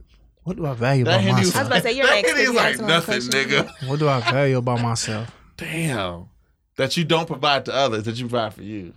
what 0.44 0.56
do 0.56 0.66
I 0.66 0.74
value 0.74 1.04
That 1.04 1.10
about 1.14 1.20
Henny 1.22 1.32
was, 1.40 1.40
I 1.40 1.40
was 1.44 1.54
myself? 1.54 1.66
about 1.66 1.76
to 1.76 1.82
say, 1.82 1.92
you're 1.96 2.06
that 2.06 2.14
next, 2.14 2.28
Henny 2.30 2.42
if 2.42 2.48
was 2.48 2.54
you 2.54 2.60
like 2.60 2.66
ask 2.72 2.78
one 2.80 2.88
more 2.88 2.96
nothing, 2.96 3.30
question. 3.30 3.50
nigga. 3.50 3.88
What 3.88 3.98
do 3.98 4.08
I 4.08 4.20
value 4.20 4.56
about 4.58 4.80
myself? 4.80 5.30
Damn. 5.56 6.28
That 6.76 6.96
you 6.96 7.04
don't 7.04 7.26
provide 7.26 7.64
to 7.66 7.74
others, 7.74 8.04
that 8.04 8.16
you 8.16 8.28
provide 8.28 8.54
for 8.54 8.62
you. 8.62 8.94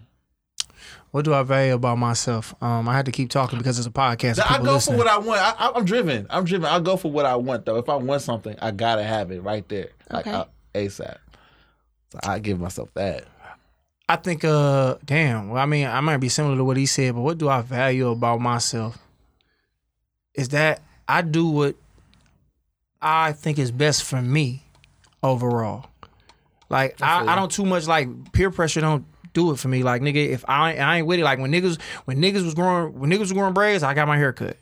What 1.12 1.26
do 1.26 1.34
I 1.34 1.42
value 1.44 1.74
about 1.74 1.98
myself? 1.98 2.54
Um, 2.62 2.88
I 2.88 2.94
had 2.96 3.06
to 3.06 3.12
keep 3.12 3.30
talking 3.30 3.58
because 3.58 3.78
it's 3.80 3.88
a 3.88 3.92
podcast. 3.92 4.40
I 4.40 4.48
people 4.50 4.66
go 4.66 4.74
listening. 4.74 5.00
for 5.00 5.06
what 5.06 5.12
I 5.14 5.18
want. 5.18 5.42
I, 5.42 5.52
I, 5.58 5.72
I'm 5.76 5.86
driven. 5.86 6.28
I'm 6.30 6.44
driven. 6.44 6.66
I'll 6.66 6.82
go 6.82 6.98
for 6.98 7.10
what 7.12 7.26
I 7.26 7.36
want 7.38 7.66
though. 7.66 7.78
If 7.78 7.90
I 7.90 7.96
want 7.96 8.22
something, 8.22 8.56
I 8.62 8.72
gotta 8.72 9.04
have 9.04 9.32
it 9.32 9.42
right 9.42 9.68
there, 9.70 9.90
like 10.12 10.28
Okay. 10.28 10.36
uh, 10.36 10.46
ASAP. 10.76 11.18
So 12.12 12.20
I 12.24 12.40
give 12.40 12.60
myself 12.60 12.90
that. 12.94 13.26
I 14.10 14.16
think, 14.16 14.46
uh, 14.46 14.96
damn. 15.04 15.50
Well, 15.50 15.62
I 15.62 15.66
mean, 15.66 15.86
I 15.88 16.00
might 16.00 16.18
be 16.18 16.30
similar 16.30 16.56
to 16.56 16.64
what 16.64 16.78
he 16.78 16.86
said, 16.86 17.14
but 17.16 17.22
what 17.22 17.38
do 17.38 17.50
I 17.50 17.62
value 17.62 18.10
about 18.10 18.40
myself? 18.40 18.98
Is 20.34 20.50
that 20.50 20.82
I 21.08 21.22
do 21.24 21.48
what 21.48 21.76
I 23.02 23.34
think 23.34 23.60
is 23.60 23.72
best 23.72 24.04
for 24.04 24.22
me 24.22 24.64
overall. 25.24 25.88
Like 26.70 27.02
I, 27.02 27.26
I 27.26 27.36
don't 27.36 27.52
too 27.52 27.66
much 27.66 27.88
like 27.88 28.08
peer 28.34 28.52
pressure. 28.52 28.82
Don't 28.82 29.06
do 29.38 29.51
it 29.51 29.59
for 29.59 29.68
me. 29.68 29.84
Like 29.84 30.01
nigga, 30.01 30.30
if 30.30 30.43
I 30.47 30.72
ain't- 30.72 30.80
I 30.81 30.97
ain't 30.97 31.07
with 31.07 31.19
it, 31.19 31.23
like 31.23 31.38
when 31.39 31.51
niggas 31.51 31.80
when 32.05 32.18
niggas 32.18 32.43
was 32.43 32.53
growing 32.55 32.99
when 32.99 33.09
niggas 33.11 33.19
was 33.30 33.34
growing 33.34 33.53
braids, 33.53 33.84
I 33.84 33.93
got 33.93 34.07
my 34.07 34.18
hair 34.18 34.34
cut. 34.34 34.57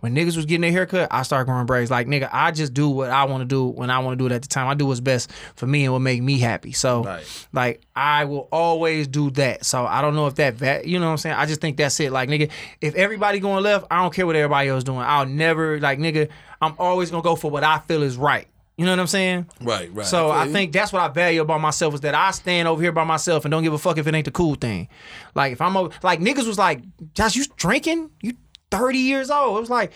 When 0.00 0.14
niggas 0.14 0.36
was 0.36 0.46
getting 0.46 0.60
their 0.62 0.70
haircut, 0.70 1.08
I 1.10 1.22
started 1.24 1.46
growing 1.46 1.66
braids. 1.66 1.90
Like 1.90 2.06
nigga, 2.06 2.28
I 2.32 2.52
just 2.52 2.72
do 2.74 2.88
what 2.88 3.10
I 3.10 3.24
want 3.24 3.42
to 3.42 3.44
do 3.44 3.66
when 3.66 3.90
I 3.90 3.98
want 3.98 4.16
to 4.16 4.22
do 4.22 4.26
it 4.26 4.34
at 4.34 4.40
the 4.40 4.48
time. 4.48 4.68
I 4.68 4.74
do 4.74 4.86
what's 4.86 5.00
best 5.00 5.30
for 5.56 5.66
me 5.66 5.82
and 5.84 5.92
what 5.92 5.98
make 5.98 6.22
me 6.22 6.38
happy. 6.38 6.70
So 6.72 7.02
Right. 7.02 7.46
like 7.52 7.80
I 7.94 8.24
will 8.24 8.48
always 8.52 9.08
do 9.08 9.30
that. 9.32 9.64
So 9.66 9.84
I 9.84 10.00
don't 10.00 10.14
know 10.14 10.26
if 10.28 10.36
that 10.36 10.54
va- 10.54 10.82
you 10.84 10.98
know 11.00 11.06
what 11.06 11.12
I'm 11.12 11.18
saying. 11.18 11.36
I 11.36 11.44
just 11.46 11.60
think 11.60 11.76
that's 11.76 11.98
it. 12.00 12.12
Like 12.12 12.28
nigga, 12.30 12.50
if 12.80 12.94
everybody 12.94 13.40
going 13.40 13.62
left, 13.64 13.86
I 13.90 14.00
don't 14.00 14.14
care 14.14 14.26
what 14.26 14.36
everybody 14.36 14.68
else 14.70 14.84
doing. 14.84 15.00
I'll 15.00 15.26
never 15.26 15.78
like 15.80 15.98
nigga. 15.98 16.28
I'm 16.62 16.74
always 16.78 17.10
gonna 17.10 17.22
go 17.22 17.34
for 17.36 17.50
what 17.50 17.64
I 17.64 17.78
feel 17.80 18.02
is 18.04 18.16
right. 18.16 18.46
You 18.76 18.84
know 18.84 18.90
what 18.90 19.00
I'm 19.00 19.06
saying? 19.06 19.46
Right, 19.60 19.92
right. 19.94 20.06
So 20.06 20.30
I 20.30 20.48
think 20.48 20.72
that's 20.72 20.92
what 20.92 21.00
I 21.00 21.08
value 21.08 21.42
about 21.42 21.60
myself 21.60 21.94
is 21.94 22.00
that 22.00 22.14
I 22.14 22.32
stand 22.32 22.66
over 22.66 22.82
here 22.82 22.90
by 22.90 23.04
myself 23.04 23.44
and 23.44 23.52
don't 23.52 23.62
give 23.62 23.72
a 23.72 23.78
fuck 23.78 23.98
if 23.98 24.06
it 24.06 24.14
ain't 24.14 24.24
the 24.24 24.32
cool 24.32 24.56
thing. 24.56 24.88
Like 25.34 25.52
if 25.52 25.60
I'm 25.60 25.76
over, 25.76 25.94
like 26.02 26.20
niggas 26.20 26.46
was 26.46 26.58
like, 26.58 26.82
Josh, 27.14 27.36
you 27.36 27.44
drinking? 27.56 28.10
You 28.20 28.34
30 28.72 28.98
years 28.98 29.30
old? 29.30 29.58
It 29.58 29.60
was 29.60 29.70
like, 29.70 29.92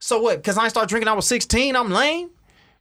so 0.00 0.20
what? 0.20 0.38
Because 0.38 0.58
I 0.58 0.64
ain't 0.64 0.70
started 0.70 0.88
drinking, 0.88 1.08
I 1.08 1.12
was 1.12 1.26
16. 1.26 1.76
I'm 1.76 1.90
lame. 1.90 2.30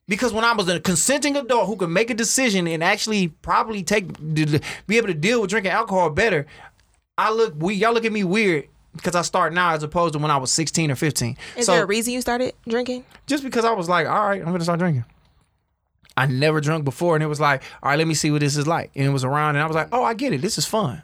Because 0.07 0.31
when 0.31 0.45
I 0.45 0.53
was 0.53 0.69
a 0.69 0.79
consenting 0.79 1.35
adult 1.35 1.67
who 1.67 1.75
could 1.75 1.89
make 1.89 2.09
a 2.09 2.13
decision 2.13 2.65
and 2.65 2.81
actually 2.81 3.27
probably 3.27 3.83
take 3.83 4.07
be 4.33 4.97
able 4.97 5.07
to 5.07 5.13
deal 5.13 5.41
with 5.41 5.49
drinking 5.49 5.73
alcohol 5.73 6.09
better, 6.09 6.45
I 7.17 7.31
look 7.31 7.53
we 7.57 7.75
y'all 7.75 7.93
look 7.93 8.05
at 8.05 8.13
me 8.13 8.23
weird 8.23 8.69
because 8.95 9.15
I 9.15 9.21
start 9.21 9.53
now 9.53 9.73
as 9.73 9.83
opposed 9.83 10.13
to 10.13 10.19
when 10.19 10.31
I 10.31 10.37
was 10.37 10.51
16 10.51 10.91
or 10.91 10.95
15. 10.95 11.37
Is 11.57 11.65
so 11.65 11.73
there 11.73 11.83
a 11.83 11.85
reason 11.85 12.13
you 12.13 12.21
started 12.21 12.53
drinking? 12.67 13.03
just 13.27 13.43
because 13.43 13.65
I 13.65 13.73
was 13.73 13.89
like, 13.89 14.07
all 14.07 14.27
right, 14.27 14.39
I'm 14.39 14.47
gonna 14.47 14.63
start 14.63 14.79
drinking. 14.79 15.03
I 16.17 16.25
never 16.25 16.59
drunk 16.59 16.83
before, 16.83 17.15
and 17.15 17.23
it 17.23 17.27
was 17.27 17.39
like, 17.39 17.61
all 17.83 17.89
right, 17.89 17.97
let 17.97 18.07
me 18.07 18.15
see 18.15 18.31
what 18.31 18.41
this 18.41 18.57
is 18.57 18.67
like. 18.67 18.91
And 18.95 19.05
it 19.05 19.09
was 19.09 19.23
around, 19.23 19.55
and 19.55 19.63
I 19.63 19.67
was 19.67 19.75
like, 19.75 19.89
oh, 19.91 20.03
I 20.03 20.15
get 20.15 20.33
it. 20.33 20.41
This 20.41 20.57
is 20.57 20.65
fun. 20.65 21.03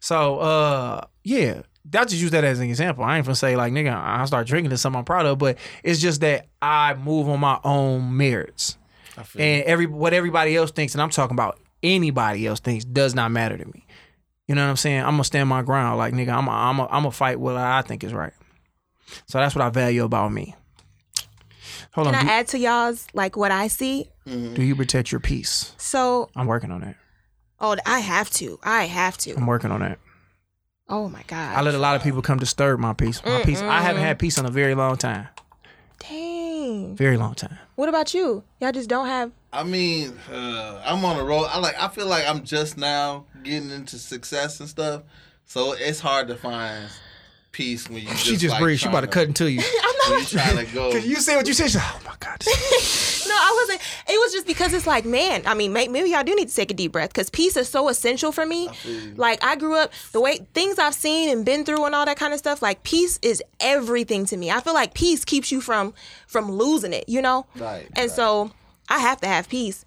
So, 0.00 0.38
uh, 0.40 1.06
yeah, 1.24 1.62
I 1.94 2.04
just 2.04 2.20
use 2.20 2.32
that 2.32 2.44
as 2.44 2.58
an 2.58 2.68
example. 2.68 3.04
I 3.04 3.16
ain't 3.16 3.24
gonna 3.24 3.34
say 3.34 3.56
like, 3.56 3.72
nigga, 3.72 3.94
I 3.94 4.24
start 4.26 4.46
drinking 4.46 4.72
is 4.72 4.80
something 4.80 4.98
I'm 4.98 5.04
proud 5.04 5.24
of, 5.24 5.38
but 5.38 5.56
it's 5.82 6.00
just 6.00 6.20
that 6.20 6.46
I 6.60 6.94
move 6.94 7.28
on 7.28 7.40
my 7.40 7.58
own 7.64 8.16
merits, 8.16 8.76
and 9.38 9.62
every 9.64 9.86
what 9.86 10.12
everybody 10.12 10.56
else 10.56 10.70
thinks, 10.72 10.94
and 10.94 11.00
I'm 11.00 11.10
talking 11.10 11.34
about 11.34 11.58
anybody 11.82 12.46
else 12.46 12.60
thinks, 12.60 12.84
does 12.84 13.14
not 13.14 13.30
matter 13.30 13.56
to 13.56 13.64
me. 13.66 13.86
You 14.48 14.54
know 14.56 14.64
what 14.64 14.70
I'm 14.70 14.76
saying? 14.76 15.00
I'm 15.00 15.12
gonna 15.12 15.24
stand 15.24 15.48
my 15.48 15.62
ground. 15.62 15.96
Like, 15.96 16.12
nigga, 16.12 16.36
I'm 16.36 16.48
a, 16.48 16.50
I'm 16.50 16.78
a, 16.80 16.84
I'm 16.86 17.02
gonna 17.02 17.12
fight 17.12 17.38
what 17.38 17.56
I 17.56 17.82
think 17.82 18.02
is 18.02 18.12
right. 18.12 18.32
So 19.26 19.38
that's 19.38 19.54
what 19.54 19.64
I 19.64 19.70
value 19.70 20.04
about 20.04 20.32
me. 20.32 20.56
Hold 21.92 22.06
Can 22.06 22.14
on. 22.14 22.20
I 22.20 22.24
Do, 22.24 22.30
add 22.30 22.48
to 22.48 22.58
y'all's 22.58 23.06
like 23.14 23.36
what 23.36 23.50
I 23.50 23.68
see? 23.68 24.10
Mm-hmm. 24.26 24.54
do 24.54 24.62
you 24.62 24.76
protect 24.76 25.10
your 25.10 25.20
peace? 25.20 25.74
So, 25.76 26.30
I'm 26.36 26.46
working 26.46 26.70
on 26.70 26.82
it. 26.84 26.96
oh, 27.58 27.76
I 27.84 27.98
have 28.00 28.30
to. 28.32 28.60
I 28.62 28.84
have 28.84 29.18
to. 29.18 29.34
I'm 29.34 29.46
working 29.46 29.72
on 29.72 29.80
that. 29.80 29.98
Oh 30.88 31.08
my 31.08 31.22
god. 31.28 31.56
I 31.56 31.62
let 31.62 31.74
a 31.74 31.78
lot 31.78 31.94
of 31.94 32.02
people 32.02 32.20
come 32.20 32.38
disturb 32.38 32.80
my 32.80 32.92
peace. 32.92 33.24
My 33.24 33.40
mm, 33.40 33.44
peace. 33.44 33.60
I 33.60 33.78
mm. 33.78 33.82
haven't 33.82 34.02
had 34.02 34.18
peace 34.18 34.38
in 34.38 34.46
a 34.46 34.50
very 34.50 34.74
long 34.74 34.96
time. 34.96 35.28
Dang. 36.00 36.96
Very 36.96 37.16
long 37.16 37.34
time. 37.34 37.58
What 37.76 37.88
about 37.88 38.12
you? 38.12 38.42
Y'all 38.60 38.72
just 38.72 38.88
don't 38.88 39.06
have. 39.06 39.30
I 39.52 39.62
mean, 39.62 40.12
uh, 40.30 40.82
I'm 40.84 41.04
on 41.04 41.18
a 41.18 41.24
roll. 41.24 41.46
I 41.46 41.58
like. 41.58 41.80
I 41.80 41.88
feel 41.88 42.06
like 42.06 42.28
I'm 42.28 42.44
just 42.44 42.76
now 42.76 43.24
getting 43.42 43.70
into 43.70 43.98
success 43.98 44.58
and 44.60 44.68
stuff, 44.68 45.02
so 45.44 45.74
it's 45.78 46.00
hard 46.00 46.28
to 46.28 46.36
find 46.36 46.88
peace 47.52 47.88
when 47.88 48.02
you. 48.02 48.08
Just, 48.08 48.24
She 48.24 48.36
just 48.36 48.52
like, 48.52 48.60
breathed. 48.62 48.80
She 48.80 48.88
about 48.88 49.00
to 49.02 49.06
trying 49.06 49.26
cut 49.26 49.28
into 49.28 49.50
you. 49.50 49.62
When 50.10 50.18
you 50.18 50.24
trying 50.24 50.56
to 50.66 50.74
go. 50.74 50.90
Cause 50.90 51.06
you 51.06 51.16
said 51.16 51.36
what 51.36 51.46
you 51.46 51.52
said. 51.52 51.66
She's 51.66 51.76
like, 51.76 51.84
oh 51.94 52.00
my 52.04 52.14
god. 52.18 52.42
No, 53.28 53.36
I 53.36 53.60
wasn't. 53.62 53.80
It 54.08 54.18
was 54.18 54.32
just 54.32 54.44
because 54.44 54.72
it's 54.72 54.86
like, 54.88 55.04
man. 55.04 55.42
I 55.46 55.54
mean, 55.54 55.72
maybe 55.72 56.10
y'all 56.10 56.24
do 56.24 56.34
need 56.34 56.48
to 56.48 56.54
take 56.54 56.72
a 56.72 56.74
deep 56.74 56.90
breath 56.90 57.10
because 57.10 57.30
peace 57.30 57.56
is 57.56 57.68
so 57.68 57.88
essential 57.88 58.32
for 58.32 58.44
me. 58.44 58.68
Like 59.14 59.44
I 59.44 59.54
grew 59.54 59.76
up, 59.76 59.92
the 60.10 60.20
way 60.20 60.38
things 60.52 60.80
I've 60.80 60.94
seen 60.94 61.28
and 61.30 61.44
been 61.44 61.64
through 61.64 61.84
and 61.84 61.94
all 61.94 62.04
that 62.06 62.16
kind 62.16 62.32
of 62.32 62.40
stuff. 62.40 62.60
Like 62.60 62.82
peace 62.82 63.20
is 63.22 63.40
everything 63.60 64.26
to 64.26 64.36
me. 64.36 64.50
I 64.50 64.58
feel 64.60 64.74
like 64.74 64.94
peace 64.94 65.24
keeps 65.24 65.52
you 65.52 65.60
from 65.60 65.94
from 66.26 66.50
losing 66.50 66.92
it. 66.92 67.04
You 67.08 67.22
know. 67.22 67.46
Right, 67.56 67.86
And 67.94 67.98
right. 67.98 68.10
so 68.10 68.50
I 68.88 68.98
have 68.98 69.20
to 69.20 69.28
have 69.28 69.48
peace. 69.48 69.84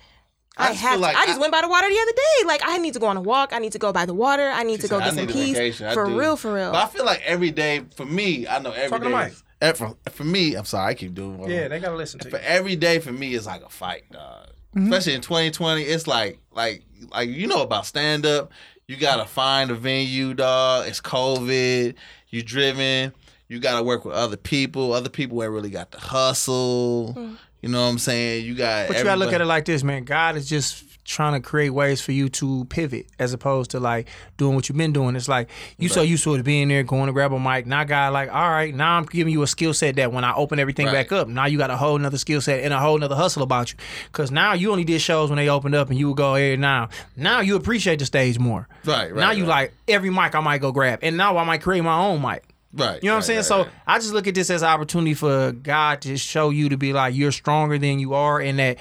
I 0.58 0.66
I, 0.66 0.70
just 0.70 0.82
have. 0.82 0.90
feel 0.92 0.98
to. 1.00 1.02
like 1.02 1.16
I 1.16 1.26
just 1.26 1.38
I- 1.38 1.42
went 1.42 1.52
by 1.52 1.62
the 1.62 1.68
water 1.68 1.88
the 1.90 2.00
other 2.00 2.12
day. 2.12 2.48
Like 2.48 2.62
I 2.64 2.78
need 2.78 2.94
to 2.94 3.00
go 3.00 3.08
on 3.08 3.18
a 3.18 3.22
walk. 3.22 3.54
I 3.54 3.60
need 3.60 3.72
to 3.74 3.80
go 3.80 3.92
by 3.92 4.06
the 4.06 4.14
water. 4.14 4.50
I 4.50 4.64
need 4.64 4.82
to 4.82 4.88
go 4.88 5.00
I 5.00 5.06
get 5.06 5.14
some 5.16 5.28
peace. 5.28 5.78
For 5.94 6.06
do. 6.06 6.20
real, 6.20 6.36
for 6.38 6.54
real. 6.54 6.72
But 6.72 6.84
I 6.84 6.88
feel 6.88 7.06
like 7.06 7.22
every 7.26 7.52
day 7.52 7.84
for 7.96 8.06
me, 8.06 8.48
I 8.48 8.60
know 8.60 8.72
every 8.72 8.90
Talk 8.90 9.02
to 9.04 9.10
the 9.10 9.16
day. 9.16 9.32
eh, 9.62 9.74
For, 9.74 9.96
for 10.12 10.24
me, 10.24 10.56
I'm 10.56 10.66
sorry, 10.66 10.92
I 10.92 10.94
keep 10.94 11.14
doing. 11.16 11.38
What 11.38 11.50
Yeah, 11.50 11.68
they 11.70 11.80
gotta 11.80 11.96
listen 11.96 12.20
to 12.22 12.30
For 12.30 12.38
you. 12.38 12.44
every 12.44 12.76
day 12.76 13.00
for 13.00 13.12
me 13.12 13.34
is 13.34 13.46
like 13.48 13.64
a 13.64 13.70
fight, 13.70 14.04
dog. 14.12 14.48
Mm-hmm. 14.76 14.92
Especially 14.92 15.14
in 15.14 15.22
2020, 15.22 15.84
it's 15.84 16.08
like 16.08 16.40
like 16.52 16.84
like 17.12 17.30
you 17.30 17.48
know 17.48 17.62
about 17.62 17.86
stand 17.86 18.26
up. 18.26 18.52
You 18.88 18.98
gotta 18.98 19.26
find 19.26 19.72
a 19.72 19.76
venue, 19.76 20.34
dog. 20.34 20.88
It's 20.88 21.00
COVID. 21.02 21.96
You 22.30 22.44
driven. 22.44 23.14
You 23.48 23.60
gotta 23.60 23.84
work 23.84 24.04
with 24.06 24.16
other 24.16 24.38
people. 24.38 24.94
Other 24.94 25.10
people 25.10 25.42
ain't 25.44 25.52
really 25.52 25.70
got 25.70 25.92
the 25.92 26.00
hustle. 26.00 27.38
You 27.64 27.70
know 27.70 27.82
what 27.82 27.88
I'm 27.92 27.98
saying? 27.98 28.46
You 28.46 28.56
got. 28.56 28.90
But 28.90 28.98
you 28.98 29.04
gotta 29.06 29.20
look 29.20 29.32
at 29.34 29.40
it 29.42 29.46
like 29.46 29.64
this, 29.66 29.84
man. 29.84 30.04
God 30.04 30.36
is 30.36 30.48
just 30.50 30.84
trying 31.06 31.34
to 31.34 31.40
create 31.46 31.70
ways 31.70 32.00
for 32.02 32.12
you 32.14 32.30
to 32.30 32.64
pivot 32.66 33.06
as 33.20 33.34
opposed 33.34 33.72
to 33.72 33.80
like 33.80 34.08
doing 34.38 34.56
what 34.56 34.68
you've 34.70 34.78
been 34.78 34.94
doing. 34.94 35.16
It's 35.16 35.28
like 35.28 35.50
you 35.78 35.90
so 35.90 36.02
used 36.02 36.24
to 36.26 36.34
it 36.36 36.44
being 36.44 36.68
there, 36.70 36.84
going 36.84 37.08
to 37.08 37.14
grab 37.14 37.34
a 37.34 37.40
mic. 37.40 37.66
Now 37.66 37.84
God 37.84 38.14
like, 38.14 38.34
all 38.34 38.50
right, 38.50 38.74
now 38.74 38.98
I'm 38.98 39.06
giving 39.06 39.32
you 39.34 39.42
a 39.44 39.48
skill 39.48 39.74
set 39.74 39.96
that 39.98 40.12
when 40.14 40.24
I 40.24 40.34
open 40.34 40.60
everything 40.60 40.86
Right. 40.88 40.94
back 40.94 41.12
up, 41.14 41.28
now 41.30 41.46
you 41.46 41.58
got 41.58 41.72
a 41.72 41.78
whole 41.78 41.98
nother 41.98 42.18
skill 42.18 42.40
set 42.42 42.64
and 42.64 42.74
a 42.74 42.80
whole 42.80 42.98
nother 42.98 43.16
hustle 43.16 43.44
about 43.44 43.72
you. 43.72 43.78
Cause 44.14 44.30
now 44.32 44.54
you 44.54 44.72
only 44.72 44.84
did 44.86 45.02
shows 45.02 45.30
when 45.30 45.38
they 45.38 45.50
opened 45.50 45.76
up 45.76 45.90
and 45.90 45.98
you 46.00 46.08
would 46.10 46.18
go 46.18 46.36
here 46.36 46.56
now. 46.58 46.90
Now 47.18 47.40
you 47.42 47.56
appreciate 47.58 48.00
the 48.00 48.06
stage 48.06 48.40
more. 48.40 48.68
Right, 48.86 49.12
right, 49.14 49.16
Now 49.20 49.32
you 49.32 49.44
right. 49.44 49.50
like 49.50 49.74
every 49.90 50.10
mic 50.10 50.36
I 50.36 50.40
might 50.42 50.60
go 50.62 50.72
grab. 50.72 51.00
And 51.02 51.16
now 51.18 51.38
I 51.38 51.44
might 51.46 51.62
create 51.62 51.82
my 51.82 51.98
own 51.98 52.22
mic. 52.22 52.44
Right. 52.74 53.02
You 53.04 53.08
know 53.10 53.14
what 53.14 53.18
I'm 53.18 53.22
saying? 53.24 53.38
right, 53.38 53.46
so 53.46 53.58
right. 53.64 53.72
I 53.86 54.00
just 54.00 54.14
look 54.14 54.28
at 54.28 54.36
this 54.36 54.50
as 54.50 54.64
an 54.64 54.70
opportunity 54.70 55.14
for 55.14 55.52
God 55.52 56.02
to 56.02 56.18
show 56.18 56.50
you 56.50 56.70
to 56.70 56.78
be 56.78 56.92
like 56.92 57.14
you're 57.16 57.32
stronger 57.32 57.78
than 57.78 58.00
you 58.00 58.14
are, 58.16 58.40
and 58.40 58.58
that 58.60 58.78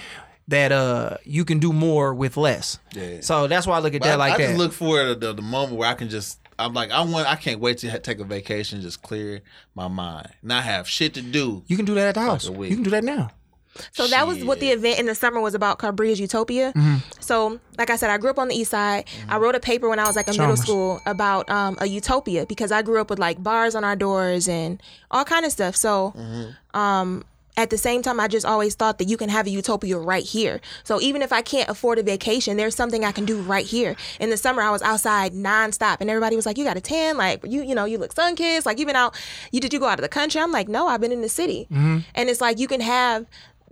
that 0.48 0.73
uh 0.73 1.16
you 1.24 1.44
can 1.44 1.59
do 1.59 1.73
more 1.73 2.14
with 2.14 2.36
less. 2.36 2.78
Yeah. 2.94 3.20
So 3.20 3.47
that's 3.47 3.66
why 3.66 3.77
I 3.77 3.81
look 3.81 3.94
at 3.94 4.01
But 4.01 4.06
that 4.09 4.14
I, 4.14 4.16
like 4.16 4.35
I 4.35 4.39
that. 4.39 4.44
I 4.44 4.47
just 4.48 4.59
look 4.59 4.73
forward 4.73 5.20
to 5.20 5.27
the, 5.27 5.32
the 5.35 5.43
moment 5.43 5.77
where 5.77 5.89
I 5.89 5.94
can 5.94 6.09
just. 6.09 6.39
I'm 6.59 6.74
like 6.74 6.90
I 6.90 7.02
want. 7.02 7.27
I 7.27 7.36
can't 7.36 7.60
wait 7.60 7.78
to 7.78 7.90
ha- 7.90 7.98
take 7.98 8.19
a 8.20 8.24
vacation, 8.24 8.81
just 8.82 9.02
clear 9.02 9.40
my 9.74 9.89
mind, 9.89 10.28
not 10.43 10.64
have 10.64 10.89
shit 10.89 11.14
to 11.14 11.23
do. 11.23 11.62
you 11.66 11.77
can 11.77 11.85
do 11.85 11.94
that 11.94 12.09
at 12.09 12.14
the 12.14 12.20
house. 12.20 12.48
a 12.48 12.52
You 12.52 12.74
can 12.74 12.82
do 12.82 12.90
that 12.90 13.05
now. 13.05 13.31
So 13.93 14.07
that 14.07 14.27
was 14.27 14.44
what 14.44 14.61
the 14.61 14.70
event 14.70 14.99
in 14.99 15.07
the 15.07 15.15
summer 15.15 15.40
was 15.40 15.55
about, 15.55 15.78
called 15.78 15.97
Bridge 15.97 16.20
Utopia. 16.20 16.73
Mm-hmm. 16.73 16.97
So, 17.20 17.61
like 17.78 17.90
I 17.90 17.97
said, 17.97 18.11
I 18.11 18.19
grew 18.19 18.31
up 18.31 18.39
on 18.39 18.49
the 18.49 18.55
east 18.55 18.70
side. 18.70 19.05
I 19.28 19.39
wrote 19.39 19.55
a 19.55 19.61
paper 19.61 19.89
when 19.89 19.99
I 19.99 20.07
was 20.07 20.16
like 20.16 20.28
in 20.28 20.36
middle 20.36 20.57
school 20.57 21.01
about 21.07 21.49
um, 21.51 21.77
a 21.81 21.86
utopia 21.86 22.47
because 22.47 22.73
I 22.73 22.82
grew 22.82 23.01
up 23.01 23.11
with 23.11 23.19
like 23.19 23.43
bars 23.43 23.74
on 23.74 23.85
our 23.85 23.97
doors 23.97 24.49
and 24.49 24.82
all 25.11 25.24
kind 25.24 25.47
of 25.47 25.53
stuff. 25.53 25.77
So, 25.77 26.15
um, 26.74 27.24
at 27.57 27.69
the 27.69 27.77
same 27.77 28.01
time, 28.01 28.19
I 28.19 28.28
just 28.28 28.47
always 28.47 28.74
thought 28.74 28.99
that 28.99 29.09
you 29.09 29.19
can 29.19 29.28
have 29.28 29.47
a 29.47 29.51
utopia 29.51 29.99
right 29.99 30.24
here. 30.24 30.61
So 30.85 31.01
even 31.03 31.20
if 31.20 31.32
I 31.32 31.43
can't 31.43 31.69
afford 31.69 31.99
a 31.99 32.03
vacation, 32.03 32.57
there's 32.57 32.74
something 32.74 33.05
I 33.05 33.12
can 33.12 33.27
do 33.27 33.43
right 33.43 33.66
here. 33.66 33.94
In 34.20 34.31
the 34.31 34.39
summer, 34.39 34.62
I 34.62 34.70
was 34.70 34.81
outside 34.81 35.35
nonstop, 35.35 35.99
and 36.01 36.09
everybody 36.09 36.35
was 36.35 36.47
like, 36.47 36.57
"You 36.57 36.65
got 36.65 36.78
a 36.78 36.81
tan? 36.81 37.19
Like 37.19 37.44
you, 37.47 37.62
you 37.62 37.74
know, 37.74 37.85
you 37.85 37.99
look 37.99 38.12
sun 38.12 38.36
kissed. 38.36 38.65
Like 38.65 38.78
been 38.78 38.97
out? 38.97 39.15
You 39.51 39.61
did 39.61 39.73
you 39.73 39.78
go 39.78 39.86
out 39.86 39.99
of 39.99 40.03
the 40.03 40.09
country?" 40.09 40.40
I'm 40.40 40.51
like, 40.51 40.69
"No, 40.69 40.86
I've 40.86 41.01
been 41.01 41.12
in 41.12 41.20
the 41.20 41.28
city." 41.28 41.66
And 42.15 42.31
it's 42.31 42.40
like 42.40 42.59
you 42.59 42.69
can 42.69 42.81
have 42.81 43.27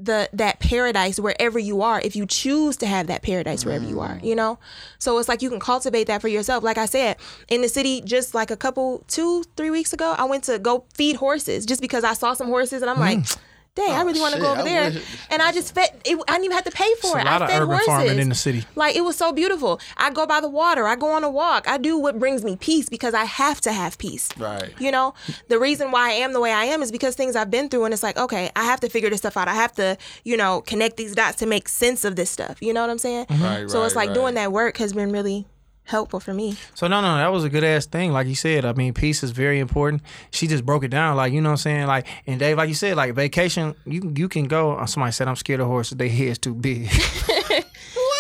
the 0.05 0.29
that 0.33 0.61
paradise 0.61 1.21
wherever 1.21 1.59
you 1.59 1.83
are 1.83 2.01
if 2.01 2.17
you 2.17 2.27
choose 2.27 2.77
to 2.79 2.87
have 2.87 3.07
that 3.07 3.23
paradise 3.23 3.65
wherever 3.65 3.85
you 3.85 4.01
are 4.01 4.19
you 4.23 4.35
mm. 4.35 4.39
know? 4.39 4.59
So 4.99 5.19
it's 5.19 5.29
like 5.29 5.43
you 5.43 5.51
can 5.51 5.61
cultivate 5.61 6.07
that 6.07 6.21
for 6.21 6.29
yourself. 6.29 6.65
Like 6.65 6.79
i 6.79 6.87
said 6.87 7.17
in 7.49 7.63
the 7.63 7.69
city 7.69 8.01
just 8.01 8.35
like 8.35 8.51
a 8.51 8.57
couple 8.57 9.05
two 9.09 9.45
three 9.57 9.71
weeks 9.71 9.93
ago 9.93 10.15
i 10.19 10.25
went 10.25 10.45
to 10.45 10.59
go 10.59 10.85
feed 10.95 11.17
horses 11.17 11.67
just 11.67 11.81
because 11.81 12.05
i 12.05 12.13
saw 12.13 12.35
some 12.35 12.49
horses 12.49 12.83
and 12.83 12.91
i'm 12.91 12.99
like 12.99 13.19
mm. 13.19 13.39
Dang 13.75 13.91
i 13.91 14.01
oh, 14.03 14.05
really 14.05 14.21
want 14.21 14.35
to 14.35 14.41
go 14.41 14.51
over 14.53 14.61
I 14.61 14.65
there 14.65 14.91
wish- 14.91 15.05
and 15.31 15.41
i 15.41 15.53
just 15.53 15.75
fed 15.75 15.89
it, 16.05 16.19
i 16.29 16.33
didn't 16.33 16.45
even 16.47 16.55
have 16.57 16.65
to 16.65 16.71
pay 16.73 16.93
for 17.01 17.07
It's 17.07 17.15
a 17.15 17.19
it 17.21 17.25
lot 17.25 17.43
i 17.43 17.45
of 17.45 17.51
fed 17.51 17.63
urban 17.63 17.69
horses 17.71 17.87
farming 17.87 18.19
in 18.19 18.29
the 18.29 18.35
city. 18.35 18.65
like 18.75 18.97
it 18.97 19.03
was 19.03 19.17
so 19.17 19.33
beautiful 19.33 19.81
i 19.97 20.11
go 20.11 20.27
by 20.27 20.41
the 20.41 20.49
water 20.49 20.87
i 20.87 20.97
go 20.97 21.11
on 21.13 21.23
a 21.25 21.31
walk 21.31 21.69
i 21.69 21.79
do 21.79 21.97
what 21.99 22.19
brings 22.19 22.43
me 22.45 22.57
peace 22.57 22.89
because 22.89 23.15
i 23.15 23.25
have 23.25 23.61
to 23.61 23.73
have 23.73 23.97
peace 23.99 24.29
Right. 24.37 24.73
you 24.81 24.91
know, 24.91 25.15
the 25.49 25.59
reason 25.59 25.91
why 25.91 26.11
I 26.11 26.13
am 26.15 26.33
the 26.33 26.41
way 26.41 26.53
I 26.53 26.65
am 26.65 26.83
is 26.83 26.91
because 26.91 27.15
things 27.15 27.37
I've 27.37 27.51
been 27.51 27.69
through, 27.69 27.85
and 27.85 27.93
it's 27.95 28.03
like, 28.03 28.17
okay, 28.17 28.51
I 28.57 28.65
have 28.65 28.81
to 28.81 28.89
figure 28.89 29.11
this 29.11 29.19
stuff 29.19 29.37
out. 29.37 29.49
I 29.49 29.55
have 29.55 29.73
to, 29.75 29.97
you 30.25 30.37
know, 30.37 30.63
connect 30.63 30.97
these 30.97 31.15
dots 31.15 31.37
to 31.39 31.47
make 31.47 31.69
sense 31.69 32.05
of 32.05 32.17
this 32.17 32.31
stuff. 32.31 32.61
You 32.63 32.73
know 32.73 32.81
what 32.81 32.91
I'm 32.91 32.99
saying? 32.99 33.27
Right, 33.31 33.69
so 33.71 33.85
it's 33.85 33.95
right, 33.95 34.07
like 34.09 34.15
doing 34.15 34.35
that 34.35 34.51
work 34.53 34.79
has 34.79 34.93
been 34.93 35.13
really 35.13 35.47
helpful 35.91 36.21
for 36.21 36.33
me. 36.33 36.57
So 36.75 36.87
no, 36.89 37.01
no, 37.01 37.17
that 37.17 37.31
was 37.31 37.45
a 37.45 37.49
good 37.51 37.65
ass 37.65 37.87
thing. 37.87 38.13
Like 38.13 38.27
you 38.27 38.35
said, 38.35 38.65
I 38.65 38.73
mean, 38.73 38.95
peace 38.95 39.23
is 39.23 39.31
very 39.33 39.59
important. 39.59 40.03
She 40.31 40.47
just 40.47 40.65
broke 40.65 40.85
it 40.85 40.89
down, 40.89 41.17
like 41.17 41.33
you 41.33 41.41
know 41.41 41.51
what 41.51 41.53
I'm 41.53 41.57
saying. 41.59 41.87
Like 41.87 42.07
and 42.27 42.39
Dave, 42.41 42.57
like 42.57 42.69
you 42.69 42.75
said, 42.75 42.97
like 42.97 43.15
vacation, 43.15 43.75
you 43.85 44.13
you 44.17 44.29
can 44.29 44.45
go. 44.45 44.73
uh, 44.77 44.87
Somebody 44.87 45.13
said 45.13 45.29
I'm 45.29 45.37
scared 45.37 45.61
of 45.61 45.67
horses. 45.67 45.97
They 45.99 46.09
heads 46.09 46.39
too 46.39 46.55
big. 46.55 46.89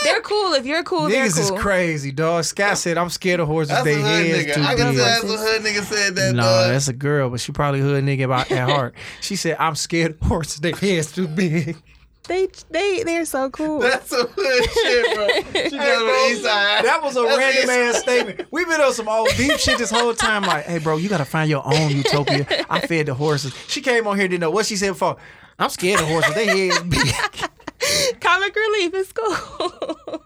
They're 0.03 0.23
cool. 0.23 0.55
If 0.55 0.65
you're 0.65 0.83
cool, 0.83 1.09
they're 1.09 1.27
Niggas 1.27 1.49
cool. 1.49 1.57
is 1.57 1.63
crazy, 1.63 2.11
dog. 2.11 2.45
Scott 2.45 2.79
said 2.79 2.97
I'm 2.97 3.11
scared 3.11 3.39
of 3.41 3.49
horses. 3.49 3.69
That's 3.69 3.85
they 3.85 3.95
a 3.95 3.97
hood 4.03 4.27
heads 4.27 4.47
nigga. 4.47 4.55
too 4.55 4.63
I 4.63 4.75
can 4.75 4.87
big. 4.89 4.97
tell 4.97 5.05
that's 5.05 5.25
a 5.25 5.27
hood 5.37 5.63
nigga 5.63 5.83
said 5.83 6.15
that. 6.17 6.35
No, 6.35 6.43
dog. 6.43 6.71
that's 6.71 6.89
a 6.89 6.93
girl, 6.95 7.29
but 7.29 7.39
she 7.41 7.53
probably 7.53 7.81
hood 7.81 8.03
nigga 8.03 8.25
about 8.25 8.51
at 8.51 8.69
heart. 8.69 8.95
She 9.21 9.37
said 9.37 9.57
I'm 9.61 9.75
scared 9.75 10.13
of 10.21 10.27
horses. 10.27 10.61
They 10.61 10.73
heads 10.73 11.13
too 11.13 11.29
big. 11.29 11.77
They 12.31 12.47
they 12.70 13.02
they're 13.02 13.24
so 13.24 13.51
cool. 13.51 13.81
That's 13.81 14.12
a 14.12 14.23
hood 14.23 14.70
shit, 14.70 15.16
bro. 15.16 15.28
She 15.69 15.77
Hey, 15.77 15.97
bro, 15.98 16.27
east 16.28 16.44
side. 16.44 16.85
That 16.85 17.01
was 17.02 17.16
a 17.16 17.23
That's 17.23 17.36
random 17.39 17.62
east- 17.65 17.70
ass 17.97 18.02
statement. 18.02 18.48
We've 18.52 18.69
been 18.69 18.81
on 18.81 18.93
some 18.94 19.09
old 19.09 19.31
deep 19.36 19.59
shit 19.59 19.78
this 19.78 19.90
whole 19.90 20.15
time. 20.15 20.43
Like, 20.43 20.65
hey, 20.65 20.78
bro, 20.78 20.97
you 20.98 21.09
gotta 21.09 21.24
find 21.24 21.51
your 21.51 21.62
own 21.66 21.90
utopia. 21.90 22.47
I 22.70 22.82
fed 22.86 23.07
the 23.07 23.15
horses. 23.15 23.52
She 23.66 23.81
came 23.81 24.07
on 24.07 24.16
here 24.16 24.28
didn't 24.28 24.43
know 24.43 24.51
what 24.52 24.66
she 24.66 24.77
said 24.77 24.90
before. 24.90 25.16
I'm 25.59 25.70
scared 25.70 26.01
of 26.01 26.07
horses. 26.07 26.32
They 26.36 26.69
heads 26.69 26.81
big. 26.85 28.20
Comic 28.20 28.55
relief 28.55 28.94
is 28.94 29.12
cool. 29.12 30.23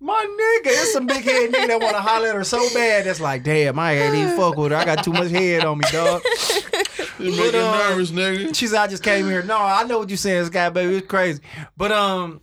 My 0.00 0.14
nigga, 0.24 0.70
it's 0.70 0.92
some 0.92 1.06
big 1.06 1.24
head 1.24 1.50
nigga 1.50 1.66
that 1.68 1.80
want 1.80 1.96
to 1.96 2.00
holler 2.02 2.28
at 2.28 2.34
her 2.36 2.44
so 2.44 2.58
bad. 2.74 3.06
That's 3.06 3.20
like, 3.20 3.42
damn, 3.42 3.78
I 3.78 3.94
ain't 3.94 4.14
even 4.14 4.36
fuck 4.36 4.56
with 4.56 4.70
her. 4.70 4.76
I 4.78 4.84
got 4.84 5.02
too 5.02 5.12
much 5.12 5.30
head 5.30 5.64
on 5.64 5.78
me, 5.78 5.84
dog. 5.90 6.22
You 7.18 7.32
you 7.32 7.42
uh, 7.58 7.88
nervous, 7.88 8.10
nigga. 8.10 8.54
She 8.54 8.66
said, 8.66 8.78
I 8.80 8.86
just 8.86 9.02
came 9.02 9.26
here. 9.26 9.42
No, 9.42 9.58
I 9.58 9.84
know 9.84 9.98
what 9.98 10.08
you're 10.10 10.16
saying, 10.16 10.46
Scott, 10.46 10.74
baby. 10.74 10.96
It's 10.96 11.06
crazy. 11.06 11.40
But, 11.76 11.92
um, 11.92 12.40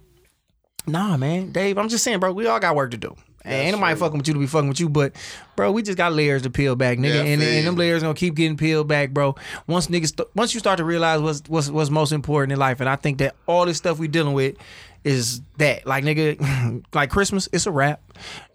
nah, 0.88 1.18
man. 1.18 1.52
Dave, 1.52 1.78
I'm 1.78 1.90
just 1.90 2.04
saying, 2.04 2.20
bro, 2.20 2.34
we 2.34 2.48
all 2.48 2.60
got 2.60 2.76
work 2.76 2.92
to 2.92 2.98
do. 2.98 3.16
And 3.44 3.54
ain't 3.54 3.76
nobody 3.76 3.96
fucking 4.00 4.18
with 4.18 4.28
you 4.28 4.34
to 4.34 4.40
be 4.40 4.48
fucking 4.48 4.70
with 4.70 4.80
you, 4.80 4.90
but 4.90 5.16
bro, 5.56 5.72
we 5.72 5.84
just 5.84 6.00
got 6.00 6.14
layers 6.14 6.42
to 6.42 6.50
peel 6.50 6.76
back, 6.76 6.98
nigga, 6.98 7.14
Yeah, 7.14 7.22
and, 7.32 7.44
and 7.44 7.68
them 7.68 7.76
you. 7.76 7.80
layers 7.80 8.02
gonna 8.02 8.16
keep 8.16 8.34
getting 8.34 8.58
peeled 8.58 8.88
back, 8.88 9.12
bro. 9.12 9.36
Once 9.68 9.86
niggas, 9.86 10.08
st- 10.18 10.28
once 10.36 10.56
you 10.56 10.60
start 10.60 10.78
to 10.78 10.84
realize 10.84 11.22
what's 11.22 11.44
what's 11.48 11.70
what's 11.70 11.92
most 11.92 12.12
important 12.12 12.54
in 12.54 12.58
life, 12.58 12.80
and 12.80 12.90
I 12.90 12.96
think 12.96 13.20
that 13.20 13.36
all 13.46 13.68
this 13.68 13.78
stuff 13.78 14.00
we 14.00 14.08
dealing 14.08 14.34
with 14.34 14.56
is 15.04 15.42
that, 15.58 15.86
like 15.86 16.04
nigga, 16.04 16.84
like 16.96 17.12
Christmas, 17.12 17.48
it's 17.54 17.68
a 17.68 17.72
wrap. 17.72 18.02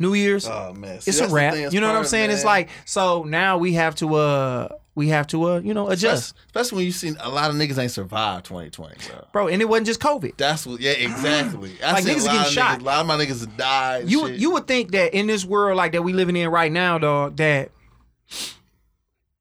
New 0.01 0.15
Year's, 0.15 0.49
Oh 0.49 0.75
man, 0.77 1.01
See, 1.01 1.11
it's 1.11 1.21
a 1.21 1.29
wrap. 1.29 1.73
You 1.73 1.81
know 1.81 1.87
what 1.87 1.95
I'm 1.97 2.05
saying? 2.05 2.31
It's 2.33 2.45
like 2.45 2.69
so 2.85 3.23
now 3.23 3.59
we 3.59 3.75
have 3.75 3.95
to 3.97 4.13
uh 4.17 4.69
we 5.01 5.09
have 5.09 5.27
to 5.27 5.49
uh 5.49 5.61
you 5.61 5.73
know 5.73 5.89
adjust, 5.89 6.35
Especially, 6.35 6.47
especially 6.49 6.77
when 6.77 6.85
you 6.85 6.93
see 6.93 7.13
a 7.21 7.31
lot 7.31 7.49
of 7.49 7.57
niggas 7.57 7.79
ain't 7.79 7.91
survived 7.91 8.45
2020, 8.45 8.97
bro. 9.09 9.27
bro. 9.33 9.49
And 9.49 9.63
it 9.63 9.65
wasn't 9.65 9.87
just 9.87 9.99
COVID. 9.99 10.37
That's 10.37 10.67
what. 10.67 10.79
Yeah, 10.79 10.91
exactly. 10.91 11.73
I 11.83 11.93
Like, 11.93 12.05
niggas 12.05 12.27
getting 12.27 12.53
shot. 12.53 12.79
Niggas, 12.79 12.83
a 12.83 12.85
lot 12.85 13.01
of 13.01 13.07
my 13.07 13.17
niggas 13.17 13.57
died. 13.57 14.11
You 14.11 14.29
shit. 14.29 14.39
you 14.39 14.51
would 14.51 14.67
think 14.67 14.91
that 14.91 15.15
in 15.15 15.27
this 15.27 15.43
world 15.43 15.79
like 15.79 15.93
that 15.93 16.03
we 16.03 16.13
living 16.13 16.37
in 16.37 16.51
right 16.51 16.71
now, 16.71 16.99
dog, 16.99 17.37
that 17.37 17.71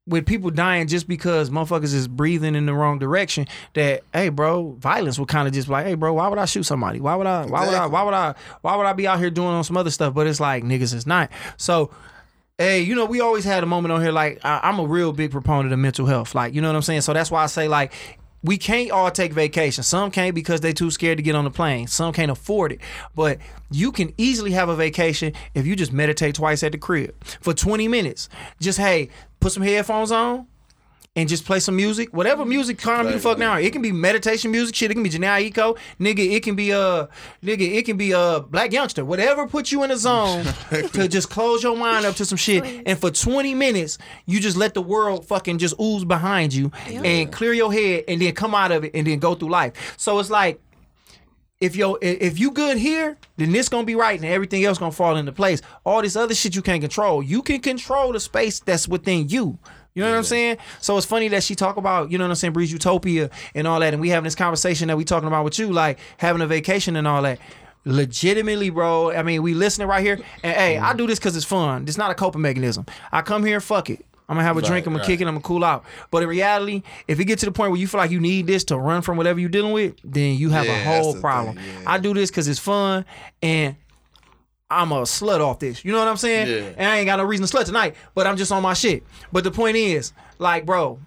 with 0.07 0.25
people 0.25 0.49
dying 0.49 0.87
just 0.87 1.09
because 1.09 1.49
motherfuckers 1.49 1.93
is 1.93 2.07
breathing 2.07 2.55
in 2.55 2.65
the 2.65 2.73
wrong 2.73 2.97
direction, 2.97 3.45
that 3.73 4.03
hey, 4.13 4.29
bro, 4.29 4.77
violence 4.79 5.19
would 5.19 5.27
kind 5.27 5.45
of 5.45 5.53
just 5.53 5.67
be 5.67 5.73
like, 5.73 5.85
hey, 5.85 5.95
bro, 5.95 6.13
why 6.13 6.29
would 6.29 6.39
I 6.39 6.45
shoot 6.45 6.63
somebody? 6.63 7.01
Why 7.01 7.15
would 7.15 7.27
I? 7.27 7.45
Why 7.47 7.65
would 7.65 7.75
I? 7.75 7.85
Why 7.85 8.03
would 8.03 8.13
I? 8.13 8.33
Why 8.61 8.77
would 8.77 8.85
I 8.85 8.93
be 8.93 9.07
out 9.07 9.19
here 9.19 9.29
doing 9.29 9.49
on 9.49 9.65
some 9.65 9.75
other 9.75 9.91
stuff? 9.91 10.13
But 10.13 10.25
it's 10.25 10.39
like 10.39 10.63
niggas 10.63 10.93
is 10.93 11.05
not. 11.05 11.29
So. 11.57 11.91
Hey, 12.59 12.81
you 12.81 12.93
know, 12.93 13.05
we 13.05 13.21
always 13.21 13.45
had 13.45 13.63
a 13.63 13.65
moment 13.65 13.93
on 13.93 14.01
here 14.01 14.11
like 14.11 14.43
I, 14.43 14.59
I'm 14.63 14.79
a 14.79 14.85
real 14.85 15.13
big 15.13 15.31
proponent 15.31 15.71
of 15.71 15.79
mental 15.79 16.05
health. 16.05 16.35
Like, 16.35 16.53
you 16.53 16.59
know 16.59 16.67
what 16.67 16.75
I'm 16.75 16.81
saying? 16.81 17.01
So 17.01 17.13
that's 17.13 17.31
why 17.31 17.41
I 17.41 17.45
say 17.45 17.69
like 17.69 17.93
we 18.43 18.57
can't 18.57 18.91
all 18.91 19.09
take 19.09 19.31
vacation. 19.31 19.81
Some 19.81 20.11
can't 20.11 20.35
because 20.35 20.59
they 20.59 20.73
too 20.73 20.91
scared 20.91 21.19
to 21.19 21.23
get 21.23 21.35
on 21.35 21.45
the 21.45 21.51
plane. 21.51 21.87
Some 21.87 22.11
can't 22.11 22.29
afford 22.29 22.73
it. 22.73 22.81
But 23.15 23.37
you 23.71 23.93
can 23.93 24.13
easily 24.17 24.51
have 24.51 24.67
a 24.67 24.75
vacation 24.75 25.31
if 25.53 25.65
you 25.65 25.77
just 25.77 25.93
meditate 25.93 26.35
twice 26.35 26.61
at 26.61 26.73
the 26.73 26.77
crib 26.77 27.15
for 27.23 27.53
20 27.53 27.87
minutes. 27.87 28.27
Just 28.59 28.77
hey, 28.77 29.07
put 29.39 29.53
some 29.53 29.63
headphones 29.63 30.11
on 30.11 30.45
and 31.19 31.27
just 31.27 31.43
play 31.43 31.59
some 31.59 31.75
music. 31.75 32.13
Whatever 32.13 32.45
music 32.45 32.77
calm 32.77 33.07
you 33.07 33.13
the 33.13 33.19
fuck 33.19 33.37
down. 33.37 33.61
It 33.61 33.73
can 33.73 33.81
be 33.81 33.91
meditation 33.91 34.51
music, 34.51 34.73
shit. 34.73 34.89
It 34.89 34.93
can 34.93 35.03
be 35.03 35.09
Jhené 35.09 35.51
Aiko, 35.51 35.77
nigga. 35.99 36.19
It 36.19 36.43
can 36.43 36.55
be 36.55 36.71
uh, 36.71 37.07
nigga. 37.43 37.61
It 37.75 37.85
can 37.85 37.97
be 37.97 38.13
uh, 38.13 38.39
Black 38.39 38.71
Youngster. 38.71 39.03
Whatever 39.03 39.45
puts 39.45 39.69
you 39.71 39.83
in 39.83 39.91
a 39.91 39.97
zone 39.97 40.45
to 40.93 41.07
just 41.09 41.29
close 41.29 41.61
your 41.61 41.75
mind 41.75 42.05
up 42.05 42.15
to 42.15 42.25
some 42.25 42.37
shit. 42.37 42.63
And 42.85 42.97
for 42.97 43.11
20 43.11 43.53
minutes, 43.53 43.97
you 44.25 44.39
just 44.39 44.55
let 44.55 44.73
the 44.73 44.81
world 44.81 45.25
fucking 45.25 45.57
just 45.57 45.77
ooze 45.79 46.05
behind 46.05 46.53
you 46.53 46.71
and 46.87 47.31
clear 47.31 47.53
your 47.53 47.73
head, 47.73 48.05
and 48.07 48.21
then 48.21 48.33
come 48.33 48.55
out 48.55 48.71
of 48.71 48.85
it, 48.85 48.91
and 48.93 49.05
then 49.05 49.19
go 49.19 49.35
through 49.35 49.49
life. 49.49 49.95
So 49.97 50.19
it's 50.19 50.29
like 50.29 50.61
if 51.59 51.75
yo 51.75 51.95
if 52.01 52.39
you 52.39 52.51
good 52.51 52.77
here, 52.77 53.17
then 53.35 53.51
this 53.51 53.67
gonna 53.67 53.83
be 53.83 53.95
right, 53.95 54.17
and 54.17 54.29
everything 54.29 54.63
else 54.63 54.77
gonna 54.77 54.93
fall 54.93 55.17
into 55.17 55.33
place. 55.33 55.61
All 55.85 56.01
this 56.01 56.15
other 56.15 56.33
shit 56.33 56.55
you 56.55 56.61
can't 56.61 56.79
control. 56.81 57.21
You 57.21 57.41
can 57.41 57.59
control 57.59 58.13
the 58.13 58.21
space 58.21 58.61
that's 58.61 58.87
within 58.87 59.27
you. 59.27 59.59
You 59.99 60.05
know 60.05 60.11
what 60.11 60.17
I'm 60.19 60.23
saying? 60.23 60.57
So 60.79 60.95
it's 60.95 61.05
funny 61.05 61.27
that 61.27 61.43
she 61.43 61.55
talk 61.55 61.75
about, 61.75 62.09
you 62.09 62.17
know 62.17 62.23
what 62.23 62.29
I'm 62.29 62.35
saying, 62.35 62.53
Breeze 62.53 62.71
Utopia 62.71 63.29
and 63.53 63.67
all 63.67 63.81
that, 63.81 63.93
and 63.93 63.99
we 63.99 64.07
having 64.07 64.23
this 64.23 64.33
conversation 64.35 64.87
that 64.87 64.95
we 64.95 65.03
talking 65.03 65.27
about 65.27 65.43
with 65.43 65.59
you, 65.59 65.73
like 65.73 65.99
having 66.17 66.41
a 66.41 66.47
vacation 66.47 66.95
and 66.95 67.05
all 67.05 67.21
that. 67.23 67.37
Legitimately, 67.83 68.69
bro. 68.69 69.11
I 69.11 69.23
mean, 69.23 69.41
we 69.41 69.53
listening 69.53 69.89
right 69.89 70.01
here, 70.01 70.19
and 70.43 70.55
hey, 70.55 70.77
I 70.77 70.93
do 70.93 71.05
this 71.05 71.19
because 71.19 71.35
it's 71.35 71.45
fun. 71.45 71.83
It's 71.85 71.97
not 71.97 72.11
a 72.11 72.15
coping 72.15 72.41
mechanism. 72.41 72.85
I 73.11 73.21
come 73.23 73.43
here, 73.43 73.59
fuck 73.59 73.89
it. 73.89 74.05
I'm 74.29 74.35
gonna 74.35 74.45
have 74.47 74.55
a 74.57 74.61
drink, 74.61 74.85
I'm 74.85 74.93
gonna 74.93 75.03
kick 75.05 75.19
it, 75.21 75.27
I'm 75.27 75.33
gonna 75.33 75.41
cool 75.43 75.65
out. 75.65 75.83
But 76.11 76.21
in 76.23 76.29
reality, 76.29 76.83
if 77.07 77.19
it 77.19 77.25
get 77.25 77.39
to 77.39 77.45
the 77.47 77.51
point 77.51 77.71
where 77.71 77.79
you 77.79 77.87
feel 77.87 77.97
like 77.99 78.11
you 78.11 78.19
need 78.21 78.47
this 78.47 78.63
to 78.65 78.77
run 78.77 79.01
from 79.01 79.17
whatever 79.17 79.39
you're 79.39 79.49
dealing 79.49 79.73
with, 79.73 79.95
then 80.03 80.35
you 80.37 80.49
have 80.51 80.65
Yeah, 80.65 80.71
a 80.79 80.83
that's 80.85 81.03
whole 81.03 81.13
the 81.13 81.19
problem. 81.19 81.55
thing, 81.55 81.65
yeah. 81.81 81.91
I 81.91 81.97
do 81.97 82.13
this 82.13 82.29
because 82.29 82.47
it's 82.47 82.59
fun 82.59 83.05
and 83.41 83.75
I'm 84.71 84.91
a 84.91 85.01
slut 85.01 85.39
off 85.39 85.59
this. 85.59 85.83
You 85.83 85.91
know 85.91 85.99
what 85.99 86.07
I'm 86.07 86.17
saying? 86.17 86.47
Yeah. 86.47 86.69
And 86.77 86.87
I 86.91 86.97
ain't 86.97 87.05
got 87.07 87.17
no 87.17 87.23
reason 87.23 87.45
to 87.45 87.51
slut 87.57 87.65
tonight, 87.65 87.95
but 88.13 88.27
I'm 88.27 88.37
just 88.37 88.51
on 88.51 88.61
my 88.61 88.73
shit. 88.73 89.03
But 89.31 89.43
the 89.43 89.51
point 89.51 89.77
is, 89.77 90.13
like, 90.37 90.65
bro, 90.65 90.99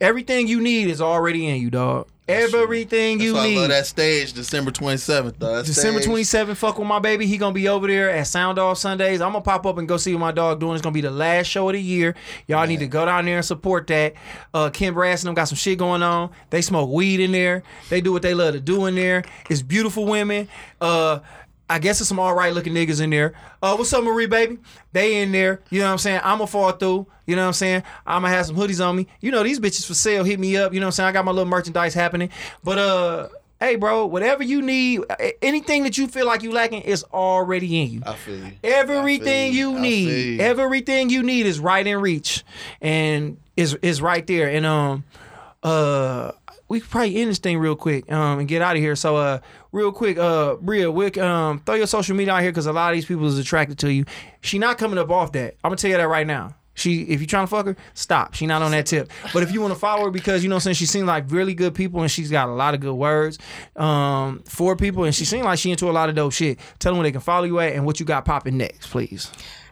everything 0.00 0.48
you 0.48 0.60
need 0.60 0.88
is 0.88 1.00
already 1.00 1.46
in 1.46 1.60
you, 1.60 1.70
dog. 1.70 2.08
Everything 2.28 3.18
That's 3.18 3.24
you 3.26 3.36
I 3.36 3.46
need. 3.48 3.58
love 3.58 3.68
that 3.70 3.86
stage, 3.86 4.32
December 4.32 4.70
27th. 4.70 5.34
Though. 5.38 5.62
December 5.64 6.00
stage- 6.00 6.12
27th, 6.26 6.56
fuck 6.56 6.78
with 6.78 6.86
my 6.86 7.00
baby. 7.00 7.26
He 7.26 7.36
gonna 7.38 7.52
be 7.52 7.66
over 7.68 7.88
there 7.88 8.08
at 8.08 8.24
Sound 8.28 8.56
Off 8.56 8.78
Sundays. 8.78 9.20
I'm 9.20 9.32
gonna 9.32 9.42
pop 9.42 9.66
up 9.66 9.78
and 9.78 9.88
go 9.88 9.96
see 9.96 10.14
what 10.14 10.20
my 10.20 10.30
dog 10.30 10.60
doing. 10.60 10.74
It's 10.74 10.82
gonna 10.82 10.92
be 10.94 11.00
the 11.00 11.10
last 11.10 11.48
show 11.48 11.68
of 11.68 11.72
the 11.74 11.82
year. 11.82 12.14
Y'all 12.46 12.66
need 12.68 12.78
to 12.78 12.86
go 12.86 13.04
down 13.04 13.24
there 13.24 13.36
and 13.38 13.44
support 13.44 13.88
that. 13.88 14.14
Uh, 14.54 14.70
Kim 14.70 14.94
Brass 14.94 15.22
and 15.22 15.28
them 15.28 15.34
got 15.34 15.48
some 15.48 15.56
shit 15.56 15.76
going 15.78 16.04
on. 16.04 16.30
They 16.50 16.62
smoke 16.62 16.88
weed 16.88 17.18
in 17.18 17.32
there. 17.32 17.64
They 17.88 18.00
do 18.00 18.12
what 18.12 18.22
they 18.22 18.34
love 18.34 18.54
to 18.54 18.60
do 18.60 18.86
in 18.86 18.94
there. 18.94 19.24
It's 19.48 19.62
beautiful 19.62 20.04
women. 20.06 20.48
Uh, 20.80 21.18
I 21.70 21.78
guess 21.78 22.00
it's 22.00 22.08
some 22.08 22.18
all 22.18 22.34
right 22.34 22.52
looking 22.52 22.74
niggas 22.74 23.00
in 23.00 23.10
there. 23.10 23.32
Uh, 23.62 23.76
what's 23.76 23.92
up, 23.92 24.02
Marie, 24.02 24.26
baby? 24.26 24.58
They 24.92 25.22
in 25.22 25.30
there. 25.30 25.60
You 25.70 25.78
know 25.78 25.86
what 25.86 25.92
I'm 25.92 25.98
saying? 25.98 26.20
I'ma 26.24 26.46
fall 26.46 26.72
through. 26.72 27.06
You 27.26 27.36
know 27.36 27.42
what 27.42 27.48
I'm 27.48 27.52
saying? 27.54 27.84
I'ma 28.04 28.26
have 28.26 28.46
some 28.46 28.56
hoodies 28.56 28.84
on 28.84 28.96
me. 28.96 29.06
You 29.20 29.30
know, 29.30 29.44
these 29.44 29.60
bitches 29.60 29.86
for 29.86 29.94
sale. 29.94 30.24
Hit 30.24 30.40
me 30.40 30.56
up. 30.56 30.74
You 30.74 30.80
know 30.80 30.86
what 30.86 30.88
I'm 30.88 30.92
saying? 30.92 31.08
I 31.08 31.12
got 31.12 31.24
my 31.24 31.30
little 31.30 31.48
merchandise 31.48 31.94
happening. 31.94 32.30
But 32.64 32.78
uh, 32.78 33.28
hey, 33.60 33.76
bro, 33.76 34.06
whatever 34.06 34.42
you 34.42 34.62
need, 34.62 35.02
anything 35.42 35.84
that 35.84 35.96
you 35.96 36.08
feel 36.08 36.26
like 36.26 36.42
you 36.42 36.50
lacking 36.50 36.82
is 36.82 37.04
already 37.04 37.80
in 37.80 37.90
you. 37.92 38.02
I 38.04 38.14
feel 38.14 38.44
you. 38.44 38.52
Everything 38.64 39.52
feel 39.52 39.60
you 39.60 39.72
feel 39.74 39.80
need, 39.80 40.08
you. 40.08 40.40
everything 40.40 41.08
you 41.08 41.22
need 41.22 41.46
is 41.46 41.60
right 41.60 41.86
in 41.86 42.00
reach, 42.00 42.42
and 42.80 43.36
is 43.56 43.74
is 43.80 44.02
right 44.02 44.26
there. 44.26 44.50
And 44.50 44.66
um, 44.66 45.04
uh 45.62 46.32
we 46.70 46.80
could 46.80 46.88
probably 46.88 47.16
end 47.16 47.28
this 47.28 47.38
thing 47.38 47.58
real 47.58 47.76
quick 47.76 48.10
um 48.10 48.38
and 48.38 48.48
get 48.48 48.62
out 48.62 48.76
of 48.76 48.80
here. 48.80 48.96
So 48.96 49.16
uh 49.16 49.40
real 49.72 49.92
quick, 49.92 50.16
uh 50.16 50.54
Bria, 50.54 50.90
Wick, 50.90 51.18
um 51.18 51.60
throw 51.66 51.74
your 51.74 51.86
social 51.86 52.16
media 52.16 52.32
out 52.32 52.42
here 52.42 52.52
because 52.52 52.66
a 52.66 52.72
lot 52.72 52.92
of 52.92 52.96
these 52.96 53.04
people 53.04 53.26
is 53.26 53.38
attracted 53.38 53.78
to 53.80 53.92
you. 53.92 54.06
She 54.40 54.58
not 54.58 54.78
coming 54.78 54.96
up 54.96 55.10
off 55.10 55.32
that. 55.32 55.56
I'm 55.62 55.68
gonna 55.70 55.76
tell 55.76 55.90
you 55.90 55.98
that 55.98 56.08
right 56.08 56.26
now. 56.26 56.54
She 56.74 57.02
if 57.02 57.20
you 57.20 57.26
trying 57.26 57.44
to 57.44 57.50
fuck 57.50 57.66
her, 57.66 57.76
stop. 57.94 58.34
She 58.34 58.46
not 58.46 58.62
on 58.62 58.70
that 58.70 58.86
tip. 58.86 59.10
But 59.34 59.42
if 59.42 59.52
you 59.52 59.60
want 59.60 59.74
to 59.74 59.78
follow 59.78 60.04
her 60.04 60.10
because 60.10 60.44
you 60.44 60.48
know 60.48 60.60
since 60.60 60.76
she 60.76 60.86
seems 60.86 61.06
like 61.06 61.24
really 61.30 61.54
good 61.54 61.74
people 61.74 62.00
and 62.02 62.10
she's 62.10 62.30
got 62.30 62.48
a 62.48 62.52
lot 62.52 62.72
of 62.74 62.80
good 62.80 62.94
words 62.94 63.38
um 63.74 64.42
for 64.46 64.76
people 64.76 65.04
and 65.04 65.14
she 65.14 65.24
seems 65.24 65.44
like 65.44 65.58
she 65.58 65.72
into 65.72 65.90
a 65.90 65.92
lot 65.92 66.08
of 66.08 66.14
dope 66.14 66.32
shit. 66.32 66.58
Tell 66.78 66.92
them 66.92 66.98
where 66.98 67.08
they 67.08 67.12
can 67.12 67.20
follow 67.20 67.44
you 67.44 67.58
at 67.58 67.74
and 67.74 67.84
what 67.84 67.98
you 67.98 68.06
got 68.06 68.24
popping 68.24 68.56
next, 68.56 68.86
please. 68.86 69.30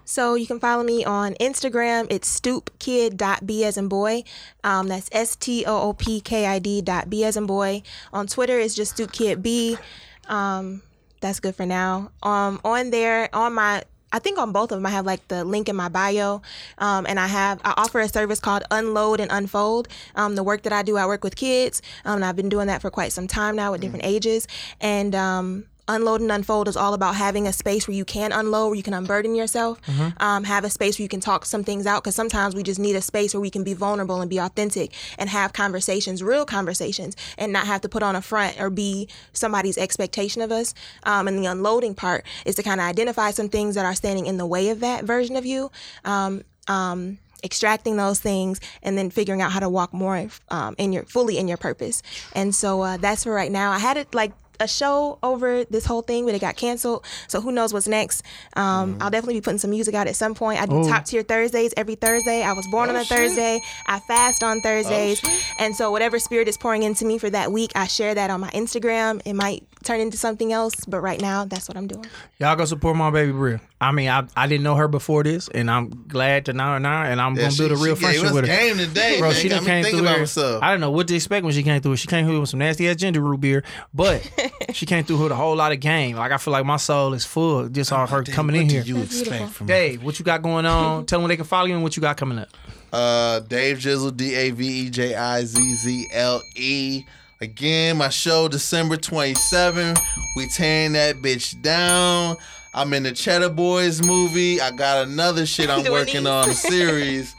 So 0.09 0.37
you 0.37 0.47
can 0.47 0.59
follow 0.59 0.83
me 0.83 1.05
on 1.05 1.35
Instagram. 1.35 2.07
It's 2.09 2.41
stoopkid.b 2.41 3.65
as 3.65 3.77
in 3.77 3.89
boy. 3.89 4.25
Um, 4.65 4.89
that's 4.89 5.11
S 5.13 5.37
T 5.37 5.67
O 5.67 5.83
O 5.91 5.93
P 5.93 6.23
K 6.23 6.47
I 6.47 6.59
D 6.59 6.81
dot 6.81 7.11
B 7.11 7.25
as 7.25 7.37
in 7.37 7.45
boy. 7.45 7.83
On 8.11 8.27
Twitter, 8.27 8.59
it's 8.59 8.75
just 8.75 8.97
stoopkidb. 8.97 9.79
Um, 10.27 10.81
that's 11.21 11.41
good 11.41 11.55
for 11.55 11.67
now. 11.67 12.11
Um, 12.23 12.59
on 12.65 12.91
there, 12.91 13.29
on 13.35 13.53
my 13.53 13.85
I 14.11 14.19
think 14.19 14.39
on 14.39 14.51
both 14.51 14.73
of 14.73 14.79
them, 14.79 14.87
I 14.87 14.91
have 14.91 15.05
like 15.05 15.29
the 15.29 15.45
link 15.45 15.69
in 15.69 15.77
my 15.77 15.91
bio, 15.91 16.41
um, 16.79 17.05
and 17.07 17.21
I 17.21 17.27
have 17.27 17.61
I 17.63 17.75
offer 17.77 18.01
a 18.01 18.09
service 18.09 18.41
called 18.41 18.63
Unload 18.71 19.21
and 19.21 19.31
Unfold. 19.31 19.89
Um, 20.17 20.37
the 20.37 20.43
work 20.43 20.63
that 20.63 20.73
I 20.73 20.83
do, 20.83 20.97
I 20.97 21.05
work 21.05 21.23
with 21.23 21.37
kids, 21.37 21.83
um, 22.07 22.17
and 22.17 22.25
I've 22.25 22.37
been 22.37 22.49
doing 22.49 22.69
that 22.69 22.81
for 22.81 22.91
quite 22.91 23.13
some 23.13 23.27
time 23.27 23.57
now 23.57 23.73
with 23.73 23.83
different 23.83 24.07
ages. 24.07 24.49
And 24.81 25.15
um, 25.15 25.67
Unload 25.89 26.21
and 26.21 26.31
Unfold 26.31 26.69
is 26.69 26.77
all 26.77 26.95
about 26.95 27.17
having 27.17 27.47
a 27.47 27.53
space 27.53 27.89
where 27.89 27.97
you 27.97 28.05
can 28.05 28.31
unload, 28.31 28.69
where 28.69 28.77
you 28.77 28.83
can 28.83 28.95
unburden 28.95 29.35
yourself, 29.35 29.81
um, 30.19 30.45
have 30.45 30.65
a 30.65 30.71
space 30.71 30.99
where 30.99 31.05
you 31.05 31.09
can 31.09 31.21
talk 31.21 31.47
some 31.47 31.65
things 31.65 31.87
out. 31.87 32.03
Because 32.03 32.15
sometimes 32.15 32.55
we 32.55 32.63
just 32.63 32.79
need 32.79 32.95
a 32.95 33.01
space 33.01 33.35
where 33.35 33.41
we 33.41 33.51
can 33.51 33.65
be 33.65 33.75
vulnerable 33.75 34.21
and 34.21 34.29
be 34.29 34.39
authentic 34.39 34.93
and 35.19 35.31
have 35.31 35.53
conversations, 35.53 36.23
real 36.23 36.45
conversations, 36.45 37.17
and 37.39 37.53
not 37.53 37.67
have 37.67 37.81
to 37.81 37.89
put 37.89 38.03
on 38.03 38.15
a 38.15 38.23
front 38.23 38.61
or 38.61 38.71
be 38.71 39.09
somebody's 39.33 39.79
expectation 39.79 40.43
of 40.43 40.53
us. 40.53 40.75
Um, 41.05 41.27
and 41.27 41.39
the 41.39 41.47
unloading 41.47 41.95
part 41.95 42.25
is 42.45 42.55
to 42.57 42.63
kind 42.63 42.81
of 42.81 42.87
identify 42.87 43.31
some 43.31 43.49
things 43.49 43.75
that 43.75 43.85
are 43.85 43.95
standing 43.95 44.27
in 44.27 44.37
the 44.37 44.47
way 44.47 44.69
of 44.69 44.81
that 44.81 45.05
version 45.05 45.37
of 45.37 45.47
you. 45.47 45.71
Um, 46.05 46.43
um, 46.69 47.19
extracting 47.45 47.97
those 47.97 48.19
things 48.19 48.61
and 48.83 48.99
then 48.99 49.11
figuring 49.11 49.41
out 49.41 49.53
how 49.53 49.61
to 49.61 49.69
walk 49.69 49.93
more 49.93 50.29
um, 50.51 50.75
in 50.77 50.93
your 50.93 51.05
fully 51.05 51.39
in 51.39 51.47
your 51.47 51.57
purpose 51.57 52.03
and 52.33 52.53
so 52.53 52.83
uh, 52.83 52.97
that's 52.97 53.23
for 53.23 53.33
right 53.33 53.53
now 53.53 53.71
i 53.71 53.79
had 53.79 53.97
it 53.97 54.13
like 54.13 54.33
a 54.61 54.69
show 54.69 55.19
over 55.23 55.65
this 55.65 55.85
whole 55.85 56.03
thing, 56.03 56.25
but 56.27 56.35
it 56.35 56.41
got 56.41 56.57
canceled. 56.57 57.05
So 57.29 57.41
who 57.41 57.53
knows 57.53 57.73
what's 57.73 57.89
next? 57.89 58.23
Um, 58.57 58.97
I'll 59.01 59.11
definitely 59.11 59.35
be 59.35 59.41
putting 59.41 59.59
some 59.59 59.71
music 59.71 59.95
out 59.95 60.07
at 60.07 60.17
some 60.17 60.35
point. 60.35 60.61
I 60.61 60.67
do 60.67 60.89
top 60.89 61.05
tier 61.05 61.23
Thursdays 61.23 61.73
every 61.77 61.95
Thursday. 61.95 62.43
I 62.43 62.53
was 62.53 62.67
born 62.69 62.89
on 62.91 62.97
a 62.97 63.05
Thursday. 63.05 63.61
I 63.87 64.01
fast 64.01 64.43
on 64.43 64.61
Thursdays, 64.61 65.21
and 65.59 65.75
so 65.77 65.91
whatever 65.91 66.19
spirit 66.19 66.49
is 66.49 66.57
pouring 66.57 66.83
into 66.83 67.05
me 67.05 67.19
for 67.19 67.31
that 67.31 67.53
week, 67.53 67.73
I 67.75 67.87
share 67.87 68.15
that 68.15 68.31
on 68.31 68.41
my 68.41 68.51
Instagram. 68.51 69.21
It 69.25 69.35
might 69.35 69.65
turn 69.85 70.01
into 70.01 70.17
something 70.17 70.53
else, 70.53 70.75
but 70.87 71.01
right 71.01 71.21
now 71.21 71.45
that's 71.45 71.69
what 71.69 71.77
I'm 71.77 71.87
doing. 71.87 72.07
Y'all 72.39 72.57
go 72.57 72.65
support 72.65 72.97
my 72.97 73.11
baby 73.11 73.33
Bria. 73.33 73.61
I 73.81 73.93
mean, 73.93 74.09
I 74.09 74.27
I 74.37 74.47
didn't 74.49 74.65
know 74.65 74.75
her 74.75 74.89
before 74.89 75.23
this, 75.23 75.49
and 75.49 75.71
I'm 75.71 76.05
glad 76.09 76.47
to 76.47 76.53
know 76.53 76.65
her 76.73 76.81
now, 76.81 77.05
and 77.05 77.21
I'm 77.21 77.37
Yeah, 77.37 77.45
gonna 77.45 77.57
build 77.57 77.73
a 77.73 77.77
real 77.77 77.95
friendship 77.95 78.33
with 78.33 78.47
her. 78.49 78.57
game 78.57 78.77
today, 78.79 79.19
Bro, 79.21 79.31
man. 79.31 79.37
she 79.41 79.49
Got 79.49 79.57
done 79.57 79.65
came 79.67 79.85
through 79.85 80.01
about 80.01 80.29
here. 80.29 80.59
I 80.63 80.71
don't 80.73 80.81
know 80.81 80.91
what 80.91 81.07
to 81.09 81.15
expect 81.15 81.45
when 81.45 81.55
she 81.55 81.63
came 81.63 81.81
through. 81.81 81.97
She 81.97 82.09
came 82.09 82.27
through 82.27 82.41
with 82.41 82.49
some 82.51 82.59
nasty 82.59 82.89
ass 82.89 82.97
ginger 82.97 83.21
root 83.21 83.41
beer, 83.41 83.63
but 83.95 84.29
she 84.73 84.87
came 84.87 85.05
through 85.05 85.23
with 85.23 85.33
a 85.33 85.37
whole 85.37 85.57
lot 85.57 85.73
of 85.73 85.81
game. 85.81 86.17
Like 86.17 86.33
I 86.33 86.39
feel 86.39 86.53
like 86.53 86.65
my 86.65 86.77
soul 86.77 87.15
is 87.15 87.25
full 87.25 87.69
just 87.69 87.93
off 87.93 88.11
her 88.11 88.23
coming 88.23 88.57
in 88.57 88.63
what 88.63 88.71
here. 88.73 88.81
did 88.83 88.89
you 88.89 88.99
expect 89.03 89.51
from 89.53 89.67
me? 89.67 89.73
Dave, 89.73 90.03
what 90.03 90.19
you 90.19 90.25
got 90.25 90.43
going 90.43 90.67
on? 90.67 91.07
Tell 91.07 91.19
them 91.19 91.25
where 91.25 91.29
they 91.29 91.37
can 91.37 91.45
follow 91.45 91.67
you 91.67 91.75
and 91.75 91.83
what 91.83 91.97
you 91.97 92.01
got 92.01 92.17
coming 92.17 92.39
up. 92.39 92.49
Uh, 92.93 93.41
Dave 93.41 93.79
Jizzle, 93.79 94.17
D 94.17 94.35
A 94.35 94.51
V 94.51 94.67
E 94.67 94.91
J 94.91 95.15
I 95.15 95.45
Z 95.45 95.61
Z 95.75 96.09
L 96.13 96.43
E. 96.57 97.05
Again, 97.41 97.99
my 97.99 98.09
show 98.09 98.49
December 98.49 98.97
27. 98.97 99.95
We 100.37 100.49
tearing 100.49 100.93
that 100.95 101.17
bitch 101.17 101.61
down. 101.63 102.37
I'm 102.75 102.93
in 102.93 103.05
the 103.05 103.13
Cheddar 103.13 103.51
Boys 103.51 104.05
movie. 104.05 104.61
I 104.61 104.71
got 104.73 105.07
another 105.07 105.47
shit 105.47 105.71
I'm 105.71 105.85
working 105.93 106.27
on, 106.27 106.49
a 106.49 106.55
series. 106.55 107.35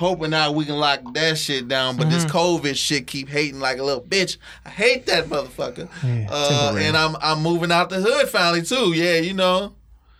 Hoping 0.00 0.32
out 0.32 0.54
we 0.54 0.64
can 0.64 0.76
lock 0.76 1.00
that 1.12 1.36
shit 1.36 1.68
down, 1.68 1.96
but 1.96 2.06
Mm-hmm. 2.06 2.12
this 2.14 2.24
COVID 2.24 2.74
shit 2.74 3.06
keep 3.06 3.28
hating 3.28 3.60
like 3.60 3.78
a 3.78 3.82
little 3.82 4.02
bitch. 4.02 4.38
I 4.64 4.70
hate 4.70 5.04
that 5.06 5.26
motherfucker. 5.26 5.88
uh, 6.30 6.74
and 6.78 6.96
I'm 6.96 7.16
I'm 7.20 7.42
moving 7.42 7.70
out 7.70 7.90
the 7.90 8.00
hood 8.00 8.28
finally 8.30 8.62
too. 8.62 8.92
Yeah, 8.94 9.16
you 9.18 9.34
know. 9.34 9.74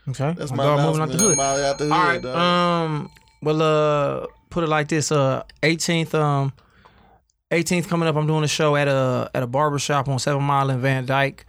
Okay, 0.09 0.35
That's 0.37 0.53
my 0.53 0.65
dog 0.65 0.81
moving 0.87 1.03
out 1.03 1.09
the 1.11 1.19
hood. 1.19 1.39
Out 1.39 1.79
the 1.79 1.85
hood, 1.85 1.93
All 1.93 2.05
right. 2.05 2.21
dog. 2.23 2.37
Um. 2.37 3.11
Well, 3.43 3.63
uh, 3.63 4.27
put 4.51 4.65
it 4.65 4.69
like 4.69 4.89
this. 4.89 5.11
Uh, 5.11 5.45
18th. 5.63 6.13
Um, 6.15 6.53
18th 7.51 7.89
coming 7.89 8.07
up. 8.09 8.17
I'm 8.17 8.27
doing 8.27 8.45
a 8.45 8.49
show 8.49 8.77
at 8.77 8.87
a 8.87 9.31
at 9.35 9.43
a 9.43 9.47
barber 9.47 9.79
shop 9.79 10.09
on 10.09 10.19
Seven 10.19 10.43
Mile 10.43 10.69
in 10.71 10.81
Van 10.81 11.07
Dyke. 11.07 11.47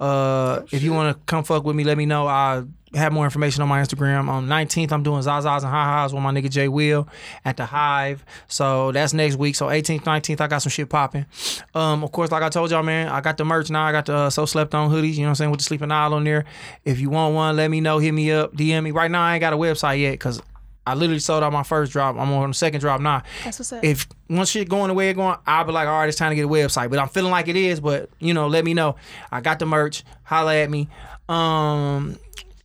Uh, 0.00 0.62
if 0.72 0.82
you 0.82 0.92
want 0.94 1.14
to 1.16 1.22
come 1.26 1.44
fuck 1.44 1.64
with 1.64 1.76
me, 1.76 1.84
let 1.84 1.98
me 1.98 2.06
know. 2.06 2.26
I 2.26 2.64
have 2.94 3.12
more 3.12 3.24
information 3.24 3.62
on 3.62 3.68
my 3.68 3.80
Instagram. 3.80 4.28
On 4.28 4.46
19th, 4.46 4.92
I'm 4.92 5.02
doing 5.02 5.22
Zazas 5.22 5.62
and 5.62 5.70
Ha 5.70 6.02
Ha's 6.02 6.12
with 6.12 6.22
my 6.22 6.30
nigga 6.32 6.50
Jay 6.50 6.68
Will 6.68 7.08
at 7.44 7.56
the 7.56 7.66
Hive. 7.66 8.24
So 8.48 8.92
that's 8.92 9.12
next 9.12 9.36
week. 9.36 9.56
So 9.56 9.66
18th, 9.66 10.02
19th, 10.02 10.40
I 10.40 10.46
got 10.46 10.58
some 10.58 10.70
shit 10.70 10.88
popping. 10.88 11.26
Um, 11.74 12.04
of 12.04 12.12
course, 12.12 12.30
like 12.30 12.42
I 12.42 12.48
told 12.48 12.70
y'all, 12.70 12.82
man, 12.82 13.08
I 13.08 13.20
got 13.20 13.36
the 13.36 13.44
merch 13.44 13.70
now. 13.70 13.84
I 13.84 13.92
got 13.92 14.06
the 14.06 14.14
uh, 14.14 14.30
So 14.30 14.46
Slept 14.46 14.74
On 14.74 14.90
hoodies. 14.90 15.14
You 15.14 15.20
know 15.20 15.26
what 15.26 15.28
I'm 15.30 15.34
saying 15.36 15.50
with 15.50 15.60
the 15.60 15.64
Sleeping 15.64 15.90
aisle 15.90 16.14
on 16.14 16.24
there. 16.24 16.44
If 16.84 17.00
you 17.00 17.10
want 17.10 17.34
one, 17.34 17.56
let 17.56 17.70
me 17.70 17.80
know. 17.80 17.98
Hit 17.98 18.12
me 18.12 18.30
up. 18.30 18.54
DM 18.54 18.84
me. 18.84 18.90
Right 18.90 19.10
now, 19.10 19.22
I 19.22 19.34
ain't 19.34 19.40
got 19.40 19.52
a 19.52 19.56
website 19.56 20.00
yet 20.00 20.12
because. 20.12 20.40
I 20.86 20.92
literally 20.92 21.18
sold 21.18 21.42
out 21.42 21.50
my 21.50 21.62
first 21.62 21.92
drop. 21.92 22.16
I'm 22.16 22.30
on 22.30 22.50
the 22.50 22.54
second 22.54 22.80
drop 22.80 23.00
now. 23.00 23.22
That's 23.42 23.58
what's 23.58 23.72
up. 23.72 23.82
If 23.82 24.06
once 24.28 24.50
shit 24.50 24.68
going 24.68 24.88
the 24.88 24.94
way 24.94 25.08
it 25.08 25.14
going, 25.14 25.38
I'll 25.46 25.64
be 25.64 25.72
like, 25.72 25.88
all 25.88 26.00
right, 26.00 26.08
it's 26.10 26.18
time 26.18 26.28
to 26.30 26.36
get 26.36 26.44
a 26.44 26.48
website. 26.48 26.90
But 26.90 26.98
I'm 26.98 27.08
feeling 27.08 27.30
like 27.30 27.48
it 27.48 27.56
is. 27.56 27.80
But 27.80 28.10
you 28.18 28.34
know, 28.34 28.48
let 28.48 28.66
me 28.66 28.74
know. 28.74 28.96
I 29.32 29.40
got 29.40 29.58
the 29.58 29.64
merch. 29.64 30.04
Holla 30.24 30.54
at 30.56 30.68
me. 30.68 30.90
Um, 31.26 32.18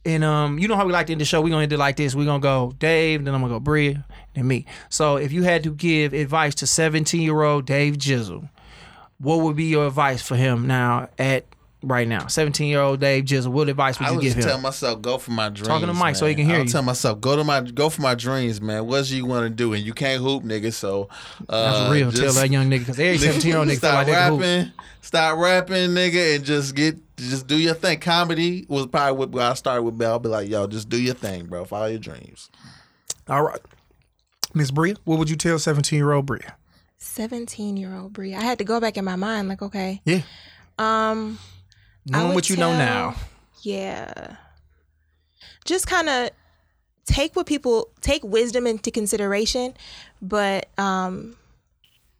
and 0.09 0.23
um, 0.23 0.59
you 0.59 0.67
know 0.67 0.75
how 0.75 0.85
we 0.85 0.93
like 0.93 1.07
to 1.07 1.11
end 1.13 1.21
the 1.21 1.25
show. 1.25 1.41
We're 1.41 1.49
gonna 1.49 1.63
end 1.63 1.73
it 1.73 1.77
like 1.77 1.95
this. 1.95 2.15
We're 2.15 2.25
gonna 2.25 2.39
go 2.41 2.73
Dave, 2.79 3.23
then 3.25 3.33
I'm 3.33 3.41
gonna 3.41 3.53
go 3.53 3.59
Bria, 3.59 4.05
then 4.33 4.47
me. 4.47 4.65
So 4.89 5.17
if 5.17 5.31
you 5.31 5.43
had 5.43 5.63
to 5.63 5.71
give 5.73 6.13
advice 6.13 6.55
to 6.55 6.67
17 6.67 7.21
year 7.21 7.41
old 7.41 7.65
Dave 7.65 7.95
Jizzle, 7.97 8.49
what 9.19 9.39
would 9.41 9.55
be 9.55 9.65
your 9.65 9.87
advice 9.87 10.21
for 10.21 10.35
him 10.35 10.67
now 10.67 11.09
at 11.17 11.45
right 11.83 12.07
now? 12.07 12.27
17 12.27 12.67
year 12.67 12.81
old 12.81 12.99
Dave 12.99 13.25
Jizzle, 13.25 13.47
what 13.47 13.67
advice 13.69 13.99
would 13.99 14.07
I 14.09 14.11
you 14.13 14.21
give 14.21 14.33
just 14.35 14.45
him? 14.45 14.51
tell 14.51 14.61
myself 14.61 15.01
go 15.01 15.17
for 15.17 15.31
my 15.31 15.49
dreams. 15.49 15.67
Talking 15.67 15.87
to 15.87 15.93
Mike 15.93 16.15
so 16.15 16.25
he 16.25 16.35
can 16.35 16.45
hear 16.45 16.55
I'll 16.57 16.63
you. 16.63 16.69
tell 16.69 16.81
myself 16.83 17.19
go 17.21 17.35
to 17.35 17.43
my 17.43 17.61
go 17.61 17.89
for 17.89 18.01
my 18.01 18.15
dreams, 18.15 18.59
man. 18.61 18.85
What's 18.87 19.11
you 19.11 19.25
want 19.25 19.43
to 19.45 19.49
do, 19.49 19.73
and 19.73 19.83
you 19.83 19.93
can't 19.93 20.21
hoop, 20.21 20.43
nigga. 20.43 20.71
So 20.73 21.09
uh, 21.47 21.87
That's 21.87 21.91
real. 21.93 22.11
Tell 22.11 22.33
that 22.33 22.49
young 22.51 22.69
nigga 22.69 22.79
because 22.79 22.99
every 22.99 23.17
17 23.19 23.49
year 23.49 23.57
old 23.59 23.67
nigga 23.67 23.77
stop 23.77 23.93
like 23.95 24.05
they 24.07 24.13
can 24.13 24.31
hoop. 24.31 24.41
rapping, 24.41 24.71
stop 25.01 25.37
rapping, 25.37 25.89
nigga, 25.89 26.35
and 26.37 26.45
just 26.45 26.75
get 26.75 27.08
just 27.19 27.47
do 27.47 27.57
your 27.57 27.73
thing. 27.73 27.99
Comedy 27.99 28.65
was 28.67 28.87
probably 28.87 29.17
what 29.17 29.31
where 29.31 29.51
I 29.51 29.53
started 29.53 29.83
with. 29.83 29.97
Bell. 29.97 30.13
I'll 30.13 30.19
be 30.19 30.29
like, 30.29 30.49
yo, 30.49 30.67
just 30.67 30.89
do 30.89 31.01
your 31.01 31.15
thing, 31.15 31.45
bro. 31.47 31.65
Follow 31.65 31.87
your 31.87 31.99
dreams. 31.99 32.49
All 33.27 33.43
right. 33.43 33.59
Miss 34.53 34.71
Bria, 34.71 34.95
what 35.03 35.19
would 35.19 35.29
you 35.29 35.35
tell 35.35 35.59
17 35.59 35.97
year 35.97 36.11
old 36.11 36.25
Bria? 36.25 36.55
17 36.97 37.77
year 37.77 37.95
old 37.95 38.13
Bria. 38.13 38.37
I 38.37 38.41
had 38.41 38.57
to 38.57 38.63
go 38.63 38.79
back 38.79 38.97
in 38.97 39.05
my 39.05 39.15
mind, 39.15 39.47
like, 39.47 39.61
okay. 39.61 40.01
Yeah. 40.05 40.21
Um, 40.77 41.37
Knowing 42.05 42.33
what 42.33 42.49
you 42.49 42.57
know 42.57 42.73
now. 42.73 43.15
Yeah. 43.61 44.37
Just 45.65 45.85
kind 45.87 46.09
of 46.09 46.31
take 47.05 47.35
what 47.35 47.45
people 47.45 47.89
take 48.01 48.23
wisdom 48.23 48.65
into 48.65 48.91
consideration, 48.91 49.73
but 50.21 50.67
um 50.79 51.35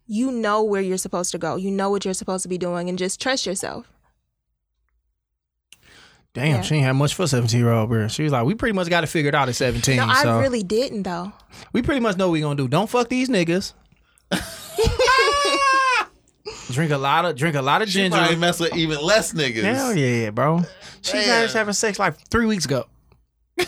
you 0.06 0.32
know 0.32 0.64
where 0.64 0.82
you're 0.82 0.98
supposed 0.98 1.30
to 1.30 1.38
go. 1.38 1.54
You 1.54 1.70
know 1.70 1.88
what 1.88 2.04
you're 2.04 2.14
supposed 2.14 2.42
to 2.42 2.48
be 2.48 2.58
doing 2.58 2.88
and 2.88 2.98
just 2.98 3.20
trust 3.20 3.46
yourself. 3.46 3.89
Damn, 6.32 6.46
Yeah. 6.46 6.60
she 6.62 6.74
ain't 6.76 6.84
had 6.84 6.92
much 6.92 7.14
for 7.14 7.26
17 7.26 7.58
year 7.58 7.70
old 7.72 7.88
Bria. 7.88 8.08
She 8.08 8.22
was 8.22 8.30
like, 8.32 8.44
we 8.44 8.54
pretty 8.54 8.72
much 8.72 8.88
got 8.88 9.02
it 9.02 9.08
figured 9.08 9.34
out 9.34 9.48
at 9.48 9.56
17. 9.56 9.96
No, 9.96 10.12
so 10.22 10.28
I 10.38 10.40
really 10.40 10.62
didn't 10.62 11.02
though. 11.02 11.32
we 11.72 11.82
pretty 11.82 12.00
much 12.00 12.16
know 12.16 12.28
what 12.28 12.32
we 12.34 12.40
gonna 12.40 12.54
do. 12.56 12.68
Don't 12.68 12.88
fuck 12.88 13.08
these 13.08 13.28
niggas. 13.28 13.72
drink 16.70 16.92
a 16.92 16.98
lot 16.98 17.24
of 17.24 17.34
drink 17.36 17.56
a 17.56 17.62
lot 17.62 17.82
of 17.82 17.88
She 17.88 17.94
ginger. 18.00 18.16
probably 18.16 18.36
mess 18.36 18.60
with 18.60 18.76
even 18.76 19.00
less 19.02 19.32
niggas. 19.32 19.62
Hell 19.62 19.94
yeah, 19.96 20.30
bro. 20.30 20.62
She 21.02 21.12
Damn. 21.14 21.24
started 21.24 21.52
having 21.52 21.74
sex 21.74 21.98
like 21.98 22.16
three 22.28 22.46
weeks 22.46 22.64
ago. 22.64 22.84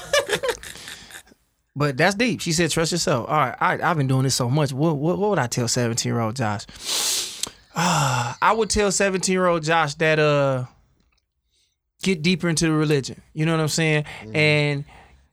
but 1.77 1.97
that's 1.97 2.15
deep. 2.15 2.41
She 2.41 2.53
said, 2.53 2.71
"Trust 2.71 2.93
yourself." 2.93 3.29
All 3.29 3.37
right, 3.37 3.57
I, 3.61 3.91
I've 3.91 3.97
been 3.97 4.07
doing 4.07 4.23
this 4.23 4.35
so 4.35 4.49
much. 4.49 4.73
What, 4.73 4.97
what, 4.97 5.19
what 5.19 5.31
would 5.31 5.39
I 5.39 5.47
tell 5.49 5.67
seventeen 5.69 6.13
year 6.13 6.21
old 6.21 6.37
Josh? 6.37 6.67
Ah, 7.75 8.37
I 8.43 8.53
would 8.53 8.71
tell 8.71 8.93
seventeen 8.93 9.33
year 9.33 9.47
old 9.47 9.65
Josh 9.65 9.95
that 9.95 10.19
uh, 10.19 10.67
get 12.03 12.23
deeper 12.23 12.49
into 12.49 12.67
the 12.67 12.73
religion. 12.73 13.23
You 13.35 13.47
know 13.47 13.53
what 13.53 13.61
I'm 13.61 13.69
saying? 13.69 14.05
And 14.35 14.85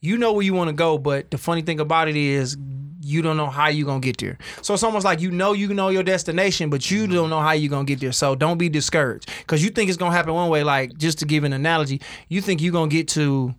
you 0.02 0.18
know 0.18 0.32
where 0.34 0.44
you 0.44 0.54
want 0.54 0.70
to 0.70 0.74
go, 0.74 0.98
but 0.98 1.30
the 1.32 1.38
funny 1.38 1.62
thing 1.62 1.80
about 1.80 2.08
it 2.08 2.16
is 2.16 2.58
you 3.02 3.22
don't 3.22 3.38
know 3.38 3.48
how 3.48 3.68
you're 3.68 3.86
gonna 3.86 4.00
get 4.00 4.18
there. 4.18 4.38
So 4.62 4.74
it's 4.74 4.84
almost 4.84 5.06
like 5.06 5.20
you 5.22 5.32
know 5.32 5.54
you 5.54 5.74
know 5.74 5.90
your 5.90 6.04
destination, 6.04 6.70
but 6.70 6.90
you 6.92 7.08
don't 7.08 7.30
know 7.30 7.40
how 7.42 7.52
you're 7.52 7.70
gonna 7.70 7.86
get 7.86 8.00
there. 8.00 8.12
So 8.12 8.36
don't 8.36 8.58
be 8.58 8.70
discouraged 8.70 9.30
because 9.40 9.64
you 9.64 9.70
think 9.70 9.90
it's 9.90 9.98
gonna 9.98 10.16
happen 10.16 10.34
one 10.34 10.50
way. 10.50 10.64
Like 10.64 10.98
just 10.98 11.20
to 11.20 11.26
give 11.26 11.44
an 11.44 11.54
analogy, 11.54 12.02
you 12.28 12.42
think 12.42 12.62
you're 12.62 12.74
gonna 12.74 12.90
get 12.90 13.08
to 13.10 13.56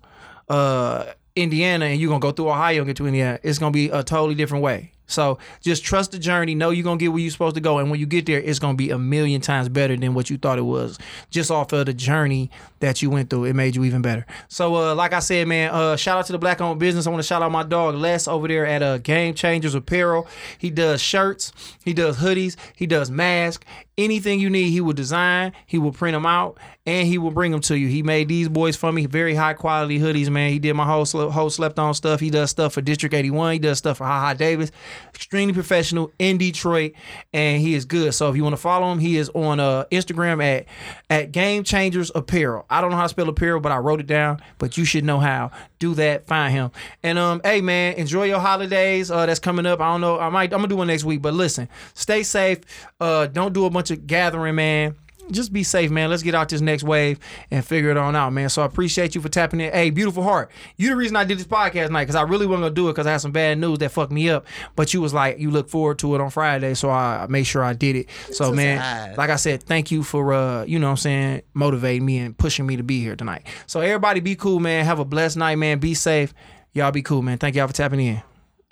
uh, 0.49 1.07
Indiana 1.37 1.87
and 1.87 2.01
you're 2.01 2.09
gonna 2.09 2.21
go 2.21 2.33
through 2.33 2.51
Ohio 2.51 2.79
and 2.79 2.87
get 2.87 2.97
to 2.97 3.07
Indiana. 3.07 3.39
It's 3.43 3.59
gonna 3.59 3.73
be 3.73 3.89
a 3.91 4.03
totally 4.03 4.35
different 4.35 4.63
way. 4.63 4.93
So 5.11 5.39
just 5.61 5.85
trust 5.85 6.13
the 6.13 6.19
journey. 6.19 6.55
Know 6.55 6.71
you're 6.71 6.85
gonna 6.85 6.99
get 6.99 7.09
where 7.09 7.21
you're 7.21 7.31
supposed 7.31 7.57
to 7.57 7.61
go, 7.61 7.79
and 7.79 7.91
when 7.91 8.01
you 8.01 8.07
get 8.07 8.27
there, 8.27 8.41
it's 8.41 8.59
gonna 8.59 8.75
be 8.75 8.91
a 8.91 8.99
million 8.99 9.41
times 9.41 9.69
better 9.69 9.97
than 9.97 10.15
what 10.15 10.31
you 10.31 10.39
thought 10.39 10.59
it 10.59 10.63
was. 10.63 10.99
Just 11.31 11.51
off 11.51 11.73
of 11.73 11.87
the 11.87 11.95
journey 11.95 12.51
that 12.81 13.03
you 13.03 13.11
went 13.11 13.31
through, 13.31 13.45
it 13.45 13.55
made 13.55 13.77
you 13.77 13.85
even 13.85 14.03
better. 14.03 14.27
So, 14.49 14.75
uh, 14.77 14.95
like 14.95 15.13
I 15.13 15.21
said, 15.21 15.47
man, 15.49 15.71
uh, 15.71 15.97
shout 15.97 16.19
out 16.19 16.27
to 16.27 16.33
the 16.33 16.39
black 16.39 16.61
owned 16.61 16.81
business. 16.81 17.07
I 17.07 17.11
want 17.11 17.23
to 17.23 17.27
shout 17.27 17.43
out 17.43 17.53
my 17.53 17.63
dog 17.63 17.95
Les 17.95 18.27
over 18.27 18.49
there 18.49 18.67
at 18.67 18.83
uh, 18.83 18.99
Game 18.99 19.35
Changers 19.35 19.75
Apparel. 19.75 20.27
He 20.59 20.71
does 20.71 21.01
shirts, 21.01 21.53
he 21.85 21.93
does 21.93 22.19
hoodies, 22.19 22.57
he 22.75 22.87
does 22.87 23.11
masks. 23.11 23.65
Anything 24.05 24.41
you 24.41 24.49
need, 24.49 24.71
he 24.71 24.81
will 24.81 24.95
design. 24.95 25.53
He 25.67 25.79
will 25.79 25.93
print 25.93 26.15
them 26.15 26.25
out, 26.25 26.59
and 26.87 27.07
he 27.07 27.19
will 27.19 27.31
bring 27.31 27.53
them 27.53 27.61
to 27.61 27.77
you. 27.77 27.87
He 27.87 28.03
made 28.03 28.29
these 28.29 28.49
boys 28.49 28.75
for 28.75 28.91
me, 28.91 29.05
very 29.05 29.35
high 29.35 29.53
quality 29.53 29.99
hoodies, 29.99 30.31
man. 30.31 30.51
He 30.51 30.59
did 30.59 30.73
my 30.73 30.87
whole 30.87 31.05
sle- 31.05 31.31
whole 31.31 31.51
slept 31.51 31.79
on 31.79 31.93
stuff. 31.93 32.19
He 32.19 32.31
does 32.31 32.49
stuff 32.49 32.73
for 32.73 32.81
District 32.81 33.15
81. 33.15 33.53
He 33.53 33.59
does 33.59 33.77
stuff 33.77 33.99
for 33.99 34.05
Ha 34.05 34.21
Ha 34.21 34.35
Davis. 34.35 34.73
Extremely 35.15 35.53
professional 35.53 36.11
in 36.19 36.39
Detroit, 36.39 36.93
and 37.35 37.61
he 37.61 37.75
is 37.75 37.85
good. 37.85 38.15
So 38.15 38.31
if 38.31 38.37
you 38.37 38.43
want 38.43 38.55
to 38.55 38.63
follow 38.63 38.91
him, 38.91 39.01
he 39.01 39.19
is 39.19 39.29
on 39.35 39.61
uh, 39.61 39.85
Instagram 39.93 40.43
at 40.43 40.65
at 41.11 41.31
Game 41.31 41.63
Changers 41.63 42.11
Apparel. 42.15 42.65
I 42.71 42.81
don't 42.81 42.91
know 42.91 42.97
how 42.97 43.03
to 43.03 43.09
spell 43.11 43.29
apparel, 43.29 43.61
but 43.61 43.71
I 43.71 43.77
wrote 43.77 44.01
it 44.01 44.07
down. 44.07 44.41
But 44.57 44.79
you 44.79 44.87
should 44.87 45.05
know 45.05 45.19
how. 45.19 45.51
Do 45.79 45.95
that. 45.95 46.27
Find 46.27 46.53
him. 46.53 46.71
And 47.03 47.19
um, 47.19 47.41
hey 47.45 47.61
man, 47.61 47.95
enjoy 47.95 48.25
your 48.25 48.41
holidays. 48.41 49.11
Uh, 49.11 49.27
that's 49.27 49.41
coming 49.41 49.67
up. 49.67 49.81
I 49.81 49.93
don't 49.93 50.01
know. 50.01 50.19
I 50.19 50.31
might. 50.31 50.53
I'm 50.53 50.61
gonna 50.61 50.69
do 50.69 50.77
one 50.77 50.87
next 50.87 51.05
week. 51.05 51.21
But 51.21 51.35
listen, 51.35 51.69
stay 51.95 52.23
safe. 52.23 52.61
Uh, 52.99 53.27
don't 53.27 53.53
do 53.53 53.67
a 53.67 53.71
bunch 53.71 53.90
gathering, 53.97 54.55
man 54.55 54.97
just 55.31 55.53
be 55.53 55.63
safe, 55.63 55.91
man. 55.91 56.11
Let's 56.11 56.23
get 56.23 56.35
out 56.35 56.49
this 56.49 56.61
next 56.61 56.83
wave 56.83 57.19
and 57.51 57.65
figure 57.65 57.91
it 57.91 57.97
on 57.97 58.17
out, 58.17 58.33
man. 58.33 58.49
So 58.49 58.63
I 58.63 58.67
appreciate 58.67 59.15
you 59.15 59.21
for 59.21 59.29
tapping 59.29 59.61
in. 59.61 59.73
Hey, 59.73 59.91
beautiful 59.91 60.23
heart. 60.23 60.51
You 60.77 60.91
the 60.91 60.97
reason 60.97 61.17
I 61.17 61.25
did 61.25 61.39
this 61.39 61.47
podcast 61.47 61.87
tonight 61.87 62.05
because 62.05 62.17
I 62.17 62.23
really 62.23 62.47
wasn't 62.47 62.65
gonna 62.65 62.75
do 62.75 62.89
it 62.89 62.93
because 62.93 63.07
I 63.07 63.13
had 63.13 63.21
some 63.21 63.33
bad 63.33 63.59
news 63.59 63.79
that 63.79 63.91
fucked 63.91 64.13
me 64.13 64.29
up. 64.31 64.47
But 64.77 64.93
you 64.95 65.01
was 65.01 65.15
like, 65.15 65.39
you 65.39 65.51
look 65.51 65.69
forward 65.69 65.99
to 66.01 66.15
it 66.15 66.21
on 66.21 66.31
Friday, 66.31 66.75
so 66.75 66.91
I 66.91 67.27
made 67.29 67.45
sure 67.45 67.63
I 67.63 67.73
did 67.73 67.97
it. 67.97 68.09
So 68.33 68.53
man, 68.53 68.79
sad. 68.79 69.19
like 69.19 69.31
I 69.31 69.37
said, 69.37 69.63
thank 69.63 69.91
you 69.91 70.03
for 70.03 70.33
uh, 70.33 70.65
you 70.65 70.79
know 70.79 70.87
what 70.87 70.93
I'm 70.93 70.97
saying, 70.99 71.43
motivating 71.55 72.05
me 72.05 72.19
and 72.19 72.37
pushing 72.37 72.67
me 72.67 72.77
to 72.77 72.83
be 72.83 73.01
here 73.01 73.17
tonight. 73.17 73.47
So 73.67 73.81
everybody 73.81 74.21
be 74.21 74.37
cool, 74.37 74.61
man. 74.61 74.85
Have 74.85 74.99
a 74.99 75.05
blessed 75.05 75.37
night, 75.37 75.57
man. 75.57 75.79
Be 75.79 75.95
safe. 75.95 76.35
Y'all 76.73 76.93
be 76.93 77.03
cool, 77.03 77.23
man. 77.23 77.39
Thank 77.39 77.57
y'all 77.57 77.67
for 77.67 77.73
tapping 77.73 78.01
in. 78.01 78.23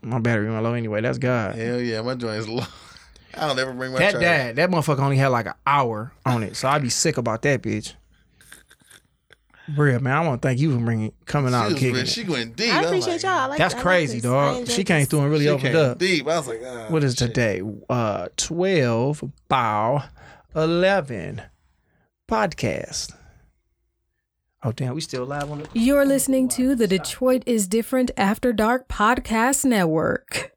My 0.02 0.20
battery 0.20 0.48
went 0.48 0.62
low 0.62 0.74
anyway. 0.74 1.00
That's 1.00 1.18
God. 1.18 1.56
Hell 1.56 1.80
yeah, 1.80 2.00
my 2.02 2.14
joint 2.14 2.36
is 2.36 2.48
low. 2.48 2.64
I 3.34 3.46
don't 3.46 3.58
ever 3.58 3.72
bring 3.72 3.92
my 3.92 3.98
That 3.98 4.12
charger. 4.12 4.26
dad, 4.26 4.56
that 4.56 4.70
motherfucker 4.70 5.00
only 5.00 5.16
had 5.16 5.28
like 5.28 5.46
an 5.46 5.54
hour 5.66 6.12
on 6.26 6.42
it, 6.42 6.56
so 6.56 6.68
I'd 6.68 6.82
be 6.82 6.88
sick 6.90 7.16
about 7.18 7.42
that 7.42 7.62
bitch. 7.62 7.94
Real 9.76 10.00
man, 10.00 10.14
I 10.16 10.26
want 10.26 10.40
to 10.40 10.48
thank 10.48 10.58
you 10.60 10.72
for 10.72 10.82
bringing 10.82 11.12
coming 11.26 11.52
out 11.52 11.64
She, 11.64 11.66
and 11.66 11.72
was, 11.74 11.80
kicking 11.80 11.92
real- 11.94 12.02
it. 12.02 12.08
she 12.08 12.24
went 12.24 12.56
deep. 12.56 12.72
I 12.72 12.78
was 12.80 12.86
appreciate 12.86 13.12
like, 13.12 13.22
y'all. 13.22 13.30
I 13.32 13.46
like 13.46 13.58
That's 13.58 13.74
I 13.74 13.76
like 13.76 13.82
crazy, 13.84 14.20
this. 14.20 14.24
I 14.24 14.28
dog. 14.34 14.56
enjoyed 14.60 14.74
She 14.74 14.84
came 14.84 15.00
this. 15.00 15.08
through 15.08 15.20
and 15.20 15.30
really 15.30 15.44
She 15.44 15.48
opened 15.50 15.74
came 15.74 15.76
up. 15.90 15.98
deep. 15.98 16.26
I 16.26 16.38
was 16.38 16.48
like, 16.48 16.60
ah, 16.64 16.86
What 16.88 17.04
is 17.04 17.12
shit. 17.16 17.28
today? 17.28 17.62
Uh, 17.90 18.28
twelve 18.38 19.22
bow 19.48 20.04
eleven 20.54 21.42
podcast. 22.26 23.12
Oh 24.64 24.72
damn, 24.72 24.94
we 24.94 25.02
still 25.02 25.26
live 25.26 25.50
on 25.50 25.58
the. 25.58 25.68
You're 25.74 26.06
listening 26.06 26.48
to 26.48 26.74
the 26.74 26.86
Detroit 26.86 27.42
is 27.44 27.68
Different 27.68 28.10
After 28.16 28.54
Dark 28.54 28.88
Podcast 28.88 29.66
Network. 29.66 30.52